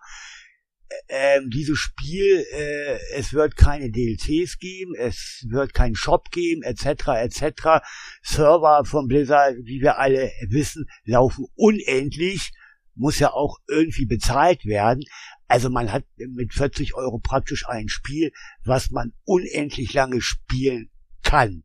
äh, 0.89 1.37
ähm, 1.37 1.51
dieses 1.51 1.79
Spiel, 1.79 2.47
äh, 2.55 2.99
es 3.15 3.35
wird 3.35 3.55
keine 3.57 3.91
DLCs 3.91 4.59
geben, 4.59 4.95
es 4.97 5.45
wird 5.51 5.75
keinen 5.75 5.95
Shop 5.95 6.31
geben, 6.31 6.63
etc., 6.63 7.09
etc. 7.09 7.85
Server 8.23 8.83
von 8.87 9.09
Blizzard, 9.09 9.57
wie 9.65 9.83
wir 9.83 9.99
alle 9.99 10.31
wissen, 10.49 10.87
laufen 11.05 11.45
unendlich, 11.55 12.53
muss 12.99 13.19
ja 13.19 13.33
auch 13.33 13.59
irgendwie 13.69 14.07
bezahlt 14.07 14.65
werden. 14.65 15.05
Also 15.47 15.71
man 15.71 15.93
hat 15.93 16.05
mit 16.17 16.53
40 16.53 16.95
Euro 16.95 17.19
praktisch 17.19 17.67
ein 17.69 17.89
Spiel, 17.89 18.33
was 18.65 18.91
man 18.91 19.13
unendlich 19.25 19.93
lange 19.95 20.21
spielen 20.21 20.91
kann. 21.23 21.65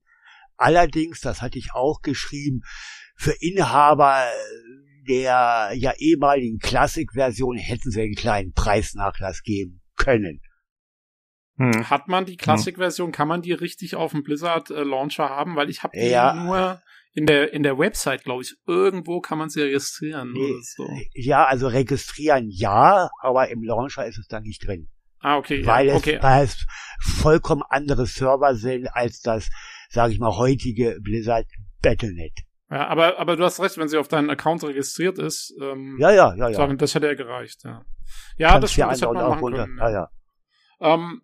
Allerdings, 0.56 1.20
das 1.20 1.42
hatte 1.42 1.58
ich 1.58 1.74
auch 1.74 2.02
geschrieben, 2.02 2.62
für 3.16 3.34
Inhaber 3.40 4.26
der 5.08 5.72
ja 5.76 5.94
ehemaligen 5.98 6.60
Classic-Version 6.60 7.58
hätten 7.58 7.92
sie 7.92 8.02
einen 8.02 8.16
kleinen 8.16 8.54
Preisnachlass 8.54 9.44
geben 9.44 9.82
können. 9.98 10.40
Hm. 11.58 11.90
Hat 11.90 12.08
man 12.08 12.26
die 12.26 12.38
Classic-Version, 12.38 13.12
kann 13.12 13.28
man 13.28 13.42
die 13.42 13.52
richtig 13.52 13.96
auf 13.96 14.12
dem 14.12 14.24
Blizzard-Launcher 14.24 15.30
haben? 15.30 15.56
Weil 15.56 15.70
ich 15.70 15.84
habe 15.84 15.98
die 15.98 16.08
Ja. 16.08 16.34
nur 16.34 16.82
in 17.14 17.26
der 17.26 17.54
in 17.54 17.64
der 17.64 17.78
Website, 17.78 18.24
glaube 18.24 18.42
ich. 18.44 18.56
Irgendwo 18.66 19.22
kann 19.22 19.38
man 19.38 19.50
sie 19.50 19.62
registrieren 19.62 20.32
Nee. 20.34 20.40
oder 20.40 20.60
so. 20.62 20.90
Ja, 21.14 21.46
also 21.46 21.68
registrieren 21.68 22.50
ja, 22.50 23.10
aber 23.22 23.50
im 23.50 23.64
Launcher 23.64 24.06
ist 24.06 24.18
es 24.18 24.28
da 24.28 24.40
nicht 24.40 24.66
drin. 24.68 24.90
Ah, 25.20 25.38
okay. 25.38 25.66
weil, 25.66 25.88
ja, 25.88 25.94
es, 25.94 26.00
okay. 26.00 26.20
weil 26.22 26.44
es 26.44 26.66
vollkommen 27.00 27.64
andere 27.70 28.06
Server 28.06 28.56
sind 28.56 28.88
als 28.94 29.22
das, 29.22 29.50
sage 29.90 30.12
ich 30.12 30.20
mal, 30.20 30.36
heutige 30.36 31.00
Blizzard 31.02 31.46
Battlenet. 31.82 32.34
Ja, 32.70 32.88
aber, 32.88 33.20
aber 33.20 33.38
du 33.38 33.44
hast 33.46 33.60
recht, 33.62 33.78
wenn 33.78 33.88
sie 33.88 33.98
auf 33.98 34.08
deinen 34.08 34.30
Account 34.30 34.64
registriert 34.64 35.20
ist, 35.20 35.54
ähm, 35.62 35.96
Ja, 36.00 36.12
ja, 36.12 36.34
ja, 36.36 36.50
ja. 36.50 36.54
sagen, 36.56 36.78
das 36.78 36.94
hätte 36.96 37.08
ja 37.08 37.14
gereicht, 37.14 37.62
ja. 37.64 37.86
Ja, 38.38 38.50
Kannst 38.50 38.64
das 38.64 38.72
stimmt, 38.74 38.92
das 38.92 39.02
hätte 39.02 39.14
man 39.14 39.24
auch 39.24 39.40
machen 39.40 39.54
können. 39.54 39.78
Ja, 39.78 39.90
ja. 39.92 40.10
Ähm, 40.82 41.22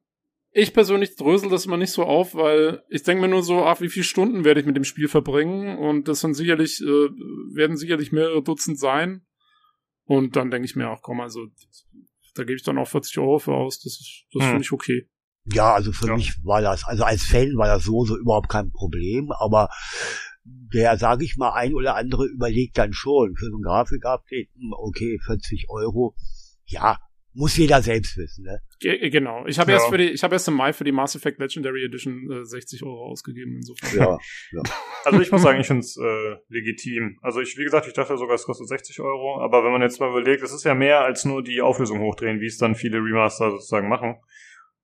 ich 0.52 0.74
persönlich 0.74 1.16
drösel 1.16 1.50
das 1.50 1.66
immer 1.66 1.78
nicht 1.78 1.92
so 1.92 2.04
auf, 2.04 2.34
weil 2.36 2.84
ich 2.90 3.04
denke 3.04 3.22
mir 3.22 3.28
nur 3.28 3.44
so, 3.44 3.64
ach, 3.64 3.82
wie 3.82 3.90
viele 3.90 4.04
Stunden 4.04 4.44
werde 4.44 4.60
ich 4.60 4.66
mit 4.66 4.76
dem 4.76 4.84
Spiel 4.84 5.08
verbringen? 5.08 5.78
Und 5.78 6.08
das 6.08 6.22
sind 6.22 6.34
sicherlich, 6.34 6.82
äh, 6.82 6.86
werden 7.56 7.78
sicherlich 7.78 8.12
mehrere 8.12 8.42
Dutzend 8.42 8.80
sein. 8.80 9.26
Und 10.06 10.36
dann 10.36 10.50
denke 10.50 10.66
ich 10.66 10.76
mir 10.76 10.90
auch, 10.90 11.02
komm, 11.02 11.22
also 11.22 11.48
da 12.34 12.44
gebe 12.44 12.56
ich 12.56 12.64
dann 12.64 12.78
auch 12.78 12.88
40 12.88 13.20
Euro 13.20 13.40
für 13.40 13.54
aus. 13.54 13.80
Das 13.80 13.94
ist, 13.94 14.26
das 14.34 14.44
Hm. 14.44 14.50
finde 14.50 14.62
ich 14.64 14.72
okay. 14.72 15.08
Ja, 15.46 15.74
also 15.74 15.92
für 15.92 16.08
Ja. 16.08 16.16
mich 16.16 16.34
war 16.44 16.62
das, 16.62 16.84
also 16.86 17.04
als 17.04 17.24
Fan 17.24 17.56
war 17.56 17.68
das 17.68 17.84
so, 17.84 18.06
so 18.06 18.18
überhaupt 18.18 18.50
kein 18.50 18.72
Problem, 18.72 19.32
aber 19.32 19.70
der, 20.44 20.98
sage 20.98 21.24
ich 21.26 21.38
mal, 21.38 21.54
ein 21.54 21.74
oder 21.74 21.96
andere 21.96 22.26
überlegt 22.28 22.78
dann 22.78 22.94
schon, 22.94 23.36
für 23.36 23.46
so 23.46 23.58
ein 23.58 23.62
Grafikupdate, 23.62 24.50
hm, 24.56 24.74
okay, 24.78 25.20
40 25.26 25.68
Euro, 25.70 26.16
ja, 26.66 26.98
muss 27.40 27.56
jeder 27.56 27.82
selbst 27.82 28.18
wissen, 28.18 28.44
ne? 28.44 28.60
Ge 28.82 29.10
genau. 29.10 29.46
Ich 29.48 29.58
habe 29.60 29.72
Ja. 29.72 29.78
erst 29.78 29.90
für 29.90 29.98
die, 29.98 30.10
ich 30.10 30.24
habe 30.24 30.36
erst 30.36 30.48
im 30.50 30.56
Mai 30.56 30.74
für 30.74 30.84
die 30.84 30.92
Mass 30.92 31.16
Effect 31.16 31.40
Legendary 31.40 31.86
Edition 31.86 32.30
äh, 32.30 32.46
60 32.46 32.84
Euro 32.84 33.06
ausgegeben. 33.06 33.56
Insofern. 33.56 33.98
Ja, 34.52 34.62
Also 35.06 35.22
ich 35.22 35.32
muss 35.32 35.42
sagen, 35.42 35.60
ich 35.62 35.68
finde 35.68 35.80
es 35.82 35.96
äh, 35.98 36.36
legitim. 36.50 37.18
Also 37.22 37.40
ich, 37.40 37.58
wie 37.58 37.64
gesagt, 37.64 37.88
ich 37.88 37.94
dachte 37.94 38.18
sogar, 38.18 38.36
es 38.36 38.44
kostet 38.44 38.68
60 38.68 39.00
Euro, 39.00 39.40
aber 39.42 39.64
wenn 39.64 39.72
man 39.72 39.82
jetzt 39.82 40.00
mal 40.02 40.10
überlegt, 40.10 40.44
es 40.44 40.52
ist 40.52 40.66
ja 40.66 40.76
mehr 40.76 41.00
als 41.02 41.24
nur 41.24 41.42
die 41.42 41.62
Auflösung 41.62 42.00
hochdrehen, 42.00 42.42
wie 42.42 42.48
es 42.48 42.58
dann 42.58 42.76
viele 42.76 42.98
Remaster 42.98 43.52
sozusagen 43.52 43.88
machen. 43.88 44.18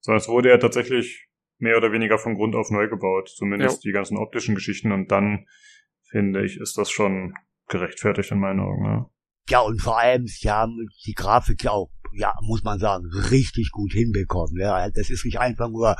Sondern 0.00 0.20
es 0.20 0.28
wurde 0.28 0.48
ja 0.48 0.56
tatsächlich 0.58 1.28
mehr 1.58 1.76
oder 1.76 1.92
weniger 1.92 2.16
von 2.18 2.34
Grund 2.34 2.54
auf 2.54 2.70
neu 2.70 2.88
gebaut, 2.88 3.28
zumindest 3.28 3.84
die 3.84 3.92
ganzen 3.92 4.16
optischen 4.16 4.54
Geschichten 4.54 4.92
und 4.92 5.10
dann 5.10 5.46
finde 6.10 6.44
ich, 6.44 6.58
ist 6.58 6.78
das 6.78 6.90
schon 6.90 7.34
gerechtfertigt 7.68 8.30
in 8.30 8.38
meinen 8.38 8.60
Augen. 8.60 8.84
Ja. 8.84 9.10
Ja, 9.48 9.60
und 9.60 9.80
vor 9.80 9.98
allem, 9.98 10.26
sie 10.26 10.50
haben 10.50 10.88
die 11.04 11.14
Grafik 11.14 11.62
ja 11.64 11.70
auch, 11.70 11.90
ja, 12.16 12.34
muss 12.42 12.64
man 12.64 12.78
sagen, 12.78 13.06
richtig 13.30 13.70
gut 13.70 13.92
hinbekommen. 13.92 14.56
Ja. 14.58 14.90
Das 14.90 15.10
ist 15.10 15.24
nicht 15.24 15.38
einfach 15.38 15.68
nur 15.68 15.96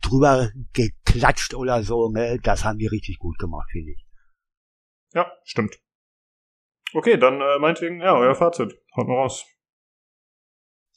drüber 0.00 0.50
geklatscht 0.72 1.54
oder 1.54 1.82
so, 1.82 2.10
ne? 2.10 2.38
Das 2.42 2.64
haben 2.64 2.78
die 2.78 2.86
richtig 2.86 3.18
gut 3.18 3.38
gemacht, 3.38 3.68
finde 3.70 3.92
ich. 3.92 4.04
ja, 5.14 5.30
stimmt. 5.44 5.78
Okay, 6.92 7.16
dann 7.16 7.40
äh, 7.40 7.58
meinetwegen, 7.58 8.00
ja, 8.00 8.14
euer 8.14 8.36
Fazit. 8.36 8.78
Haut 8.96 9.08
mal 9.08 9.16
raus. 9.16 9.44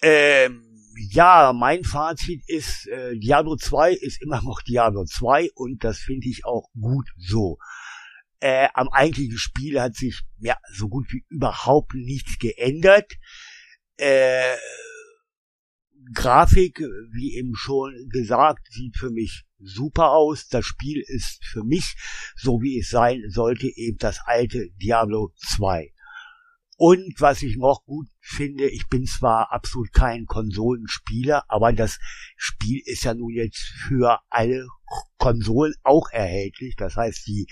Ähm, 0.04 0.64
ja, 1.12 1.54
mein 1.54 1.84
Fazit 1.84 2.44
ist, 2.48 2.88
äh, 2.88 3.18
Diablo 3.18 3.56
2 3.56 3.94
ist 3.94 4.22
immer 4.22 4.42
noch 4.44 4.62
Diablo 4.62 5.06
2 5.06 5.50
und 5.56 5.84
das 5.84 6.00
finde 6.00 6.28
ich 6.28 6.46
auch 6.46 6.70
gut 6.80 7.08
so. 7.18 7.58
Äh, 8.40 8.68
am 8.76 8.90
eigentlichen 8.90 9.38
Spiel 9.38 9.82
hat 9.82 9.96
sich 9.96 10.22
ja 10.38 10.58
so 10.72 10.88
gut 10.88 11.12
wie 11.12 11.26
überhaupt 11.30 11.96
nichts 11.96 12.38
geändert. 12.38 13.14
Äh, 13.98 14.56
Grafik, 16.14 16.80
wie 17.12 17.36
eben 17.36 17.56
schon 17.56 18.08
gesagt, 18.10 18.68
sieht 18.72 18.96
für 18.96 19.10
mich 19.10 19.44
super 19.60 20.12
aus. 20.12 20.48
Das 20.48 20.66
Spiel 20.66 21.04
ist 21.06 21.44
für 21.44 21.64
mich, 21.64 21.96
so 22.36 22.62
wie 22.62 22.80
es 22.80 22.90
sein 22.90 23.24
sollte, 23.30 23.68
eben 23.68 23.98
das 23.98 24.20
alte 24.26 24.70
Diablo 24.82 25.34
2. 25.56 25.92
Und 26.80 27.20
was 27.20 27.42
ich 27.42 27.58
noch 27.58 27.84
gut 27.86 28.08
finde, 28.20 28.70
ich 28.70 28.88
bin 28.88 29.06
zwar 29.06 29.52
absolut 29.52 29.92
kein 29.92 30.26
Konsolenspieler, 30.28 31.44
aber 31.48 31.74
das 31.74 31.98
Spiel 32.36 32.82
ist 32.86 33.04
ja 33.04 33.16
nun 33.16 33.32
jetzt 33.32 33.74
für 33.88 34.20
alle 34.30 34.68
Konsolen 35.18 35.74
auch 35.84 36.12
erhältlich. 36.12 36.76
Das 36.76 36.96
heißt, 36.96 37.26
die 37.26 37.48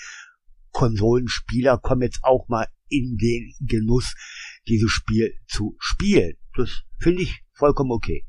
Konsolenspieler 0.72 1.80
kommen 1.80 2.04
jetzt 2.04 2.24
auch 2.24 2.48
mal 2.50 2.68
in 2.88 3.18
den 3.18 3.56
Genuss, 3.62 4.14
dieses 4.68 4.92
Spiel 4.92 5.34
zu 5.48 5.76
spielen. 5.80 6.38
Das 6.56 6.84
finde 7.00 7.24
ich 7.24 7.44
vollkommen 7.54 7.92
okay. 7.92 8.26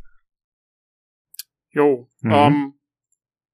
Jo. 1.70 2.10
Mhm. 2.20 2.32
Ähm, 2.32 2.74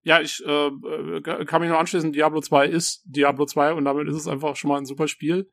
ja, 0.05 0.21
ich 0.21 0.43
äh, 0.45 0.67
äh, 0.67 1.45
kann 1.45 1.61
mich 1.61 1.71
nur 1.71 1.79
anschließen, 1.79 2.13
Diablo 2.13 2.41
2 2.41 2.67
ist 2.67 3.03
Diablo 3.05 3.47
2 3.47 3.75
und 3.75 3.85
damit 3.85 4.09
ist 4.09 4.17
es 4.17 4.29
einfach 4.29 4.57
schon 4.57 4.69
mal 4.69 4.79
ein 4.79 4.87
super 4.87 5.09
Spiel. 5.09 5.51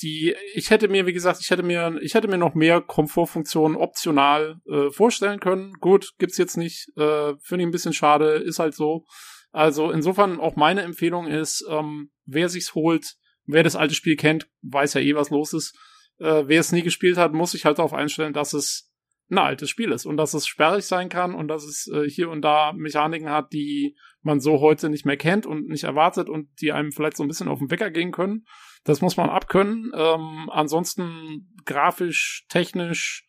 Die, 0.00 0.34
ich 0.54 0.70
hätte 0.70 0.88
mir, 0.88 1.06
wie 1.06 1.12
gesagt, 1.12 1.40
ich 1.40 1.50
hätte 1.50 1.64
mir, 1.64 1.98
ich 2.00 2.14
hätte 2.14 2.28
mir 2.28 2.38
noch 2.38 2.54
mehr 2.54 2.80
Komfortfunktionen 2.80 3.76
optional 3.76 4.60
äh, 4.70 4.90
vorstellen 4.90 5.40
können. 5.40 5.72
Gut, 5.80 6.12
gibt's 6.18 6.38
jetzt 6.38 6.56
nicht. 6.56 6.88
Äh, 6.96 7.34
Finde 7.42 7.64
ich 7.64 7.68
ein 7.68 7.72
bisschen 7.72 7.92
schade, 7.92 8.34
ist 8.34 8.60
halt 8.60 8.74
so. 8.74 9.04
Also 9.50 9.90
insofern 9.90 10.40
auch 10.40 10.56
meine 10.56 10.82
Empfehlung 10.82 11.26
ist, 11.26 11.66
ähm, 11.68 12.10
wer 12.26 12.48
sich's 12.48 12.74
holt, 12.74 13.16
wer 13.44 13.62
das 13.62 13.76
alte 13.76 13.94
Spiel 13.94 14.16
kennt, 14.16 14.48
weiß 14.62 14.94
ja 14.94 15.00
eh, 15.00 15.14
was 15.14 15.30
los 15.30 15.52
ist. 15.52 15.76
Äh, 16.18 16.44
wer 16.46 16.60
es 16.60 16.72
nie 16.72 16.82
gespielt 16.82 17.16
hat, 17.16 17.32
muss 17.32 17.52
sich 17.52 17.64
halt 17.64 17.78
darauf 17.78 17.94
einstellen, 17.94 18.32
dass 18.32 18.52
es 18.52 18.92
ein 19.30 19.38
altes 19.38 19.68
Spiel 19.68 19.92
ist 19.92 20.06
und 20.06 20.16
dass 20.16 20.34
es 20.34 20.46
sperrig 20.46 20.84
sein 20.84 21.08
kann 21.08 21.34
und 21.34 21.48
dass 21.48 21.64
es 21.64 21.86
äh, 21.92 22.08
hier 22.08 22.30
und 22.30 22.42
da 22.42 22.72
Mechaniken 22.72 23.28
hat, 23.28 23.52
die 23.52 23.96
man 24.22 24.40
so 24.40 24.60
heute 24.60 24.88
nicht 24.88 25.04
mehr 25.04 25.16
kennt 25.16 25.46
und 25.46 25.68
nicht 25.68 25.84
erwartet 25.84 26.28
und 26.28 26.48
die 26.60 26.72
einem 26.72 26.92
vielleicht 26.92 27.16
so 27.16 27.24
ein 27.24 27.28
bisschen 27.28 27.48
auf 27.48 27.58
den 27.58 27.70
Wecker 27.70 27.90
gehen 27.90 28.10
können. 28.10 28.46
Das 28.84 29.00
muss 29.00 29.16
man 29.16 29.28
abkönnen. 29.28 29.92
Ähm, 29.94 30.48
ansonsten 30.50 31.54
grafisch, 31.66 32.46
technisch 32.48 33.26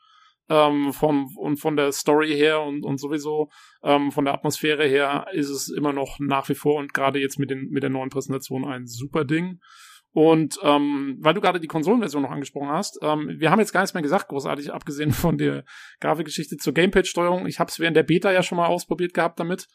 ähm, 0.50 0.94
vom, 0.94 1.36
und 1.38 1.58
von 1.58 1.76
der 1.76 1.92
Story 1.92 2.34
her 2.34 2.62
und, 2.62 2.84
und 2.84 2.98
sowieso 3.00 3.50
ähm, 3.84 4.12
von 4.12 4.26
der 4.26 4.34
Atmosphäre 4.34 4.88
her 4.88 5.28
ist 5.34 5.50
es 5.50 5.70
immer 5.70 5.94
noch 5.94 6.18
nach 6.20 6.50
wie 6.50 6.56
vor 6.56 6.76
und 6.80 6.94
gerade 6.94 7.20
jetzt 7.20 7.40
mit, 7.40 7.50
den, 7.50 7.70
mit 7.70 7.84
der 7.84 7.90
neuen 7.90 8.10
Präsentation 8.10 8.66
ein 8.66 8.88
super 8.88 9.26
Ding. 9.26 9.60
Und 10.12 10.58
ähm, 10.64 11.18
weil 11.20 11.34
du 11.34 11.42
gerade 11.42 11.60
die 11.60 11.68
Konsolenversion 11.68 12.24
noch 12.24 12.32
angesprochen 12.32 12.70
hast, 12.70 13.00
ähm, 13.02 13.36
wir 13.38 13.52
haben 13.52 13.60
jetzt 13.60 13.74
gar 13.74 13.82
nichts 13.82 13.94
mehr 13.94 14.04
gesagt, 14.04 14.30
großartig, 14.30 14.74
abgesehen 14.74 15.12
von 15.12 15.38
der 15.38 15.64
Grafikgeschichte 16.00 16.58
zur 16.58 16.74
Gamepad-Steuerung. 16.74 17.46
Ich 17.46 17.60
habe 17.60 17.70
es 17.70 17.80
während 17.80 17.96
der 17.96 18.04
Beta 18.04 18.32
ja 18.32 18.42
schon 18.42 18.58
mal 18.58 18.68
ausprobiert 18.68 19.14
gehabt 19.14 19.40
damit. 19.40 19.68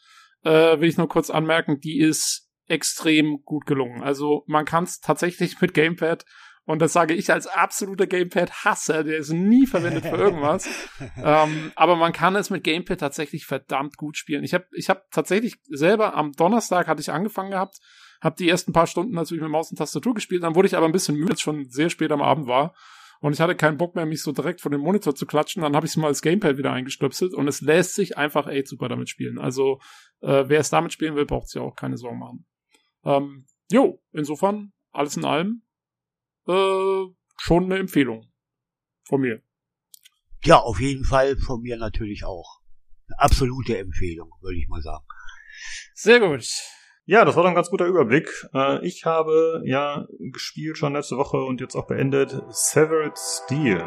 Äh, 0.43 0.79
will 0.79 0.89
ich 0.89 0.97
nur 0.97 1.07
kurz 1.07 1.29
anmerken, 1.29 1.79
die 1.79 1.99
ist 1.99 2.49
extrem 2.67 3.43
gut 3.45 3.65
gelungen. 3.65 4.03
Also 4.03 4.43
man 4.47 4.65
kann 4.65 4.83
es 4.83 4.99
tatsächlich 4.99 5.61
mit 5.61 5.73
Gamepad, 5.73 6.25
und 6.65 6.81
das 6.81 6.93
sage 6.93 7.13
ich 7.13 7.31
als 7.31 7.45
absoluter 7.45 8.07
Gamepad-Hasser, 8.07 9.03
der 9.03 9.17
ist 9.17 9.31
nie 9.31 9.67
verwendet 9.67 10.05
für 10.05 10.15
irgendwas. 10.15 10.67
ähm, 11.23 11.71
aber 11.75 11.95
man 11.95 12.11
kann 12.11 12.35
es 12.35 12.49
mit 12.49 12.63
Gamepad 12.63 12.99
tatsächlich 12.99 13.45
verdammt 13.45 13.97
gut 13.97 14.17
spielen. 14.17 14.43
Ich 14.43 14.55
habe 14.55 14.65
ich 14.73 14.89
hab 14.89 15.11
tatsächlich 15.11 15.57
selber 15.69 16.15
am 16.15 16.31
Donnerstag 16.31 16.87
hatte 16.87 17.01
ich 17.01 17.11
angefangen 17.11 17.51
gehabt, 17.51 17.77
habe 18.25 18.35
die 18.35 18.49
ersten 18.49 18.73
paar 18.73 18.87
Stunden 18.87 19.13
natürlich 19.13 19.41
mit 19.41 19.51
Maus 19.51 19.71
und 19.71 19.77
Tastatur 19.77 20.13
gespielt, 20.13 20.43
dann 20.43 20.55
wurde 20.55 20.67
ich 20.67 20.75
aber 20.75 20.85
ein 20.85 20.91
bisschen 20.91 21.15
müde, 21.15 21.31
als 21.31 21.39
es 21.39 21.43
schon 21.43 21.69
sehr 21.69 21.89
spät 21.89 22.11
am 22.11 22.21
Abend 22.21 22.47
war. 22.47 22.75
Und 23.21 23.33
ich 23.33 23.39
hatte 23.39 23.55
keinen 23.55 23.77
Bock 23.77 23.95
mehr, 23.95 24.05
mich 24.05 24.21
so 24.21 24.31
direkt 24.33 24.61
vor 24.61 24.71
den 24.71 24.81
Monitor 24.81 25.15
zu 25.15 25.25
klatschen. 25.25 25.61
Dann 25.61 25.75
habe 25.75 25.85
ich 25.85 25.93
es 25.93 25.97
mal 25.97 26.07
als 26.07 26.21
Gamepad 26.21 26.57
wieder 26.57 26.71
eingestöpselt 26.73 27.33
und 27.33 27.47
es 27.47 27.61
lässt 27.61 27.95
sich 27.95 28.17
einfach 28.17 28.47
echt 28.47 28.67
super 28.67 28.89
damit 28.89 29.09
spielen. 29.09 29.39
Also 29.39 29.79
äh, 30.21 30.43
wer 30.47 30.59
es 30.59 30.69
damit 30.69 30.91
spielen 30.91 31.15
will, 31.15 31.25
braucht 31.25 31.47
sich 31.47 31.61
auch 31.61 31.75
keine 31.75 31.97
Sorgen 31.97 32.19
machen. 32.19 32.45
Ähm, 33.03 33.45
jo, 33.71 34.01
insofern, 34.11 34.73
alles 34.91 35.17
in 35.17 35.25
allem, 35.25 35.63
äh, 36.47 37.05
schon 37.37 37.65
eine 37.65 37.77
Empfehlung 37.77 38.31
von 39.03 39.21
mir. 39.21 39.41
Ja, 40.43 40.57
auf 40.57 40.79
jeden 40.79 41.05
Fall 41.05 41.37
von 41.37 41.61
mir 41.61 41.77
natürlich 41.77 42.25
auch. 42.25 42.61
Eine 43.07 43.19
absolute 43.19 43.77
Empfehlung, 43.77 44.29
würde 44.41 44.57
ich 44.57 44.67
mal 44.67 44.81
sagen. 44.81 45.05
Sehr 45.93 46.19
gut. 46.19 46.45
Ja, 47.07 47.23
das 47.23 47.35
war 47.35 47.43
doch 47.43 47.49
ein 47.49 47.55
ganz 47.55 47.69
guter 47.69 47.85
Überblick. 47.85 48.47
Äh, 48.51 48.83
ich 48.83 49.05
habe 49.05 49.61
ja 49.63 50.07
gespielt 50.17 50.79
schon 50.79 50.93
letzte 50.93 51.17
Woche 51.17 51.37
und 51.37 51.61
jetzt 51.61 51.75
auch 51.75 51.85
beendet 51.85 52.41
Severed 52.49 53.15
Steel. 53.15 53.83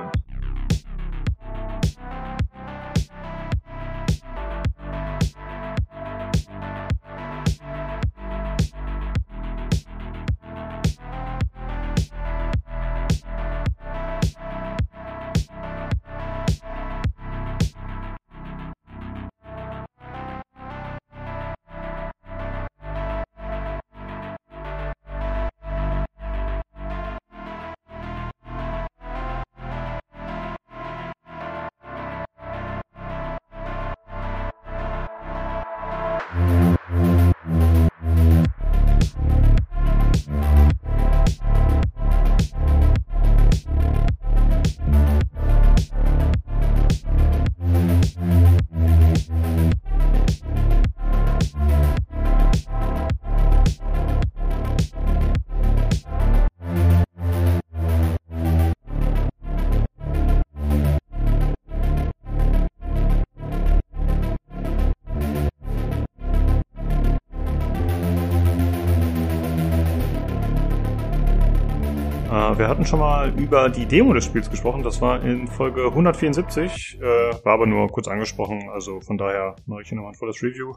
Wir 72.58 72.68
hatten 72.68 72.84
schon 72.84 72.98
mal 72.98 73.32
über 73.38 73.68
die 73.68 73.86
Demo 73.86 74.12
des 74.12 74.24
Spiels 74.24 74.50
gesprochen. 74.50 74.82
Das 74.82 75.00
war 75.00 75.22
in 75.22 75.46
Folge 75.46 75.84
174, 75.84 76.98
äh, 77.00 77.04
war 77.44 77.54
aber 77.54 77.66
nur 77.66 77.86
kurz 77.86 78.08
angesprochen. 78.08 78.68
Also 78.70 79.00
von 79.00 79.16
daher 79.16 79.54
mache 79.66 79.82
ich 79.82 79.88
hier 79.88 79.94
nochmal 79.94 80.12
ein 80.12 80.18
volles 80.18 80.42
Review. 80.42 80.74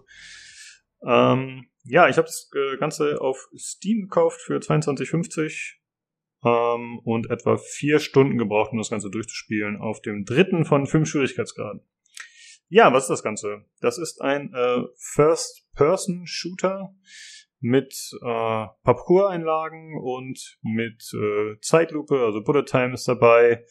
Ähm, 1.03 1.65
ja, 1.83 2.07
ich 2.07 2.17
habe 2.17 2.27
das 2.27 2.51
äh, 2.55 2.77
Ganze 2.77 3.19
auf 3.19 3.49
Steam 3.57 4.01
gekauft 4.01 4.41
für 4.41 4.59
22,50 4.59 5.77
ähm, 6.45 6.99
und 7.03 7.31
etwa 7.31 7.57
vier 7.57 7.97
Stunden 7.99 8.37
gebraucht, 8.37 8.71
um 8.73 8.77
das 8.77 8.91
Ganze 8.91 9.09
durchzuspielen, 9.09 9.77
auf 9.77 10.03
dem 10.03 10.23
dritten 10.23 10.65
von 10.65 10.85
fünf 10.85 11.09
Schwierigkeitsgraden. 11.09 11.81
Ja, 12.67 12.93
was 12.93 13.05
ist 13.05 13.09
das 13.09 13.23
Ganze? 13.23 13.65
Das 13.79 13.97
ist 13.97 14.21
ein 14.21 14.53
äh, 14.53 14.83
First-Person-Shooter 14.97 16.93
mit 17.61 17.93
äh, 18.21 18.65
Parcours-Einlagen 18.83 19.97
und 20.01 20.57
mit 20.61 21.01
äh, 21.13 21.59
Zeitlupe, 21.61 22.19
also 22.25 22.43
Bullet 22.43 22.63
Time 22.63 22.93
ist 22.93 23.07
dabei 23.07 23.63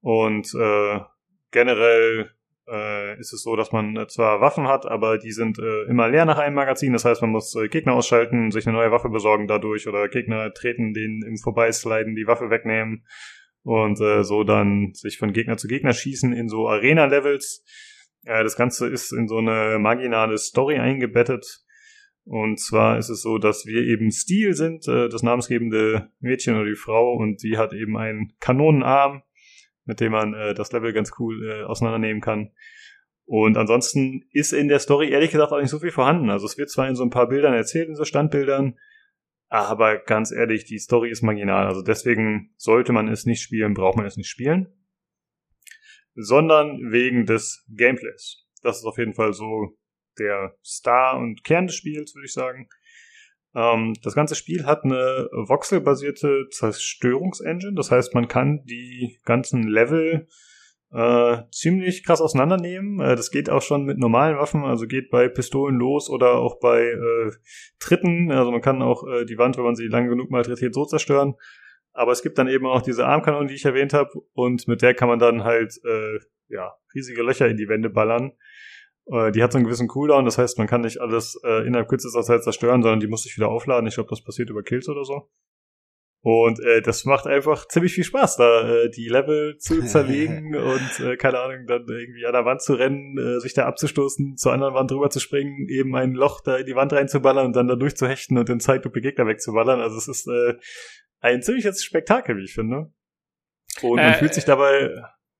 und 0.00 0.52
äh, 0.54 1.00
generell 1.50 2.30
äh, 2.66 3.18
ist 3.18 3.32
es 3.32 3.42
so, 3.42 3.54
dass 3.56 3.72
man 3.72 3.96
äh, 3.96 4.06
zwar 4.08 4.40
Waffen 4.40 4.66
hat, 4.66 4.86
aber 4.86 5.18
die 5.18 5.32
sind 5.32 5.58
äh, 5.58 5.82
immer 5.84 6.08
leer 6.08 6.24
nach 6.24 6.38
einem 6.38 6.54
Magazin. 6.54 6.92
Das 6.92 7.04
heißt, 7.04 7.20
man 7.22 7.30
muss 7.30 7.54
äh, 7.54 7.68
Gegner 7.68 7.94
ausschalten, 7.94 8.50
sich 8.50 8.66
eine 8.66 8.76
neue 8.76 8.90
Waffe 8.90 9.08
besorgen 9.08 9.46
dadurch 9.46 9.88
oder 9.88 10.08
Gegner 10.08 10.52
treten, 10.52 10.92
den 10.92 11.22
im 11.26 11.36
Vorbeisliden 11.36 12.14
die 12.14 12.26
Waffe 12.26 12.50
wegnehmen 12.50 13.06
und 13.62 14.00
äh, 14.00 14.24
so 14.24 14.44
dann 14.44 14.92
sich 14.94 15.18
von 15.18 15.32
Gegner 15.32 15.56
zu 15.56 15.68
Gegner 15.68 15.92
schießen 15.92 16.32
in 16.32 16.48
so 16.48 16.68
Arena-Levels. 16.68 17.64
Äh, 18.24 18.42
das 18.42 18.56
Ganze 18.56 18.88
ist 18.88 19.12
in 19.12 19.28
so 19.28 19.38
eine 19.38 19.78
marginale 19.78 20.38
Story 20.38 20.78
eingebettet 20.78 21.64
und 22.28 22.60
zwar 22.60 22.98
ist 22.98 23.08
es 23.08 23.22
so, 23.22 23.38
dass 23.38 23.64
wir 23.64 23.80
eben 23.80 24.10
Steel 24.10 24.52
sind, 24.52 24.86
äh, 24.86 25.08
das 25.08 25.22
namensgebende 25.22 26.10
Mädchen 26.20 26.56
oder 26.56 26.66
die 26.66 26.76
Frau, 26.76 27.14
und 27.14 27.40
sie 27.40 27.56
hat 27.56 27.72
eben 27.72 27.96
einen 27.96 28.34
Kanonenarm, 28.38 29.22
mit 29.86 30.00
dem 30.00 30.12
man 30.12 30.34
äh, 30.34 30.52
das 30.52 30.70
Level 30.72 30.92
ganz 30.92 31.12
cool 31.18 31.42
äh, 31.48 31.62
auseinandernehmen 31.62 32.20
kann. 32.20 32.50
Und 33.24 33.56
ansonsten 33.56 34.26
ist 34.30 34.52
in 34.52 34.68
der 34.68 34.78
Story 34.78 35.08
ehrlich 35.08 35.30
gesagt 35.30 35.52
auch 35.52 35.60
nicht 35.60 35.70
so 35.70 35.78
viel 35.78 35.90
vorhanden. 35.90 36.28
Also 36.28 36.44
es 36.44 36.58
wird 36.58 36.68
zwar 36.68 36.86
in 36.86 36.96
so 36.96 37.02
ein 37.02 37.08
paar 37.08 37.30
Bildern 37.30 37.54
erzählt, 37.54 37.88
in 37.88 37.94
so 37.94 38.04
Standbildern, 38.04 38.78
aber 39.48 39.96
ganz 39.96 40.30
ehrlich, 40.30 40.66
die 40.66 40.78
Story 40.78 41.08
ist 41.08 41.22
marginal. 41.22 41.66
Also 41.66 41.80
deswegen 41.80 42.52
sollte 42.58 42.92
man 42.92 43.08
es 43.08 43.24
nicht 43.24 43.40
spielen, 43.40 43.72
braucht 43.72 43.96
man 43.96 44.04
es 44.04 44.18
nicht 44.18 44.28
spielen. 44.28 44.68
Sondern 46.14 46.92
wegen 46.92 47.24
des 47.24 47.64
Gameplays. 47.74 48.44
Das 48.62 48.80
ist 48.80 48.84
auf 48.84 48.98
jeden 48.98 49.14
Fall 49.14 49.32
so 49.32 49.78
der 50.18 50.56
Star 50.64 51.18
und 51.18 51.44
Kern 51.44 51.66
des 51.66 51.76
Spiels, 51.76 52.14
würde 52.14 52.26
ich 52.26 52.32
sagen. 52.32 52.68
Ähm, 53.54 53.94
das 54.02 54.14
ganze 54.14 54.34
Spiel 54.34 54.66
hat 54.66 54.84
eine 54.84 55.28
voxelbasierte 55.32 56.46
Zerstörungsengine. 56.50 57.74
Das 57.74 57.90
heißt, 57.90 58.14
man 58.14 58.28
kann 58.28 58.64
die 58.64 59.18
ganzen 59.24 59.62
Level 59.62 60.28
äh, 60.92 61.42
ziemlich 61.50 62.04
krass 62.04 62.20
auseinandernehmen. 62.20 63.00
Äh, 63.00 63.16
das 63.16 63.30
geht 63.30 63.50
auch 63.50 63.62
schon 63.62 63.84
mit 63.84 63.98
normalen 63.98 64.38
Waffen, 64.38 64.64
also 64.64 64.86
geht 64.86 65.10
bei 65.10 65.28
Pistolen 65.28 65.76
los 65.76 66.08
oder 66.08 66.34
auch 66.34 66.58
bei 66.60 66.82
äh, 66.82 67.30
Tritten. 67.78 68.30
Also 68.30 68.50
man 68.50 68.60
kann 68.60 68.82
auch 68.82 69.06
äh, 69.06 69.24
die 69.24 69.38
Wand, 69.38 69.56
wenn 69.56 69.64
man 69.64 69.76
sie 69.76 69.88
lang 69.88 70.08
genug 70.08 70.30
malträtiert, 70.30 70.74
so 70.74 70.84
zerstören. 70.84 71.34
Aber 71.92 72.12
es 72.12 72.22
gibt 72.22 72.38
dann 72.38 72.48
eben 72.48 72.66
auch 72.66 72.82
diese 72.82 73.06
Armkanonen, 73.06 73.48
die 73.48 73.54
ich 73.54 73.64
erwähnt 73.64 73.92
habe, 73.92 74.10
und 74.32 74.68
mit 74.68 74.82
der 74.82 74.94
kann 74.94 75.08
man 75.08 75.18
dann 75.18 75.44
halt 75.44 75.74
äh, 75.84 76.18
ja 76.48 76.74
riesige 76.94 77.22
Löcher 77.22 77.48
in 77.48 77.56
die 77.56 77.68
Wände 77.68 77.90
ballern. 77.90 78.32
Äh, 79.10 79.32
die 79.32 79.42
hat 79.42 79.52
so 79.52 79.58
einen 79.58 79.64
gewissen 79.66 79.88
Cooldown, 79.88 80.24
das 80.24 80.38
heißt, 80.38 80.58
man 80.58 80.66
kann 80.66 80.82
nicht 80.82 81.00
alles 81.00 81.40
äh, 81.44 81.66
innerhalb 81.66 81.88
kürzester 81.88 82.22
Zeit 82.22 82.42
zerstören, 82.44 82.82
sondern 82.82 83.00
die 83.00 83.06
muss 83.06 83.22
sich 83.22 83.36
wieder 83.36 83.48
aufladen. 83.48 83.86
Ich 83.88 83.94
glaube, 83.94 84.10
das 84.10 84.22
passiert 84.22 84.50
über 84.50 84.62
Kills 84.62 84.88
oder 84.88 85.04
so. 85.04 85.30
Und 86.20 86.58
äh, 86.60 86.82
das 86.82 87.04
macht 87.04 87.28
einfach 87.28 87.68
ziemlich 87.68 87.94
viel 87.94 88.02
Spaß, 88.02 88.36
da 88.38 88.68
äh, 88.68 88.90
die 88.90 89.08
Level 89.08 89.56
zu 89.58 89.80
zerlegen 89.86 90.56
und 90.56 91.00
äh, 91.00 91.16
keine 91.16 91.38
Ahnung, 91.38 91.64
dann 91.66 91.86
irgendwie 91.88 92.26
an 92.26 92.32
der 92.32 92.44
Wand 92.44 92.60
zu 92.60 92.74
rennen, 92.74 93.16
äh, 93.16 93.38
sich 93.40 93.54
da 93.54 93.66
abzustoßen, 93.66 94.36
zur 94.36 94.52
anderen 94.52 94.74
Wand 94.74 94.90
drüber 94.90 95.10
zu 95.10 95.20
springen, 95.20 95.68
eben 95.68 95.94
ein 95.94 96.12
Loch 96.14 96.40
da 96.40 96.56
in 96.56 96.66
die 96.66 96.74
Wand 96.74 96.92
reinzuballern 96.92 97.46
und 97.46 97.54
dann 97.54 97.68
da 97.68 97.76
durchzuhechten 97.76 98.36
und 98.36 98.48
den 98.48 98.58
Zeitlupe 98.58 99.00
Gegner 99.00 99.26
wegzuballern. 99.28 99.80
Also 99.80 99.96
es 99.96 100.08
ist 100.08 100.26
äh, 100.26 100.54
ein 101.20 101.40
ziemliches 101.40 101.84
Spektakel, 101.84 102.36
wie 102.36 102.44
ich 102.44 102.54
finde. 102.54 102.92
Und 103.82 103.96
man 103.96 104.12
Äh, 104.12 104.14
fühlt 104.14 104.34
sich 104.34 104.44
dabei. 104.44 104.88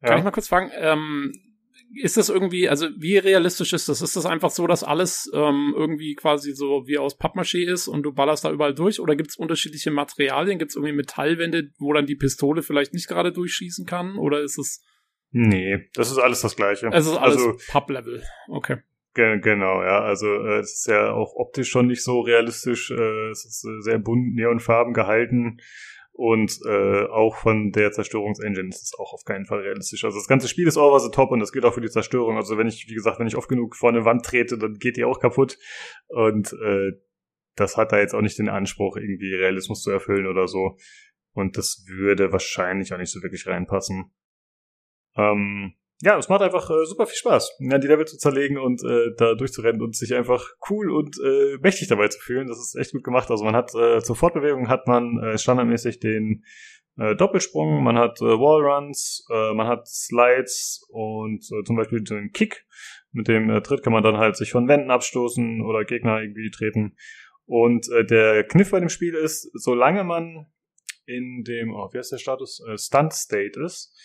Kann 0.00 0.12
Ja. 0.12 0.18
ich 0.18 0.24
mal 0.24 0.30
kurz 0.30 0.46
fragen, 0.46 0.70
ähm, 0.76 1.32
ist 1.94 2.16
das 2.16 2.28
irgendwie, 2.28 2.68
also 2.68 2.88
wie 2.98 3.16
realistisch 3.18 3.72
ist 3.72 3.88
das? 3.88 4.02
Ist 4.02 4.16
das 4.16 4.26
einfach 4.26 4.50
so, 4.50 4.66
dass 4.66 4.84
alles 4.84 5.30
ähm, 5.34 5.74
irgendwie 5.76 6.14
quasi 6.14 6.52
so 6.52 6.86
wie 6.86 6.98
aus 6.98 7.18
Pappmaché 7.18 7.64
ist 7.64 7.88
und 7.88 8.02
du 8.02 8.12
ballerst 8.12 8.44
da 8.44 8.50
überall 8.52 8.74
durch? 8.74 9.00
Oder 9.00 9.16
gibt 9.16 9.30
es 9.30 9.36
unterschiedliche 9.36 9.90
Materialien? 9.90 10.58
Gibt 10.58 10.70
es 10.72 10.76
irgendwie 10.76 10.94
Metallwände, 10.94 11.70
wo 11.78 11.92
dann 11.92 12.06
die 12.06 12.16
Pistole 12.16 12.62
vielleicht 12.62 12.92
nicht 12.94 13.08
gerade 13.08 13.32
durchschießen 13.32 13.86
kann? 13.86 14.16
Oder 14.18 14.40
ist 14.42 14.58
es, 14.58 14.82
Nee, 15.30 15.88
das 15.94 16.10
ist 16.10 16.18
alles 16.18 16.40
das 16.40 16.56
Gleiche. 16.56 16.88
es 16.92 17.06
ist 17.06 17.16
alles 17.16 17.36
Also, 17.36 17.56
Papplevel? 17.68 18.22
Okay. 18.48 18.78
Ge 19.14 19.40
genau, 19.40 19.82
ja. 19.82 20.00
Also 20.00 20.26
äh, 20.26 20.58
es 20.60 20.80
ist 20.80 20.86
ja 20.88 21.12
auch 21.12 21.34
optisch 21.34 21.68
schon 21.70 21.86
nicht 21.86 22.02
so 22.02 22.20
realistisch. 22.20 22.90
Äh, 22.90 23.30
es 23.30 23.44
ist 23.44 23.64
äh, 23.66 23.80
sehr 23.82 23.98
bunt, 23.98 24.34
neonfarben 24.34 24.94
gehalten. 24.94 25.58
Und 26.18 26.58
äh, 26.66 27.04
auch 27.04 27.36
von 27.36 27.70
der 27.70 27.92
Zerstörungsengine 27.92 28.70
ist 28.70 28.82
es 28.82 28.98
auch 28.98 29.12
auf 29.12 29.22
keinen 29.22 29.46
Fall 29.46 29.60
realistisch. 29.60 30.02
Also 30.02 30.18
das 30.18 30.26
ganze 30.26 30.48
Spiel 30.48 30.66
ist 30.66 30.76
over 30.76 30.98
the 30.98 31.12
top 31.12 31.30
und 31.30 31.38
das 31.38 31.52
gilt 31.52 31.64
auch 31.64 31.74
für 31.74 31.80
die 31.80 31.90
Zerstörung. 31.90 32.36
Also 32.36 32.58
wenn 32.58 32.66
ich, 32.66 32.88
wie 32.88 32.94
gesagt, 32.94 33.20
wenn 33.20 33.28
ich 33.28 33.36
oft 33.36 33.48
genug 33.48 33.76
vor 33.76 33.90
eine 33.90 34.04
Wand 34.04 34.26
trete, 34.26 34.58
dann 34.58 34.74
geht 34.74 34.96
die 34.96 35.04
auch 35.04 35.20
kaputt. 35.20 35.60
Und 36.08 36.52
äh, 36.54 36.90
das 37.54 37.76
hat 37.76 37.92
da 37.92 38.00
jetzt 38.00 38.16
auch 38.16 38.20
nicht 38.20 38.36
den 38.36 38.48
Anspruch, 38.48 38.96
irgendwie 38.96 39.32
Realismus 39.32 39.80
zu 39.82 39.92
erfüllen 39.92 40.26
oder 40.26 40.48
so. 40.48 40.76
Und 41.34 41.56
das 41.56 41.84
würde 41.86 42.32
wahrscheinlich 42.32 42.92
auch 42.92 42.98
nicht 42.98 43.12
so 43.12 43.22
wirklich 43.22 43.46
reinpassen. 43.46 44.10
Ähm, 45.14 45.74
ja, 46.00 46.16
es 46.16 46.28
macht 46.28 46.42
einfach 46.42 46.70
äh, 46.70 46.84
super 46.84 47.06
viel 47.06 47.16
Spaß, 47.16 47.58
ja, 47.58 47.78
die 47.78 47.88
Level 47.88 48.06
zu 48.06 48.18
zerlegen 48.18 48.58
und 48.58 48.82
äh, 48.84 49.10
da 49.16 49.34
durchzurennen 49.34 49.82
und 49.82 49.96
sich 49.96 50.14
einfach 50.14 50.44
cool 50.70 50.90
und 50.92 51.16
äh, 51.24 51.58
mächtig 51.60 51.88
dabei 51.88 52.08
zu 52.08 52.20
fühlen. 52.20 52.46
Das 52.46 52.58
ist 52.58 52.76
echt 52.76 52.92
gut 52.92 53.02
gemacht. 53.02 53.30
Also 53.30 53.44
man 53.44 53.56
hat 53.56 53.74
äh, 53.74 54.00
zur 54.00 54.14
Fortbewegung 54.14 54.68
hat 54.68 54.86
man 54.86 55.18
äh, 55.18 55.38
standardmäßig 55.38 55.98
den 55.98 56.44
äh, 56.98 57.16
Doppelsprung, 57.16 57.82
man 57.82 57.98
hat 57.98 58.20
äh, 58.20 58.24
Wallruns, 58.24 59.26
äh, 59.32 59.54
man 59.54 59.66
hat 59.66 59.88
Slides 59.88 60.86
und 60.88 61.44
äh, 61.52 61.64
zum 61.64 61.76
Beispiel 61.76 62.02
den 62.02 62.32
Kick. 62.32 62.64
Mit 63.10 63.26
dem 63.26 63.50
äh, 63.50 63.60
Tritt 63.62 63.82
kann 63.82 63.92
man 63.92 64.02
dann 64.02 64.18
halt 64.18 64.36
sich 64.36 64.52
von 64.52 64.68
Wänden 64.68 64.90
abstoßen 64.90 65.62
oder 65.62 65.84
Gegner 65.84 66.20
irgendwie 66.20 66.50
treten. 66.50 66.96
Und 67.46 67.88
äh, 67.90 68.04
der 68.04 68.44
Kniff 68.44 68.70
bei 68.70 68.80
dem 68.80 68.88
Spiel 68.88 69.14
ist, 69.14 69.50
solange 69.54 70.04
man 70.04 70.46
in 71.06 71.42
dem, 71.42 71.74
oh, 71.74 71.88
wie 71.92 71.98
heißt 71.98 72.12
der 72.12 72.18
Status, 72.18 72.62
äh, 72.68 72.76
Stunt 72.76 73.14
State 73.14 73.58
ist, 73.60 73.96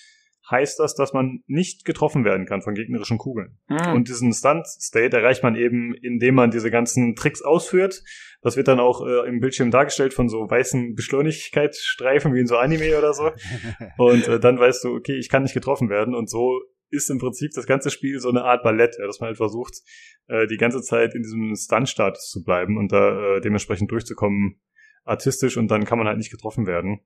heißt 0.50 0.80
das, 0.80 0.96
dass 0.96 1.14
man 1.14 1.42
nicht 1.48 1.86
getroffen 1.86 2.26
werden 2.26 2.46
kann 2.46 2.62
von 2.62 2.74
gegnerischen 2.74 3.18
Kugeln. 3.18 3.58
Hm. 3.68 3.94
Und 3.94 4.10
diesen 4.10 4.34
Stunt-State 4.34 5.16
erreicht 5.16 5.44
man 5.44 5.56
eben, 5.56 5.94
indem 5.96 6.36
man 6.36 6.52
diese 6.52 6.70
ganzen 6.70 7.16
Tricks 7.16 7.42
ausführt. 7.42 8.04
Das 8.42 8.58
wird 8.58 8.68
dann 8.68 8.80
auch 8.80 9.06
äh, 9.06 9.28
im 9.28 9.40
Bildschirm 9.40 9.72
dargestellt 9.72 10.14
von 10.14 10.28
so 10.28 10.50
weißen 10.50 10.96
Beschleunigkeitsstreifen 10.96 12.34
wie 12.34 12.42
in 12.42 12.48
so 12.48 12.58
Anime 12.58 12.98
oder 12.98 13.14
so. 13.14 13.32
Und 13.98 14.28
äh, 14.28 14.40
dann 14.40 14.60
weißt 14.60 14.84
du, 14.84 14.96
okay, 14.96 15.16
ich 15.16 15.30
kann 15.30 15.44
nicht 15.44 15.54
getroffen 15.54 15.90
werden. 15.90 16.14
Und 16.14 16.30
so 16.30 16.62
ist 16.90 17.10
im 17.10 17.18
Prinzip 17.18 17.52
das 17.56 17.66
ganze 17.66 17.90
Spiel 17.90 18.20
so 18.20 18.30
eine 18.30 18.44
Art 18.44 18.64
Ballett, 18.64 18.98
ja, 19.00 19.08
dass 19.08 19.20
man 19.20 19.28
halt 19.28 19.38
versucht, 19.38 19.82
äh, 20.28 20.46
die 20.48 20.58
ganze 20.58 20.82
Zeit 20.82 21.16
in 21.16 21.24
diesem 21.24 21.56
Stunt-Status 21.56 22.30
zu 22.30 22.44
bleiben 22.44 22.78
und 22.78 22.92
da 22.92 23.38
äh, 23.38 23.42
dementsprechend 23.42 23.92
durchzukommen, 23.92 24.62
artistisch 25.04 25.58
und 25.58 25.72
dann 25.72 25.86
kann 25.86 25.98
man 25.98 26.08
halt 26.08 26.18
nicht 26.18 26.32
getroffen 26.32 26.68
werden. 26.68 27.00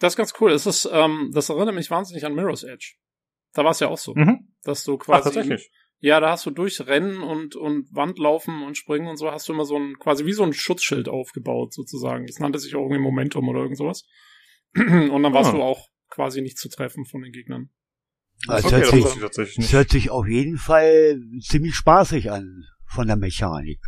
Das 0.00 0.12
ist 0.12 0.16
ganz 0.16 0.34
cool. 0.40 0.52
Es 0.52 0.66
ist, 0.66 0.88
ähm, 0.92 1.30
das 1.32 1.48
erinnert 1.48 1.74
mich 1.74 1.90
wahnsinnig 1.90 2.24
an 2.26 2.34
Mirror's 2.34 2.62
Edge. 2.62 2.94
Da 3.54 3.64
war 3.64 3.70
es 3.70 3.80
ja 3.80 3.88
auch 3.88 3.98
so, 3.98 4.14
Mhm. 4.14 4.52
dass 4.62 4.84
du 4.84 4.96
Ach, 5.00 5.04
quasi 5.04 5.24
tatsächlich. 5.24 5.70
Ja, 6.00 6.20
da 6.20 6.30
hast 6.30 6.44
du 6.44 6.50
durch 6.50 6.78
Rennen 6.86 7.22
und, 7.22 7.56
und 7.56 7.88
Wandlaufen 7.94 8.62
und 8.62 8.76
Springen 8.76 9.08
und 9.08 9.16
so 9.16 9.30
hast 9.32 9.48
du 9.48 9.54
immer 9.54 9.64
so 9.64 9.76
ein, 9.78 9.98
quasi 9.98 10.26
wie 10.26 10.32
so 10.34 10.42
ein 10.42 10.52
Schutzschild 10.52 11.08
aufgebaut, 11.08 11.72
sozusagen. 11.72 12.26
Das 12.26 12.38
nannte 12.38 12.58
sich 12.58 12.74
auch 12.74 12.82
irgendwie 12.82 13.00
Momentum 13.00 13.48
oder 13.48 13.60
irgend 13.60 13.78
sowas. 13.78 14.04
Und 14.74 15.22
dann 15.22 15.32
warst 15.32 15.50
Ah. 15.50 15.56
du 15.56 15.62
auch 15.62 15.88
quasi 16.10 16.42
nicht 16.42 16.58
zu 16.58 16.68
treffen 16.68 17.06
von 17.06 17.22
den 17.22 17.32
Gegnern. 17.32 17.70
Also 18.46 18.68
Okay, 18.68 18.82
hört, 18.82 19.38
das 19.38 19.48
sich, 19.48 19.56
nicht. 19.58 19.72
hört 19.72 19.88
sich 19.88 20.10
auf 20.10 20.26
jeden 20.26 20.58
Fall 20.58 21.18
ziemlich 21.40 21.74
spaßig 21.74 22.30
an 22.30 22.64
von 22.84 23.06
der 23.06 23.16
Mechanik. 23.16 23.80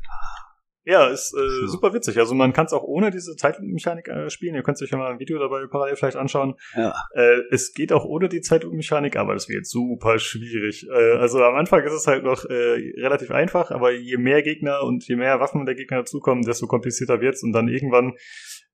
Ja, 0.89 1.09
ist 1.09 1.35
äh, 1.35 1.67
super 1.67 1.93
witzig. 1.93 2.17
Also 2.17 2.35
man 2.35 2.55
kann 2.55 2.65
es 2.65 2.73
auch 2.73 2.83
ohne 2.83 3.11
diese 3.11 3.37
Zeitlupenmechanik 3.37 4.09
äh, 4.09 4.31
spielen. 4.31 4.55
Ihr 4.55 4.63
könnt 4.63 4.81
euch 4.81 4.89
ja 4.89 4.97
mal 4.97 5.13
ein 5.13 5.19
Video 5.19 5.39
dabei 5.39 5.67
parallel 5.67 5.97
vielleicht 5.97 6.17
anschauen. 6.17 6.55
Ja. 6.75 6.95
Äh, 7.13 7.43
es 7.51 7.75
geht 7.75 7.93
auch 7.93 8.07
ohne 8.07 8.31
die 8.31 8.41
Zeitlupenmechanik, 8.41 9.17
aber 9.17 9.35
das 9.35 9.51
wird 9.51 9.67
super 9.67 10.19
schwierig. 10.19 10.87
Äh, 10.89 11.19
also 11.19 11.45
am 11.45 11.57
Anfang 11.57 11.85
ist 11.85 11.93
es 11.93 12.07
halt 12.07 12.25
noch 12.25 12.47
äh, 12.47 12.93
relativ 13.03 13.31
einfach, 13.33 13.71
aber 13.71 13.93
je 13.93 14.17
mehr 14.17 14.43
Gegner 14.43 14.83
und 14.83 15.07
je 15.07 15.17
mehr 15.17 15.39
Waffen 15.41 15.67
der 15.67 15.75
Gegner 15.75 15.99
dazukommen, 15.99 16.43
desto 16.43 16.67
komplizierter 16.67 17.21
wird's. 17.21 17.43
Und 17.43 17.53
dann 17.53 17.69
irgendwann 17.69 18.15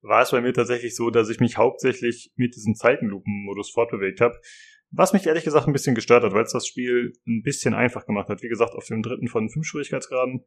war 0.01 0.23
es 0.23 0.31
bei 0.31 0.41
mir 0.41 0.53
tatsächlich 0.53 0.95
so, 0.95 1.11
dass 1.11 1.29
ich 1.31 1.41
mich 1.41 1.57
hauptsächlich 1.57 2.31
mit 2.37 2.55
diesem 2.55 2.77
Zeitenlupen-Modus 2.77 3.73
fortbewegt 3.73 4.21
habe. 4.21 4.39
Was 4.93 5.15
mich 5.15 5.27
ehrlich 5.27 5.43
gesagt 5.43 5.67
ein 5.67 5.73
bisschen 5.73 5.97
gestört 5.97 6.23
hat, 6.23 6.33
weil 6.33 6.45
es 6.45 6.53
das 6.53 6.69
Spiel 6.69 7.13
ein 7.27 7.43
bisschen 7.43 7.75
einfach 7.75 8.07
gemacht 8.07 8.29
hat. 8.29 8.41
Wie 8.45 8.49
gesagt, 8.49 8.75
auf 8.75 8.87
dem 8.87 9.03
dritten 9.03 9.27
von 9.27 9.51
fünf 9.51 9.67
Schwierigkeitsgraden. 9.67 10.45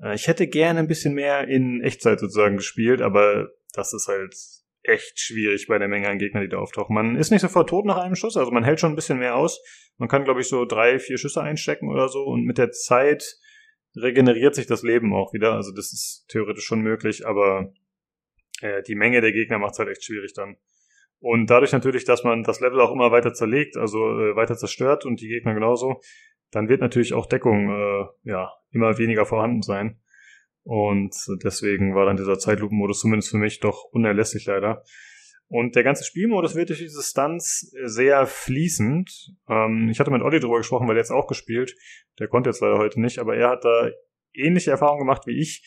Äh, 0.00 0.14
Ich 0.14 0.28
hätte 0.28 0.46
gerne 0.46 0.80
ein 0.80 0.88
bisschen 0.88 1.14
mehr 1.14 1.48
in 1.48 1.82
Echtzeit 1.82 2.20
sozusagen 2.20 2.56
gespielt, 2.56 3.00
aber 3.00 3.50
das 3.74 3.92
ist 3.92 4.08
halt 4.08 4.34
echt 4.82 5.18
schwierig 5.18 5.66
bei 5.66 5.78
der 5.78 5.88
Menge 5.88 6.08
an 6.08 6.18
Gegnern, 6.18 6.42
die 6.42 6.48
da 6.48 6.58
auftauchen. 6.58 6.94
Man 6.94 7.16
ist 7.16 7.30
nicht 7.30 7.40
sofort 7.40 7.68
tot 7.68 7.84
nach 7.86 7.98
einem 7.98 8.14
Schuss, 8.14 8.36
also 8.36 8.50
man 8.50 8.64
hält 8.64 8.80
schon 8.80 8.92
ein 8.92 8.96
bisschen 8.96 9.18
mehr 9.18 9.36
aus. 9.36 9.60
Man 9.98 10.08
kann, 10.08 10.24
glaube 10.24 10.40
ich, 10.40 10.48
so 10.48 10.64
drei, 10.64 10.98
vier 10.98 11.18
Schüsse 11.18 11.42
einstecken 11.42 11.90
oder 11.90 12.08
so 12.08 12.24
und 12.24 12.44
mit 12.44 12.58
der 12.58 12.70
Zeit 12.70 13.36
regeneriert 13.96 14.54
sich 14.54 14.66
das 14.66 14.82
Leben 14.82 15.14
auch 15.14 15.32
wieder. 15.32 15.54
Also 15.54 15.72
das 15.72 15.92
ist 15.92 16.26
theoretisch 16.28 16.64
schon 16.64 16.80
möglich, 16.80 17.26
aber 17.26 17.72
äh, 18.60 18.82
die 18.82 18.94
Menge 18.94 19.20
der 19.20 19.32
Gegner 19.32 19.58
macht 19.58 19.72
es 19.72 19.78
halt 19.78 19.88
echt 19.88 20.04
schwierig 20.04 20.34
dann. 20.34 20.56
Und 21.18 21.48
dadurch 21.48 21.72
natürlich, 21.72 22.04
dass 22.04 22.24
man 22.24 22.42
das 22.42 22.60
Level 22.60 22.80
auch 22.80 22.92
immer 22.92 23.10
weiter 23.10 23.32
zerlegt, 23.32 23.76
also 23.76 23.98
äh, 23.98 24.36
weiter 24.36 24.56
zerstört 24.56 25.06
und 25.06 25.20
die 25.20 25.28
Gegner 25.28 25.54
genauso, 25.54 26.00
dann 26.50 26.68
wird 26.68 26.80
natürlich 26.80 27.14
auch 27.14 27.26
Deckung 27.26 27.70
äh, 27.70 28.04
ja 28.24 28.52
immer 28.70 28.98
weniger 28.98 29.26
vorhanden 29.26 29.62
sein. 29.62 30.00
Und 30.62 31.14
deswegen 31.44 31.94
war 31.94 32.06
dann 32.06 32.16
dieser 32.16 32.38
Zeitlupenmodus 32.38 33.00
zumindest 33.00 33.30
für 33.30 33.36
mich 33.36 33.60
doch 33.60 33.84
unerlässlich 33.92 34.46
leider. 34.46 34.82
Und 35.48 35.76
der 35.76 35.84
ganze 35.84 36.04
Spielmodus 36.04 36.56
wird 36.56 36.70
durch 36.70 36.80
diese 36.80 37.02
Stunts 37.02 37.72
sehr 37.84 38.26
fließend. 38.26 39.32
Ähm, 39.48 39.88
ich 39.90 40.00
hatte 40.00 40.10
mit 40.10 40.22
Olli 40.22 40.40
drüber 40.40 40.58
gesprochen, 40.58 40.88
weil 40.88 40.96
er 40.96 41.02
jetzt 41.02 41.12
auch 41.12 41.28
gespielt. 41.28 41.76
Der 42.18 42.26
konnte 42.26 42.50
jetzt 42.50 42.60
leider 42.60 42.78
heute 42.78 43.00
nicht, 43.00 43.18
aber 43.18 43.36
er 43.36 43.50
hat 43.50 43.64
da 43.64 43.90
ähnliche 44.34 44.72
Erfahrungen 44.72 45.00
gemacht 45.00 45.26
wie 45.26 45.40
ich. 45.40 45.64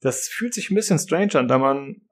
Das 0.00 0.28
fühlt 0.28 0.54
sich 0.54 0.70
ein 0.70 0.76
bisschen 0.76 1.00
strange 1.00 1.34
an, 1.34 1.48
da 1.48 1.58
man 1.58 2.05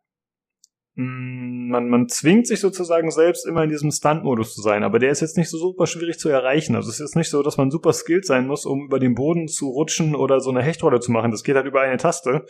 man, 0.97 1.89
man 1.89 2.09
zwingt 2.09 2.47
sich 2.47 2.61
sozusagen 2.61 3.11
selbst 3.11 3.47
immer 3.47 3.65
in 3.65 3.71
diesem 3.71 3.91
Stunt-Modus 3.91 4.55
zu 4.55 4.63
sein, 4.63 4.85
aber 4.85 5.01
der 5.01 5.11
ist 5.11 5.21
jetzt 5.21 5.37
nicht 5.37 5.51
so 5.51 5.59
super 5.59 5.87
schwierig 5.87 6.19
zu 6.19 6.29
erreichen. 6.29 6.77
Also 6.77 6.89
es 6.89 7.01
ist 7.01 7.17
nicht 7.17 7.31
so, 7.31 7.43
dass 7.43 7.57
man 7.57 7.71
super 7.71 7.93
skilled 7.93 8.25
sein 8.25 8.47
muss, 8.47 8.65
um 8.65 8.87
über 8.87 9.01
den 9.01 9.15
Boden 9.15 9.49
zu 9.49 9.69
rutschen 9.71 10.15
oder 10.15 10.41
so 10.41 10.51
eine 10.51 10.63
Hechtrolle 10.63 11.01
zu 11.01 11.11
machen. 11.11 11.33
Das 11.33 11.43
geht 11.43 11.57
halt 11.57 11.67
über 11.67 11.81
eine 11.81 11.97
Taste. 11.97 12.45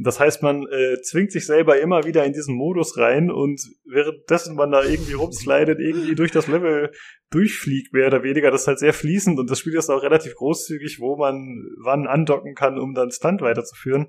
Das 0.00 0.20
heißt, 0.20 0.42
man 0.42 0.64
äh, 0.66 1.00
zwingt 1.00 1.32
sich 1.32 1.46
selber 1.46 1.80
immer 1.80 2.04
wieder 2.04 2.24
in 2.24 2.32
diesen 2.32 2.54
Modus 2.54 2.98
rein 2.98 3.32
und 3.32 3.60
währenddessen 3.84 4.54
man 4.54 4.70
da 4.70 4.84
irgendwie 4.84 5.14
rumslidet, 5.14 5.80
irgendwie 5.80 6.14
durch 6.14 6.30
das 6.30 6.46
Level 6.46 6.92
durchfliegt, 7.30 7.92
mehr 7.92 8.06
oder 8.06 8.22
weniger, 8.22 8.52
das 8.52 8.62
ist 8.62 8.68
halt 8.68 8.78
sehr 8.78 8.92
fließend 8.92 9.40
und 9.40 9.50
das 9.50 9.58
Spiel 9.58 9.74
ist 9.74 9.90
auch 9.90 10.02
relativ 10.02 10.36
großzügig, 10.36 11.00
wo 11.00 11.16
man 11.16 11.64
wann 11.82 12.06
andocken 12.06 12.54
kann, 12.54 12.78
um 12.78 12.94
dann 12.94 13.10
Stunt 13.10 13.40
weiterzuführen. 13.40 14.06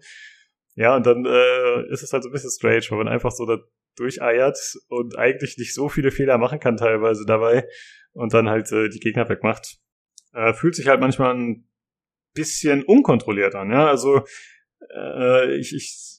Ja, 0.80 0.96
und 0.96 1.06
dann 1.06 1.26
äh, 1.26 1.92
ist 1.92 2.04
es 2.04 2.14
halt 2.14 2.24
so 2.24 2.30
ein 2.30 2.32
bisschen 2.32 2.52
strange, 2.52 2.86
weil 2.90 3.00
man 3.00 3.10
einfach 3.10 3.32
so 3.32 3.46
da 3.46 3.58
durcheiert 3.98 4.58
und 4.88 5.18
eigentlich 5.18 5.58
nicht 5.58 5.74
so 5.74 5.90
viele 5.90 6.10
Fehler 6.10 6.38
machen 6.38 6.62
kann 6.62 6.78
teilweise 6.78 7.26
dabei 7.26 7.68
und 8.14 8.34
dann 8.34 8.48
halt 8.48 8.72
äh, 8.72 8.88
die 8.88 9.02
Gegner 9.02 9.28
wegmacht. 9.28 9.78
Äh, 10.32 10.54
fühlt 10.54 10.76
sich 10.76 10.88
halt 10.88 11.02
manchmal 11.02 11.36
ein 11.36 11.68
bisschen 12.34 12.84
unkontrolliert 12.84 13.56
an, 13.56 13.72
ja. 13.72 13.88
Also 13.88 14.24
äh, 14.96 15.54
ich, 15.58 15.76
ich 15.76 16.19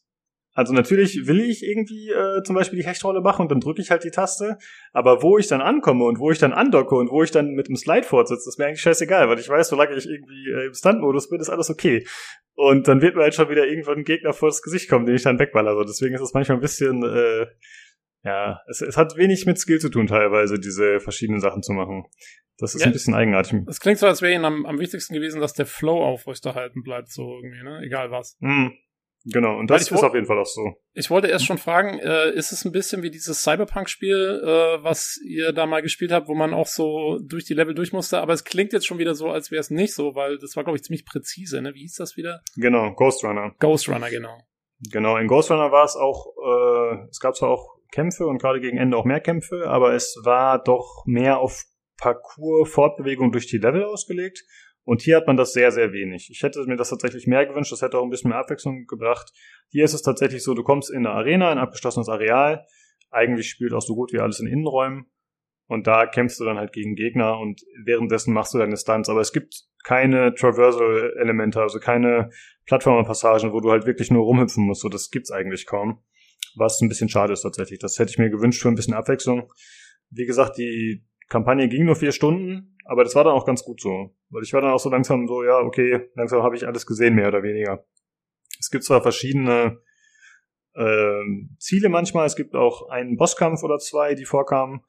also 0.53 0.73
natürlich 0.73 1.27
will 1.27 1.41
ich 1.41 1.65
irgendwie 1.65 2.11
äh, 2.11 2.43
zum 2.43 2.57
Beispiel 2.57 2.81
die 2.81 2.87
Hechtrolle 2.87 3.21
machen 3.21 3.43
und 3.43 3.51
dann 3.51 3.61
drücke 3.61 3.81
ich 3.81 3.91
halt 3.91 4.05
die 4.05 4.11
Taste. 4.11 4.59
Aber 4.93 5.23
wo 5.23 5.39
ich 5.39 5.47
dann 5.47 5.61
ankomme 5.61 6.05
und 6.05 6.19
wo 6.19 6.31
ich 6.31 6.39
dann 6.39 6.53
andocke 6.53 6.95
und 6.97 7.11
wo 7.11 7.23
ich 7.23 7.31
dann 7.31 7.53
mit 7.53 7.69
dem 7.69 7.77
Slide 7.77 8.03
fortsetze, 8.03 8.49
ist 8.49 8.59
mir 8.59 8.67
eigentlich 8.67 8.81
scheißegal, 8.81 9.29
weil 9.29 9.39
ich 9.39 9.49
weiß, 9.49 9.69
solange 9.69 9.95
ich 9.95 10.07
irgendwie 10.07 10.51
äh, 10.51 10.67
im 10.67 10.75
Stunt-Modus 10.75 11.29
bin, 11.29 11.41
ist 11.41 11.51
alles 11.51 11.71
okay. 11.71 12.05
Und 12.55 12.89
dann 12.89 13.01
wird 13.01 13.17
mir 13.17 13.23
halt 13.23 13.35
schon 13.35 13.49
wieder 13.49 13.67
irgendwann 13.67 13.99
ein 13.99 14.05
Gegner 14.05 14.33
vor 14.33 14.49
das 14.49 14.61
Gesicht 14.61 14.91
kommen, 14.91 15.07
den 15.07 15.15
ich 15.15 15.23
dann 15.23 15.39
wegballer. 15.39 15.71
Also 15.71 15.85
deswegen 15.85 16.15
ist 16.15 16.21
es 16.21 16.35
manchmal 16.35 16.59
ein 16.59 16.63
bisschen, 16.63 17.03
äh, 17.05 17.47
ja, 18.25 18.61
es, 18.69 18.83
es 18.83 18.97
hat 18.97 19.17
wenig 19.17 19.47
mit 19.47 19.59
Skill 19.59 19.79
zu 19.79 19.89
tun 19.89 20.09
teilweise, 20.09 20.59
diese 20.59 21.01
verschiedenen 21.01 21.41
Sachen 21.41 21.63
zu 21.63 21.73
machen. 21.73 22.05
Das 22.59 22.75
ist 22.75 22.83
ja, 22.83 22.89
ein 22.89 22.93
bisschen 22.93 23.15
eigenartig. 23.15 23.61
Es 23.67 23.81
klingt 23.81 23.99
so, 23.99 24.07
als 24.07 24.21
wäre 24.21 24.35
ihnen 24.35 24.45
am, 24.45 24.67
am 24.67 24.79
wichtigsten 24.79 25.15
gewesen, 25.15 25.41
dass 25.41 25.55
der 25.55 25.65
Flow 25.65 26.05
aufrechterhalten 26.05 26.83
bleibt, 26.83 27.11
so 27.11 27.39
irgendwie, 27.39 27.63
ne? 27.63 27.81
Egal 27.83 28.11
was. 28.11 28.37
Mm, 28.41 28.69
Genau, 29.25 29.59
und 29.59 29.71
das 29.71 29.83
ist 29.83 29.93
auf 29.93 30.15
jeden 30.15 30.27
Fall 30.27 30.39
auch 30.39 30.47
so. 30.47 30.77
Ich 30.95 31.11
wollte 31.11 31.29
erst 31.29 31.45
schon 31.45 31.59
fragen, 31.59 31.99
äh, 31.99 32.31
ist 32.31 32.53
es 32.53 32.65
ein 32.65 32.73
bisschen 32.73 33.03
wie 33.03 33.11
dieses 33.11 33.43
Cyberpunk-Spiel, 33.43 34.41
äh, 34.43 34.83
was 34.83 35.21
ihr 35.23 35.53
da 35.53 35.67
mal 35.67 35.83
gespielt 35.83 36.11
habt, 36.11 36.29
wo 36.29 36.35
man 36.35 36.55
auch 36.55 36.67
so 36.67 37.19
durch 37.23 37.45
die 37.45 37.53
Level 37.53 37.75
durch 37.75 37.93
musste, 37.93 38.21
aber 38.21 38.33
es 38.33 38.45
klingt 38.45 38.73
jetzt 38.73 38.87
schon 38.87 38.99
wieder 38.99 39.15
so, 39.15 39.29
als 39.29 39.51
wäre 39.51 39.61
es 39.61 39.71
nicht 39.71 39.95
so, 39.95 40.15
weil 40.15 40.39
das 40.39 40.57
war, 40.57 40.65
glaube 40.65 40.79
ich, 40.79 40.85
ziemlich 40.85 41.05
präzise, 41.05 41.61
ne? 41.61 41.75
Wie 41.75 41.81
hieß 41.81 41.97
das 41.97 42.17
wieder? 42.17 42.41
Genau, 42.57 42.95
Ghost 42.95 43.23
Runner. 43.23 43.55
Ghost 43.59 43.89
Runner, 43.91 44.09
genau. 44.09 44.39
Genau, 44.91 45.19
in 45.19 45.27
Ghost 45.27 45.51
Runner 45.51 45.71
war 45.71 45.85
es 45.85 45.97
auch, 45.97 46.33
äh, 46.43 47.09
es 47.11 47.21
gab 47.21 47.37
zwar 47.37 47.51
auch 47.51 47.77
Kämpfe 47.93 48.27
und 48.27 48.41
gerade 48.41 48.61
gegen 48.61 48.79
Ende 48.79 48.97
auch 48.97 49.05
mehr 49.05 49.21
Kämpfe, 49.21 49.67
aber 49.67 49.93
es 49.93 50.19
war 50.25 50.63
doch 50.63 51.03
mehr 51.05 51.41
auf 51.41 51.65
Parcours, 51.99 52.71
Fortbewegung 52.71 53.33
durch 53.33 53.47
die 53.47 53.59
Level 53.59 53.85
ausgelegt 53.85 54.45
und 54.85 55.03
hier 55.03 55.17
hat 55.17 55.27
man 55.27 55.37
das 55.37 55.53
sehr, 55.53 55.71
sehr 55.73 55.93
wenig. 55.93 56.29
Ich 56.31 56.43
hätte 56.43 56.65
mir 56.67 56.77
das 56.77 56.91
tatsächlich 56.91 57.27
mehr 57.27 57.47
gewünscht, 57.47 57.73
das 57.73 57.83
hätte 57.83 57.99
auch 57.99 58.05
ein 58.05 58.11
bisschen 58.11 58.31
mehr 58.31 58.39
Abwechslung 58.39 58.87
gebracht. 58.87 59.33
Hier 59.69 59.85
ist 59.85 59.95
es 59.95 60.03
tatsächlich 60.03 60.43
so, 60.43 60.55
du 60.55 60.63
kommst 60.63 60.91
in 60.91 61.07
eine 61.07 61.11
Arena, 61.11 61.51
ein 61.51 61.59
abgeschlossenes 61.59 62.09
Areal. 62.09 62.67
Eigentlich 63.11 63.49
spielt 63.49 63.73
auch 63.73 63.83
so 63.83 63.95
gut 63.95 64.13
wie 64.13 64.21
alles 64.21 64.41
in 64.41 64.47
Innenräumen. 64.47 65.07
Und 65.67 65.87
da 65.87 66.07
kämpfst 66.07 66.41
du 66.41 66.45
dann 66.45 66.59
halt 66.59 66.73
gegen 66.73 66.97
Gegner 66.97 67.39
und 67.39 67.61
währenddessen 67.85 68.35
machst 68.35 68.53
du 68.55 68.59
deine 68.59 68.77
Stunts. 68.77 69.09
Aber 69.09 69.21
es 69.21 69.33
gibt 69.33 69.67
keine 69.85 70.35
Traversal-Elemente, 70.35 71.61
also 71.61 71.79
keine 71.79 72.31
Plattformer-Passagen, 72.67 73.53
wo 73.53 73.61
du 73.61 73.71
halt 73.71 73.87
wirklich 73.87 74.11
nur 74.11 74.25
rumhüpfen 74.25 74.65
musst. 74.65 74.81
So, 74.81 74.89
das 74.89 75.11
gibt's 75.11 75.31
eigentlich 75.31 75.67
kaum. 75.67 76.03
Was 76.57 76.81
ein 76.81 76.89
bisschen 76.89 77.09
schade 77.09 77.33
ist 77.33 77.43
tatsächlich. 77.43 77.79
Das 77.79 77.99
hätte 78.01 78.11
ich 78.11 78.19
mir 78.19 78.31
gewünscht 78.31 78.61
für 78.61 78.69
ein 78.69 78.75
bisschen 78.75 78.95
Abwechslung. 78.95 79.53
Wie 80.11 80.27
gesagt, 80.27 80.59
die 80.59 81.05
Kampagne 81.31 81.69
ging 81.69 81.87
nur 81.87 81.97
vier 81.97 82.13
Stunden, 82.13 82.77
aber 82.85 83.05
das 83.05 83.15
war 83.15 83.25
dann 83.25 83.33
auch 83.33 83.47
ganz 83.47 83.65
gut 83.65 83.81
so. 83.81 84.15
Weil 84.29 84.43
ich 84.43 84.53
war 84.53 84.61
dann 84.61 84.73
auch 84.73 84.81
so 84.81 84.91
langsam 84.91 85.27
so, 85.27 85.43
ja, 85.45 85.59
okay, 85.61 86.11
langsam 86.15 86.43
habe 86.43 86.57
ich 86.57 86.67
alles 86.67 86.87
gesehen, 86.87 87.15
mehr 87.15 87.29
oder 87.29 87.43
weniger. 87.43 87.87
Es 88.59 88.69
gibt 88.69 88.85
zwar 88.85 89.01
verschiedene 89.01 89.81
äh, 90.75 91.23
Ziele 91.59 91.89
manchmal, 91.89 92.27
es 92.27 92.37
gibt 92.37 92.55
auch 92.55 92.89
einen 92.91 93.17
Bosskampf 93.17 93.63
oder 93.63 93.79
zwei, 93.79 94.15
die 94.15 94.25
vorkamen, 94.25 94.85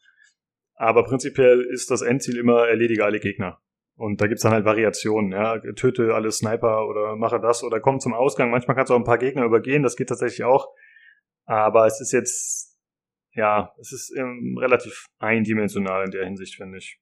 aber 0.73 1.03
prinzipiell 1.03 1.61
ist 1.61 1.91
das 1.91 2.01
Endziel 2.01 2.37
immer, 2.37 2.67
erledige 2.67 3.05
alle 3.05 3.19
Gegner. 3.19 3.61
Und 3.95 4.19
da 4.19 4.25
gibt's 4.25 4.41
dann 4.41 4.51
halt 4.51 4.65
Variationen, 4.65 5.31
ja, 5.31 5.59
töte 5.75 6.15
alle 6.15 6.31
Sniper 6.31 6.87
oder 6.87 7.15
mache 7.15 7.39
das 7.39 7.63
oder 7.63 7.79
komm 7.79 7.99
zum 7.99 8.15
Ausgang. 8.15 8.49
Manchmal 8.49 8.75
kannst 8.75 8.89
du 8.89 8.95
auch 8.95 8.99
ein 8.99 9.03
paar 9.03 9.19
Gegner 9.19 9.45
übergehen, 9.45 9.83
das 9.83 9.95
geht 9.95 10.09
tatsächlich 10.09 10.43
auch. 10.43 10.73
Aber 11.45 11.85
es 11.85 12.01
ist 12.01 12.11
jetzt 12.11 12.70
ja, 13.33 13.73
es 13.79 13.91
ist 13.91 14.13
ähm, 14.17 14.57
relativ 14.59 15.05
eindimensional 15.19 16.05
in 16.05 16.11
der 16.11 16.25
Hinsicht, 16.25 16.55
finde 16.55 16.77
ich. 16.77 16.99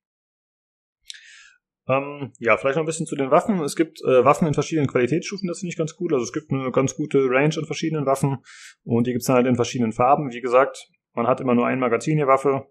Ähm, 1.88 2.32
ja, 2.38 2.56
vielleicht 2.56 2.76
noch 2.76 2.84
ein 2.84 2.86
bisschen 2.86 3.08
zu 3.08 3.16
den 3.16 3.32
Waffen. 3.32 3.60
Es 3.62 3.76
gibt 3.76 4.00
äh, 4.04 4.24
Waffen 4.24 4.48
in 4.48 4.54
verschiedenen 4.54 4.88
Qualitätsstufen, 4.88 5.48
das 5.48 5.60
finde 5.60 5.72
ich 5.72 5.78
ganz 5.78 5.96
cool. 6.00 6.14
Also 6.14 6.24
es 6.24 6.34
gibt 6.34 6.52
eine 6.52 6.72
ganz 6.72 6.96
gute 6.96 7.18
Range 7.30 7.56
an 7.58 7.66
verschiedenen 7.66 8.06
Waffen 8.06 8.38
und 8.84 9.08
die 9.08 9.12
gibt 9.12 9.22
es 9.22 9.28
dann 9.28 9.38
halt 9.38 9.48
in 9.48 9.56
verschiedenen 9.56 9.92
Farben. 9.92 10.32
Wie 10.32 10.42
gesagt, 10.42 10.88
man 11.14 11.26
hat 11.26 11.42
immer 11.42 11.56
nur 11.56 11.66
ein 11.66 11.80
Magazin 11.80 12.18
die 12.18 12.28
Waffe. 12.28 12.68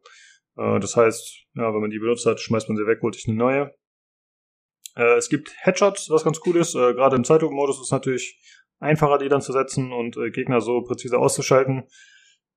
Äh, 0.56 0.78
das 0.78 0.96
heißt, 0.96 1.46
ja, 1.54 1.74
wenn 1.74 1.80
man 1.80 1.90
die 1.90 1.98
benutzt 1.98 2.26
hat, 2.26 2.38
schmeißt 2.38 2.68
man 2.68 2.76
sie 2.76 2.86
weg, 2.86 3.00
holt 3.02 3.16
sich 3.16 3.26
eine 3.26 3.36
neue. 3.36 3.74
Äh, 4.94 5.16
es 5.16 5.28
gibt 5.28 5.52
Headshots, 5.62 6.10
was 6.10 6.22
ganz 6.22 6.40
cool 6.46 6.56
ist. 6.56 6.76
Äh, 6.76 6.94
Gerade 6.94 7.16
im 7.16 7.24
Zeitlupenmodus 7.24 7.78
ist 7.78 7.86
es 7.86 7.90
natürlich 7.90 8.40
einfacher, 8.78 9.18
die 9.18 9.28
dann 9.28 9.40
zu 9.40 9.52
setzen 9.52 9.92
und 9.92 10.16
äh, 10.16 10.30
Gegner 10.30 10.60
so 10.60 10.82
präzise 10.82 11.18
auszuschalten. 11.18 11.84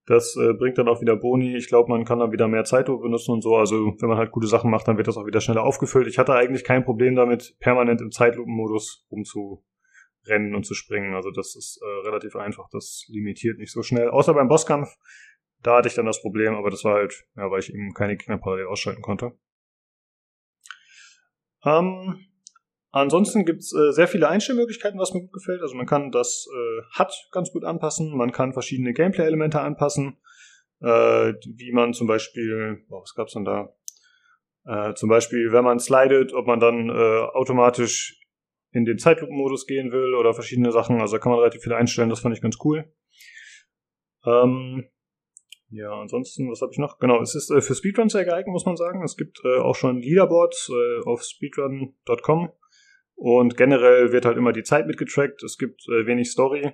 Das 0.07 0.35
äh, 0.35 0.53
bringt 0.53 0.77
dann 0.77 0.87
auch 0.87 1.01
wieder 1.01 1.15
Boni. 1.15 1.55
Ich 1.55 1.67
glaube, 1.67 1.89
man 1.89 2.05
kann 2.05 2.19
dann 2.19 2.31
wieder 2.31 2.47
mehr 2.47 2.63
Zeit 2.63 2.87
benutzen 2.87 3.31
und 3.31 3.41
so. 3.41 3.55
Also 3.55 3.95
wenn 3.99 4.09
man 4.09 4.17
halt 4.17 4.31
gute 4.31 4.47
Sachen 4.47 4.71
macht, 4.71 4.87
dann 4.87 4.97
wird 4.97 5.07
das 5.07 5.17
auch 5.17 5.25
wieder 5.25 5.41
schneller 5.41 5.63
aufgefüllt. 5.63 6.07
Ich 6.07 6.17
hatte 6.17 6.33
eigentlich 6.33 6.63
kein 6.63 6.83
Problem 6.83 7.15
damit, 7.15 7.55
permanent 7.59 8.01
im 8.01 8.11
Zeitlupenmodus 8.11 9.05
rumzurennen 9.11 10.55
und 10.55 10.65
zu 10.65 10.73
springen. 10.73 11.13
Also 11.13 11.29
das 11.29 11.55
ist 11.55 11.79
äh, 11.83 12.07
relativ 12.07 12.35
einfach. 12.35 12.67
Das 12.71 13.05
limitiert 13.09 13.59
nicht 13.59 13.71
so 13.71 13.83
schnell. 13.83 14.09
Außer 14.09 14.33
beim 14.33 14.47
Bosskampf. 14.47 14.97
Da 15.61 15.77
hatte 15.77 15.87
ich 15.87 15.93
dann 15.93 16.07
das 16.07 16.21
Problem, 16.21 16.55
aber 16.55 16.71
das 16.71 16.83
war 16.83 16.95
halt, 16.95 17.23
ja, 17.35 17.51
weil 17.51 17.59
ich 17.59 17.71
eben 17.71 17.93
keine 17.93 18.17
Gegner 18.17 18.39
parallel 18.39 18.65
ausschalten 18.65 19.03
konnte. 19.03 19.33
Ähm, 21.63 22.25
Ansonsten 22.91 23.45
gibt's 23.45 23.73
äh, 23.73 23.93
sehr 23.93 24.07
viele 24.07 24.27
Einstellmöglichkeiten, 24.27 24.99
was 24.99 25.13
mir 25.13 25.21
gut 25.21 25.31
gefällt. 25.31 25.61
Also 25.61 25.75
man 25.75 25.85
kann 25.85 26.11
das 26.11 26.45
äh, 26.53 26.99
HUD 26.99 27.11
ganz 27.31 27.51
gut 27.51 27.63
anpassen, 27.63 28.15
man 28.15 28.31
kann 28.31 28.51
verschiedene 28.51 28.93
Gameplay-Elemente 28.93 29.61
anpassen, 29.61 30.17
äh, 30.81 31.33
wie 31.47 31.71
man 31.71 31.93
zum 31.93 32.07
Beispiel, 32.07 32.83
oh, 32.89 33.01
was 33.01 33.15
gab's 33.15 33.33
denn 33.33 33.45
da? 33.45 33.73
Äh, 34.65 34.93
zum 34.95 35.07
Beispiel, 35.07 35.53
wenn 35.53 35.63
man 35.63 35.79
slidet, 35.79 36.33
ob 36.33 36.47
man 36.47 36.59
dann 36.59 36.89
äh, 36.89 37.19
automatisch 37.33 38.19
in 38.71 38.85
den 38.85 38.97
Zeitlupenmodus 38.97 39.67
gehen 39.67 39.91
will 39.91 40.13
oder 40.15 40.33
verschiedene 40.33 40.71
Sachen. 40.71 40.99
Also 40.99 41.15
da 41.15 41.19
kann 41.21 41.31
man 41.31 41.39
relativ 41.39 41.63
viel 41.63 41.73
einstellen, 41.73 42.09
das 42.09 42.19
fand 42.19 42.35
ich 42.35 42.41
ganz 42.41 42.57
cool. 42.63 42.93
Ähm, 44.25 44.89
ja, 45.69 45.93
ansonsten, 45.93 46.51
was 46.51 46.61
habe 46.61 46.73
ich 46.73 46.77
noch? 46.77 46.99
Genau, 46.99 47.21
es 47.21 47.35
ist 47.35 47.49
äh, 47.51 47.61
für 47.61 47.73
Speedruns 47.73 48.11
sehr 48.11 48.25
geeignet, 48.25 48.51
muss 48.51 48.65
man 48.65 48.75
sagen. 48.75 49.01
Es 49.03 49.15
gibt 49.15 49.39
äh, 49.45 49.59
auch 49.59 49.75
schon 49.75 50.01
Leaderboards 50.01 50.69
äh, 50.69 51.05
auf 51.05 51.23
speedrun.com 51.23 52.51
und 53.21 53.55
generell 53.55 54.11
wird 54.11 54.25
halt 54.25 54.35
immer 54.35 54.51
die 54.51 54.63
Zeit 54.63 54.87
mitgetrackt. 54.87 55.43
Es 55.43 55.59
gibt 55.59 55.87
äh, 55.87 56.07
wenig 56.07 56.31
Story. 56.31 56.73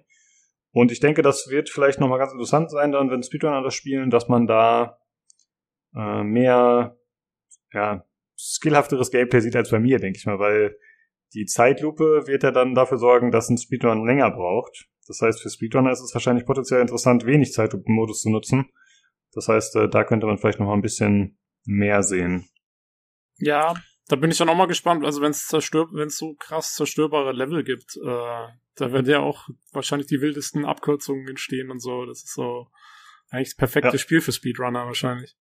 Und 0.72 0.94
ich 0.94 1.02
denke, 1.02 1.22
das 1.22 1.50
wird 1.50 1.70
vielleicht 1.70 2.00
nochmal 2.00 2.20
ganz 2.20 2.32
interessant 2.32 2.72
sein, 2.72 2.94
dann, 2.94 3.12
wenn 3.12 3.22
Speedrunner 3.22 3.64
das 3.64 3.76
spielen, 3.76 4.10
dass 4.10 4.30
man 4.30 4.48
da 4.48 4.98
äh, 5.94 6.24
mehr, 6.24 6.98
ja, 7.74 8.06
skillhafteres 8.40 9.12
Gameplay 9.12 9.42
sieht 9.42 9.58
als 9.58 9.72
bei 9.72 9.80
mir, 9.80 10.00
denke 10.00 10.20
ich 10.20 10.26
mal, 10.26 10.40
weil 10.40 10.78
die 11.34 11.46
Zeitlupe 11.46 12.28
wird 12.28 12.44
ja 12.44 12.52
dann 12.52 12.76
dafür 12.76 12.98
sorgen, 12.98 13.32
dass 13.32 13.50
ein 13.50 13.58
Speedrun 13.58 14.06
länger 14.06 14.32
braucht. 14.32 14.88
Das 15.06 15.20
heißt, 15.22 15.42
für 15.42 15.50
Speedrunner 15.50 15.92
ist 15.92 16.00
es 16.00 16.14
wahrscheinlich 16.14 16.46
potenziell 16.46 16.80
interessant, 16.80 17.26
wenig 17.26 17.52
Zeitlupenmodus 17.52 18.22
zu 18.22 18.30
nutzen. 18.30 18.70
Das 19.34 19.50
heißt, 19.50 19.76
äh, 19.76 19.90
da 19.90 20.06
könnte 20.06 20.28
man 20.28 20.38
vielleicht 20.38 20.60
noch 20.60 20.68
mal 20.68 20.76
ein 20.76 20.82
bisschen 20.82 21.38
mehr 21.66 22.04
sehen. 22.04 22.48
Ja, 23.38 23.74
da 24.08 24.16
bin 24.16 24.32
ich 24.32 24.38
dann 24.38 24.50
auch 24.50 24.56
mal 24.56 24.68
gespannt. 24.68 25.06
Also 25.06 25.22
wenn 25.22 25.32
es 25.32 25.48
zerstört, 25.48 25.90
wenn 25.94 26.08
es 26.08 26.18
so 26.18 26.36
krass 26.36 26.74
zerstörbare 26.74 27.34
Level 27.34 27.64
gibt, 27.64 27.98
äh, 27.98 28.48
da 28.76 28.92
werden 28.92 29.10
ja 29.10 29.20
auch 29.20 29.50
wahrscheinlich 29.72 30.08
die 30.08 30.22
wildesten 30.22 30.66
Abkürzungen 30.66 31.28
entstehen 31.28 31.72
und 31.72 31.80
so. 31.80 32.06
Das 32.06 32.24
ist 32.24 32.34
so 32.34 32.68
eigentlich 33.30 33.50
das 33.50 33.58
perfekte 33.58 33.92
Ja. 33.92 33.98
Spiel 33.98 34.22
für 34.22 34.32
Speedrunner 34.32 34.86
wahrscheinlich. 34.86 35.36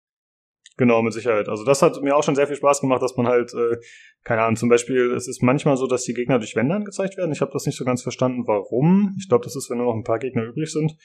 Genau, 0.78 1.02
mit 1.02 1.14
Sicherheit. 1.14 1.48
Also 1.48 1.64
das 1.64 1.82
hat 1.82 2.02
mir 2.02 2.16
auch 2.16 2.24
schon 2.24 2.36
sehr 2.36 2.48
viel 2.48 2.58
Spaß 2.58 2.82
gemacht, 2.82 3.02
dass 3.02 3.16
man 3.16 3.28
halt, 3.28 3.54
äh, 3.54 3.78
keine 4.24 4.42
Ahnung, 4.42 4.58
zum 4.58 4.68
Beispiel, 4.68 5.14
es 5.14 5.28
ist 5.28 5.42
manchmal 5.42 5.78
so, 5.78 5.88
dass 5.88 6.04
die 6.04 6.14
Gegner 6.14 6.38
durch 6.38 6.56
Wände 6.56 6.76
angezeigt 6.76 7.16
werden. 7.18 7.32
Ich 7.32 7.40
habe 7.40 7.52
das 7.54 7.66
nicht 7.66 7.78
so 7.78 7.86
ganz 7.86 8.02
verstanden, 8.02 8.46
warum. 8.46 9.16
Ich 9.18 9.30
glaube, 9.30 9.46
das 9.46 9.56
ist, 9.56 9.70
wenn 9.70 9.78
nur 9.78 9.88
noch 9.88 9.96
ein 9.96 10.04
paar 10.04 10.20
Gegner 10.20 10.44
übrig 10.44 10.72
sind. 10.72 10.98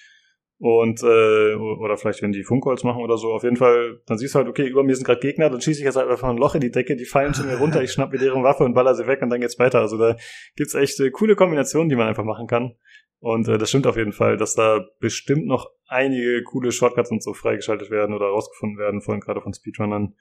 Und, 0.62 1.02
äh, 1.02 1.54
oder 1.54 1.96
vielleicht, 1.96 2.20
wenn 2.20 2.32
die 2.32 2.44
Funkholz 2.44 2.84
machen 2.84 3.02
oder 3.02 3.16
so. 3.16 3.32
Auf 3.32 3.44
jeden 3.44 3.56
Fall, 3.56 4.02
dann 4.04 4.18
siehst 4.18 4.34
du 4.34 4.40
halt, 4.40 4.48
okay, 4.48 4.68
über 4.68 4.82
mir 4.82 4.94
sind 4.94 5.04
gerade 5.04 5.20
Gegner, 5.20 5.48
dann 5.48 5.62
schieße 5.62 5.80
ich 5.80 5.86
jetzt 5.86 5.96
halt 5.96 6.10
einfach 6.10 6.28
ein 6.28 6.36
Loch 6.36 6.54
in 6.54 6.60
die 6.60 6.70
Decke, 6.70 6.96
die 6.96 7.06
fallen 7.06 7.32
zu 7.32 7.44
mir 7.44 7.56
runter, 7.58 7.82
ich 7.82 7.92
schnapp 7.92 8.12
mir 8.12 8.18
deren 8.18 8.44
Waffe 8.44 8.64
und 8.64 8.74
baller 8.74 8.94
sie 8.94 9.06
weg 9.06 9.22
und 9.22 9.30
dann 9.30 9.40
geht's 9.40 9.58
weiter. 9.58 9.80
Also 9.80 9.96
da 9.96 10.16
gibt's 10.56 10.74
echt 10.74 11.00
äh, 11.00 11.10
coole 11.10 11.34
Kombinationen, 11.34 11.88
die 11.88 11.96
man 11.96 12.08
einfach 12.08 12.24
machen 12.24 12.46
kann. 12.46 12.74
Und 13.20 13.48
äh, 13.48 13.56
das 13.56 13.70
stimmt 13.70 13.86
auf 13.86 13.96
jeden 13.96 14.12
Fall, 14.12 14.36
dass 14.36 14.54
da 14.54 14.84
bestimmt 14.98 15.46
noch 15.46 15.70
einige 15.86 16.42
coole 16.42 16.72
Shortcuts 16.72 17.10
und 17.10 17.22
so 17.22 17.32
freigeschaltet 17.32 17.90
werden 17.90 18.14
oder 18.14 18.26
rausgefunden 18.26 18.78
werden, 18.78 19.00
vor 19.00 19.14
allem 19.14 19.22
gerade 19.22 19.40
von 19.40 19.54
Speedrunnern. 19.54 20.14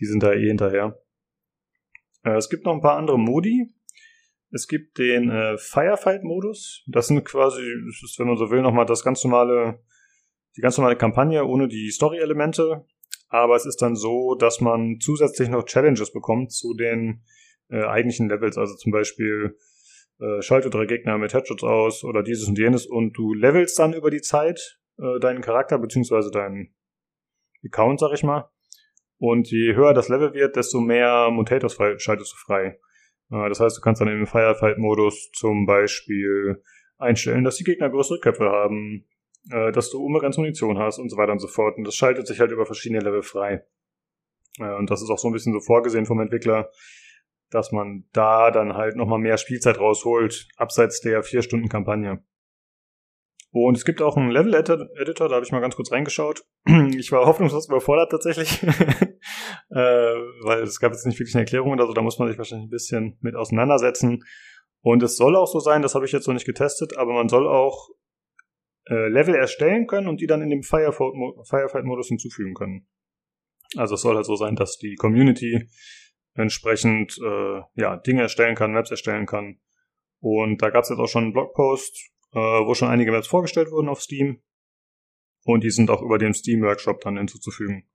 Die 0.00 0.06
sind 0.06 0.20
da 0.22 0.32
eh 0.32 0.48
hinterher. 0.48 0.98
Äh, 2.24 2.36
es 2.36 2.48
gibt 2.48 2.64
noch 2.64 2.74
ein 2.74 2.80
paar 2.80 2.96
andere 2.96 3.20
Modi. 3.20 3.72
Es 4.56 4.68
gibt 4.68 4.96
den 4.96 5.28
äh, 5.30 5.58
Firefight-Modus. 5.58 6.82
Das 6.86 7.08
sind 7.08 7.24
quasi, 7.24 7.60
das 7.60 8.02
ist, 8.02 8.18
wenn 8.18 8.26
man 8.26 8.38
so 8.38 8.50
will, 8.50 8.62
nochmal 8.62 8.86
das 8.86 9.04
ganz 9.04 9.22
normale, 9.22 9.80
die 10.56 10.62
ganz 10.62 10.78
normale 10.78 10.96
Kampagne 10.96 11.44
ohne 11.44 11.68
die 11.68 11.90
Story-Elemente. 11.90 12.86
Aber 13.28 13.54
es 13.54 13.66
ist 13.66 13.82
dann 13.82 13.96
so, 13.96 14.34
dass 14.34 14.62
man 14.62 14.98
zusätzlich 14.98 15.50
noch 15.50 15.66
Challenges 15.66 16.10
bekommt 16.10 16.52
zu 16.52 16.72
den 16.72 17.22
äh, 17.68 17.84
eigentlichen 17.84 18.30
Levels. 18.30 18.56
Also 18.56 18.76
zum 18.76 18.92
Beispiel 18.92 19.58
äh, 20.20 20.40
schalte 20.40 20.70
drei 20.70 20.86
Gegner 20.86 21.18
mit 21.18 21.34
Headshots 21.34 21.62
aus 21.62 22.02
oder 22.02 22.22
dieses 22.22 22.48
und 22.48 22.58
jenes 22.58 22.86
und 22.86 23.12
du 23.12 23.34
levelst 23.34 23.78
dann 23.78 23.92
über 23.92 24.10
die 24.10 24.22
Zeit 24.22 24.78
äh, 24.98 25.20
deinen 25.20 25.42
Charakter 25.42 25.78
beziehungsweise 25.78 26.30
deinen 26.30 26.74
Account, 27.62 28.00
sag 28.00 28.14
ich 28.14 28.22
mal. 28.22 28.48
Und 29.18 29.50
je 29.50 29.74
höher 29.74 29.92
das 29.92 30.08
Level 30.08 30.32
wird, 30.32 30.56
desto 30.56 30.80
mehr 30.80 31.28
Mutators 31.30 31.76
schaltest 31.98 32.32
du 32.32 32.36
frei. 32.38 32.78
Äh, 33.30 33.48
das 33.48 33.60
heißt, 33.60 33.76
du 33.76 33.80
kannst 33.80 34.00
dann 34.00 34.08
im 34.08 34.26
Firefight-Modus 34.26 35.30
zum 35.32 35.66
Beispiel 35.66 36.62
einstellen, 36.98 37.44
dass 37.44 37.56
die 37.56 37.64
Gegner 37.64 37.90
größere 37.90 38.20
Köpfe 38.20 38.50
haben, 38.50 39.06
äh, 39.50 39.72
dass 39.72 39.90
du 39.90 40.04
unbegrenzte 40.04 40.40
Munition 40.40 40.78
hast 40.78 40.98
und 40.98 41.10
so 41.10 41.16
weiter 41.16 41.32
und 41.32 41.40
so 41.40 41.48
fort. 41.48 41.76
Und 41.76 41.84
das 41.84 41.94
schaltet 41.94 42.26
sich 42.26 42.40
halt 42.40 42.52
über 42.52 42.66
verschiedene 42.66 43.00
Level 43.00 43.22
frei. 43.22 43.64
Äh, 44.58 44.74
und 44.74 44.90
das 44.90 45.02
ist 45.02 45.10
auch 45.10 45.18
so 45.18 45.28
ein 45.28 45.32
bisschen 45.32 45.52
so 45.52 45.60
vorgesehen 45.60 46.06
vom 46.06 46.20
Entwickler, 46.20 46.70
dass 47.50 47.72
man 47.72 48.04
da 48.12 48.50
dann 48.50 48.74
halt 48.74 48.96
nochmal 48.96 49.18
mehr 49.18 49.38
Spielzeit 49.38 49.78
rausholt, 49.78 50.48
abseits 50.56 51.00
der 51.00 51.22
vier 51.22 51.42
Stunden 51.42 51.68
Kampagne. 51.68 52.24
Und 53.52 53.76
es 53.76 53.84
gibt 53.84 54.02
auch 54.02 54.16
einen 54.16 54.30
Level-Editor, 54.30 55.28
da 55.28 55.36
habe 55.36 55.44
ich 55.46 55.52
mal 55.52 55.60
ganz 55.60 55.76
kurz 55.76 55.90
reingeschaut. 55.92 56.44
Ich 56.96 57.12
war 57.12 57.26
hoffnungslos 57.26 57.68
überfordert 57.68 58.10
tatsächlich, 58.10 58.60
äh, 59.70 59.76
weil 60.44 60.62
es 60.62 60.80
gab 60.80 60.92
jetzt 60.92 61.06
nicht 61.06 61.18
wirklich 61.18 61.34
eine 61.34 61.42
Erklärung 61.42 61.72
oder 61.72 61.86
so, 61.86 61.92
da 61.92 62.02
muss 62.02 62.18
man 62.18 62.28
sich 62.28 62.38
wahrscheinlich 62.38 62.66
ein 62.66 62.70
bisschen 62.70 63.18
mit 63.20 63.34
auseinandersetzen. 63.34 64.24
Und 64.80 65.02
es 65.02 65.16
soll 65.16 65.36
auch 65.36 65.46
so 65.46 65.58
sein, 65.58 65.82
das 65.82 65.94
habe 65.94 66.04
ich 66.04 66.12
jetzt 66.12 66.26
noch 66.26 66.34
nicht 66.34 66.46
getestet, 66.46 66.96
aber 66.96 67.12
man 67.12 67.28
soll 67.28 67.48
auch 67.48 67.88
äh, 68.88 69.08
Level 69.08 69.34
erstellen 69.34 69.86
können 69.86 70.08
und 70.08 70.20
die 70.20 70.26
dann 70.26 70.42
in 70.42 70.50
dem 70.50 70.62
Firefight- 70.62 71.12
Firefight-Modus 71.48 72.08
hinzufügen 72.08 72.54
können. 72.54 72.86
Also 73.76 73.94
es 73.96 74.02
soll 74.02 74.14
halt 74.14 74.26
so 74.26 74.36
sein, 74.36 74.54
dass 74.54 74.78
die 74.78 74.94
Community 74.94 75.68
entsprechend 76.34 77.18
äh, 77.18 77.62
ja, 77.74 77.96
Dinge 77.96 78.22
erstellen 78.22 78.54
kann, 78.54 78.72
Maps 78.72 78.90
erstellen 78.90 79.26
kann. 79.26 79.58
Und 80.20 80.62
da 80.62 80.70
gab 80.70 80.84
es 80.84 80.90
jetzt 80.90 80.98
auch 80.98 81.08
schon 81.08 81.24
einen 81.24 81.32
Blogpost, 81.32 82.10
äh, 82.32 82.38
wo 82.38 82.74
schon 82.74 82.88
einige 82.88 83.12
Maps 83.12 83.26
vorgestellt 83.26 83.70
wurden 83.70 83.88
auf 83.88 84.00
Steam. 84.00 84.42
Und 85.44 85.64
die 85.64 85.70
sind 85.70 85.90
auch 85.90 86.02
über 86.02 86.18
den 86.18 86.34
Steam-Workshop 86.34 87.00
dann 87.00 87.16
hinzuzufügen. 87.16 87.88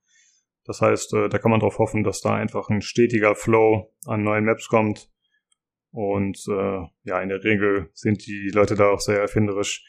Das 0.65 0.81
heißt, 0.81 1.13
äh, 1.13 1.29
da 1.29 1.39
kann 1.39 1.51
man 1.51 1.59
darauf 1.59 1.79
hoffen, 1.79 2.03
dass 2.03 2.21
da 2.21 2.35
einfach 2.35 2.69
ein 2.69 2.81
stetiger 2.81 3.35
Flow 3.35 3.91
an 4.05 4.23
neuen 4.23 4.45
Maps 4.45 4.67
kommt. 4.67 5.09
Und 5.91 6.37
äh, 6.47 6.87
ja, 7.03 7.21
in 7.21 7.29
der 7.29 7.43
Regel 7.43 7.89
sind 7.93 8.25
die 8.25 8.51
Leute 8.53 8.75
da 8.75 8.89
auch 8.89 8.99
sehr 8.99 9.19
erfinderisch. 9.19 9.83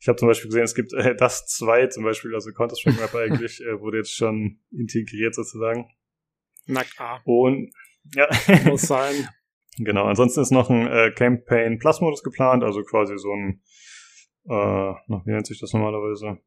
Ich 0.00 0.08
habe 0.08 0.16
zum 0.18 0.28
Beispiel 0.28 0.48
gesehen, 0.48 0.64
es 0.64 0.74
gibt 0.74 0.92
äh, 0.92 1.14
das 1.18 1.46
2 1.46 1.88
zum 1.88 2.04
Beispiel, 2.04 2.34
also 2.34 2.50
Counter-Strike 2.52 3.00
Map 3.00 3.14
eigentlich, 3.14 3.60
äh, 3.60 3.80
wurde 3.80 3.98
jetzt 3.98 4.14
schon 4.14 4.60
integriert 4.70 5.34
sozusagen. 5.34 5.88
Na 6.66 6.82
klar, 6.82 7.20
Und 7.24 7.72
ja, 8.14 8.28
muss 8.64 8.82
sein. 8.82 9.28
genau. 9.78 10.04
Ansonsten 10.06 10.40
ist 10.40 10.50
noch 10.50 10.70
ein 10.70 10.86
äh, 10.86 11.12
Campaign 11.12 11.78
Plus 11.78 12.00
Modus 12.00 12.22
geplant, 12.22 12.64
also 12.64 12.82
quasi 12.82 13.16
so 13.18 13.32
ein, 13.32 13.62
äh, 14.48 14.52
wie 15.24 15.30
nennt 15.30 15.46
sich 15.46 15.60
das 15.60 15.72
normalerweise? 15.72 16.38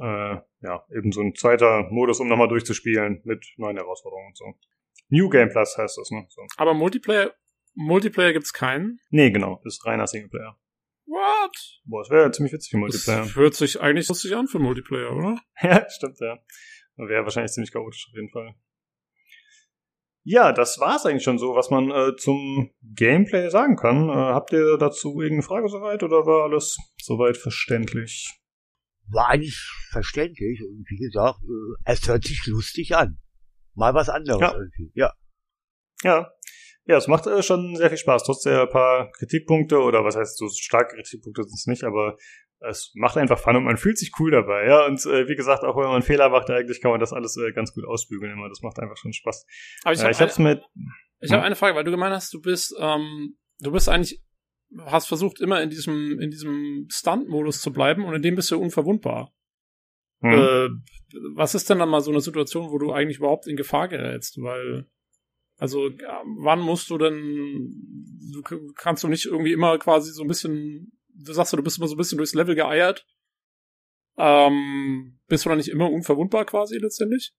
Äh, 0.00 0.40
ja, 0.62 0.86
eben 0.96 1.12
so 1.12 1.20
ein 1.20 1.34
zweiter 1.34 1.86
Modus, 1.90 2.20
um 2.20 2.28
nochmal 2.28 2.48
durchzuspielen 2.48 3.20
mit 3.24 3.44
neuen 3.56 3.76
Herausforderungen 3.76 4.28
und 4.28 4.36
so. 4.36 4.44
New 5.10 5.28
Game 5.28 5.50
Plus 5.50 5.76
heißt 5.76 5.98
das, 5.98 6.10
ne? 6.10 6.24
So. 6.28 6.42
Aber 6.56 6.72
Multiplayer, 6.72 7.34
Multiplayer 7.74 8.32
gibt's 8.32 8.52
keinen. 8.52 8.98
Nee, 9.10 9.30
genau, 9.30 9.60
ist 9.64 9.84
reiner 9.84 10.06
Singleplayer. 10.06 10.58
What? 11.06 11.80
Boah, 11.84 12.02
das 12.02 12.10
wäre 12.10 12.22
ja 12.22 12.32
ziemlich 12.32 12.52
witzig 12.52 12.72
im 12.74 12.80
Multiplayer. 12.80 13.22
Das 13.22 13.36
hört 13.36 13.54
sich 13.54 13.80
eigentlich 13.80 14.08
lustig 14.08 14.34
an 14.34 14.46
für 14.46 14.58
Multiplayer, 14.58 15.12
oder? 15.12 15.38
ja, 15.60 15.88
stimmt, 15.90 16.18
ja. 16.20 16.38
Wäre 16.96 17.24
wahrscheinlich 17.24 17.52
ziemlich 17.52 17.72
chaotisch 17.72 18.06
auf 18.08 18.14
jeden 18.14 18.30
Fall. 18.30 18.54
Ja, 20.22 20.52
das 20.52 20.78
war's 20.78 21.06
eigentlich 21.06 21.24
schon 21.24 21.38
so, 21.38 21.54
was 21.54 21.70
man 21.70 21.90
äh, 21.90 22.14
zum 22.16 22.70
Gameplay 22.82 23.50
sagen 23.50 23.76
kann. 23.76 24.08
Äh, 24.08 24.12
habt 24.12 24.52
ihr 24.52 24.76
dazu 24.78 25.20
irgendeine 25.20 25.42
Frage 25.42 25.68
soweit 25.68 26.02
oder 26.02 26.26
war 26.26 26.44
alles 26.44 26.76
soweit 26.98 27.36
verständlich? 27.36 28.39
War 29.10 29.28
eigentlich 29.28 29.58
verständlich 29.90 30.60
und 30.62 30.84
wie 30.88 30.98
gesagt, 30.98 31.40
äh, 31.42 31.92
es 31.92 32.06
hört 32.08 32.24
sich 32.24 32.44
lustig 32.46 32.94
an. 32.94 33.18
Mal 33.74 33.94
was 33.94 34.08
anderes 34.08 34.40
Ja. 34.40 34.52
irgendwie. 34.54 34.92
Ja. 34.94 35.12
Ja. 36.02 36.30
Ja, 36.86 36.96
es 36.96 37.08
macht 37.08 37.26
äh, 37.26 37.42
schon 37.42 37.76
sehr 37.76 37.88
viel 37.88 37.98
Spaß, 37.98 38.24
trotz 38.24 38.42
der 38.42 38.66
paar 38.66 39.10
Kritikpunkte 39.12 39.78
oder 39.78 40.04
was 40.04 40.16
heißt 40.16 40.36
so 40.38 40.48
starke 40.48 40.96
Kritikpunkte 40.96 41.42
sind 41.44 41.54
es 41.54 41.66
nicht, 41.66 41.84
aber 41.84 42.16
es 42.60 42.92
macht 42.94 43.16
einfach 43.16 43.38
Fun 43.38 43.56
und 43.56 43.64
man 43.64 43.76
fühlt 43.76 43.98
sich 43.98 44.12
cool 44.18 44.30
dabei, 44.30 44.66
ja. 44.66 44.86
Und 44.86 45.04
äh, 45.06 45.28
wie 45.28 45.36
gesagt, 45.36 45.62
auch 45.64 45.76
wenn 45.76 45.84
man 45.84 45.94
einen 45.94 46.02
Fehler 46.02 46.28
macht, 46.28 46.50
eigentlich 46.50 46.80
kann 46.80 46.90
man 46.90 47.00
das 47.00 47.12
alles 47.12 47.36
äh, 47.36 47.52
ganz 47.52 47.72
gut 47.72 47.84
ausbügeln 47.86 48.32
immer. 48.32 48.48
Das 48.48 48.60
macht 48.60 48.78
einfach 48.80 48.96
schon 48.96 49.12
Spaß. 49.12 49.46
Aber 49.84 49.92
ich 49.92 50.00
äh, 50.00 50.02
habe 50.02 50.12
ich 50.12 50.20
hab's 50.20 50.38
mit. 50.38 50.62
Ich 51.20 51.32
habe 51.32 51.42
eine 51.42 51.56
Frage, 51.56 51.74
weil 51.74 51.84
du 51.84 51.90
gemeint 51.90 52.14
hast, 52.14 52.32
du 52.32 52.40
bist, 52.40 52.74
ähm, 52.78 53.36
du 53.60 53.72
bist 53.72 53.88
eigentlich, 53.88 54.22
hast 54.78 55.08
versucht 55.08 55.40
immer 55.40 55.62
in 55.62 55.70
diesem, 55.70 56.20
in 56.20 56.30
diesem 56.30 56.86
Stunt-Modus 56.90 57.60
zu 57.60 57.72
bleiben 57.72 58.04
und 58.04 58.14
in 58.14 58.22
dem 58.22 58.36
bist 58.36 58.50
du 58.50 58.58
unverwundbar. 58.58 59.32
Hm. 60.20 60.32
Äh, 60.32 60.68
was 61.34 61.54
ist 61.54 61.68
denn 61.70 61.78
dann 61.78 61.88
mal 61.88 62.02
so 62.02 62.10
eine 62.10 62.20
Situation, 62.20 62.70
wo 62.70 62.78
du 62.78 62.92
eigentlich 62.92 63.18
überhaupt 63.18 63.46
in 63.46 63.56
Gefahr 63.56 63.88
gerätst? 63.88 64.40
Weil, 64.40 64.86
also, 65.56 65.90
wann 66.38 66.60
musst 66.60 66.90
du 66.90 66.98
denn, 66.98 67.72
du 68.32 68.42
kannst 68.74 69.02
du 69.02 69.08
nicht 69.08 69.26
irgendwie 69.26 69.52
immer 69.52 69.78
quasi 69.78 70.12
so 70.12 70.22
ein 70.22 70.28
bisschen, 70.28 70.92
du 71.08 71.32
sagst 71.32 71.52
ja, 71.52 71.56
du 71.56 71.62
bist 71.62 71.78
immer 71.78 71.88
so 71.88 71.94
ein 71.94 71.98
bisschen 71.98 72.18
durchs 72.18 72.34
Level 72.34 72.54
geeiert. 72.54 73.06
Ähm, 74.18 75.18
bist 75.26 75.44
du 75.44 75.48
dann 75.48 75.58
nicht 75.58 75.70
immer 75.70 75.90
unverwundbar 75.90 76.44
quasi 76.44 76.76
letztendlich? 76.76 77.32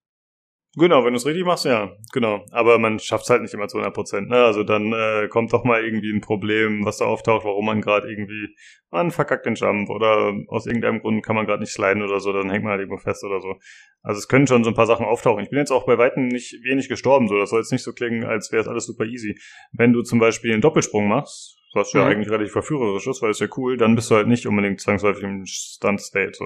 Genau, 0.78 1.04
wenn 1.04 1.12
du 1.12 1.18
es 1.18 1.26
richtig 1.26 1.44
machst, 1.44 1.66
ja, 1.66 1.92
genau. 2.14 2.46
Aber 2.50 2.78
man 2.78 2.98
schafft 2.98 3.24
es 3.24 3.30
halt 3.30 3.42
nicht 3.42 3.52
immer 3.52 3.68
zu 3.68 3.76
100 3.76 3.94
Prozent. 3.94 4.30
Ne? 4.30 4.42
Also 4.42 4.62
dann 4.64 4.90
äh, 4.94 5.28
kommt 5.28 5.52
doch 5.52 5.64
mal 5.64 5.84
irgendwie 5.84 6.10
ein 6.10 6.22
Problem, 6.22 6.82
was 6.86 6.96
da 6.96 7.04
auftaucht, 7.04 7.44
warum 7.44 7.66
man 7.66 7.82
gerade 7.82 8.08
irgendwie, 8.08 8.48
man 8.90 9.10
verkackt 9.10 9.44
den 9.44 9.54
Jump 9.54 9.90
oder 9.90 10.32
aus 10.48 10.64
irgendeinem 10.66 11.00
Grund 11.00 11.22
kann 11.22 11.36
man 11.36 11.44
gerade 11.44 11.60
nicht 11.60 11.72
sliden 11.74 12.02
oder 12.02 12.20
so, 12.20 12.32
dann 12.32 12.48
hängt 12.48 12.64
man 12.64 12.70
halt 12.70 12.80
irgendwo 12.80 12.96
fest 12.96 13.22
oder 13.22 13.40
so. 13.42 13.56
Also 14.02 14.18
es 14.18 14.28
können 14.28 14.46
schon 14.46 14.64
so 14.64 14.70
ein 14.70 14.74
paar 14.74 14.86
Sachen 14.86 15.04
auftauchen. 15.04 15.44
Ich 15.44 15.50
bin 15.50 15.58
jetzt 15.58 15.72
auch 15.72 15.84
bei 15.84 15.98
Weitem 15.98 16.28
nicht 16.28 16.54
wenig 16.64 16.88
gestorben, 16.88 17.28
so. 17.28 17.36
Das 17.38 17.50
soll 17.50 17.60
jetzt 17.60 17.72
nicht 17.72 17.84
so 17.84 17.92
klingen, 17.92 18.24
als 18.24 18.50
wäre 18.50 18.62
es 18.62 18.68
alles 18.68 18.86
super 18.86 19.04
easy. 19.04 19.38
Wenn 19.72 19.92
du 19.92 20.00
zum 20.02 20.20
Beispiel 20.20 20.52
einen 20.54 20.62
Doppelsprung 20.62 21.06
machst, 21.06 21.58
was 21.74 21.92
ja 21.92 22.02
Mhm. 22.04 22.10
eigentlich 22.12 22.30
relativ 22.30 22.52
verführerisch 22.52 23.06
ist, 23.06 23.20
weil 23.22 23.30
es 23.30 23.38
ja 23.40 23.46
cool, 23.56 23.76
dann 23.76 23.94
bist 23.94 24.10
du 24.10 24.14
halt 24.14 24.26
nicht 24.26 24.46
unbedingt 24.46 24.80
zwangsläufig 24.80 25.22
im 25.22 25.44
Stunt-State. 25.46 26.32
So. 26.34 26.44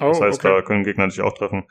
Oh, 0.00 0.08
Das 0.08 0.20
heißt, 0.20 0.44
da 0.44 0.62
können 0.62 0.84
Gegner 0.84 1.06
dich 1.08 1.20
auch 1.20 1.34
treffen. 1.34 1.64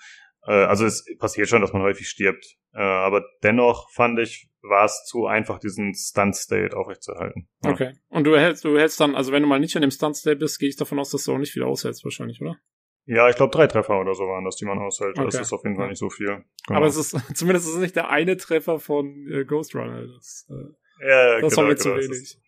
Äh, 0.46 0.52
also 0.52 0.86
es 0.86 1.06
passiert 1.20 1.50
schon, 1.50 1.62
dass 1.62 1.74
man 1.74 1.82
häufig 1.82 2.08
stirbt. 2.08 2.46
Äh, 2.74 2.82
aber 2.82 3.26
dennoch 3.44 3.90
fand 3.92 4.20
ich, 4.20 4.50
war 4.62 4.86
es 4.86 5.04
zu 5.06 5.26
einfach, 5.26 5.60
diesen 5.60 5.94
Stunt-State 5.94 6.76
aufrechtzuerhalten. 6.76 7.50
Ja. 7.64 7.72
Okay. 7.72 7.94
Und 8.10 8.24
du 8.26 8.38
hältst, 8.38 8.64
du 8.64 8.78
hältst 8.78 9.00
dann, 9.00 9.16
also 9.16 9.32
wenn 9.32 9.44
du 9.44 9.50
mal 9.50 9.60
nicht 9.60 9.76
in 9.76 9.82
dem 9.82 9.92
Stunt-State 9.92 10.38
bist, 10.38 10.60
gehe 10.60 10.70
ich 10.70 10.76
davon 10.76 11.00
aus, 11.00 11.12
dass 11.12 11.26
du 11.26 11.34
auch 11.34 11.38
nicht 11.38 11.52
viel 11.52 11.64
aushältst 11.64 12.04
wahrscheinlich, 12.04 12.42
oder? 12.42 12.58
Ja, 13.06 13.30
ich 13.30 13.36
glaube 13.36 13.52
drei 13.52 13.68
Treffer 13.68 14.00
oder 14.00 14.16
so 14.16 14.24
waren 14.24 14.46
das, 14.46 14.56
die 14.56 14.66
man 14.66 14.80
aushält. 14.80 15.18
Das 15.18 15.36
Okay. 15.36 15.42
ist 15.42 15.52
auf 15.52 15.64
jeden 15.64 15.76
Fall 15.76 15.90
nicht 15.90 16.00
so 16.00 16.10
viel. 16.10 16.46
Genau. 16.68 16.78
Aber 16.78 16.86
es 16.88 16.96
ist, 16.96 17.12
zumindest 17.36 17.68
ist 17.68 17.76
es 17.76 17.82
nicht 17.82 17.96
der 17.96 18.10
eine 18.10 18.38
Treffer 18.38 18.80
von 18.80 19.28
äh, 19.30 19.44
Ghost 19.44 19.76
Runner. 19.76 20.08
Das, 20.08 20.48
äh, 20.50 21.08
ja, 21.08 21.42
das 21.42 21.54
genau, 21.54 21.64
war 21.64 21.70
mir 21.70 21.76
zu 21.76 21.90
genau, 21.90 21.98
das 21.98 22.06
wenig. 22.06 22.22
Ist, 22.22 22.42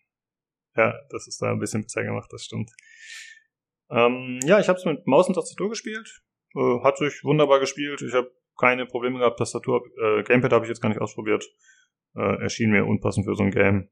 ja, 0.76 0.94
das 1.10 1.26
ist 1.26 1.42
da 1.42 1.52
ein 1.52 1.58
bisschen 1.58 1.82
besser 1.82 2.04
gemacht, 2.04 2.28
das 2.32 2.44
stimmt. 2.44 2.70
Ähm, 3.90 4.40
ja, 4.44 4.58
ich 4.58 4.68
habe 4.68 4.78
es 4.78 4.84
mit 4.86 5.06
Maus 5.06 5.28
und 5.28 5.34
Tastatur 5.34 5.68
gespielt. 5.68 6.22
Äh, 6.56 6.80
hat 6.82 6.96
sich 6.98 7.22
wunderbar 7.22 7.60
gespielt. 7.60 8.02
Ich 8.02 8.14
habe 8.14 8.30
keine 8.58 8.86
Probleme 8.86 9.18
gehabt. 9.18 9.38
Tastatur, 9.38 9.82
äh, 10.02 10.22
Gamepad 10.22 10.52
habe 10.52 10.64
ich 10.64 10.70
jetzt 10.70 10.80
gar 10.80 10.88
nicht 10.88 11.00
ausprobiert. 11.00 11.44
Äh, 12.14 12.42
erschien 12.42 12.70
mir 12.70 12.86
unpassend 12.86 13.26
für 13.26 13.34
so 13.34 13.42
ein 13.42 13.50
Game. 13.50 13.90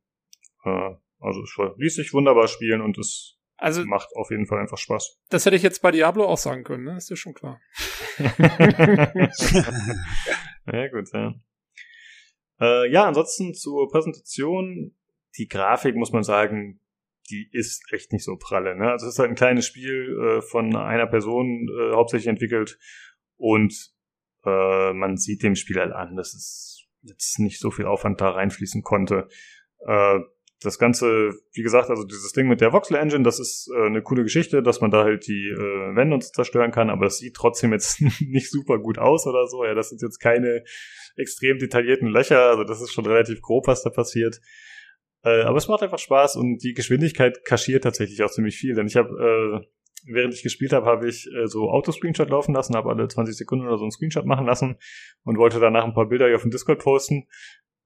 Äh, 0.65 0.95
also 1.21 1.43
es 1.43 1.57
ließ 1.77 1.95
sich 1.97 2.13
wunderbar 2.13 2.49
spielen 2.49 2.81
und 2.81 2.97
es 2.99 3.39
Also, 3.57 3.85
macht 3.85 4.09
auf 4.15 4.31
jeden 4.31 4.47
Fall 4.47 4.61
einfach 4.61 4.79
Spaß. 4.79 5.21
das 5.29 5.45
hätte 5.47 5.57
ich 5.57 5.63
jetzt 5.63 5.83
bei 5.83 5.91
Diablo 5.91 6.25
auch 6.25 6.39
sagen 6.39 6.65
können, 6.65 6.85
ne? 6.85 6.97
Ist 6.97 7.11
dir 7.11 7.17
schon 7.17 7.35
klar. 7.35 7.61
ja, 10.67 10.89
gut, 10.89 11.13
ja. 11.13 11.35
Äh, 12.61 12.91
ja, 12.91 13.05
ansonsten 13.05 13.55
zur 13.55 13.89
Präsentation. 13.91 14.97
Die 15.37 15.49
Grafik, 15.49 15.97
muss 15.97 16.13
man 16.13 16.23
sagen, 16.23 16.81
die 17.31 17.49
ist 17.53 17.83
echt 17.93 18.13
nicht 18.13 18.25
so 18.25 18.37
pralle. 18.37 18.77
Ne? 18.77 18.91
Also 18.91 19.07
es 19.07 19.15
ist 19.15 19.19
halt 19.19 19.31
ein 19.31 19.37
kleines 19.37 19.67
Spiel 19.67 20.19
äh, 20.21 20.43
von 20.43 20.77
einer 20.77 21.07
Person 21.07 21.69
äh, 21.69 21.95
hauptsächlich 21.95 22.29
entwickelt 22.29 22.79
und 23.37 23.75
äh, 24.45 24.93
man 24.93 25.17
sieht 25.17 25.43
dem 25.43 25.57
Spiel 25.57 25.79
halt 25.79 25.93
an, 25.93 26.17
dass 26.17 26.35
es 26.35 26.87
jetzt 27.03 27.39
nicht 27.39 27.61
so 27.61 27.71
viel 27.71 27.87
Aufwand 27.87 28.21
da 28.21 28.31
reinfließen 28.31 28.83
konnte. 28.83 29.29
Äh, 29.87 30.21
das 30.65 30.79
Ganze, 30.79 31.33
wie 31.53 31.63
gesagt, 31.63 31.91
also 31.91 32.05
dieses 32.05 32.33
Ding 32.33 32.49
mit 32.49 32.61
der 32.61 32.73
Voxel 32.73 32.97
Engine, 32.97 33.23
das 33.23 33.39
ist 33.39 33.71
äh, 33.75 33.87
eine 33.87 34.03
coole 34.03 34.23
Geschichte, 34.23 34.63
dass 34.63 34.81
man 34.81 34.91
da 34.91 35.05
halt 35.05 35.27
die 35.27 35.49
äh, 35.49 35.95
Wände 35.95 36.15
und 36.15 36.25
so 36.25 36.31
zerstören 36.31 36.71
kann, 36.71 36.91
aber 36.91 37.07
es 37.07 37.19
sieht 37.19 37.35
trotzdem 37.35 37.73
jetzt 37.73 38.01
nicht 38.21 38.51
super 38.51 38.79
gut 38.79 38.99
aus 38.99 39.27
oder 39.27 39.47
so. 39.47 39.65
Ja, 39.65 39.75
das 39.75 39.91
sind 39.91 40.03
jetzt 40.03 40.19
keine 40.19 40.65
extrem 41.17 41.59
detaillierten 41.59 42.09
Löcher, 42.09 42.51
also 42.51 42.65
das 42.65 42.81
ist 42.81 42.93
schon 42.93 43.07
relativ 43.07 43.41
grob, 43.43 43.67
was 43.67 43.83
da 43.83 43.91
passiert. 43.91 44.41
Äh, 45.25 45.43
aber 45.43 45.57
es 45.57 45.69
macht 45.69 45.83
einfach 45.83 45.99
Spaß 45.99 46.37
und 46.37 46.63
die 46.63 46.75
Geschwindigkeit 46.75 47.45
kaschiert 47.45 47.85
tatsächlich 47.85 48.23
auch 48.23 48.31
ziemlich 48.31 48.57
viel, 48.57 48.75
denn 48.75 48.87
ich 48.87 48.97
habe 48.97 49.63
äh, 49.63 49.67
während 50.07 50.35
ich 50.35 50.43
gespielt 50.43 50.73
habe, 50.73 50.87
habe 50.87 51.09
ich 51.09 51.27
äh, 51.35 51.47
so 51.47 51.71
Autoscreenshot 51.71 52.31
laufen 52.31 52.55
lassen, 52.55 52.77
habe 52.77 52.91
alle 52.91 53.09
20 53.09 53.37
Sekunden 53.37 53.67
oder 53.67 53.79
so 53.79 53.85
einen 53.85 53.91
Screenshot 53.91 54.27
machen 54.27 54.47
lassen 54.47 54.77
und 55.25 55.39
wollte 55.39 55.61
danach 55.61 55.85
ein 55.85 55.95
paar 55.95 56.09
Bilder 56.09 56.27
hier 56.27 56.37
auf 56.37 56.43
dem 56.43 56.51
Discord 56.51 56.81
posten. 56.81 57.27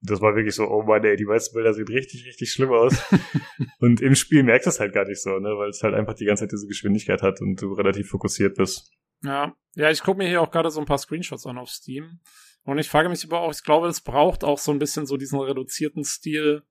Das 0.01 0.21
war 0.21 0.35
wirklich 0.35 0.55
so, 0.55 0.63
oh 0.65 0.83
Mann, 0.83 1.03
ey, 1.03 1.17
die 1.17 1.25
meisten 1.25 1.53
Bilder 1.53 1.73
sehen 1.73 1.87
richtig, 1.87 2.25
richtig 2.25 2.51
schlimm 2.51 2.71
aus. 2.71 3.01
und 3.79 4.01
im 4.01 4.15
Spiel 4.15 4.43
merkst 4.43 4.65
du 4.65 4.69
es 4.69 4.79
halt 4.79 4.93
gar 4.93 5.05
nicht 5.05 5.21
so, 5.21 5.39
ne, 5.39 5.57
weil 5.57 5.69
es 5.69 5.83
halt 5.83 5.93
einfach 5.93 6.13
die 6.13 6.25
ganze 6.25 6.43
Zeit 6.43 6.53
diese 6.53 6.67
Geschwindigkeit 6.67 7.21
hat 7.21 7.41
und 7.41 7.61
du 7.61 7.73
relativ 7.73 8.09
fokussiert 8.09 8.55
bist. 8.55 8.93
Ja, 9.23 9.53
ja, 9.75 9.91
ich 9.91 10.01
gucke 10.01 10.19
mir 10.19 10.27
hier 10.27 10.41
auch 10.41 10.51
gerade 10.51 10.71
so 10.71 10.79
ein 10.79 10.85
paar 10.85 10.97
Screenshots 10.97 11.45
an 11.45 11.57
auf 11.57 11.69
Steam. 11.69 12.19
Und 12.63 12.77
ich 12.77 12.87
frage 12.87 13.09
mich 13.09 13.25
aber 13.25 13.41
auch, 13.41 13.51
ich 13.51 13.63
glaube, 13.63 13.87
es 13.87 14.01
braucht 14.01 14.43
auch 14.43 14.57
so 14.57 14.71
ein 14.71 14.79
bisschen 14.79 15.05
so 15.05 15.17
diesen 15.17 15.39
reduzierten 15.39 16.05
Stil, 16.05 16.63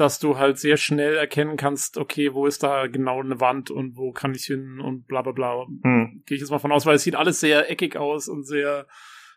dass 0.00 0.18
du 0.18 0.38
halt 0.38 0.58
sehr 0.58 0.76
schnell 0.76 1.16
erkennen 1.16 1.56
kannst, 1.56 1.96
okay, 1.96 2.34
wo 2.34 2.46
ist 2.46 2.62
da 2.62 2.86
genau 2.86 3.20
eine 3.20 3.40
Wand 3.40 3.70
und 3.70 3.96
wo 3.96 4.12
kann 4.12 4.34
ich 4.34 4.44
hin 4.44 4.80
und 4.80 5.06
bla 5.06 5.22
bla 5.22 5.32
bla. 5.32 5.66
Hm. 5.66 6.22
Gehe 6.26 6.36
ich 6.36 6.40
jetzt 6.40 6.50
mal 6.50 6.58
von 6.58 6.72
aus, 6.72 6.86
weil 6.86 6.96
es 6.96 7.02
sieht 7.02 7.16
alles 7.16 7.40
sehr 7.40 7.70
eckig 7.70 7.96
aus 7.96 8.28
und 8.28 8.44
sehr 8.44 8.86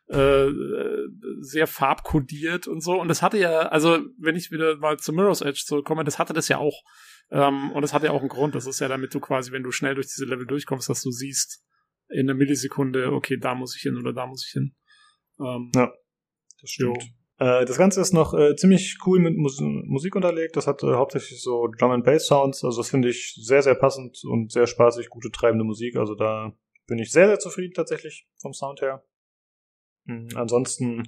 äh, 0.08 0.50
sehr 1.40 1.68
farbkodiert 1.68 2.68
und 2.68 2.82
so. 2.82 3.00
Und 3.00 3.08
das 3.08 3.22
hatte 3.22 3.38
ja, 3.38 3.60
also 3.60 4.00
wenn 4.18 4.36
ich 4.36 4.52
wieder 4.52 4.78
mal 4.78 4.98
zu 4.98 5.14
Mirror's 5.14 5.42
Edge 5.42 5.64
zurückkomme, 5.66 6.04
das 6.04 6.20
hatte 6.20 6.34
das 6.34 6.50
ja 6.50 6.58
auch. 6.58 6.84
Ähm, 7.32 7.72
und 7.72 7.82
das 7.82 7.94
hat 7.94 8.04
ja 8.04 8.12
auch 8.12 8.20
einen 8.20 8.30
Grund. 8.30 8.56
Das 8.56 8.66
ist 8.66 8.82
ja 8.82 8.90
damit 8.90 9.14
du 9.14 9.20
quasi, 9.22 9.52
wenn 9.52 9.64
du 9.64 9.72
schnell 9.72 9.96
durch 9.96 10.08
diese 10.08 10.26
Level 10.26 10.46
durchkommst, 10.46 10.90
dass 10.90 11.02
du 11.02 11.12
siehst 11.12 11.64
in 12.10 12.30
einer 12.30 12.38
Millisekunde, 12.38 13.14
okay, 13.14 13.38
da 13.38 13.56
muss 13.56 13.76
ich 13.76 13.84
hin 13.84 13.98
oder 13.98 14.12
da 14.12 14.28
muss 14.28 14.46
ich 14.46 14.52
hin. 14.52 14.76
Ähm, 15.40 15.72
Ja, 15.74 15.94
das 16.60 16.70
stimmt. 16.70 16.98
Äh, 16.98 17.21
das 17.44 17.78
Ganze 17.78 18.02
ist 18.02 18.14
noch 18.14 18.34
äh, 18.34 18.56
ziemlich 18.56 18.98
cool 19.06 19.20
mit 19.20 19.36
Mus 19.36 19.60
Musik 19.60 20.16
unterlegt. 20.16 20.56
Das 20.56 20.68
hat 20.68 20.84
äh, 20.84 20.94
hauptsächlich 20.94 21.42
so 21.42 21.68
Drum 21.68 21.92
and 21.92 22.06
Bass 22.06 22.28
Sounds. 22.28 22.64
Also 22.64 22.82
das 22.82 22.90
finde 22.90 23.10
ich 23.10 23.34
sehr, 23.42 23.64
sehr 23.64 23.76
passend 23.76 24.22
und 24.26 24.52
sehr 24.52 24.68
spaßig, 24.68 25.10
gute 25.10 25.32
treibende 25.32 25.66
Musik. 25.66 25.96
Also 25.96 26.14
da 26.14 26.54
bin 26.86 27.00
ich 27.00 27.12
sehr, 27.12 27.28
sehr 27.28 27.40
zufrieden 27.40 27.74
tatsächlich 27.74 28.28
vom 28.40 28.54
Sound 28.54 28.82
her. 28.82 29.04
Mhm. 30.06 30.30
Ansonsten 30.36 31.04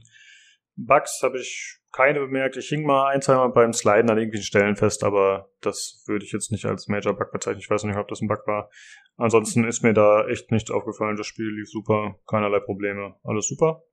Bugs 0.75 1.21
habe 1.21 1.37
ich 1.37 1.79
keine 1.91 2.19
bemerkt. 2.19 2.57
Ich 2.57 2.67
hing 2.67 2.83
mal 2.83 3.09
ein, 3.09 3.21
zweimal 3.21 3.51
beim 3.51 3.73
Sliden 3.73 4.09
an 4.09 4.17
irgendwelchen 4.17 4.47
Stellen 4.47 4.75
fest, 4.75 5.03
aber 5.03 5.51
das 5.61 6.03
würde 6.07 6.25
ich 6.25 6.31
jetzt 6.31 6.51
nicht 6.51 6.65
als 6.65 6.87
Major 6.87 7.15
Bug 7.15 7.31
bezeichnen. 7.31 7.59
Ich 7.59 7.69
weiß 7.69 7.83
nicht, 7.83 7.95
ob 7.95 8.07
das 8.07 8.21
ein 8.21 8.27
Bug 8.27 8.41
war. 8.47 8.71
Ansonsten 9.17 9.65
ist 9.65 9.83
mir 9.83 9.93
da 9.93 10.27
echt 10.27 10.51
nichts 10.51 10.71
aufgefallen. 10.71 11.15
Das 11.15 11.27
Spiel 11.27 11.53
lief 11.53 11.69
super, 11.69 12.19
keinerlei 12.27 12.59
Probleme. 12.59 13.15
Alles 13.23 13.47
super. 13.47 13.83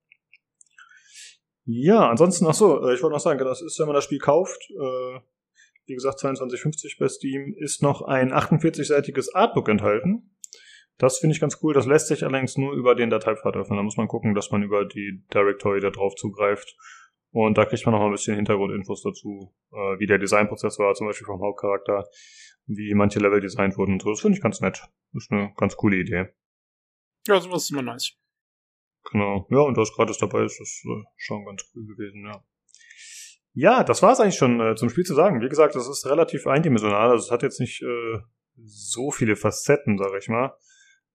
Ja, 1.73 2.11
ansonsten, 2.11 2.47
ach 2.49 2.55
so, 2.55 2.83
äh, 2.83 2.95
ich 2.95 3.03
wollte 3.03 3.15
noch 3.15 3.21
sagen, 3.21 3.39
das 3.39 3.63
ist, 3.63 3.79
wenn 3.79 3.87
man 3.87 3.95
das 3.95 4.03
Spiel 4.03 4.19
kauft, 4.19 4.71
äh, 4.71 5.21
wie 5.87 5.95
gesagt, 5.95 6.19
22,50 6.19 6.99
bei 6.99 7.09
Steam, 7.09 7.55
ist 7.57 7.81
noch 7.81 8.03
ein 8.03 8.33
48-seitiges 8.33 9.35
Artbook 9.35 9.69
enthalten. 9.69 10.37
Das 10.99 11.19
finde 11.19 11.35
ich 11.35 11.41
ganz 11.41 11.59
cool. 11.63 11.73
Das 11.73 11.87
lässt 11.87 12.09
sich 12.09 12.25
allerdings 12.25 12.59
nur 12.59 12.73
über 12.73 12.97
den 12.97 13.09
Dateipfad 13.09 13.57
öffnen. 13.57 13.77
Da 13.77 13.83
muss 13.85 13.97
man 13.97 14.09
gucken, 14.09 14.35
dass 14.35 14.51
man 14.51 14.65
über 14.65 14.85
die 14.85 15.23
Directory 15.33 15.81
da 15.81 15.91
drauf 15.91 16.17
zugreift. 16.17 16.77
Und 17.31 17.57
da 17.57 17.65
kriegt 17.65 17.87
man 17.87 17.93
noch 17.93 18.01
mal 18.01 18.07
ein 18.07 18.13
bisschen 18.13 18.35
Hintergrundinfos 18.35 19.03
dazu, 19.03 19.55
äh, 19.73 19.99
wie 20.01 20.07
der 20.07 20.19
Designprozess 20.19 20.79
war, 20.81 20.95
zum 20.95 21.07
Beispiel 21.07 21.27
vom 21.27 21.41
Hauptcharakter, 21.41 22.09
wie 22.67 22.95
manche 22.95 23.21
Level 23.21 23.41
designt 23.41 23.77
wurden 23.79 23.93
und 23.93 24.03
so. 24.03 24.11
Das 24.11 24.21
finde 24.21 24.37
ich 24.37 24.43
ganz 24.43 24.61
nett. 24.61 24.83
Das 25.13 25.25
ist 25.25 25.31
eine 25.31 25.53
ganz 25.57 25.77
coole 25.77 25.97
Idee. 25.97 26.31
ja, 27.29 27.41
sowas 27.41 27.63
ist 27.63 27.71
immer 27.71 27.83
nice. 27.83 28.20
Genau. 29.11 29.47
Ja, 29.51 29.61
und 29.61 29.77
was 29.77 29.93
gratis 29.93 30.19
dabei 30.19 30.45
ist, 30.45 30.61
ist 30.61 30.85
äh, 30.85 31.05
schon 31.17 31.45
ganz 31.45 31.65
cool 31.75 31.87
gewesen, 31.87 32.27
ja. 32.27 32.45
Ja, 33.53 33.83
das 33.83 34.03
war 34.03 34.13
es 34.13 34.21
eigentlich 34.21 34.37
schon 34.37 34.61
äh, 34.61 34.77
zum 34.77 34.91
Spiel 34.91 35.05
zu 35.05 35.15
sagen. 35.15 35.41
Wie 35.41 35.49
gesagt, 35.49 35.75
das 35.75 35.89
ist 35.89 36.07
relativ 36.07 36.47
eindimensional. 36.47 37.11
Also 37.11 37.25
es 37.25 37.31
hat 37.31 37.43
jetzt 37.43 37.59
nicht 37.59 37.83
äh, 37.83 38.19
so 38.57 39.11
viele 39.11 39.37
Facetten, 39.37 39.99
sag 39.99 40.13
ich 40.19 40.29
mal. 40.29 40.55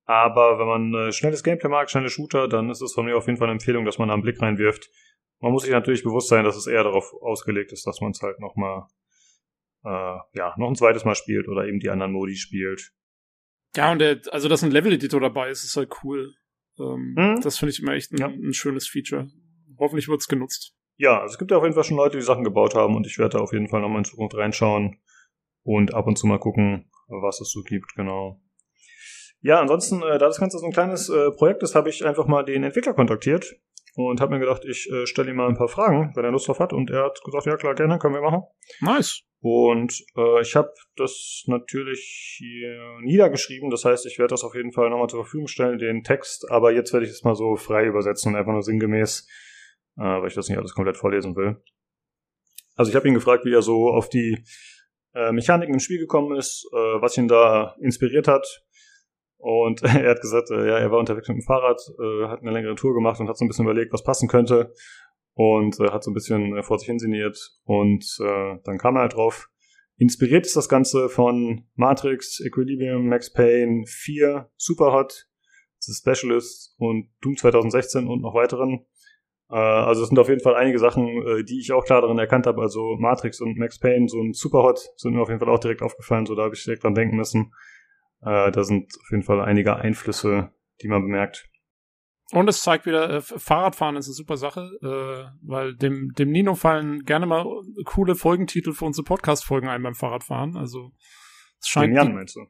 Aber 0.04 0.60
wenn 0.60 0.68
man 0.68 1.08
äh, 1.08 1.12
schnelles 1.12 1.44
Gameplay 1.44 1.70
mag, 1.70 1.90
schnelle 1.90 2.10
Shooter, 2.10 2.48
dann 2.48 2.70
ist 2.70 2.82
es 2.82 2.94
von 2.94 3.06
mir 3.06 3.18
auf 3.18 3.28
jeden 3.28 3.38
Fall 3.38 3.48
eine 3.48 3.54
Empfehlung, 3.54 3.86
dass 3.86 3.98
man 3.98 4.10
da 4.10 4.14
einen 4.14 4.24
Blick 4.24 4.42
reinwirft. 4.42 4.90
Man 5.40 5.52
muss 5.52 5.64
sich 5.64 5.72
natürlich 5.72 6.04
bewusst 6.04 6.28
sein, 6.28 6.44
dass 6.44 6.56
es 6.56 6.68
eher 6.68 6.84
darauf 6.84 7.14
ausgelegt 7.22 7.72
ist, 7.72 7.88
dass 7.88 8.02
man 8.02 8.12
es 8.12 8.22
halt 8.22 8.40
noch 8.40 8.56
mal 8.56 8.88
äh, 9.84 10.18
ja, 10.34 10.54
noch 10.58 10.68
ein 10.68 10.76
zweites 10.76 11.06
Mal 11.06 11.16
spielt 11.16 11.48
oder 11.48 11.68
eben 11.68 11.80
die 11.80 11.90
anderen 11.90 12.12
Modi 12.12 12.36
spielt. 12.36 12.92
Ja, 13.76 13.92
und 13.92 14.00
der, 14.00 14.22
also 14.32 14.48
dass 14.48 14.64
ein 14.64 14.72
Level-Editor 14.72 15.20
dabei 15.20 15.50
ist, 15.50 15.64
ist 15.64 15.76
halt 15.76 15.92
cool. 16.04 16.34
Ähm, 16.80 17.16
Hm? 17.18 17.42
Das 17.42 17.58
finde 17.58 17.72
ich 17.72 17.82
immer 17.82 17.94
echt 17.94 18.12
ein, 18.12 18.18
Ja. 18.18 18.28
ein 18.28 18.54
schönes 18.54 18.88
Feature. 18.88 19.28
Hoffentlich 19.80 20.08
wird's 20.08 20.28
genutzt. 20.28 20.74
Ja, 20.98 21.20
also 21.22 21.34
es 21.34 21.38
gibt 21.40 21.52
ja 21.52 21.58
auf 21.58 21.64
jeden 21.64 21.76
Fall 21.76 21.84
schon 21.84 21.98
Leute, 21.98 22.18
die 22.18 22.24
Sachen 22.24 22.44
gebaut 22.44 22.76
haben 22.76 22.96
und 22.96 23.06
ich 23.06 23.18
werde 23.18 23.38
da 23.38 23.44
auf 23.44 23.52
jeden 23.52 23.68
Fall 23.68 23.82
nochmal 23.82 24.00
in 24.00 24.06
Zukunft 24.06 24.36
reinschauen 24.36 24.98
und 25.64 25.94
ab 25.94 26.08
und 26.08 26.18
zu 26.18 26.28
mal 26.28 26.40
gucken, 26.40 26.90
was 27.08 27.42
es 27.42 27.52
so 27.52 27.62
gibt, 27.64 27.96
genau. 27.96 28.42
Ja, 29.42 29.60
ansonsten, 29.60 30.02
äh, 30.02 30.18
da 30.18 30.28
das 30.28 30.40
Ganze 30.40 30.58
so 30.58 30.66
ein 30.66 30.72
kleines 30.72 31.10
äh, 31.10 31.32
Projekt 31.32 31.62
ist, 31.64 31.76
habe 31.76 31.90
ich 31.90 32.06
einfach 32.06 32.28
mal 32.28 32.44
den 32.44 32.64
Entwickler 32.64 32.94
kontaktiert 32.94 33.56
und 33.96 34.22
habe 34.22 34.34
mir 34.34 34.40
gedacht, 34.40 34.64
ich 34.66 34.90
äh, 34.92 35.06
stelle 35.06 35.32
ihm 35.32 35.38
mal 35.38 35.48
ein 35.48 35.56
paar 35.56 35.68
Fragen, 35.68 36.12
wenn 36.16 36.26
er 36.26 36.32
Lust 36.32 36.48
drauf 36.48 36.60
hat 36.60 36.74
und 36.74 36.90
er 36.90 37.06
hat 37.06 37.22
gesagt, 37.24 37.46
ja 37.46 37.56
klar, 37.56 37.76
gerne, 37.76 37.98
können 37.98 38.14
wir 38.14 38.22
machen. 38.22 38.44
Nice. 38.82 39.24
Und 39.40 40.04
äh, 40.18 40.42
ich 40.42 40.56
habe 40.56 40.74
das 40.96 41.44
natürlich 41.46 42.36
hier 42.38 42.98
niedergeschrieben. 43.02 43.70
Das 43.70 43.86
heißt, 43.86 44.06
ich 44.08 44.18
werde 44.18 44.32
das 44.32 44.44
auf 44.44 44.56
jeden 44.56 44.72
Fall 44.72 44.90
nochmal 44.90 45.08
zur 45.08 45.24
Verfügung 45.24 45.48
stellen, 45.48 45.78
den 45.78 46.04
Text. 46.04 46.50
Aber 46.50 46.72
jetzt 46.72 46.94
werde 46.94 47.06
ich 47.06 47.12
es 47.12 47.24
mal 47.24 47.36
so 47.36 47.56
frei 47.56 47.86
übersetzen 47.86 48.34
und 48.34 48.40
einfach 48.40 48.54
nur 48.54 48.64
sinngemäß, 48.64 49.28
äh, 49.98 50.02
weil 50.02 50.28
ich 50.28 50.34
das 50.34 50.50
nicht 50.50 50.58
alles 50.58 50.74
komplett 50.74 50.98
vorlesen 50.98 51.36
will. 51.36 51.62
Also 52.76 52.90
ich 52.90 52.96
habe 52.96 53.08
ihn 53.08 53.14
gefragt, 53.14 53.46
wie 53.46 53.54
er 53.54 53.62
so 53.62 53.90
auf 53.90 54.10
die 54.10 54.44
äh, 55.14 55.32
Mechaniken 55.32 55.76
im 55.76 55.80
Spiel 55.80 56.00
gekommen 56.00 56.36
ist, 56.38 56.68
äh, 56.74 56.76
was 56.76 57.18
ihn 57.18 57.28
da 57.28 57.76
inspiriert 57.80 58.28
hat. 58.28 58.65
Und 59.38 59.82
er 59.84 60.12
hat 60.12 60.22
gesagt, 60.22 60.50
äh, 60.52 60.68
ja, 60.68 60.78
er 60.78 60.92
war 60.92 61.00
unterwegs 61.00 61.28
mit 61.28 61.38
dem 61.38 61.44
Fahrrad, 61.44 61.80
äh, 62.00 62.28
hat 62.28 62.42
eine 62.42 62.52
längere 62.52 62.76
Tour 62.76 62.94
gemacht 62.94 63.20
und 63.20 63.28
hat 63.28 63.38
so 63.38 63.46
ein 63.46 63.48
bisschen 63.48 63.66
überlegt, 63.66 63.94
was 63.94 64.04
passen 64.04 64.28
könnte 64.28 64.74
und 65.36 65.80
äh, 65.80 65.92
hat 65.92 66.04
so 66.04 66.12
ein 66.12 66.14
bisschen 66.14 66.58
äh, 66.58 66.64
vor 66.64 66.80
sich 66.80 66.88
hinsiniert 66.88 67.38
und 67.66 68.04
äh, 68.22 68.58
dann 68.64 68.78
kam 68.78 68.96
er 68.96 69.02
halt 69.02 69.14
drauf. 69.14 69.50
Inspiriert 69.98 70.46
ist 70.46 70.56
das 70.56 70.68
Ganze 70.68 71.10
von 71.10 71.68
Matrix, 71.76 72.42
Equilibrium, 72.42 73.08
Max 73.08 73.32
Payne 73.32 73.86
4, 73.86 74.50
Superhot, 74.58 75.28
The 75.80 75.94
Specialist 75.94 76.76
und 76.78 77.10
Doom 77.22 77.38
2016 77.38 78.08
und 78.08 78.22
noch 78.22 78.34
weiteren. 78.34 78.86
Äh, 79.50 79.56
also 79.56 80.04
es 80.04 80.10
sind 80.10 80.20
auf 80.20 80.28
jeden 80.28 80.42
Fall 80.42 80.56
einige 80.56 80.80
Sachen, 80.80 81.46
die 81.48 81.60
ich 81.60 81.72
auch 81.72 81.86
klar 81.86 82.02
darin 82.02 82.18
erkannt 82.18 82.48
habe. 82.48 82.62
Also 82.62 82.96
Matrix 82.98 83.40
und 83.40 83.58
Max 83.58 83.80
Payne, 83.80 84.10
so 84.10 84.22
ein 84.22 84.34
Superhot 84.34 84.80
sind 84.98 85.14
mir 85.14 85.22
auf 85.22 85.30
jeden 85.30 85.40
Fall 85.40 85.50
auch 85.50 85.60
direkt 85.60 85.82
aufgefallen, 85.82 86.26
so 86.26 86.36
da 86.36 86.44
habe 86.44 86.56
ich 86.56 86.64
direkt 86.64 86.84
dran 86.84 86.96
denken 86.96 87.16
müssen. 87.16 87.54
Äh, 88.26 88.52
da 88.52 88.64
sind 88.64 88.92
auf 89.00 89.12
jeden 89.12 89.24
Fall 89.24 89.42
einige 89.42 89.76
Einflüsse, 89.76 90.52
die 90.82 90.88
man 90.88 91.04
bemerkt. 91.04 91.48
Und 92.32 92.48
es 92.50 92.62
zeigt 92.62 92.88
wieder, 92.88 93.10
äh, 93.10 93.22
Fahrradfahren 93.22 93.96
ist 93.98 94.08
eine 94.08 94.16
super 94.16 94.38
Sache, 94.38 94.72
äh, 94.82 95.38
weil 95.44 95.76
dem, 95.76 96.12
dem 96.14 96.32
Nino 96.32 96.56
fallen 96.56 97.04
gerne 97.06 97.28
mal 97.28 97.46
coole 97.86 98.16
Folgentitel 98.16 98.74
für 98.74 98.86
unsere 98.86 99.06
Podcast-Folgen 99.06 99.70
ein 99.70 99.84
beim 99.84 99.94
Fahrradfahren. 99.94 100.58
Also 100.58 100.92
es 101.62 101.68
scheint. 101.68 101.90
Den 101.92 101.96
Jan 101.96 102.16
meinst 102.16 102.36
du? 102.36 102.48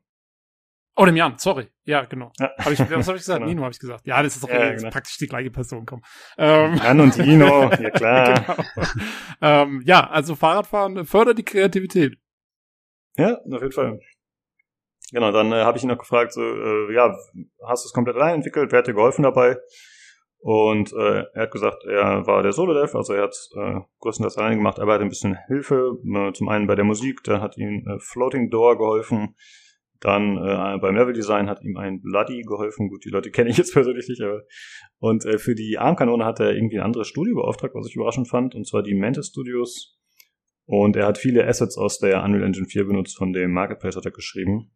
Oh, 0.98 1.06
dem 1.06 1.18
Jan, 1.18 1.38
sorry. 1.38 1.68
Ja, 1.84 2.06
genau. 2.06 2.32
Ja. 2.40 2.52
Hab 2.58 2.72
ich, 2.72 2.80
was 2.80 2.90
habe 3.08 3.18
ich 3.18 3.24
gesagt? 3.24 3.40
Genau. 3.42 3.50
Nino 3.50 3.64
habe 3.64 3.74
ich 3.74 3.80
gesagt. 3.80 4.08
Ja, 4.08 4.24
das 4.24 4.36
ist 4.36 4.44
doch 4.44 4.50
Ja, 4.50 4.74
genau. 4.74 4.90
praktisch 4.92 5.18
die 5.18 5.28
gleiche 5.28 5.52
Person, 5.52 5.86
komm. 5.86 6.02
Ähm, 6.38 6.76
Jan 6.78 7.02
und 7.02 7.18
Dino, 7.18 7.70
ja 7.80 7.90
klar. 7.90 8.58
genau. 8.76 8.88
ähm, 9.42 9.82
ja, 9.86 10.10
also 10.10 10.36
Fahrradfahren 10.36 11.06
fördert 11.06 11.38
die 11.38 11.44
Kreativität. 11.44 12.18
Ja, 13.18 13.36
auf 13.36 13.62
jeden 13.62 13.72
Fall. 13.74 14.00
Genau, 15.12 15.32
dann 15.32 15.52
äh, 15.52 15.64
habe 15.64 15.78
ich 15.78 15.84
ihn 15.84 15.90
noch 15.90 15.98
gefragt, 15.98 16.34
so, 16.34 16.42
äh, 16.42 16.94
ja, 16.94 17.16
hast 17.68 17.86
du 17.86 17.88
es 17.88 17.94
komplett 17.94 18.16
allein 18.16 18.36
entwickelt? 18.36 18.72
Wer 18.72 18.80
hat 18.80 18.88
dir 18.88 18.94
geholfen 18.94 19.24
dabei? 19.24 19.58
Und 20.40 20.94
äh, 20.94 21.24
er 21.34 21.42
hat 21.42 21.52
gesagt, 21.52 21.84
er 21.86 22.28
war 22.28 22.44
der 22.44 22.52
Solo-Dev, 22.52 22.96
also 22.96 23.14
er 23.14 23.24
hat 23.24 23.36
äh, 23.56 23.80
größtenteils 24.00 24.38
alleine 24.38 24.58
gemacht, 24.58 24.80
aber 24.80 24.92
er 24.92 24.96
hat 24.96 25.02
ein 25.02 25.10
bisschen 25.10 25.38
Hilfe. 25.48 25.98
Äh, 26.06 26.34
zum 26.34 26.50
einen 26.50 26.68
bei 26.68 26.76
der 26.76 26.86
Musik, 26.86 27.24
da 27.24 27.42
hat 27.42 27.58
ihm 27.58 27.84
äh, 27.88 27.98
Floating 28.00 28.52
Door 28.52 28.78
geholfen. 28.78 29.36
Dann 30.02 30.38
äh, 30.38 30.78
beim 30.80 30.96
Level-Design 30.96 31.50
hat 31.50 31.64
ihm 31.64 31.78
ein 31.78 32.00
Bloody 32.02 32.44
geholfen. 32.44 32.90
Gut, 32.90 33.06
die 33.06 33.10
Leute 33.10 33.32
kenne 33.32 33.50
ich 33.50 33.58
jetzt 33.58 33.74
persönlich 33.74 34.08
nicht, 34.08 34.22
aber 34.22 34.44
und 35.00 35.26
äh, 35.26 35.40
für 35.40 35.56
die 35.56 35.80
Armkanone 35.80 36.26
hat 36.26 36.40
er 36.40 36.54
irgendwie 36.54 36.78
ein 36.78 36.86
anderes 36.86 37.08
Studio 37.08 37.36
beauftragt, 37.36 37.74
was 37.74 37.88
ich 37.88 37.96
überraschend 37.96 38.28
fand, 38.28 38.54
und 38.54 38.68
zwar 38.68 38.84
die 38.84 38.94
Mantis 38.94 39.30
Studios. 39.30 39.98
Und 40.68 40.96
er 40.96 41.08
hat 41.08 41.18
viele 41.18 41.48
Assets 41.48 41.76
aus 41.76 41.98
der 41.98 42.24
Unreal 42.24 42.44
Engine 42.44 42.68
4 42.68 42.86
benutzt, 42.86 43.18
von 43.18 43.34
dem 43.34 43.52
Marketplace 43.52 43.96
hat 43.96 44.06
er 44.06 44.12
geschrieben. 44.12 44.72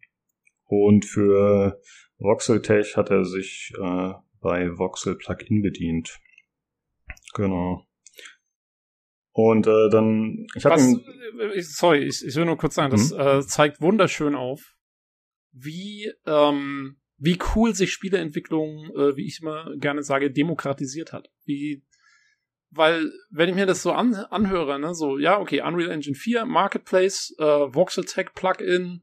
Und 0.70 1.04
für 1.06 1.82
Voxeltech 2.20 2.96
hat 2.96 3.10
er 3.10 3.26
sich 3.26 3.74
äh, 3.76 4.14
bei 4.40 4.70
Voxel 4.78 5.16
Plugin 5.16 5.62
bedient. 5.64 6.20
Genau. 7.34 7.86
Und 9.32 9.66
äh, 9.68 9.90
dann, 9.90 10.46
ich 10.56 10.66
habe 10.66 10.80
ihn. 10.80 11.04
äh, 11.40 11.62
Sorry, 11.62 12.04
ich, 12.04 12.24
ich 12.26 12.36
will 12.36 12.46
nur 12.46 12.58
kurz 12.58 12.76
sagen, 12.76 12.92
das 12.92 13.12
Mhm. 13.12 13.20
äh, 13.20 13.42
zeigt 13.42 13.82
wunderschön 13.82 14.36
auf, 14.36 14.76
wie 15.52 16.12
ähm, 16.26 16.98
wie 17.18 17.40
cool 17.56 17.74
sich 17.74 17.92
Spieleentwicklung, 17.92 18.92
äh, 18.96 19.16
wie 19.16 19.26
ich 19.26 19.40
immer 19.42 19.76
gerne 19.78 20.04
sage, 20.04 20.32
demokratisiert 20.32 21.14
hat. 21.14 21.30
Wie 21.46 21.84
weil, 22.72 23.12
wenn 23.32 23.50
ich 23.50 23.56
mir 23.56 23.66
das 23.66 23.82
so 23.82 23.92
an, 23.94 24.14
anhöre, 24.14 24.80
ne, 24.80 24.94
so, 24.94 25.18
ja, 25.18 25.40
okay, 25.40 25.62
Unreal 25.62 25.90
Engine 25.90 26.16
4, 26.16 26.46
Marketplace, 26.46 27.34
äh, 27.40 27.44
VoxelTech 27.44 28.34
Plugin 28.36 29.02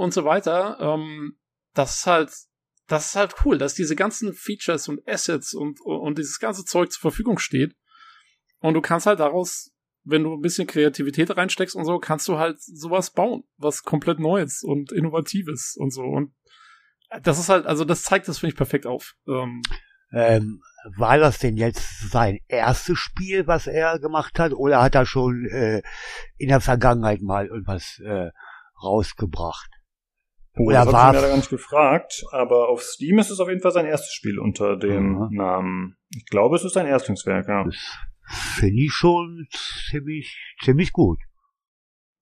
und 0.00 0.14
so 0.14 0.24
weiter, 0.24 0.78
ähm, 0.80 1.38
das 1.74 1.98
ist 1.98 2.06
halt, 2.06 2.32
das 2.86 3.06
ist 3.08 3.16
halt 3.16 3.34
cool, 3.44 3.58
dass 3.58 3.74
diese 3.74 3.94
ganzen 3.94 4.32
Features 4.32 4.88
und 4.88 5.06
Assets 5.06 5.52
und, 5.52 5.80
und 5.82 6.16
dieses 6.16 6.38
ganze 6.38 6.64
Zeug 6.64 6.90
zur 6.90 7.02
Verfügung 7.02 7.38
steht. 7.38 7.76
Und 8.60 8.74
du 8.74 8.80
kannst 8.80 9.06
halt 9.06 9.20
daraus, 9.20 9.72
wenn 10.02 10.22
du 10.24 10.32
ein 10.32 10.40
bisschen 10.40 10.66
Kreativität 10.66 11.36
reinsteckst 11.36 11.76
und 11.76 11.84
so, 11.84 11.98
kannst 11.98 12.26
du 12.28 12.38
halt 12.38 12.60
sowas 12.62 13.10
bauen, 13.10 13.44
was 13.58 13.82
komplett 13.82 14.18
Neues 14.18 14.62
und 14.62 14.90
Innovatives 14.90 15.76
und 15.76 15.92
so. 15.92 16.02
Und 16.02 16.34
das 17.22 17.38
ist 17.38 17.50
halt, 17.50 17.66
also 17.66 17.84
das 17.84 18.02
zeigt 18.02 18.26
das, 18.26 18.38
finde 18.38 18.52
ich, 18.52 18.56
perfekt 18.56 18.86
auf. 18.86 19.14
Ähm, 19.28 19.60
Ähm, 20.12 20.62
war 20.96 21.18
das 21.18 21.38
denn 21.38 21.56
jetzt 21.56 22.10
sein 22.10 22.38
erstes 22.48 22.98
Spiel, 22.98 23.46
was 23.46 23.66
er 23.66 23.98
gemacht 23.98 24.38
hat, 24.38 24.52
oder 24.52 24.82
hat 24.82 24.94
er 24.94 25.06
schon 25.06 25.46
äh, 25.46 25.82
in 26.36 26.48
der 26.48 26.60
Vergangenheit 26.60 27.20
mal 27.20 27.46
irgendwas 27.46 28.00
äh, 28.04 28.30
rausgebracht? 28.82 29.70
Oh, 30.56 30.68
das 30.70 30.78
hab 30.80 30.86
ich 30.88 30.92
war's- 30.92 31.12
ihn 31.12 31.14
leider 31.16 31.28
gar 31.28 31.36
nicht 31.36 31.50
gefragt, 31.50 32.24
aber 32.32 32.68
auf 32.68 32.82
Steam 32.82 33.18
ist 33.18 33.30
es 33.30 33.40
auf 33.40 33.48
jeden 33.48 33.60
Fall 33.60 33.70
sein 33.72 33.86
erstes 33.86 34.12
Spiel 34.12 34.38
unter 34.38 34.76
dem 34.76 35.12
Mhm. 35.12 35.28
Namen. 35.36 35.96
Ich 36.16 36.26
glaube, 36.26 36.56
es 36.56 36.64
ist 36.64 36.72
sein 36.74 36.86
Erstlingswerk, 36.86 37.46
ja. 37.48 37.64
Finde 38.56 38.82
ich 38.82 38.92
schon 38.92 39.46
ziemlich, 39.90 40.36
ziemlich 40.62 40.92
gut. 40.92 41.18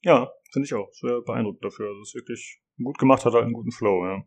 Ja, 0.02 0.30
finde 0.52 0.66
ich 0.66 0.74
auch. 0.74 0.88
Sehr 0.92 1.20
beeindruckend 1.22 1.64
dafür. 1.64 1.88
Also 1.88 2.00
es 2.02 2.08
ist 2.08 2.14
wirklich 2.14 2.60
gut 2.82 2.98
gemacht, 2.98 3.24
hat 3.24 3.32
halt 3.34 3.44
einen 3.44 3.52
guten 3.52 3.72
Flow, 3.72 4.06
ja. 4.06 4.22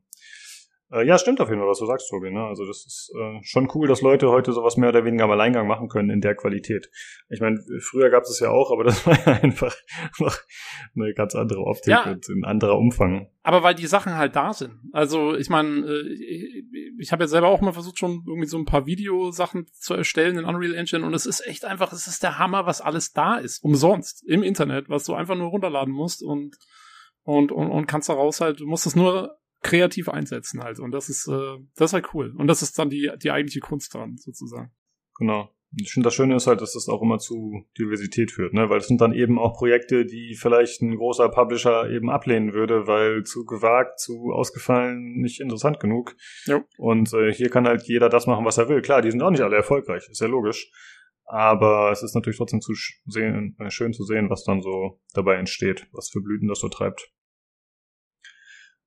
Äh, 0.91 1.05
ja, 1.07 1.17
stimmt 1.17 1.39
auf 1.39 1.47
jeden 1.49 1.61
Fall, 1.61 1.69
was 1.69 1.79
du 1.79 1.85
sagst, 1.85 2.09
Tobi. 2.09 2.31
Ne? 2.31 2.43
Also 2.43 2.65
das 2.65 2.85
ist 2.85 3.13
äh, 3.17 3.39
schon 3.43 3.69
cool, 3.73 3.87
dass 3.87 4.01
Leute 4.01 4.29
heute 4.29 4.51
sowas 4.51 4.75
mehr 4.77 4.89
oder 4.89 5.05
weniger 5.05 5.23
am 5.23 5.31
Alleingang 5.31 5.67
machen 5.67 5.87
können 5.87 6.09
in 6.09 6.19
der 6.21 6.35
Qualität. 6.35 6.89
Ich 7.29 7.39
meine, 7.39 7.59
früher 7.79 8.09
gab 8.09 8.23
es 8.23 8.39
ja 8.39 8.49
auch, 8.49 8.71
aber 8.71 8.83
das 8.85 9.05
war 9.07 9.17
ja 9.25 9.41
einfach 9.41 9.75
noch 10.19 10.35
eine 10.95 11.13
ganz 11.13 11.33
andere 11.35 11.61
Optik 11.61 11.91
Ja. 11.91 12.11
und 12.11 12.27
ein 12.27 12.43
anderer 12.43 12.77
Umfang. 12.77 13.27
Aber 13.43 13.63
weil 13.63 13.73
die 13.73 13.87
Sachen 13.87 14.15
halt 14.15 14.35
da 14.35 14.53
sind. 14.53 14.73
Also 14.91 15.35
ich 15.35 15.49
meine, 15.49 15.85
äh, 15.85 16.13
ich, 16.13 16.63
ich 16.99 17.11
habe 17.11 17.23
ja 17.23 17.27
selber 17.27 17.47
auch 17.47 17.61
mal 17.61 17.73
versucht, 17.73 17.97
schon 17.97 18.23
irgendwie 18.27 18.47
so 18.47 18.57
ein 18.57 18.65
paar 18.65 18.85
Videosachen 18.85 19.67
zu 19.73 19.93
erstellen 19.93 20.37
in 20.37 20.45
Unreal 20.45 20.75
Engine 20.75 21.05
und 21.05 21.13
es 21.13 21.25
ist 21.25 21.47
echt 21.47 21.63
einfach, 21.65 21.93
es 21.93 22.07
ist 22.07 22.21
der 22.21 22.37
Hammer, 22.37 22.65
was 22.65 22.81
alles 22.81 23.13
da 23.13 23.37
ist, 23.37 23.63
umsonst 23.63 24.23
im 24.27 24.43
Internet, 24.43 24.89
was 24.89 25.05
du 25.05 25.13
einfach 25.13 25.35
nur 25.35 25.47
runterladen 25.47 25.93
musst 25.93 26.21
und 26.21 26.57
und 27.23 27.51
und, 27.51 27.69
und 27.69 27.85
kannst 27.87 28.09
daraus 28.09 28.41
halt, 28.41 28.59
du 28.59 28.65
musst 28.67 28.85
es 28.85 28.95
nur 28.95 29.37
kreativ 29.61 30.09
einsetzen 30.09 30.63
halt 30.63 30.79
und 30.79 30.91
das 30.91 31.09
ist 31.09 31.27
äh, 31.27 31.57
das 31.75 31.91
ist 31.91 31.93
halt 31.93 32.13
cool 32.13 32.33
und 32.37 32.47
das 32.47 32.61
ist 32.61 32.77
dann 32.79 32.89
die 32.89 33.11
die 33.21 33.31
eigentliche 33.31 33.59
Kunst 33.59 33.93
dran 33.93 34.17
sozusagen. 34.17 34.71
Genau. 35.17 35.49
Ich 35.77 35.93
finde, 35.93 36.07
das 36.07 36.15
Schöne 36.15 36.35
ist 36.35 36.47
halt, 36.47 36.59
dass 36.59 36.73
das 36.73 36.89
auch 36.89 37.01
immer 37.01 37.17
zu 37.17 37.63
Diversität 37.77 38.31
führt, 38.31 38.53
ne? 38.53 38.69
Weil 38.69 38.79
es 38.79 38.87
sind 38.87 38.99
dann 38.99 39.13
eben 39.13 39.39
auch 39.39 39.53
Projekte, 39.53 40.05
die 40.05 40.35
vielleicht 40.35 40.81
ein 40.81 40.97
großer 40.97 41.29
Publisher 41.29 41.89
eben 41.89 42.09
ablehnen 42.09 42.53
würde, 42.53 42.87
weil 42.87 43.23
zu 43.23 43.45
gewagt, 43.45 43.99
zu 44.01 44.31
ausgefallen, 44.33 45.21
nicht 45.21 45.39
interessant 45.39 45.79
genug. 45.79 46.17
Ja. 46.45 46.61
Und 46.77 47.13
äh, 47.13 47.31
hier 47.31 47.49
kann 47.49 47.67
halt 47.67 47.83
jeder 47.83 48.09
das 48.09 48.27
machen, 48.27 48.43
was 48.43 48.57
er 48.57 48.67
will. 48.67 48.81
Klar, 48.81 49.01
die 49.01 49.11
sind 49.11 49.21
auch 49.21 49.29
nicht 49.29 49.41
alle 49.41 49.55
erfolgreich, 49.55 50.09
ist 50.09 50.19
ja 50.19 50.27
logisch. 50.27 50.69
Aber 51.23 51.89
es 51.93 52.03
ist 52.03 52.15
natürlich 52.15 52.37
trotzdem 52.37 52.59
zu 52.59 52.73
sehen, 53.05 53.55
äh, 53.59 53.71
schön 53.71 53.93
zu 53.93 54.03
sehen, 54.03 54.29
was 54.29 54.43
dann 54.43 54.61
so 54.61 54.99
dabei 55.13 55.35
entsteht, 55.35 55.87
was 55.93 56.09
für 56.09 56.19
Blüten 56.19 56.49
das 56.49 56.59
so 56.59 56.67
treibt. 56.67 57.13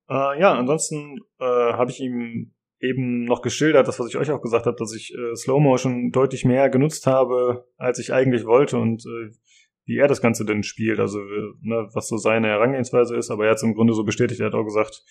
Äh, 0.08 0.40
ja, 0.40 0.54
ansonsten 0.54 1.20
äh, 1.38 1.44
habe 1.44 1.90
ich 1.90 2.00
ihm 2.00 2.52
eben 2.80 3.24
noch 3.24 3.40
geschildert, 3.42 3.88
das, 3.88 3.98
was 3.98 4.08
ich 4.08 4.16
euch 4.16 4.30
auch 4.30 4.42
gesagt 4.42 4.66
habe, 4.66 4.76
dass 4.78 4.94
ich 4.94 5.14
äh, 5.14 5.34
Slow 5.34 5.60
Motion 5.60 6.10
deutlich 6.10 6.44
mehr 6.44 6.68
genutzt 6.68 7.06
habe, 7.06 7.66
als 7.78 7.98
ich 7.98 8.12
eigentlich 8.12 8.44
wollte 8.44 8.78
und 8.78 9.04
äh, 9.06 9.30
wie 9.86 9.98
er 9.98 10.08
das 10.08 10.20
Ganze 10.20 10.44
denn 10.44 10.62
spielt, 10.62 10.98
also 10.98 11.20
äh, 11.20 11.52
ne, 11.62 11.88
was 11.92 12.08
so 12.08 12.16
seine 12.16 12.48
Herangehensweise 12.48 13.16
ist, 13.16 13.30
aber 13.30 13.44
er 13.44 13.50
hat 13.50 13.56
es 13.56 13.62
im 13.62 13.74
Grunde 13.74 13.94
so 13.94 14.04
bestätigt, 14.04 14.40
er 14.40 14.46
hat 14.46 14.54
auch 14.54 14.64
gesagt, 14.64 15.02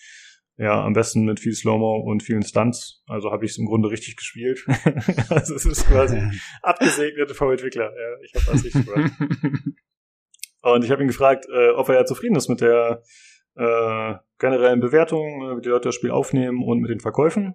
ja, 0.56 0.84
am 0.84 0.92
besten 0.92 1.24
mit 1.24 1.40
viel 1.40 1.52
Slow-Mo 1.52 2.02
und 2.06 2.22
vielen 2.22 2.42
Stunts, 2.42 3.02
also 3.08 3.32
habe 3.32 3.44
ich 3.44 3.52
es 3.52 3.58
im 3.58 3.66
Grunde 3.66 3.90
richtig 3.90 4.16
gespielt. 4.16 4.64
also 5.28 5.54
es 5.54 5.66
ist 5.66 5.88
quasi 5.88 6.22
abgesegnet 6.62 7.32
vom 7.32 7.50
Entwickler, 7.50 7.90
ja, 7.90 8.20
ich 8.22 8.34
habe 8.34 8.50
alles 8.50 8.64
richtig 8.64 8.86
gemacht. 8.86 9.12
Und 10.64 10.82
ich 10.82 10.90
habe 10.90 11.02
ihn 11.02 11.08
gefragt, 11.08 11.46
äh, 11.52 11.72
ob 11.72 11.90
er 11.90 11.96
ja 11.96 12.04
zufrieden 12.06 12.36
ist 12.36 12.48
mit 12.48 12.62
der 12.62 13.02
äh, 13.56 14.14
generellen 14.38 14.80
Bewertung, 14.80 15.42
äh, 15.42 15.56
wie 15.56 15.62
die 15.62 15.68
Leute 15.68 15.88
das 15.88 15.94
Spiel 15.94 16.10
aufnehmen 16.10 16.62
und 16.62 16.80
mit 16.80 16.90
den 16.90 17.00
Verkäufen. 17.00 17.54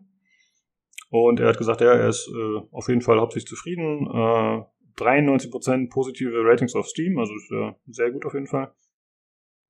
Und 1.09 1.39
er 1.39 1.49
hat 1.49 1.57
gesagt, 1.57 1.81
ja, 1.81 1.93
er 1.93 2.09
ist 2.09 2.27
äh, 2.27 2.59
auf 2.71 2.87
jeden 2.87 3.01
Fall 3.01 3.19
hauptsächlich 3.19 3.49
zufrieden. 3.49 4.07
Äh, 4.07 4.63
93% 4.97 5.89
positive 5.89 6.43
Ratings 6.43 6.75
auf 6.75 6.87
Steam, 6.87 7.17
also 7.17 7.33
ist 7.33 7.49
ja 7.51 7.75
sehr 7.87 8.11
gut 8.11 8.25
auf 8.25 8.33
jeden 8.33 8.47
Fall. 8.47 8.73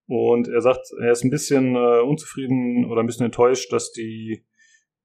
Und 0.07 0.47
er 0.47 0.61
sagt, 0.61 0.87
er 1.01 1.11
ist 1.11 1.23
ein 1.23 1.29
bisschen 1.29 1.75
äh, 1.75 2.01
unzufrieden 2.01 2.85
oder 2.85 3.01
ein 3.01 3.05
bisschen 3.05 3.27
enttäuscht, 3.27 3.71
dass 3.71 3.91
die 3.91 4.43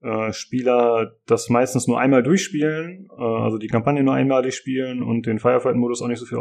äh, 0.00 0.32
Spieler 0.32 1.12
das 1.26 1.50
meistens 1.50 1.86
nur 1.86 2.00
einmal 2.00 2.22
durchspielen, 2.22 3.08
äh, 3.10 3.22
also 3.22 3.58
die 3.58 3.68
Kampagne 3.68 4.02
nur 4.02 4.14
einmalig 4.14 4.54
spielen 4.54 5.02
und 5.02 5.26
den 5.26 5.38
Firefight-Modus 5.38 6.00
auch 6.00 6.08
nicht 6.08 6.20
so 6.20 6.26
viel 6.26 6.38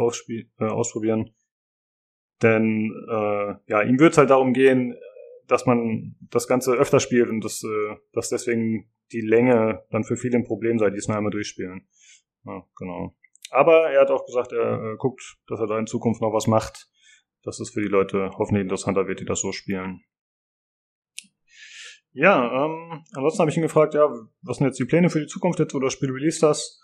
äh, 0.58 0.64
ausprobieren. 0.64 1.34
Denn 2.42 2.92
äh, 3.08 3.54
ja, 3.66 3.82
ihm 3.82 3.98
wird 3.98 4.12
es 4.12 4.18
halt 4.18 4.30
darum 4.30 4.52
gehen, 4.52 4.96
dass 5.46 5.66
man 5.66 6.16
das 6.30 6.48
Ganze 6.48 6.72
öfter 6.72 7.00
spielt 7.00 7.28
und 7.28 7.44
dass, 7.44 7.62
äh, 7.62 7.96
dass 8.12 8.28
deswegen 8.28 8.90
die 9.12 9.20
Länge 9.20 9.84
dann 9.90 10.04
für 10.04 10.16
viele 10.16 10.38
ein 10.38 10.44
Problem 10.44 10.78
sei, 10.78 10.90
die 10.90 10.96
es 10.96 11.08
nur 11.08 11.16
einmal 11.16 11.32
durchspielen. 11.32 11.86
Ja, 12.44 12.64
genau. 12.76 13.16
Aber 13.50 13.90
er 13.90 14.00
hat 14.00 14.10
auch 14.10 14.26
gesagt, 14.26 14.52
er 14.52 14.92
äh, 14.92 14.96
guckt, 14.96 15.36
dass 15.46 15.60
er 15.60 15.66
da 15.66 15.78
in 15.78 15.86
Zukunft 15.86 16.20
noch 16.20 16.32
was 16.32 16.46
macht, 16.46 16.88
dass 17.42 17.60
es 17.60 17.70
für 17.70 17.82
die 17.82 17.88
Leute 17.88 18.30
hoffentlich 18.36 18.62
interessanter 18.62 19.06
wird, 19.06 19.20
die 19.20 19.24
das 19.24 19.40
so 19.40 19.52
spielen. 19.52 20.02
Ja, 22.12 22.64
ähm, 22.64 23.04
ansonsten 23.12 23.40
habe 23.40 23.50
ich 23.50 23.56
ihn 23.56 23.62
gefragt, 23.62 23.94
ja, 23.94 24.08
was 24.42 24.58
sind 24.58 24.66
jetzt 24.66 24.78
die 24.78 24.84
Pläne 24.84 25.10
für 25.10 25.20
die 25.20 25.26
Zukunft 25.26 25.58
jetzt, 25.58 25.74
wo 25.74 25.80
das 25.80 25.92
Spiel 25.92 26.10
released 26.10 26.42
hast? 26.42 26.80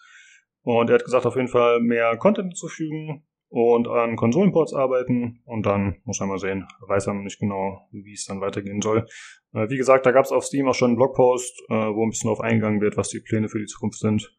Und 0.62 0.90
er 0.90 0.94
hat 0.94 1.04
gesagt, 1.04 1.24
auf 1.24 1.36
jeden 1.36 1.48
Fall 1.48 1.80
mehr 1.80 2.16
Content 2.18 2.48
hinzufügen 2.48 3.26
und 3.50 3.88
an 3.88 4.14
Konsolenports 4.14 4.72
arbeiten 4.72 5.42
und 5.44 5.66
dann 5.66 6.00
muss 6.04 6.20
er 6.20 6.28
mal 6.28 6.38
sehen, 6.38 6.68
weiß 6.86 7.08
noch 7.08 7.14
nicht 7.14 7.40
genau, 7.40 7.88
wie 7.90 8.12
es 8.12 8.24
dann 8.24 8.40
weitergehen 8.40 8.80
soll. 8.80 9.06
Äh, 9.52 9.68
wie 9.68 9.76
gesagt, 9.76 10.06
da 10.06 10.12
gab 10.12 10.24
es 10.24 10.30
auf 10.30 10.44
Steam 10.44 10.68
auch 10.68 10.74
schon 10.74 10.90
einen 10.90 10.96
Blogpost, 10.96 11.60
äh, 11.68 11.74
wo 11.74 12.04
ein 12.04 12.10
bisschen 12.10 12.28
darauf 12.28 12.40
eingegangen 12.40 12.80
wird, 12.80 12.96
was 12.96 13.08
die 13.08 13.18
Pläne 13.20 13.48
für 13.48 13.58
die 13.58 13.66
Zukunft 13.66 13.98
sind. 13.98 14.32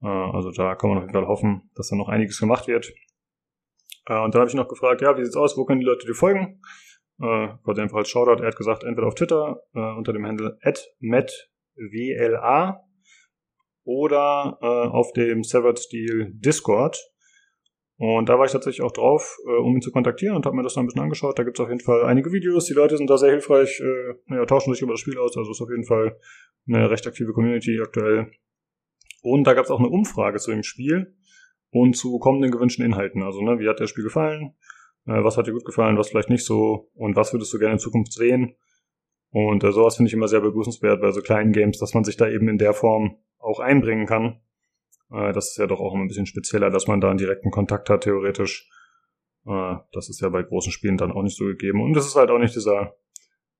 Äh, 0.00 0.06
also 0.06 0.52
da 0.52 0.76
kann 0.76 0.90
man 0.90 0.98
auf 0.98 1.04
jeden 1.04 1.14
Fall 1.14 1.26
hoffen, 1.26 1.70
dass 1.74 1.88
da 1.88 1.96
noch 1.96 2.08
einiges 2.08 2.38
gemacht 2.38 2.68
wird. 2.68 2.92
Äh, 4.06 4.20
und 4.22 4.32
dann 4.32 4.40
habe 4.40 4.48
ich 4.48 4.54
noch 4.54 4.68
gefragt, 4.68 5.02
ja, 5.02 5.18
wie 5.18 5.24
sieht's 5.24 5.36
aus, 5.36 5.56
wo 5.56 5.64
können 5.64 5.80
die 5.80 5.86
Leute 5.86 6.06
dir 6.06 6.14
folgen? 6.14 6.60
Wollte 7.18 7.80
einfach 7.80 7.96
als 7.96 8.10
Shoutout, 8.10 8.42
er 8.42 8.48
hat 8.48 8.56
gesagt, 8.56 8.84
entweder 8.84 9.06
auf 9.06 9.14
Twitter 9.14 9.62
äh, 9.74 9.80
unter 9.96 10.12
dem 10.12 10.26
Handle 10.26 10.58
@metwla 11.00 12.82
oder 13.84 14.58
äh, 14.60 14.66
auf 14.66 15.14
dem 15.14 15.42
Severed 15.42 15.78
Steel 15.78 16.30
Discord. 16.34 16.98
Und 17.98 18.28
da 18.28 18.38
war 18.38 18.44
ich 18.44 18.52
tatsächlich 18.52 18.82
auch 18.82 18.92
drauf, 18.92 19.38
äh, 19.46 19.60
um 19.60 19.74
ihn 19.74 19.80
zu 19.80 19.90
kontaktieren 19.90 20.36
und 20.36 20.44
habe 20.44 20.54
mir 20.54 20.62
das 20.62 20.74
dann 20.74 20.84
ein 20.84 20.86
bisschen 20.86 21.02
angeschaut. 21.02 21.38
Da 21.38 21.44
gibt 21.44 21.58
es 21.58 21.62
auf 21.62 21.70
jeden 21.70 21.80
Fall 21.80 22.04
einige 22.04 22.30
Videos. 22.30 22.66
Die 22.66 22.74
Leute 22.74 22.96
sind 22.98 23.08
da 23.08 23.16
sehr 23.16 23.30
hilfreich, 23.30 23.80
äh, 23.80 24.34
ja, 24.34 24.44
tauschen 24.44 24.72
sich 24.72 24.82
über 24.82 24.92
das 24.92 25.00
Spiel 25.00 25.18
aus. 25.18 25.36
Also 25.36 25.50
ist 25.50 25.62
auf 25.62 25.70
jeden 25.70 25.84
Fall 25.84 26.18
eine 26.68 26.90
recht 26.90 27.06
aktive 27.06 27.32
Community 27.32 27.80
aktuell. 27.82 28.30
Und 29.22 29.44
da 29.44 29.54
gab 29.54 29.64
es 29.64 29.70
auch 29.70 29.78
eine 29.78 29.88
Umfrage 29.88 30.38
zu 30.38 30.50
dem 30.50 30.62
Spiel 30.62 31.16
und 31.70 31.96
zu 31.96 32.18
kommenden 32.18 32.50
gewünschten 32.50 32.84
Inhalten. 32.84 33.22
Also, 33.22 33.40
ne, 33.40 33.58
wie 33.58 33.68
hat 33.68 33.80
das 33.80 33.90
Spiel 33.90 34.04
gefallen? 34.04 34.54
Äh, 35.06 35.24
was 35.24 35.38
hat 35.38 35.46
dir 35.46 35.52
gut 35.52 35.64
gefallen, 35.64 35.96
was 35.96 36.10
vielleicht 36.10 36.30
nicht 36.30 36.44
so? 36.44 36.90
Und 36.94 37.16
was 37.16 37.32
würdest 37.32 37.52
du 37.52 37.58
gerne 37.58 37.74
in 37.74 37.78
Zukunft 37.78 38.12
sehen? 38.12 38.56
Und 39.30 39.64
äh, 39.64 39.72
sowas 39.72 39.96
finde 39.96 40.08
ich 40.08 40.14
immer 40.14 40.28
sehr 40.28 40.40
begrüßenswert 40.40 41.00
bei 41.00 41.12
so 41.12 41.22
kleinen 41.22 41.52
Games, 41.52 41.78
dass 41.78 41.94
man 41.94 42.04
sich 42.04 42.16
da 42.16 42.28
eben 42.28 42.48
in 42.48 42.58
der 42.58 42.74
Form 42.74 43.16
auch 43.38 43.60
einbringen 43.60 44.06
kann. 44.06 44.40
Äh, 45.10 45.32
das 45.32 45.50
ist 45.50 45.58
ja 45.58 45.66
doch 45.66 45.80
auch 45.80 45.94
immer 45.94 46.04
ein 46.04 46.08
bisschen 46.08 46.26
spezieller, 46.26 46.70
dass 46.70 46.86
man 46.86 47.00
da 47.00 47.08
einen 47.10 47.18
direkten 47.18 47.50
Kontakt 47.50 47.90
hat, 47.90 48.04
theoretisch. 48.04 48.68
Äh, 49.46 49.76
das 49.92 50.08
ist 50.08 50.20
ja 50.20 50.28
bei 50.28 50.42
großen 50.42 50.72
Spielen 50.72 50.96
dann 50.96 51.12
auch 51.12 51.22
nicht 51.22 51.36
so 51.36 51.44
gegeben. 51.44 51.82
Und 51.82 51.94
das 51.94 52.06
ist 52.06 52.16
halt 52.16 52.30
auch 52.30 52.38
nicht 52.38 52.54
dieser 52.54 52.96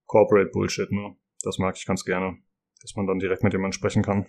Corporate 0.05 0.51
Bullshit, 0.51 0.91
ne? 0.91 1.15
Das 1.43 1.57
mag 1.59 1.75
ich 1.77 1.85
ganz 1.85 2.03
gerne, 2.03 2.37
dass 2.81 2.95
man 2.95 3.05
dann 3.07 3.19
direkt 3.19 3.43
mit 3.43 3.53
jemandem 3.53 3.73
sprechen 3.73 4.03
kann. 4.03 4.25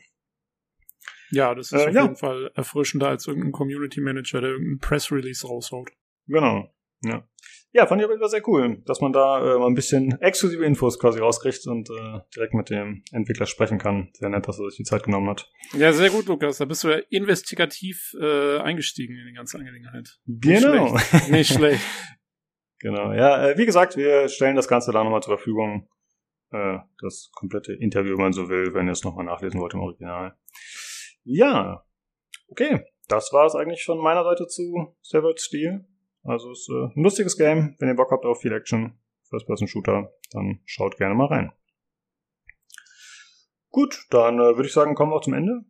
Ja, 1.30 1.54
das 1.54 1.72
ist 1.72 1.80
Äh, 1.80 1.88
auf 1.88 1.94
ja. 1.94 2.02
jeden 2.02 2.16
Fall 2.16 2.50
erfrischender 2.54 3.08
als 3.08 3.26
irgendein 3.26 3.52
Community 3.52 4.00
Manager, 4.00 4.40
der 4.40 4.50
irgendeinen 4.50 4.78
Press 4.78 5.12
Release 5.12 5.46
raushaut. 5.46 5.90
Genau. 6.26 6.72
Ja. 7.02 7.26
Ja, 7.72 7.86
fand 7.86 8.00
ich 8.00 8.06
aber 8.06 8.16
wieder 8.16 8.28
sehr 8.28 8.46
cool, 8.48 8.82
dass 8.86 9.00
man 9.00 9.12
da 9.12 9.40
äh, 9.40 9.58
mal 9.58 9.66
ein 9.66 9.74
bisschen 9.74 10.18
exklusive 10.20 10.64
Infos 10.64 10.98
quasi 10.98 11.18
rauskriegt 11.18 11.66
und 11.66 11.90
äh, 11.90 12.20
direkt 12.34 12.54
mit 12.54 12.70
dem 12.70 13.04
Entwickler 13.12 13.46
sprechen 13.46 13.78
kann. 13.78 14.08
Sehr 14.14 14.30
nett, 14.30 14.48
dass 14.48 14.58
er 14.58 14.70
sich 14.70 14.78
die 14.78 14.84
Zeit 14.84 15.02
genommen 15.02 15.28
hat. 15.28 15.50
Ja, 15.74 15.92
sehr 15.92 16.08
gut, 16.10 16.26
Lukas. 16.26 16.58
Da 16.58 16.64
bist 16.64 16.84
du 16.84 16.88
ja 16.88 16.98
investigativ 17.10 18.14
äh, 18.20 18.58
eingestiegen 18.58 19.16
in 19.16 19.26
die 19.26 19.34
ganze 19.34 19.58
Angelegenheit. 19.58 20.18
Genau. 20.26 20.94
Nicht 20.94 21.02
schlecht. 21.02 21.28
Nicht 21.30 21.52
schlecht. 21.52 21.84
Genau. 22.80 23.12
Ja, 23.12 23.48
äh, 23.48 23.58
wie 23.58 23.66
gesagt, 23.66 23.96
wir 23.96 24.28
stellen 24.28 24.56
das 24.56 24.68
Ganze 24.68 24.90
da 24.90 25.04
nochmal 25.04 25.22
zur 25.22 25.36
Verfügung. 25.36 25.88
Äh, 26.50 26.78
das 27.02 27.30
komplette 27.32 27.74
Interview, 27.74 28.12
wenn 28.16 28.24
man 28.24 28.32
so 28.32 28.48
will, 28.48 28.72
wenn 28.72 28.86
ihr 28.86 28.92
es 28.92 29.04
nochmal 29.04 29.26
nachlesen 29.26 29.60
wollt 29.60 29.74
im 29.74 29.80
Original. 29.80 30.36
Ja. 31.24 31.84
Okay. 32.48 32.84
Das 33.08 33.32
war 33.32 33.46
es 33.46 33.54
eigentlich 33.54 33.84
von 33.84 33.98
meiner 33.98 34.24
Seite 34.24 34.46
zu 34.46 34.96
Severed 35.02 35.40
Steel. 35.40 35.86
Also 36.28 36.50
es 36.50 36.60
ist 36.60 36.68
äh, 36.68 36.94
ein 36.94 37.02
lustiges 37.02 37.38
Game. 37.38 37.74
Wenn 37.78 37.88
ihr 37.88 37.96
Bock 37.96 38.10
habt 38.10 38.26
auf 38.26 38.40
viel 38.40 38.52
Action, 38.52 38.98
First-Person-Shooter, 39.30 40.12
dann 40.32 40.60
schaut 40.66 40.98
gerne 40.98 41.14
mal 41.14 41.26
rein. 41.26 41.52
Gut, 43.70 44.06
dann 44.10 44.38
äh, 44.38 44.56
würde 44.56 44.66
ich 44.66 44.72
sagen, 44.72 44.94
kommen 44.94 45.10
wir 45.10 45.16
auch 45.16 45.22
zum 45.22 45.34
Ende. 45.34 45.64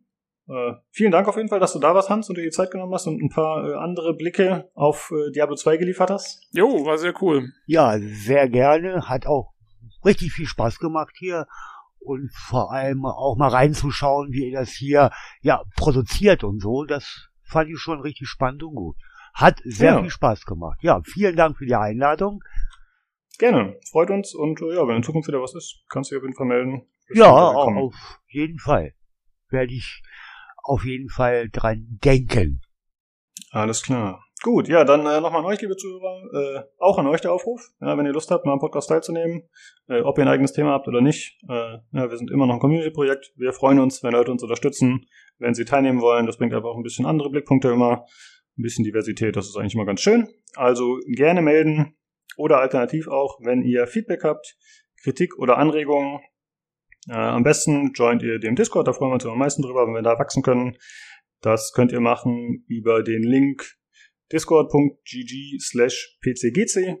Äh, 0.49 0.73
vielen 0.91 1.11
Dank 1.11 1.27
auf 1.29 1.37
jeden 1.37 1.47
Fall, 1.47 1.61
dass 1.61 1.73
du 1.73 1.79
da 1.79 1.95
warst, 1.95 2.09
Hans, 2.09 2.27
und 2.27 2.37
dir 2.37 2.43
die 2.43 2.49
Zeit 2.49 2.71
genommen 2.71 2.93
hast 2.93 3.07
und 3.07 3.21
ein 3.21 3.29
paar 3.29 3.69
äh, 3.69 3.75
andere 3.75 4.13
Blicke 4.13 4.69
auf 4.73 5.11
äh, 5.11 5.31
Diablo 5.31 5.55
2 5.55 5.77
geliefert 5.77 6.09
hast. 6.09 6.41
Jo, 6.51 6.85
war 6.85 6.97
sehr 6.97 7.13
cool. 7.21 7.53
Ja, 7.65 7.97
sehr 7.99 8.49
gerne. 8.49 9.07
Hat 9.07 9.27
auch 9.27 9.53
richtig 10.03 10.33
viel 10.33 10.45
Spaß 10.45 10.79
gemacht 10.79 11.15
hier. 11.17 11.47
Und 11.99 12.31
vor 12.33 12.71
allem 12.71 13.05
auch 13.05 13.37
mal 13.37 13.49
reinzuschauen, 13.49 14.31
wie 14.31 14.49
ihr 14.49 14.59
das 14.59 14.71
hier 14.71 15.11
ja 15.41 15.63
produziert 15.77 16.43
und 16.43 16.61
so. 16.61 16.83
Das 16.85 17.29
fand 17.43 17.69
ich 17.69 17.77
schon 17.77 18.01
richtig 18.01 18.27
spannend 18.27 18.63
und 18.63 18.73
gut. 18.73 18.95
Hat 19.33 19.59
sehr 19.63 19.91
Ja. 19.93 20.01
viel 20.01 20.09
Spaß 20.09 20.45
gemacht. 20.45 20.79
Ja, 20.81 21.01
vielen 21.03 21.35
Dank 21.35 21.57
für 21.57 21.65
die 21.65 21.75
Einladung. 21.75 22.41
Gerne, 23.37 23.77
freut 23.89 24.09
uns 24.09 24.33
und 24.35 24.61
äh, 24.61 24.75
ja, 24.75 24.87
wenn 24.87 24.97
in 24.97 25.03
Zukunft 25.03 25.27
wieder 25.29 25.41
was 25.41 25.55
ist, 25.55 25.83
kannst 25.89 26.11
du 26.11 26.15
dich 26.15 26.19
auf 26.21 26.25
jeden 26.25 26.35
Fall 26.35 26.47
melden. 26.47 26.85
Ja, 27.13 27.29
auf 27.31 27.95
jeden 28.27 28.59
Fall. 28.59 28.93
Werde 29.49 29.73
ich 29.73 30.01
auf 30.63 30.83
jeden 30.85 31.09
Fall 31.09 31.49
dran 31.49 31.99
denken. 32.03 32.61
Alles 33.51 33.81
klar. 33.81 34.23
Gut, 34.41 34.69
ja, 34.69 34.85
dann 34.85 35.01
äh, 35.05 35.19
nochmal 35.19 35.41
an 35.41 35.45
euch, 35.47 35.59
liebe 35.59 35.75
Zuhörer, 35.75 36.21
äh, 36.33 36.63
auch 36.77 36.97
an 36.97 37.07
euch 37.07 37.19
der 37.19 37.33
Aufruf, 37.33 37.61
ja, 37.81 37.97
wenn 37.97 38.05
ihr 38.05 38.13
Lust 38.13 38.31
habt, 38.31 38.45
mal 38.45 38.53
am 38.53 38.59
Podcast 38.59 38.87
teilzunehmen, 38.87 39.43
äh, 39.89 39.99
ob 40.01 40.17
ihr 40.17 40.21
ein 40.23 40.29
eigenes 40.29 40.53
Thema 40.53 40.71
habt 40.71 40.87
oder 40.87 41.01
nicht. 41.01 41.37
Äh, 41.49 41.77
ja, 41.91 42.09
wir 42.09 42.15
sind 42.17 42.31
immer 42.31 42.45
noch 42.47 42.53
ein 42.53 42.59
Community-Projekt. 42.61 43.33
Wir 43.35 43.51
freuen 43.51 43.79
uns, 43.79 44.01
wenn 44.01 44.13
Leute 44.13 44.31
uns 44.31 44.41
unterstützen, 44.41 45.07
wenn 45.39 45.55
sie 45.55 45.65
teilnehmen 45.65 45.99
wollen. 45.99 46.25
Das 46.25 46.37
bringt 46.37 46.53
einfach 46.53 46.69
auch 46.69 46.77
ein 46.77 46.83
bisschen 46.83 47.05
andere 47.05 47.29
Blickpunkte 47.29 47.69
immer, 47.69 48.05
ein 48.59 48.63
bisschen 48.63 48.83
Diversität, 48.83 49.35
das 49.35 49.47
ist 49.47 49.57
eigentlich 49.57 49.75
immer 49.75 49.85
ganz 49.85 50.01
schön. 50.01 50.27
Also 50.55 50.99
gerne 51.07 51.41
melden 51.41 51.95
oder 52.37 52.59
alternativ 52.59 53.07
auch, 53.07 53.39
wenn 53.41 53.63
ihr 53.63 53.87
Feedback 53.87 54.23
habt, 54.23 54.57
Kritik 55.01 55.37
oder 55.37 55.57
Anregungen. 55.57 56.19
Äh, 57.09 57.13
am 57.13 57.43
besten 57.43 57.93
joint 57.93 58.21
ihr 58.21 58.39
dem 58.39 58.55
Discord, 58.55 58.87
da 58.87 58.93
freuen 58.93 59.11
wir 59.11 59.15
uns 59.15 59.25
am 59.25 59.37
meisten 59.37 59.61
drüber, 59.61 59.87
wenn 59.87 59.93
wir 59.93 60.01
da 60.01 60.19
wachsen 60.19 60.43
können. 60.43 60.77
Das 61.41 61.71
könnt 61.73 61.91
ihr 61.91 62.01
machen 62.01 62.65
über 62.67 63.01
den 63.01 63.23
Link 63.23 63.77
discord.gg 64.31 65.59
slash 65.59 66.17
pcgc. 66.21 66.97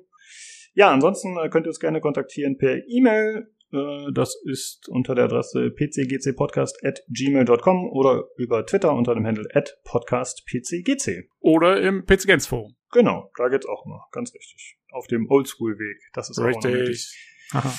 Ja, 0.73 0.91
ansonsten 0.91 1.37
äh, 1.37 1.49
könnt 1.49 1.65
ihr 1.65 1.69
uns 1.69 1.79
gerne 1.79 1.99
kontaktieren 1.99 2.57
per 2.57 2.77
E-Mail. 2.87 3.53
Äh, 3.71 4.11
Das 4.13 4.35
ist 4.45 4.87
unter 4.89 5.15
der 5.15 5.25
Adresse 5.25 5.71
pcgcpodcast 5.71 6.83
at 6.83 7.01
gmail.com 7.09 7.89
oder 7.91 8.25
über 8.37 8.65
Twitter 8.65 8.93
unter 8.93 9.13
dem 9.13 9.25
Handle 9.25 9.47
at 9.53 9.77
podcastpcgc. 9.83 11.29
Oder 11.39 11.81
im 11.81 12.05
PC 12.05 12.25
Games 12.25 12.47
Forum. 12.47 12.75
Genau, 12.91 13.31
da 13.37 13.49
geht's 13.49 13.67
auch 13.67 13.85
immer, 13.85 14.05
ganz 14.11 14.33
richtig. 14.33 14.77
Auf 14.91 15.07
dem 15.07 15.29
Oldschool-Weg. 15.29 15.97
Das 16.13 16.29
ist 16.29 16.39
auch 16.39 16.49
noch 16.49 16.63
möglich. 16.63 17.15
Aha. 17.51 17.77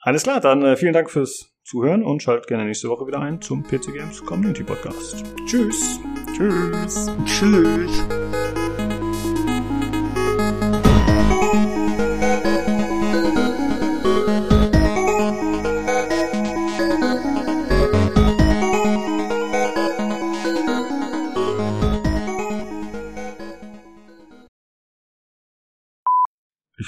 Alles 0.00 0.22
klar, 0.24 0.40
dann 0.40 0.62
äh, 0.62 0.76
vielen 0.76 0.92
Dank 0.92 1.10
fürs 1.10 1.52
Zuhören 1.64 2.04
und 2.04 2.22
schaltet 2.22 2.46
gerne 2.46 2.64
nächste 2.64 2.88
Woche 2.88 3.06
wieder 3.06 3.20
ein 3.20 3.40
zum 3.40 3.64
PC 3.64 3.92
Games 3.92 4.24
Community 4.24 4.62
Podcast. 4.62 5.24
Tschüss. 5.46 5.98
Tschüss. 6.36 7.10
Tschüss. 7.24 8.15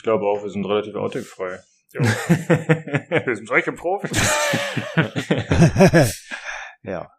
Glaube 0.08 0.24
auch, 0.24 0.42
wir 0.42 0.48
sind 0.48 0.64
relativ 0.64 0.94
outtake-frei. 0.94 1.58
wir 1.92 3.36
sind 3.36 3.46
solche 3.46 3.72
Profis. 3.72 4.18
ja. 6.82 7.10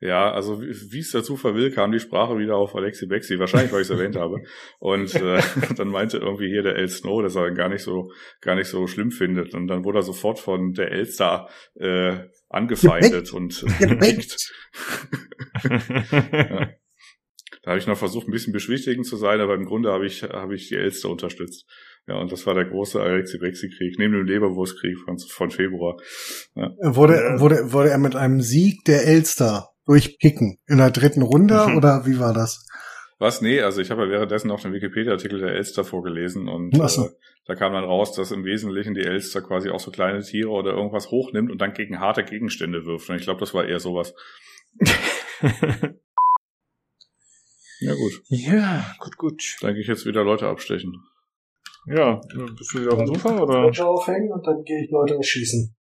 Ja, 0.00 0.32
also 0.32 0.60
wie 0.60 0.98
es 0.98 1.12
der 1.12 1.22
Zufall 1.22 1.54
will, 1.54 1.70
kam 1.70 1.92
die 1.92 2.00
Sprache 2.00 2.36
wieder 2.36 2.56
auf 2.56 2.74
Alexi 2.74 3.06
Bexi, 3.06 3.38
wahrscheinlich, 3.38 3.72
weil 3.72 3.82
ich 3.82 3.88
es 3.88 3.96
erwähnt 3.96 4.16
habe. 4.16 4.42
Und 4.78 5.14
äh, 5.14 5.40
dann 5.76 5.88
meinte 5.88 6.18
irgendwie 6.18 6.48
hier 6.48 6.62
der 6.62 6.76
El 6.76 6.88
Snow, 6.88 7.22
dass 7.22 7.36
er 7.36 7.52
gar 7.52 7.68
nicht 7.68 7.82
so, 7.82 8.10
gar 8.40 8.56
nicht 8.56 8.66
so 8.66 8.86
schlimm 8.86 9.10
findet. 9.10 9.54
Und 9.54 9.68
dann 9.68 9.84
wurde 9.84 10.00
er 10.00 10.02
sofort 10.02 10.38
von 10.38 10.72
der 10.72 10.90
Elster 10.90 11.48
äh, 11.76 12.18
angefeindet 12.50 13.32
und 13.32 13.64
Geweckt. 13.78 14.52
ja. 16.20 16.68
Da 17.62 17.70
habe 17.70 17.78
ich 17.78 17.86
noch 17.86 17.96
versucht, 17.96 18.26
ein 18.26 18.32
bisschen 18.32 18.52
beschwichtigend 18.52 19.06
zu 19.06 19.16
sein, 19.16 19.40
aber 19.40 19.54
im 19.54 19.64
Grunde 19.64 19.92
habe 19.92 20.04
ich, 20.04 20.24
habe 20.24 20.54
ich 20.56 20.68
die 20.68 20.74
Elster 20.74 21.08
unterstützt. 21.10 21.64
Ja, 22.08 22.16
und 22.16 22.32
das 22.32 22.44
war 22.46 22.54
der 22.54 22.64
große 22.64 23.00
Alexi-Bexi-Krieg, 23.00 23.96
neben 23.98 24.12
dem 24.14 24.26
Leberwurstkrieg 24.26 24.98
von, 24.98 25.18
von 25.18 25.50
Februar. 25.50 25.96
Wurde, 26.54 27.14
Ja. 27.14 27.40
wurde, 27.40 27.72
wurde 27.72 27.90
er 27.90 27.98
mit 27.98 28.16
einem 28.16 28.40
Sieg 28.40 28.84
der 28.86 29.06
Elster 29.06 29.68
durchpicken 29.86 30.58
in 30.66 30.78
der 30.78 30.90
dritten 30.90 31.22
Runde 31.22 31.64
Mhm. 31.68 31.76
oder 31.76 32.04
wie 32.06 32.18
war 32.18 32.32
das? 32.34 32.66
Was? 33.18 33.40
Nee, 33.40 33.60
also 33.60 33.80
ich 33.80 33.90
habe 33.92 34.02
ja 34.04 34.10
währenddessen 34.10 34.48
noch 34.48 34.60
den 34.60 34.72
Wikipedia-Artikel 34.72 35.38
der 35.40 35.54
Elster 35.54 35.84
vorgelesen 35.84 36.48
und 36.48 36.74
so. 36.90 37.04
äh, 37.06 37.10
da 37.46 37.54
kam 37.54 37.72
dann 37.72 37.84
raus, 37.84 38.12
dass 38.14 38.32
im 38.32 38.44
Wesentlichen 38.44 38.94
die 38.94 39.02
Elster 39.04 39.40
quasi 39.42 39.70
auch 39.70 39.78
so 39.80 39.92
kleine 39.92 40.22
Tiere 40.22 40.48
oder 40.50 40.72
irgendwas 40.72 41.10
hochnimmt 41.12 41.50
und 41.52 41.58
dann 41.60 41.72
gegen 41.72 42.00
harte 42.00 42.24
Gegenstände 42.24 42.84
wirft. 42.84 43.08
Und 43.10 43.16
ich 43.16 43.22
glaube, 43.22 43.38
das 43.40 43.54
war 43.54 43.64
eher 43.66 43.78
sowas. 43.80 44.12
Ja 47.80 47.94
gut, 47.94 48.12
ja, 48.28 48.94
gut, 49.00 49.16
gut. 49.16 49.56
dann 49.60 49.72
gehe 49.72 49.82
ich 49.82 49.88
jetzt 49.88 50.06
wieder 50.06 50.22
Leute 50.22 50.46
abstechen. 50.46 51.02
Ja, 51.86 52.20
bist 52.56 52.74
du 52.74 52.80
wieder 52.80 52.92
auf 52.92 52.98
dem 52.98 53.06
Sofa 53.08 53.40
oder? 53.40 53.86
aufhängen 53.86 54.32
und 54.32 54.46
dann 54.46 54.62
gehe 54.64 54.84
ich 54.84 54.90
Leute 54.90 55.16
erschießen. 55.16 55.74